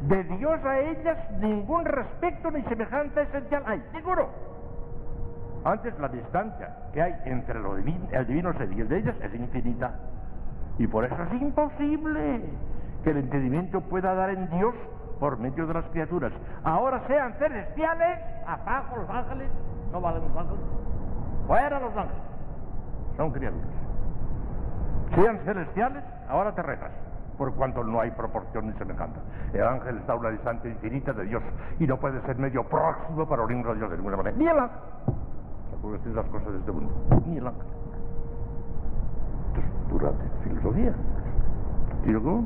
de 0.02 0.24
Dios 0.24 0.64
a 0.64 0.80
ellas 0.80 1.18
ningún 1.40 1.84
respecto 1.84 2.50
ni 2.50 2.62
semejanza 2.64 3.22
esencial 3.22 3.62
hay, 3.66 3.82
seguro. 3.92 4.28
Antes 5.64 5.98
la 5.98 6.08
distancia 6.08 6.76
que 6.92 7.02
hay 7.02 7.14
entre 7.24 7.58
el 7.58 8.26
divino 8.26 8.52
ser 8.54 8.72
y 8.72 8.80
el 8.80 8.88
de 8.88 8.98
ellas 8.98 9.16
es 9.22 9.34
infinita. 9.34 9.94
Y 10.78 10.86
por 10.86 11.04
eso 11.04 11.16
es 11.22 11.40
imposible 11.40 12.42
que 13.02 13.10
el 13.10 13.16
entendimiento 13.18 13.80
pueda 13.80 14.14
dar 14.14 14.30
en 14.30 14.48
Dios 14.50 14.74
por 15.18 15.38
medio 15.38 15.66
de 15.66 15.74
las 15.74 15.84
criaturas. 15.86 16.32
Ahora 16.64 17.02
sean 17.06 17.32
celestiales, 17.34 18.18
abajo 18.46 18.96
los 18.96 19.10
ángeles, 19.10 19.48
no 19.92 20.00
valen 20.00 20.22
los 20.28 20.36
ángeles, 20.36 20.60
fuera 21.46 21.80
los 21.80 21.96
ángeles, 21.96 22.22
son 23.16 23.30
criaturas. 23.32 23.66
Sean 25.14 25.38
celestiales, 25.44 26.02
ahora 26.28 26.52
terrenas, 26.54 26.90
por 27.38 27.54
cuanto 27.54 27.84
no 27.84 28.00
hay 28.00 28.10
proporción 28.10 28.66
ni 28.66 28.72
semejanza. 28.74 29.20
El 29.52 29.62
ángel 29.62 29.98
está 29.98 30.14
a 30.14 30.16
una 30.16 30.30
distancia 30.30 30.70
infinita 30.70 31.12
de 31.12 31.24
Dios 31.24 31.42
y 31.78 31.86
no 31.86 31.96
puede 31.98 32.20
ser 32.22 32.36
medio 32.36 32.64
próximo 32.64 33.26
para 33.26 33.42
unirnos 33.42 33.72
a 33.72 33.74
Dios 33.74 33.90
de 33.90 33.96
ninguna 33.96 34.16
manera. 34.16 34.36
Ni 34.36 34.46
el 34.46 34.58
ángel. 34.58 34.78
Acuérdense 35.78 36.08
las 36.10 36.26
cosas 36.26 36.52
de 36.52 36.58
este 36.58 36.72
mundo. 36.72 36.92
Ni 37.26 37.38
el 37.38 37.46
ángel. 37.46 37.66
Esto 39.48 39.60
es 39.60 39.90
pura 39.90 40.10
filosofía. 40.42 40.94
¿Y 42.04 42.08
luego? 42.08 42.42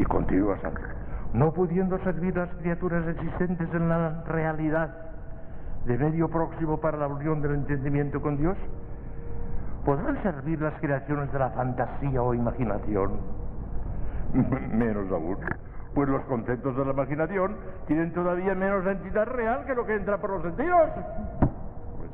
Y 0.00 0.04
continúa 0.04 0.58
Santo. 0.62 0.80
No 1.34 1.52
pudiendo 1.52 1.98
servir 1.98 2.34
las 2.34 2.48
criaturas 2.54 3.06
existentes 3.06 3.68
en 3.74 3.90
la 3.90 4.24
realidad 4.26 4.88
de 5.84 5.98
medio 5.98 6.26
próximo 6.30 6.80
para 6.80 6.96
la 6.96 7.06
unión 7.06 7.42
del 7.42 7.52
entendimiento 7.52 8.22
con 8.22 8.38
Dios, 8.38 8.56
¿podrán 9.84 10.22
servir 10.22 10.58
las 10.62 10.72
creaciones 10.80 11.30
de 11.30 11.38
la 11.38 11.50
fantasía 11.50 12.22
o 12.22 12.32
imaginación? 12.32 13.10
Menos 14.72 15.12
aún, 15.12 15.36
pues 15.94 16.08
los 16.08 16.22
conceptos 16.22 16.74
de 16.78 16.84
la 16.86 16.92
imaginación 16.92 17.56
tienen 17.86 18.14
todavía 18.14 18.54
menos 18.54 18.86
entidad 18.86 19.26
real 19.26 19.66
que 19.66 19.74
lo 19.74 19.84
que 19.84 19.96
entra 19.96 20.16
por 20.16 20.30
los 20.30 20.42
sentidos. 20.44 20.88
Pues 21.98 22.10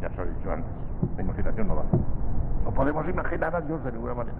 ya 0.00 0.08
se 0.08 0.16
lo 0.16 0.22
he 0.22 0.34
dicho 0.34 0.52
antes, 0.52 0.70
la 1.16 1.22
imaginación 1.22 1.68
no 1.68 1.76
va. 1.76 1.84
No 2.64 2.70
podemos 2.72 3.06
imaginar 3.06 3.54
a 3.54 3.60
Dios 3.60 3.84
de 3.84 3.92
ninguna 3.92 4.14
manera. 4.14 4.38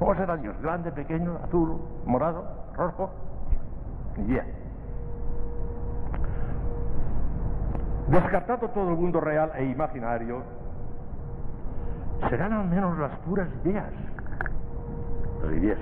¿Cómo 0.00 0.14
será 0.14 0.34
Dios? 0.38 0.58
Grande, 0.62 0.90
pequeño, 0.92 1.38
azul, 1.44 1.78
morado, 2.06 2.42
rojo. 2.74 3.10
Ya. 4.26 4.46
Descartado 8.08 8.68
todo 8.70 8.90
el 8.92 8.96
mundo 8.96 9.20
real 9.20 9.52
e 9.56 9.66
imaginario, 9.66 10.42
serán 12.30 12.54
al 12.54 12.66
menos 12.66 12.98
las 12.98 13.14
puras 13.18 13.46
ideas. 13.62 13.92
Las 15.44 15.52
ideas. 15.52 15.78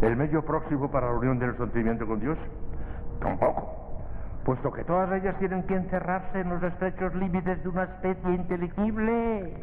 ¿El 0.00 0.16
medio 0.16 0.42
próximo 0.42 0.90
para 0.90 1.08
la 1.08 1.18
unión 1.18 1.38
del 1.38 1.54
sentimiento 1.58 2.06
con 2.06 2.18
Dios? 2.18 2.38
Tampoco. 3.20 3.74
Puesto 4.44 4.72
que 4.72 4.84
todas 4.84 5.12
ellas 5.12 5.36
tienen 5.38 5.64
que 5.64 5.76
encerrarse 5.76 6.40
en 6.40 6.48
los 6.48 6.62
estrechos 6.62 7.14
límites 7.14 7.62
de 7.62 7.68
una 7.68 7.84
especie 7.84 8.32
inteligible 8.32 9.54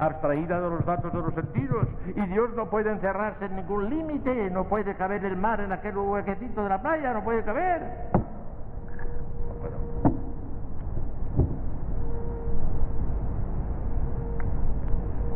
abstraída 0.00 0.60
de 0.60 0.70
los 0.70 0.84
datos 0.84 1.12
de 1.12 1.18
los 1.18 1.34
sentidos. 1.34 1.86
Y 2.06 2.20
Dios 2.26 2.50
no 2.56 2.68
puede 2.68 2.90
encerrarse 2.90 3.44
en 3.44 3.56
ningún 3.56 3.90
límite, 3.90 4.50
no 4.50 4.64
puede 4.64 4.94
caber 4.96 5.24
el 5.24 5.36
mar 5.36 5.60
en 5.60 5.72
aquel 5.72 5.96
huequecito 5.96 6.62
de 6.62 6.68
la 6.68 6.80
playa, 6.80 7.12
no 7.12 7.22
puede 7.22 7.44
caber. 7.44 7.82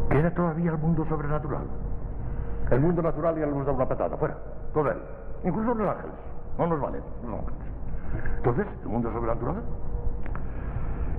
Queda 0.08 0.30
todavía 0.30 0.70
el 0.70 0.78
mundo 0.78 1.04
sobrenatural. 1.06 1.66
El 2.70 2.80
mundo 2.80 3.02
natural 3.02 3.38
y 3.38 3.42
el 3.42 3.50
mundo 3.50 3.66
de 3.66 3.76
una 3.76 3.86
patata, 3.86 4.16
fuera, 4.16 4.36
todo 4.72 4.90
él. 4.90 4.98
Incluso 5.44 5.74
los 5.74 5.88
ángeles, 5.88 6.16
no 6.58 6.66
nos 6.66 6.80
valen 6.80 7.02
los 7.22 7.40
ángeles. 7.40 7.58
Entonces, 8.38 8.66
el 8.82 8.88
mundo 8.88 9.12
sobrenatural 9.12 9.62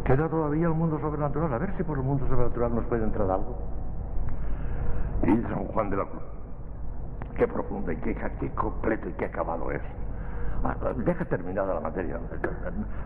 Queda 0.05 0.29
todavía 0.29 0.67
el 0.67 0.73
mundo 0.75 0.99
sobrenatural, 0.99 1.51
a 1.51 1.57
ver 1.57 1.75
si 1.77 1.83
por 1.83 1.97
el 1.97 2.03
mundo 2.03 2.27
sobrenatural 2.27 2.75
nos 2.75 2.85
puede 2.85 3.03
entrar 3.03 3.29
algo. 3.29 3.57
Y 5.23 5.41
San 5.41 5.65
Juan 5.65 5.89
de 5.89 5.97
la 5.97 6.05
Cruz. 6.05 6.21
Qué 7.35 7.47
profundo 7.47 7.91
y 7.91 7.95
qué, 7.97 8.15
completo 8.53 9.09
y 9.09 9.13
qué 9.13 9.25
acabado 9.25 9.71
es. 9.71 9.81
Ah, 10.63 10.75
deja 10.95 11.25
terminada 11.25 11.73
la 11.73 11.79
materia. 11.79 12.19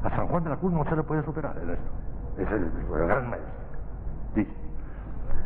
A 0.04 0.10
San 0.10 0.28
Juan 0.28 0.44
de 0.44 0.50
la 0.50 0.58
Cruz 0.58 0.74
no 0.74 0.84
se 0.84 0.96
le 0.98 1.04
puede 1.04 1.24
superar 1.24 1.58
en 1.64 1.70
esto. 1.70 1.90
Es 2.38 2.52
el, 2.52 2.70
gran 2.90 3.30
maestro. 3.30 3.54
Dice, 4.36 4.54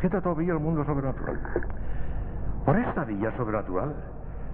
queda 0.00 0.20
todavía 0.20 0.54
el 0.54 0.58
mundo 0.58 0.84
sobrenatural. 0.84 1.38
Por 2.64 2.76
esta 2.76 3.04
vía 3.04 3.30
sobrenatural 3.36 3.94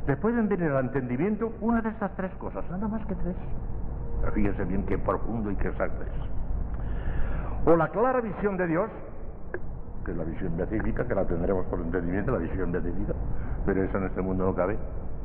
le 0.06 0.16
pueden 0.18 0.50
venir 0.50 0.70
al 0.70 0.84
entendimiento 0.84 1.50
una 1.62 1.80
de 1.80 1.88
estas 1.88 2.14
tres 2.16 2.32
cosas, 2.34 2.62
nada 2.70 2.88
más 2.88 3.06
que 3.06 3.14
tres. 3.14 3.36
Pero 4.20 4.32
fíjense 4.32 4.64
bien 4.66 4.84
qué 4.84 4.98
profundo 4.98 5.50
y 5.50 5.56
qué 5.56 5.68
exacto 5.68 6.02
es 6.02 6.39
o 7.66 7.76
la 7.76 7.88
clara 7.88 8.20
visión 8.20 8.56
de 8.56 8.66
Dios, 8.66 8.90
que 10.04 10.12
es 10.12 10.16
la 10.16 10.24
visión 10.24 10.56
beatífica, 10.56 11.06
que 11.06 11.14
la 11.14 11.24
tendremos 11.24 11.66
por 11.66 11.80
entendimiento, 11.80 12.32
la 12.32 12.38
visión 12.38 12.72
beatífica, 12.72 13.12
pero 13.66 13.82
eso 13.82 13.98
en 13.98 14.04
este 14.04 14.22
mundo 14.22 14.46
no 14.46 14.54
cabe, 14.54 14.78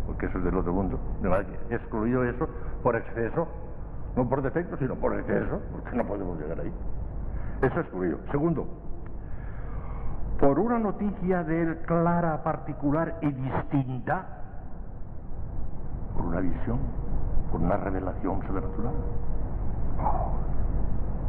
porque 0.05 0.25
eso 0.25 0.37
es 0.37 0.43
del 0.43 0.57
otro 0.57 0.73
mundo. 0.73 0.99
De 1.21 1.75
excluido 1.75 2.23
eso 2.25 2.47
por 2.83 2.95
exceso, 2.95 3.47
no 4.15 4.27
por 4.27 4.41
defecto, 4.41 4.77
sino 4.77 4.95
por 4.95 5.13
exceso, 5.17 5.61
porque 5.71 5.95
no 5.95 6.05
podemos 6.05 6.39
llegar 6.39 6.59
ahí. 6.59 6.73
Eso 7.61 7.79
es 7.79 7.85
excluido. 7.85 8.19
Segundo, 8.31 8.67
por 10.39 10.59
una 10.59 10.77
noticia 10.77 11.43
de 11.43 11.61
él 11.61 11.77
clara, 11.85 12.43
particular 12.43 13.15
y 13.21 13.31
distinta, 13.31 14.25
por 16.15 16.25
una 16.25 16.41
visión, 16.41 16.79
por 17.51 17.61
una 17.61 17.77
revelación 17.77 18.41
sobrenatural. 18.45 18.93
No, 19.97 20.54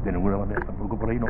de 0.07 0.13
ninguna 0.13 0.39
manera, 0.39 0.65
tampoco 0.65 0.97
por 0.97 1.11
ahí 1.11 1.19
no. 1.19 1.27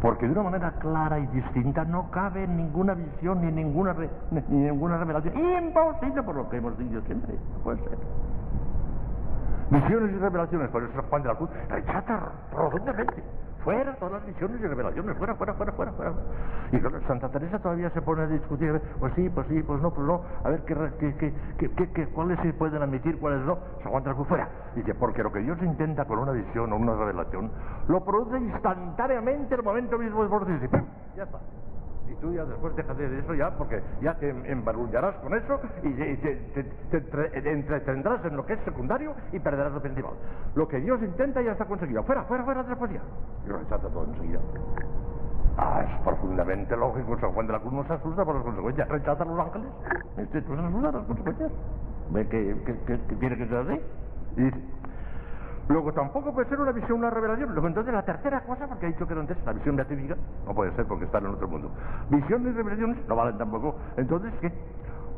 Porque 0.00 0.26
de 0.26 0.32
una 0.32 0.42
manera 0.44 0.72
clara 0.80 1.18
y 1.18 1.26
distinta 1.26 1.84
no 1.84 2.10
cabe 2.10 2.46
ninguna 2.46 2.94
visión 2.94 3.40
ni 3.40 3.52
ninguna, 3.52 3.94
ni 4.30 4.40
ninguna 4.56 4.98
revelación. 4.98 5.34
Imposible 5.36 6.22
por 6.22 6.36
lo 6.36 6.48
que 6.48 6.56
hemos 6.56 6.76
dicho 6.78 7.00
siempre. 7.02 7.34
No 7.34 7.62
puede 7.62 7.78
ser. 7.78 7.98
Visiones 9.70 10.12
y 10.12 10.18
revelaciones, 10.18 10.70
por 10.70 10.82
eso 10.82 11.02
Juan 11.08 11.22
de 11.22 11.28
la 11.28 11.34
Cruz 11.34 11.50
rechaza 11.68 12.20
rotundamente. 12.52 13.22
Fuera 13.64 13.94
todas 13.96 14.14
las 14.14 14.26
visiones 14.26 14.60
y 14.60 14.66
revelaciones, 14.66 15.16
fuera, 15.18 15.34
fuera, 15.36 15.54
fuera, 15.54 15.72
fuera, 15.72 15.92
fuera. 15.92 16.12
Y 16.72 16.78
Santa 17.06 17.28
Teresa 17.30 17.58
todavía 17.60 17.90
se 17.90 18.02
pone 18.02 18.22
a 18.22 18.26
discutir, 18.26 18.70
a 18.70 18.72
ver, 18.72 18.82
pues 18.98 19.12
sí, 19.14 19.28
pues 19.30 19.46
sí, 19.48 19.62
pues 19.62 19.80
no, 19.80 19.92
pues 19.92 20.06
no, 20.06 20.22
a 20.44 20.48
ver 20.48 20.64
qué, 20.64 20.74
qué, 20.98 21.16
qué, 21.58 21.70
qué, 21.74 21.92
qué- 21.92 22.08
cuáles 22.08 22.38
se 22.40 22.52
pueden 22.54 22.82
admitir, 22.82 23.18
cuáles 23.18 23.40
no. 23.44 23.58
La 23.84 24.14
Cruz 24.14 24.26
fuera. 24.28 24.48
Dice, 24.74 24.94
porque 24.94 25.22
lo 25.22 25.30
que 25.30 25.40
Dios 25.40 25.60
intenta 25.62 26.04
con 26.06 26.18
una 26.18 26.32
visión 26.32 26.72
o 26.72 26.76
una 26.76 26.94
revelación, 26.94 27.52
lo 27.88 28.04
produce 28.04 28.38
instantáneamente 28.38 29.54
en 29.54 29.60
el 29.60 29.64
momento 29.64 29.98
mismo 29.98 30.22
de 30.22 30.28
producirse. 30.28 30.68
¡Pum! 30.68 30.84
Ya 31.16 31.22
está. 31.24 31.38
Y 32.08 32.14
tú 32.16 32.32
ya 32.32 32.44
después 32.44 32.74
déjate 32.74 33.08
de 33.08 33.20
eso 33.20 33.34
ya, 33.34 33.56
porque 33.56 33.80
ya 34.00 34.14
te 34.18 34.28
em- 34.28 34.44
embarullarás 34.46 35.14
con 35.16 35.34
eso 35.34 35.60
y, 35.82 35.88
y 35.88 36.16
te, 36.16 36.34
te- 36.54 36.64
te 36.64 36.96
entre- 36.98 37.50
entretendrás 37.52 38.24
en 38.24 38.36
lo 38.36 38.44
que 38.44 38.54
es 38.54 38.60
secundario 38.64 39.14
y 39.32 39.38
perderás 39.38 39.72
lo 39.72 39.80
principal. 39.80 40.14
Lo 40.54 40.66
que 40.66 40.78
Dios 40.80 41.00
intenta 41.02 41.40
ya 41.42 41.52
está 41.52 41.64
conseguido. 41.64 42.02
Fuera, 42.04 42.24
fuera, 42.24 42.44
fuera 42.44 42.62
después 42.64 42.90
ya. 42.92 43.02
Y 43.44 43.48
lo 43.48 43.58
rechaza 43.58 43.88
todo 43.88 44.04
enseguida. 44.06 44.40
Ah, 45.56 45.84
es 45.86 46.02
profundamente 46.02 46.76
lógico. 46.76 47.18
San 47.20 47.32
Juan 47.32 47.46
de 47.46 47.52
la 47.52 47.60
Cruz 47.60 47.72
no 47.72 47.84
se 47.86 47.92
asusta 47.92 48.24
por 48.24 48.34
las 48.34 48.44
consecuencias. 48.44 48.88
Rechaza 48.88 49.22
a 49.22 49.26
los 49.26 49.38
ángeles. 49.38 49.68
Este, 50.16 50.40
no 50.42 50.56
se 50.56 50.66
asusta 50.66 50.92
las 50.92 51.06
consecuencias. 51.06 51.52
Ve 52.10 52.28
que, 52.28 52.62
que- 52.64 52.78
que- 52.84 53.06
que 53.06 53.16
tiene 53.16 53.36
que 53.36 53.46
ser 53.46 53.56
así. 53.58 53.80
Y 54.38 54.50
Luego 55.72 55.90
tampoco 55.92 56.34
puede 56.34 56.48
ser 56.50 56.60
una 56.60 56.72
visión, 56.72 56.98
una 56.98 57.08
revelación. 57.08 57.52
Luego 57.52 57.66
entonces 57.66 57.94
la 57.94 58.02
tercera 58.02 58.42
cosa, 58.42 58.66
porque 58.66 58.86
ha 58.86 58.88
dicho 58.90 59.06
que 59.06 59.14
antes 59.14 59.38
la 59.46 59.54
visión 59.54 59.74
beatífica 59.74 60.16
no 60.46 60.54
puede 60.54 60.70
ser 60.76 60.84
porque 60.84 61.06
está 61.06 61.16
en 61.18 61.26
otro 61.28 61.48
mundo. 61.48 61.70
Visiones 62.10 62.52
y 62.52 62.56
revelaciones 62.56 63.08
no 63.08 63.16
valen 63.16 63.38
tampoco. 63.38 63.76
Entonces, 63.96 64.32
¿qué? 64.42 64.52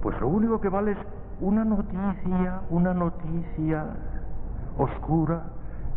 Pues 0.00 0.18
lo 0.20 0.28
único 0.28 0.60
que 0.60 0.68
vale 0.68 0.92
es 0.92 0.98
una 1.40 1.64
noticia, 1.64 2.60
una 2.70 2.94
noticia 2.94 3.84
oscura, 4.78 5.42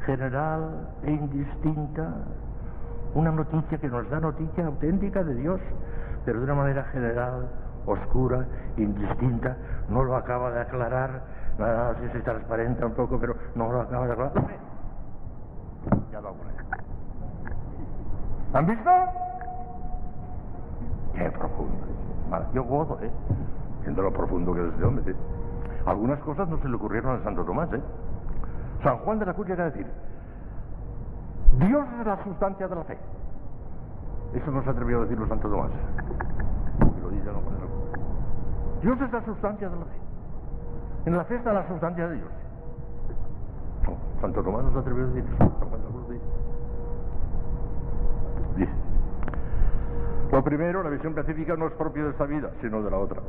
general 0.05 0.89
e 1.03 1.11
indistinta. 1.11 2.15
Una 3.13 3.31
noticia 3.31 3.77
que 3.77 3.87
nos 3.87 4.09
da 4.09 4.19
noticia 4.19 4.65
auténtica 4.65 5.23
de 5.23 5.35
Dios, 5.35 5.61
pero 6.25 6.39
de 6.39 6.45
una 6.45 6.55
manera 6.55 6.83
general, 6.85 7.47
oscura, 7.85 8.45
indistinta. 8.75 9.55
No 9.89 10.03
lo 10.03 10.15
acaba 10.15 10.49
de 10.49 10.61
aclarar. 10.61 11.36
Nada, 11.57 11.95
sí 11.99 12.07
se 12.11 12.19
transparenta 12.19 12.85
un 12.85 12.93
poco, 12.93 13.19
pero 13.19 13.35
no 13.55 13.71
lo 13.71 13.81
acaba 13.81 14.05
de 14.05 14.13
aclarar. 14.13 14.31
Ya 16.11 16.19
ocurre. 16.19 16.51
¿Han 18.53 18.65
visto? 18.65 18.89
Qué 21.15 21.31
profundo. 21.31 21.73
Vale, 22.29 22.45
yo 22.53 22.63
gozo, 22.63 22.99
¿eh? 23.01 23.11
Viendo 23.81 24.01
lo 24.03 24.11
profundo 24.11 24.53
que 24.53 24.67
es 24.67 24.73
este 24.73 24.85
hombre. 24.85 25.11
¿eh? 25.11 25.15
Algunas 25.85 26.19
cosas 26.19 26.47
no 26.47 26.57
se 26.59 26.67
le 26.67 26.75
ocurrieron 26.75 27.19
a 27.19 27.23
Santo 27.23 27.43
Tomás, 27.43 27.71
¿eh? 27.73 27.81
San 28.83 28.97
Juan 28.99 29.19
de 29.19 29.25
la 29.25 29.33
Cruz 29.33 29.47
llega 29.47 29.63
a 29.63 29.69
decir, 29.71 29.87
Dios 31.53 31.87
es 31.99 32.05
la 32.05 32.23
sustancia 32.23 32.67
de 32.67 32.75
la 32.75 32.83
fe. 32.83 32.97
Eso 34.33 34.51
no 34.51 34.63
se 34.63 34.69
atrevió 34.69 34.99
a 34.99 35.01
decirlo 35.03 35.27
Santo 35.27 35.49
Tomás. 35.49 35.71
Lo 37.01 37.09
dice 37.09 37.23
Cruz. 37.25 38.81
Dios 38.81 39.01
es 39.01 39.11
la 39.11 39.25
sustancia 39.25 39.69
de 39.69 39.75
la 39.75 39.85
fe. 39.85 40.06
En 41.07 41.15
la 41.15 41.23
fe 41.23 41.35
está 41.35 41.53
la 41.53 41.65
sustancia 41.65 42.05
de 42.05 42.15
Dios. 42.15 42.27
Santo 44.19 44.43
Tomás 44.43 44.61
no 44.65 44.73
se 44.73 44.79
atrevió 44.79 45.05
a 45.05 45.07
decir 45.07 45.23
eso. 45.23 45.37
San 45.37 45.69
Juan 45.69 45.81
la 45.81 46.13
dice. 46.13 46.25
Dice. 48.57 48.71
Lo 50.33 50.43
primero, 50.43 50.83
la 50.83 50.89
visión 50.89 51.15
beatífica 51.15 51.55
no 51.55 51.67
es 51.67 51.73
propia 51.75 52.03
de 52.03 52.09
esta 52.09 52.25
vida, 52.25 52.51
sino 52.59 52.83
de 52.83 52.91
la 52.91 52.97
otra. 52.97 53.21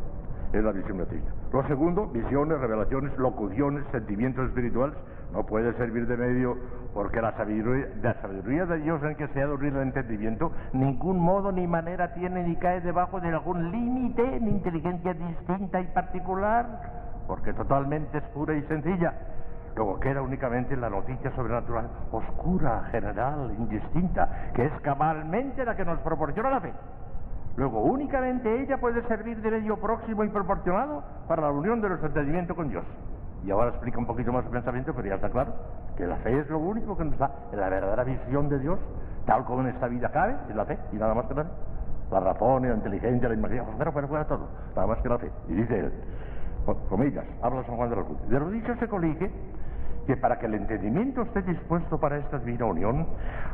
Es 0.52 0.64
la 0.64 0.72
visión 0.72 0.96
beatífica. 0.96 1.30
Lo 1.52 1.62
segundo, 1.68 2.08
visiones, 2.08 2.58
revelaciones, 2.58 3.16
locuciones, 3.16 3.84
sentimientos 3.92 4.48
espirituales, 4.48 4.96
no 5.32 5.46
puede 5.46 5.72
servir 5.74 6.08
de 6.08 6.16
medio 6.16 6.56
porque 6.94 7.22
la 7.22 7.36
sabiduría, 7.36 8.66
de 8.66 8.78
Dios 8.78 9.00
en 9.04 9.14
que 9.14 9.28
se 9.28 9.40
ha 9.40 9.46
dormido 9.46 9.80
el 9.80 9.86
entendimiento, 9.86 10.50
ningún 10.72 11.20
modo 11.20 11.52
ni 11.52 11.68
manera 11.68 12.12
tiene 12.14 12.42
ni 12.42 12.56
cae 12.56 12.80
debajo 12.80 13.20
de 13.20 13.28
algún 13.28 13.70
límite 13.70 14.40
ni 14.40 14.50
inteligencia 14.50 15.14
distinta 15.14 15.80
y 15.80 15.86
particular, 15.88 17.07
porque 17.28 17.52
totalmente 17.52 18.18
es 18.18 18.24
pura 18.30 18.54
y 18.54 18.62
sencilla. 18.62 19.14
Luego 19.76 20.00
queda 20.00 20.22
únicamente 20.22 20.76
la 20.76 20.90
noticia 20.90 21.30
sobrenatural, 21.36 21.88
oscura, 22.10 22.88
general, 22.90 23.54
indistinta, 23.56 24.50
que 24.54 24.64
es 24.64 24.72
cabalmente 24.80 25.64
la 25.64 25.76
que 25.76 25.84
nos 25.84 26.00
proporciona 26.00 26.50
la 26.50 26.60
fe. 26.60 26.72
Luego 27.56 27.82
únicamente 27.82 28.62
ella 28.62 28.78
puede 28.78 29.02
servir 29.06 29.40
de 29.42 29.50
medio 29.50 29.76
próximo 29.76 30.24
y 30.24 30.28
proporcionado 30.30 31.04
para 31.28 31.42
la 31.42 31.50
unión 31.50 31.80
de 31.80 31.88
nuestro 31.88 32.08
entendimiento 32.08 32.56
con 32.56 32.68
Dios. 32.70 32.84
Y 33.44 33.50
ahora 33.50 33.68
explica 33.68 33.98
un 33.98 34.06
poquito 34.06 34.32
más 34.32 34.44
su 34.44 34.50
pensamiento, 34.50 34.92
pero 34.94 35.08
ya 35.08 35.14
está 35.16 35.30
claro 35.30 35.52
que 35.96 36.06
la 36.06 36.16
fe 36.16 36.38
es 36.38 36.48
lo 36.48 36.58
único 36.58 36.96
que 36.96 37.04
nos 37.04 37.18
da 37.18 37.30
la 37.52 37.68
verdadera 37.68 38.04
visión 38.04 38.48
de 38.48 38.58
Dios, 38.58 38.78
tal 39.26 39.44
como 39.44 39.60
en 39.60 39.68
esta 39.68 39.86
vida 39.86 40.10
cabe, 40.10 40.36
es 40.48 40.56
la 40.56 40.64
fe, 40.64 40.78
y 40.92 40.96
nada 40.96 41.14
más 41.14 41.26
que 41.26 41.34
la 41.34 41.44
fe. 41.44 41.50
La 42.10 42.20
razón, 42.20 42.62
la 42.66 42.74
inteligencia, 42.74 43.28
la 43.28 43.34
imaginación, 43.34 43.76
fuera, 43.76 43.92
fuera, 43.92 44.08
fuera 44.08 44.24
todo, 44.24 44.48
nada 44.74 44.86
más 44.86 44.98
que 45.02 45.08
la 45.08 45.18
fe. 45.18 45.30
Y 45.48 45.54
dice 45.54 45.78
él, 45.78 45.92
comillas, 46.88 47.24
habla 47.42 47.64
San 47.64 47.76
Juan 47.76 47.90
de 47.90 47.96
la 47.96 48.02
Cruz. 48.02 48.28
De 48.28 48.38
lo 48.38 48.50
dicho 48.50 48.74
se 48.76 48.88
colige 48.88 49.30
que 50.08 50.16
para 50.16 50.38
que 50.38 50.46
el 50.46 50.54
entendimiento 50.54 51.20
esté 51.20 51.42
dispuesto 51.42 52.00
para 52.00 52.16
esta 52.16 52.38
divina 52.38 52.64
unión, 52.64 53.06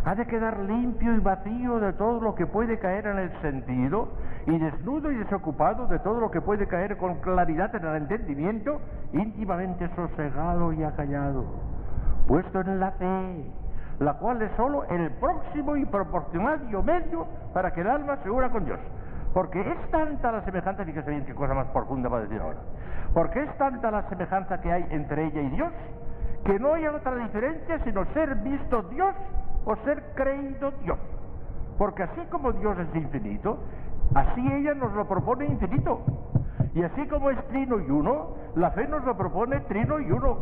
ha 0.04 0.14
de 0.14 0.24
quedar 0.24 0.60
limpio 0.60 1.12
y 1.12 1.18
vacío 1.18 1.80
de 1.80 1.92
todo 1.94 2.20
lo 2.20 2.36
que 2.36 2.46
puede 2.46 2.78
caer 2.78 3.08
en 3.08 3.18
el 3.18 3.32
sentido 3.42 4.08
y 4.46 4.56
desnudo 4.56 5.10
y 5.10 5.16
desocupado 5.16 5.88
de 5.88 5.98
todo 5.98 6.20
lo 6.20 6.30
que 6.30 6.40
puede 6.40 6.68
caer 6.68 6.96
con 6.96 7.16
claridad 7.16 7.74
en 7.74 7.84
el 7.84 7.96
entendimiento, 7.96 8.80
íntimamente 9.12 9.88
sosegado 9.96 10.72
y 10.72 10.84
acallado, 10.84 11.44
puesto 12.28 12.60
en 12.60 12.78
la 12.78 12.92
fe, 12.92 13.50
la 13.98 14.14
cual 14.14 14.40
es 14.40 14.52
sólo 14.56 14.84
el 14.84 15.10
próximo 15.12 15.76
y 15.76 15.84
proporcionario 15.86 16.84
medio 16.84 17.26
para 17.52 17.72
que 17.72 17.80
el 17.80 17.88
alma 17.88 18.18
se 18.22 18.30
una 18.30 18.50
con 18.50 18.64
Dios. 18.64 18.78
Porque 19.32 19.60
es 19.60 19.90
tanta 19.90 20.30
la 20.30 20.44
semejanza, 20.44 20.84
fíjese 20.84 21.10
bien 21.10 21.26
qué 21.26 21.34
cosa 21.34 21.52
más 21.52 21.66
profunda 21.72 22.08
va 22.08 22.18
a 22.18 22.20
decir 22.20 22.40
ahora, 22.40 22.60
porque 23.14 23.40
es 23.42 23.56
tanta 23.56 23.90
la 23.90 24.08
semejanza 24.08 24.60
que 24.60 24.72
hay 24.72 24.86
entre 24.90 25.26
ella 25.26 25.40
y 25.40 25.50
Dios, 25.50 25.72
que 26.44 26.58
no 26.58 26.74
hay 26.74 26.86
otra 26.88 27.14
diferencia 27.14 27.78
sino 27.84 28.04
ser 28.12 28.34
visto 28.36 28.82
Dios 28.82 29.14
o 29.64 29.76
ser 29.76 30.02
creído 30.14 30.72
Dios. 30.82 30.98
Porque 31.78 32.02
así 32.02 32.20
como 32.30 32.52
Dios 32.52 32.76
es 32.78 32.94
infinito, 32.94 33.58
así 34.14 34.46
ella 34.52 34.74
nos 34.74 34.92
lo 34.92 35.06
propone 35.06 35.46
infinito. 35.46 36.00
Y 36.74 36.82
así 36.82 37.06
como 37.06 37.30
es 37.30 37.42
trino 37.48 37.78
y 37.78 37.88
uno, 37.88 38.34
la 38.56 38.72
fe 38.72 38.86
nos 38.88 39.04
lo 39.04 39.16
propone 39.16 39.60
trino 39.60 40.00
y 40.00 40.10
uno. 40.10 40.38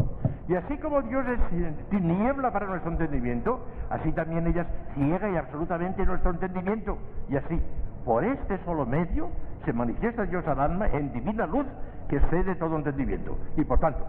Y 0.49 0.55
así 0.55 0.77
como 0.79 1.03
Dios 1.03 1.25
es 1.29 1.41
eh, 1.53 1.75
tiniebla 1.91 2.53
para 2.53 2.67
nuestro 2.67 2.91
entendimiento, 2.91 3.61
así 3.91 4.13
también 4.13 4.47
ella 4.47 4.67
ciega 4.95 5.31
y 5.31 5.37
absolutamente 5.37 6.05
nuestro 6.05 6.31
entendimiento. 6.31 6.99
Y 7.29 7.37
así, 7.37 7.61
por 8.05 8.25
este 8.25 8.59
solo 8.65 8.87
medio, 8.87 9.29
se 9.65 9.73
manifiesta 9.73 10.25
Dios 10.25 10.47
al 10.49 10.59
alma 10.59 10.89
en 10.89 11.13
divina 11.13 11.47
luz 11.47 11.67
que 12.09 12.17
excede 12.17 12.55
todo 12.57 12.77
entendimiento. 12.77 13.37
Y 13.57 13.65
por 13.65 13.79
tanto, 13.79 14.05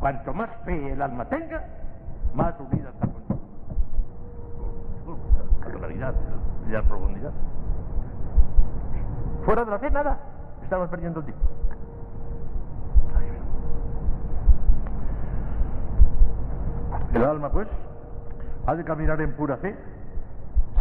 cuanto 0.00 0.32
más 0.34 0.50
fe 0.64 0.92
el 0.92 1.02
alma 1.02 1.24
tenga, 1.26 1.64
más 2.34 2.54
unida 2.60 2.90
está 2.90 3.06
con 3.06 3.22
Dios. 3.26 3.38
La 5.66 5.78
claridad 5.78 6.14
y 6.68 6.72
la 6.72 6.82
profundidad. 6.82 7.32
Fuera 9.44 9.64
de 9.64 9.70
la 9.70 9.78
fe, 9.78 9.90
nada. 9.90 10.18
Estamos 10.62 10.88
perdiendo 10.88 11.20
el 11.20 11.26
tiempo. 11.26 11.44
El 17.12 17.22
alma, 17.22 17.48
pues, 17.50 17.68
ha 18.66 18.74
de 18.74 18.84
caminar 18.84 19.20
en 19.20 19.32
pura 19.34 19.56
fe 19.58 19.76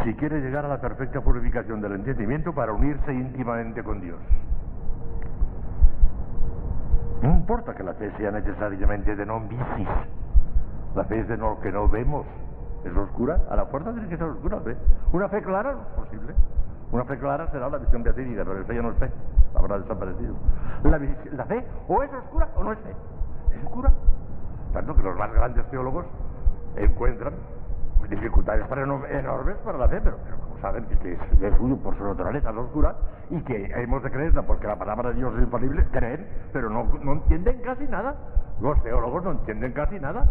si 0.04 0.16
quiere 0.16 0.42
llegar 0.42 0.66
a 0.66 0.68
la 0.68 0.82
perfecta 0.82 1.22
purificación 1.22 1.80
del 1.80 1.94
entendimiento 1.94 2.54
para 2.54 2.74
unirse 2.74 3.14
íntimamente 3.14 3.84
con 3.84 4.02
Dios. 4.02 4.18
No 7.24 7.30
importa 7.30 7.74
que 7.74 7.84
la 7.84 7.94
fe 7.94 8.12
sea 8.18 8.32
necesariamente 8.32 9.16
de 9.16 9.26
non 9.26 9.48
visis. 9.48 9.88
La 10.94 11.06
fe 11.06 11.22
es 11.22 11.28
de 11.30 11.38
lo 11.38 11.58
que 11.62 11.72
no 11.72 11.88
vemos. 11.88 12.26
Es 12.84 12.92
oscura. 12.98 13.40
A 13.50 13.56
la 13.56 13.66
fuerza 13.68 13.94
tiene 13.94 14.10
que 14.10 14.18
ser 14.18 14.28
oscura 14.28 14.60
la. 14.60 14.76
Una 15.14 15.30
fe 15.30 15.42
clara 15.42 15.72
no 15.72 15.82
es 15.84 15.88
posible. 16.04 16.36
Una 16.92 17.06
fe 17.06 17.18
clara 17.18 17.50
será 17.50 17.70
la 17.70 17.78
visión 17.78 18.04
beatífica, 18.04 18.44
pero 18.44 18.66
fe 18.66 18.76
ya 18.76 18.82
no 18.82 18.92
es 18.92 18.98
fe. 18.98 19.10
Habrá 19.56 19.80
desaparecido. 19.80 20.36
La, 20.84 21.00
la 21.00 21.46
fe 21.46 21.66
o 21.88 22.04
es 22.04 22.14
oscura 22.14 22.50
o 22.58 22.64
no 22.66 22.74
es 22.74 22.80
fe. 22.80 22.92
Es 23.56 23.64
oscura. 23.64 23.94
Tanto 24.74 24.94
que 24.94 25.04
los 25.04 25.16
más 25.16 25.32
grandes 25.32 25.66
teólogos 25.70 26.06
encuentran 26.76 27.36
dificultades 28.10 28.66
para 28.68 28.84
enormes 28.84 29.58
para 29.64 29.78
la 29.78 29.88
fe, 29.88 30.02
pero, 30.04 30.18
pero 30.24 30.38
como 30.38 30.58
saben 30.60 30.86
que 30.86 31.14
es 31.14 31.40
de 31.40 31.58
suyo 31.58 31.78
por 31.78 31.98
su 31.98 32.04
naturaleza 32.04 32.52
la 32.52 32.62
oscura 32.62 32.96
y 33.30 33.42
que 33.42 33.72
hemos 33.76 34.04
de 34.04 34.12
creerla 34.12 34.44
porque 34.44 34.68
la 34.68 34.78
palabra 34.78 35.10
de 35.10 35.16
Dios 35.16 35.34
es 35.36 35.44
infalible, 35.44 35.86
creen, 35.92 36.28
pero 36.52 36.70
no, 36.70 36.86
no 37.04 37.14
entienden 37.14 37.62
casi 37.62 37.86
nada. 37.88 38.16
Los 38.62 38.82
teólogos 38.84 39.24
no 39.24 39.32
entienden 39.32 39.74
casi 39.74 40.00
nada. 40.00 40.26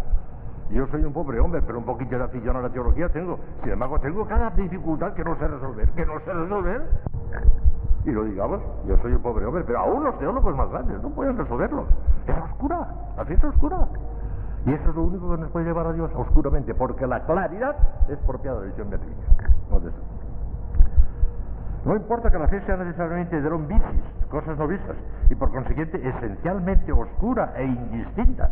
Yo 0.70 0.86
soy 0.86 1.04
un 1.04 1.12
pobre 1.12 1.38
hombre, 1.38 1.60
pero 1.66 1.78
un 1.78 1.84
poquito 1.84 2.16
de 2.16 2.24
afición 2.24 2.56
a 2.56 2.62
la 2.62 2.70
teología 2.70 3.08
tengo. 3.10 3.38
Sin 3.62 3.72
embargo, 3.72 4.00
tengo 4.00 4.26
cada 4.26 4.50
dificultad 4.50 5.12
que 5.12 5.24
no 5.24 5.36
sé 5.36 5.48
resolver, 5.48 5.88
que 5.90 6.06
no 6.06 6.18
sé 6.20 6.32
resolver. 6.32 6.82
Y 8.04 8.10
lo 8.10 8.24
digamos, 8.24 8.60
yo 8.86 8.96
soy 8.98 9.12
un 9.12 9.22
pobre 9.22 9.44
hombre, 9.44 9.64
pero 9.66 9.80
aún 9.80 10.02
los 10.02 10.18
teólogos 10.18 10.56
más 10.56 10.70
grandes 10.70 11.02
no 11.02 11.10
pueden 11.10 11.36
resolverlo. 11.36 11.86
Es 12.26 12.36
oscura, 12.36 12.88
la 13.16 13.24
fe 13.24 13.34
es 13.34 13.44
oscura. 13.44 13.86
Y 14.64 14.72
eso 14.72 14.90
es 14.90 14.94
lo 14.94 15.02
único 15.02 15.30
que 15.30 15.40
nos 15.42 15.50
puede 15.50 15.66
llevar 15.66 15.86
a 15.88 15.92
Dios 15.92 16.10
oscuramente, 16.14 16.74
porque 16.74 17.06
la 17.06 17.24
claridad 17.24 17.76
es 18.08 18.18
propia 18.18 18.52
de 18.52 18.60
la 18.60 18.66
visión 18.66 18.90
beatífica. 18.90 19.50
No, 21.84 21.96
importa 21.96 22.30
que 22.30 22.38
la 22.38 22.46
fe 22.46 22.60
sea 22.64 22.76
necesariamente 22.76 23.40
de 23.40 23.50
vicis, 23.50 24.02
cosas 24.30 24.56
no 24.56 24.68
vistas, 24.68 24.96
y 25.30 25.34
por 25.34 25.50
consiguiente 25.50 26.00
esencialmente 26.08 26.92
oscura 26.92 27.54
e 27.56 27.64
indistinta, 27.64 28.50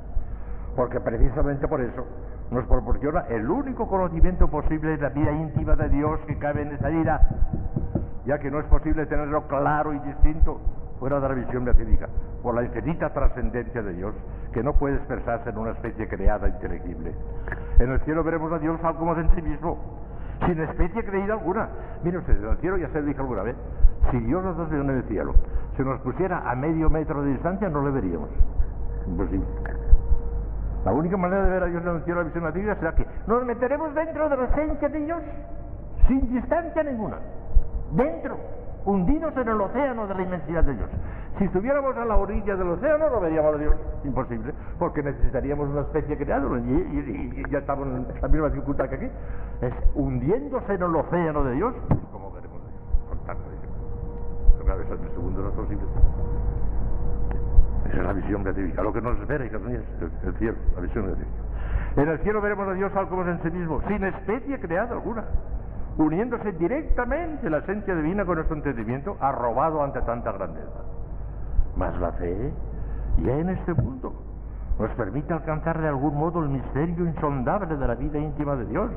porque 0.74 0.98
precisamente 0.98 1.68
por 1.68 1.80
eso 1.80 2.04
nos 2.50 2.64
proporciona 2.66 3.20
el 3.28 3.48
único 3.48 3.86
conocimiento 3.86 4.48
posible 4.48 4.96
de 4.96 5.02
la 5.02 5.10
vida 5.10 5.30
íntima 5.30 5.76
de 5.76 5.88
Dios 5.90 6.18
que 6.26 6.38
cabe 6.38 6.62
en 6.62 6.72
esa 6.72 6.88
vida, 6.88 7.20
ya 8.26 8.40
que 8.40 8.50
no 8.50 8.58
es 8.58 8.66
posible 8.66 9.06
tenerlo 9.06 9.46
claro 9.46 9.92
y 9.92 10.00
distinto 10.00 10.60
fuera 11.00 11.18
de 11.18 11.28
la 11.28 11.34
visión 11.34 11.64
beatífica, 11.64 12.08
por 12.42 12.54
la 12.54 12.62
infinita 12.62 13.12
trascendencia 13.12 13.82
de 13.82 13.94
Dios, 13.94 14.14
que 14.52 14.62
no 14.62 14.74
puede 14.74 14.96
expresarse 14.96 15.48
en 15.50 15.58
una 15.58 15.70
especie 15.72 16.06
creada 16.06 16.46
inteligible. 16.48 17.14
En 17.78 17.90
el 17.90 18.00
cielo 18.00 18.22
veremos 18.22 18.52
a 18.52 18.58
Dios 18.58 18.78
algo 18.84 19.00
como 19.00 19.14
en 19.16 19.34
sí 19.34 19.42
mismo, 19.42 19.78
sin 20.46 20.60
especie 20.60 21.04
creída 21.04 21.34
alguna. 21.34 21.68
Mire 22.04 22.18
usted, 22.18 22.36
en 22.36 22.50
el 22.50 22.56
cielo 22.58 22.76
ya 22.76 22.88
se 22.90 23.00
lo 23.00 23.06
dije 23.06 23.20
alguna 23.20 23.42
vez, 23.42 23.56
si 24.10 24.18
Dios 24.20 24.44
nos 24.44 24.56
dos 24.56 24.70
en 24.72 24.90
el 24.90 25.02
cielo 25.04 25.34
se 25.76 25.84
nos 25.84 26.00
pusiera 26.00 26.50
a 26.50 26.54
medio 26.54 26.90
metro 26.90 27.22
de 27.22 27.30
distancia, 27.30 27.68
no 27.70 27.82
le 27.82 27.90
veríamos. 27.90 28.28
Imposible. 29.06 29.46
La 30.84 30.92
única 30.92 31.16
manera 31.16 31.44
de 31.44 31.50
ver 31.50 31.62
a 31.62 31.66
Dios 31.66 31.82
en 31.82 31.96
el 31.96 32.04
cielo, 32.04 32.20
la 32.20 32.26
visión 32.26 32.44
nativa, 32.44 32.74
será 32.76 32.94
que 32.94 33.06
nos 33.26 33.44
meteremos 33.44 33.94
dentro 33.94 34.28
de 34.28 34.36
la 34.36 34.44
esencia 34.44 34.88
de 34.88 34.98
Dios, 35.00 35.22
sin 36.06 36.32
distancia 36.32 36.82
ninguna. 36.82 37.16
Dentro, 37.92 38.38
hundidos 38.84 39.36
en 39.36 39.48
el 39.48 39.60
océano 39.60 40.06
de 40.06 40.14
la 40.14 40.22
inmensidad 40.22 40.64
de 40.64 40.74
Dios. 40.74 40.88
Si 41.38 41.44
estuviéramos 41.44 41.96
a 41.96 42.04
la 42.04 42.16
orilla 42.16 42.56
del 42.56 42.68
océano, 42.68 43.10
no 43.10 43.20
veríamos 43.20 43.54
a 43.54 43.58
Dios. 43.58 43.74
Imposible, 44.04 44.52
porque 44.78 45.02
necesitaríamos 45.02 45.68
una 45.68 45.82
especie 45.82 46.16
creada 46.16 46.46
y, 46.58 46.70
y, 46.70 47.42
y, 47.46 47.50
ya 47.50 47.58
estamos 47.58 47.86
en 47.86 48.06
la 48.20 48.28
misma 48.28 48.48
dificultad 48.48 48.88
que 48.88 48.96
aquí. 48.96 49.10
Es 49.60 49.74
hundiéndose 49.94 50.74
en 50.74 50.82
el 50.82 50.96
océano 50.96 51.44
de 51.44 51.52
Dios, 51.54 51.74
¿cómo 52.12 52.32
veremos? 52.32 52.58
Con 53.08 53.18
tanto 53.26 53.44
claro, 54.64 54.82
eso 54.82 54.94
en 54.94 55.04
el 55.04 55.10
segundo 55.10 55.42
no 55.42 55.48
es 55.48 55.54
posible. 55.54 55.84
Esa 57.86 57.96
es 57.96 58.04
la 58.04 58.12
visión 58.12 58.44
beatífica, 58.44 58.82
lo 58.82 58.92
que 58.92 59.00
nos 59.00 59.18
espera, 59.18 59.44
hijas 59.44 59.60
mías, 59.62 59.82
el, 60.00 60.28
el 60.28 60.34
cielo, 60.36 60.58
la 60.76 60.80
visión 60.82 61.06
beatífica. 61.06 61.40
En 61.96 62.08
el 62.08 62.18
cielo 62.20 62.40
veremos 62.40 62.68
a 62.68 62.72
Dios 62.74 62.94
algo 62.94 63.10
como 63.10 63.22
en 63.22 63.42
sí 63.42 63.50
mismo, 63.50 63.80
sin 63.88 64.04
especie 64.04 64.60
creada 64.60 64.92
alguna, 64.92 65.24
uniéndose 65.98 66.52
directamente 66.52 67.50
la 67.50 67.58
esencia 67.58 67.94
divina 67.94 68.24
con 68.24 68.36
nuestro 68.36 68.56
entendimiento, 68.56 69.16
arrobado 69.20 69.82
ante 69.82 70.00
tanta 70.02 70.32
grandeza. 70.32 70.84
Mas 71.76 71.98
la 72.00 72.12
fe, 72.12 72.52
ya 73.18 73.32
en 73.32 73.50
este 73.50 73.74
mundo, 73.74 74.12
nos 74.78 74.90
permite 74.92 75.32
alcanzar 75.32 75.80
de 75.80 75.88
algún 75.88 76.16
modo 76.16 76.42
el 76.42 76.48
misterio 76.48 77.04
insondable 77.04 77.76
de 77.76 77.86
la 77.86 77.94
vida 77.94 78.18
íntima 78.18 78.56
de 78.56 78.66
Dios, 78.66 78.90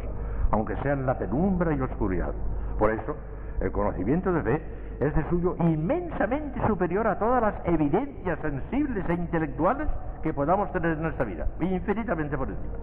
aunque 0.52 0.76
sea 0.78 0.94
en 0.94 1.06
la 1.06 1.18
penumbra 1.18 1.74
y 1.74 1.82
oscuridad. 1.82 2.34
Por 2.80 2.91
eso, 2.91 3.15
el 3.60 3.72
conocimiento 3.72 4.32
de 4.32 4.41
fe 4.44 4.61
es 4.99 5.15
de 5.15 5.30
suyo 5.30 5.56
inmensamente 5.60 6.65
superior 6.68 7.07
a 7.07 7.20
todas 7.20 7.41
las 7.41 7.56
evidencias 7.65 8.40
sensibles 8.40 9.07
e 9.10 9.14
intelectuales 9.14 9.90
que 10.22 10.34
podamos 10.34 10.72
tener 10.72 10.94
en 10.94 11.02
nuestra 11.02 11.26
vida, 11.26 11.48
infinitamente 11.60 12.38
por 12.38 12.48
encima. 12.48 12.74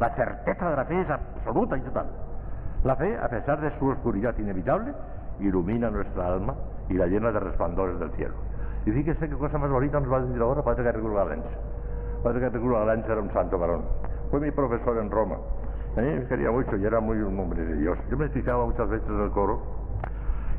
La 0.00 0.14
certeza 0.16 0.70
de 0.70 0.76
la 0.76 0.84
fe 0.84 1.00
es 1.00 1.10
absoluta 1.10 1.76
y 1.76 1.80
total. 1.82 2.06
La 2.84 2.96
fe, 2.96 3.16
a 3.16 3.28
pesar 3.28 3.60
de 3.60 3.70
su 3.78 3.86
oscuridad 3.86 4.36
inevitable, 4.38 4.92
ilumina 5.38 5.88
nuestra 5.88 6.26
alma 6.26 6.54
y 6.88 6.94
la 6.94 7.06
llena 7.06 7.30
de 7.30 7.38
resplandores 7.38 7.98
del 8.00 8.10
cielo. 8.12 8.34
Y 8.84 8.90
fíjese 8.90 9.28
qué 9.28 9.36
cosa 9.36 9.56
más 9.58 9.70
bonita 9.70 10.00
nos 10.00 10.12
va 10.12 10.16
a 10.16 10.20
decir 10.22 10.42
ahora 10.42 10.62
Padre 10.62 10.82
Garrigulo 10.82 11.14
Galancha. 11.14 11.50
Padre 12.24 12.40
Garrigulo 12.40 12.80
Galancha 12.80 13.12
era 13.12 13.20
un 13.20 13.32
santo 13.32 13.56
varón. 13.56 13.82
Fue 14.32 14.40
mi 14.40 14.50
profesor 14.50 14.98
en 14.98 15.12
Roma. 15.12 15.36
A 15.96 16.00
mí 16.00 16.08
me 16.08 16.26
quería 16.26 16.50
mucho 16.50 16.76
y 16.76 16.84
era 16.84 16.98
muy 16.98 17.18
un 17.18 17.38
hombre 17.38 17.64
de 17.64 17.76
Dios. 17.76 17.98
Yo 18.10 18.16
me 18.16 18.28
fijaba 18.30 18.66
muchas 18.66 18.88
veces 18.88 19.08
en 19.08 19.20
el 19.20 19.30
coro. 19.30 19.62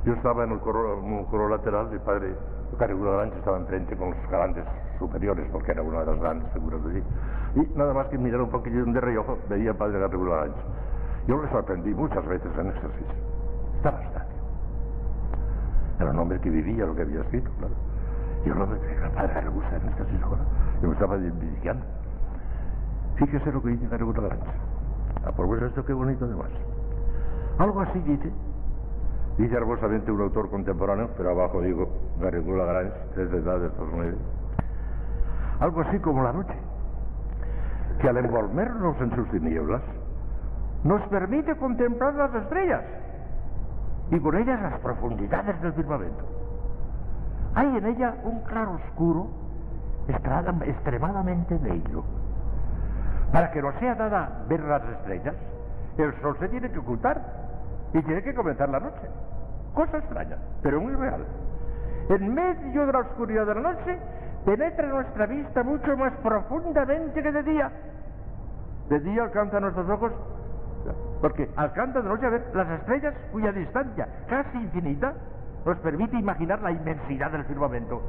Yo 0.05 0.13
estaba 0.13 0.45
en 0.45 0.51
el 0.51 0.59
coro, 0.59 0.99
en 0.99 1.03
un 1.03 1.25
coro 1.25 1.49
lateral, 1.49 1.89
mi 1.91 1.99
padre 1.99 2.35
Garrigulo 2.79 3.11
Galancha 3.11 3.37
estaba 3.37 3.57
enfrente 3.57 3.97
con 3.97 4.11
los 4.11 4.29
galantes 4.29 4.63
superiores, 4.97 5.45
porque 5.51 5.71
era 5.71 5.81
una 5.81 5.99
de 5.99 6.05
las 6.05 6.19
grandes 6.21 6.49
figuras 6.53 6.81
de 6.85 6.89
allí. 6.89 7.03
Y 7.55 7.77
nada 7.77 7.93
más 7.93 8.07
que 8.07 8.17
mirar 8.17 8.41
un 8.41 8.49
poquillo 8.49 8.85
de 8.85 9.01
reojo, 9.01 9.37
veía 9.49 9.73
Padre 9.73 9.99
Garrigulo 9.99 10.31
Galancha. 10.31 10.61
Yo 11.27 11.41
le 11.41 11.49
sorprendí 11.49 11.93
muchas 11.93 12.25
veces 12.25 12.51
en 12.57 12.67
ejercicio. 12.67 13.15
Estaba 13.77 14.01
estadio. 14.03 14.33
Era 15.99 16.11
un 16.11 16.19
hombre 16.19 16.39
que 16.39 16.49
vivía 16.49 16.85
lo 16.85 16.95
que 16.95 17.03
había 17.03 17.21
escrito, 17.21 17.49
claro. 17.59 17.73
Yo 18.45 18.55
no 18.55 18.67
me 18.67 18.77
creía 18.77 19.09
padre 19.13 19.41
le 19.43 19.49
gusta 19.49 19.77
en 19.77 19.87
esta 19.87 20.25
ahora. 20.25 20.41
Yo 20.81 20.87
me 20.89 20.93
estaba 20.93 21.17
diciendo. 21.17 21.85
Fíjese 23.15 23.51
lo 23.51 23.61
que 23.61 23.69
dice 23.69 23.87
Garrigulo 23.87 24.21
Galancha. 24.21 24.51
Aprovecha 25.25 25.67
esto, 25.67 25.85
qué 25.85 25.93
bonito 25.93 26.25
además. 26.25 26.49
Algo 27.57 27.79
así 27.81 27.99
dice. 27.99 28.31
Dice 29.37 29.55
hermosamente 29.55 30.11
un 30.11 30.21
autor 30.21 30.49
contemporáneo, 30.49 31.09
pero 31.15 31.31
abajo 31.31 31.61
digo 31.61 31.87
Garrigulo 32.19 32.65
Galancha, 32.65 32.97
es 33.17 33.31
de 33.31 33.37
edad 33.37 33.59
de 33.59 33.67
estos 33.67 33.87
nueve. 33.93 34.17
Algo 35.59 35.81
así 35.81 35.97
como 35.99 36.23
la 36.23 36.33
noche, 36.33 36.53
que 37.99 38.09
al 38.09 38.17
envolvernos 38.17 38.99
en 38.99 39.15
sus 39.15 39.29
tinieblas, 39.29 39.81
nos 40.83 41.01
permite 41.07 41.55
contemplar 41.55 42.13
las 42.15 42.33
estrellas 42.35 42.81
y 44.11 44.19
con 44.19 44.35
ellas 44.35 44.61
las 44.61 44.79
profundidades 44.79 45.61
del 45.61 45.73
firmamento. 45.73 46.25
Hay 47.55 47.77
en 47.77 47.85
ella 47.85 48.15
un 48.23 48.41
claro 48.41 48.73
oscuro 48.73 49.27
extremadamente 50.07 51.57
bello. 51.57 52.03
Para 53.31 53.51
que 53.51 53.61
no 53.61 53.71
sea 53.79 53.95
nada 53.95 54.43
ver 54.47 54.59
las 54.61 54.83
estrellas, 54.83 55.35
el 55.97 56.13
sol 56.21 56.35
se 56.39 56.49
tiene 56.49 56.69
que 56.69 56.79
ocultar 56.79 57.21
y 57.93 58.01
tiene 58.01 58.21
que 58.21 58.33
comenzar 58.33 58.69
la 58.69 58.79
noche. 58.79 59.09
Cosa 59.73 59.97
extraña, 59.97 60.37
pero 60.61 60.81
muy 60.81 60.93
real. 60.93 61.25
En 62.09 62.33
medio 62.33 62.85
de 62.85 62.91
la 62.91 62.99
oscuridad 62.99 63.45
de 63.45 63.55
la 63.55 63.61
noche 63.61 63.99
penetra 64.45 64.87
nuestra 64.87 65.25
vista 65.25 65.63
mucho 65.63 65.95
más 65.95 66.13
profundamente 66.17 67.23
que 67.23 67.31
de 67.31 67.43
día. 67.43 67.71
De 68.89 68.99
día 68.99 69.23
alcanza 69.23 69.59
nuestros 69.61 69.89
ojos 69.89 70.11
porque 71.23 71.49
alcanza 71.55 72.01
de 72.01 72.09
noche 72.09 72.25
a 72.25 72.31
ver 72.31 72.43
las 72.53 72.69
estrellas 72.81 73.13
cuya 73.31 73.53
distancia 73.53 74.05
casi 74.27 74.57
infinita 74.57 75.13
nos 75.65 75.77
permite 75.77 76.17
imaginar 76.17 76.61
la 76.61 76.71
inmensidad 76.71 77.31
del 77.31 77.45
firmamento. 77.45 78.01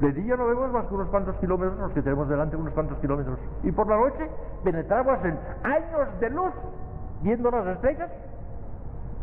De 0.00 0.12
día 0.12 0.36
no 0.36 0.46
vemos 0.46 0.70
más 0.70 0.86
que 0.86 0.94
unos 0.94 1.08
cuantos 1.08 1.34
kilómetros, 1.38 1.76
los 1.80 1.90
que 1.90 2.00
tenemos 2.00 2.28
delante 2.28 2.54
unos 2.54 2.72
cuantos 2.74 2.96
kilómetros. 2.98 3.40
Y 3.64 3.72
por 3.72 3.88
la 3.88 3.96
noche 3.96 4.30
penetramos 4.62 5.18
en 5.24 5.36
años 5.64 6.20
de 6.20 6.30
luz 6.30 6.52
viendo 7.22 7.50
las 7.50 7.66
estrellas. 7.66 8.08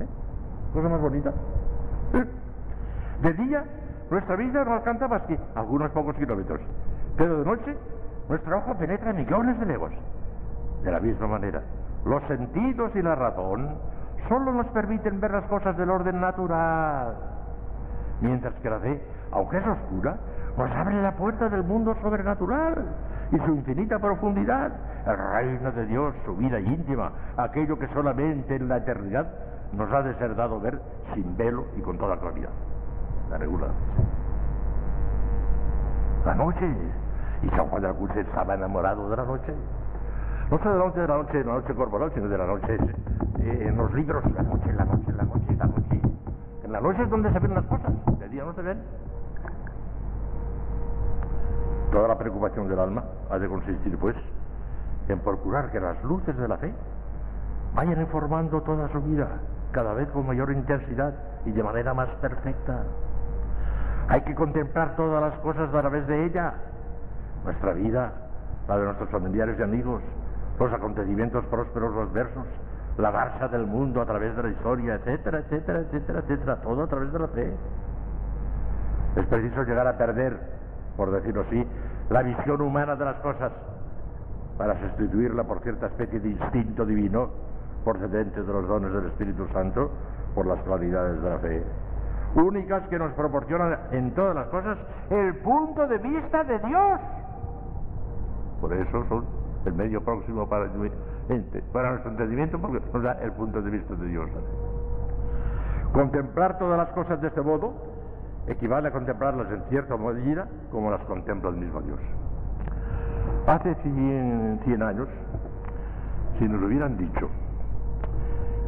¿Eh? 0.02 0.08
Cosa 0.74 0.90
más 0.90 1.00
bonita. 1.00 1.32
De 3.22 3.32
día 3.32 3.64
nuestra 4.12 4.36
vida 4.36 4.66
no 4.66 4.74
alcanza 4.74 5.08
más 5.08 5.22
que 5.22 5.40
algunos 5.56 5.90
pocos 5.92 6.18
kilómetros. 6.18 6.60
Pero 7.16 7.38
de 7.38 7.46
noche 7.46 7.78
nuestra 8.28 8.58
ojo 8.58 8.78
penetra 8.78 9.14
millones 9.14 9.58
de 9.58 9.66
legos. 9.68 9.94
De 10.84 10.92
la 10.92 11.00
misma 11.00 11.28
manera, 11.28 11.64
los 12.06 12.24
sentidos 12.24 12.92
y 12.96 13.02
la 13.02 13.16
razón 13.16 13.70
solo 14.30 14.54
nos 14.54 14.68
permiten 14.68 15.20
ver 15.20 15.32
las 15.32 15.46
cosas 15.46 15.76
del 15.78 15.90
orden 15.90 16.22
natural, 16.22 17.16
mientras 18.22 18.54
que 18.56 18.70
la 18.70 18.80
fe, 18.80 19.02
aunque 19.32 19.58
es 19.58 19.68
oscura, 19.68 20.18
nos 20.58 20.72
abre 20.72 21.02
la 21.02 21.12
puerta 21.16 21.50
del 21.50 21.64
mundo 21.64 21.96
sobrenatural 22.02 22.86
y 23.32 23.38
su 23.40 23.56
infinita 23.56 24.00
profundidad, 24.00 24.72
el 25.06 25.18
reino 25.18 25.72
de 25.72 25.86
Dios, 25.88 26.16
su 26.26 26.36
vida 26.36 26.60
íntima, 26.60 27.12
aquello 27.38 27.78
que 27.78 27.88
solamente 27.88 28.56
en 28.56 28.68
la 28.68 28.78
eternidad 28.78 29.28
nos 29.74 29.92
ha 29.92 30.02
de 30.04 30.14
ser 30.16 30.36
dado 30.36 30.60
ver 30.60 30.80
sin 31.14 31.36
velo 31.36 31.66
y 31.76 31.82
con 31.82 31.98
toda 31.98 32.18
claridad. 32.18 32.52
La 33.30 33.38
regular. 33.38 33.72
La 36.26 36.36
noche. 36.36 36.68
Y 37.42 37.50
San 37.50 37.68
Juan 37.68 37.82
de 37.82 37.88
la 37.90 37.94
Cruz 37.94 38.16
estaba 38.16 38.56
enamorado 38.56 39.10
de 39.10 39.18
la 39.18 39.26
noche. 39.26 39.54
No 40.52 40.60
de 40.60 40.66
la 40.66 40.76
noche 40.76 41.00
de 41.00 41.08
la 41.08 41.16
noche, 41.16 41.38
de 41.40 41.44
la 41.44 41.54
noche 41.54 41.74
corporal, 41.74 42.12
sino 42.14 42.30
de 42.30 42.38
la 42.38 42.46
noche 42.46 42.78
eh, 43.40 43.66
en 43.68 43.78
los 43.78 43.92
libros, 43.94 44.24
la 44.32 44.44
noche, 44.44 44.72
la 44.74 44.86
noche, 44.86 45.12
la 45.12 45.24
noche, 45.24 45.56
la 45.58 45.66
noche. 45.66 46.02
En 46.64 46.72
la 46.72 46.82
noche 46.82 47.02
es 47.02 47.10
donde 47.10 47.32
se 47.32 47.40
ven 47.40 47.56
las 47.56 47.66
cosas, 47.66 47.92
de 48.20 48.30
día 48.30 48.44
no 48.44 48.54
se 48.54 48.62
ven. 48.62 48.78
Toda 51.92 52.08
la 52.08 52.18
preocupación 52.18 52.68
del 52.68 52.80
alma 52.80 53.04
ha 53.32 53.40
de 53.40 53.48
consistir, 53.48 53.98
pues, 53.98 54.16
en 55.08 55.20
procurar 55.20 55.72
que 55.72 55.80
las 55.80 56.04
luces 56.04 56.38
de 56.38 56.48
la 56.48 56.58
fe 56.58 56.72
vayan 57.74 58.00
informando 58.00 58.62
toda 58.62 58.88
su 58.90 59.02
vida, 59.02 59.28
cada 59.72 59.94
vez 59.96 60.08
con 60.10 60.28
mayor 60.28 60.52
intensidad 60.52 61.16
y 61.46 61.52
de 61.52 61.64
manera 61.64 61.96
más 61.96 62.10
perfecta. 62.22 62.84
Hay 64.10 64.22
que 64.22 64.36
contemplar 64.36 64.96
todas 64.96 65.22
las 65.22 65.40
cosas 65.40 65.74
a 65.74 65.82
través 65.82 66.06
de 66.06 66.26
ella, 66.26 66.54
nuestra 67.44 67.74
vida, 67.74 68.14
la 68.68 68.78
de 68.78 68.86
nuestros 68.86 69.10
familiares 69.10 69.58
y 69.60 69.64
amigos, 69.64 70.02
los 70.60 70.74
acontecimientos 70.74 71.46
prósperos, 71.46 71.94
los 71.94 72.14
versos, 72.14 72.46
la 72.98 73.12
marcha 73.12 73.48
del 73.50 73.66
mundo 73.66 74.02
a 74.02 74.06
través 74.06 74.36
de 74.36 74.44
la 74.44 74.50
historia, 74.50 74.96
etcétera, 74.96 75.40
etcétera, 75.40 75.80
etcétera, 75.80 76.20
etcétera, 76.20 76.56
todo 76.62 76.84
a 76.84 76.88
través 76.88 77.12
de 77.12 77.20
la 77.20 77.28
fe. 77.28 77.54
Es 79.18 79.26
preciso 79.28 79.64
llegar 79.64 79.88
a 79.88 79.98
perder, 79.98 80.38
por 80.96 81.12
decirlo 81.12 81.42
así, 81.42 81.68
la 82.10 82.22
visión 82.22 82.62
humana 82.62 82.96
de 82.96 83.06
las 83.06 83.16
cosas 83.18 83.52
para 84.58 84.80
sustituirla 84.80 85.44
por 85.44 85.62
cierta 85.62 85.88
especie 85.88 86.20
de 86.20 86.30
instinto 86.30 86.86
divino 86.86 87.30
procedente 87.84 88.42
de 88.42 88.54
los 88.54 88.68
dones 88.68 88.92
del 88.94 89.06
Espíritu 89.08 89.48
Santo 89.54 89.92
por 90.34 90.46
las 90.46 90.62
claridades 90.64 91.22
de 91.22 91.30
la 91.30 91.40
fe, 91.40 91.64
únicas 92.36 92.88
que 92.88 92.98
nos 92.98 93.12
proporcionan 93.14 93.78
en 93.92 94.12
todas 94.14 94.36
las 94.36 94.48
cosas 94.48 94.78
el 95.10 95.36
punto 95.38 95.88
de 95.88 95.98
vista 95.98 96.44
de 96.44 96.60
Dios. 96.60 97.00
Por 98.62 98.74
eso 98.74 99.06
son 99.08 99.45
el 99.66 99.74
medio 99.74 100.04
próximo 100.04 100.48
para, 100.48 100.68
nuestro 100.68 102.12
entendimiento, 102.12 102.60
porque 102.60 102.82
nos 102.94 103.04
da 103.04 103.14
el 103.24 103.32
punto 103.32 103.62
de 103.62 103.70
vista 103.72 103.96
de 103.96 104.08
Dios. 104.08 104.30
Contemplar 105.94 106.58
todas 106.58 106.78
las 106.78 106.90
cosas 106.90 107.22
de 107.22 107.28
este 107.28 107.42
modo 107.42 107.74
equivale 108.48 108.90
a 108.90 108.92
contemplarlas 108.92 109.52
en 109.52 109.64
cierta 109.70 109.98
medida 109.98 110.48
como 110.72 110.92
las 110.92 111.02
contempla 111.06 111.50
el 111.50 111.56
mismo 111.56 111.82
Dios. 111.82 112.00
Hace 113.48 113.76
100, 113.76 114.84
años, 114.84 115.08
si 116.38 116.48
nos 116.48 116.62
hubieran 116.62 116.98
dicho 116.98 117.30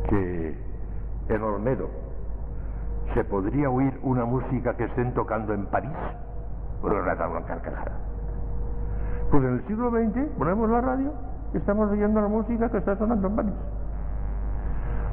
que 0.09 0.57
en 1.29 1.43
Olmedo 1.43 1.89
se 3.13 3.23
podría 3.23 3.69
oír 3.69 3.99
una 4.03 4.25
música 4.25 4.75
que 4.75 4.85
estén 4.85 5.13
tocando 5.13 5.53
en 5.53 5.65
París, 5.67 5.91
pues 6.81 6.93
nos 6.93 7.17
tan 7.17 7.31
una 7.31 7.41
carcajada. 7.45 8.06
Pues 9.31 9.43
en 9.43 9.53
el 9.55 9.67
siglo 9.67 9.89
XX 9.91 10.37
ponemos 10.37 10.69
la 10.69 10.81
radio 10.81 11.11
y 11.53 11.57
estamos 11.57 11.91
oyendo 11.91 12.21
la 12.21 12.27
música 12.27 12.69
que 12.69 12.77
está 12.77 12.95
sonando 12.97 13.27
en 13.27 13.35
París. 13.35 13.53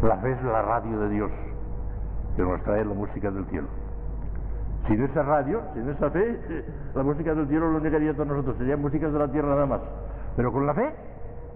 La 0.02 0.16
fe 0.18 0.32
es 0.32 0.42
la 0.44 0.62
radio 0.62 1.00
de 1.00 1.08
Dios 1.08 1.30
que 2.36 2.42
nos 2.42 2.62
trae 2.62 2.84
la 2.84 2.94
música 2.94 3.30
del 3.30 3.44
cielo. 3.46 3.66
Sin 4.86 5.02
esa 5.02 5.22
radio, 5.22 5.62
sin 5.72 5.88
esa 5.88 6.10
fe, 6.10 6.64
la 6.94 7.02
música 7.02 7.34
del 7.34 7.48
cielo 7.48 7.70
lo 7.70 7.80
negaría 7.80 8.10
a 8.10 8.14
todos 8.14 8.28
nosotros, 8.28 8.56
serían 8.58 8.82
músicas 8.82 9.12
de 9.12 9.18
la 9.18 9.28
tierra 9.28 9.48
nada 9.48 9.66
más. 9.66 9.80
Pero 10.36 10.52
con 10.52 10.66
la 10.66 10.74
fe 10.74 10.94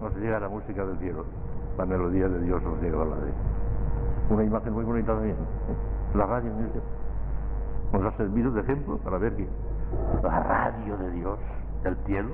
nos 0.01 0.15
llega 0.15 0.39
la 0.39 0.49
música 0.49 0.83
del 0.83 0.97
cielo, 0.97 1.25
la 1.77 1.85
melodía 1.85 2.27
de 2.27 2.39
Dios 2.41 2.61
nos 2.63 2.81
llega 2.81 3.01
a 3.01 3.05
la 3.05 3.15
fe. 3.15 4.33
Una 4.33 4.43
imagen 4.43 4.73
muy 4.73 4.83
bonita 4.83 5.13
también. 5.13 5.35
La 6.13 6.25
radio 6.25 6.51
nos 7.93 8.03
ha 8.03 8.17
servido 8.17 8.51
de 8.51 8.61
ejemplo 8.61 8.97
para 8.97 9.17
ver 9.17 9.35
que 9.35 9.47
la 10.23 10.43
radio 10.43 10.97
de 10.97 11.11
Dios, 11.11 11.39
el 11.83 11.95
cielo, 12.05 12.29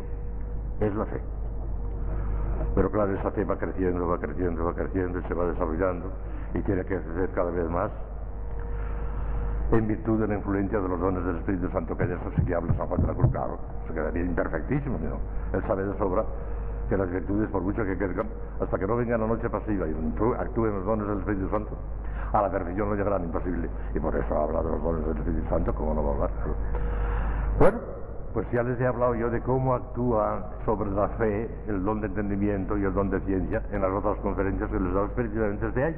es 0.80 0.96
la 0.96 1.06
fe. 1.06 1.22
Pero 2.76 2.92
claro, 2.92 3.14
esa 3.14 3.32
fe 3.32 3.44
va 3.46 3.58
creciendo, 3.58 4.08
va 4.08 4.20
creciendo, 4.20 4.66
va 4.66 4.74
creciendo 4.74 5.20
y 5.20 5.24
se 5.24 5.34
va 5.34 5.46
desarrollando 5.46 6.12
y 6.54 6.62
tiene 6.62 6.84
que 6.84 7.00
crecer 7.00 7.30
cada 7.34 7.52
vez 7.52 7.70
más 7.70 7.92
en 9.72 9.88
virtud 9.88 10.20
de 10.22 10.28
la 10.28 10.36
influencia 10.36 10.80
de 10.80 10.88
los 10.88 11.00
dones 11.00 11.26
del 11.26 11.38
Espíritu 11.38 11.70
Santo 11.70 11.98
que 11.98 12.06
de 12.06 12.16
eso 12.16 12.32
sí 12.36 12.46
que 12.46 12.56
habla 12.56 12.74
San 12.76 12.88
Juan 12.88 13.02
de 13.02 13.08
la 13.08 13.14
Cruz, 13.14 13.32
se 13.88 13.94
quedaría 13.94 14.24
imperfectísimo, 14.24 14.98
¿no? 15.00 15.58
Él 15.58 15.64
sabe 15.68 15.86
de 15.86 15.98
sobra 15.98 16.24
que 16.90 16.98
las 16.98 17.10
virtudes, 17.10 17.50
por 17.50 17.62
mucho 17.62 17.84
que 17.84 17.98
crezcan, 17.98 18.28
hasta 18.62 18.78
que 18.78 18.86
no 18.86 18.96
venga 18.96 19.18
la 19.18 19.26
noche 19.26 19.50
pasiva 19.50 19.88
y 19.88 19.96
actúen 20.38 20.74
los 20.76 20.86
dones 20.86 21.08
del 21.08 21.20
Espíritu 21.20 21.50
Santo, 21.50 21.72
a 22.32 22.42
la 22.42 22.52
perfección 22.52 22.90
no 22.90 22.96
llegarán, 22.96 23.24
imposible. 23.24 23.70
Y 23.94 24.00
por 24.00 24.16
eso 24.16 24.38
habla 24.38 24.62
de 24.62 24.70
los 24.70 24.84
dones 24.84 25.06
del 25.08 25.18
Espíritu 25.18 25.50
Santo, 25.50 25.74
como 25.74 25.94
no 25.94 26.04
va 26.04 26.10
a 26.10 26.14
hablar. 26.14 26.30
Bueno, 27.58 27.80
pues 28.36 28.52
ya 28.52 28.64
les 28.64 28.78
he 28.82 28.86
hablado 28.86 29.16
yo 29.16 29.30
de 29.30 29.40
cómo 29.40 29.74
actúa 29.74 30.52
sobre 30.66 30.92
la 30.92 31.08
fe, 31.18 31.50
el 31.70 31.86
don 31.86 32.02
de 32.02 32.08
entendimiento 32.08 32.78
y 32.78 32.84
el 32.84 32.94
don 32.94 33.10
de 33.10 33.22
ciencia 33.22 33.62
en 33.72 33.82
las 33.82 33.90
otras 33.92 34.18
conferencias 34.18 34.70
que 34.70 34.78
les 34.78 34.92
he 34.92 34.94
dado 34.94 35.08
precisamente 35.08 35.66
este 35.66 35.84
año. 35.86 35.98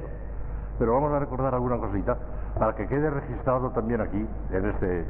Pero 0.78 0.94
vamos 0.94 1.12
a 1.14 1.18
recordar 1.18 1.52
alguna 1.52 1.78
cosita 1.78 2.16
para 2.56 2.76
que 2.76 2.86
quede 2.86 3.10
registrado 3.10 3.70
también 3.70 4.00
aquí, 4.00 4.24
en 4.52 4.66
este 4.66 5.04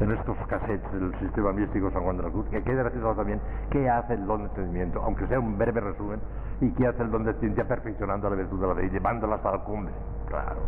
en 0.00 0.10
estos 0.10 0.36
cassettes 0.46 0.92
del 0.92 1.18
sistema 1.20 1.52
místico 1.52 1.90
San 1.92 2.02
Juan 2.02 2.18
de 2.18 2.24
la 2.24 2.28
Cruz, 2.28 2.44
que 2.50 2.62
quede 2.62 2.82
registrado 2.82 3.14
también 3.14 3.40
qué 3.70 3.88
hace 3.88 4.12
el 4.12 4.26
don 4.26 4.40
de 4.40 4.48
entendimiento, 4.48 5.00
aunque 5.02 5.26
sea 5.26 5.40
un 5.40 5.56
breve 5.56 5.80
resumen, 5.80 6.20
y 6.60 6.70
qué 6.72 6.86
hace 6.86 7.02
el 7.02 7.12
don 7.12 7.24
de 7.24 7.32
ciencia 7.34 7.66
perfeccionando 7.66 8.28
la 8.28 8.36
virtud 8.36 8.60
de 8.60 8.66
la 8.66 8.74
fe 8.74 8.84
y 8.84 8.90
llevándola 8.90 9.36
hasta 9.36 9.52
la 9.52 9.58
cumbre. 9.60 9.94
Claro, 10.28 10.60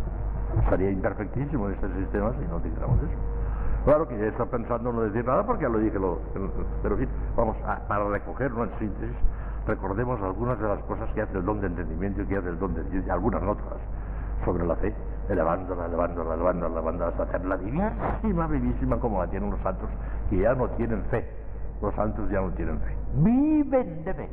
sería 0.71 0.91
imperfectísimo 0.91 1.69
este 1.69 1.93
sistema 1.93 2.33
si 2.41 2.47
no 2.49 2.59
dijéramos 2.61 3.03
eso. 3.03 3.36
Claro 3.87 4.09
que 4.09 4.19
ya 4.19 4.27
está 4.27 4.45
pensando 4.47 4.93
no 4.93 5.03
decir 5.03 5.25
nada 5.25 5.47
porque 5.47 5.63
ya 5.63 5.69
lo 5.69 5.79
dije, 5.79 5.97
lo, 5.97 6.19
pero 6.83 6.97
en 6.97 7.03
fin, 7.03 7.09
vamos 7.37 7.57
a, 7.65 7.79
para 7.87 8.09
recoger 8.09 8.53
una 8.53 8.69
síntesis, 8.81 9.17
recordemos 9.65 10.21
algunas 10.23 10.59
de 10.59 10.67
las 10.67 10.81
cosas 10.87 11.09
que 11.15 11.23
hace 11.23 11.39
el 11.39 11.45
don 11.45 11.61
de 11.61 11.69
entendimiento 11.69 12.23
y 12.23 12.27
que 12.27 12.37
hace 12.37 12.49
el 12.49 12.59
don 12.59 12.75
de 12.75 12.83
ciencia, 12.91 13.15
algunas 13.15 13.45
otras 13.45 13.79
sobre 14.45 14.67
la 14.67 14.75
fe, 14.75 14.93
elevándola, 15.29 15.87
elevándola, 15.87 16.35
elevándola, 16.35 16.73
elevándola 16.73 17.11
hasta 17.11 17.23
hacerla 17.23 17.57
vivísima, 17.59 18.49
vivísima 18.49 18.99
como 18.99 19.21
la 19.21 19.31
tienen 19.31 19.53
los 19.53 19.61
santos 19.61 19.89
que 20.31 20.39
ya 20.39 20.53
no 20.57 20.69
tienen 20.71 21.03
fe. 21.05 21.25
Los 21.81 21.95
santos 21.95 22.29
ya 22.29 22.41
no 22.41 22.51
tienen 22.55 22.81
fe. 22.81 22.97
Viven 23.15 24.05
de 24.05 24.15
fe. 24.15 24.29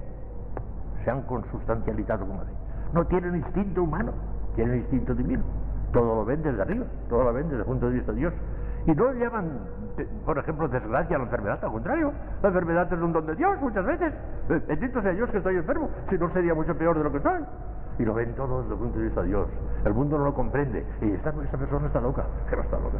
Se 1.03 1.11
han 1.11 1.21
consustancializado 1.23 2.25
como 2.25 2.39
fe. 2.39 2.53
No 2.93 3.05
tienen 3.05 3.35
instinto 3.35 3.83
humano, 3.83 4.13
tienen 4.55 4.77
instinto 4.77 5.13
divino. 5.13 5.43
Todo 5.91 6.15
lo 6.15 6.25
ven 6.25 6.41
desde 6.41 6.59
arriba, 6.59 6.85
todo 7.07 7.23
lo 7.23 7.33
ven 7.33 7.49
desde 7.49 7.59
el 7.59 7.65
punto 7.65 7.85
de 7.85 7.93
vista 7.93 8.11
de 8.13 8.17
Dios. 8.17 8.33
Y 8.85 8.91
no 8.91 9.13
llaman, 9.13 9.59
por 10.25 10.37
ejemplo, 10.37 10.67
desgracia 10.67 11.15
a 11.15 11.19
la 11.19 11.25
enfermedad, 11.25 11.63
al 11.63 11.71
contrario. 11.71 12.11
La 12.41 12.49
enfermedad 12.49 12.91
es 12.91 12.99
un 12.99 13.13
don 13.13 13.25
de 13.25 13.35
Dios 13.35 13.61
muchas 13.61 13.85
veces. 13.85 14.13
Bendito 14.67 15.01
sea 15.01 15.11
Dios 15.11 15.29
que 15.29 15.37
estoy 15.37 15.55
enfermo, 15.55 15.89
si 16.09 16.17
no 16.17 16.29
sería 16.33 16.53
mucho 16.53 16.77
peor 16.77 16.97
de 16.97 17.03
lo 17.03 17.11
que 17.11 17.21
soy 17.21 17.43
y 17.99 18.05
lo 18.05 18.13
ven 18.13 18.33
todo 18.35 18.61
desde 18.61 18.73
el 18.73 18.79
punto 18.79 18.97
de 18.97 19.05
vista 19.05 19.21
de 19.21 19.27
Dios. 19.27 19.47
El 19.85 19.93
mundo 19.93 20.17
no 20.17 20.25
lo 20.25 20.33
comprende 20.33 20.85
y 21.01 21.11
esta, 21.11 21.31
persona 21.31 21.87
está 21.87 22.01
loca, 22.01 22.25
que 22.49 22.55
no 22.55 22.61
está 22.63 22.79
loca. 22.79 22.97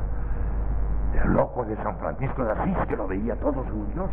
El 1.24 1.34
loco 1.34 1.66
de 1.66 1.76
San 1.78 1.98
Francisco 1.98 2.44
de 2.44 2.52
Asís, 2.52 2.78
que 2.88 2.96
lo 2.96 3.08
veía 3.08 3.36
todo 3.36 3.64
según 3.66 3.92
Dios. 3.94 4.10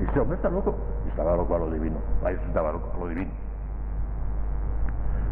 Y 0.00 0.04
este 0.04 0.20
hombre 0.20 0.36
está 0.36 0.48
loco. 0.48 0.74
Estaba 1.08 1.36
loco 1.36 1.54
a 1.54 1.58
lo 1.58 1.70
divino. 1.70 1.98
Ahí 2.24 2.34
estaba 2.46 2.72
loco 2.72 2.90
a 2.94 2.98
lo 2.98 3.08
divino. 3.08 3.30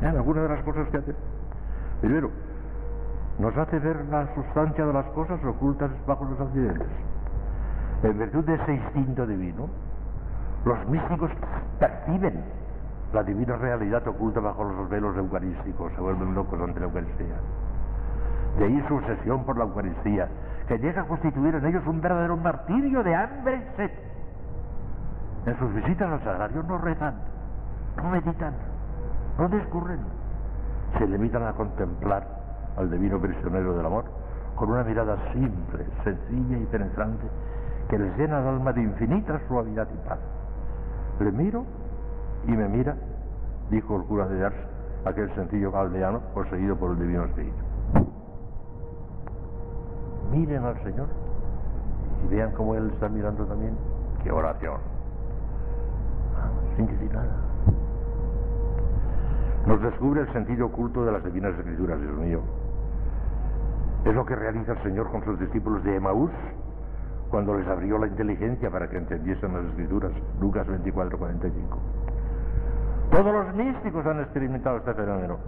Vean 0.01 0.17
algunas 0.17 0.43
de 0.45 0.49
las 0.55 0.65
cosas 0.65 0.89
que 0.89 0.99
hace. 0.99 1.15
Primero, 2.01 2.31
nos 3.41 3.57
hace 3.57 3.79
ver 3.79 4.05
la 4.11 4.33
sustancia 4.35 4.85
de 4.85 4.93
las 4.93 5.07
cosas 5.07 5.43
ocultas 5.43 5.91
bajo 6.07 6.25
los 6.27 6.39
accidentes. 6.39 6.89
En 8.03 8.19
virtud 8.19 8.45
de 8.45 8.55
ese 8.55 8.75
instinto 8.75 9.27
divino, 9.27 9.69
los 10.65 10.89
místicos 10.89 11.31
perciben 11.79 12.45
la 13.15 13.23
divina 13.23 13.57
realidad 13.57 14.07
oculta 14.07 14.41
bajo 14.41 14.65
los 14.65 14.89
velos 14.91 15.17
eucarísticos, 15.17 15.91
se 15.95 16.01
vuelven 16.01 16.35
locos 16.35 16.61
ante 16.61 16.81
la 16.81 16.87
Eucaristía. 16.87 17.35
De 18.59 18.65
ahí 18.65 18.85
su 18.87 18.97
obsesión 18.97 19.45
por 19.45 19.57
la 19.57 19.65
Eucaristía, 19.65 20.29
que 20.69 20.79
llega 20.79 21.03
a 21.03 21.07
constituir 21.07 21.55
en 21.55 21.65
ellos 21.65 21.87
un 21.87 22.01
verdadero 22.01 22.37
martirio 22.37 23.03
de 23.03 23.15
hambre 23.15 23.57
y 23.57 23.77
sed. 23.77 23.91
En 25.47 25.59
sus 25.59 25.75
visitas 25.75 26.13
al 26.13 26.23
sagrario 26.23 26.63
no 26.63 26.77
rezan, 26.79 27.15
no 27.97 28.11
meditan, 28.11 28.53
no 29.39 29.49
discurren, 29.49 30.01
se 30.99 31.07
limitan 31.07 31.47
a 31.47 31.55
contemplar 31.55 32.40
al 32.77 32.91
divino 32.91 33.21
prisionero 33.21 33.77
del 33.77 33.87
amor 33.87 34.05
con 34.57 34.71
una 34.71 34.85
mirada 34.85 35.17
simple, 35.33 35.87
sencilla 36.05 36.59
y 36.59 36.67
penetrante 36.67 37.27
que 37.89 37.99
les 37.99 38.17
llena 38.19 38.41
el 38.41 38.47
alma 38.47 38.73
de 38.73 38.83
infinita 38.83 39.41
suavidad 39.49 39.89
y 39.93 40.09
paz. 40.09 40.19
Le 41.19 41.33
miro 41.33 41.65
y 42.47 42.53
me 42.53 42.69
mira, 42.69 42.95
dijo 43.71 43.97
el 43.97 44.03
cura 44.03 44.27
de 44.27 44.45
Ars, 44.45 44.57
aquel 45.05 45.35
sencillo 45.35 45.77
aldeano 45.77 46.21
poseído 46.35 46.77
por 46.77 46.93
el 46.93 46.99
Divino 47.01 47.25
Espíritu. 47.25 47.57
Miren 50.31 50.65
al 50.65 50.77
Señor 50.85 51.09
y 52.25 52.29
vean 52.29 52.53
cómo 52.53 52.75
Él 52.75 52.91
está 52.93 53.09
mirando 53.09 53.45
también. 53.47 53.77
¡Qué 54.23 54.31
oración! 54.31 54.79
Sin 56.77 56.87
decir 56.87 57.13
nada. 57.13 57.37
Nos 59.67 59.81
descubre 59.83 60.21
el 60.21 60.33
sentido 60.33 60.67
oculto 60.67 61.05
de 61.05 61.13
las 61.13 61.25
divinas 61.25 61.59
escrituras, 61.59 62.01
Dios 62.01 62.17
mío. 62.19 62.41
Es 64.05 64.15
lo 64.15 64.25
que 64.25 64.35
realiza 64.35 64.73
el 64.73 64.83
Señor 64.83 65.11
con 65.11 65.23
sus 65.25 65.39
discípulos 65.39 65.85
de 65.85 65.97
Emaús 65.97 66.31
cuando 67.31 67.57
les 67.57 67.67
abrió 67.69 67.99
la 67.99 68.07
inteligencia 68.07 68.71
para 68.71 68.89
que 68.89 68.97
entendiesen 68.97 69.53
las 69.53 69.65
escrituras. 69.67 70.13
Lucas 70.41 70.67
24, 70.67 71.19
45. 71.19 71.79
Todos 73.11 73.33
los 73.33 73.55
místicos 73.55 74.07
han 74.07 74.21
experimentado 74.21 74.79
este 74.79 74.95
fenómeno, 74.95 75.39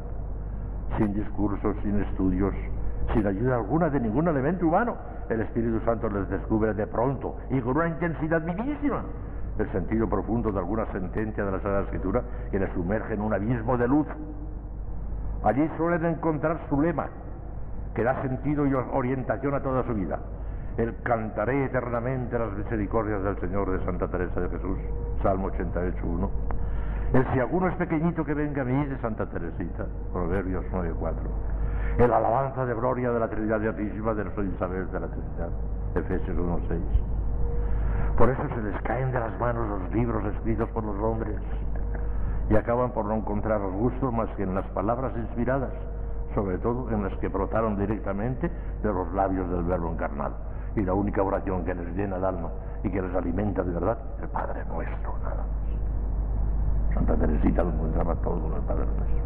sin 0.98 1.14
discursos, 1.14 1.76
sin 1.82 2.00
estudios, 2.02 2.54
sin 3.14 3.26
ayuda 3.26 3.56
alguna 3.56 3.88
de 3.88 4.00
ningún 4.00 4.28
elemento 4.28 4.66
humano. 4.66 4.96
El 5.28 5.40
Espíritu 5.40 5.80
Santo 5.84 6.08
les 6.10 6.28
descubre 6.28 6.74
de 6.74 6.86
pronto 6.86 7.36
y 7.50 7.60
con 7.60 7.76
una 7.76 7.88
intensidad 7.88 8.42
vivísima 8.42 9.02
el 9.58 9.70
sentido 9.70 10.08
profundo 10.08 10.50
de 10.50 10.58
alguna 10.58 10.86
sentencia 10.92 11.44
de 11.44 11.52
la 11.52 11.58
Sagrada 11.60 11.84
Escritura 11.84 12.22
que 12.50 12.58
le 12.58 12.72
sumerge 12.74 13.14
en 13.14 13.20
un 13.20 13.32
abismo 13.32 13.76
de 13.76 13.88
luz. 13.88 14.06
Allí 15.44 15.68
suelen 15.76 16.04
encontrar 16.04 16.58
su 16.68 16.80
lema, 16.80 17.08
que 17.94 18.02
da 18.02 18.20
sentido 18.22 18.66
y 18.66 18.74
orientación 18.74 19.54
a 19.54 19.60
toda 19.60 19.82
su 19.84 19.94
vida. 19.94 20.18
El 20.76 20.96
cantaré 21.02 21.66
eternamente 21.66 22.38
las 22.38 22.52
misericordias 22.52 23.22
del 23.22 23.38
Señor 23.40 23.70
de 23.70 23.84
Santa 23.84 24.08
Teresa 24.08 24.40
de 24.40 24.48
Jesús, 24.48 24.78
Salmo 25.22 25.50
88.1. 25.50 26.30
El 27.12 27.26
si 27.32 27.40
alguno 27.40 27.68
es 27.68 27.74
pequeñito 27.76 28.24
que 28.24 28.32
venga 28.32 28.62
a 28.62 28.64
mí 28.64 28.86
de 28.86 28.96
Santa 28.98 29.26
Teresita, 29.26 29.84
Proverbios 30.14 30.64
9.4. 30.72 31.12
El 31.98 32.10
alabanza 32.10 32.64
de 32.64 32.72
gloria 32.72 33.10
de 33.10 33.20
la 33.20 33.28
Trinidad 33.28 33.60
Beatísima 33.60 34.14
de 34.14 34.24
nuestro 34.24 34.44
Isabel 34.44 34.90
de 34.90 35.00
la 35.00 35.08
Trinidad, 35.08 35.50
Efesios 35.94 36.36
1.6. 36.38 36.80
Por 38.16 38.30
eso 38.30 38.42
se 38.54 38.62
les 38.62 38.80
caen 38.82 39.12
de 39.12 39.20
las 39.20 39.38
manos 39.38 39.68
los 39.68 39.92
libros 39.92 40.24
escritos 40.24 40.70
por 40.70 40.84
los 40.84 40.96
hombres 41.02 41.36
y 42.48 42.56
acaban 42.56 42.92
por 42.92 43.04
no 43.04 43.14
encontrar 43.14 43.60
gusto 43.60 44.10
más 44.10 44.30
que 44.36 44.44
en 44.44 44.54
las 44.54 44.66
palabras 44.68 45.12
inspiradas, 45.16 45.72
sobre 46.34 46.58
todo 46.58 46.90
en 46.90 47.02
las 47.02 47.14
que 47.18 47.28
brotaron 47.28 47.76
directamente 47.76 48.50
de 48.82 48.92
los 48.92 49.12
labios 49.12 49.48
del 49.50 49.64
Verbo 49.64 49.90
encarnado. 49.92 50.34
Y 50.74 50.82
la 50.82 50.94
única 50.94 51.22
oración 51.22 51.64
que 51.64 51.74
les 51.74 51.94
llena 51.94 52.16
el 52.16 52.24
alma 52.24 52.48
y 52.82 52.90
que 52.90 53.02
les 53.02 53.14
alimenta 53.14 53.62
de 53.62 53.72
verdad, 53.72 53.98
el 54.20 54.28
Padre 54.28 54.64
Nuestro, 54.66 55.14
nada 55.22 55.36
más. 55.36 56.94
Santa 56.94 57.16
Teresita 57.16 57.62
lo 57.62 57.70
encontraba 57.70 58.14
todo 58.16 58.46
en 58.48 58.54
el 58.54 58.62
Padre 58.62 58.86
Nuestro. 58.86 59.22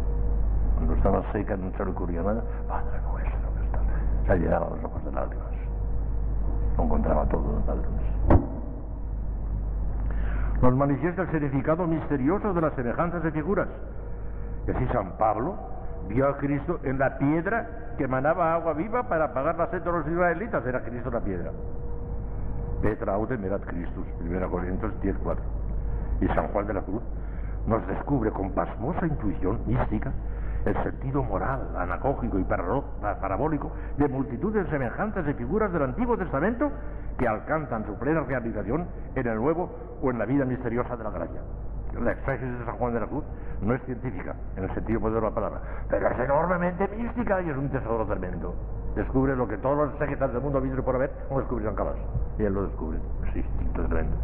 Cuando 0.75 0.95
estaba 0.95 1.33
seca 1.33 1.57
no 1.57 1.71
se 1.77 1.85
le 1.85 1.91
ocurría 1.91 2.23
nada, 2.23 2.43
Padre 2.69 3.01
Nuestro, 3.11 3.55
que 3.55 3.65
está. 3.65 3.79
Se 4.27 4.39
llenaba 4.39 4.69
los 4.71 4.85
ojos 4.85 5.05
de 5.05 5.13
lágrimas. 5.13 5.47
Lo 6.77 6.85
encontraba 6.85 7.25
todo 7.27 7.51
en 7.51 7.57
el 7.57 7.63
Padre 7.63 7.83
Nuestro. 7.91 8.47
Nos 10.63 10.75
manifiesta 10.75 11.23
el 11.23 11.31
significado 11.31 11.87
misterioso 11.87 12.53
de 12.53 12.61
las 12.61 12.73
semejanzas 12.75 13.23
de 13.23 13.31
figuras. 13.31 13.69
Y 14.67 14.71
así 14.71 14.87
San 14.89 15.13
Pablo 15.19 15.55
vio 16.09 16.29
a 16.29 16.37
Cristo 16.39 16.81
en 16.85 16.99
la 16.99 17.19
piedra 17.19 17.95
que 17.97 18.05
emanaba 18.05 18.55
agua 18.55 18.75
viva 18.75 19.09
para 19.09 19.27
apagar 19.27 19.57
la 19.57 19.69
sed 19.69 19.83
de 19.83 19.93
los 19.93 20.07
israelitas. 20.07 20.65
Era 20.67 20.83
Cristo 20.83 21.11
la 21.11 21.21
piedra. 21.21 21.51
Petra 22.83 23.15
autem 23.15 23.45
erat 23.45 23.65
Christus, 23.65 24.07
1 24.21 24.51
Corintios 24.51 25.01
10, 25.01 25.17
4. 25.23 25.43
Y 26.21 26.27
San 26.29 26.49
Juan 26.49 26.67
de 26.67 26.75
la 26.75 26.83
Cruz 26.83 27.03
nos 27.67 27.87
descubre 27.87 28.31
con 28.31 28.53
pasmosa 28.53 29.07
intuición 29.07 29.61
mística 29.67 30.13
el 30.67 30.75
sentido 30.83 31.23
moral, 31.23 31.61
anacógico 31.77 32.39
y 32.39 32.45
parabólico 32.45 33.71
de 33.97 34.09
multitudes 34.09 34.65
de 34.65 34.71
semejanzas 34.71 35.25
de 35.25 35.35
figuras 35.35 35.73
del 35.73 35.83
Antiguo 35.83 36.19
Testamento 36.19 36.71
que 37.19 37.29
alcanzan 37.29 37.87
su 37.87 37.95
plena 37.99 38.21
realización 38.23 38.87
en 39.15 39.27
el 39.27 39.37
Nuevo 39.37 39.71
o 40.03 40.11
en 40.11 40.19
la 40.19 40.25
vida 40.25 40.45
misteriosa 40.45 40.97
de 40.97 41.05
la 41.05 41.11
gracia. 41.11 41.41
La 42.03 42.13
exégesis 42.13 42.59
de 42.59 42.65
San 42.65 42.77
Juan 42.77 42.95
de 42.95 43.01
la 43.01 43.07
Cruz 43.07 43.25
no 43.63 43.75
es 43.75 43.83
científica, 43.83 44.35
en 44.57 44.65
el 44.65 44.75
sentido 44.75 45.01
poder 45.01 45.17
de 45.17 45.29
la 45.29 45.35
palabra, 45.35 45.61
pero 45.89 46.09
es 46.09 46.19
enormemente 46.19 46.89
mística 46.89 47.41
y 47.41 47.51
es 47.51 47.57
un 47.57 47.69
tesoro 47.71 48.05
tremendo. 48.07 48.55
Descubre 48.95 49.35
lo 49.37 49.47
que 49.47 49.59
todos 49.59 49.77
los 49.77 49.93
exégetas 49.93 50.33
del 50.33 50.43
mundo 50.43 50.61
visto 50.61 50.83
por 50.83 50.95
haber 50.95 51.11
no 51.31 51.39
descubrieron 51.39 51.77
jamás. 51.77 51.97
Y 52.39 52.45
él 52.45 52.55
lo 52.55 52.63
descubre. 52.65 52.99
Es 53.35 53.45
tremendo. 53.73 54.17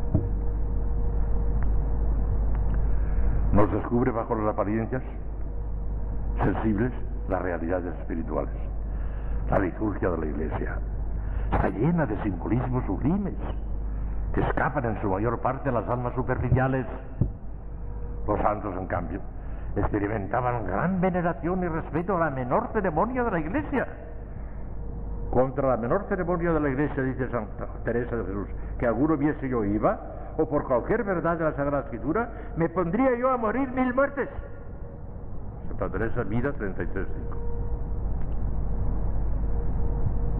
Nos 3.53 3.71
descubre 3.71 4.11
bajo 4.11 4.35
las 4.35 4.49
apariencias 4.49 5.03
sensibles 6.43 6.93
las 7.29 7.43
realidades 7.43 7.95
espirituales. 7.99 8.55
La 9.51 9.59
liturgia 9.59 10.09
de 10.11 10.19
la 10.19 10.27
Iglesia 10.27 10.79
está 11.53 11.69
llena 11.69 12.07
de 12.07 12.23
simbolismos 12.23 12.85
sublimes 12.87 13.35
que 14.35 14.41
escapan 14.41 14.85
en 14.87 15.01
su 15.03 15.11
mayor 15.11 15.39
parte 15.41 15.69
a 15.69 15.73
las 15.73 15.89
almas 15.89 16.15
superficiales. 16.15 16.87
Los 18.27 18.41
santos, 18.41 18.75
en 18.77 18.87
cambio, 18.87 19.21
experimentaban 19.77 20.67
gran 20.67 21.01
veneración 21.01 21.63
y 21.63 21.69
respeto 21.69 22.17
a 22.17 22.21
la 22.21 22.31
menor 22.31 22.69
ceremonia 22.73 23.25
de 23.25 23.31
la 23.31 23.41
Iglesia. 23.41 23.87
Contra 25.31 25.69
la 25.69 25.77
menor 25.77 26.05
ceremonia 26.09 26.53
de 26.53 26.61
la 26.61 26.69
Iglesia, 26.69 27.03
dice 27.03 27.29
Santa 27.31 27.67
Teresa 27.85 28.17
de 28.17 28.25
Jesús, 28.25 28.49
que 28.79 28.87
alguno 28.87 29.17
viese 29.17 29.49
yo 29.49 29.65
iba, 29.65 29.99
o 30.37 30.49
por 30.49 30.65
cualquier 30.65 31.05
verdad 31.05 31.39
de 31.39 31.45
la 31.45 31.53
Sagrada 31.53 31.85
Escritura, 31.85 32.31
me 32.57 32.69
pondría 32.69 33.17
yo 33.19 33.31
a 33.31 33.37
morir 33.37 33.71
mil 33.73 33.95
muertes. 33.95 34.29
Santa 35.69 35.89
Teresa, 35.91 36.23
vida 36.25 36.53
33.5. 36.53 37.07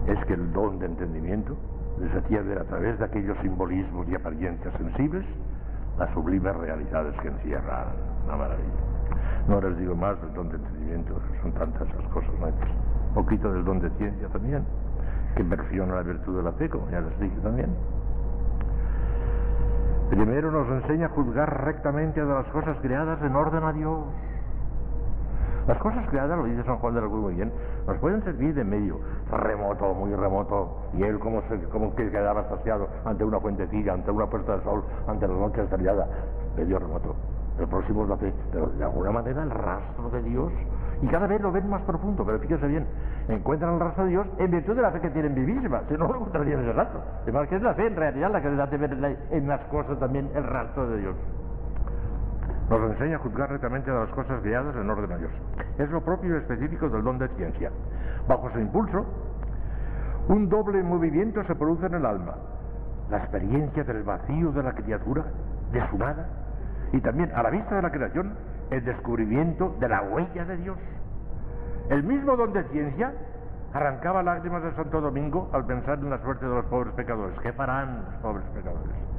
Es 0.07 0.25
que 0.25 0.33
el 0.33 0.53
don 0.53 0.79
de 0.79 0.85
entendimiento 0.85 1.55
les 1.99 2.13
hacía 2.15 2.41
ver 2.41 2.59
a 2.59 2.63
través 2.65 2.99
de 2.99 3.05
aquellos 3.05 3.37
simbolismos 3.39 4.07
y 4.09 4.15
apariencias 4.15 4.73
sensibles 4.75 5.25
las 5.97 6.09
sublimes 6.13 6.55
realidades 6.55 7.15
que 7.21 7.27
encierran 7.27 7.87
la 8.27 8.35
maravilla. 8.35 8.93
No 9.47 9.59
les 9.61 9.77
digo 9.77 9.95
más 9.95 10.19
del 10.21 10.33
don 10.33 10.49
de 10.49 10.55
entendimiento, 10.55 11.19
son 11.41 11.51
tantas 11.53 11.87
las 11.95 12.07
cosas 12.11 12.33
nuevas. 12.39 12.59
Un 13.09 13.13
poquito 13.13 13.51
del 13.51 13.65
don 13.65 13.79
de 13.79 13.89
ciencia 13.91 14.27
también, 14.29 14.63
que 15.35 15.43
perfecciona 15.43 15.95
la 15.95 16.03
virtud 16.03 16.37
de 16.37 16.43
la 16.43 16.51
fe, 16.53 16.69
como 16.69 16.89
ya 16.89 17.01
les 17.01 17.19
dije 17.19 17.35
también. 17.41 17.75
Primero 20.09 20.51
nos 20.51 20.67
enseña 20.69 21.07
a 21.07 21.09
juzgar 21.09 21.65
rectamente 21.65 22.23
de 22.23 22.33
las 22.33 22.45
cosas 22.47 22.77
creadas 22.81 23.21
en 23.21 23.35
orden 23.35 23.63
a 23.63 23.73
Dios. 23.73 23.99
Las 25.67 25.77
cosas 25.77 26.05
creadas, 26.09 26.37
lo 26.37 26.43
dice 26.43 26.61
San 26.63 26.77
Juan 26.77 26.93
de 26.93 27.01
la 27.01 27.07
Cruz 27.07 27.21
muy 27.21 27.35
bien, 27.35 27.51
nos 27.87 27.97
pueden 27.99 28.21
servir 28.23 28.53
de 28.53 28.65
medio 28.65 28.99
remoto, 29.31 29.93
muy 29.93 30.13
remoto, 30.13 30.77
y 30.93 31.03
él 31.03 31.19
como, 31.19 31.41
se, 31.43 31.57
como 31.69 31.95
que 31.95 32.11
quedaba 32.11 32.43
saciado 32.49 32.89
ante 33.05 33.23
una 33.23 33.39
fuentecilla, 33.39 33.93
ante 33.93 34.11
una 34.11 34.25
puerta 34.25 34.57
de 34.57 34.63
sol, 34.63 34.83
ante 35.07 35.25
la 35.25 35.33
noche 35.35 35.61
estrellada, 35.61 36.05
medio 36.57 36.79
remoto. 36.79 37.15
El 37.57 37.67
próximo 37.67 38.03
es 38.03 38.09
la 38.09 38.17
fe, 38.17 38.33
pero 38.51 38.67
de 38.67 38.83
alguna 38.83 39.11
manera 39.11 39.43
el 39.43 39.51
rastro 39.51 40.09
de 40.09 40.21
Dios, 40.23 40.51
y 41.01 41.07
cada 41.07 41.27
vez 41.27 41.39
lo 41.39 41.51
ven 41.51 41.69
más 41.69 41.81
profundo, 41.83 42.25
pero 42.25 42.39
fíjense 42.39 42.67
bien, 42.67 42.85
encuentran 43.29 43.75
el 43.75 43.79
rastro 43.79 44.03
de 44.03 44.09
Dios 44.09 44.27
en 44.39 44.51
virtud 44.51 44.75
de 44.75 44.81
la 44.81 44.91
fe 44.91 44.99
que 44.99 45.11
tienen 45.11 45.33
vivísima, 45.33 45.81
si 45.87 45.93
no 45.93 46.07
lo 46.07 46.15
encontrarían 46.15 46.59
ese 46.59 46.73
rastro. 46.73 46.99
Además 47.21 47.47
que 47.47 47.55
es 47.55 47.61
la 47.61 47.73
fe 47.73 47.87
en 47.87 47.95
realidad 47.95 48.31
la 48.31 48.41
que 48.41 48.49
les 48.49 48.59
hace 48.59 48.75
ver 48.75 49.17
en 49.31 49.47
las 49.47 49.61
cosas 49.65 49.97
también 49.97 50.29
el 50.35 50.43
rastro 50.43 50.89
de 50.89 50.99
Dios. 50.99 51.15
Nos 52.69 52.91
enseña 52.91 53.17
a 53.17 53.19
juzgar 53.19 53.49
rectamente 53.49 53.91
a 53.91 53.95
las 53.95 54.09
cosas 54.09 54.41
guiadas 54.43 54.75
en 54.75 54.89
orden 54.89 55.11
a 55.11 55.17
Dios. 55.17 55.31
Es 55.77 55.89
lo 55.89 56.01
propio 56.01 56.35
y 56.35 56.37
específico 56.37 56.89
del 56.89 57.03
don 57.03 57.19
de 57.19 57.27
ciencia. 57.29 57.71
Bajo 58.27 58.49
su 58.51 58.59
impulso, 58.59 59.05
un 60.29 60.47
doble 60.47 60.81
movimiento 60.81 61.43
se 61.43 61.55
produce 61.55 61.85
en 61.85 61.95
el 61.95 62.05
alma. 62.05 62.35
La 63.09 63.17
experiencia 63.17 63.83
del 63.83 64.03
vacío 64.03 64.51
de 64.53 64.63
la 64.63 64.73
criatura, 64.73 65.25
de 65.71 65.87
su 65.89 65.97
nada, 65.97 66.27
y 66.93 67.01
también 67.01 67.31
a 67.35 67.43
la 67.43 67.49
vista 67.49 67.75
de 67.75 67.81
la 67.81 67.91
creación, 67.91 68.33
el 68.69 68.83
descubrimiento 68.85 69.75
de 69.79 69.89
la 69.89 70.01
huella 70.03 70.45
de 70.45 70.57
Dios. 70.57 70.77
El 71.89 72.03
mismo 72.03 72.35
don 72.37 72.53
de 72.53 72.63
ciencia 72.69 73.13
arrancaba 73.73 74.23
lágrimas 74.23 74.63
de 74.63 74.73
Santo 74.73 75.01
Domingo 75.01 75.49
al 75.51 75.65
pensar 75.65 75.99
en 75.99 76.09
la 76.09 76.19
suerte 76.19 76.45
de 76.45 76.55
los 76.55 76.65
pobres 76.65 76.93
pecadores. 76.93 77.37
¿Qué 77.39 77.51
farán 77.51 78.05
los 78.05 78.13
pobres 78.21 78.45
pecadores? 78.53 79.12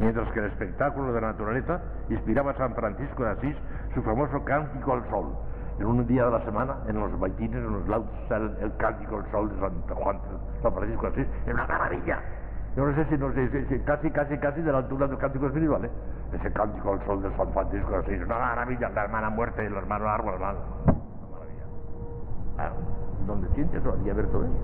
Mientras 0.00 0.32
que 0.32 0.38
el 0.38 0.46
espectáculo 0.46 1.12
de 1.12 1.20
la 1.20 1.28
naturaleza 1.28 1.82
inspiraba 2.08 2.52
a 2.52 2.54
San 2.54 2.74
Francisco 2.74 3.22
de 3.22 3.30
Asís 3.30 3.56
su 3.94 4.02
famoso 4.02 4.42
cántico 4.44 4.94
al 4.94 5.08
sol. 5.10 5.26
En 5.78 5.86
un 5.86 6.06
día 6.06 6.24
de 6.24 6.30
la 6.30 6.44
semana, 6.44 6.76
en 6.88 6.98
los 6.98 7.20
baitines, 7.20 7.56
en 7.56 7.70
los 7.70 7.86
lautos, 7.86 8.10
el, 8.30 8.56
el 8.62 8.76
cántico 8.78 9.18
al 9.18 9.30
sol 9.30 9.50
de 9.50 9.60
San, 9.60 9.72
Juan, 9.94 10.18
Francisco 10.62 11.02
de 11.02 11.08
Asís, 11.08 11.26
es 11.46 11.54
una 11.54 11.66
maravilla. 11.66 12.18
Yo 12.76 12.86
no 12.86 12.94
sé 12.94 13.04
si, 13.06 13.18
no 13.18 13.32
sé, 13.32 13.66
si 13.66 13.78
casi, 13.80 14.10
casi, 14.10 14.38
casi 14.38 14.62
de 14.62 14.72
la 14.72 14.78
altura 14.78 15.06
del 15.06 15.18
cántico 15.18 15.46
espiritual, 15.46 15.84
¿eh? 15.84 15.90
Ese 16.32 16.50
cántico 16.52 16.92
al 16.92 17.04
sol 17.04 17.22
de 17.22 17.36
San 17.36 17.52
Francisco 17.52 17.90
de 17.90 17.96
Asís, 17.98 18.22
una 18.24 18.38
maravilla, 18.38 18.88
la 18.88 19.04
hermana 19.04 19.28
muerte 19.28 19.62
y 19.62 19.66
el 19.66 19.74
hermano 19.74 20.08
árbol, 20.08 20.34
hermano. 20.34 20.58
Una 20.86 21.28
maravilla. 21.30 21.64
Ah, 22.58 22.70
donde 23.26 23.48
sientes, 23.54 23.84
haría 23.84 24.14
ver 24.14 24.26
todo 24.28 24.44
eso. 24.44 24.54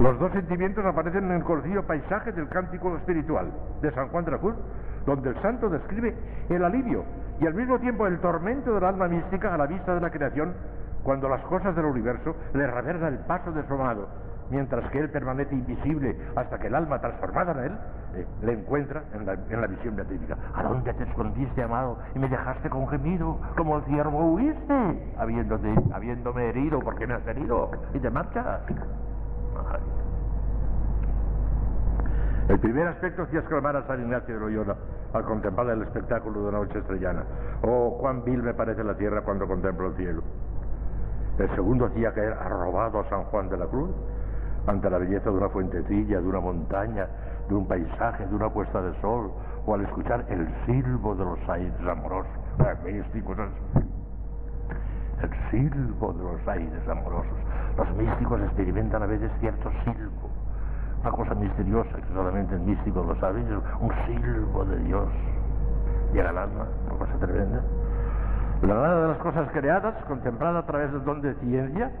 Los 0.00 0.16
dos 0.20 0.30
sentimientos 0.30 0.84
aparecen 0.86 1.24
en 1.24 1.32
el 1.32 1.42
conocido 1.42 1.82
paisaje 1.82 2.30
del 2.30 2.48
cántico 2.48 2.96
espiritual 2.96 3.50
de 3.82 3.90
San 3.90 4.08
Juan 4.08 4.24
de 4.24 4.30
la 4.30 4.38
Cruz, 4.38 4.54
donde 5.04 5.30
el 5.30 5.42
santo 5.42 5.68
describe 5.68 6.14
el 6.48 6.64
alivio 6.64 7.04
y 7.40 7.46
al 7.46 7.54
mismo 7.54 7.80
tiempo 7.80 8.06
el 8.06 8.20
tormento 8.20 8.72
del 8.74 8.84
alma 8.84 9.08
mística 9.08 9.52
a 9.52 9.58
la 9.58 9.66
vista 9.66 9.94
de 9.94 10.00
la 10.00 10.10
creación, 10.10 10.54
cuando 11.02 11.28
las 11.28 11.40
cosas 11.42 11.74
del 11.74 11.86
universo 11.86 12.36
le 12.54 12.66
reverda 12.68 13.08
el 13.08 13.18
paso 13.20 13.50
de 13.50 13.66
su 13.66 13.74
amado, 13.74 14.06
mientras 14.50 14.88
que 14.90 15.00
él 15.00 15.10
permanece 15.10 15.52
invisible 15.54 16.16
hasta 16.36 16.58
que 16.60 16.68
el 16.68 16.76
alma 16.76 17.00
transformada 17.00 17.52
en 17.52 17.58
él 17.58 17.78
eh, 18.14 18.26
le 18.42 18.52
encuentra 18.52 19.02
en 19.14 19.26
la, 19.26 19.66
visión 19.66 19.96
beatífica. 19.96 20.36
¿A 20.54 20.62
dónde 20.62 20.94
te 20.94 21.02
escondiste, 21.04 21.60
amado? 21.60 21.98
Y 22.14 22.20
me 22.20 22.28
dejaste 22.28 22.70
con 22.70 22.86
gemido, 22.86 23.40
como 23.56 23.78
el 23.78 23.84
ciervo 23.84 24.32
huiste, 24.34 25.14
habiéndome 25.18 26.48
herido, 26.50 26.78
porque 26.80 27.04
me 27.06 27.14
has 27.14 27.26
herido, 27.26 27.70
y 27.94 27.98
te 27.98 28.10
marchas. 28.10 28.60
El 32.48 32.58
primer 32.60 32.88
aspecto 32.88 33.22
hacía 33.22 33.40
exclamar 33.40 33.76
a 33.76 33.86
San 33.86 34.00
Ignacio 34.00 34.34
de 34.34 34.40
Loyola 34.40 34.74
al 35.12 35.24
contemplar 35.24 35.68
el 35.68 35.82
espectáculo 35.82 36.42
de 36.42 36.48
una 36.48 36.58
noche 36.58 36.78
estrellana. 36.78 37.24
Oh, 37.62 37.98
cuán 38.00 38.24
vil 38.24 38.42
me 38.42 38.54
parece 38.54 38.82
la 38.84 38.94
tierra 38.94 39.22
cuando 39.22 39.46
contemplo 39.46 39.88
el 39.88 39.96
cielo. 39.96 40.22
El 41.38 41.48
segundo 41.54 41.86
hacía 41.86 42.12
caer 42.12 42.32
arrobado 42.32 43.00
a 43.00 43.08
San 43.08 43.24
Juan 43.24 43.48
de 43.48 43.58
la 43.58 43.66
Cruz 43.66 43.90
ante 44.66 44.90
la 44.90 44.98
belleza 44.98 45.30
de 45.30 45.36
una 45.36 45.48
fuentecilla, 45.50 46.20
de 46.20 46.26
una 46.26 46.40
montaña, 46.40 47.06
de 47.48 47.54
un 47.54 47.66
paisaje, 47.66 48.26
de 48.26 48.34
una 48.34 48.50
puesta 48.50 48.82
de 48.82 48.98
sol, 49.00 49.30
o 49.66 49.74
al 49.74 49.82
escuchar 49.82 50.24
el 50.28 50.48
silbo 50.66 51.14
de 51.14 51.24
los 51.24 51.48
aires 51.48 51.74
amorosos, 51.88 52.32
el 52.82 53.04
silbo 55.50 56.12
de 56.12 56.22
los 56.22 56.48
aires 56.48 56.88
amorosos. 56.88 57.47
Los 57.78 57.88
místicos 57.94 58.40
experimentan 58.40 59.04
a 59.04 59.06
veces 59.06 59.30
cierto 59.38 59.70
silbo, 59.84 60.28
una 61.00 61.12
cosa 61.12 61.32
misteriosa 61.36 61.94
que 61.94 62.12
solamente 62.12 62.56
el 62.56 62.62
místico 62.62 63.04
lo 63.04 63.14
sabe, 63.20 63.40
un 63.40 63.92
silbo 64.04 64.64
de 64.64 64.78
Dios. 64.80 65.08
Llega 66.12 66.30
al 66.30 66.38
alma, 66.38 66.66
una 66.88 66.98
cosa 66.98 67.16
tremenda. 67.20 67.62
La 68.62 68.74
nada 68.74 69.02
de 69.02 69.08
las 69.08 69.18
cosas 69.18 69.48
creadas, 69.52 69.94
contemplada 70.08 70.58
a 70.58 70.66
través 70.66 70.90
del 70.90 71.04
don 71.04 71.22
de 71.22 71.32
ciencia, 71.34 71.92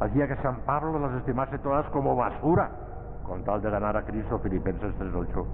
hacía 0.00 0.26
que 0.26 0.36
San 0.36 0.56
Pablo 0.60 0.98
las 0.98 1.12
estimase 1.18 1.58
todas 1.58 1.84
como 1.90 2.16
basura, 2.16 2.70
con 3.26 3.44
tal 3.44 3.60
de 3.60 3.70
ganar 3.70 3.94
a 3.94 4.06
Cristo, 4.06 4.38
Filipenses 4.38 4.94
3.8. 4.98 5.44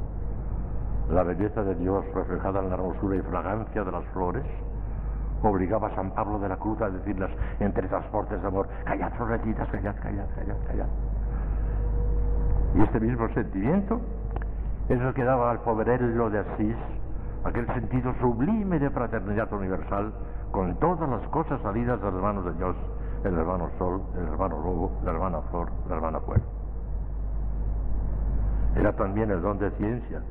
La 1.11 1.25
belleza 1.25 1.65
de 1.65 1.75
Dios 1.75 2.05
reflejada 2.15 2.61
en 2.61 2.69
la 2.69 2.77
hermosura 2.77 3.17
y 3.17 3.23
fragancia 3.23 3.83
de 3.83 3.91
las 3.91 4.05
flores, 4.13 4.45
obligaba 5.43 5.89
a 5.89 5.95
San 5.95 6.11
Pablo 6.11 6.39
de 6.39 6.49
la 6.49 6.57
Cruz 6.57 6.81
a 6.81 6.91
decirlas 6.91 7.31
entre 7.61 7.89
transportes 7.89 8.41
de 8.41 8.47
amor, 8.47 8.69
callad, 8.85 9.13
floretitas, 9.15 9.69
callad, 9.69 9.95
callad, 9.97 10.27
callad, 10.35 10.57
callad. 10.67 10.87
Y 12.75 12.83
este 12.83 13.01
mismo 13.01 13.29
sentimiento 13.31 14.01
es 14.89 15.01
el 15.01 15.15
que 15.15 15.25
daba 15.25 15.51
al 15.51 15.61
poverello 15.61 16.31
de 16.31 16.39
Asís 16.39 16.77
aquel 17.45 17.67
sentido 17.67 18.15
sublime 18.21 18.79
de 18.79 18.91
fraternidad 18.91 19.53
universal 19.53 20.13
con 20.53 20.77
todas 20.77 21.09
las 21.09 21.23
cosas 21.29 21.61
salidas 21.63 22.01
de 22.01 22.11
las 22.11 22.23
manos 22.23 22.45
de 22.45 22.53
Dios, 22.55 22.77
el 23.25 23.39
hermano 23.39 23.69
Sol, 23.79 24.03
el 24.17 24.29
hermano 24.29 24.57
Lobo, 24.59 24.93
la 25.05 25.13
hermana 25.13 25.41
Flor, 25.51 25.69
la 25.89 25.97
hermana 25.97 26.21
Fuego. 26.21 26.45
Era 28.77 28.93
también 28.93 29.31
el 29.31 29.43
don 29.43 29.59
de 29.59 29.71
ciencia 29.73 30.23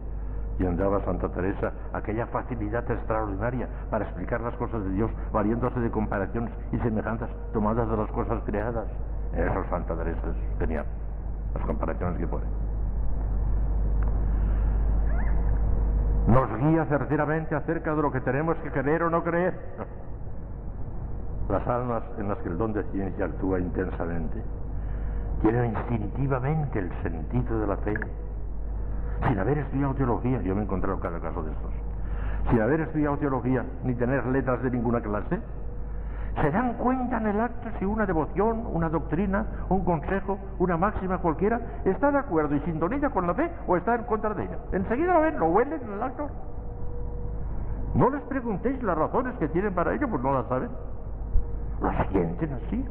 y 0.62 0.66
andaba 0.66 1.04
Santa 1.04 1.28
Teresa 1.30 1.72
aquella 1.92 2.28
facilidad 2.28 2.90
extraordinaria 2.90 3.68
para 3.90 4.06
explicar 4.06 4.42
las 4.42 4.54
cosas 4.56 4.84
de 4.84 4.92
Dios, 4.92 5.10
valiéndose 5.32 5.80
de 5.80 5.90
comparaciones 5.90 6.54
y 6.72 6.78
semejanzas 6.78 7.30
tomadas 7.52 7.90
de 7.90 7.98
las 7.98 8.10
cosas 8.12 8.42
creadas. 8.46 8.86
Eso 9.34 9.64
Santa 9.70 9.96
Teresa 9.96 10.22
tenía, 10.60 10.86
las 11.56 11.66
comparaciones 11.66 12.20
que 12.20 12.28
pone. 12.28 12.46
Nos 16.28 16.60
guía 16.60 16.86
certeramente 16.86 17.56
acerca 17.56 17.96
de 17.96 18.02
lo 18.02 18.12
que 18.12 18.22
tenemos 18.22 18.56
que 18.58 18.70
creer 18.70 19.04
o 19.04 19.10
no 19.10 19.24
creer. 19.24 19.58
Las 21.50 21.68
almas 21.68 22.04
en 22.20 22.30
las 22.30 22.38
que 22.38 22.50
el 22.50 22.58
don 22.58 22.72
de 22.72 22.84
ciencia 22.92 23.26
actúa 23.26 23.60
intensamente 23.60 24.42
tienen 25.42 25.74
instintivamente 25.74 26.80
el 26.80 26.92
sentido 27.02 27.60
de 27.62 27.68
la 27.68 27.78
fe. 27.78 27.96
Sin 29.28 29.40
haber 29.40 29.58
estudiado 29.60 29.94
teología, 29.94 30.42
yo 30.42 30.56
me 30.56 30.62
he 30.62 30.64
encontrado 30.64 31.00
cada 31.00 31.20
caso 31.20 31.44
de 31.44 31.52
estos, 31.52 31.72
sin 32.50 32.62
haber 32.62 32.82
estudiado 32.82 33.18
teología 33.18 33.66
ni 33.84 33.94
tener 33.96 34.26
letras 34.26 34.62
de 34.64 34.72
ninguna 34.72 35.02
clase, 35.02 35.40
se 36.40 36.50
dan 36.50 36.74
cuenta 36.76 37.18
en 37.18 37.28
el 37.28 37.40
acto 37.40 37.70
si 37.78 37.86
una 37.86 38.06
devoción, 38.06 38.66
una 38.72 38.90
doctrina, 38.90 39.46
un 39.70 39.84
consejo, 39.84 40.40
una 40.60 40.78
máxima 40.78 41.18
cualquiera 41.18 41.60
está 41.84 42.10
de 42.12 42.20
acuerdo 42.20 42.56
y 42.56 42.60
sintoniza 42.62 43.10
con 43.10 43.28
la 43.28 43.34
fe 43.34 43.52
o 43.68 43.76
está 43.76 43.96
en 43.96 44.04
contra 44.04 44.34
de 44.34 44.44
ella. 44.44 44.58
Enseguida 44.72 45.14
lo 45.14 45.22
ven, 45.22 45.40
lo 45.40 45.48
huelen 45.48 45.82
en 45.82 45.94
el 45.94 46.02
acto. 46.02 46.30
No 47.94 48.10
les 48.10 48.22
preguntéis 48.24 48.82
las 48.82 48.98
razones 48.98 49.36
que 49.38 49.50
tienen 49.50 49.74
para 49.74 49.94
ello, 49.94 50.08
pues 50.10 50.24
no 50.24 50.34
las 50.34 50.48
saben. 50.48 50.70
Lo 51.82 51.92
sienten 52.12 52.54
así, 52.54 52.86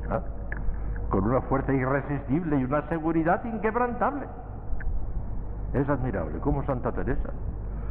con 1.08 1.24
una 1.24 1.40
fuerza 1.42 1.72
irresistible 1.72 2.58
y 2.58 2.64
una 2.64 2.82
seguridad 2.88 3.42
inquebrantable. 3.44 4.26
Es 5.72 5.88
admirable 5.88 6.38
cómo 6.40 6.64
Santa 6.64 6.92
Teresa, 6.92 7.30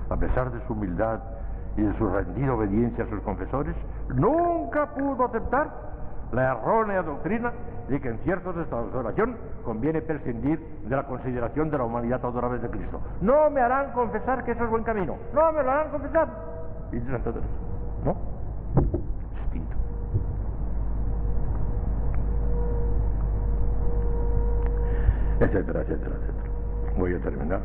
a 0.09 0.16
pesar 0.17 0.51
de 0.51 0.66
su 0.67 0.74
humildad 0.74 1.19
y 1.77 1.82
de 1.82 1.98
su 1.98 2.08
rendida 2.08 2.53
obediencia 2.53 3.06
a 3.06 3.08
sus 3.08 3.22
confesores, 3.22 3.75
nunca 4.14 4.88
pudo 4.93 5.25
aceptar 5.25 5.69
la 6.32 6.51
errónea 6.51 7.01
doctrina 7.01 7.51
de 7.88 7.99
que 7.99 8.09
en 8.09 8.19
ciertos 8.19 8.56
estados 8.58 8.91
de 8.93 8.99
oración 8.99 9.38
conviene 9.64 10.01
prescindir 10.01 10.59
de 10.85 10.95
la 10.95 11.03
consideración 11.03 11.72
de 11.72 11.77
la 11.77 11.85
humanidad 11.85 12.24
adorable 12.24 12.59
de 12.59 12.69
Cristo. 12.69 12.99
No 13.22 13.49
me 13.49 13.61
harán 13.61 13.91
confesar 13.93 14.43
que 14.43 14.51
eso 14.51 14.64
es 14.64 14.69
buen 14.69 14.83
camino. 14.83 15.16
No 15.33 15.51
me 15.51 15.64
lo 15.64 15.72
harán 15.72 15.90
confesar. 15.90 16.27
Y 16.91 16.99
Santa 16.99 17.32
Teresa, 17.32 17.48
¿no? 18.06 18.16
Distinto. 19.43 19.75
Etcétera, 25.40 25.82
etcétera, 25.82 26.16
etcétera. 26.16 26.28
Voy 27.00 27.16
a 27.16 27.19
terminar 27.19 27.61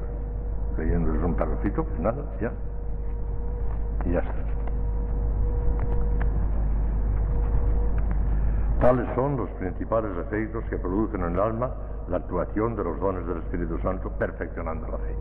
leyéndoles 0.79 1.21
un 1.25 1.35
pues 1.35 1.99
nada, 1.99 2.23
ya. 2.41 2.53
Y 4.05 4.13
ya 4.13 4.21
está. 4.21 4.33
Tales 8.81 9.09
son 9.17 9.37
los 9.37 9.51
principales 9.51 10.17
efectos 10.19 10.63
que 10.71 10.79
producen 10.79 11.23
en 11.23 11.33
el 11.33 11.41
alma 11.41 11.71
la 12.09 12.19
actuación 12.19 12.77
de 12.77 12.85
los 12.85 13.01
dones 13.01 13.27
del 13.27 13.39
Espíritu 13.39 13.77
Santo 13.81 14.09
perfeccionando 14.11 14.87
la 14.87 14.99
fe. 14.99 15.17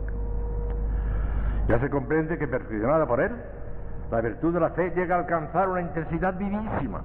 Ya 1.66 1.80
se 1.80 1.90
comprende 1.90 2.38
que 2.38 2.46
perfeccionada 2.46 3.06
por 3.06 3.20
él, 3.20 3.32
la 4.12 4.20
virtud 4.20 4.54
de 4.54 4.60
la 4.60 4.70
fe 4.70 4.92
llega 4.94 5.16
a 5.16 5.18
alcanzar 5.20 5.68
una 5.68 5.80
intensidad 5.80 6.38
vivísima. 6.38 7.02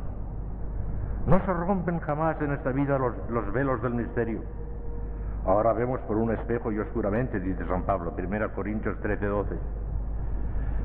No 1.25 1.39
se 1.43 1.53
rompen 1.53 1.99
jamás 2.01 2.39
en 2.39 2.51
esta 2.51 2.71
vida 2.71 2.99
los, 2.99 3.15
los 3.31 3.51
velos 3.51 3.81
del 3.81 3.95
misterio. 3.95 4.41
Ahora 5.49 5.73
vemos 5.73 5.99
por 6.01 6.15
un 6.15 6.29
espejo 6.29 6.71
y 6.71 6.77
oscuramente, 6.77 7.39
dice 7.39 7.65
San 7.65 7.81
Pablo, 7.81 8.13
1 8.15 8.53
Corintios 8.53 8.99
13, 8.99 9.25
12. 9.25 9.55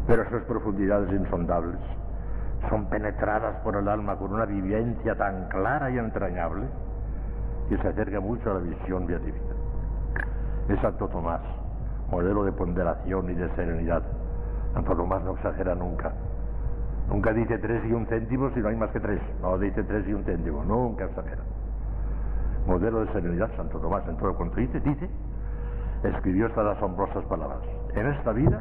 Pero 0.06 0.22
esas 0.22 0.42
profundidades 0.44 1.12
insondables 1.12 1.78
son 2.70 2.86
penetradas 2.88 3.56
por 3.56 3.76
el 3.76 3.86
alma 3.86 4.16
con 4.16 4.32
una 4.32 4.46
vivencia 4.46 5.16
tan 5.16 5.48
clara 5.50 5.90
y 5.90 5.98
entrañable 5.98 6.66
que 7.68 7.76
se 7.76 7.88
acerca 7.88 8.20
mucho 8.20 8.52
a 8.52 8.54
la 8.54 8.60
visión 8.60 9.06
beatífica. 9.06 9.54
Es 10.70 10.80
Santo 10.80 11.08
Tomás, 11.08 11.42
modelo 12.10 12.44
de 12.44 12.52
ponderación 12.52 13.28
y 13.28 13.34
de 13.34 13.54
serenidad. 13.56 14.02
Santo 14.72 14.96
Tomás 14.96 15.22
no 15.24 15.32
exagera 15.32 15.74
nunca. 15.74 16.10
Nunca 17.10 17.34
dice 17.34 17.58
tres 17.58 17.84
y 17.84 17.92
un 17.92 18.06
céntimo 18.06 18.48
si 18.54 18.60
no 18.60 18.68
hay 18.68 18.76
más 18.76 18.90
que 18.92 19.00
tres. 19.00 19.20
No 19.42 19.58
dice 19.58 19.82
tres 19.82 20.08
y 20.08 20.14
un 20.14 20.24
céntimo, 20.24 20.64
nunca 20.64 21.04
exagera. 21.04 21.42
Modelo 22.66 23.04
de 23.04 23.12
serenidad, 23.12 23.50
Santo 23.56 23.78
Tomás 23.78 24.06
en 24.08 24.16
todo 24.16 24.34
cuanto 24.34 24.56
dice, 24.56 24.80
dice, 24.80 25.08
escribió 26.02 26.46
estas 26.46 26.76
asombrosas 26.76 27.24
palabras. 27.26 27.60
En 27.94 28.06
esta 28.06 28.32
vida 28.32 28.60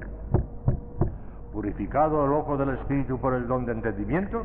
purificado 1.54 2.26
el 2.26 2.34
ojo 2.34 2.58
del 2.58 2.70
Espíritu 2.70 3.20
por 3.20 3.36
el 3.36 3.48
don 3.48 3.66
de 3.66 3.74
entendimiento, 3.74 4.44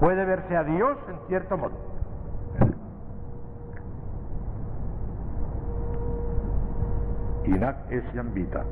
puede 0.00 0.24
verse 0.24 0.56
a 0.56 0.64
Dios 0.64 0.98
en 1.08 1.16
cierto 1.28 1.56
modo. 1.56 1.74
Inac 7.44 7.90
essiam 7.90 8.34
vita, 8.34 8.64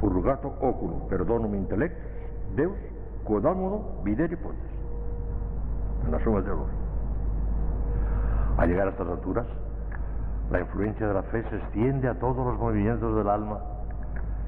purgato 0.00 0.54
oculo, 0.60 1.08
perdonum 1.08 1.54
intellectus, 1.56 2.00
Deus, 2.54 2.78
quodamodo 3.24 4.00
videri 4.04 4.36
potes. 4.36 4.70
En 6.04 6.12
la 6.12 6.22
suma 6.22 6.40
de 6.40 6.48
los. 6.48 6.83
Al 8.56 8.68
llegar 8.68 8.88
a 8.88 8.90
estas 8.90 9.08
alturas, 9.08 9.46
la 10.50 10.60
influencia 10.60 11.06
de 11.06 11.14
la 11.14 11.22
fe 11.24 11.42
se 11.50 11.56
extiende 11.56 12.08
a 12.08 12.18
todos 12.18 12.46
los 12.46 12.58
movimientos 12.58 13.16
del 13.16 13.28
alma 13.28 13.58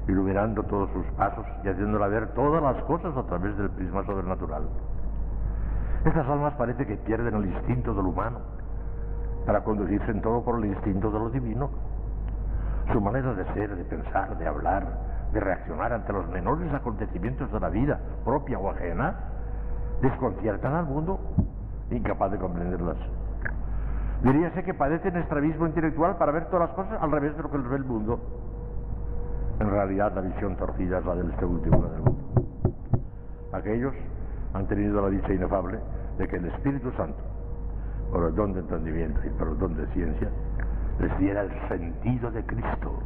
iluminando 0.07 0.63
todos 0.63 0.89
sus 0.91 1.05
pasos 1.17 1.45
y 1.63 1.69
haciéndola 1.69 2.07
ver 2.07 2.27
todas 2.29 2.63
las 2.63 2.81
cosas 2.83 3.15
a 3.15 3.23
través 3.23 3.57
del 3.57 3.69
prisma 3.71 4.05
sobrenatural. 4.05 4.63
Estas 6.05 6.27
almas 6.27 6.53
parece 6.53 6.85
que 6.85 6.95
pierden 6.95 7.35
el 7.35 7.45
instinto 7.45 7.93
del 7.93 8.05
humano 8.05 8.39
para 9.45 9.63
conducirse 9.63 10.11
en 10.11 10.21
todo 10.21 10.43
por 10.43 10.57
el 10.59 10.65
instinto 10.65 11.11
de 11.11 11.19
lo 11.19 11.29
divino. 11.29 11.69
Su 12.91 13.01
manera 13.01 13.33
de 13.33 13.43
ser, 13.53 13.75
de 13.75 13.83
pensar, 13.83 14.37
de 14.37 14.47
hablar, 14.47 14.87
de 15.33 15.39
reaccionar 15.41 15.91
ante 15.91 16.13
los 16.13 16.27
menores 16.29 16.73
acontecimientos 16.73 17.51
de 17.51 17.59
la 17.59 17.69
vida, 17.69 17.99
propia 18.23 18.57
o 18.59 18.69
ajena, 18.69 19.15
desconciertan 20.01 20.73
al 20.73 20.85
mundo, 20.85 21.19
incapaz 21.91 22.31
de 22.31 22.37
comprenderlas. 22.37 22.97
Diríase 24.23 24.63
que 24.63 24.73
padecen 24.73 25.15
estrabismo 25.17 25.67
intelectual 25.67 26.17
para 26.17 26.31
ver 26.31 26.45
todas 26.45 26.69
las 26.69 26.75
cosas 26.75 27.01
al 27.01 27.11
revés 27.11 27.37
de 27.37 27.43
lo 27.43 27.51
que 27.51 27.57
les 27.59 27.69
ve 27.69 27.75
el 27.75 27.85
mundo. 27.85 28.19
En 29.59 29.69
realidad 29.69 30.11
la 30.15 30.21
visión 30.21 30.55
torcida 30.55 30.99
es 30.99 31.05
la 31.05 31.15
del 31.15 31.29
este 31.29 31.45
último 31.45 31.83
del 31.83 32.01
mundo. 32.01 32.17
Aquellos 33.53 33.93
han 34.53 34.67
tenido 34.67 35.01
la 35.01 35.09
dicha 35.09 35.33
inefable 35.33 35.79
de 36.17 36.27
que 36.27 36.37
el 36.37 36.45
Espíritu 36.45 36.91
Santo, 36.93 37.19
por 38.11 38.25
el 38.25 38.35
don 38.35 38.53
de 38.53 38.61
entendimiento 38.61 39.19
y 39.25 39.29
por 39.31 39.49
el 39.49 39.59
don 39.59 39.75
de 39.75 39.85
ciencia, 39.87 40.29
les 40.99 41.17
diera 41.19 41.41
el 41.41 41.69
sentido 41.69 42.31
de 42.31 42.43
Cristo. 42.45 42.99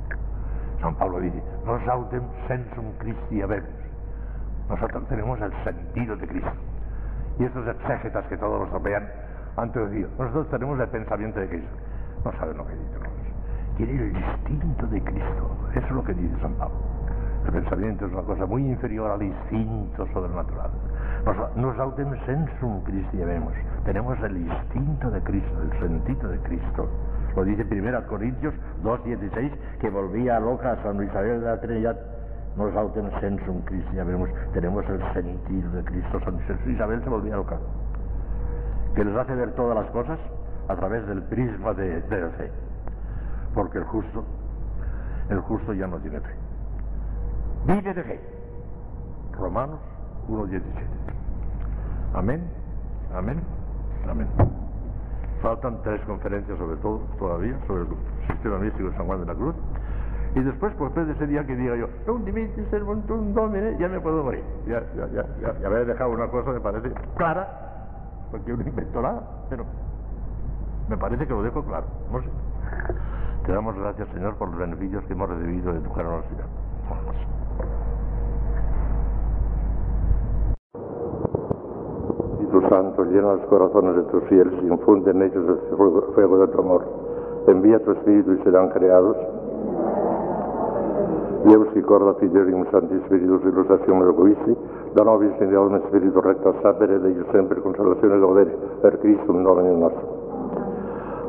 San 0.82 0.96
Pablo 0.96 1.20
dice, 1.20 1.44
nos 1.66 1.86
autem 1.88 2.24
sensum 2.48 2.86
Christi 3.00 3.42
habemus. 3.42 3.70
Nosotros 4.70 5.08
tenemos 5.10 5.40
el 5.42 5.52
sentido 5.64 6.16
de 6.16 6.28
Cristo. 6.28 6.52
Y 7.38 7.44
estos 7.44 7.68
exégetas 7.68 8.26
que 8.28 8.38
todos 8.38 8.62
los 8.62 8.70
rodean 8.72 9.08
han 9.58 9.72
traducido, 9.72 10.10
nosotros 10.18 10.50
tenemos 10.50 10.80
el 10.80 10.88
pensamiento 10.88 11.40
de 11.40 11.48
Cristo. 11.50 11.76
No 12.24 12.32
saben 12.34 12.58
lo 12.58 12.66
que 12.66 12.74
dicen. 12.74 13.02
Tiene 13.78 13.94
el 13.94 14.16
instinto 14.16 14.86
de 14.88 15.02
Cristo. 15.02 15.58
Eso 15.72 15.86
es 15.86 15.92
lo 15.92 16.04
que 16.04 16.14
dice 16.14 16.36
San 16.42 16.54
Pablo. 16.54 16.76
El 17.46 17.54
pensamiento 17.54 18.06
es 18.06 18.14
una 18.14 18.22
cosa 18.22 18.46
muy 18.46 18.68
inferior 18.68 19.12
al 19.12 19.24
instinto 19.24 20.06
sobrenatural. 20.14 20.70
Nos, 21.26 21.56
nos 21.56 21.80
autem 21.80 22.14
sensum 22.26 22.84
Christi 22.84 23.18
vemos. 23.18 23.54
Tenemos 23.84 24.20
el 24.22 24.38
instinto 24.38 25.10
de 25.10 25.22
Cristo, 25.22 25.62
el 25.64 25.80
sentido 25.80 26.30
de 26.30 26.38
Cristo. 26.40 26.88
Lo 27.36 27.44
dice 27.44 27.66
1 27.70 28.08
Corintios 28.08 28.54
2.16, 28.84 29.52
que 29.80 29.90
volvía 29.90 30.40
loca 30.40 30.74
a 30.74 30.84
San 30.84 31.02
Isabel 31.02 31.42
de 31.42 31.48
la 31.48 31.60
Trinidad. 31.60 31.98
Nos 32.58 32.76
autem 32.76 33.10
sensum 33.20 33.62
Christi 33.62 33.96
vemos. 33.96 34.30
Tenemos 34.54 34.86
el 34.88 35.02
sentido 35.14 35.72
de 35.72 35.84
Cristo. 35.84 36.20
San 36.24 36.40
Isabel 36.72 37.02
se 37.04 37.10
volvía 37.10 37.38
loca. 37.38 37.58
Que 38.96 39.06
nos 39.06 39.18
hace 39.18 39.36
ver 39.36 39.54
todas 39.54 39.76
las 39.76 39.90
cosas 39.92 40.20
a 40.68 40.76
través 40.76 41.06
del 41.08 41.24
prisma 41.24 41.74
de, 41.74 42.02
de 42.02 42.30
fe. 42.30 42.52
Porque 43.54 43.78
el 43.78 43.84
justo, 43.86 44.24
el 45.30 45.40
justo 45.42 45.74
ya 45.74 45.88
no 45.88 45.98
tiene 45.98 46.20
fe. 46.20 46.34
Vive 47.66 47.94
de 47.94 48.04
fe. 48.04 48.20
Romanos 49.34 49.80
1.17. 50.30 50.62
Amén, 52.14 52.44
amén, 53.14 53.42
amén. 54.10 54.28
Faltan 55.42 55.82
tres 55.84 56.02
conferencias 56.02 56.58
sobre 56.58 56.76
todo, 56.78 57.00
todavía, 57.18 57.58
sobre 57.68 57.84
el 57.84 57.88
sistema 58.28 58.60
místico 58.60 58.90
de 58.90 58.96
San 58.96 59.06
Juan 59.08 59.22
de 59.22 59.26
la 59.26 59.36
Cruz. 59.36 59.56
Y 60.36 60.40
después, 60.42 60.74
pues 60.78 60.94
después 60.94 61.08
de 61.08 61.14
ese 61.14 61.28
día 61.28 61.46
que 61.46 61.56
diga 61.56 61.76
yo, 61.76 61.90
un 62.08 62.24
dimitri 62.24 62.66
servuntum 62.70 63.34
domine, 63.34 63.78
ya 63.78 63.90
me 63.90 64.00
puedo 64.00 64.24
morir. 64.24 64.44
Ya, 64.66 64.82
ya, 64.96 65.08
ya, 65.08 65.26
ya, 65.42 65.60
ya 65.60 65.70
dejado 65.70 66.12
una 66.12 66.28
cosa 66.28 66.52
me 66.52 66.60
parece 66.60 66.92
clara, 67.16 67.71
porque 68.32 68.50
yo 68.50 68.58
no 68.58 68.64
invento 68.64 69.02
nada, 69.02 69.22
pero 69.50 69.66
me 70.90 70.98
parece 70.98 71.28
que 71.28 71.34
lo 71.34 71.44
dejo 71.44 71.64
claro, 71.64 71.86
no 72.12 72.22
sé. 72.22 72.30
Te 73.46 73.52
damos 73.52 73.76
gracias, 73.76 74.08
Señor, 74.10 74.36
por 74.36 74.50
los 74.50 74.58
beneficios 74.58 75.04
que 75.06 75.14
hemos 75.14 75.30
recibido 75.30 75.74
de 75.74 75.80
tu 75.80 75.90
generosidad. 75.92 76.46
Espíritu 82.32 82.70
Santo, 82.70 83.06
llena 83.06 83.34
los 83.34 83.46
corazones 83.46 83.96
de 83.96 84.04
tus 84.04 84.24
fieles 84.26 84.54
y 84.64 84.68
infunde 84.68 85.12
en 85.12 85.22
ellos 85.22 85.60
el 85.72 85.78
fuego, 85.78 86.38
de 86.38 86.48
tu 86.48 86.60
amor. 86.60 86.86
Envía 87.48 87.84
tu 87.84 87.92
Espíritu 87.92 88.34
y 88.34 88.44
serán 88.44 88.70
creados. 88.70 89.18
Deus 91.46 91.68
y 91.76 91.82
corda 91.82 92.14
fidelium 92.16 92.66
Santi 92.70 93.00
Spiritus 93.06 93.42
illustrazione 93.44 94.06
logoisti, 94.06 94.56
da 94.94 95.04
nobis 95.04 95.32
in 95.40 95.50
deum 95.50 95.82
Spiritu 95.88 96.20
recta 96.20 96.54
sapere 96.62 97.00
Dei 97.00 97.24
sempre 97.32 97.62
consolazione 97.62 98.16
e 98.16 98.20
godere, 98.20 98.58
per 98.82 99.00
Cristo 99.00 99.32
un 99.32 99.42
nome 99.42 99.64
nostro. 99.70 100.20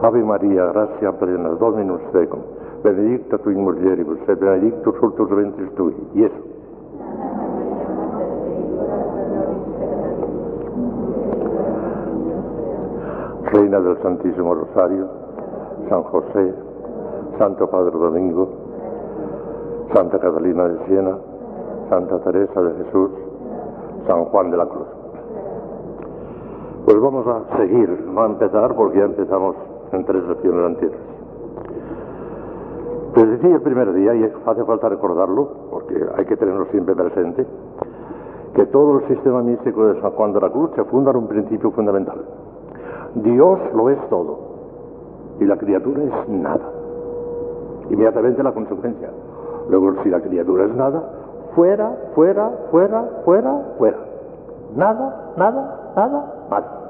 Ave 0.00 0.23
Maria, 0.23 0.66
gratia 0.73 1.12
plena, 1.12 1.49
Dominus 1.50 2.00
tecum, 2.10 2.42
benedicta 2.81 3.39
tu 3.39 3.50
in 3.50 3.60
mulieribus, 3.60 4.18
et 4.26 4.36
benedictus 4.36 4.97
fructus 4.97 5.28
ventris 5.28 5.73
tui, 5.74 5.94
Iesus. 6.12 6.50
Reina 13.42 13.78
del 13.78 13.99
Santísimo 14.02 14.55
Rosario, 14.55 15.08
San 15.89 16.02
José, 16.02 16.55
Santo 17.39 17.68
Padre 17.68 17.97
Domingo, 17.97 18.49
Santa 19.92 20.18
Catalina 20.18 20.66
de 20.66 20.84
Siena, 20.86 21.16
Santa 21.89 22.18
Teresa 22.20 22.60
de 22.60 22.82
Jesús, 22.82 23.10
San 24.06 24.24
Juan 24.26 24.50
de 24.50 24.56
la 24.56 24.66
Cruz. 24.66 24.86
Pues 26.84 27.00
vamos 27.00 27.26
a 27.26 27.56
seguir, 27.56 27.89
no 28.06 28.22
a 28.22 28.26
empezar 28.26 28.74
porque 28.74 28.98
ya 28.98 29.05
empezamos 29.05 29.55
en 29.92 30.05
tres 30.05 30.24
lecciones 30.24 30.66
anteriores. 30.66 31.00
Pues 33.14 33.31
decía 33.31 33.55
el 33.55 33.62
primer 33.62 33.92
día, 33.92 34.14
y 34.14 34.24
hace 34.24 34.64
falta 34.64 34.89
recordarlo, 34.89 35.48
porque 35.70 35.94
hay 36.16 36.24
que 36.24 36.36
tenerlo 36.36 36.64
siempre 36.66 36.94
presente, 36.94 37.47
que 38.55 38.66
todo 38.66 38.98
el 38.98 39.08
sistema 39.08 39.42
místico 39.42 39.86
de 39.86 40.00
San 40.00 40.10
Juan 40.12 40.32
de 40.32 40.40
la 40.40 40.50
Cruz 40.50 40.70
se 40.74 40.84
funda 40.84 41.10
en 41.10 41.18
un 41.18 41.28
principio 41.28 41.70
fundamental. 41.70 42.24
Dios 43.16 43.58
lo 43.74 43.90
es 43.90 44.08
todo 44.08 44.39
y 45.40 45.44
la 45.44 45.56
criatura 45.56 46.02
es 46.02 46.28
nada. 46.28 46.68
Inmediatamente 47.90 48.42
la 48.42 48.52
consecuencia. 48.52 49.10
Luego, 49.68 50.02
si 50.02 50.08
la 50.08 50.20
criatura 50.20 50.64
es 50.64 50.74
nada, 50.74 51.02
fuera, 51.55 51.97
fuera, 52.14 52.50
fuera, 52.70 53.05
fuera, 53.24 53.74
fuera. 53.78 53.98
Nada, 54.74 55.32
nada, 55.36 55.92
nada, 55.97 56.34
nada. 56.50 56.82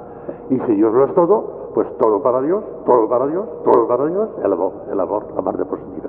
Y 0.51 0.59
si 0.61 0.75
Dios 0.75 0.93
lo 0.93 1.05
es 1.05 1.15
todo, 1.15 1.71
pues 1.75 1.89
todo 1.99 2.23
para 2.23 2.41
Dios, 2.43 2.63
todo 2.87 3.09
para 3.09 3.27
Dios, 3.27 3.47
todo 3.65 3.89
para 3.89 4.07
Dios, 4.07 4.29
el 4.45 4.53
amor, 4.53 4.73
el 4.91 5.01
amor, 5.01 5.25
la 5.35 5.43
parte 5.43 5.65
positiva. 5.65 6.09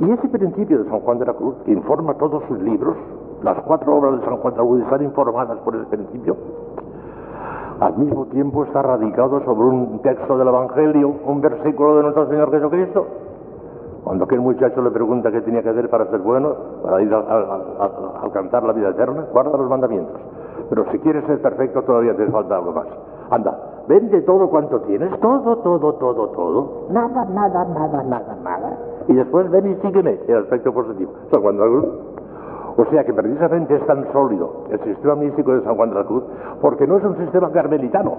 Y 0.00 0.10
ese 0.10 0.28
principio 0.28 0.82
de 0.82 0.90
San 0.90 1.00
Juan 1.00 1.18
de 1.18 1.26
la 1.26 1.34
Cruz, 1.34 1.54
que 1.64 1.72
informa 1.72 2.14
todos 2.14 2.42
sus 2.48 2.58
libros, 2.60 2.96
las 3.42 3.58
cuatro 3.62 3.96
obras 3.96 4.20
de 4.20 4.26
San 4.26 4.36
Juan 4.38 4.54
de 4.54 4.60
la 4.60 4.66
Cruz 4.66 4.82
están 4.82 5.02
informadas 5.02 5.58
por 5.58 5.74
ese 5.76 5.86
principio, 5.86 6.36
al 7.80 7.96
mismo 7.98 8.24
tiempo 8.26 8.64
está 8.64 8.80
radicado 8.80 9.44
sobre 9.44 9.68
un 9.68 10.00
texto 10.00 10.38
del 10.38 10.48
Evangelio, 10.48 11.14
un 11.26 11.42
versículo 11.42 11.96
de 11.96 12.02
nuestro 12.04 12.26
Señor 12.28 12.50
Jesucristo. 12.50 13.06
Cuando 14.06 14.24
aquel 14.24 14.40
muchacho 14.40 14.80
le 14.82 14.92
pregunta 14.92 15.32
qué 15.32 15.40
tenía 15.40 15.64
que 15.64 15.70
hacer 15.70 15.90
para 15.90 16.06
ser 16.06 16.20
bueno, 16.20 16.54
para 16.80 17.02
ir 17.02 17.12
a, 17.12 17.18
a, 17.18 17.38
a, 17.80 18.22
alcanzar 18.22 18.62
la 18.62 18.72
vida 18.72 18.90
eterna, 18.90 19.26
guarda 19.32 19.58
los 19.58 19.68
mandamientos. 19.68 20.14
Pero 20.70 20.84
si 20.92 21.00
quieres 21.00 21.24
ser 21.24 21.42
perfecto 21.42 21.82
todavía 21.82 22.16
te 22.16 22.24
falta 22.30 22.54
algo 22.54 22.70
más. 22.70 22.86
Anda, 23.30 23.58
vende 23.88 24.22
todo 24.22 24.48
cuanto 24.48 24.80
tienes, 24.82 25.10
todo, 25.18 25.56
todo, 25.56 25.94
todo, 25.94 26.28
todo. 26.28 26.86
Nada, 26.88 27.24
nada, 27.24 27.64
nada, 27.64 28.04
nada, 28.04 28.36
nada. 28.44 28.78
Y 29.08 29.14
después 29.14 29.50
ven 29.50 29.72
y 29.72 29.74
sígueme, 29.84 30.20
el 30.28 30.36
aspecto 30.36 30.72
positivo. 30.72 31.10
San 31.32 31.42
Juan 31.42 31.56
de 31.56 31.64
la 31.64 31.68
Cruz. 31.68 31.86
O 32.76 32.84
sea 32.84 33.02
que 33.02 33.12
precisamente 33.12 33.74
es 33.74 33.86
tan 33.86 34.12
sólido 34.12 34.66
el 34.70 34.78
sistema 34.84 35.16
místico 35.16 35.52
de 35.52 35.64
San 35.64 35.74
Juan 35.74 35.90
de 35.90 35.96
la 35.96 36.04
Cruz, 36.04 36.22
porque 36.60 36.86
no 36.86 36.98
es 36.98 37.04
un 37.04 37.16
sistema 37.16 37.50
carmelitano, 37.50 38.14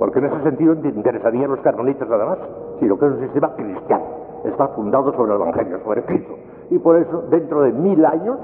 porque 0.00 0.18
en 0.18 0.24
ese 0.24 0.42
sentido 0.42 0.74
interesarían 0.74 1.48
los 1.48 1.60
carmelitas 1.60 2.08
nada 2.08 2.26
más, 2.26 2.38
sino 2.80 2.98
que 2.98 3.06
es 3.06 3.12
un 3.12 3.20
sistema 3.20 3.54
cristiano. 3.54 4.21
Está 4.44 4.68
fundado 4.68 5.12
sobre 5.12 5.34
el 5.34 5.40
Evangelio, 5.40 5.78
sobre 5.84 6.04
Cristo. 6.04 6.34
Y 6.70 6.78
por 6.78 6.96
eso, 6.96 7.22
dentro 7.30 7.62
de 7.62 7.72
mil 7.72 8.04
años, 8.04 8.38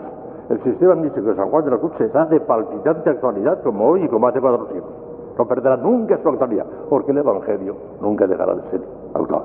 el 0.49 0.62
sistema 0.62 0.94
místico 0.94 1.28
de 1.28 1.36
San 1.36 1.51
Juan 1.51 1.65
de 1.65 1.70
la 1.73 1.78
Cruz 1.78 1.93
será 1.99 2.27
de 2.27 2.41
palpitante 2.41 3.10
actualidad 3.10 3.62
como 3.62 3.89
hoy 3.89 4.05
y 4.05 4.09
como 4.09 4.28
hace 4.28 4.41
cuatro 4.41 4.67
siglos. 4.68 4.91
No 5.36 5.47
perderá 5.47 5.77
nunca 5.77 6.18
su 6.23 6.28
actualidad, 6.28 6.67
porque 6.89 7.12
el 7.12 7.18
Evangelio 7.18 7.77
nunca 8.01 8.27
dejará 8.27 8.55
de 8.55 8.62
ser 8.70 8.81
actual. 9.15 9.43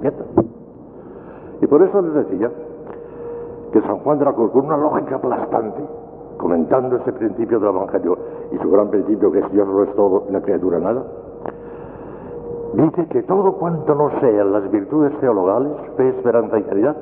¿Cierto? 0.00 0.24
Y 1.60 1.66
por 1.66 1.82
eso 1.82 2.02
les 2.02 2.14
decía 2.14 2.50
que 3.72 3.80
San 3.82 3.98
Juan 3.98 4.18
de 4.18 4.24
la 4.24 4.32
Cruz, 4.32 4.50
con 4.52 4.66
una 4.66 4.76
lógica 4.76 5.16
aplastante, 5.16 5.82
comentando 6.36 6.96
ese 6.96 7.12
principio 7.12 7.58
del 7.58 7.70
Evangelio 7.70 8.18
y 8.52 8.58
su 8.58 8.70
gran 8.70 8.88
principio 8.88 9.32
que 9.32 9.40
es 9.40 9.50
Dios 9.52 9.66
lo 9.66 9.82
es 9.82 9.94
todo 9.94 10.24
y 10.28 10.32
la 10.32 10.40
criatura 10.42 10.78
nada, 10.78 11.02
dice 12.76 13.06
que 13.08 13.22
todo 13.22 13.52
cuanto 13.54 13.94
no 13.94 14.10
sean 14.20 14.52
las 14.52 14.70
virtudes 14.70 15.18
teologales, 15.20 15.72
fe, 15.96 16.08
esperanza 16.10 16.58
y 16.58 16.62
caridad, 16.64 16.96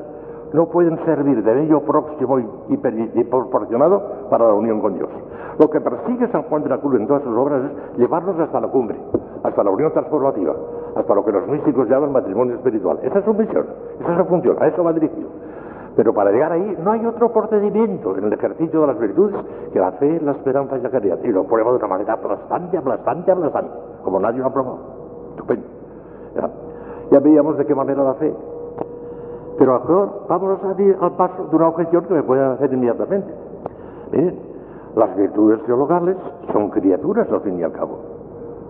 no 0.53 0.67
pueden 0.67 1.05
servir 1.05 1.43
de 1.43 1.53
medio 1.53 1.81
próximo 1.81 2.39
y, 2.39 3.25
proporcionado 3.25 4.01
para 4.31 4.47
la 4.47 4.55
unión 4.55 4.81
con 4.81 4.95
Dios. 4.95 5.09
Lo 5.59 5.69
que 5.69 5.81
persigue 5.81 6.29
San 6.29 6.43
Juan 6.45 6.63
de 6.63 6.69
la 6.69 6.79
Cruz 6.79 6.95
en 6.95 7.09
todas 7.09 7.25
sus 7.25 7.37
obras 7.37 7.65
es 7.65 7.99
llevarnos 7.99 8.39
hasta 8.39 8.61
la 8.61 8.69
cumbre, 8.69 8.97
hasta 9.43 9.65
la 9.65 9.71
unión 9.71 9.93
transformativa, 9.93 10.55
hasta 10.95 11.15
lo 11.15 11.25
que 11.25 11.33
los 11.33 11.49
místicos 11.49 11.89
llaman 11.89 12.13
matrimonio 12.13 12.55
espiritual. 12.55 13.01
Esa 13.03 13.19
es 13.19 13.25
su 13.25 13.35
misión, 13.35 13.67
esa 14.01 14.13
es 14.13 14.19
su 14.19 14.25
función, 14.27 14.57
a 14.61 14.69
eso 14.69 14.85
va 14.85 14.93
dirigido. 14.93 15.29
Pero 15.97 16.15
para 16.15 16.31
llegar 16.31 16.53
ahí 16.53 16.77
no 16.85 16.93
hay 16.93 17.05
otro 17.05 17.33
procedimiento 17.33 18.17
en 18.17 18.25
el 18.25 18.33
ejercicio 18.33 18.81
de 18.81 18.87
las 18.87 18.99
virtudes 18.99 19.37
que 19.73 19.81
la 19.81 19.93
fe, 19.93 20.21
la 20.21 20.33
esperanza 20.33 20.77
y 20.79 20.83
la 20.83 20.91
caridad. 20.91 21.19
Y 21.23 21.29
lo 21.29 21.45
prueba 21.45 21.71
de 21.71 21.79
una 21.79 21.89
manera 21.89 22.15
aplastante, 22.15 22.77
aplastante, 22.79 23.31
aplastante, 23.31 23.73
como 24.05 24.21
nadie 24.21 24.39
lo 24.39 24.47
ha 24.47 24.53
probado. 24.53 25.04
Ya, 27.11 27.21
veíamos 27.21 27.57
de 27.59 27.67
qué 27.67 27.75
manera 27.75 28.03
la 28.03 28.15
fe. 28.15 28.35
Pero 29.59 29.75
ahora 29.75 30.13
vamos 30.29 30.59
a 30.65 30.83
ir 30.83 30.97
al 31.01 31.13
paso 31.13 31.45
de 31.45 31.57
una 31.57 31.69
objeción 31.69 32.05
que 32.05 32.15
me 32.15 32.23
pueden 32.23 32.45
hacer 32.53 32.73
inmediatamente. 32.73 33.33
Miren, 34.11 34.39
las 34.97 35.17
virtudes 35.17 35.63
teologales 35.65 36.17
son 36.53 36.71
criaturas 36.71 37.31
al 37.31 37.41
fin 37.41 37.59
y 37.59 37.63
al 37.63 37.73
cabo. 37.73 37.99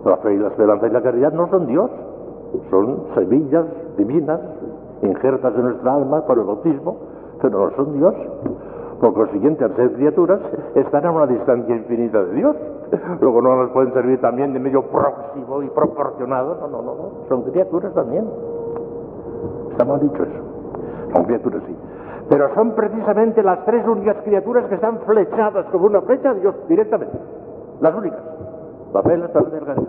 La 0.05 0.17
fe 0.17 0.35
y 0.35 0.37
la 0.37 0.49
esperanza 0.49 0.87
y 0.87 0.91
la 0.91 1.01
caridad 1.01 1.33
no 1.33 1.47
son 1.49 1.65
Dios, 1.65 1.89
son 2.69 3.05
semillas 3.15 3.65
divinas 3.97 4.39
injertas 5.01 5.53
en 5.55 5.63
nuestra 5.63 5.95
alma 5.95 6.25
por 6.25 6.37
el 6.37 6.45
bautismo, 6.45 6.97
pero 7.41 7.69
no 7.69 7.75
son 7.75 7.93
Dios. 7.93 8.15
Por 8.99 9.13
consiguiente, 9.13 9.63
al 9.63 9.75
ser 9.75 9.91
criaturas, 9.93 10.39
están 10.75 11.05
a 11.05 11.11
una 11.11 11.27
distancia 11.27 11.75
infinita 11.75 12.23
de 12.23 12.33
Dios. 12.33 12.55
Luego 13.21 13.41
no 13.41 13.55
nos 13.55 13.71
pueden 13.71 13.93
servir 13.93 14.21
también 14.21 14.53
de 14.53 14.59
medio 14.59 14.83
próximo 14.83 15.61
y 15.63 15.69
proporcionado. 15.69 16.55
No, 16.61 16.67
no, 16.67 16.81
no, 16.81 16.95
no. 16.95 17.09
Son 17.27 17.43
criaturas 17.43 17.93
también. 17.93 18.25
Está 19.71 19.85
mal 19.85 19.99
dicho 19.99 20.23
eso. 20.23 21.11
Son 21.13 21.25
criaturas, 21.25 21.61
sí. 21.67 21.75
Pero 22.29 22.53
son 22.55 22.71
precisamente 22.71 23.43
las 23.43 23.63
tres 23.65 23.85
únicas 23.87 24.17
criaturas 24.23 24.65
que 24.65 24.75
están 24.75 24.99
flechadas 24.99 25.65
como 25.71 25.85
una 25.85 26.01
flecha 26.01 26.29
a 26.31 26.33
Dios 26.33 26.55
directamente. 26.67 27.17
Las 27.81 27.93
únicas. 27.93 28.19
La 28.93 29.03
fe, 29.03 29.17
la 29.17 29.25
y 29.25 29.29
caridad. 29.29 29.83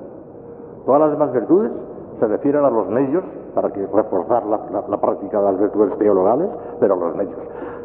Todas 0.85 1.01
las 1.01 1.10
demás 1.12 1.33
virtudes 1.33 1.73
se 2.19 2.27
refieren 2.27 2.65
a 2.65 2.70
los 2.70 2.89
medios 2.89 3.25
para 3.55 3.70
que 3.70 3.86
reforzar 3.86 4.45
la, 4.47 4.61
la 4.89 4.97
práctica 4.99 5.39
de 5.39 5.45
las 5.45 5.61
virtudes 5.61 5.99
teologales, 5.99 6.49
pero 6.81 6.95
a 6.95 6.97
los 6.97 7.17
medios. 7.17 7.39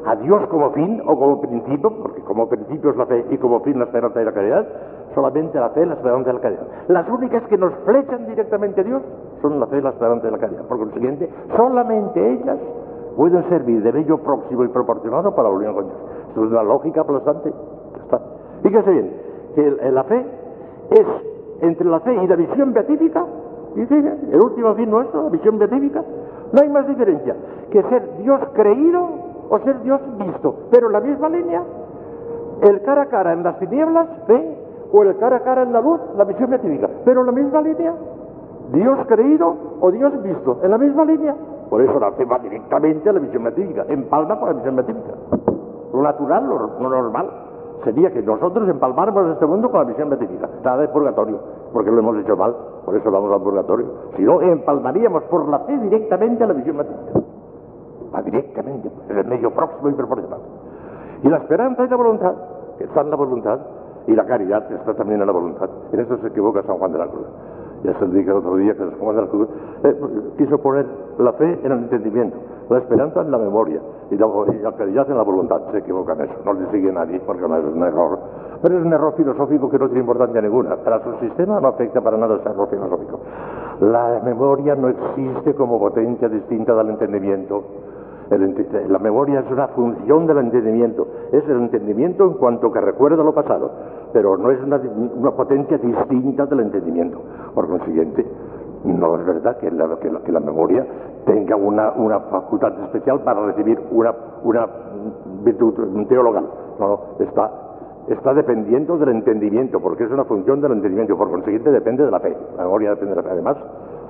A 0.06 0.16
Dios 0.16 0.48
como 0.48 0.72
fin 0.72 1.02
o 1.06 1.18
como 1.18 1.42
principio, 1.42 1.92
porque 2.02 2.22
como 2.22 2.50
principio 2.50 2.90
es 2.90 2.98
la 2.98 3.06
fe 3.06 3.26
y 3.30 3.38
como 3.38 3.60
fin 3.60 3.78
la 3.78 3.86
esperanza 3.86 4.22
y 4.22 4.26
la 4.26 4.32
caridad, 4.32 4.68
solamente 5.14 5.60
la 5.60 5.70
fe, 5.70 5.86
la 5.86 5.94
esperanza 5.94 6.32
y 6.32 6.34
la 6.34 6.40
caridad. 6.40 6.68
Las 6.88 7.10
únicas 7.10 7.44
que 7.48 7.58
nos 7.58 7.74
flechan 7.86 8.26
directamente 8.26 8.82
a 8.82 8.84
Dios 8.84 9.02
son 9.42 9.60
la 9.60 9.68
fe, 9.68 9.82
la 9.82 9.90
esperanza 9.90 10.28
y 10.28 10.32
la 10.32 10.38
caridad. 10.40 10.64
Por 10.66 10.80
consiguiente, 10.80 11.30
solamente 11.56 12.34
ellas 12.34 12.58
pueden 13.16 13.48
servir 13.50 13.84
de 13.84 13.92
medio 13.92 14.18
próximo 14.18 14.64
y 14.64 14.70
proporcionado 14.70 15.36
para 15.36 15.50
la 15.50 15.56
unión 15.56 15.74
con 15.76 15.86
Dios. 15.86 15.98
Esto 16.30 16.46
es 16.46 16.52
una 16.52 16.64
lógica 16.64 17.02
aplastante. 17.02 17.54
Está. 18.04 18.20
Fíjese 18.64 18.92
bien, 18.92 19.14
que 19.56 19.92
la 19.92 20.04
fe 20.04 20.26
es 20.92 21.08
entre 21.62 21.88
la 21.88 22.00
fe 22.00 22.14
y 22.16 22.28
la 22.28 22.36
visión 22.36 22.74
beatífica, 22.74 23.24
dice 23.76 24.18
el 24.32 24.42
último 24.42 24.74
fin 24.76 24.90
nuestro, 24.90 25.24
la 25.24 25.30
visión 25.30 25.58
beatífica, 25.58 26.04
no 26.52 26.62
hay 26.62 26.70
más 26.70 26.88
diferencia 26.88 27.36
que 27.70 27.82
ser 27.84 28.18
Dios 28.18 28.40
creído 28.54 29.08
o 29.50 29.60
ser 29.60 29.82
Dios 29.82 30.00
visto, 30.18 30.56
pero 30.72 30.88
en 30.88 30.94
la 30.94 31.00
misma 31.00 31.30
línea, 31.30 31.64
el 32.62 32.82
cara 32.84 33.04
a 33.04 33.06
cara 33.08 33.34
en 33.34 33.44
las 33.44 33.58
tinieblas, 33.60 34.08
fe, 34.28 34.58
o 34.94 35.04
el 35.04 35.18
cara 35.18 35.38
a 35.38 35.40
cara 35.40 35.64
en 35.64 35.74
la 35.74 35.82
luz, 35.82 36.00
la 36.18 36.26
visión 36.26 36.50
beatífica, 36.50 36.90
pero 37.06 37.22
en 37.22 37.28
la 37.28 37.32
misma 37.32 37.62
línea, 37.62 37.94
Dios 38.74 39.00
creído 39.08 39.56
o 39.80 39.92
Dios 39.92 40.22
visto, 40.22 40.60
en 40.64 40.72
la 40.72 40.78
misma 40.78 41.06
línea. 41.06 41.36
Por 41.70 41.82
eso 41.82 42.00
la 42.00 42.12
fe 42.12 42.26
va 42.26 42.40
directamente 42.40 43.10
a 43.10 43.14
la 43.14 43.20
visión 43.20 43.44
beatífica, 43.44 43.86
empalma 43.88 44.38
con 44.40 44.50
la 44.50 44.56
visión 44.56 44.76
beatífica. 44.76 45.14
Lo 45.94 46.02
natural, 46.02 46.48
lo 46.48 46.90
normal. 46.90 47.30
Sería 47.84 48.12
que 48.12 48.22
nosotros 48.22 48.70
empalmáramos 48.70 49.32
este 49.32 49.46
mundo 49.46 49.72
con 49.72 49.80
la 49.80 49.86
visión 49.88 50.10
beatífica, 50.10 50.48
nada 50.64 50.82
de 50.82 50.88
purgatorio, 50.90 51.40
porque 51.74 51.92
lo 51.92 52.00
hemos 52.00 52.18
hecho 52.18 52.36
mal, 52.36 52.56
por 52.86 52.96
eso 52.96 53.12
vamos 53.12 53.32
al 53.32 53.42
purgatorio. 53.42 53.88
Si 54.16 54.24
no, 54.24 54.42
empalmaríamos 54.42 55.24
por 55.24 55.48
la 55.50 55.60
fe 55.60 55.78
directamente 55.78 56.44
a 56.44 56.48
la 56.48 56.54
visión. 56.54 56.78
Va 58.14 58.22
directamente, 58.22 58.92
es 59.10 59.18
el 59.18 59.28
medio 59.28 59.52
próximo 59.52 59.90
y 59.90 59.94
proporcional. 59.94 60.40
Y 61.24 61.30
la 61.30 61.38
esperanza 61.38 61.86
y 61.86 61.88
la 61.88 61.96
voluntad, 61.96 62.34
que 62.78 62.84
está 62.86 63.02
en 63.02 63.10
la 63.10 63.16
voluntad, 63.16 63.60
y 64.08 64.16
la 64.16 64.26
caridad 64.26 64.72
está 64.72 64.94
también 64.96 65.22
en 65.22 65.28
la 65.28 65.34
voluntad. 65.34 65.70
En 65.92 66.00
eso 66.00 66.18
se 66.18 66.28
equivoca 66.28 66.64
San 66.64 66.78
Juan 66.78 66.92
de 66.92 66.98
la 66.98 67.08
Cruz. 67.08 67.28
Ya 67.84 67.98
se 67.98 68.06
dije 68.08 68.30
el 68.30 68.38
otro 68.38 68.58
día 68.58 68.76
que 68.76 68.86
la 68.86 69.28
Cruz 69.28 69.50
eh, 69.84 69.96
quiso 70.38 70.58
poner 70.60 70.86
la 71.18 71.34
fe 71.34 71.60
en 71.64 71.72
el 71.72 71.80
entendimiento, 71.80 72.38
la 72.70 72.78
esperanza 72.78 73.22
en 73.22 73.32
la 73.32 73.40
memoria 73.40 73.82
y 74.12 74.18
la, 74.18 74.28
caridad 74.78 75.10
en 75.10 75.18
la 75.18 75.24
voluntad. 75.24 75.62
Se 75.72 75.80
equivoca 75.80 76.14
en 76.14 76.22
eso, 76.22 76.34
no 76.46 76.54
le 76.54 76.70
sigue 76.70 76.92
nadie 76.92 77.20
porque 77.26 77.48
no 77.48 77.58
es 77.58 77.66
un 77.66 77.84
error. 77.84 78.20
Pero 78.62 78.78
es 78.78 78.86
un 78.86 78.94
error 78.94 79.16
filosófico 79.16 79.70
que 79.70 79.80
no 79.80 79.88
tiene 79.88 80.02
importancia 80.02 80.42
ninguna. 80.42 80.76
Para 80.78 81.04
su 81.04 81.14
sistema 81.20 81.60
no 81.60 81.70
afecta 81.70 82.02
para 82.02 82.18
nada 82.18 82.36
ese 82.36 82.50
error 82.50 82.70
filosófico. 82.70 83.20
La 83.80 84.22
memoria 84.24 84.76
no 84.76 84.90
existe 84.90 85.56
como 85.56 85.80
potencia 85.80 86.30
distinta 86.30 86.76
del 86.76 86.90
entendimiento. 86.90 87.64
La 88.38 89.00
memoria 89.00 89.42
es 89.42 89.52
una 89.52 89.68
función 89.70 90.26
del 90.26 90.38
entendimiento, 90.38 91.06
es 91.34 91.44
el 91.50 91.58
entendimiento 91.58 92.24
en 92.24 92.34
cuanto 92.36 92.72
que 92.72 92.80
recuerda 92.80 93.22
lo 93.24 93.34
pasado, 93.34 93.70
pero 94.14 94.38
no 94.38 94.52
es 94.52 94.62
una, 94.64 94.80
potencia 95.32 95.78
distinta 95.78 96.46
del 96.46 96.62
entendimiento. 96.62 97.20
Por 97.54 97.68
consiguiente, 97.68 98.26
no 98.86 99.20
es 99.20 99.26
verdad 99.26 99.58
que 99.58 99.70
la, 99.70 100.40
memoria 100.40 100.86
tenga 101.26 101.58
una, 101.58 101.92
facultad 102.32 102.80
especial 102.86 103.22
para 103.22 103.46
recibir 103.48 103.78
una, 103.92 104.16
una 104.44 104.66
virtud 105.44 105.74
teologal. 106.08 106.46
No, 106.80 107.00
está, 107.20 107.52
está 108.08 108.34
dependiendo 108.34 108.98
del 108.98 109.10
entendimiento, 109.10 109.82
porque 109.82 110.06
es 110.06 110.12
una 110.12 110.24
función 110.24 110.62
del 110.62 110.72
entendimiento. 110.72 111.18
Por 111.18 111.30
consiguiente, 111.30 111.70
depende 111.70 112.06
de 112.06 112.12
la 112.12 112.20
fe. 112.22 112.36
La 112.56 112.64
memoria 112.64 112.92
depende 112.92 113.16
de 113.16 113.22
la 113.22 113.24
fe. 113.24 113.30
Además, 113.34 113.58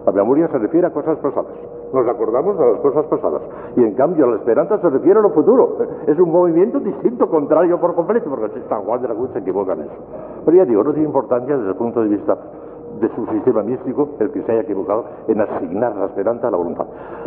la 0.05 0.11
memoria 0.11 0.47
se 0.47 0.57
refiere 0.57 0.88
a 0.88 0.91
cosas 0.91 1.17
pasadas. 1.19 1.53
Nos 1.93 2.07
acordamos 2.07 2.57
de 2.57 2.71
las 2.71 2.81
cosas 2.81 3.05
pasadas. 3.05 3.41
Y 3.75 3.83
en 3.83 3.93
cambio 3.93 4.27
la 4.27 4.38
esperanza 4.38 4.80
se 4.80 4.89
refiere 4.89 5.19
a 5.19 5.21
lo 5.21 5.30
futuro. 5.31 5.77
Es 6.07 6.17
un 6.17 6.31
movimiento 6.31 6.80
distinto, 6.80 7.30
contrario 7.30 7.80
por 7.80 7.93
completo, 7.93 8.30
porque 8.30 8.61
San 8.67 8.83
Juan 8.83 9.01
de 9.01 9.09
la 9.09 9.13
Cruz 9.13 9.30
se 9.33 9.39
equivoca 9.39 9.73
en 9.73 9.81
eso. 9.81 9.93
Pero 10.45 10.57
ya 10.57 10.65
digo, 10.65 10.83
no 10.83 10.91
tiene 10.91 11.07
importancia 11.07 11.55
desde 11.55 11.69
el 11.69 11.75
punto 11.75 12.01
de 12.01 12.09
vista 12.09 12.38
de 12.99 13.09
su 13.15 13.25
sistema 13.27 13.63
místico 13.63 14.09
el 14.19 14.31
que 14.31 14.43
se 14.43 14.51
haya 14.51 14.61
equivocado 14.61 15.05
en 15.27 15.41
asignar 15.41 15.95
la 15.95 16.05
esperanza 16.05 16.47
a 16.47 16.51
la 16.51 16.57
voluntad. 16.57 16.85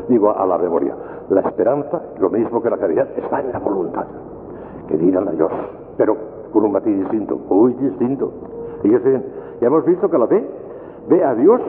Digo, 0.08 0.30
a 0.30 0.46
la 0.46 0.58
memoria. 0.58 0.96
La 1.28 1.40
esperanza, 1.42 2.00
lo 2.18 2.30
mismo 2.30 2.62
que 2.62 2.70
la 2.70 2.78
caridad, 2.78 3.08
está 3.16 3.40
en 3.40 3.52
la 3.52 3.58
voluntad. 3.58 4.06
Que 4.88 4.96
dirán 4.96 5.28
a 5.28 5.32
Dios, 5.32 5.50
pero 5.96 6.16
con 6.52 6.64
un 6.64 6.72
matiz 6.72 6.96
distinto, 6.96 7.36
muy 7.48 7.72
distinto. 7.74 8.32
Y 8.82 8.90
ya 8.90 8.98
hemos 9.60 9.84
visto 9.84 10.08
que 10.08 10.18
la 10.18 10.26
fe 10.26 10.48
ve 11.08 11.24
a 11.24 11.34
Dios 11.34 11.60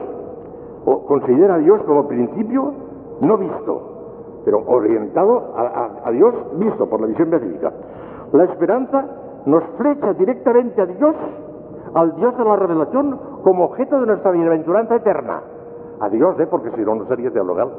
o 0.86 1.04
considera 1.04 1.56
a 1.56 1.58
Dios 1.58 1.82
como 1.82 2.06
principio 2.08 2.72
no 3.20 3.36
visto, 3.36 4.42
pero 4.44 4.62
orientado 4.66 5.52
a, 5.56 6.10
Dios 6.12 6.34
visto 6.58 6.88
por 6.88 7.00
la 7.00 7.08
visión 7.08 7.28
beatífica. 7.28 7.72
La 8.32 8.44
esperanza 8.44 9.04
nos 9.46 9.64
flecha 9.76 10.12
directamente 10.14 10.80
a 10.80 10.86
Dios, 10.86 11.14
al 11.94 12.14
Dios 12.16 12.38
de 12.38 12.44
la 12.44 12.56
revelación, 12.56 13.18
como 13.42 13.64
objeto 13.64 14.00
de 14.00 14.06
nuestra 14.06 14.30
bienaventuranza 14.30 14.96
eterna. 14.96 15.42
A 16.00 16.08
Dios, 16.08 16.38
¿eh? 16.38 16.46
porque 16.48 16.70
si 16.70 16.82
no, 16.82 16.94
no 16.94 17.06
sería 17.06 17.30
teologal. 17.30 17.70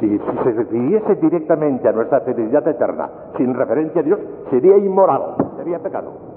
Si, 0.00 0.08
si, 0.08 0.18
se 0.18 0.52
refiriese 0.52 1.14
directamente 1.16 1.88
a 1.88 1.92
nuestra 1.92 2.20
felicidad 2.20 2.66
eterna, 2.66 3.08
sin 3.36 3.54
referencia 3.54 4.00
a 4.00 4.04
Dios, 4.04 4.18
sería 4.50 4.76
inmoral, 4.76 5.36
sería 5.56 5.78
pecado. 5.78 6.33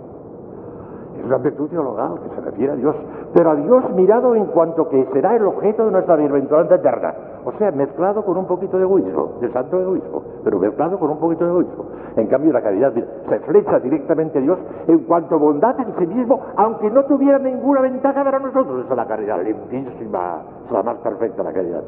Una 1.28 1.40
virtud 1.40 1.70
teologal 1.70 2.22
que 2.22 2.36
se 2.36 2.42
refiere 2.42 2.72
a 2.72 2.76
Dios, 2.78 2.96
pero 3.34 3.52
a 3.52 3.56
Dios 3.56 3.84
mirado 3.94 4.34
en 4.34 4.46
cuanto 4.46 4.88
que 4.88 5.06
será 5.12 5.36
el 5.36 5.46
objeto 5.46 5.84
de 5.84 5.92
nuestra 5.92 6.16
bienaventuranza 6.16 6.76
eterna. 6.76 7.14
O 7.44 7.52
sea, 7.58 7.70
mezclado 7.72 8.24
con 8.24 8.38
un 8.38 8.46
poquito 8.46 8.78
de 8.78 8.84
egoísmo, 8.84 9.34
de 9.42 9.52
santo 9.52 9.78
egoísmo, 9.78 10.22
pero 10.46 10.58
mezclado 10.58 10.98
con 10.98 11.12
un 11.12 11.20
poquito 11.20 11.44
de 11.44 11.52
egoísmo. 11.52 11.86
En 12.16 12.28
cambio, 12.28 12.54
la 12.54 12.62
caridad 12.62 12.94
se 12.94 13.40
flecha 13.40 13.80
directamente 13.80 14.40
a 14.40 14.42
Dios 14.42 14.58
en 14.88 15.00
cuanto 15.00 15.36
a 15.36 15.38
bondad 15.38 15.78
en 15.82 15.94
sí 15.98 16.08
mismo, 16.08 16.40
aunque 16.56 16.90
no 16.90 17.04
tuviera 17.04 17.40
ninguna 17.40 17.82
ventaja 17.82 18.24
para 18.24 18.40
nosotros. 18.40 18.86
Esa 18.86 18.94
es 18.94 18.98
la 18.98 19.06
caridad, 19.06 19.44
limpísima, 19.44 20.44
es 20.66 20.72
la 20.72 20.84
más 20.84 20.98
perfecta 21.00 21.44
la 21.44 21.52
caridad. 21.52 21.84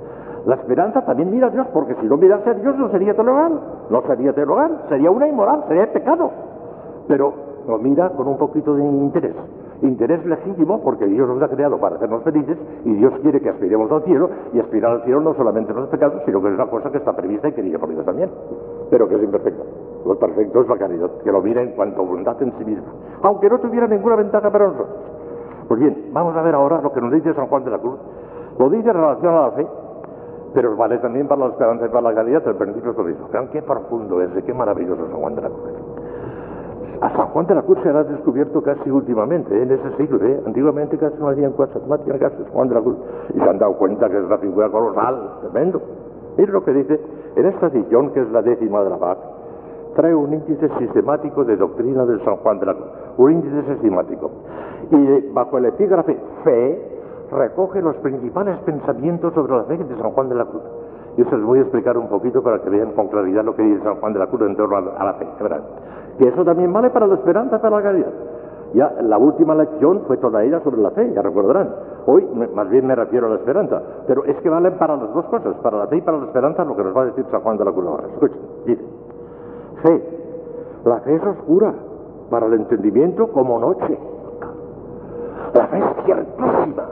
La 0.46 0.56
esperanza 0.56 1.06
también 1.06 1.32
mira 1.32 1.48
a 1.48 1.50
Dios, 1.50 1.66
porque 1.74 1.96
si 1.96 2.08
no 2.08 2.18
mirase 2.18 2.50
a 2.50 2.54
Dios 2.56 2.78
no 2.78 2.90
sería 2.90 3.14
teologal, 3.14 3.58
no 3.90 4.02
sería 4.02 4.34
teologal, 4.34 4.82
sería 4.90 5.12
una 5.12 5.30
inmoral, 5.30 5.64
sería 5.70 5.92
pecado. 5.94 6.30
Pero 7.08 7.49
lo 7.70 7.78
mira 7.78 8.10
con 8.10 8.28
un 8.28 8.38
poquito 8.38 8.76
de 8.76 8.84
interés. 8.84 9.36
Interés 9.84 10.26
legítimo 10.26 10.82
porque 10.82 11.06
Dios 11.06 11.30
nos 11.30 11.42
ha 11.42 11.48
creado 11.48 11.80
para 11.80 11.96
hacernos 11.98 12.24
felices 12.24 12.58
y 12.84 12.94
Dios 12.96 13.14
quiere 13.22 13.40
que 13.40 13.50
aspiremos 13.50 13.92
al 13.92 14.04
cielo 14.04 14.30
y 14.52 14.60
aspirar 14.60 14.92
al 14.92 15.04
cielo 15.04 15.22
no 15.22 15.36
solamente 15.36 15.74
los 15.74 15.88
pecados, 15.90 16.22
sino 16.26 16.42
que 16.42 16.48
es 16.48 16.56
una 16.56 16.66
cosa 16.66 16.92
que 16.92 16.98
está 16.98 17.16
prevista 17.16 17.48
y 17.48 17.54
querida 17.54 17.78
por 17.78 17.90
Dios 17.90 18.04
también, 18.04 18.30
pero 18.90 19.08
que 19.08 19.16
es 19.16 19.24
imperfecta. 19.24 19.64
Lo 20.06 20.18
perfecto 20.18 20.62
es 20.62 20.68
la 20.68 20.78
caridad, 20.78 21.12
que 21.24 21.32
lo 21.32 21.42
mira 21.42 21.62
en 21.62 21.72
cuanto 21.74 22.02
a 22.02 22.06
voluntad 22.06 22.42
en 22.42 22.52
sí 22.58 22.66
misma, 22.66 22.88
aunque 23.22 23.50
no 23.50 23.60
tuviera 23.60 23.88
ninguna 23.88 24.16
ventaja 24.16 24.50
para 24.52 24.68
nosotros. 24.68 24.98
Pues 25.68 25.80
bien, 25.80 26.10
vamos 26.12 26.36
a 26.36 26.42
ver 26.42 26.56
ahora 26.56 26.82
lo 26.82 26.92
que 26.92 27.02
nos 27.02 27.14
dice 27.14 27.34
San 27.36 27.46
Juan 27.48 27.64
de 27.64 27.72
la 27.72 27.78
Cruz. 27.78 28.00
Lo 28.58 28.70
dice 28.72 28.90
en 28.90 28.96
relación 28.96 29.34
a 29.36 29.42
la 29.42 29.52
fe, 29.52 29.68
pero 30.56 30.76
vale 30.76 30.98
también 30.98 31.28
para 31.28 31.42
la 31.42 31.52
esperanza 31.52 31.86
y 31.86 31.90
para 31.90 32.10
la 32.10 32.16
caridad, 32.16 32.46
el 32.48 32.56
principio 32.56 32.92
es 32.92 32.98
lo 32.98 33.04
mismo. 33.04 33.28
Vean 33.32 33.50
qué 33.50 33.62
profundo 33.62 34.20
es, 34.22 34.32
qué 34.44 34.54
maravilloso 34.54 35.08
San 35.10 35.20
Juan 35.20 35.36
de 35.36 35.42
la 35.44 35.50
Cruz. 35.50 35.89
A 37.02 37.10
San 37.16 37.28
Juan 37.28 37.48
de 37.48 37.56
la 37.56 37.62
Cruz 37.62 37.78
se 37.82 37.90
ha 37.90 38.04
descubierto 38.04 38.62
casi 38.62 38.92
últimamente, 38.92 39.58
¿eh? 39.58 39.64
en 39.64 39.72
ese 39.72 39.96
siglo. 39.96 40.20
¿eh? 40.26 40.42
Antiguamente 40.46 40.98
casi 40.98 41.16
no 41.18 41.30
hacían 41.30 41.54
cosas, 41.54 41.82
no 41.88 41.96
hacían 41.96 42.18
caso 42.18 42.36
Juan 42.52 42.68
de 42.68 42.76
la 42.76 42.82
Cruz. 42.82 42.98
Y 43.34 43.40
se 43.40 43.50
han 43.50 43.58
dado 43.58 43.78
cuenta 43.78 44.10
que 44.10 44.18
es 44.18 44.24
una 44.26 44.38
figura 44.38 44.70
colosal, 44.70 45.40
tremendo. 45.40 45.82
Miren 46.38 46.54
lo 46.54 46.64
que 46.66 46.74
dice, 46.74 47.00
en 47.38 47.46
esta 47.46 47.68
edición, 47.68 48.12
que 48.12 48.20
es 48.20 48.30
la 48.32 48.42
décima 48.42 48.84
de 48.84 48.90
la 48.90 48.98
PAC, 48.98 49.18
trae 49.96 50.14
un 50.14 50.34
índice 50.34 50.70
sistemático 50.78 51.46
de 51.46 51.56
doctrina 51.56 52.06
del 52.06 52.22
San 52.26 52.36
Juan 52.38 52.60
de 52.60 52.66
la 52.66 52.74
Cruz. 52.74 52.88
Un 53.18 53.32
índice 53.32 53.64
sistemático. 53.74 54.32
Y 54.92 55.32
bajo 55.32 55.58
el 55.58 55.66
epígrafe 55.66 56.18
fe, 56.44 57.00
recoge 57.32 57.82
los 57.82 57.96
principales 57.98 58.58
pensamientos 58.66 59.34
sobre 59.34 59.56
la 59.56 59.64
fe 59.64 59.78
de 59.78 59.96
San 59.96 60.12
Juan 60.12 60.28
de 60.28 60.36
la 60.36 60.46
Cruz. 60.46 60.64
Yo 61.16 61.26
se 61.26 61.38
los 61.38 61.46
voy 61.46 61.60
a 61.60 61.62
explicar 61.62 61.98
un 61.98 62.10
poquito 62.10 62.44
para 62.44 62.60
que 62.60 62.70
vean 62.70 62.92
con 62.92 63.08
claridad 63.08 63.46
lo 63.46 63.56
que 63.56 63.64
dice 63.64 63.84
San 63.84 63.96
Juan 63.96 64.12
de 64.12 64.20
la 64.20 64.28
Cruz 64.28 64.42
en 64.42 64.58
torno 64.58 64.76
a 64.78 65.06
la 65.06 65.14
fe. 65.14 65.28
Que 66.20 66.28
eso 66.28 66.44
también 66.44 66.72
vale 66.72 66.90
para 66.90 67.08
la 67.08 67.16
esperanza 67.16 67.60
para 67.60 67.78
la 67.78 67.82
caridad. 67.82 68.12
Ya 68.74 68.94
la 69.02 69.18
última 69.18 69.56
lección 69.56 70.04
fue 70.06 70.18
toda 70.18 70.44
ella 70.44 70.60
sobre 70.60 70.78
la 70.82 70.92
fe, 70.92 71.12
ya 71.14 71.22
recordarán. 71.22 71.70
Hoy 72.06 72.28
más 72.54 72.70
bien 72.70 72.86
me 72.86 72.94
refiero 72.94 73.28
a 73.28 73.30
la 73.30 73.36
esperanza, 73.38 73.82
pero 74.06 74.26
es 74.26 74.36
que 74.42 74.50
valen 74.50 74.78
para 74.78 74.98
las 74.98 75.14
dos 75.14 75.26
cosas, 75.26 75.56
para 75.64 75.78
la 75.78 75.88
fe 75.88 75.98
y 75.98 76.02
para 76.02 76.18
la 76.18 76.26
esperanza, 76.26 76.66
lo 76.66 76.76
que 76.76 76.84
nos 76.84 76.96
va 76.96 77.04
a 77.04 77.06
decir 77.06 77.26
San 77.32 77.42
Juan 77.42 77.58
de 77.58 77.66
la 77.66 77.72
Cruz. 77.72 77.90
Escuchen, 78.14 78.38
dice, 78.66 78.84
fe, 79.82 80.04
la 80.84 81.00
fe 81.00 81.16
es 81.16 81.24
oscura 81.24 81.74
para 82.30 82.46
el 82.48 82.54
entendimiento 82.54 83.28
como 83.32 83.58
noche. 83.58 83.98
La 85.54 85.68
fe 85.68 85.78
es 85.80 86.06
ciertísima. 86.06 86.84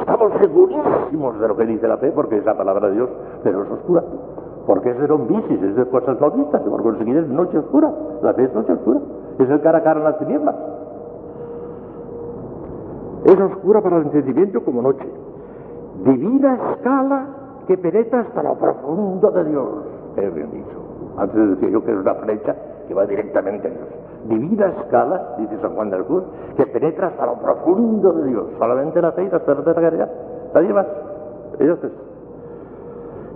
Estamos 0.00 0.32
segurísimos 0.40 1.38
de 1.38 1.48
lo 1.48 1.56
que 1.56 1.66
dice 1.66 1.86
la 1.86 1.98
fe, 1.98 2.10
porque 2.12 2.38
es 2.38 2.44
la 2.44 2.56
palabra 2.56 2.88
de 2.88 2.94
Dios, 2.94 3.10
pero 3.44 3.62
es 3.62 3.70
oscura 3.70 4.02
porque 4.66 4.90
es 4.90 4.98
de 4.98 5.06
bicis, 5.06 5.62
es 5.62 5.76
de 5.76 5.84
cosas 5.86 6.20
no 6.20 6.30
vistas, 6.30 6.62
por 6.62 6.82
conseguir 6.82 7.16
es 7.18 7.28
noche 7.28 7.58
oscura, 7.58 7.92
la 8.22 8.32
fe 8.32 8.44
es 8.44 8.54
noche 8.54 8.72
oscura, 8.72 9.00
es 9.38 9.50
el 9.50 9.60
cara 9.60 9.78
a 9.78 9.82
cara 9.82 10.00
en 10.00 10.04
las 10.04 10.18
tinieblas. 10.18 10.54
Es 13.24 13.40
oscura 13.40 13.82
para 13.82 13.98
el 13.98 14.02
entendimiento 14.04 14.64
como 14.64 14.82
noche, 14.82 15.08
divina 16.04 16.58
escala 16.72 17.26
que 17.66 17.76
penetra 17.78 18.20
hasta 18.20 18.42
lo 18.42 18.54
profundo 18.54 19.30
de 19.30 19.44
Dios. 19.44 19.68
Es 20.16 20.34
bien 20.34 20.50
dicho. 20.50 20.84
Antes 21.16 21.50
decía 21.50 21.70
yo 21.70 21.84
que 21.84 21.92
es 21.92 21.98
una 21.98 22.14
flecha 22.14 22.54
que 22.86 22.94
va 22.94 23.06
directamente 23.06 23.68
a 23.68 23.70
Dios. 23.70 23.88
Divina 24.28 24.66
escala, 24.66 25.36
dice 25.38 25.58
San 25.60 25.74
Juan 25.74 25.90
del 25.90 26.04
Cruz, 26.04 26.24
que 26.56 26.66
penetra 26.66 27.08
hasta 27.08 27.26
lo 27.26 27.34
profundo 27.34 28.12
de 28.12 28.28
Dios. 28.28 28.46
Solamente 28.58 29.00
la 29.00 29.12
fe 29.12 29.24
y 29.24 29.30
la 29.30 29.38
de 29.38 29.54
la 29.54 29.74
caridad. 29.74 30.10
Nadie 30.54 30.72
más. 30.72 30.86
Ellos. 31.58 31.78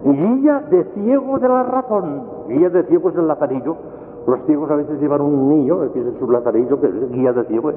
Guía 0.05 0.61
de 0.71 0.85
ciego 0.95 1.39
de 1.39 1.49
la 1.49 1.63
razón. 1.65 2.23
Guía 2.49 2.71
de 2.71 2.85
ciego 2.85 3.11
es 3.11 3.17
el 3.17 3.27
lazarillo. 3.27 3.77
Los 4.27 4.41
ciegos 4.47 4.71
a 4.71 4.77
veces 4.77 5.01
llevan 5.01 5.23
un 5.23 5.49
niño, 5.49 5.91
que 5.93 6.01
es 6.01 6.07
su 6.19 6.31
lazarillo, 6.31 6.81
que 6.81 6.87
es 6.87 7.11
guía 7.11 7.33
de 7.33 7.45
ciego. 7.45 7.73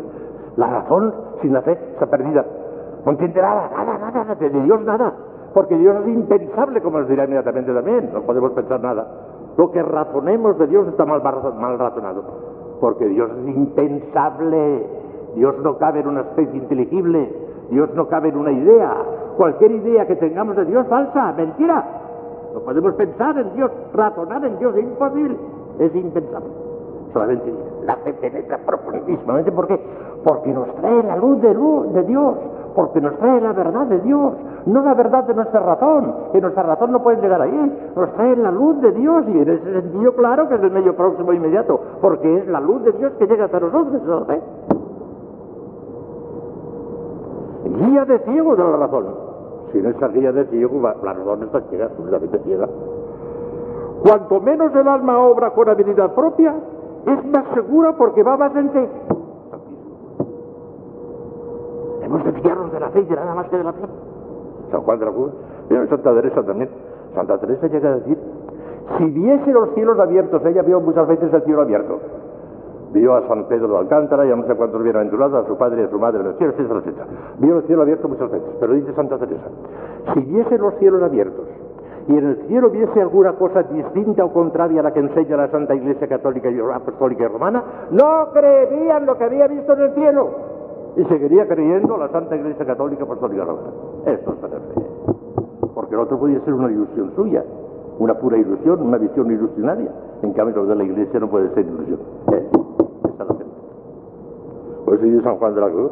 La 0.58 0.68
razón 0.68 1.14
sin 1.42 1.54
la 1.54 1.62
fe 1.62 1.72
está 1.94 2.08
perdida. 2.08 2.46
No 3.06 3.12
entiende 3.14 3.42
nada, 3.42 3.70
nada, 3.76 4.12
nada, 4.12 4.36
de 4.36 4.50
Dios 4.50 4.82
nada. 4.82 5.14
Porque 5.54 5.78
Dios 5.78 5.96
es 6.02 6.08
impensable, 6.08 6.82
como 6.82 7.00
nos 7.00 7.10
dirá 7.10 7.24
inmediatamente 7.24 7.74
también. 7.74 8.10
No 8.14 8.22
podemos 8.22 8.52
pensar 8.52 8.82
nada. 8.82 9.08
Lo 9.58 9.72
que 9.72 9.82
razonemos 9.82 10.58
de 10.60 10.68
Dios 10.68 10.88
está 10.88 11.06
mal, 11.06 11.22
mal 11.24 11.80
razonado. 11.80 12.24
Porque 12.80 13.06
Dios 13.08 13.32
es 13.32 13.56
impensable. 13.56 14.88
Dios 15.36 15.56
no 15.64 15.78
cabe 15.78 16.02
en 16.02 16.08
una 16.08 16.22
especie 16.22 16.58
inteligible. 16.58 17.34
Dios 17.70 17.90
no 17.96 18.08
cabe 18.08 18.30
en 18.30 18.38
una 18.38 18.52
idea. 18.52 18.94
Cualquier 19.38 19.72
idea 19.72 20.06
que 20.06 20.18
tengamos 20.18 20.56
de 20.56 20.66
Dios 20.66 20.86
falsa, 20.88 21.34
mentira. 21.34 21.86
No 22.54 22.60
podemos 22.62 22.94
pensar 22.96 23.38
en 23.38 23.54
Dios, 23.56 23.72
razonar 23.94 24.44
en 24.46 24.60
Dios, 24.60 24.76
es 24.76 24.84
imposible. 24.84 25.38
Es 25.80 25.96
impensable. 25.96 26.50
Solamente 27.14 27.54
la 27.86 27.96
fe 27.98 28.14
penetra 28.14 28.58
profundísimamente. 28.66 29.52
¿Por 29.52 29.68
qué? 29.68 29.80
Porque 30.24 30.54
nos 30.54 30.74
trae 30.76 31.04
la 31.04 31.16
luz 31.18 31.42
de, 31.42 32.04
Dios 32.04 32.36
porque 32.76 33.02
nos 33.02 33.18
trae 33.18 33.42
la 33.42 33.52
verdad 33.52 33.86
de 33.88 34.00
Dios, 34.00 34.34
no 34.66 34.82
la 34.82 34.94
verdad 34.94 35.26
de 35.26 35.34
nuestra 35.34 35.60
razón, 35.60 36.14
que 36.32 36.40
nuestra 36.40 36.64
razón 36.64 36.92
no 36.94 37.04
puede 37.04 37.22
llegar 37.22 37.42
ahí, 37.42 37.92
nos 37.96 38.14
trae 38.14 38.36
la 38.38 38.52
luz 38.52 38.82
de 38.82 38.92
Dios 38.94 39.26
y 39.28 39.40
en 39.40 39.50
ese 39.50 39.82
sentido 39.82 40.14
claro 40.14 40.48
que 40.48 40.56
es 40.56 40.64
el 40.64 40.72
medio 40.72 40.96
próximo 40.96 41.34
e 41.34 41.36
inmediato, 41.36 41.80
porque 42.00 42.38
es 42.38 42.48
la 42.48 42.62
luz 42.62 42.84
de 42.86 42.94
Dios 42.94 43.12
que 43.20 43.28
llega 43.28 43.46
hasta 43.46 43.60
nosotros, 43.60 44.02
¿no? 44.04 44.26
Guía 47.78 48.06
de 48.06 48.20
ciego 48.20 48.56
de 48.56 48.64
la 48.64 48.78
razón. 48.78 49.31
Sin 49.72 49.86
esa 49.86 50.08
guía 50.10 50.32
de 50.32 50.46
ciego, 50.46 50.82
la 50.82 51.14
razón 51.14 51.44
está 51.44 51.62
ciega, 51.70 51.86
absolutamente 51.86 52.40
ciega. 52.40 52.68
Cuanto 54.04 54.40
menos 54.42 54.76
el 54.76 54.88
alma 54.88 55.20
obra 55.20 55.52
con 55.52 55.70
habilidad 55.70 56.14
propia, 56.14 56.56
es 57.06 57.26
más 57.26 57.46
segura 57.54 57.94
porque 57.98 58.24
va 58.24 58.38
más 58.38 58.56
en. 58.56 58.72
Hemos 62.02 62.24
de 62.26 62.32
fiarnos 62.34 62.72
de 62.72 62.80
la 62.80 62.90
fe 62.90 63.04
de 63.04 63.16
nada 63.16 63.36
más 63.36 63.48
que 63.48 63.58
de 63.58 63.64
la 63.64 63.74
fe. 63.74 63.86
San 64.72 64.82
Juan 64.82 65.00
de 65.00 65.06
la 65.06 65.12
Cruz, 65.12 65.32
Santa 65.90 66.14
Teresa 66.14 66.44
también. 66.44 66.70
Santa 67.14 67.38
Teresa 67.40 67.68
llega 67.68 67.90
a 67.90 67.96
decir, 67.98 68.18
si 68.98 69.06
viese 69.06 69.52
los 69.52 69.74
cielos 69.74 70.00
abiertos, 70.00 70.46
ella 70.46 70.62
vio 70.64 70.80
muchas 70.80 71.08
veces 71.08 71.34
el 71.34 71.44
cielo 71.44 71.62
abierto. 71.62 72.00
Vio 72.94 73.16
a 73.16 73.28
San 73.28 73.46
Pedro 73.46 73.70
de 73.70 73.78
Alcántara 73.78 74.26
y 74.26 74.32
a 74.32 74.36
no 74.36 74.46
sé 74.46 74.56
cuántos 74.56 74.84
bienaventurados, 74.84 75.46
a 75.46 75.48
su 75.48 75.58
padre 75.58 75.82
y 75.82 75.86
a 75.86 75.90
su 75.90 76.00
madre 76.00 76.22
en 76.22 76.28
el 76.28 76.34
cielo, 76.36 76.54
etcétera, 76.54 76.80
etcétera. 76.80 77.08
Vio 77.40 77.58
el 77.58 77.64
cielo 77.64 77.82
abierto 77.84 78.08
muchas 78.08 78.30
veces, 78.32 78.50
pero 78.60 78.74
dice 78.74 78.94
Santa 78.94 79.18
Teresa, 79.18 79.48
si 80.14 80.20
viese 80.22 80.58
los 80.58 80.76
cielos 80.76 81.02
abiertos 81.02 81.46
y 82.08 82.18
en 82.18 82.28
el 82.28 82.36
cielo 82.48 82.70
viese 82.70 83.02
alguna 83.02 83.34
cosa 83.34 83.64
distinta 83.64 84.26
o 84.26 84.34
contraria 84.34 84.82
a 84.82 84.84
la 84.84 84.92
que 84.92 85.00
enseña 85.00 85.38
la 85.38 85.50
Santa 85.50 85.76
Iglesia 85.76 86.08
Católica 86.08 86.50
y 86.50 86.60
Apostólica 86.60 87.24
y 87.24 87.28
Romana, 87.28 87.64
no 87.92 88.32
creerían 88.34 89.06
lo 89.06 89.18
que 89.18 89.24
había 89.24 89.48
visto 89.48 89.74
en 89.74 89.82
el 89.82 89.94
cielo 89.94 90.30
y 90.96 91.06
seguiría 91.06 91.48
creyendo 91.48 91.98
la 91.98 92.10
Santa 92.10 92.36
Iglesia 92.36 92.66
Católica 92.66 93.04
Apostólica 93.04 93.46
Romana. 93.46 93.70
Esto 94.06 94.34
es 94.34 94.42
tener 94.42 94.60
fe. 94.60 94.82
Porque 95.74 95.96
el 95.96 96.02
otro 96.02 96.20
podía 96.20 96.40
ser 96.42 96.54
una 96.54 96.70
ilusión 96.70 97.12
suya, 97.16 97.44
una 98.00 98.16
pura 98.16 98.38
ilusión, 98.38 98.82
una 98.82 98.98
visión 98.98 99.32
ilusionaria. 99.32 99.92
En 100.22 100.34
cambio, 100.34 100.58
lo 100.58 100.66
de 100.66 100.76
la 100.76 100.84
Iglesia 100.84 101.20
no 101.20 101.30
puede 101.30 101.54
ser 101.54 101.66
ilusión. 101.66 102.00
¿Eh? 102.34 102.50
Esa 103.06 103.24
es 103.24 103.30
la 103.30 103.36
fe. 103.36 103.46
Eso 104.92 105.04
dice 105.04 105.24
San 105.24 105.38
Juan 105.38 105.56
de 105.56 105.62
la 105.62 105.70
Cruz. 105.70 105.92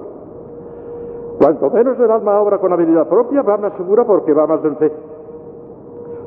Cuanto 1.39 1.69
menos 1.69 1.97
el 1.99 2.11
alma 2.11 2.41
obra 2.41 2.57
con 2.57 2.73
habilidad 2.73 3.07
propia, 3.07 3.41
va 3.41 3.57
más 3.57 3.73
segura 3.77 4.03
porque 4.03 4.33
va 4.33 4.45
más 4.45 4.59
fe. 4.77 4.91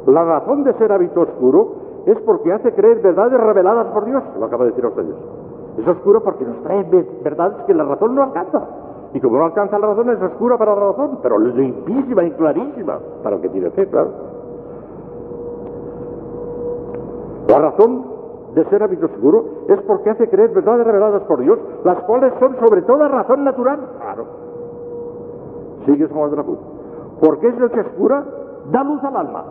La 0.06 0.24
razón 0.24 0.64
de 0.64 0.72
ser 0.74 0.90
hábito 0.90 1.20
oscuro 1.20 1.72
es 2.06 2.18
porque 2.22 2.52
hace 2.52 2.72
creer 2.74 3.00
verdades 3.00 3.38
reveladas 3.38 3.86
por 3.88 4.04
Dios, 4.06 4.22
lo 4.38 4.46
acaba 4.46 4.64
de 4.64 4.70
decir 4.70 4.86
ustedes. 4.86 5.14
Es 5.78 5.86
oscuro 5.86 6.22
porque 6.22 6.44
nos 6.44 6.62
trae 6.62 6.82
verdades 7.22 7.62
que 7.66 7.74
la 7.74 7.84
razón 7.84 8.14
no 8.14 8.22
alcanza. 8.22 8.62
Y 9.14 9.20
como 9.20 9.36
no 9.36 9.44
alcanza 9.44 9.78
la 9.78 9.88
razón, 9.88 10.10
es 10.10 10.22
oscura 10.22 10.56
para 10.56 10.74
la 10.74 10.80
razón, 10.86 11.18
pero 11.22 11.38
limpísima 11.38 12.24
y 12.24 12.30
clarísima 12.32 12.98
para 13.22 13.36
el 13.36 13.42
que 13.42 13.48
tiene 13.50 13.70
fe, 13.70 13.86
claro. 13.88 14.10
La 17.48 17.58
razón 17.58 18.11
de 18.54 18.64
ser 18.66 18.82
hábito 18.82 19.06
oscuro 19.06 19.44
es 19.68 19.80
porque 19.82 20.10
hace 20.10 20.28
creer 20.28 20.50
verdades 20.50 20.86
reveladas 20.86 21.22
por 21.22 21.40
Dios, 21.40 21.58
las 21.84 22.02
cuales 22.02 22.32
son 22.38 22.56
sobre 22.58 22.82
toda 22.82 23.08
razón 23.08 23.44
natural. 23.44 23.80
Claro. 23.98 24.24
Sigue 25.86 26.06
San 26.08 26.30
de 26.30 26.36
la 26.36 26.44
Cruz. 26.44 26.58
Porque 27.20 27.48
es 27.48 27.58
noche 27.58 27.80
oscura, 27.80 28.24
da 28.70 28.84
luz 28.84 29.02
al 29.04 29.16
alma. 29.16 29.44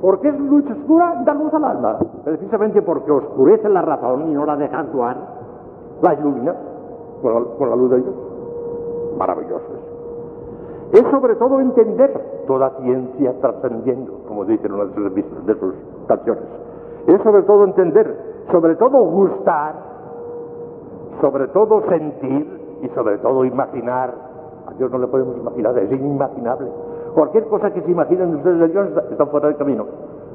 Porque 0.00 0.28
es 0.28 0.38
luz 0.40 0.64
oscura, 0.70 1.22
da 1.24 1.34
luz 1.34 1.54
al 1.54 1.64
alma. 1.64 1.98
Precisamente 2.24 2.82
porque 2.82 3.10
oscurece 3.12 3.68
la 3.68 3.82
razón 3.82 4.30
y 4.30 4.34
no 4.34 4.44
la 4.44 4.56
deja 4.56 4.80
actuar, 4.80 5.16
la 6.02 6.14
ilumina 6.14 6.54
con 7.22 7.70
la, 7.70 7.76
luz 7.76 7.90
de 7.90 8.00
Dios. 8.00 8.14
Maravilloso 9.16 9.64
eso. 9.64 9.96
Es 10.92 11.10
sobre 11.10 11.34
todo 11.36 11.60
entender 11.60 12.44
toda 12.46 12.70
ciencia 12.80 13.32
trascendiendo, 13.40 14.12
como 14.28 14.44
dicen 14.44 14.72
una 14.72 14.84
de 14.84 14.94
sus, 14.94 15.46
de 15.46 15.54
sus 15.54 15.74
canciones. 16.06 16.65
Es 17.06 17.22
sobre 17.22 17.42
todo 17.42 17.64
entender, 17.64 18.16
sobre 18.50 18.74
todo 18.76 18.98
gustar, 19.04 19.74
sobre 21.20 21.48
todo 21.48 21.82
sentir 21.88 22.78
y 22.82 22.88
sobre 22.88 23.18
todo 23.18 23.44
imaginar. 23.44 24.14
A 24.66 24.72
Dios 24.74 24.90
no 24.90 24.98
le 24.98 25.06
podemos 25.06 25.36
imaginar, 25.36 25.78
es 25.78 25.90
inimaginable. 25.92 26.68
Cualquier 27.14 27.46
cosa 27.46 27.72
que 27.72 27.80
se 27.82 27.90
imaginen 27.90 28.34
ustedes 28.36 28.58
de 28.58 28.68
Dios 28.68 28.88
está 29.10 29.26
fuera 29.26 29.48
del 29.48 29.56
camino. 29.56 29.86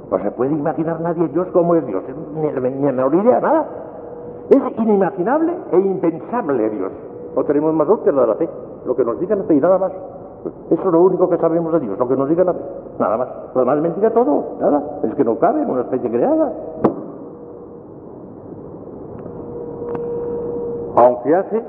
No 0.10 0.18
se 0.20 0.32
puede 0.32 0.52
imaginar 0.54 1.00
nadie 1.02 1.28
Dios 1.30 1.48
como 1.54 1.76
es 1.76 1.86
Dios, 1.86 2.04
ni, 2.36 2.48
ni 2.52 2.92
me 2.92 3.18
idea, 3.18 3.40
nada. 3.40 3.66
Es 4.50 4.62
inimaginable 4.78 5.54
e 5.72 5.78
impensable 5.80 6.70
Dios. 6.70 6.92
No 7.36 7.44
tenemos 7.44 7.74
más 7.74 7.88
la 7.88 8.22
de 8.22 8.28
la 8.28 8.36
fe. 8.36 8.50
Lo 8.86 8.96
que 8.96 9.06
nos 9.06 9.20
diga 9.20 9.36
la 9.36 9.44
fe 9.44 9.56
y 9.56 9.62
nada 9.62 9.78
más. 9.78 9.92
Eso 10.70 10.82
es 10.82 10.92
lo 10.92 11.02
único 11.02 11.30
que 11.30 11.38
sabemos 11.38 11.72
de 11.74 11.82
Dios, 11.82 12.00
lo 12.00 12.08
que 12.08 12.16
nos 12.16 12.28
diga 12.30 12.44
la 12.44 12.54
fe. 12.54 12.60
Nada 13.00 13.18
más. 13.18 13.28
Lo 13.54 13.62
demás 13.62 13.78
es 13.78 13.84
mentira 13.84 14.12
todo. 14.12 14.44
Nada. 14.60 14.84
Es 15.04 15.16
que 15.16 15.24
no 15.24 15.38
cabe 15.38 15.62
en 15.62 15.70
una 15.70 15.82
especie 15.82 16.10
creada. 16.10 16.52
Aunque 20.96 21.36
hace 21.36 21.64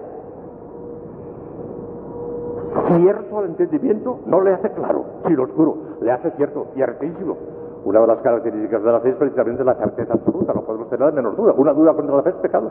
cierto 2.97 3.39
al 3.39 3.45
entendimiento, 3.47 4.19
no 4.27 4.41
le 4.41 4.55
hace 4.55 4.71
claro, 4.71 5.05
lo 5.29 5.43
oscuro, 5.45 5.77
le 6.01 6.11
hace 6.11 6.31
cierto 6.33 6.67
y 6.75 6.83
artísimo. 6.83 7.37
Una 7.85 8.01
de 8.01 8.07
las 8.07 8.19
características 8.19 8.83
de 8.83 8.93
la 8.93 9.01
fe 9.01 9.11
es 9.11 9.17
precisamente 9.17 9.65
la 9.65 9.75
certeza 9.75 10.15
absoluta, 10.15 10.53
no 10.53 10.63
podemos 10.63 10.89
tener 10.89 11.07
la 11.07 11.13
menor 11.13 11.37
duda. 11.37 11.53
Una 11.57 11.73
duda 11.73 11.95
contra 11.95 12.17
la 12.17 12.23
fe 12.23 12.31
es 12.31 12.37
pecado. 12.37 12.71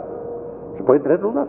Se 0.78 0.84
pueden 0.84 1.04
tener 1.04 1.20
dudas. 1.20 1.48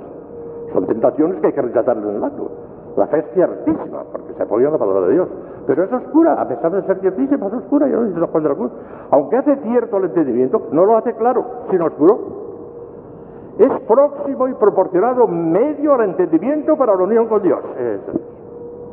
Son 0.72 0.86
tentaciones 0.86 1.40
que 1.40 1.48
hay 1.48 1.52
que 1.52 1.62
rechazar 1.62 1.96
en 1.96 2.08
el 2.08 2.24
acto. 2.24 2.50
La 2.96 3.06
fe 3.06 3.18
es 3.20 3.30
ciertísima, 3.32 4.04
porque 4.12 4.34
se 4.34 4.42
apoya 4.42 4.66
en 4.66 4.72
la 4.72 4.78
palabra 4.78 5.06
de 5.06 5.12
Dios. 5.14 5.28
Pero 5.66 5.84
es 5.84 5.92
oscura, 5.92 6.34
a 6.34 6.46
pesar 6.46 6.72
de 6.72 6.82
ser 6.82 6.98
ciertísima, 7.00 7.46
es 7.46 7.54
oscura, 7.54 7.88
ya 7.88 7.96
lo 7.96 8.04
dice 8.04 8.20
Juan 8.20 8.42
de 8.42 8.48
la 8.48 8.54
Cruz. 8.54 8.72
Aunque 9.10 9.36
hace 9.36 9.56
cierto 9.56 9.96
el 9.96 10.04
entendimiento, 10.04 10.62
no 10.72 10.84
lo 10.84 10.96
hace 10.96 11.14
claro, 11.14 11.44
sino 11.70 11.86
oscuro. 11.86 12.42
Es 13.58 13.70
próximo 13.86 14.48
y 14.48 14.54
proporcionado 14.54 15.26
medio 15.26 15.94
al 15.94 16.02
entendimiento 16.02 16.76
para 16.76 16.96
la 16.96 17.04
unión 17.04 17.28
con 17.28 17.42
Dios. 17.42 17.60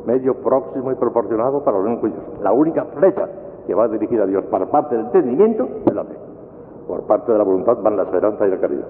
Medio 0.06 0.34
próximo 0.34 0.92
y 0.92 0.94
proporcionado 0.94 1.62
para 1.62 1.78
los 1.78 1.86
niños 1.86 2.12
La 2.42 2.52
única 2.52 2.84
flecha 2.84 3.28
que 3.66 3.74
va 3.74 3.88
dirigida 3.88 4.24
a 4.24 4.26
Dios 4.26 4.44
para 4.46 4.66
parte 4.66 4.96
del 4.96 5.06
entendimiento 5.06 5.68
es 5.86 5.94
la 5.94 6.04
fe. 6.04 6.16
Por 6.86 7.06
parte 7.06 7.32
de 7.32 7.38
la 7.38 7.44
voluntad 7.44 7.78
van 7.82 7.96
la 7.96 8.04
esperanza 8.04 8.46
y 8.46 8.50
la 8.50 8.58
caridad. 8.58 8.86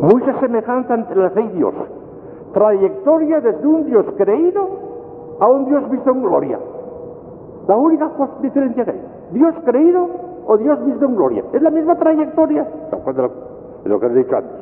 Mucha 0.00 0.40
semejanza 0.40 0.94
entre 0.94 1.16
la 1.16 1.30
fe 1.30 1.42
y 1.42 1.48
Dios. 1.48 1.74
Trayectoria 2.54 3.40
desde 3.40 3.66
un 3.66 3.84
Dios 3.84 4.06
creído 4.16 4.68
a 5.40 5.48
un 5.48 5.66
Dios 5.66 5.90
visto 5.90 6.10
en 6.10 6.22
gloria. 6.22 6.58
La 7.68 7.76
única 7.76 8.10
diferencia 8.40 8.84
que 8.84 8.90
hay. 8.90 9.02
Dios 9.32 9.54
creído 9.64 10.08
o 10.46 10.56
Dios 10.56 10.84
visto 10.86 11.04
en 11.04 11.16
gloria. 11.16 11.44
Es 11.52 11.62
la 11.62 11.70
misma 11.70 11.96
trayectoria. 11.96 12.66
Lo 13.84 14.00
que 14.00 14.06
he 14.06 14.14
dicho 14.14 14.36
antes. 14.36 14.52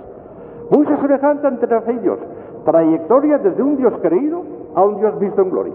Mucha 0.70 1.00
semejanza 1.00 1.48
entre 1.48 1.70
la 1.70 1.80
fe 1.82 1.92
y 1.92 1.98
Dios. 1.98 2.18
Trayectoria 2.64 3.38
desde 3.38 3.62
un 3.62 3.76
Dios 3.76 3.94
creído 4.02 4.42
a 4.74 4.84
un 4.84 4.96
Dios 4.98 5.18
visto 5.18 5.40
en 5.40 5.50
gloria. 5.50 5.74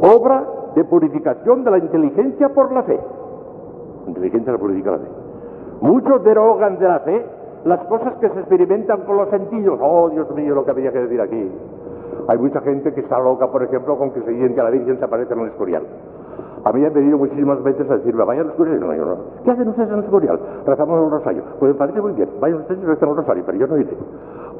Obra 0.00 0.44
de 0.76 0.84
purificación 0.84 1.64
de 1.64 1.70
la 1.70 1.78
inteligencia 1.78 2.50
por 2.50 2.72
la 2.72 2.82
fe. 2.82 3.00
Inteligencia 4.06 4.52
la 4.52 4.58
purifica 4.58 4.92
la 4.92 4.98
fe. 4.98 5.27
Muchos 5.80 6.24
derogan 6.24 6.78
de 6.78 6.88
la 6.88 7.00
fe 7.00 7.24
las 7.64 7.80
cosas 7.86 8.14
que 8.20 8.28
se 8.28 8.40
experimentan 8.40 9.02
con 9.02 9.16
los 9.16 9.28
sentidos. 9.30 9.78
Oh, 9.82 10.08
Dios 10.08 10.30
mío, 10.34 10.54
lo 10.54 10.64
que 10.64 10.70
había 10.70 10.92
que 10.92 11.00
decir 11.00 11.20
aquí. 11.20 11.52
Hay 12.28 12.38
mucha 12.38 12.60
gente 12.60 12.92
que 12.92 13.00
está 13.00 13.18
loca, 13.18 13.48
por 13.48 13.62
ejemplo, 13.62 13.96
con 13.96 14.10
que 14.10 14.20
se 14.22 14.30
dice 14.30 14.54
que 14.54 14.62
la 14.62 14.70
Virgen 14.70 14.98
se 14.98 15.04
aparece 15.04 15.32
en 15.34 15.40
el 15.40 15.48
Escorial. 15.48 15.82
A 16.64 16.72
mí 16.72 16.84
han 16.84 16.92
venido 16.92 17.16
muchísimas 17.16 17.62
veces 17.62 17.88
a 17.90 17.96
decirme, 17.96 18.24
vayan 18.24 18.46
al 18.46 18.50
Escorial. 18.50 18.80
No, 18.80 18.94
yo 18.94 19.04
no. 19.04 19.16
¿Qué 19.44 19.50
hacen 19.50 19.68
ustedes 19.68 19.88
en 19.88 19.98
el 19.98 20.04
Escorial? 20.04 20.40
Rezamos 20.66 21.04
el 21.04 21.10
rosario. 21.10 21.42
Pues 21.58 21.72
me 21.72 21.78
parece 21.78 22.00
muy 22.00 22.12
bien. 22.12 22.28
Vayan 22.40 22.60
ustedes 22.60 22.82
y 22.82 22.86
rezan 22.86 23.08
el 23.10 23.16
rosario, 23.16 23.42
pero 23.46 23.58
yo 23.58 23.66
no 23.66 23.78
iré. 23.78 23.96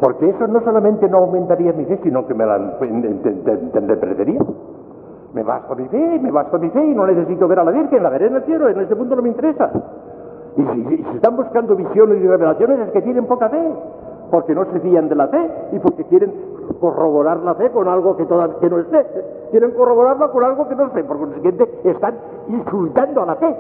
Porque 0.01 0.29
eso 0.29 0.47
no 0.47 0.61
solamente 0.61 1.09
no 1.09 1.19
aumentaría 1.19 1.73
mi 1.73 1.85
fe, 1.85 1.99
sino 2.03 2.27
que 2.27 2.35
me 2.35 2.47
la 2.47 2.79
perdería. 2.79 4.41
Me 5.35 5.43
basta 5.43 5.75
mi 5.75 5.87
fe, 5.89 6.21
me 6.23 6.31
basta 6.31 6.57
mi 6.57 6.71
fe 6.71 6.85
y 6.85 6.95
no 6.95 7.07
necesito 7.07 7.47
ver 7.49 7.59
a 7.59 7.65
la 7.65 7.71
Virgen, 7.71 8.03
la 8.03 8.09
veré 8.09 8.27
en 8.29 8.37
el 8.37 8.43
cielo, 8.45 8.69
en 8.69 8.81
ese 8.81 8.97
punto 8.97 9.15
no 9.15 9.23
me 9.23 9.29
interesa. 9.29 9.71
Y 10.59 10.63
si, 10.89 11.07
están 11.15 11.37
buscando 11.37 11.77
visiones 11.77 12.21
y 12.21 12.27
revelaciones 12.27 12.81
es 12.81 12.91
que 12.91 13.03
tienen 13.03 13.27
poca 13.27 13.49
fe, 13.49 13.63
porque 14.29 14.57
no 14.57 14.65
se 14.65 14.81
fían 14.81 15.09
de 15.09 15.15
la 15.15 15.29
fe 15.29 15.51
y 15.71 15.79
porque 15.79 16.03
quieren 16.05 16.35
corroborar 16.81 17.39
la 17.39 17.55
fe 17.55 17.71
con 17.71 17.87
algo 17.87 18.17
que, 18.17 18.27
que 18.27 18.69
no 18.69 18.79
es 18.81 18.87
fe. 18.89 19.07
Quieren 19.53 19.71
corroborarla 19.71 20.29
con 20.29 20.43
algo 20.43 20.69
que 20.69 20.75
no 20.75 20.87
es 20.87 20.93
fe. 20.93 21.05
Por 21.05 21.19
consiguiente, 21.19 21.81
están 21.85 22.17
insultando 22.49 23.23
a 23.23 23.27
la 23.27 23.37
fe. 23.37 23.57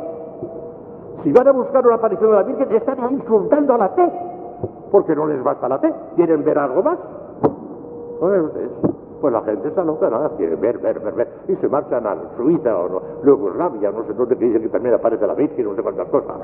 Si 1.22 1.30
van 1.32 1.46
a 1.46 1.52
buscar 1.52 1.86
una 1.86 1.96
aparición 1.96 2.30
de 2.30 2.36
la 2.36 2.42
Virgen, 2.42 2.72
están 2.72 3.12
insultando 3.12 3.74
a 3.74 3.78
la 3.78 3.88
fe. 3.90 4.12
Porque 4.90 5.14
no 5.14 5.26
les 5.26 5.42
basta 5.44 5.68
la 5.68 5.78
fe. 5.78 5.94
Quieren 6.16 6.44
ver 6.44 6.58
algo 6.58 6.82
más. 6.82 6.98
Pues 9.20 9.32
la 9.32 9.42
gente 9.42 9.68
está 9.68 9.84
loca, 9.84 10.10
nada, 10.10 10.30
quiere 10.36 10.56
ver, 10.56 10.78
ver, 10.78 10.98
ver, 10.98 11.14
ver. 11.14 11.28
Y 11.48 11.54
se 11.56 11.68
marchan 11.68 12.06
a 12.06 12.16
Suiza 12.36 12.76
o 12.76 12.88
no, 12.88 13.02
luego 13.22 13.50
Rabia, 13.50 13.90
no 13.90 14.04
sé 14.04 14.14
dónde, 14.14 14.36
que 14.36 14.44
dicen 14.44 14.62
que 14.62 14.68
también 14.68 14.94
aparece 14.94 15.26
la 15.26 15.34
Virgen, 15.34 15.64
no 15.64 15.74
sé 15.74 15.82
cuántas 15.82 16.08
cosas. 16.08 16.36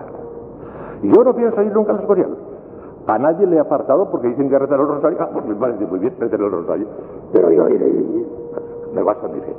Y 1.04 1.12
yo 1.12 1.22
no 1.22 1.34
pienso 1.34 1.60
ir 1.62 1.70
nunca 1.74 1.92
a 1.92 1.96
los. 1.96 2.28
A 3.06 3.18
nadie 3.18 3.46
le 3.46 3.56
he 3.56 3.60
apartado 3.60 4.10
porque 4.10 4.28
dicen 4.28 4.48
que 4.48 4.58
rezar 4.58 4.80
el 4.80 4.88
rosario. 4.88 5.18
Ah, 5.20 5.28
pues 5.30 5.44
me 5.44 5.54
parece 5.54 5.84
muy 5.84 5.98
bien 5.98 6.14
rezar 6.18 6.40
el 6.40 6.50
rosario. 6.50 6.86
Pero 7.30 7.50
yo 7.50 7.68
iré, 7.68 7.92
me 8.94 9.02
basta 9.02 9.28
mi 9.28 9.38
fe. 9.40 9.54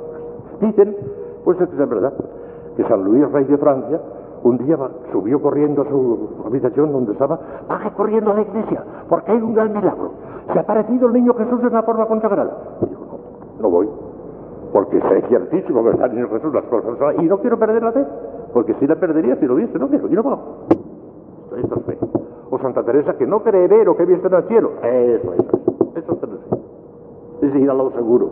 Dicen, 0.60 0.96
pues 1.44 1.60
es 1.60 1.68
que 1.68 1.80
es 1.80 1.88
verdad, 1.88 2.12
que 2.76 2.82
San 2.88 3.04
Luis, 3.04 3.30
rey 3.30 3.44
de 3.44 3.56
Francia, 3.58 4.00
un 4.42 4.58
día 4.58 4.76
subió 5.12 5.40
corriendo 5.40 5.82
a 5.82 5.84
su 5.88 6.30
habitación 6.44 6.90
donde 6.90 7.12
estaba, 7.12 7.38
baje 7.68 7.92
corriendo 7.92 8.32
a 8.32 8.34
la 8.34 8.42
iglesia, 8.42 8.82
porque 9.08 9.30
hay 9.30 9.40
un 9.40 9.54
gran 9.54 9.72
milagro. 9.72 10.10
Se 10.52 10.58
ha 10.58 10.62
aparecido 10.62 11.06
el 11.06 11.12
niño 11.12 11.32
Jesús 11.34 11.60
en 11.60 11.66
una 11.68 11.84
forma 11.84 12.06
consagrada. 12.06 12.56
Y 12.82 12.86
dijo, 12.86 13.04
no, 13.06 13.62
no 13.62 13.70
voy, 13.70 13.88
porque 14.72 15.00
sé 15.00 15.22
ciertísimo 15.28 15.84
que 15.84 15.90
está 15.90 16.06
el 16.06 16.14
niño 16.16 16.28
Jesús 16.28 16.52
las 16.52 16.64
cosas, 16.64 16.96
y 17.18 17.22
no 17.26 17.38
quiero 17.38 17.56
perder 17.56 17.84
la 17.84 17.92
fe, 17.92 18.04
porque 18.52 18.74
si 18.74 18.86
la 18.88 18.96
perdería 18.96 19.36
si 19.36 19.46
lo 19.46 19.54
viese, 19.54 19.78
no 19.78 19.88
quiero, 19.88 20.08
yo 20.08 20.16
no 20.16 20.22
puedo. 20.24 20.85
Esto 21.56 21.76
es 21.76 21.84
fe. 21.84 21.98
O 22.50 22.58
Santa 22.58 22.82
Teresa, 22.84 23.16
que 23.16 23.26
no 23.26 23.42
cree 23.42 23.66
ver 23.66 23.88
o 23.88 23.96
que 23.96 24.04
viene 24.04 24.22
en 24.24 24.34
el 24.34 24.44
cielo. 24.44 24.72
Eso, 24.82 25.32
eso, 25.34 25.58
eso. 25.96 26.12
Eso 26.12 26.36
es. 27.42 27.48
Es 27.48 27.56
ir 27.56 27.70
a 27.70 27.74
lo 27.74 27.90
seguro. 27.92 28.30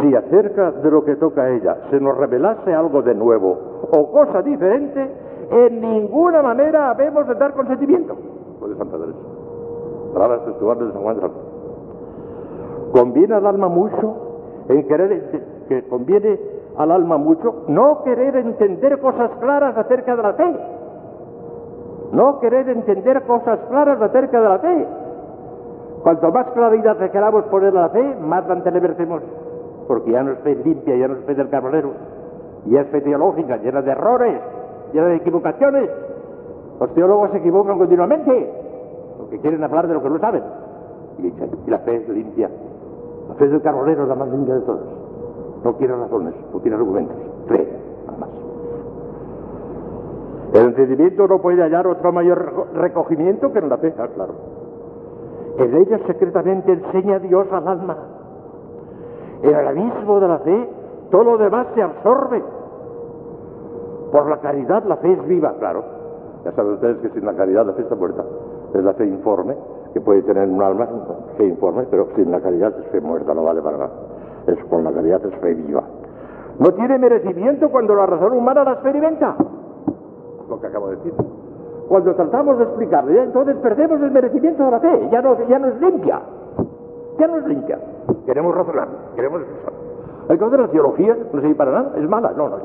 Si 0.00 0.14
acerca 0.14 0.72
de 0.72 0.90
lo 0.90 1.04
que 1.04 1.16
toca 1.16 1.42
a 1.42 1.50
ella 1.50 1.76
se 1.90 2.00
nos 2.00 2.16
revelase 2.16 2.74
algo 2.74 3.02
de 3.02 3.14
nuevo 3.14 3.56
o 3.90 4.10
cosa 4.10 4.42
diferente, 4.42 5.10
en 5.50 5.80
ninguna 5.80 6.42
manera 6.42 6.90
habemos 6.90 7.26
de 7.28 7.34
dar 7.34 7.54
consentimiento. 7.54 8.16
Puede 8.60 8.76
Santa 8.76 8.98
Teresa. 8.98 9.18
Palabras 10.12 10.44
textuales 10.44 10.86
de 10.86 10.92
San 10.92 11.02
Juan 11.02 11.16
de 11.16 11.30
Conviene 12.92 13.34
al 13.34 13.46
alma 13.46 13.68
mucho 13.68 14.14
en 14.68 14.86
querer 14.86 15.42
que 15.68 15.82
conviene 15.88 16.38
al 16.76 16.90
alma 16.90 17.16
mucho 17.18 17.64
no 17.68 18.02
querer 18.02 18.36
entender 18.36 19.00
cosas 19.00 19.30
claras 19.40 19.76
acerca 19.76 20.16
de 20.16 20.22
la 20.22 20.32
fe. 20.34 20.56
No 22.12 22.38
querer 22.40 22.68
entender 22.68 23.22
cosas 23.22 23.58
claras 23.68 24.00
acerca 24.00 24.40
de 24.40 24.48
la 24.48 24.58
fe. 24.58 24.88
Cuanto 26.02 26.30
más 26.30 26.46
claridad 26.50 26.96
queramos 27.10 27.44
poner 27.44 27.76
a 27.76 27.82
la 27.82 27.88
fe, 27.88 28.16
más 28.20 28.46
la 28.46 28.54
entenebricemos 28.54 29.22
porque 29.86 30.12
ya 30.12 30.22
no 30.22 30.32
es 30.32 30.38
fe 30.40 30.54
limpia, 30.56 30.96
ya 30.96 31.08
no 31.08 31.14
es 31.14 31.24
fe 31.24 31.34
del 31.34 31.48
carbonero, 31.48 31.92
ya 32.66 32.80
es 32.80 32.88
fe 32.88 33.00
teológica, 33.00 33.56
llena 33.58 33.82
de 33.82 33.90
errores, 33.90 34.40
llena 34.92 35.08
de 35.08 35.16
equivocaciones. 35.16 35.90
Los 36.80 36.94
teólogos 36.94 37.30
se 37.30 37.38
equivocan 37.38 37.78
continuamente, 37.78 38.50
porque 39.18 39.38
quieren 39.40 39.62
hablar 39.62 39.86
de 39.86 39.94
lo 39.94 40.02
que 40.02 40.10
no 40.10 40.18
saben. 40.18 40.42
Y, 41.18 41.70
la 41.70 41.78
fe 41.78 41.96
es 41.96 42.08
limpia. 42.08 42.50
La 43.28 43.34
fe 43.34 43.48
del 43.48 43.62
carbonero 43.62 44.02
es 44.02 44.08
la 44.08 44.14
más 44.14 44.28
limpia 44.28 44.54
de 44.54 44.60
todas. 44.62 45.03
No 45.64 45.76
quiere 45.76 45.96
razones, 45.96 46.34
no 46.52 46.60
quiere 46.60 46.76
argumentos. 46.76 47.16
Fe, 47.48 47.68
nada 48.06 48.18
más. 48.18 48.30
El 50.52 50.66
entendimiento 50.66 51.26
no 51.26 51.40
puede 51.40 51.62
hallar 51.62 51.86
otro 51.86 52.12
mayor 52.12 52.68
recogimiento 52.74 53.52
que 53.52 53.58
en 53.58 53.68
la 53.68 53.78
fe, 53.78 53.94
ah, 53.98 54.08
claro. 54.14 54.34
En 55.58 55.74
ella 55.74 55.98
secretamente 56.06 56.72
enseña 56.72 57.18
Dios 57.18 57.46
al 57.50 57.66
alma 57.66 57.96
en 59.44 59.54
el 59.54 59.68
abismo 59.68 60.20
de 60.20 60.28
la 60.28 60.38
fe, 60.38 60.68
todo 61.10 61.24
lo 61.24 61.38
demás 61.38 61.66
se 61.74 61.82
absorbe. 61.82 62.42
Por 64.10 64.28
la 64.28 64.38
caridad 64.38 64.84
la 64.84 64.96
fe 64.96 65.12
es 65.12 65.26
viva, 65.26 65.54
claro. 65.58 65.84
Ya 66.44 66.52
saben 66.52 66.74
ustedes 66.74 66.98
que 66.98 67.10
sin 67.10 67.26
la 67.26 67.34
caridad 67.34 67.66
la 67.66 67.74
fe 67.74 67.82
está 67.82 67.94
muerta. 67.94 68.24
Es 68.72 68.82
la 68.82 68.94
fe 68.94 69.04
informe, 69.04 69.54
que 69.92 70.00
puede 70.00 70.22
tener 70.22 70.48
un 70.48 70.62
alma, 70.62 70.88
fe 71.36 71.46
informe, 71.46 71.84
pero 71.90 72.08
sin 72.16 72.30
la 72.30 72.40
caridad 72.40 72.72
es 72.78 72.86
fe 72.86 73.00
muerta, 73.00 73.34
no 73.34 73.44
vale 73.44 73.60
para 73.60 73.76
nada. 73.76 73.92
Es 74.46 74.64
con 74.64 74.84
la 74.84 74.92
caridad 74.92 75.20
es 75.24 75.66
viva. 75.66 75.82
No 76.58 76.72
tiene 76.72 76.98
merecimiento 76.98 77.68
cuando 77.70 77.94
la 77.94 78.06
razón 78.06 78.32
humana 78.32 78.64
la 78.64 78.72
experimenta. 78.72 79.34
Lo 80.48 80.60
que 80.60 80.66
acabo 80.66 80.88
de 80.90 80.96
decir. 80.96 81.14
Cuando 81.88 82.14
tratamos 82.14 82.58
de 82.58 82.64
explicarlo, 82.64 83.22
entonces 83.22 83.56
perdemos 83.56 84.00
el 84.00 84.10
merecimiento 84.10 84.64
de 84.64 84.70
la 84.70 84.80
fe, 84.80 85.08
ya 85.10 85.20
no, 85.20 85.36
ya 85.48 85.58
no 85.58 85.68
es 85.68 85.80
limpia. 85.80 86.20
Ya 87.18 87.26
no 87.26 87.36
es 87.38 87.46
limpia. 87.46 87.78
Queremos 88.26 88.54
razonar, 88.54 88.88
queremos 89.14 89.42
expresar. 89.42 89.72
Entonces 90.28 90.60
la 90.60 90.68
teología 90.68 91.16
no 91.32 91.40
sirve 91.40 91.54
para 91.54 91.70
nada, 91.72 91.92
es 91.96 92.08
mala. 92.08 92.32
No, 92.32 92.48
no. 92.48 92.56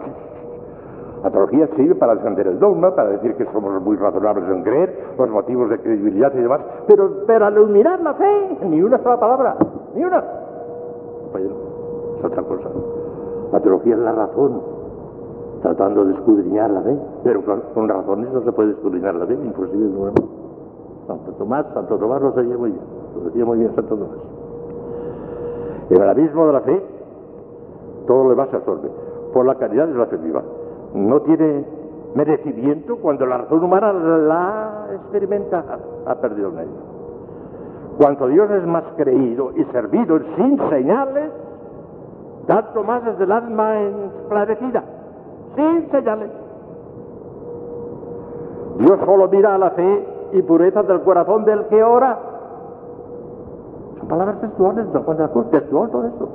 La 1.23 1.29
teología 1.29 1.67
sirve 1.75 1.95
para 1.95 2.15
defender 2.15 2.47
el 2.47 2.59
dogma, 2.59 2.95
para 2.95 3.09
decir 3.09 3.35
que 3.35 3.45
somos 3.51 3.81
muy 3.81 3.97
razonables 3.97 4.49
en 4.49 4.63
creer, 4.63 4.97
los 5.17 5.29
motivos 5.29 5.69
de 5.69 5.79
credibilidad 5.79 6.33
y 6.33 6.41
demás, 6.41 6.61
pero 6.87 7.25
para 7.27 7.51
iluminar 7.51 7.99
la 7.99 8.13
fe, 8.13 8.57
ni 8.61 8.81
una 8.81 8.97
sola 8.99 9.19
palabra, 9.19 9.55
ni 9.95 10.03
una. 10.03 10.23
Pues, 11.33 11.43
es 12.19 12.25
otra 12.25 12.43
cosa. 12.43 12.69
La 13.51 13.59
teología 13.59 13.95
es 13.95 13.99
la 13.99 14.11
razón, 14.11 14.61
tratando 15.61 16.05
de 16.05 16.13
escudriñar 16.13 16.69
la 16.69 16.81
fe, 16.81 16.97
pero 17.23 17.43
con, 17.73 17.89
razones 17.89 18.31
no 18.31 18.41
se 18.43 18.51
puede 18.51 18.71
escudriñar 18.71 19.15
la 19.15 19.25
fe, 19.25 19.33
inclusive 19.33 19.85
no. 19.85 20.11
Santo 21.07 21.31
Tomás, 21.33 21.65
Santo 21.73 21.97
Tomás 21.97 22.21
lo 22.21 22.33
sabía 22.33 22.57
muy 22.57 22.71
bien, 22.71 22.83
lo 23.15 23.25
decía 23.25 23.45
muy 23.45 23.57
bien 23.57 23.73
Santo 23.75 23.95
Tomás. 23.95 24.17
En 25.89 26.01
el 26.01 26.09
abismo 26.09 26.45
de 26.45 26.53
la 26.53 26.61
fe, 26.61 26.83
todo 28.05 28.23
lo 28.25 28.29
demás 28.31 28.49
se 28.49 28.57
absorbe. 28.57 28.89
Por 29.33 29.45
la 29.45 29.55
caridad 29.55 29.87
de 29.87 29.93
la 29.95 30.05
fe 30.05 30.17
viva. 30.17 30.43
No 30.93 31.21
tiene 31.21 31.65
merecimiento 32.15 32.97
cuando 32.97 33.25
la 33.25 33.39
razón 33.39 33.63
humana 33.63 33.93
la 33.93 34.87
experimenta, 34.93 35.63
ha 36.05 36.15
perdido 36.15 36.49
en 36.49 36.59
ello. 36.59 36.89
Cuanto 37.97 38.27
Dios 38.27 38.49
es 38.51 38.65
más 38.65 38.83
creído 38.97 39.51
y 39.55 39.63
servido 39.65 40.19
sin 40.35 40.57
señales, 40.69 41.31
tanto 42.49 42.83
más 42.83 43.05
es 43.05 43.19
el 43.19 43.31
alma 43.31 43.79
esclarecida, 43.79 44.83
sin 45.55 45.91
señales. 45.91 46.31
Dios 48.79 48.99
solo 49.05 49.27
mira 49.27 49.53
a 49.53 49.57
la 49.59 49.69
fe 49.69 50.07
y 50.31 50.41
pureza 50.41 50.81
del 50.81 51.01
corazón 51.01 51.45
del 51.45 51.67
que 51.67 51.83
ora 51.83 52.17
palabras 54.09 54.41
textuales 54.41 54.91
de 54.91 54.99
Juan 54.99 55.17
de 55.17 55.27
textual 55.51 55.91
todo 55.91 56.07
esto. 56.07 56.29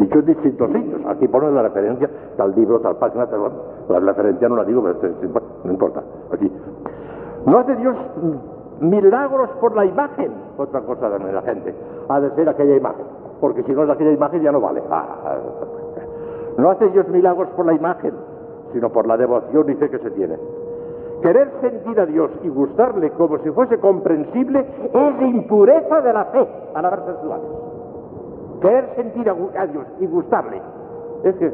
Dicho 0.00 0.18
en 0.18 0.26
distintos 0.26 0.72
sitios. 0.72 1.00
Aquí 1.06 1.28
pone 1.28 1.48
la 1.52 1.62
referencia, 1.62 2.10
tal 2.36 2.52
libro, 2.56 2.80
tal 2.80 2.96
página, 2.96 3.28
tal. 3.28 3.52
La 3.88 4.00
referencia 4.00 4.48
no 4.48 4.56
la 4.56 4.64
digo, 4.64 4.82
pero 4.82 5.14
no 5.62 5.70
importa. 5.70 6.02
Aquí. 6.32 6.50
No 7.46 7.58
hace 7.58 7.76
Dios 7.76 7.94
milagros 8.80 9.48
por 9.60 9.76
la 9.76 9.84
imagen. 9.84 10.32
Otra 10.58 10.80
cosa 10.80 11.08
de 11.08 11.32
la 11.32 11.42
gente. 11.42 11.72
Ha 12.08 12.18
de 12.18 12.30
ser 12.34 12.48
aquella 12.48 12.74
imagen. 12.74 13.23
Porque 13.44 13.62
si 13.64 13.72
no 13.72 13.82
es 13.84 13.90
aquella 13.90 14.12
imagen 14.12 14.40
ya 14.40 14.50
no 14.50 14.58
vale. 14.58 14.82
No 16.56 16.70
hace 16.70 16.88
Dios 16.88 17.06
milagros 17.08 17.46
por 17.50 17.66
la 17.66 17.74
imagen, 17.74 18.14
sino 18.72 18.88
por 18.90 19.06
la 19.06 19.18
devoción 19.18 19.68
y 19.68 19.74
fe 19.74 19.90
que 19.90 19.98
se 19.98 20.10
tiene. 20.12 20.38
Querer 21.20 21.50
sentir 21.60 22.00
a 22.00 22.06
Dios 22.06 22.30
y 22.42 22.48
gustarle 22.48 23.10
como 23.10 23.36
si 23.40 23.50
fuese 23.50 23.78
comprensible 23.80 24.66
es 24.94 25.20
impureza 25.20 26.00
de 26.00 26.12
la 26.14 26.24
fe, 26.24 26.48
palabras 26.72 27.04
sexuales. 27.04 27.46
Querer 28.62 28.88
sentir 28.96 29.28
a 29.28 29.66
Dios 29.66 29.86
y 30.00 30.06
gustarle 30.06 30.62
es 31.24 31.36
que 31.36 31.52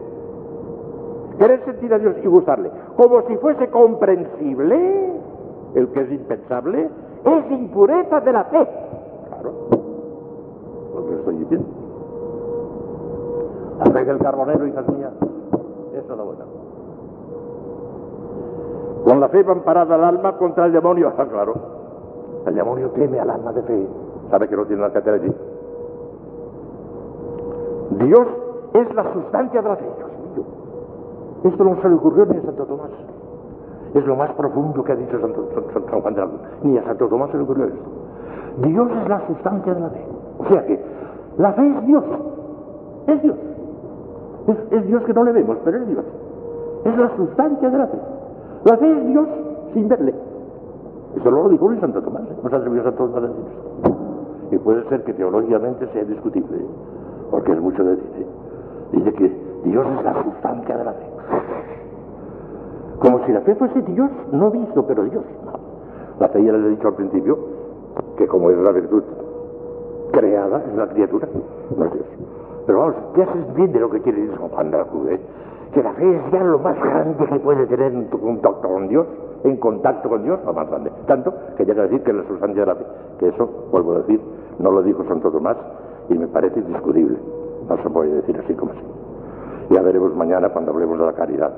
querer 1.40 1.64
sentir 1.64 1.92
a 1.92 1.98
Dios 1.98 2.14
y 2.22 2.26
gustarle 2.28 2.70
como 2.94 3.22
si 3.22 3.36
fuese 3.38 3.68
comprensible, 3.68 5.12
el 5.74 5.88
que 5.88 6.02
es 6.02 6.12
impensable, 6.12 6.88
es 7.24 7.50
impureza 7.50 8.20
de 8.20 8.32
la 8.32 8.44
fe. 8.44 8.68
Claro, 9.26 9.52
lo 10.94 11.06
que 11.08 11.14
estoy 11.14 11.36
diciendo. 11.38 11.79
Fe 13.80 14.04
del 14.04 14.18
carbonero, 14.18 14.66
hijas 14.66 14.88
mías, 14.88 15.12
eso 15.94 16.12
es 16.12 16.18
lo 16.18 16.24
bueno. 16.24 16.44
Con 19.04 19.20
la 19.20 19.28
fe 19.28 19.42
va 19.42 19.52
amparada 19.52 19.96
el 19.96 20.04
alma 20.04 20.36
contra 20.36 20.66
el 20.66 20.72
demonio. 20.72 21.12
Ah, 21.16 21.26
claro. 21.26 21.54
El 22.46 22.54
demonio 22.54 22.90
teme 22.90 23.18
al 23.18 23.30
alma 23.30 23.52
de 23.52 23.62
fe. 23.62 23.88
¿Sabe 24.30 24.48
que 24.48 24.56
no 24.56 24.66
tiene 24.66 24.82
la 24.82 24.90
que 24.90 25.10
allí? 25.10 25.34
Dios 28.04 28.26
es 28.74 28.94
la 28.94 29.12
sustancia 29.12 29.62
de 29.62 29.68
la 29.68 29.76
fe. 29.76 29.84
Dios 29.84 30.10
mío. 30.36 30.44
Esto 31.44 31.64
no 31.64 31.80
se 31.80 31.88
le 31.88 31.94
ocurrió 31.94 32.26
ni 32.26 32.36
a 32.36 32.42
Santo 32.42 32.66
Tomás. 32.66 32.90
Es 33.94 34.06
lo 34.06 34.14
más 34.14 34.30
profundo 34.34 34.84
que 34.84 34.92
ha 34.92 34.96
dicho 34.96 35.18
Santo, 35.20 35.48
San 35.72 36.00
Juan 36.00 36.14
de 36.14 36.22
Cruz. 36.22 36.40
Ni 36.62 36.78
a 36.78 36.84
Santo 36.84 37.08
Tomás 37.08 37.30
se 37.30 37.38
le 37.38 37.42
ocurrió 37.42 37.64
esto. 37.64 37.80
Dios 38.58 38.90
es 39.02 39.08
la 39.08 39.26
sustancia 39.26 39.74
de 39.74 39.80
la 39.80 39.90
fe. 39.90 40.06
O 40.38 40.44
sea 40.44 40.64
que 40.66 40.80
la 41.38 41.52
fe 41.54 41.66
es 41.66 41.86
Dios. 41.86 42.04
Es 43.08 43.22
Dios. 43.22 43.36
Es, 44.46 44.86
Dios 44.86 45.02
que 45.04 45.12
no 45.12 45.24
le 45.24 45.32
vemos, 45.32 45.58
pero 45.64 45.78
es 45.78 45.88
Dios. 45.88 46.04
Es 46.84 46.96
la 46.96 47.16
sustancia 47.16 47.70
de 47.70 47.78
la 47.78 47.86
fe. 47.86 47.98
La 48.64 48.76
fe 48.76 48.90
es 48.90 49.06
Dios 49.06 49.28
sin 49.74 49.88
verle. 49.88 50.14
Eso 51.16 51.30
lo 51.30 51.48
dijo 51.48 51.70
ni 51.70 51.80
Santo 51.80 52.02
Tomás. 52.02 52.22
¿eh? 52.22 52.36
No 52.42 52.50
se 52.50 52.56
atrevió 52.56 52.82
Santo 52.82 53.06
Tomás 53.06 53.24
a 53.24 53.26
decir. 53.28 53.44
Y 54.52 54.58
puede 54.58 54.88
ser 54.88 55.04
que 55.04 55.12
teológicamente 55.14 55.86
sea 55.92 56.04
discutible, 56.04 56.56
¿eh? 56.56 56.66
porque 57.30 57.52
es 57.52 57.60
mucho 57.60 57.84
decir. 57.84 58.04
¿eh? 58.16 58.26
Dice 58.92 59.12
que 59.12 59.28
Dios 59.64 59.86
es 59.98 60.04
la 60.04 60.22
sustancia 60.22 60.76
de 60.76 60.84
la 60.84 60.92
fe. 60.92 61.06
Como 63.00 63.24
si 63.24 63.32
la 63.32 63.40
fe 63.40 63.54
fuese 63.54 63.80
Dios, 63.82 64.10
no 64.32 64.50
visto, 64.50 64.86
pero 64.86 65.04
Dios. 65.04 65.24
La 66.18 66.28
fe 66.28 66.44
ya 66.44 66.52
les 66.52 66.64
he 66.64 66.68
dicho 66.70 66.88
al 66.88 66.94
principio 66.94 67.38
que 68.16 68.26
como 68.26 68.50
es 68.50 68.58
la 68.58 68.72
virtud 68.72 69.02
creada, 70.12 70.62
es 70.70 70.76
la 70.76 70.86
criatura, 70.88 71.28
no 71.76 71.84
es 71.84 71.92
Dios. 71.92 72.06
Pero 72.70 72.82
vamos, 72.82 72.94
ya 73.16 73.26
se 73.26 73.36
entiende 73.36 73.80
lo 73.80 73.90
que 73.90 74.00
quiere 74.00 74.20
decir 74.20 74.38
San 74.38 74.48
Juan 74.48 74.70
de 74.70 74.78
la 74.78 74.84
Cruz, 74.84 75.10
¿eh? 75.10 75.20
que 75.74 75.82
la 75.82 75.92
fe 75.94 76.08
es 76.08 76.30
ya 76.30 76.38
lo 76.38 76.56
más 76.60 76.80
grande 76.80 77.26
que 77.26 77.40
puede 77.40 77.66
tener 77.66 77.92
en 77.92 78.04
contacto 78.04 78.68
con 78.68 78.86
Dios, 78.86 79.08
en 79.42 79.56
contacto 79.56 80.08
con 80.08 80.22
Dios, 80.22 80.38
lo 80.46 80.52
más 80.52 80.70
grande. 80.70 80.92
Tanto 81.08 81.34
que 81.56 81.64
llega 81.64 81.82
a 81.82 81.86
decir 81.86 82.04
que 82.04 82.12
la 82.12 82.22
sustancia 82.28 82.60
de 82.60 82.66
la 82.66 82.76
fe, 82.76 82.84
que 83.18 83.28
eso, 83.30 83.50
vuelvo 83.72 83.94
a 83.94 83.98
decir, 84.02 84.20
no 84.60 84.70
lo 84.70 84.84
dijo 84.84 85.02
Santo 85.08 85.32
Tomás 85.32 85.56
y 86.10 86.14
me 86.16 86.28
parece 86.28 86.60
indiscutible. 86.60 87.18
No 87.68 87.76
se 87.82 87.90
puede 87.90 88.14
decir 88.14 88.38
así 88.38 88.54
como 88.54 88.70
así. 88.70 88.82
Ya 89.70 89.82
veremos 89.82 90.14
mañana 90.14 90.50
cuando 90.50 90.70
hablemos 90.70 90.96
de 90.96 91.06
la 91.06 91.12
caridad, 91.14 91.50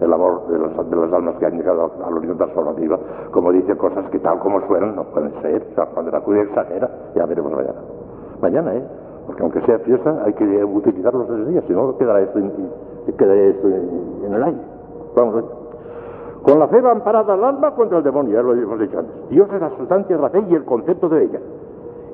el 0.00 0.12
amor 0.12 0.48
de 0.48 0.58
las, 0.58 0.90
de 0.90 0.96
las 0.96 1.12
almas 1.12 1.36
que 1.36 1.46
han 1.46 1.56
llegado 1.56 1.92
a 2.04 2.10
la 2.10 2.16
unión 2.16 2.36
transformativa, 2.36 2.98
como 3.30 3.52
dice 3.52 3.76
cosas 3.76 4.10
que 4.10 4.18
tal 4.18 4.40
como 4.40 4.66
suenan 4.66 4.96
no 4.96 5.04
pueden 5.04 5.32
ser. 5.42 5.62
Juan 5.94 6.06
de 6.06 6.10
la 6.10 6.20
Cruz 6.22 6.38
exagera, 6.38 6.90
ya 7.14 7.24
veremos 7.24 7.52
mañana. 7.52 7.78
Mañana, 8.42 8.74
¿eh? 8.74 8.82
Porque 9.26 9.42
aunque 9.42 9.60
sea 9.62 9.78
fiesta, 9.80 10.22
hay 10.24 10.32
que 10.34 10.64
utilizar 10.64 11.12
los 11.12 11.26
tres 11.26 11.48
días, 11.48 11.64
si 11.66 11.72
no 11.72 11.96
quedará 11.98 12.20
esto, 12.20 12.40
quedará 13.16 13.40
esto 13.42 13.68
en, 13.68 14.32
el 14.32 14.42
aire. 14.42 14.60
Vamos. 15.16 15.44
Con 16.42 16.58
la 16.60 16.68
fe 16.68 16.80
va 16.80 16.92
amparada 16.92 17.34
el 17.34 17.42
alma 17.42 17.74
contra 17.74 17.98
el 17.98 18.04
demonio, 18.04 18.34
ya 18.34 18.42
lo 18.42 18.54
hemos 18.54 18.78
dicho 18.78 18.98
antes. 18.98 19.28
Dios 19.30 19.48
es 19.52 19.60
la 19.60 19.70
sustancia 19.70 20.14
de 20.14 20.22
la 20.22 20.30
fe 20.30 20.44
y 20.48 20.54
el 20.54 20.64
concepto 20.64 21.08
de 21.08 21.24
ella. 21.24 21.40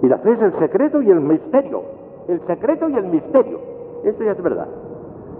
Y 0.00 0.08
la 0.08 0.18
fe 0.18 0.32
es 0.32 0.40
el 0.40 0.58
secreto 0.58 1.02
y 1.02 1.10
el 1.10 1.20
misterio. 1.20 1.82
El 2.28 2.40
secreto 2.46 2.88
y 2.88 2.94
el 2.94 3.04
misterio. 3.04 3.58
Eso 4.04 4.24
ya 4.24 4.32
es 4.32 4.42
verdad. 4.42 4.68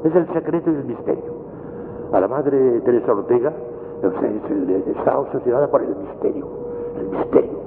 Es 0.04 0.14
el 0.14 0.26
secreto 0.32 0.70
y 0.70 0.74
el 0.74 0.84
misterio. 0.84 1.32
A 2.12 2.20
la 2.20 2.28
madre 2.28 2.80
Teresa 2.80 3.12
Ortega 3.12 3.52
está 4.94 5.18
obsesionada 5.18 5.68
por 5.68 5.82
el 5.82 5.96
misterio. 5.96 6.46
El 6.98 7.08
misterio. 7.18 7.58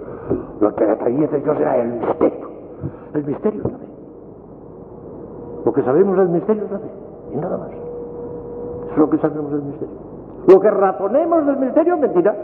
Lo 0.60 0.76
que 0.76 0.86
la 0.86 0.96
traía 0.98 1.28
de 1.28 1.40
Dios 1.40 1.58
era 1.60 1.78
el 1.78 1.94
misterio. 1.94 2.50
El 3.14 3.26
misterio 3.26 3.64
fe. 3.64 3.95
Lo 5.66 5.74
que 5.74 5.82
sabemos 5.82 6.16
del 6.16 6.30
misterio 6.30 6.64
es 6.64 6.72
la 6.72 6.80
fe. 6.80 6.90
Y 7.34 7.38
nada 7.38 7.58
más. 7.58 7.70
Es 8.92 8.98
lo 8.98 9.10
que 9.10 9.18
sabemos 9.18 9.52
del 9.52 9.64
misterio. 9.64 9.96
Lo 10.48 10.60
que 10.60 10.70
razonemos 10.70 11.46
del 11.48 11.58
misterio 11.58 11.96
es 11.96 12.00
mentira. 12.02 12.36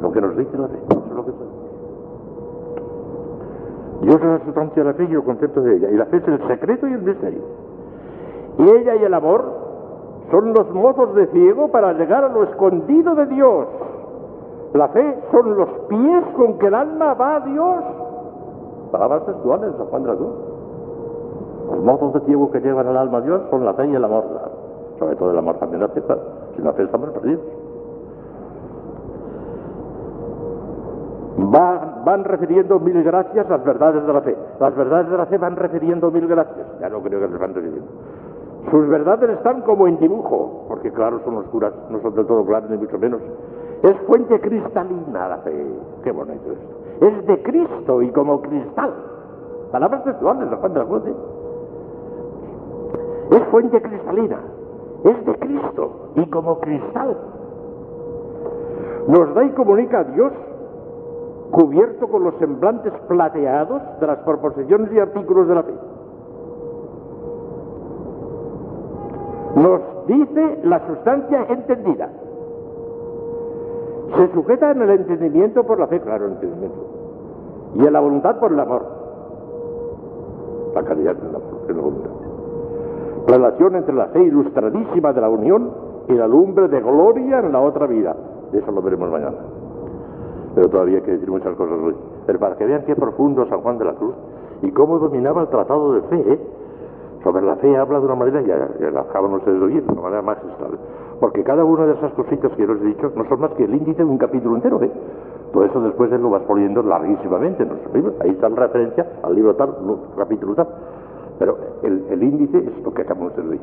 Lo 0.00 0.10
que 0.10 0.20
nos 0.22 0.36
dice 0.36 0.56
la 0.56 0.68
fe. 0.68 0.78
Eso 0.88 1.04
es 1.06 1.12
lo 1.14 1.24
que 1.24 1.32
sabemos. 1.32 1.54
Dios 4.00 4.16
es 4.16 4.22
la 4.22 4.44
sustancia 4.44 4.82
de 4.82 4.88
la 4.88 4.94
fe 4.94 5.04
y 5.04 5.12
el 5.12 5.22
concepto 5.22 5.60
de 5.60 5.76
ella. 5.76 5.90
Y 5.90 5.96
la 5.96 6.06
fe 6.06 6.16
es 6.16 6.28
el 6.28 6.46
secreto 6.46 6.88
y 6.88 6.92
el 6.94 7.02
misterio. 7.02 7.42
Y 8.58 8.62
ella 8.62 8.96
y 8.96 9.04
el 9.04 9.14
amor 9.14 9.44
son 10.30 10.54
los 10.54 10.70
mozos 10.72 11.14
de 11.14 11.26
ciego 11.28 11.68
para 11.68 11.92
llegar 11.92 12.24
a 12.24 12.28
lo 12.28 12.44
escondido 12.44 13.14
de 13.14 13.26
Dios. 13.26 13.66
La 14.72 14.88
fe 14.88 15.18
son 15.30 15.56
los 15.56 15.68
pies 15.88 16.24
con 16.36 16.58
que 16.58 16.66
el 16.66 16.74
alma 16.74 17.14
va 17.14 17.36
a 17.36 17.40
Dios. 17.40 17.84
Palabras 18.90 19.26
textuales 19.26 19.72
de 19.72 19.78
San 19.78 19.86
Juan 19.86 20.02
de 20.02 20.08
la. 20.08 20.53
Los 21.70 21.82
mozos 21.82 22.12
de 22.14 22.20
ciego 22.20 22.50
que 22.50 22.60
llevan 22.60 22.88
el 22.88 22.96
alma 22.96 23.18
a 23.18 23.20
Dios 23.22 23.42
son 23.50 23.64
la 23.64 23.74
fe 23.74 23.86
y 23.86 23.94
el 23.94 24.04
amor. 24.04 24.24
Sobre 24.98 25.16
todo 25.16 25.30
el 25.30 25.38
amor 25.38 25.56
también 25.58 25.80
la 25.80 25.88
fe, 25.88 26.02
Sin 26.56 26.64
la 26.64 26.72
fe 26.72 26.82
estamos 26.84 27.10
perdidos. 27.10 27.40
Van, 31.36 32.24
refiriendo 32.24 32.78
mil 32.78 33.02
gracias 33.02 33.48
las 33.48 33.64
verdades 33.64 34.06
de 34.06 34.12
la 34.12 34.20
fe. 34.20 34.36
Las 34.60 34.74
verdades 34.76 35.10
de 35.10 35.16
la 35.16 35.26
fe 35.26 35.38
van 35.38 35.56
refiriendo 35.56 36.10
mil 36.10 36.26
gracias. 36.26 36.66
Ya 36.80 36.88
no 36.88 37.00
creo 37.00 37.20
que 37.20 37.28
les 37.28 37.38
van 37.38 37.54
refiriendo. 37.54 37.88
Sus 38.70 38.88
verdades 38.88 39.30
están 39.30 39.62
como 39.62 39.86
en 39.86 39.98
dibujo, 39.98 40.64
porque 40.68 40.90
claro, 40.92 41.20
son 41.24 41.36
oscuras, 41.38 41.72
no 41.90 42.00
son 42.00 42.14
del 42.14 42.26
todo 42.26 42.44
claras, 42.44 42.70
ni 42.70 42.78
mucho 42.78 42.98
menos. 42.98 43.20
Es 43.82 43.96
fuente 44.06 44.40
cristalina 44.40 45.28
la 45.28 45.38
fe. 45.38 45.66
Qué 46.02 46.12
bonito 46.12 46.52
esto. 46.52 47.06
Es 47.06 47.26
de 47.26 47.42
Cristo 47.42 48.00
y 48.00 48.10
como 48.10 48.40
cristal. 48.40 48.92
Palabras 49.70 50.04
textuales 50.04 50.48
de 50.48 50.56
Juan 50.56 50.72
de 50.72 50.78
la 50.78 50.86
Cruz. 50.86 51.02
Es 53.30 53.42
fuente 53.50 53.80
cristalina. 53.80 54.40
Es 55.04 55.26
de 55.26 55.34
Cristo 55.38 56.10
y 56.16 56.26
como 56.30 56.58
cristal. 56.60 57.16
Nos 59.08 59.34
da 59.34 59.44
y 59.44 59.50
comunica 59.50 60.00
a 60.00 60.04
Dios 60.04 60.32
cubierto 61.50 62.08
con 62.08 62.24
los 62.24 62.34
semblantes 62.36 62.92
plateados 63.06 63.82
de 64.00 64.06
las 64.06 64.18
proposiciones 64.20 64.90
y 64.92 64.98
artículos 64.98 65.46
de 65.46 65.54
la 65.54 65.62
fe. 65.62 65.74
Nos 69.56 69.80
dice 70.06 70.58
la 70.64 70.86
sustancia 70.86 71.46
entendida. 71.48 72.10
Se 74.16 74.32
sujeta 74.32 74.70
en 74.72 74.82
el 74.82 74.90
entendimiento 74.90 75.64
por 75.64 75.78
la 75.78 75.86
fe, 75.86 76.00
claro, 76.00 76.26
el 76.26 76.32
entendimiento. 76.32 76.78
Y 77.74 77.86
en 77.86 77.92
la 77.92 78.00
voluntad 78.00 78.38
por 78.38 78.52
el 78.52 78.60
amor. 78.60 78.84
La 80.74 80.82
calidad 80.82 81.14
del 81.14 81.36
amor, 81.36 81.66
en 81.68 81.76
la 81.76 81.82
voluntad. 81.82 82.23
Relación 83.26 83.76
entre 83.76 83.94
la 83.94 84.06
fe 84.06 84.22
ilustradísima 84.22 85.12
de 85.12 85.20
la 85.20 85.28
unión 85.28 85.70
y 86.08 86.12
la 86.12 86.28
lumbre 86.28 86.68
de 86.68 86.80
gloria 86.80 87.40
en 87.40 87.52
la 87.52 87.60
otra 87.60 87.86
vida. 87.86 88.14
Eso 88.52 88.70
lo 88.70 88.82
veremos 88.82 89.10
mañana 89.10 89.36
pero 90.54 90.68
todavía 90.68 90.98
hay 90.98 91.02
que 91.02 91.10
decir 91.12 91.30
muchas 91.30 91.54
cosas 91.56 91.78
hoy. 91.82 91.94
Pero 92.26 92.38
para 92.38 92.56
que 92.56 92.64
vean 92.64 92.84
qué 92.86 92.94
profundo 92.94 93.46
San 93.46 93.60
Juan 93.60 93.78
de 93.78 93.84
la 93.84 93.94
Cruz 93.94 94.14
y 94.62 94.70
cómo 94.70 94.98
dominaba 94.98 95.42
el 95.42 95.48
tratado 95.48 95.92
de 95.94 96.02
fe, 96.02 96.32
¿eh? 96.32 96.40
Sobre 97.22 97.42
la 97.42 97.56
fe 97.56 97.76
habla 97.76 98.00
de 98.00 98.06
una 98.06 98.14
manera, 98.14 98.40
ya, 98.42 98.68
ya 98.78 98.90
la 98.90 99.00
acaban 99.00 99.32
ustedes 99.34 99.58
de 99.58 99.64
oír, 99.64 99.82
de 99.82 99.92
una 99.92 100.02
manera 100.02 100.22
magistral. 100.22 100.78
Porque 101.20 101.42
cada 101.42 101.64
una 101.64 101.86
de 101.86 101.94
esas 101.94 102.12
cositas 102.12 102.52
que 102.52 102.66
les 102.66 102.80
he 102.82 102.84
dicho 102.84 103.10
no 103.16 103.24
son 103.28 103.40
más 103.40 103.50
que 103.52 103.64
el 103.64 103.74
índice 103.74 104.04
de 104.04 104.10
un 104.10 104.18
capítulo 104.18 104.56
entero, 104.56 104.80
¿eh? 104.82 104.90
Todo 105.52 105.64
eso 105.64 105.80
después 105.80 106.12
él 106.12 106.20
lo 106.20 106.30
vas 106.30 106.42
poniendo 106.42 106.82
larguísimamente 106.82 107.62
en 107.62 107.70
nuestro 107.70 107.92
libro. 107.94 108.12
Ahí 108.20 108.30
está 108.30 108.48
la 108.48 108.56
referencia 108.56 109.06
al 109.22 109.34
libro 109.34 109.54
tal, 109.54 109.74
capítulo 110.16 110.54
tal. 110.54 110.66
Pero 111.38 111.58
el, 111.82 112.04
el 112.10 112.22
índice 112.22 112.58
es 112.58 112.84
lo 112.84 112.92
que 112.94 113.02
ustedes 113.02 113.42
de 113.42 113.50
oír. 113.50 113.60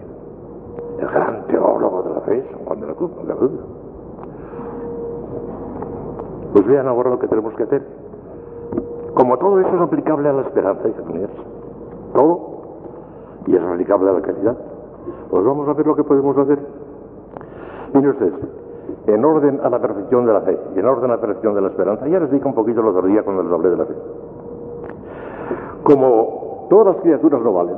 El 1.00 1.08
gran 1.08 1.48
teólogo 1.48 2.04
de 2.04 2.14
la 2.14 2.22
fe, 2.22 2.46
San 2.52 2.66
Juan 2.66 2.82
de 2.82 2.88
la 2.88 2.94
Cruz, 2.94 3.12
no 3.18 3.24
cabe 3.24 3.34
duda. 3.34 3.64
Pues 6.54 6.68
vean 6.68 6.88
ahora 6.88 7.12
lo 7.12 7.20
que 7.20 7.28
tenemos 7.28 7.54
que 7.56 7.64
hacer. 7.64 7.82
Como 9.14 9.38
todo 9.38 9.60
eso 9.60 9.76
es 9.76 9.82
aplicable 9.82 10.30
a 10.30 10.34
la 10.34 10.42
esperanza, 10.42 10.88
y 10.88 10.94
todo, 12.14 12.40
y 13.46 13.56
es 13.56 13.62
aplicable 13.62 14.10
a 14.10 14.14
la 14.14 14.22
caridad, 14.22 14.58
pues 15.30 15.44
vamos 15.44 15.68
a 15.68 15.74
ver 15.74 15.88
lo 15.88 15.96
que 15.96 16.04
podemos 16.04 16.38
hacer. 16.38 16.60
Miren 17.94 18.10
ustedes, 18.12 18.34
en 19.08 19.26
orden 19.26 19.60
a 19.64 19.70
la 19.70 19.80
perfección 19.80 20.26
de 20.26 20.34
la 20.34 20.42
fe 20.42 20.58
y 20.76 20.80
en 20.80 20.86
orden 20.86 21.12
a 21.12 21.16
la 21.16 21.22
perfección 21.22 21.56
de 21.56 21.62
la 21.62 21.68
esperanza, 21.68 22.08
ya 22.08 22.20
les 22.20 22.32
dije 22.32 22.46
un 22.48 22.54
poquito 22.54 22.82
el 22.82 22.88
otro 22.88 23.08
día 23.08 23.24
cuando 23.24 23.44
les 23.44 23.52
hablé 23.52 23.70
de 23.70 23.78
la 23.78 23.86
fe. 23.86 23.94
Como 25.84 26.51
todas 26.72 26.96
las 26.96 27.04
criaturas 27.04 27.42
no 27.42 27.52
valen, 27.52 27.76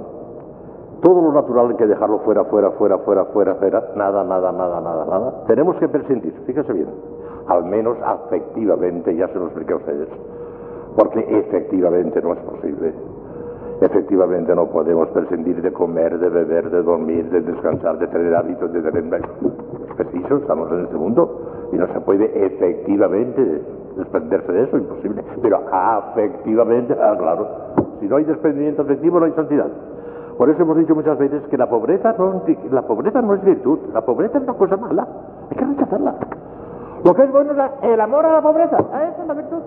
todo 1.02 1.20
lo 1.20 1.34
natural 1.34 1.72
hay 1.72 1.78
que 1.78 1.88
dejarlo 1.88 2.20
fuera, 2.20 2.46
fuera, 2.46 2.70
fuera, 2.74 3.00
fuera, 3.00 3.26
fuera, 3.26 3.56
fuera, 3.56 3.84
nada, 3.96 4.24
nada, 4.24 4.52
nada, 4.52 4.80
nada, 4.80 5.06
nada. 5.06 5.44
Tenemos 5.48 5.78
que 5.78 5.90
prescindir, 5.90 6.32
fíjese 6.46 6.72
bien, 6.72 6.90
al 7.48 7.66
menos 7.66 7.98
afectivamente, 8.06 9.16
ya 9.16 9.28
se 9.30 9.40
lo 9.40 9.46
expliqué 9.46 9.74
a 9.74 9.78
ustedes, 9.78 10.10
porque 10.96 11.26
efectivamente 11.28 12.22
no 12.22 12.34
es 12.34 12.40
posible. 12.42 12.94
Efectivamente 13.82 14.54
no 14.56 14.68
podemos 14.68 15.08
prescindir 15.10 15.60
de 15.64 15.74
comer, 15.74 16.20
de 16.20 16.30
beber, 16.30 16.70
de 16.70 16.84
dormir, 16.84 17.28
de 17.32 17.42
descansar, 17.42 17.98
de 17.98 18.08
tener 18.08 18.36
hábitos, 18.36 18.72
de 18.72 18.82
tener... 18.84 19.22
Preciso, 19.98 20.38
estamos 20.38 20.72
en 20.72 20.84
este 20.84 20.96
mundo 20.96 21.52
y 21.74 21.76
no 21.76 21.88
se 21.88 22.00
puede 22.02 22.45
efectivamente 22.45 23.61
desprenderse 23.98 24.52
de 24.52 24.64
eso, 24.64 24.77
imposible. 24.77 25.24
Pero 25.42 25.60
afectivamente, 25.72 26.95
ah, 27.00 27.16
claro, 27.18 27.48
si 28.00 28.08
no 28.08 28.18
hay 28.18 28.26
desprendimiento 28.26 28.84
afectivo 28.84 29.19
no 29.19 29.26
hay 29.26 29.32
santidad. 29.32 29.68
Por 30.38 30.50
eso 30.50 30.61
hemos 30.61 30.77
dicho 30.77 30.95
muchas 30.95 31.18
veces 31.18 31.43
que 31.48 31.58
la 31.58 31.69
pobreza 31.69 32.14
no, 32.18 32.43
la 32.72 32.82
pobreza 32.84 33.22
no 33.22 33.34
es 33.34 33.43
virtud, 33.43 33.80
la 33.93 34.02
pobreza 34.02 34.38
es 34.38 34.43
una 34.43 34.53
cosa 34.53 34.77
mala. 34.77 35.08
Hay 35.50 35.58
que 35.58 35.66
rechazarla. 35.66 36.16
Lo 37.03 37.14
que 37.14 37.24
es 37.24 37.32
bueno 37.32 37.52
es 37.52 37.72
el 37.82 38.02
amor 38.02 38.26
a 38.26 38.34
la 38.34 38.42
pobreza. 38.42 38.77
Ah, 38.92 39.03
Esa 39.11 39.22
es 39.22 39.27
la 39.27 39.34
virtud. 39.34 39.61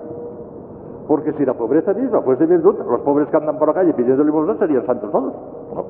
Porque 1.08 1.32
si 1.34 1.44
la 1.44 1.54
pobreza 1.54 1.92
misma 1.92 2.20
fuese 2.22 2.46
virtud, 2.46 2.76
los 2.88 3.00
pobres 3.00 3.28
que 3.28 3.36
andan 3.36 3.58
por 3.58 3.68
la 3.68 3.74
calle 3.74 3.92
pidiendo 3.94 4.24
limosna 4.24 4.56
serían 4.56 4.84
santos 4.86 5.10
todos. 5.10 5.32
¿no? 5.74 5.84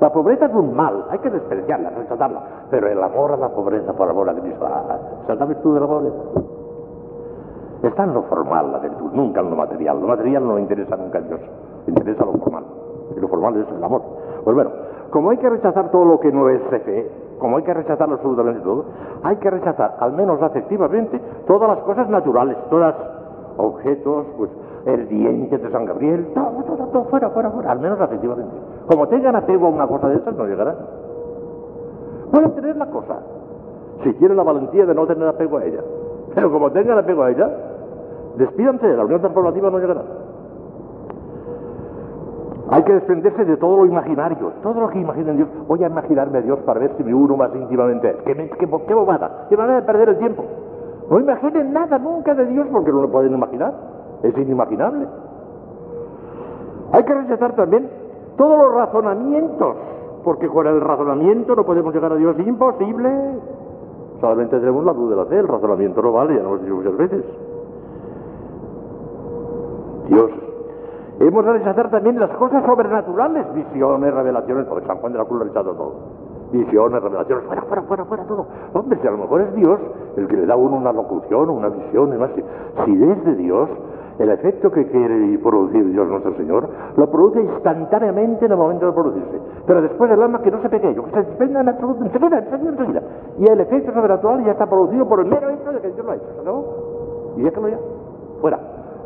La 0.00 0.12
pobreza 0.12 0.46
es 0.46 0.54
un 0.54 0.74
mal, 0.74 1.04
hay 1.10 1.18
que 1.18 1.30
despreciarla, 1.30 1.90
rechazarla. 1.90 2.40
Pero 2.72 2.88
el 2.88 3.02
amor 3.02 3.32
a 3.32 3.36
la 3.36 3.50
pobreza 3.50 3.92
por 3.92 4.08
amor 4.08 4.30
a 4.30 4.34
Cristo, 4.34 4.66
ah, 4.66 5.44
virtud 5.44 5.74
de 5.74 5.80
la 5.80 5.86
pobreza. 5.86 6.16
Está 7.82 8.04
en 8.04 8.14
lo 8.14 8.22
formal 8.22 8.72
la 8.72 8.78
virtud, 8.78 9.10
nunca 9.12 9.40
en 9.42 9.50
lo 9.50 9.56
material. 9.56 10.00
Lo 10.00 10.06
material 10.06 10.48
no 10.48 10.58
interesa 10.58 10.96
nunca 10.96 11.18
a 11.18 11.20
Dios, 11.20 11.40
interesa 11.86 12.24
lo 12.24 12.32
formal. 12.32 12.64
Y 13.14 13.20
lo 13.20 13.28
formal 13.28 13.56
es 13.58 13.68
el 13.76 13.84
amor. 13.84 14.00
Pues 14.42 14.56
bueno, 14.56 14.70
como 15.10 15.28
hay 15.28 15.36
que 15.36 15.50
rechazar 15.50 15.90
todo 15.90 16.06
lo 16.06 16.18
que 16.18 16.32
no 16.32 16.48
es 16.48 16.62
fe, 16.62 17.10
como 17.38 17.58
hay 17.58 17.62
que 17.62 17.74
rechazar 17.74 18.10
absolutamente 18.10 18.62
todo, 18.62 18.86
hay 19.22 19.36
que 19.36 19.50
rechazar, 19.50 19.96
al 20.00 20.12
menos 20.14 20.40
afectivamente, 20.40 21.20
todas 21.46 21.68
las 21.68 21.80
cosas 21.80 22.08
naturales, 22.08 22.56
todas 22.70 22.94
objetos, 23.58 24.28
pues 24.38 24.50
el 24.86 25.08
diente 25.08 25.58
de 25.58 25.70
San 25.70 25.84
Gabriel, 25.84 26.32
todo, 26.32 26.64
todo, 26.64 26.86
todo, 26.86 27.04
fuera, 27.04 27.28
fuera, 27.28 27.50
fuera, 27.50 27.70
al 27.70 27.80
menos 27.80 28.00
afectivamente. 28.00 28.56
Como 28.88 29.08
tengan 29.08 29.36
apego 29.36 29.66
a 29.66 29.68
una 29.68 29.86
cosa 29.86 30.08
de 30.08 30.16
esas, 30.16 30.34
no 30.34 30.46
llegarán. 30.46 31.01
Pueden 32.32 32.50
tener 32.54 32.76
la 32.76 32.86
cosa, 32.86 33.18
si 34.02 34.12
tienen 34.14 34.38
la 34.38 34.42
valentía 34.42 34.86
de 34.86 34.94
no 34.94 35.06
tener 35.06 35.28
apego 35.28 35.58
a 35.58 35.64
ella. 35.64 35.80
Pero 36.34 36.50
como 36.50 36.72
tengan 36.72 36.98
apego 36.98 37.22
a 37.22 37.30
ella, 37.30 37.48
despídanse, 38.36 38.88
la 38.96 39.04
unión 39.04 39.20
transformativa 39.20 39.70
no 39.70 39.78
llegará. 39.78 40.02
Hay 42.70 42.82
que 42.84 42.94
desprenderse 42.94 43.44
de 43.44 43.58
todo 43.58 43.76
lo 43.76 43.84
imaginario, 43.84 44.50
todo 44.62 44.80
lo 44.80 44.88
que 44.88 44.98
imaginen 44.98 45.36
Dios. 45.36 45.48
Voy 45.68 45.84
a 45.84 45.88
imaginarme 45.88 46.38
a 46.38 46.40
Dios 46.40 46.58
para 46.60 46.80
ver 46.80 46.92
si 46.96 47.04
me 47.04 47.12
uno 47.12 47.36
más 47.36 47.54
íntimamente. 47.54 48.16
¿Qué, 48.24 48.34
qué, 48.34 48.66
qué 48.88 48.94
bobada? 48.94 49.46
¿Qué 49.50 49.56
manera 49.58 49.80
de 49.80 49.86
perder 49.86 50.08
el 50.08 50.18
tiempo? 50.18 50.42
No 51.10 51.20
imaginen 51.20 51.74
nada 51.74 51.98
nunca 51.98 52.34
de 52.34 52.46
Dios 52.46 52.66
porque 52.72 52.90
no 52.90 53.02
lo 53.02 53.10
pueden 53.10 53.34
imaginar. 53.34 53.74
Es 54.22 54.34
inimaginable. 54.38 55.06
Hay 56.92 57.02
que 57.04 57.12
rechazar 57.12 57.54
también 57.56 57.90
todos 58.38 58.56
los 58.56 58.74
razonamientos, 58.74 59.76
porque 60.24 60.48
con 60.48 60.66
el 60.66 60.80
razonamiento 60.80 61.54
no 61.56 61.64
podemos 61.64 61.94
llegar 61.94 62.12
a 62.12 62.16
Dios. 62.16 62.38
Imposible. 62.38 63.10
Solamente 64.20 64.58
tenemos 64.60 64.84
la 64.84 64.92
luz 64.92 65.10
de 65.10 65.16
la 65.16 65.24
fe, 65.26 65.38
el 65.38 65.48
razonamiento 65.48 66.00
no 66.00 66.12
vale, 66.12 66.36
ya 66.36 66.42
lo 66.42 66.50
hemos 66.50 66.62
dicho 66.62 66.74
muchas 66.76 66.96
veces. 66.96 67.24
Dios. 70.08 70.30
Hemos 71.18 71.44
de 71.44 71.52
rechazar 71.52 71.90
también 71.90 72.18
las 72.18 72.30
cosas 72.30 72.64
sobrenaturales, 72.64 73.52
visiones, 73.54 74.14
revelaciones, 74.14 74.66
porque 74.66 74.86
San 74.86 74.98
Juan 74.98 75.12
de 75.12 75.18
la 75.18 75.24
Cruz 75.24 75.38
lo 75.40 75.44
rechaza 75.44 75.70
todo. 75.70 75.94
Visiones, 76.52 77.02
revelaciones, 77.02 77.44
fuera, 77.46 77.62
fuera, 77.62 77.82
fuera, 77.82 78.04
fuera, 78.04 78.24
todo. 78.24 78.46
Hombre, 78.74 78.98
si 79.00 79.06
a 79.06 79.10
lo 79.10 79.18
mejor 79.18 79.40
es 79.40 79.54
Dios 79.54 79.80
el 80.16 80.28
que 80.28 80.36
le 80.36 80.46
da 80.46 80.54
a 80.54 80.56
uno 80.56 80.76
una 80.76 80.92
locución, 80.92 81.50
una 81.50 81.68
visión, 81.68 82.12
y 82.12 82.84
Si 82.84 83.04
es 83.04 83.24
de 83.24 83.34
Dios, 83.36 83.68
el 84.22 84.30
efecto 84.30 84.70
que 84.70 84.86
quiere 84.86 85.36
producir 85.38 85.84
Dios 85.90 86.06
nuestro 86.06 86.34
Señor, 86.36 86.68
lo 86.96 87.10
produce 87.10 87.40
instantáneamente 87.40 88.46
en 88.46 88.52
el 88.52 88.56
momento 88.56 88.86
de 88.86 88.92
producirse. 88.92 89.40
Pero 89.66 89.82
después 89.82 90.10
el 90.12 90.22
alma 90.22 90.40
que 90.42 90.50
no 90.52 90.62
se 90.62 90.68
pequeño, 90.68 91.04
que 91.04 91.10
se 91.10 91.22
desprenda 91.24 91.60
en 91.60 91.68
absoluto, 91.68 92.04
enseguida, 92.04 92.38
enseguida, 92.38 92.70
enseguida. 92.70 93.02
Y 93.38 93.48
el 93.48 93.60
efecto 93.60 93.92
sobrenatural 93.92 94.44
ya 94.44 94.52
está 94.52 94.66
producido 94.66 95.08
por 95.08 95.20
el 95.20 95.26
mero 95.26 95.50
hecho 95.50 95.72
de 95.72 95.80
que 95.80 95.88
Dios 95.90 96.06
lo 96.06 96.12
ha 96.12 96.14
hecho. 96.14 96.26
¿Se 96.34 96.40
acabó? 96.40 96.64
Y 97.36 97.42
déjalo 97.42 97.68
ya. 97.68 97.78
Fuera. 98.40 98.60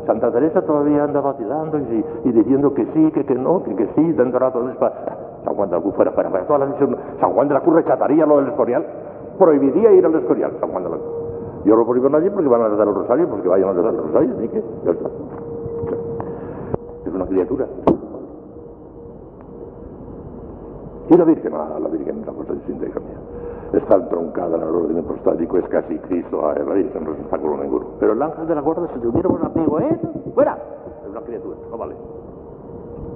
Santa 0.05 0.31
Teresa 0.31 0.61
todavía 0.61 1.03
anda 1.03 1.19
vacilando 1.19 1.79
y, 1.79 2.31
diciendo 2.31 2.73
que 2.73 2.85
sí, 2.93 3.11
que, 3.11 3.35
no, 3.35 3.63
que, 3.63 3.75
que 3.75 3.87
sí, 3.95 4.13
dando 4.13 4.37
rato 4.37 4.63
de 4.63 4.73
para 4.75 4.93
San 5.43 5.55
Juan 5.55 5.69
de 5.69 5.75
la 5.77 5.81
Cruz 5.81 5.95
fuera, 5.95 6.11
fuera, 6.11 6.29
fuera. 6.29 6.45
Toda 6.45 6.59
la 6.59 6.65
visión. 6.67 6.95
San 7.19 7.33
Juan 7.33 7.47
de 7.47 7.55
la 7.55 7.61
Cruz 7.61 7.75
rechazaría 7.75 8.25
lo 8.25 8.37
del 8.37 8.49
Escorial, 8.49 8.85
prohibiría 9.39 9.91
ir 9.93 10.05
al 10.05 10.13
Escorial, 10.13 10.51
San 10.59 10.69
Juan 10.69 10.83
de 10.83 10.89
la 10.91 10.95
Cruz. 10.95 11.26
Yo 11.67 11.75
no 11.75 11.85
prohíbo 11.85 12.07
a 12.07 12.11
nadie 12.11 12.31
porque 12.31 12.47
van 12.47 12.61
a 12.61 12.69
rezar 12.69 12.87
el 12.87 12.95
rosario, 12.95 13.27
porque 13.27 13.49
vayan 13.49 13.67
a 13.67 13.73
rezar 13.73 13.93
el 13.93 13.99
rosario, 13.99 14.35
así 14.37 14.47
que 14.47 14.63
ya 14.85 14.91
está. 14.91 15.09
Es 17.05 17.13
una 17.13 17.25
criatura. 17.25 17.67
Y 21.09 21.17
la 21.17 21.25
Virgen, 21.25 21.53
ah, 21.53 21.77
la 21.77 21.89
Virgen 21.89 22.19
es 22.19 22.23
una 22.23 22.37
cosa 22.37 22.53
distinta, 22.53 22.85
hija 22.85 22.99
mía. 23.01 23.19
Está 23.73 23.95
entroncada 23.95 24.55
en 24.55 24.63
el 24.63 24.75
orden 24.75 24.99
apostático, 24.99 25.57
es 25.57 25.67
casi 25.67 25.97
Cristo 25.99 26.47
a 26.47 26.53
la 26.53 26.73
Virgen, 26.73 27.03
no 27.03 27.11
es 27.11 27.19
obstáculo 27.19 27.57
ninguno. 27.57 27.85
Pero 27.99 28.13
el 28.13 28.21
ángel 28.21 28.47
de 28.47 28.55
la 28.55 28.61
guarda, 28.61 28.87
si 28.93 28.99
tuviéramos 29.01 29.43
apego 29.43 29.79
él, 29.79 29.99
fuera. 30.33 30.57
Es 31.03 31.09
una 31.09 31.19
criatura, 31.19 31.57
no 31.69 31.77
vale. 31.77 31.95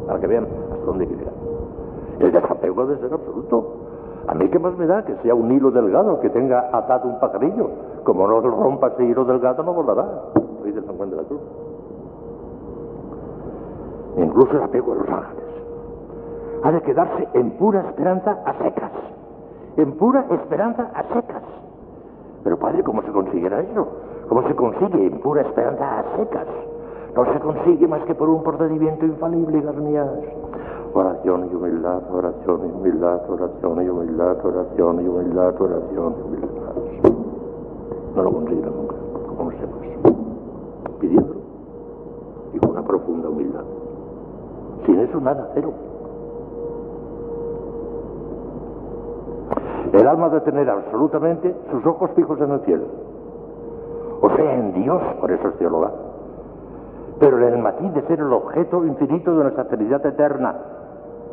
Para 0.07 0.19
que 0.19 0.27
vean 0.27 0.45
hasta 0.73 0.85
dónde 0.85 1.05
llegar. 1.05 1.33
El 2.19 2.31
desapego 2.33 2.85
debe 2.85 2.99
ser 2.99 3.13
absoluto. 3.13 3.90
A 4.27 4.35
mí 4.35 4.47
qué 4.49 4.59
más 4.59 4.77
me 4.77 4.85
da 4.85 5.03
que 5.03 5.15
sea 5.17 5.33
un 5.33 5.51
hilo 5.51 5.71
delgado, 5.71 6.19
que 6.19 6.29
tenga 6.29 6.69
atado 6.71 7.09
un 7.09 7.19
pajarillo. 7.19 7.69
Como 8.03 8.27
no 8.27 8.39
rompa 8.41 8.87
ese 8.89 9.05
hilo 9.05 9.25
delgado, 9.25 9.63
no 9.63 9.73
volará. 9.73 10.05
Dice 10.63 10.81
San 10.83 10.97
Juan 10.97 11.09
de 11.09 11.15
la 11.17 11.23
Cruz. 11.23 11.41
Incluso 14.17 14.51
el 14.51 14.63
apego 14.63 14.93
a 14.93 14.95
los 14.95 15.09
ángeles 15.09 15.41
ha 16.63 16.71
de 16.71 16.81
quedarse 16.81 17.27
en 17.33 17.51
pura 17.51 17.81
esperanza 17.89 18.37
a 18.45 18.53
secas. 18.63 18.91
En 19.77 19.93
pura 19.93 20.25
esperanza 20.29 20.91
a 20.93 21.03
secas. 21.03 21.43
Pero 22.43 22.57
padre, 22.57 22.83
¿cómo 22.83 23.01
se 23.01 23.11
consiguiera 23.11 23.61
eso? 23.61 23.87
¿Cómo 24.27 24.47
se 24.47 24.55
consigue 24.55 25.07
en 25.07 25.19
pura 25.21 25.41
esperanza 25.41 25.99
a 25.99 26.17
secas? 26.17 26.47
No 27.15 27.25
se 27.25 27.39
consigue 27.39 27.87
más 27.87 28.03
que 28.05 28.15
por 28.15 28.29
un 28.29 28.41
procedimiento 28.41 29.05
infalible, 29.05 29.61
mías. 29.81 30.09
Oración 30.93 31.49
y 31.51 31.55
humildad, 31.55 32.01
oración 32.09 32.61
y 32.65 32.71
humildad, 32.71 33.29
oración 33.29 33.85
y 33.85 33.89
humildad, 33.89 34.45
oración 34.45 35.01
y 35.01 35.07
humildad, 35.07 35.61
oración 35.61 36.15
y 36.17 36.23
humildad. 36.23 37.11
No 38.15 38.23
lo 38.23 38.31
conseguirá 38.31 38.69
nunca, 38.69 38.95
como 39.37 39.51
sepas. 39.51 40.15
Pidiéndolo 40.99 41.41
y 42.53 42.59
con 42.59 42.71
una 42.71 42.83
profunda 42.83 43.29
humildad. 43.29 43.63
Sin 44.85 44.99
eso 44.99 45.19
nada, 45.19 45.49
cero. 45.53 45.73
El 49.91 50.07
alma 50.07 50.29
debe 50.29 50.41
tener 50.41 50.69
absolutamente 50.69 51.53
sus 51.71 51.85
ojos 51.85 52.11
fijos 52.11 52.39
en 52.39 52.51
el 52.51 52.59
cielo. 52.61 52.83
O 54.21 54.29
sea, 54.29 54.55
en 54.55 54.73
Dios, 54.73 55.01
por 55.19 55.31
eso 55.31 55.49
es 55.49 55.57
teóloga. 55.57 55.91
Pero 57.21 57.37
en 57.37 57.53
el 57.53 57.61
matiz 57.61 57.93
de 57.93 58.01
ser 58.07 58.19
el 58.19 58.33
objeto 58.33 58.83
infinito 58.83 59.37
de 59.37 59.43
nuestra 59.43 59.65
felicidad 59.65 60.03
eterna. 60.03 60.55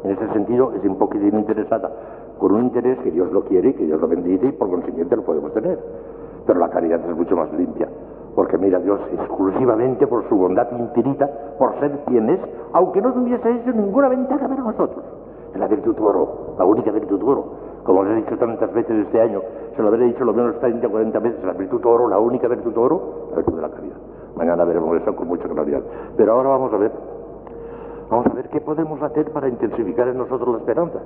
En 0.04 0.10
ese 0.10 0.28
sentido 0.34 0.70
es 0.74 0.84
un 0.84 0.98
poquitín 0.98 1.38
interesada, 1.38 1.90
con 2.38 2.52
un 2.52 2.64
interés 2.64 2.98
que 2.98 3.10
Dios 3.10 3.32
lo 3.32 3.42
quiere, 3.44 3.74
que 3.74 3.86
Dios 3.86 3.98
lo 3.98 4.06
bendice 4.06 4.48
y 4.48 4.52
por 4.52 4.68
consiguiente 4.68 5.16
lo 5.16 5.22
podemos 5.22 5.50
tener. 5.54 5.78
Pero 6.46 6.60
la 6.60 6.68
caridad 6.68 7.00
es 7.08 7.16
mucho 7.16 7.34
más 7.36 7.50
limpia, 7.54 7.88
porque 8.34 8.58
mira 8.58 8.78
Dios 8.80 9.00
exclusivamente 9.14 10.06
por 10.06 10.28
su 10.28 10.36
bondad 10.36 10.70
infinita, 10.78 11.26
por 11.58 11.80
ser 11.80 12.00
quien 12.04 12.28
es, 12.28 12.40
aunque 12.74 13.00
no 13.00 13.14
tuviese 13.14 13.50
hecho 13.50 13.72
ninguna 13.72 14.08
ventaja 14.10 14.46
para 14.46 14.62
nosotros. 14.62 15.02
Es 15.54 15.58
la 15.58 15.68
virtud 15.68 15.96
oro, 16.00 16.54
la 16.58 16.66
única 16.66 16.90
virtud 16.90 17.22
oro. 17.22 17.44
Como 17.84 18.04
les 18.04 18.12
he 18.12 18.16
dicho 18.16 18.36
tantas 18.36 18.70
veces 18.74 19.06
este 19.06 19.22
año, 19.22 19.40
se 19.74 19.80
lo 19.80 19.88
habré 19.88 20.04
dicho 20.04 20.22
lo 20.22 20.34
menos 20.34 20.60
30 20.60 20.86
o 20.86 20.90
40 20.90 21.18
veces, 21.18 21.42
la 21.44 21.54
virtud 21.54 21.80
oro, 21.86 22.08
la 22.08 22.18
única 22.18 22.46
virtud 22.46 22.76
oro, 22.76 23.28
la 23.30 23.36
virtud 23.36 23.56
de 23.56 23.62
la 23.62 23.70
caridad. 23.70 23.96
Mañana 24.36 24.64
veremos 24.64 24.96
eso 25.00 25.14
con 25.16 25.28
mucha 25.28 25.48
claridad. 25.48 25.80
Pero 26.16 26.32
ahora 26.32 26.48
vamos 26.50 26.72
a 26.72 26.76
ver 26.78 26.92
Vamos 28.10 28.24
a 28.26 28.30
ver 28.32 28.48
qué 28.48 28.62
podemos 28.62 29.02
hacer 29.02 29.30
para 29.32 29.48
intensificar 29.50 30.08
en 30.08 30.16
nosotros 30.16 30.48
la 30.54 30.58
esperanza. 30.60 30.98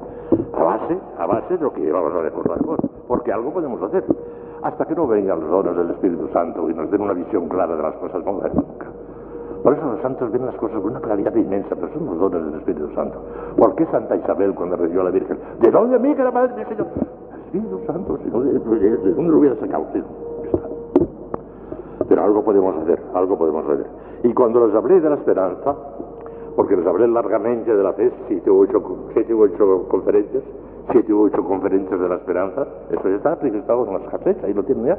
A 0.56 0.62
base, 0.62 0.96
a 1.18 1.26
base 1.26 1.56
de 1.56 1.64
lo 1.64 1.72
que 1.72 1.90
vamos 1.90 2.12
a 2.14 2.20
recordar 2.22 2.58
cosas. 2.64 2.88
Porque 3.08 3.32
algo 3.32 3.50
podemos 3.52 3.82
hacer. 3.82 4.04
Hasta 4.62 4.84
que 4.84 4.94
no 4.94 5.08
vengan 5.08 5.40
los 5.40 5.50
dones 5.50 5.76
del 5.76 5.90
Espíritu 5.90 6.28
Santo 6.28 6.70
y 6.70 6.74
nos 6.74 6.88
den 6.92 7.00
una 7.00 7.12
visión 7.14 7.48
clara 7.48 7.74
de 7.74 7.82
las 7.82 7.96
cosas, 7.96 8.24
no 8.24 8.38
va 8.38 8.46
a 8.46 8.50
nunca. 8.50 8.86
Por 9.64 9.74
eso 9.74 9.84
los 9.84 10.00
santos 10.00 10.30
ven 10.30 10.46
las 10.46 10.54
cosas 10.54 10.80
con 10.80 10.90
una 10.92 11.00
claridad 11.00 11.34
inmensa, 11.34 11.74
pero 11.74 11.88
son 11.92 12.06
los 12.06 12.18
dones 12.20 12.44
del 12.44 12.54
Espíritu 12.60 12.88
Santo. 12.94 13.18
¿Por 13.56 13.74
qué 13.74 13.84
Santa 13.86 14.14
Isabel 14.14 14.54
cuando 14.54 14.76
recibió 14.76 15.00
a 15.00 15.04
la 15.04 15.10
Virgen? 15.10 15.38
¿De 15.60 15.70
dónde 15.72 15.96
a 15.96 15.98
mí 15.98 16.14
que 16.14 16.22
la 16.22 16.30
Madre 16.30 16.54
del 16.54 16.68
Señor? 16.68 16.86
Espíritu 17.46 17.80
Santo, 17.84 18.16
si 18.22 18.30
no, 18.30 18.40
¿de, 18.42 18.52
de- 18.60 18.96
de 18.98 19.10
dónde 19.14 19.32
lo 19.32 19.38
hubiera 19.38 19.56
sacado? 19.56 19.86
Pero 22.12 22.24
algo 22.24 22.44
podemos 22.44 22.76
hacer, 22.76 23.00
algo 23.14 23.38
podemos 23.38 23.64
hacer. 23.64 23.86
Y 24.22 24.34
cuando 24.34 24.66
les 24.66 24.76
hablé 24.76 25.00
de 25.00 25.08
la 25.08 25.14
esperanza, 25.14 25.74
porque 26.54 26.76
les 26.76 26.86
hablé 26.86 27.08
largamente 27.08 27.74
de 27.74 27.82
la 27.82 27.94
fe, 27.94 28.12
siete 28.28 28.50
u 28.50 28.64
ocho, 28.64 28.82
siete 29.14 29.32
u 29.32 29.40
ocho 29.40 29.88
conferencias, 29.88 30.44
siete 30.90 31.10
u 31.10 31.22
ocho 31.22 31.42
conferencias 31.42 31.98
de 31.98 32.06
la 32.06 32.16
esperanza, 32.16 32.66
eso 32.90 33.08
ya 33.08 33.16
está 33.16 33.36
registrado 33.36 33.86
en 33.86 33.94
las 33.94 34.10
casetas, 34.10 34.44
ahí 34.44 34.52
lo 34.52 34.62
tienen 34.62 34.88
ya. 34.88 34.98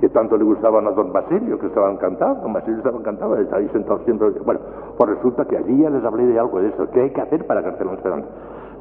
Que 0.00 0.08
tanto 0.08 0.36
le 0.36 0.42
gustaban 0.42 0.84
a 0.88 0.90
don 0.90 1.12
Basilio, 1.12 1.60
que 1.60 1.66
estaba 1.68 1.92
encantado, 1.92 2.34
don 2.42 2.52
Basilio 2.52 2.78
estaba 2.78 2.98
encantado, 2.98 3.36
está 3.36 3.58
ahí 3.58 3.68
sentado 3.68 4.00
siempre. 4.00 4.30
Bueno, 4.44 4.60
pues 4.98 5.10
resulta 5.10 5.44
que 5.44 5.56
allí 5.56 5.80
ya 5.80 5.90
les 5.90 6.04
hablé 6.04 6.26
de 6.26 6.40
algo 6.40 6.58
de 6.58 6.70
eso, 6.70 6.90
¿qué 6.90 7.02
hay 7.02 7.10
que 7.10 7.20
hacer 7.20 7.46
para 7.46 7.62
crecer 7.62 7.86
la 7.86 7.92
esperanza? 7.92 8.26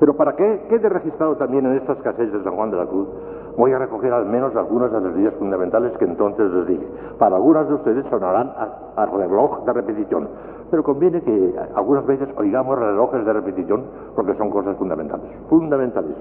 Pero 0.01 0.15
para 0.15 0.35
qué 0.35 0.65
quede 0.67 0.89
registrado 0.89 1.35
también 1.35 1.63
en 1.63 1.73
estas 1.73 1.95
casetas 1.99 2.33
de 2.33 2.43
San 2.43 2.55
Juan 2.55 2.71
de 2.71 2.77
la 2.77 2.87
Cruz, 2.87 3.07
voy 3.55 3.71
a 3.71 3.77
recoger 3.77 4.11
al 4.11 4.25
menos 4.25 4.55
algunas 4.55 4.91
de 4.91 4.99
las 4.99 5.15
ideas 5.15 5.35
fundamentales 5.35 5.95
que 5.99 6.05
entonces 6.05 6.49
les 6.49 6.65
dije. 6.65 6.87
Para 7.19 7.35
algunas 7.35 7.67
de 7.67 7.75
ustedes 7.75 8.03
sonarán 8.09 8.47
a, 8.47 8.93
a 8.95 9.05
reloj 9.05 9.63
de 9.63 9.73
repetición, 9.73 10.27
pero 10.71 10.81
conviene 10.81 11.21
que 11.21 11.53
algunas 11.75 12.03
veces 12.07 12.27
oigamos 12.35 12.79
relojes 12.79 13.23
de 13.23 13.31
repetición 13.31 13.83
porque 14.15 14.33
son 14.37 14.49
cosas 14.49 14.75
fundamentales, 14.77 15.27
fundamentales. 15.47 16.15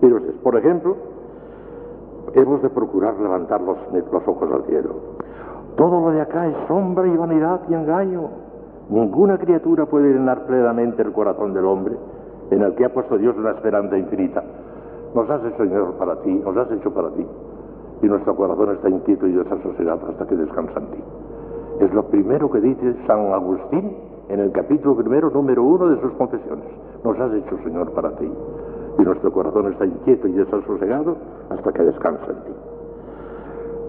Ustedes, 0.00 0.36
por 0.42 0.56
ejemplo, 0.56 0.96
hemos 2.32 2.62
de 2.62 2.70
procurar 2.70 3.20
levantar 3.20 3.60
los, 3.60 3.76
los 3.92 4.28
ojos 4.28 4.50
al 4.50 4.64
cielo. 4.64 4.94
Todo 5.76 6.00
lo 6.00 6.10
de 6.12 6.22
acá 6.22 6.46
es 6.46 6.56
sombra 6.66 7.06
y 7.06 7.14
vanidad 7.18 7.60
y 7.68 7.74
engaño. 7.74 8.30
Ninguna 8.88 9.36
criatura 9.36 9.84
puede 9.84 10.10
llenar 10.10 10.46
plenamente 10.46 11.02
el 11.02 11.12
corazón 11.12 11.52
del 11.52 11.66
hombre 11.66 11.98
en 12.50 12.62
el 12.62 12.74
que 12.74 12.84
ha 12.84 12.92
puesto 12.92 13.16
Dios 13.18 13.36
una 13.36 13.52
esperanza 13.52 13.96
infinita. 13.96 14.42
Nos 15.14 15.28
has 15.28 15.44
hecho, 15.44 15.64
Señor, 15.64 15.94
para 15.94 16.16
ti, 16.22 16.32
nos 16.32 16.56
has 16.56 16.70
hecho 16.72 16.92
para 16.92 17.10
ti. 17.10 17.26
Y 18.02 18.06
nuestro 18.06 18.34
corazón 18.34 18.70
está 18.70 18.88
inquieto 18.88 19.26
y 19.26 19.32
desasosegado 19.32 20.08
hasta 20.08 20.26
que 20.26 20.36
descansa 20.36 20.78
en 20.80 20.86
ti. 20.86 21.02
Es 21.80 21.92
lo 21.94 22.04
primero 22.04 22.50
que 22.50 22.60
dice 22.60 22.94
San 23.06 23.32
Agustín 23.32 23.96
en 24.28 24.40
el 24.40 24.52
capítulo 24.52 24.96
primero, 24.96 25.30
número 25.30 25.62
uno 25.64 25.88
de 25.88 26.00
sus 26.00 26.12
confesiones. 26.12 26.64
Nos 27.04 27.18
has 27.18 27.32
hecho, 27.32 27.58
Señor, 27.64 27.90
para 27.92 28.10
ti. 28.16 28.30
Y 28.98 29.02
nuestro 29.02 29.32
corazón 29.32 29.72
está 29.72 29.86
inquieto 29.86 30.28
y 30.28 30.32
desasosegado 30.32 31.16
hasta 31.50 31.72
que 31.72 31.82
descansa 31.82 32.26
en 32.26 32.44
ti. 32.44 32.52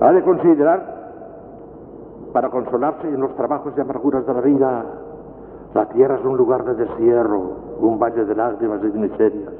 Ha 0.01 0.11
de 0.11 0.23
considerar, 0.23 1.01
para 2.33 2.49
consolarse 2.49 3.07
en 3.07 3.21
los 3.21 3.35
trabajos 3.35 3.73
y 3.77 3.81
amarguras 3.81 4.25
de 4.25 4.33
la 4.33 4.41
vida, 4.41 4.85
la 5.73 5.85
tierra 5.87 6.15
es 6.15 6.25
un 6.25 6.37
lugar 6.37 6.65
de 6.65 6.75
destierro, 6.75 7.39
un 7.79 7.97
valle 7.97 8.25
de 8.25 8.35
lágrimas 8.35 8.83
y 8.83 8.89
de 8.89 8.99
miserias. 8.99 9.53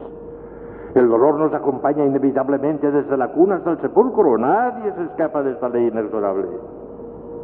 El 0.94 1.08
dolor 1.08 1.40
nos 1.40 1.54
acompaña 1.54 2.06
inevitablemente 2.06 2.92
desde 2.92 3.16
la 3.16 3.30
cuna 3.30 3.56
hasta 3.56 3.72
el 3.72 3.82
sepulcro. 3.82 4.38
Nadie 4.38 4.92
se 4.94 5.04
escapa 5.04 5.42
de 5.42 5.52
esta 5.52 5.70
ley 5.70 5.88
inexorable. 5.88 6.48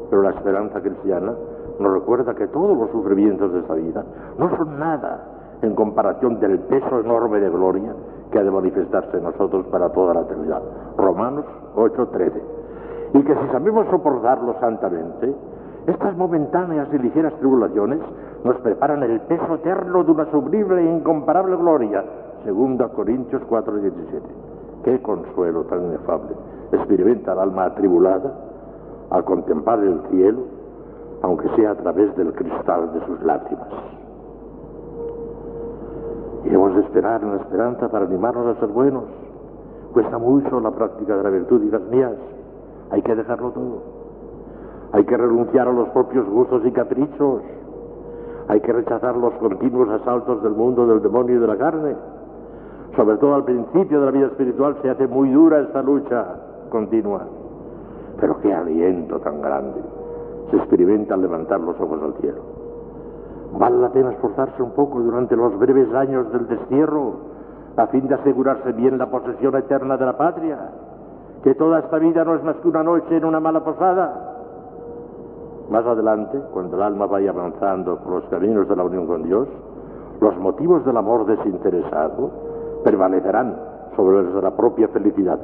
Pero 0.10 0.22
la 0.22 0.32
esperanza 0.32 0.82
cristiana 0.82 1.34
nos 1.80 1.94
recuerda 1.94 2.36
que 2.36 2.48
todos 2.48 2.78
los 2.78 2.90
sufrimientos 2.92 3.54
de 3.54 3.60
esta 3.60 3.74
vida 3.76 4.04
no 4.38 4.50
son 4.58 4.78
nada 4.78 5.22
en 5.62 5.76
comparación 5.76 6.40
del 6.40 6.60
peso 6.60 7.00
enorme 7.00 7.40
de 7.40 7.50
gloria 7.50 7.94
que 8.32 8.40
ha 8.40 8.44
de 8.44 8.52
manifestarse 8.52 9.18
en 9.18 9.24
nosotros 9.24 9.66
para 9.68 9.90
toda 9.90 10.14
la 10.14 10.22
eternidad. 10.22 10.62
Romanos 10.98 11.46
8:13. 11.76 12.42
Y 13.14 13.24
que 13.24 13.34
si 13.34 13.48
sabemos 13.48 13.88
soportarlo 13.88 14.60
santamente, 14.60 15.34
estas 15.88 16.18
momentáneas 16.18 16.90
y 16.94 16.98
ligeras 16.98 17.34
tribulaciones 17.36 18.00
nos 18.44 18.58
preparan 18.58 19.04
el 19.04 19.22
peso 19.22 19.56
eterno 19.56 20.04
de 20.04 20.12
una 20.12 20.30
sublime 20.32 20.82
e 20.82 20.98
incomparable 20.98 21.56
gloria. 21.56 22.04
Segunda 22.44 22.90
Corintios 22.90 23.42
4:17. 23.50 24.22
Qué 24.84 25.02
consuelo 25.02 25.64
tan 25.64 25.86
inefable 25.86 26.36
experimenta 26.74 27.32
el 27.32 27.40
alma 27.40 27.66
atribulada 27.66 28.34
al 29.10 29.24
contemplar 29.24 29.80
el 29.80 30.02
cielo, 30.12 30.40
aunque 31.22 31.48
sea 31.56 31.72
a 31.72 31.76
través 31.76 32.14
del 32.18 32.34
cristal 32.34 32.94
de 32.94 33.06
sus 33.06 33.22
lágrimas. 33.24 33.70
Y 36.44 36.54
hemos 36.54 36.76
de 36.76 36.82
esperar 36.82 37.24
en 37.24 37.32
la 37.32 37.38
esperanza 37.38 37.88
para 37.90 38.06
animarnos 38.06 38.58
a 38.58 38.60
ser 38.60 38.70
buenos. 38.70 39.06
Cuesta 39.94 40.18
mucho 40.18 40.60
la 40.60 40.72
práctica 40.72 41.16
de 41.16 41.24
la 41.24 41.30
virtud 41.30 41.64
y 41.64 41.72
las 41.72 41.82
mías. 41.84 42.14
Hay 42.92 43.02
que 43.02 43.16
dejarlo 43.16 43.52
todo. 43.52 43.97
Hay 44.94 45.06
que 45.06 45.18
renunciar 45.18 45.68
a 45.68 45.74
los 45.74 45.90
propios 45.90 46.28
gustos 46.28 46.66
y 46.66 46.72
caprichos. 46.72 47.42
Hay 48.48 48.62
que 48.62 48.72
rechazar 48.72 49.16
los 49.18 49.34
continuos 49.36 49.90
asaltos 49.90 50.42
del 50.42 50.54
mundo, 50.54 50.88
del 50.88 51.02
demonio 51.02 51.36
y 51.36 51.40
de 51.40 51.48
la 51.48 51.58
carne. 51.58 51.96
Sobre 52.96 53.18
todo 53.18 53.36
al 53.36 53.44
principio 53.44 54.00
de 54.00 54.06
la 54.06 54.12
vida 54.12 54.28
espiritual 54.28 54.78
se 54.82 54.90
hace 54.90 55.08
muy 55.08 55.30
dura 55.32 55.60
esta 55.60 55.82
lucha 55.82 56.26
continua. 56.70 57.26
Pero 58.20 58.40
qué 58.40 58.54
aliento 58.54 59.20
tan 59.20 59.42
grande 59.42 59.82
se 60.50 60.58
experimenta 60.58 61.14
al 61.14 61.22
levantar 61.22 61.60
los 61.60 61.80
ojos 61.80 62.02
al 62.02 62.14
cielo. 62.22 62.42
Vale 63.60 63.78
la 63.78 63.90
pena 63.90 64.12
esforzarse 64.12 64.62
un 64.62 64.72
poco 64.72 65.00
durante 65.00 65.36
los 65.36 65.58
breves 65.60 65.94
años 65.94 66.32
del 66.32 66.48
destierro 66.48 67.38
a 67.76 67.88
fin 67.88 68.08
de 68.08 68.16
asegurarse 68.16 68.72
bien 68.74 68.98
la 68.98 69.08
posesión 69.08 69.56
eterna 69.56 69.98
de 69.98 70.06
la 70.06 70.18
patria, 70.18 70.58
que 71.44 71.54
toda 71.54 71.80
esta 71.80 72.00
vida 72.00 72.24
no 72.26 72.36
es 72.36 72.44
más 72.44 72.56
que 72.58 72.68
una 72.68 72.82
noche 72.82 73.18
en 73.18 73.26
una 73.26 73.40
mala 73.40 73.64
posada. 73.64 74.37
Más 75.70 75.86
adelante, 75.86 76.40
cuando 76.54 76.78
el 76.78 76.84
alma 76.84 77.08
vaya 77.08 77.32
avanzando 77.32 77.98
por 77.98 78.14
los 78.14 78.24
caminos 78.30 78.68
de 78.70 78.76
la 78.76 78.84
unión 78.84 79.06
con 79.06 79.24
Dios, 79.24 79.48
los 80.22 80.38
motivos 80.38 80.86
del 80.86 80.96
amor 80.96 81.26
desinteresado 81.26 82.32
permanecerán 82.84 83.56
sobre 83.96 84.24
los 84.24 84.34
de 84.34 84.42
la 84.42 84.56
propia 84.56 84.88
felicidad, 84.88 85.40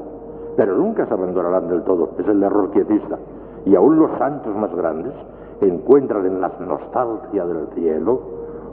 pero 0.55 0.77
nunca 0.77 1.05
se 1.05 1.13
abandonarán 1.13 1.67
del 1.67 1.83
todo, 1.83 2.11
es 2.17 2.27
el 2.27 2.41
error 2.41 2.71
quietista. 2.71 3.17
Y 3.65 3.75
aún 3.75 3.99
los 3.99 4.11
santos 4.17 4.55
más 4.55 4.73
grandes 4.73 5.13
encuentran 5.61 6.25
en 6.25 6.39
la 6.39 6.51
nostalgia 6.59 7.45
del 7.45 7.67
cielo 7.75 8.19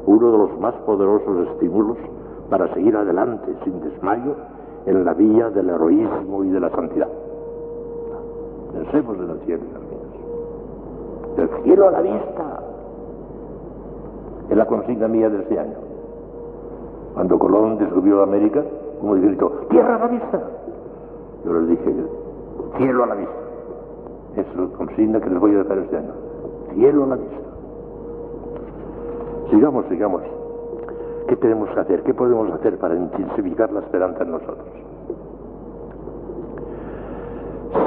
uno 0.06 0.32
de 0.32 0.38
los 0.38 0.60
más 0.60 0.74
poderosos 0.86 1.48
estímulos 1.48 1.98
para 2.48 2.72
seguir 2.74 2.96
adelante 2.96 3.54
sin 3.64 3.80
desmayo 3.80 4.34
en 4.86 5.04
la 5.04 5.14
vía 5.14 5.50
del 5.50 5.70
heroísmo 5.70 6.44
y 6.44 6.50
de 6.50 6.60
la 6.60 6.70
santidad. 6.70 7.08
Pensemos 8.72 9.18
en 9.18 9.30
el 9.30 9.40
cielo. 9.40 9.89
El 11.36 11.48
cielo 11.62 11.88
a 11.88 11.90
la 11.92 12.00
vista. 12.00 12.60
Es 14.50 14.56
la 14.56 14.66
consigna 14.66 15.08
mía 15.08 15.28
de 15.28 15.38
este 15.38 15.58
año. 15.58 15.76
Cuando 17.14 17.38
Colón 17.38 17.78
descubrió 17.78 18.22
América, 18.22 18.62
como 19.00 19.14
gritó, 19.14 19.48
tierra 19.70 19.96
a 19.96 19.98
la 19.98 20.06
vista. 20.08 20.40
Yo 21.44 21.52
les 21.54 21.68
dije, 21.68 21.94
cielo 22.76 23.04
a 23.04 23.06
la 23.06 23.14
vista. 23.14 23.34
Es 24.36 24.46
la 24.56 24.66
consigna 24.76 25.20
que 25.20 25.30
les 25.30 25.40
voy 25.40 25.54
a 25.54 25.58
dejar 25.58 25.78
este 25.78 25.96
año. 25.96 26.12
Cielo 26.74 27.04
a 27.04 27.06
la 27.06 27.16
vista. 27.16 27.36
Sigamos, 29.50 29.84
sigamos. 29.88 30.22
¿Qué 31.26 31.36
tenemos 31.36 31.68
que 31.70 31.80
hacer? 31.80 32.02
¿Qué 32.02 32.14
podemos 32.14 32.50
hacer 32.52 32.78
para 32.78 32.94
intensificar 32.94 33.72
la 33.72 33.80
esperanza 33.80 34.22
en 34.24 34.30
nosotros? 34.32 34.66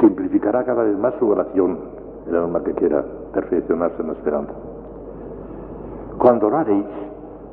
Simplificará 0.00 0.64
cada 0.64 0.82
vez 0.82 0.98
más 0.98 1.14
su 1.18 1.28
oración 1.28 1.93
el 2.26 2.36
alma 2.36 2.62
que 2.62 2.72
quiera 2.72 3.04
perfeccionarse 3.32 4.00
en 4.00 4.08
la 4.08 4.12
esperanza. 4.14 4.52
Cuando 6.18 6.46
oraréis, 6.46 6.86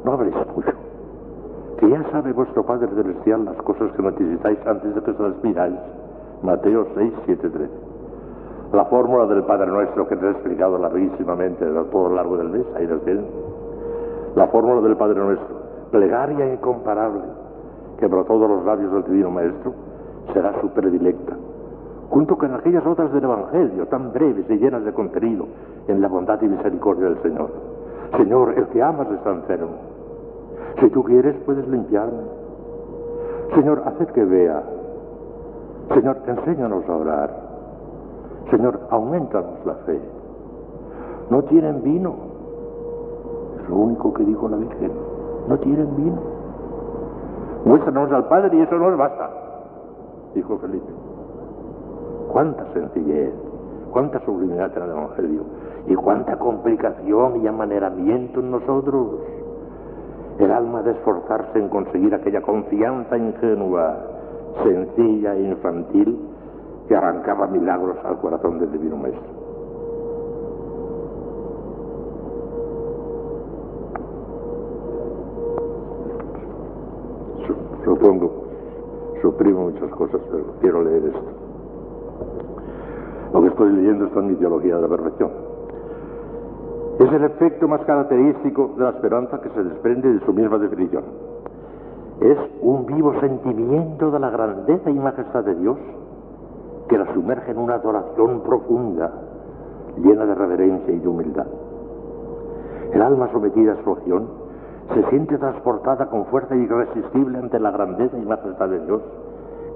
no 0.05 0.13
habléis 0.13 0.35
mucho, 0.55 0.71
que 1.77 1.89
ya 1.89 2.03
sabe 2.11 2.31
vuestro 2.31 2.63
Padre 2.63 2.87
Celestial 2.95 3.45
las 3.45 3.57
cosas 3.57 3.91
que 3.93 4.01
necesitáis 4.01 4.59
antes 4.65 4.93
de 4.93 5.01
que 5.01 5.13
se 5.13 5.23
las 5.23 5.33
pidáis. 5.35 5.79
Mateo 6.43 6.87
6, 6.95 7.13
7, 7.25 7.49
13. 7.49 7.69
La 8.73 8.85
fórmula 8.85 9.25
del 9.25 9.43
Padre 9.43 9.67
Nuestro 9.67 10.07
que 10.07 10.15
te 10.15 10.25
he 10.25 10.31
explicado 10.31 10.77
larguísimamente 10.77 11.65
a 11.65 11.83
todo 11.91 12.09
lo 12.09 12.15
largo 12.15 12.37
del 12.37 12.49
mes, 12.49 12.65
ahí 12.75 12.87
lo 12.87 12.99
tienen. 12.99 13.25
La 14.35 14.47
fórmula 14.47 14.79
del 14.81 14.95
Padre 14.95 15.19
Nuestro, 15.19 15.55
plegaria 15.91 16.53
incomparable, 16.53 17.23
que 17.99 18.07
por 18.07 18.25
todos 18.25 18.49
los 18.49 18.63
labios 18.63 18.93
del 18.93 19.03
Divino 19.03 19.29
Maestro 19.29 19.73
será 20.33 20.59
su 20.61 20.69
predilecta, 20.69 21.35
junto 22.11 22.37
con 22.37 22.53
aquellas 22.53 22.85
otras 22.85 23.11
del 23.13 23.23
Evangelio, 23.23 23.87
tan 23.87 24.11
breves 24.11 24.45
y 24.49 24.57
llenas 24.57 24.83
de 24.83 24.91
contenido, 24.91 25.45
en 25.87 26.01
la 26.01 26.09
bondad 26.09 26.41
y 26.41 26.47
misericordia 26.47 27.05
del 27.05 27.21
Señor. 27.21 27.49
Señor, 28.17 28.53
el 28.57 28.67
que 28.67 28.83
amas 28.83 29.09
está 29.11 29.31
enfermo. 29.31 29.71
Si 30.79 30.89
tú 30.89 31.03
quieres, 31.03 31.37
puedes 31.45 31.65
limpiarme. 31.69 32.23
Señor, 33.55 33.83
haz 33.85 34.11
que 34.11 34.25
vea. 34.25 34.61
Señor, 35.93 36.17
enséñanos 36.27 36.87
a 36.89 36.95
orar. 36.95 37.33
Señor, 38.49 38.79
aumentanos 38.89 39.65
la 39.65 39.75
fe. 39.85 39.99
No 41.29 41.41
tienen 41.43 41.81
vino. 41.81 42.13
Es 43.57 43.69
lo 43.69 43.75
único 43.77 44.13
que 44.13 44.25
dijo 44.25 44.49
la 44.49 44.57
Virgen. 44.57 44.91
No 45.47 45.57
tienen 45.59 45.95
vino. 45.95 46.19
Muéstranos 47.63 48.11
al 48.11 48.27
Padre 48.27 48.57
y 48.57 48.61
eso 48.61 48.75
nos 48.75 48.97
basta, 48.97 49.29
dijo 50.35 50.57
Felipe. 50.57 51.00
Cuánta 52.31 52.65
sencillez, 52.73 53.33
cuánta 53.91 54.23
sublimidad 54.23 54.71
en 54.77 54.83
el 54.83 54.91
Evangelio 54.91 55.41
y 55.87 55.95
cuánta 55.95 56.37
complicación 56.37 57.43
y 57.43 57.47
amaneramiento 57.47 58.39
en 58.39 58.51
nosotros. 58.51 59.19
El 60.39 60.49
alma 60.49 60.81
de 60.81 60.91
esforzarse 60.91 61.59
en 61.59 61.67
conseguir 61.67 62.15
aquella 62.15 62.41
confianza 62.41 63.17
ingenua, 63.17 63.97
sencilla 64.63 65.35
e 65.35 65.41
infantil 65.41 66.19
que 66.87 66.95
arrancaba 66.95 67.47
milagros 67.47 67.97
al 68.05 68.17
corazón 68.19 68.59
del 68.59 68.71
Divino 68.71 68.95
Maestro. 68.95 69.41
Supongo, 77.83 78.31
suprimo 79.21 79.63
muchas 79.63 79.89
cosas, 79.91 80.21
pero 80.31 80.45
quiero 80.61 80.81
leer 80.83 81.03
esto. 81.07 81.40
Lo 83.33 83.41
que 83.41 83.47
estoy 83.47 83.71
leyendo 83.71 84.05
está 84.05 84.19
en 84.19 84.27
mi 84.27 84.35
teología 84.35 84.75
de 84.75 84.81
la 84.81 84.87
perfección. 84.87 85.31
Es 86.99 87.11
el 87.11 87.23
efecto 87.23 87.67
más 87.67 87.81
característico 87.81 88.71
de 88.77 88.83
la 88.83 88.89
esperanza 88.91 89.41
que 89.41 89.49
se 89.49 89.63
desprende 89.63 90.13
de 90.13 90.19
su 90.25 90.33
misma 90.33 90.57
definición. 90.57 91.03
Es 92.19 92.37
un 92.61 92.85
vivo 92.85 93.19
sentimiento 93.19 94.11
de 94.11 94.19
la 94.19 94.29
grandeza 94.29 94.89
y 94.89 94.99
majestad 94.99 95.43
de 95.45 95.55
Dios 95.55 95.77
que 96.87 96.97
la 96.97 97.11
sumerge 97.13 97.51
en 97.51 97.57
una 97.57 97.75
adoración 97.75 98.41
profunda, 98.41 99.11
llena 99.97 100.25
de 100.25 100.35
reverencia 100.35 100.93
y 100.93 100.99
de 100.99 101.07
humildad. 101.07 101.47
El 102.93 103.01
alma 103.01 103.29
sometida 103.31 103.73
a 103.73 103.83
su 103.83 103.91
acción 103.91 104.27
se 104.93 105.09
siente 105.09 105.37
transportada 105.37 106.07
con 106.07 106.25
fuerza 106.25 106.55
irresistible 106.55 107.37
ante 107.37 107.59
la 107.59 107.71
grandeza 107.71 108.17
y 108.17 108.25
majestad 108.25 108.69
de 108.69 108.85
Dios, 108.85 109.01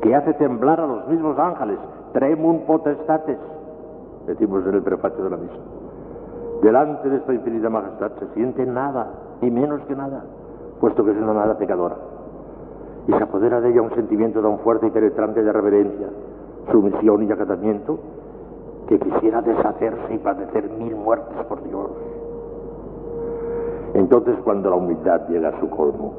que 0.01 0.15
hace 0.15 0.33
temblar 0.33 0.79
a 0.79 0.87
los 0.87 1.07
mismos 1.07 1.37
ángeles, 1.37 1.77
tremum 2.13 2.61
potestates, 2.65 3.37
decimos 4.27 4.65
en 4.67 4.75
el 4.75 4.83
prefacio 4.83 5.23
de 5.23 5.29
la 5.29 5.37
misa. 5.37 5.55
Delante 6.61 7.09
de 7.09 7.17
esta 7.17 7.33
infinita 7.33 7.69
majestad 7.69 8.11
se 8.19 8.27
siente 8.33 8.65
nada, 8.65 9.07
y 9.41 9.51
menos 9.51 9.81
que 9.81 9.95
nada, 9.95 10.23
puesto 10.79 11.03
que 11.03 11.11
es 11.11 11.17
una 11.17 11.33
nada 11.33 11.57
pecadora. 11.57 11.95
Y 13.07 13.11
se 13.11 13.23
apodera 13.23 13.61
de 13.61 13.69
ella 13.69 13.81
un 13.81 13.93
sentimiento 13.93 14.41
tan 14.41 14.59
fuerte 14.59 14.87
y 14.87 14.91
penetrante 14.91 15.43
de 15.43 15.51
reverencia, 15.51 16.07
sumisión 16.71 17.23
y 17.23 17.31
acatamiento, 17.31 17.99
que 18.87 18.99
quisiera 18.99 19.41
deshacerse 19.41 20.13
y 20.13 20.17
padecer 20.19 20.69
mil 20.71 20.95
muertes 20.95 21.37
por 21.47 21.63
Dios. 21.63 21.89
Entonces 23.93 24.35
cuando 24.43 24.69
la 24.69 24.75
humildad 24.75 25.27
llega 25.27 25.49
a 25.49 25.59
su 25.59 25.69
colmo, 25.69 26.13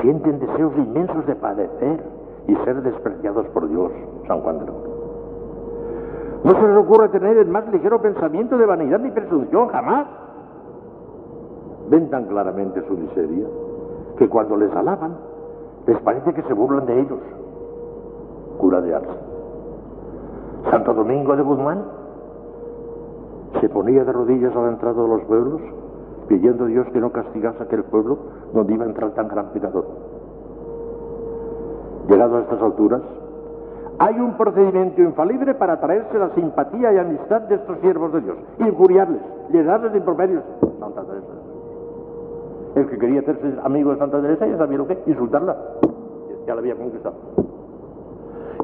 sienten 0.00 0.38
deseos 0.38 0.72
inmensos 0.76 1.26
de 1.26 1.34
padecer 1.34 2.00
y 2.46 2.54
ser 2.56 2.82
despreciados 2.82 3.46
por 3.48 3.68
Dios, 3.68 3.90
San 4.26 4.40
Juan 4.40 4.58
de 4.58 4.66
la 4.66 4.72
No 6.44 6.60
se 6.60 6.68
les 6.68 6.76
ocurre 6.76 7.08
tener 7.08 7.36
el 7.38 7.48
más 7.48 7.66
ligero 7.72 8.00
pensamiento 8.02 8.58
de 8.58 8.66
vanidad 8.66 8.98
ni 8.98 9.10
presunción, 9.10 9.68
jamás. 9.68 10.06
Ven 11.88 12.10
tan 12.10 12.26
claramente 12.26 12.82
su 12.86 12.94
miseria 12.94 13.46
que 14.18 14.28
cuando 14.28 14.56
les 14.56 14.74
alaban, 14.74 15.16
les 15.86 15.98
parece 16.00 16.32
que 16.32 16.42
se 16.42 16.54
burlan 16.54 16.86
de 16.86 17.00
ellos. 17.00 17.20
Cura 18.58 18.80
de 18.80 18.94
Arce. 18.94 19.18
Santo 20.70 20.94
Domingo 20.94 21.36
de 21.36 21.42
Guzmán 21.42 21.84
se 23.60 23.68
ponía 23.68 24.04
de 24.04 24.12
rodillas 24.12 24.54
a 24.56 24.60
la 24.60 24.70
entrada 24.70 25.02
de 25.02 25.08
los 25.08 25.22
pueblos 25.22 25.60
pidiendo 26.28 26.64
a 26.64 26.68
Dios 26.68 26.86
que 26.92 27.00
no 27.00 27.12
castigase 27.12 27.62
aquel 27.62 27.84
pueblo 27.84 28.18
donde 28.52 28.74
iba 28.74 28.84
a 28.84 28.88
entrar 28.88 29.10
tan 29.10 29.28
gran 29.28 29.50
pecador. 29.52 29.84
Llegado 32.08 32.36
a 32.36 32.40
estas 32.40 32.60
alturas, 32.60 33.02
hay 33.98 34.18
un 34.18 34.36
procedimiento 34.36 35.00
infalible 35.00 35.54
para 35.54 35.80
traerse 35.80 36.18
la 36.18 36.30
simpatía 36.30 36.92
y 36.92 36.98
amistad 36.98 37.42
de 37.42 37.54
estos 37.54 37.78
siervos 37.78 38.12
de 38.12 38.20
Dios, 38.22 38.36
injuriarles, 38.58 39.20
llenarles 39.50 39.92
de 39.92 39.98
improperios. 39.98 40.42
Santa 40.80 41.02
Teresa. 41.02 41.26
El 42.74 42.88
que 42.88 42.98
quería 42.98 43.20
hacerse 43.20 43.54
amigo 43.62 43.92
de 43.92 43.98
Santa 43.98 44.20
Teresa 44.20 44.46
ya 44.46 44.58
sabía 44.58 44.78
lo 44.78 44.86
que, 44.86 45.00
insultarla. 45.06 45.56
Ya 46.46 46.54
la 46.54 46.60
había 46.60 46.74
conquistado. 46.74 47.14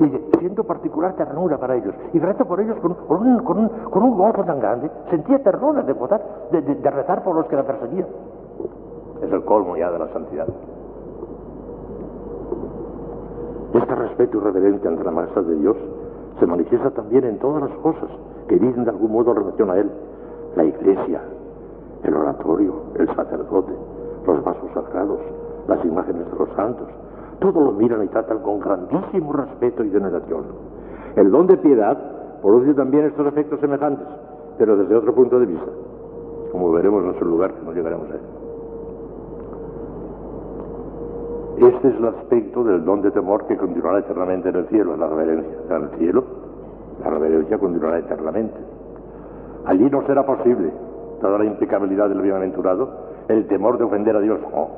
Y 0.01 0.39
siento 0.39 0.65
particular 0.65 1.15
ternura 1.15 1.59
para 1.59 1.77
ellos. 1.77 1.95
Y 2.13 2.19
rezo 2.19 2.45
por 2.45 2.61
ellos 2.61 2.77
con, 2.81 2.97
un, 3.27 3.39
con, 3.39 4.17
gozo 4.17 4.45
tan 4.45 4.59
grande. 4.59 4.91
Sentía 5.11 5.43
ternura 5.43 5.83
de, 5.83 5.93
votar, 5.93 6.23
de, 6.51 6.61
de 6.61 6.91
rezar 6.91 7.23
por 7.23 7.37
los 7.37 7.47
que 7.47 7.57
la 7.57 7.63
perseguían. 7.63 8.07
Es 9.23 9.33
el 9.33 9.45
colmo 9.45 9.77
ya 9.77 9.91
de 9.91 9.99
la 9.99 10.09
santidad. 10.09 10.47
Este 13.73 13.95
respeto 13.95 14.39
y 14.39 14.41
reverencia 14.41 14.91
ante 14.91 15.05
la 15.05 15.13
majestad 15.13 15.43
de 15.43 15.55
Dios 15.57 15.77
se 16.41 16.47
manifiesta 16.47 16.91
también 16.91 17.25
en 17.25 17.39
todas 17.39 17.63
las 17.63 17.79
cosas 17.79 18.11
que 18.49 18.57
dicen 18.57 18.85
de 18.85 18.91
algún 18.91 19.13
modo 19.13 19.33
relación 19.33 19.71
a 19.71 19.79
Él. 19.79 19.91
La 20.57 20.65
iglesia, 20.65 21.21
el 22.03 22.15
oratorio, 22.15 22.75
el 22.97 23.07
sacerdote, 23.15 23.73
los 24.27 24.43
vasos 24.43 24.71
sagrados, 24.75 25.21
las 25.69 25.85
imágenes 25.85 26.29
de 26.33 26.39
los 26.39 26.49
santos. 26.57 26.89
Todo 27.39 27.61
lo 27.61 27.73
miran 27.73 28.03
y 28.03 28.09
tratan 28.09 28.41
con 28.41 28.59
grandísimo 28.59 29.33
respeto 29.33 29.85
y 29.85 29.89
veneración. 29.89 30.45
El 31.15 31.31
don 31.31 31.47
de 31.47 31.57
piedad 31.57 31.97
produce 32.43 32.75
también 32.75 33.05
estos 33.07 33.27
efectos 33.29 33.61
semejantes, 33.61 34.07
pero 34.59 34.77
desde 34.77 34.97
otro 34.97 35.15
punto 35.15 35.39
de 35.39 35.47
vista, 35.47 35.71
como 36.51 36.73
veremos 36.73 37.05
en 37.05 37.19
su 37.19 37.25
lugar 37.25 37.55
que 37.55 37.63
no 37.65 37.73
llegaremos 37.73 38.11
a 38.11 38.15
él. 38.15 38.40
Este 41.59 41.89
es 41.89 41.97
el 41.97 42.07
aspecto 42.07 42.65
del 42.65 42.85
don 42.85 43.03
de 43.03 43.11
temor 43.11 43.47
que 43.47 43.57
continuará 43.57 43.99
eternamente 43.99 44.49
en 44.49 44.57
el 44.57 44.67
cielo, 44.69 44.97
la 44.97 45.07
reverencia. 45.07 45.59
En 45.69 45.83
el 45.83 45.91
cielo, 45.99 46.25
la 47.03 47.11
reverencia 47.11 47.59
continuará 47.59 47.99
eternamente. 47.99 48.59
Allí 49.67 49.91
no 49.91 50.07
será 50.07 50.25
posible, 50.25 50.73
dada 51.21 51.39
la 51.39 51.45
impecabilidad 51.45 52.09
del 52.09 52.23
bienaventurado, 52.23 52.89
el 53.29 53.47
temor 53.47 53.79
de 53.79 53.85
ofender 53.85 54.17
a 54.17 54.21
Dios. 54.21 54.41
No. 54.53 54.69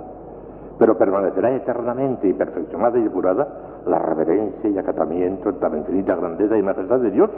Pero 0.79 0.99
permanecerá 0.99 1.55
eternamente 1.55 2.29
y 2.29 2.33
perfeccionada 2.33 2.99
y 2.99 3.03
depurada 3.03 3.47
la 3.87 3.99
reverencia 3.99 4.69
y 4.69 4.79
acatamiento 4.79 5.51
en 5.51 5.61
tan 5.61 5.77
infinita 5.77 6.17
grandeza 6.17 6.57
y 6.57 6.63
majestad 6.63 7.01
de 7.01 7.11
Dios 7.11 7.31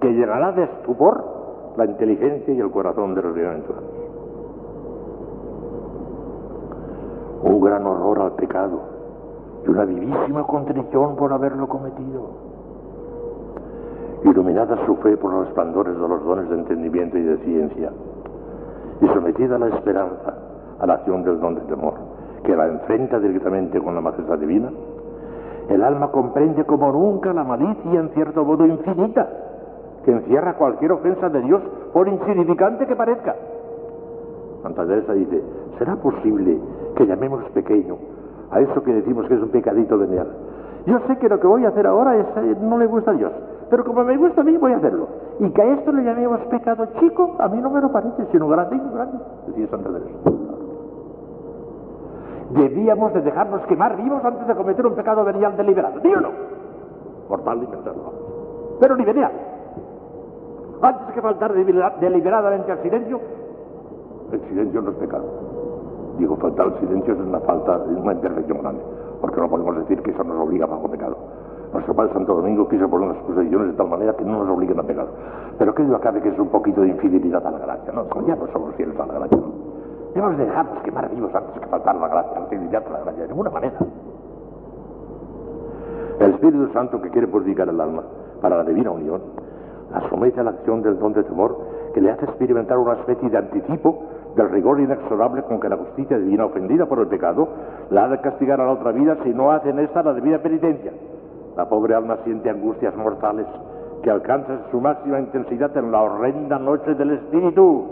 que 0.00 0.12
llenará 0.12 0.52
de 0.52 0.64
estupor 0.64 1.24
la 1.76 1.86
inteligencia 1.86 2.54
y 2.54 2.60
el 2.60 2.70
corazón 2.70 3.14
de 3.14 3.22
los 3.22 3.34
bienaventurados. 3.34 4.05
Un 7.42 7.60
gran 7.60 7.86
horror 7.86 8.20
al 8.20 8.32
pecado 8.32 8.80
y 9.66 9.70
una 9.70 9.84
vivísima 9.84 10.44
contrición 10.44 11.16
por 11.16 11.32
haberlo 11.32 11.68
cometido. 11.68 12.30
Iluminada 14.24 14.84
su 14.86 14.96
fe 14.96 15.16
por 15.16 15.32
los 15.32 15.46
resplandores 15.46 15.94
de 15.94 16.08
los 16.08 16.24
dones 16.24 16.48
de 16.48 16.56
entendimiento 16.56 17.18
y 17.18 17.22
de 17.22 17.36
ciencia, 17.38 17.92
y 19.00 19.06
sometida 19.08 19.56
a 19.56 19.58
la 19.58 19.68
esperanza, 19.68 20.34
a 20.78 20.86
la 20.86 20.94
acción 20.94 21.22
del 21.22 21.40
don 21.40 21.54
de 21.54 21.60
temor, 21.62 21.94
que 22.42 22.56
la 22.56 22.66
enfrenta 22.66 23.18
directamente 23.18 23.80
con 23.80 23.94
la 23.94 24.00
majestad 24.00 24.38
divina, 24.38 24.70
el 25.68 25.82
alma 25.82 26.10
comprende 26.10 26.64
como 26.64 26.92
nunca 26.92 27.32
la 27.32 27.44
malicia 27.44 28.00
en 28.00 28.10
cierto 28.10 28.44
modo 28.44 28.66
infinita, 28.66 29.28
que 30.04 30.12
encierra 30.12 30.56
cualquier 30.56 30.92
ofensa 30.92 31.28
de 31.28 31.40
Dios, 31.42 31.62
por 31.92 32.08
insignificante 32.08 32.86
que 32.86 32.94
parezca. 32.94 33.34
Santa 34.66 34.84
Teresa 34.84 35.12
dice, 35.12 35.42
¿será 35.78 35.94
posible 35.94 36.58
que 36.96 37.06
llamemos 37.06 37.44
pequeño 37.50 37.96
a 38.50 38.60
eso 38.60 38.82
que 38.82 38.92
decimos 38.92 39.26
que 39.28 39.34
es 39.34 39.42
un 39.42 39.50
pecadito 39.50 39.96
venial. 39.96 40.26
Yo 40.86 40.98
sé 41.06 41.16
que 41.18 41.28
lo 41.28 41.38
que 41.38 41.46
voy 41.46 41.64
a 41.64 41.68
hacer 41.68 41.86
ahora 41.86 42.16
es, 42.16 42.26
eh, 42.36 42.56
no 42.60 42.76
le 42.78 42.86
gusta 42.86 43.12
a 43.12 43.14
Dios, 43.14 43.32
pero 43.70 43.84
como 43.84 44.02
me 44.02 44.16
gusta 44.16 44.40
a 44.40 44.44
mí 44.44 44.56
voy 44.56 44.72
a 44.72 44.76
hacerlo. 44.76 45.06
Y 45.38 45.50
que 45.50 45.62
a 45.62 45.74
esto 45.74 45.92
le 45.92 46.02
llamemos 46.02 46.40
pecado 46.46 46.86
chico, 46.98 47.36
a 47.38 47.48
mí 47.48 47.60
no 47.60 47.70
me 47.70 47.80
lo 47.80 47.92
parece, 47.92 48.26
sino 48.32 48.48
grande 48.48 48.76
y 48.76 48.94
grande, 48.94 49.18
decía 49.46 49.68
Santa 49.68 49.90
Teresa. 49.90 50.30
Debíamos 52.50 53.12
de 53.14 53.22
dejarnos 53.22 53.60
quemar 53.66 53.96
vivos 53.96 54.24
antes 54.24 54.46
de 54.46 54.54
cometer 54.54 54.86
un 54.86 54.94
pecado 54.94 55.24
venial 55.24 55.56
deliberado, 55.56 56.00
¿sí 56.00 56.08
o 56.12 56.20
no? 56.20 56.30
Por 57.28 57.42
tal 57.42 57.60
de 57.60 57.66
pensarlo. 57.66 58.12
Pero 58.80 58.96
ni 58.96 59.04
venial. 59.04 59.32
Antes 60.82 61.14
que 61.14 61.22
faltar 61.22 61.52
deliberadamente 61.52 62.70
al 62.70 62.82
silencio, 62.82 63.20
el 64.32 64.40
silencio 64.48 64.82
no 64.82 64.90
es 64.90 64.96
pecado. 64.96 65.24
Digo, 66.18 66.36
faltar 66.36 66.66
el 66.68 66.74
silencio 66.80 67.14
es 67.14 67.20
una 67.20 67.40
falta, 67.40 67.78
una 67.78 68.12
imperfección 68.12 68.58
grande, 68.58 68.82
porque 69.20 69.40
no 69.40 69.48
podemos 69.48 69.76
decir 69.76 70.02
que 70.02 70.10
eso 70.10 70.24
nos 70.24 70.38
obliga 70.40 70.66
bajo 70.66 70.88
pecado. 70.88 71.16
Nuestro 71.72 71.94
Padre 71.94 72.12
Santo 72.14 72.34
Domingo 72.34 72.68
quiso 72.68 72.88
poner 72.88 73.10
unas 73.10 73.22
posiciones 73.24 73.68
de 73.68 73.74
tal 73.74 73.88
manera 73.88 74.14
que 74.14 74.24
no 74.24 74.44
nos 74.44 74.56
obliguen 74.56 74.78
a 74.78 74.82
pecar. 74.82 75.06
Pero 75.58 75.74
que 75.74 75.82
duda 75.82 75.98
cabe 76.00 76.22
que 76.22 76.30
es 76.30 76.38
un 76.38 76.48
poquito 76.48 76.80
de 76.80 76.88
infidelidad 76.88 77.46
a 77.46 77.50
la 77.50 77.58
gracia, 77.58 77.92
¿no? 77.92 78.06
ya 78.26 78.36
no 78.36 78.46
somos 78.52 78.74
fieles 78.76 78.98
a 78.98 79.06
la 79.06 79.14
gracia, 79.14 79.36
¿no? 79.36 79.76
Debemos 80.14 80.38
dejarnos 80.38 80.82
quemar 80.82 81.10
vivos 81.14 81.34
antes 81.34 81.60
que 81.60 81.66
faltar 81.66 81.96
la 81.96 82.08
gracia, 82.08 82.40
la 82.40 82.46
fidelidad 82.46 82.82
a 82.86 82.90
la 82.90 83.00
gracia, 83.00 83.22
de 83.22 83.28
ninguna 83.28 83.50
manera. 83.50 83.76
El 86.18 86.30
Espíritu 86.30 86.72
Santo 86.72 87.02
que 87.02 87.10
quiere 87.10 87.26
purificar 87.28 87.68
el 87.68 87.78
alma 87.78 88.02
para 88.40 88.56
la 88.56 88.64
divina 88.64 88.90
unión, 88.90 89.20
la 89.90 90.08
somete 90.08 90.40
a 90.40 90.44
la 90.44 90.50
acción 90.50 90.82
del 90.82 90.98
don 90.98 91.12
de 91.12 91.22
temor 91.24 91.56
que 91.94 92.00
le 92.00 92.10
hace 92.10 92.24
experimentar 92.24 92.78
una 92.78 92.94
especie 92.94 93.30
de 93.30 93.38
anticipo 93.38 94.02
del 94.34 94.50
rigor 94.50 94.80
inexorable 94.80 95.42
con 95.44 95.60
que 95.60 95.68
la 95.68 95.76
justicia 95.76 96.18
divina 96.18 96.44
ofendida 96.44 96.86
por 96.86 96.98
el 96.98 97.08
pecado 97.08 97.48
la 97.90 98.04
ha 98.04 98.08
de 98.08 98.20
castigar 98.20 98.60
a 98.60 98.66
la 98.66 98.72
otra 98.72 98.92
vida 98.92 99.16
si 99.24 99.32
no 99.32 99.50
hace 99.50 99.70
en 99.70 99.78
esta 99.78 100.02
la 100.02 100.12
debida 100.12 100.38
penitencia. 100.38 100.92
La 101.56 101.68
pobre 101.68 101.94
alma 101.94 102.18
siente 102.24 102.50
angustias 102.50 102.94
mortales 102.96 103.46
que 104.02 104.10
alcanzan 104.10 104.60
su 104.70 104.80
máxima 104.80 105.18
intensidad 105.20 105.74
en 105.76 105.90
la 105.90 106.02
horrenda 106.02 106.58
noche 106.58 106.94
del 106.94 107.12
espíritu. 107.12 107.84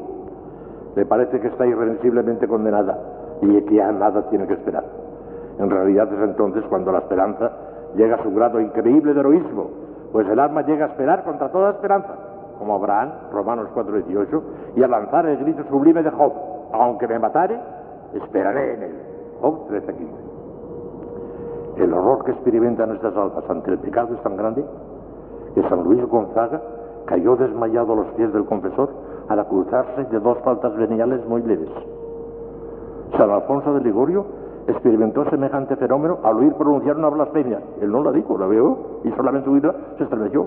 Le 0.94 1.06
parece 1.06 1.40
que 1.40 1.48
está 1.48 1.66
irreversiblemente 1.66 2.46
condenada 2.46 2.98
y 3.40 3.60
que 3.62 3.74
ya 3.74 3.90
nada 3.90 4.28
tiene 4.28 4.46
que 4.46 4.54
esperar. 4.54 4.84
En 5.58 5.70
realidad 5.70 6.12
es 6.12 6.22
entonces 6.22 6.62
cuando 6.68 6.92
la 6.92 6.98
esperanza 6.98 7.50
llega 7.96 8.16
a 8.16 8.22
su 8.22 8.32
grado 8.34 8.60
increíble 8.60 9.14
de 9.14 9.20
heroísmo, 9.20 9.83
pues 10.14 10.26
el 10.28 10.38
alma 10.38 10.62
llega 10.62 10.84
a 10.84 10.88
esperar 10.90 11.24
contra 11.24 11.48
toda 11.48 11.72
esperanza 11.72 12.14
como 12.60 12.76
Abraham, 12.76 13.10
Romanos 13.32 13.66
4:18, 13.74 14.42
y 14.76 14.82
a 14.84 14.86
lanzar 14.86 15.26
el 15.26 15.38
grito 15.38 15.64
sublime 15.64 16.04
de 16.04 16.10
Job, 16.10 16.32
aunque 16.72 17.08
me 17.08 17.18
matare, 17.18 17.58
esperaré 18.12 18.74
en 18.74 18.82
él. 18.84 18.94
Job 19.40 19.66
13:15. 19.66 20.14
El 21.78 21.92
horror 21.92 22.24
que 22.24 22.30
experimentan 22.30 22.92
estas 22.92 23.16
almas 23.16 23.42
ante 23.50 23.72
el 23.72 23.78
pecado 23.78 24.14
es 24.14 24.22
tan 24.22 24.36
grande 24.36 24.64
que 25.56 25.68
San 25.68 25.82
Luis 25.82 26.06
Gonzaga 26.06 26.62
cayó 27.06 27.34
desmayado 27.34 27.94
a 27.94 27.96
los 27.96 28.06
pies 28.14 28.32
del 28.32 28.44
confesor 28.44 28.90
al 29.28 29.40
acusarse 29.40 30.04
de 30.04 30.20
dos 30.20 30.38
faltas 30.44 30.76
veniales 30.76 31.26
muy 31.26 31.42
leves. 31.42 31.70
San 33.16 33.32
Alfonso 33.32 33.74
de 33.74 33.80
Ligorio 33.80 34.26
experimentó 34.66 35.28
semejante 35.30 35.76
fenómeno 35.76 36.18
al 36.22 36.36
oír 36.38 36.54
pronunciar 36.54 36.96
una 36.96 37.08
blasfemia. 37.08 37.60
Él 37.80 37.90
no 37.90 38.02
la 38.02 38.12
dijo, 38.12 38.38
la 38.38 38.46
veo, 38.46 39.00
y 39.04 39.10
solamente 39.12 39.50
oírla 39.50 39.74
se 39.98 40.04
estremeció. 40.04 40.46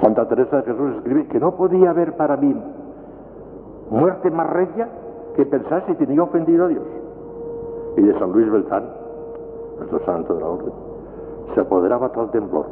Santa 0.00 0.28
Teresa 0.28 0.58
de 0.58 0.62
Jesús 0.62 0.96
escribe 0.96 1.26
que 1.26 1.40
no 1.40 1.52
podía 1.52 1.90
haber 1.90 2.16
para 2.16 2.36
mí 2.36 2.54
muerte 3.90 4.30
más 4.30 4.48
regia 4.50 4.88
que 5.34 5.46
pensar 5.46 5.84
si 5.86 5.94
tenía 5.94 6.22
ofendido 6.22 6.66
a 6.66 6.68
Dios. 6.68 6.84
Y 7.96 8.02
de 8.02 8.18
San 8.18 8.32
Luis 8.32 8.50
Beltrán, 8.50 8.84
nuestro 9.78 10.04
santo 10.04 10.34
de 10.34 10.40
la 10.40 10.46
orden, 10.46 10.72
se 11.54 11.60
apoderaba 11.60 12.10
tal 12.10 12.30
temblor 12.30 12.66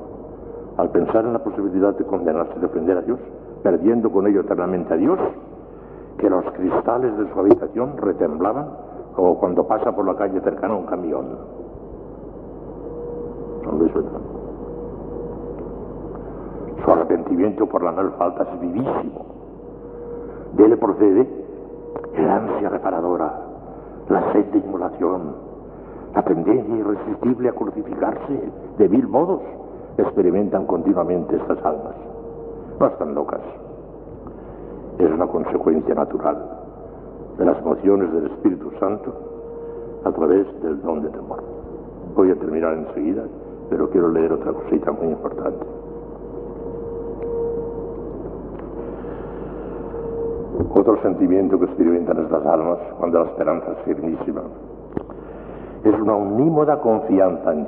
al 0.76 0.90
pensar 0.90 1.24
en 1.24 1.32
la 1.32 1.38
posibilidad 1.38 1.96
de 1.96 2.04
condenarse 2.04 2.58
de 2.58 2.66
ofender 2.66 2.98
a 2.98 3.02
Dios, 3.02 3.18
perdiendo 3.62 4.10
con 4.10 4.26
ello 4.26 4.42
eternamente 4.42 4.92
a 4.92 4.96
Dios, 4.96 5.18
que 6.18 6.28
los 6.28 6.44
cristales 6.52 7.16
de 7.16 7.32
su 7.32 7.40
habitación 7.40 7.96
retemblaban 7.96 8.68
como 9.16 9.38
cuando 9.38 9.66
pasa 9.66 9.90
por 9.92 10.04
la 10.06 10.14
calle 10.14 10.38
cercana 10.42 10.76
un 10.76 10.84
camión. 10.84 11.24
Son 13.64 13.78
Luis 13.78 13.92
Su 16.84 16.90
arrepentimiento 16.92 17.66
por 17.66 17.82
la 17.82 17.92
no 17.92 18.10
falta 18.12 18.42
es 18.42 18.60
vivísimo. 18.60 19.24
De 20.52 20.66
él 20.66 20.78
procede 20.78 21.26
el 22.14 22.28
ansia 22.28 22.68
reparadora, 22.68 23.32
la 24.10 24.32
sed 24.32 24.44
de 24.52 24.58
inmolación, 24.58 25.34
la 26.14 26.22
tendencia 26.22 26.76
irresistible 26.76 27.48
a 27.48 27.52
crucificarse 27.52 28.50
de 28.76 28.88
mil 28.88 29.08
modos 29.08 29.40
experimentan 29.96 30.66
continuamente 30.66 31.36
estas 31.36 31.58
almas. 31.64 31.94
No 32.78 32.86
están 32.86 33.14
locas. 33.14 33.40
Es 34.98 35.10
una 35.10 35.26
consecuencia 35.26 35.94
natural 35.94 36.65
de 37.38 37.44
las 37.44 37.58
emociones 37.58 38.12
del 38.12 38.26
Espíritu 38.26 38.70
Santo 38.78 39.12
a 40.04 40.12
través 40.12 40.46
del 40.62 40.80
don 40.82 41.02
de 41.02 41.10
temor. 41.10 41.42
Voy 42.14 42.30
a 42.30 42.36
terminar 42.36 42.74
enseguida, 42.74 43.22
pero 43.68 43.90
quiero 43.90 44.10
leer 44.10 44.32
otra 44.32 44.52
cosita 44.52 44.92
muy 44.92 45.08
importante. 45.08 45.66
Otro 50.74 51.00
sentimiento 51.02 51.58
que 51.58 51.64
experimentan 51.66 52.18
estas 52.18 52.44
almas 52.46 52.78
cuando 52.98 53.20
la 53.20 53.26
esperanza 53.26 53.72
es 53.72 53.78
firmísima 53.84 54.42
es 55.88 56.00
una 56.00 56.16
unímoda 56.16 56.80
confianza 56.80 57.52
en 57.52 57.64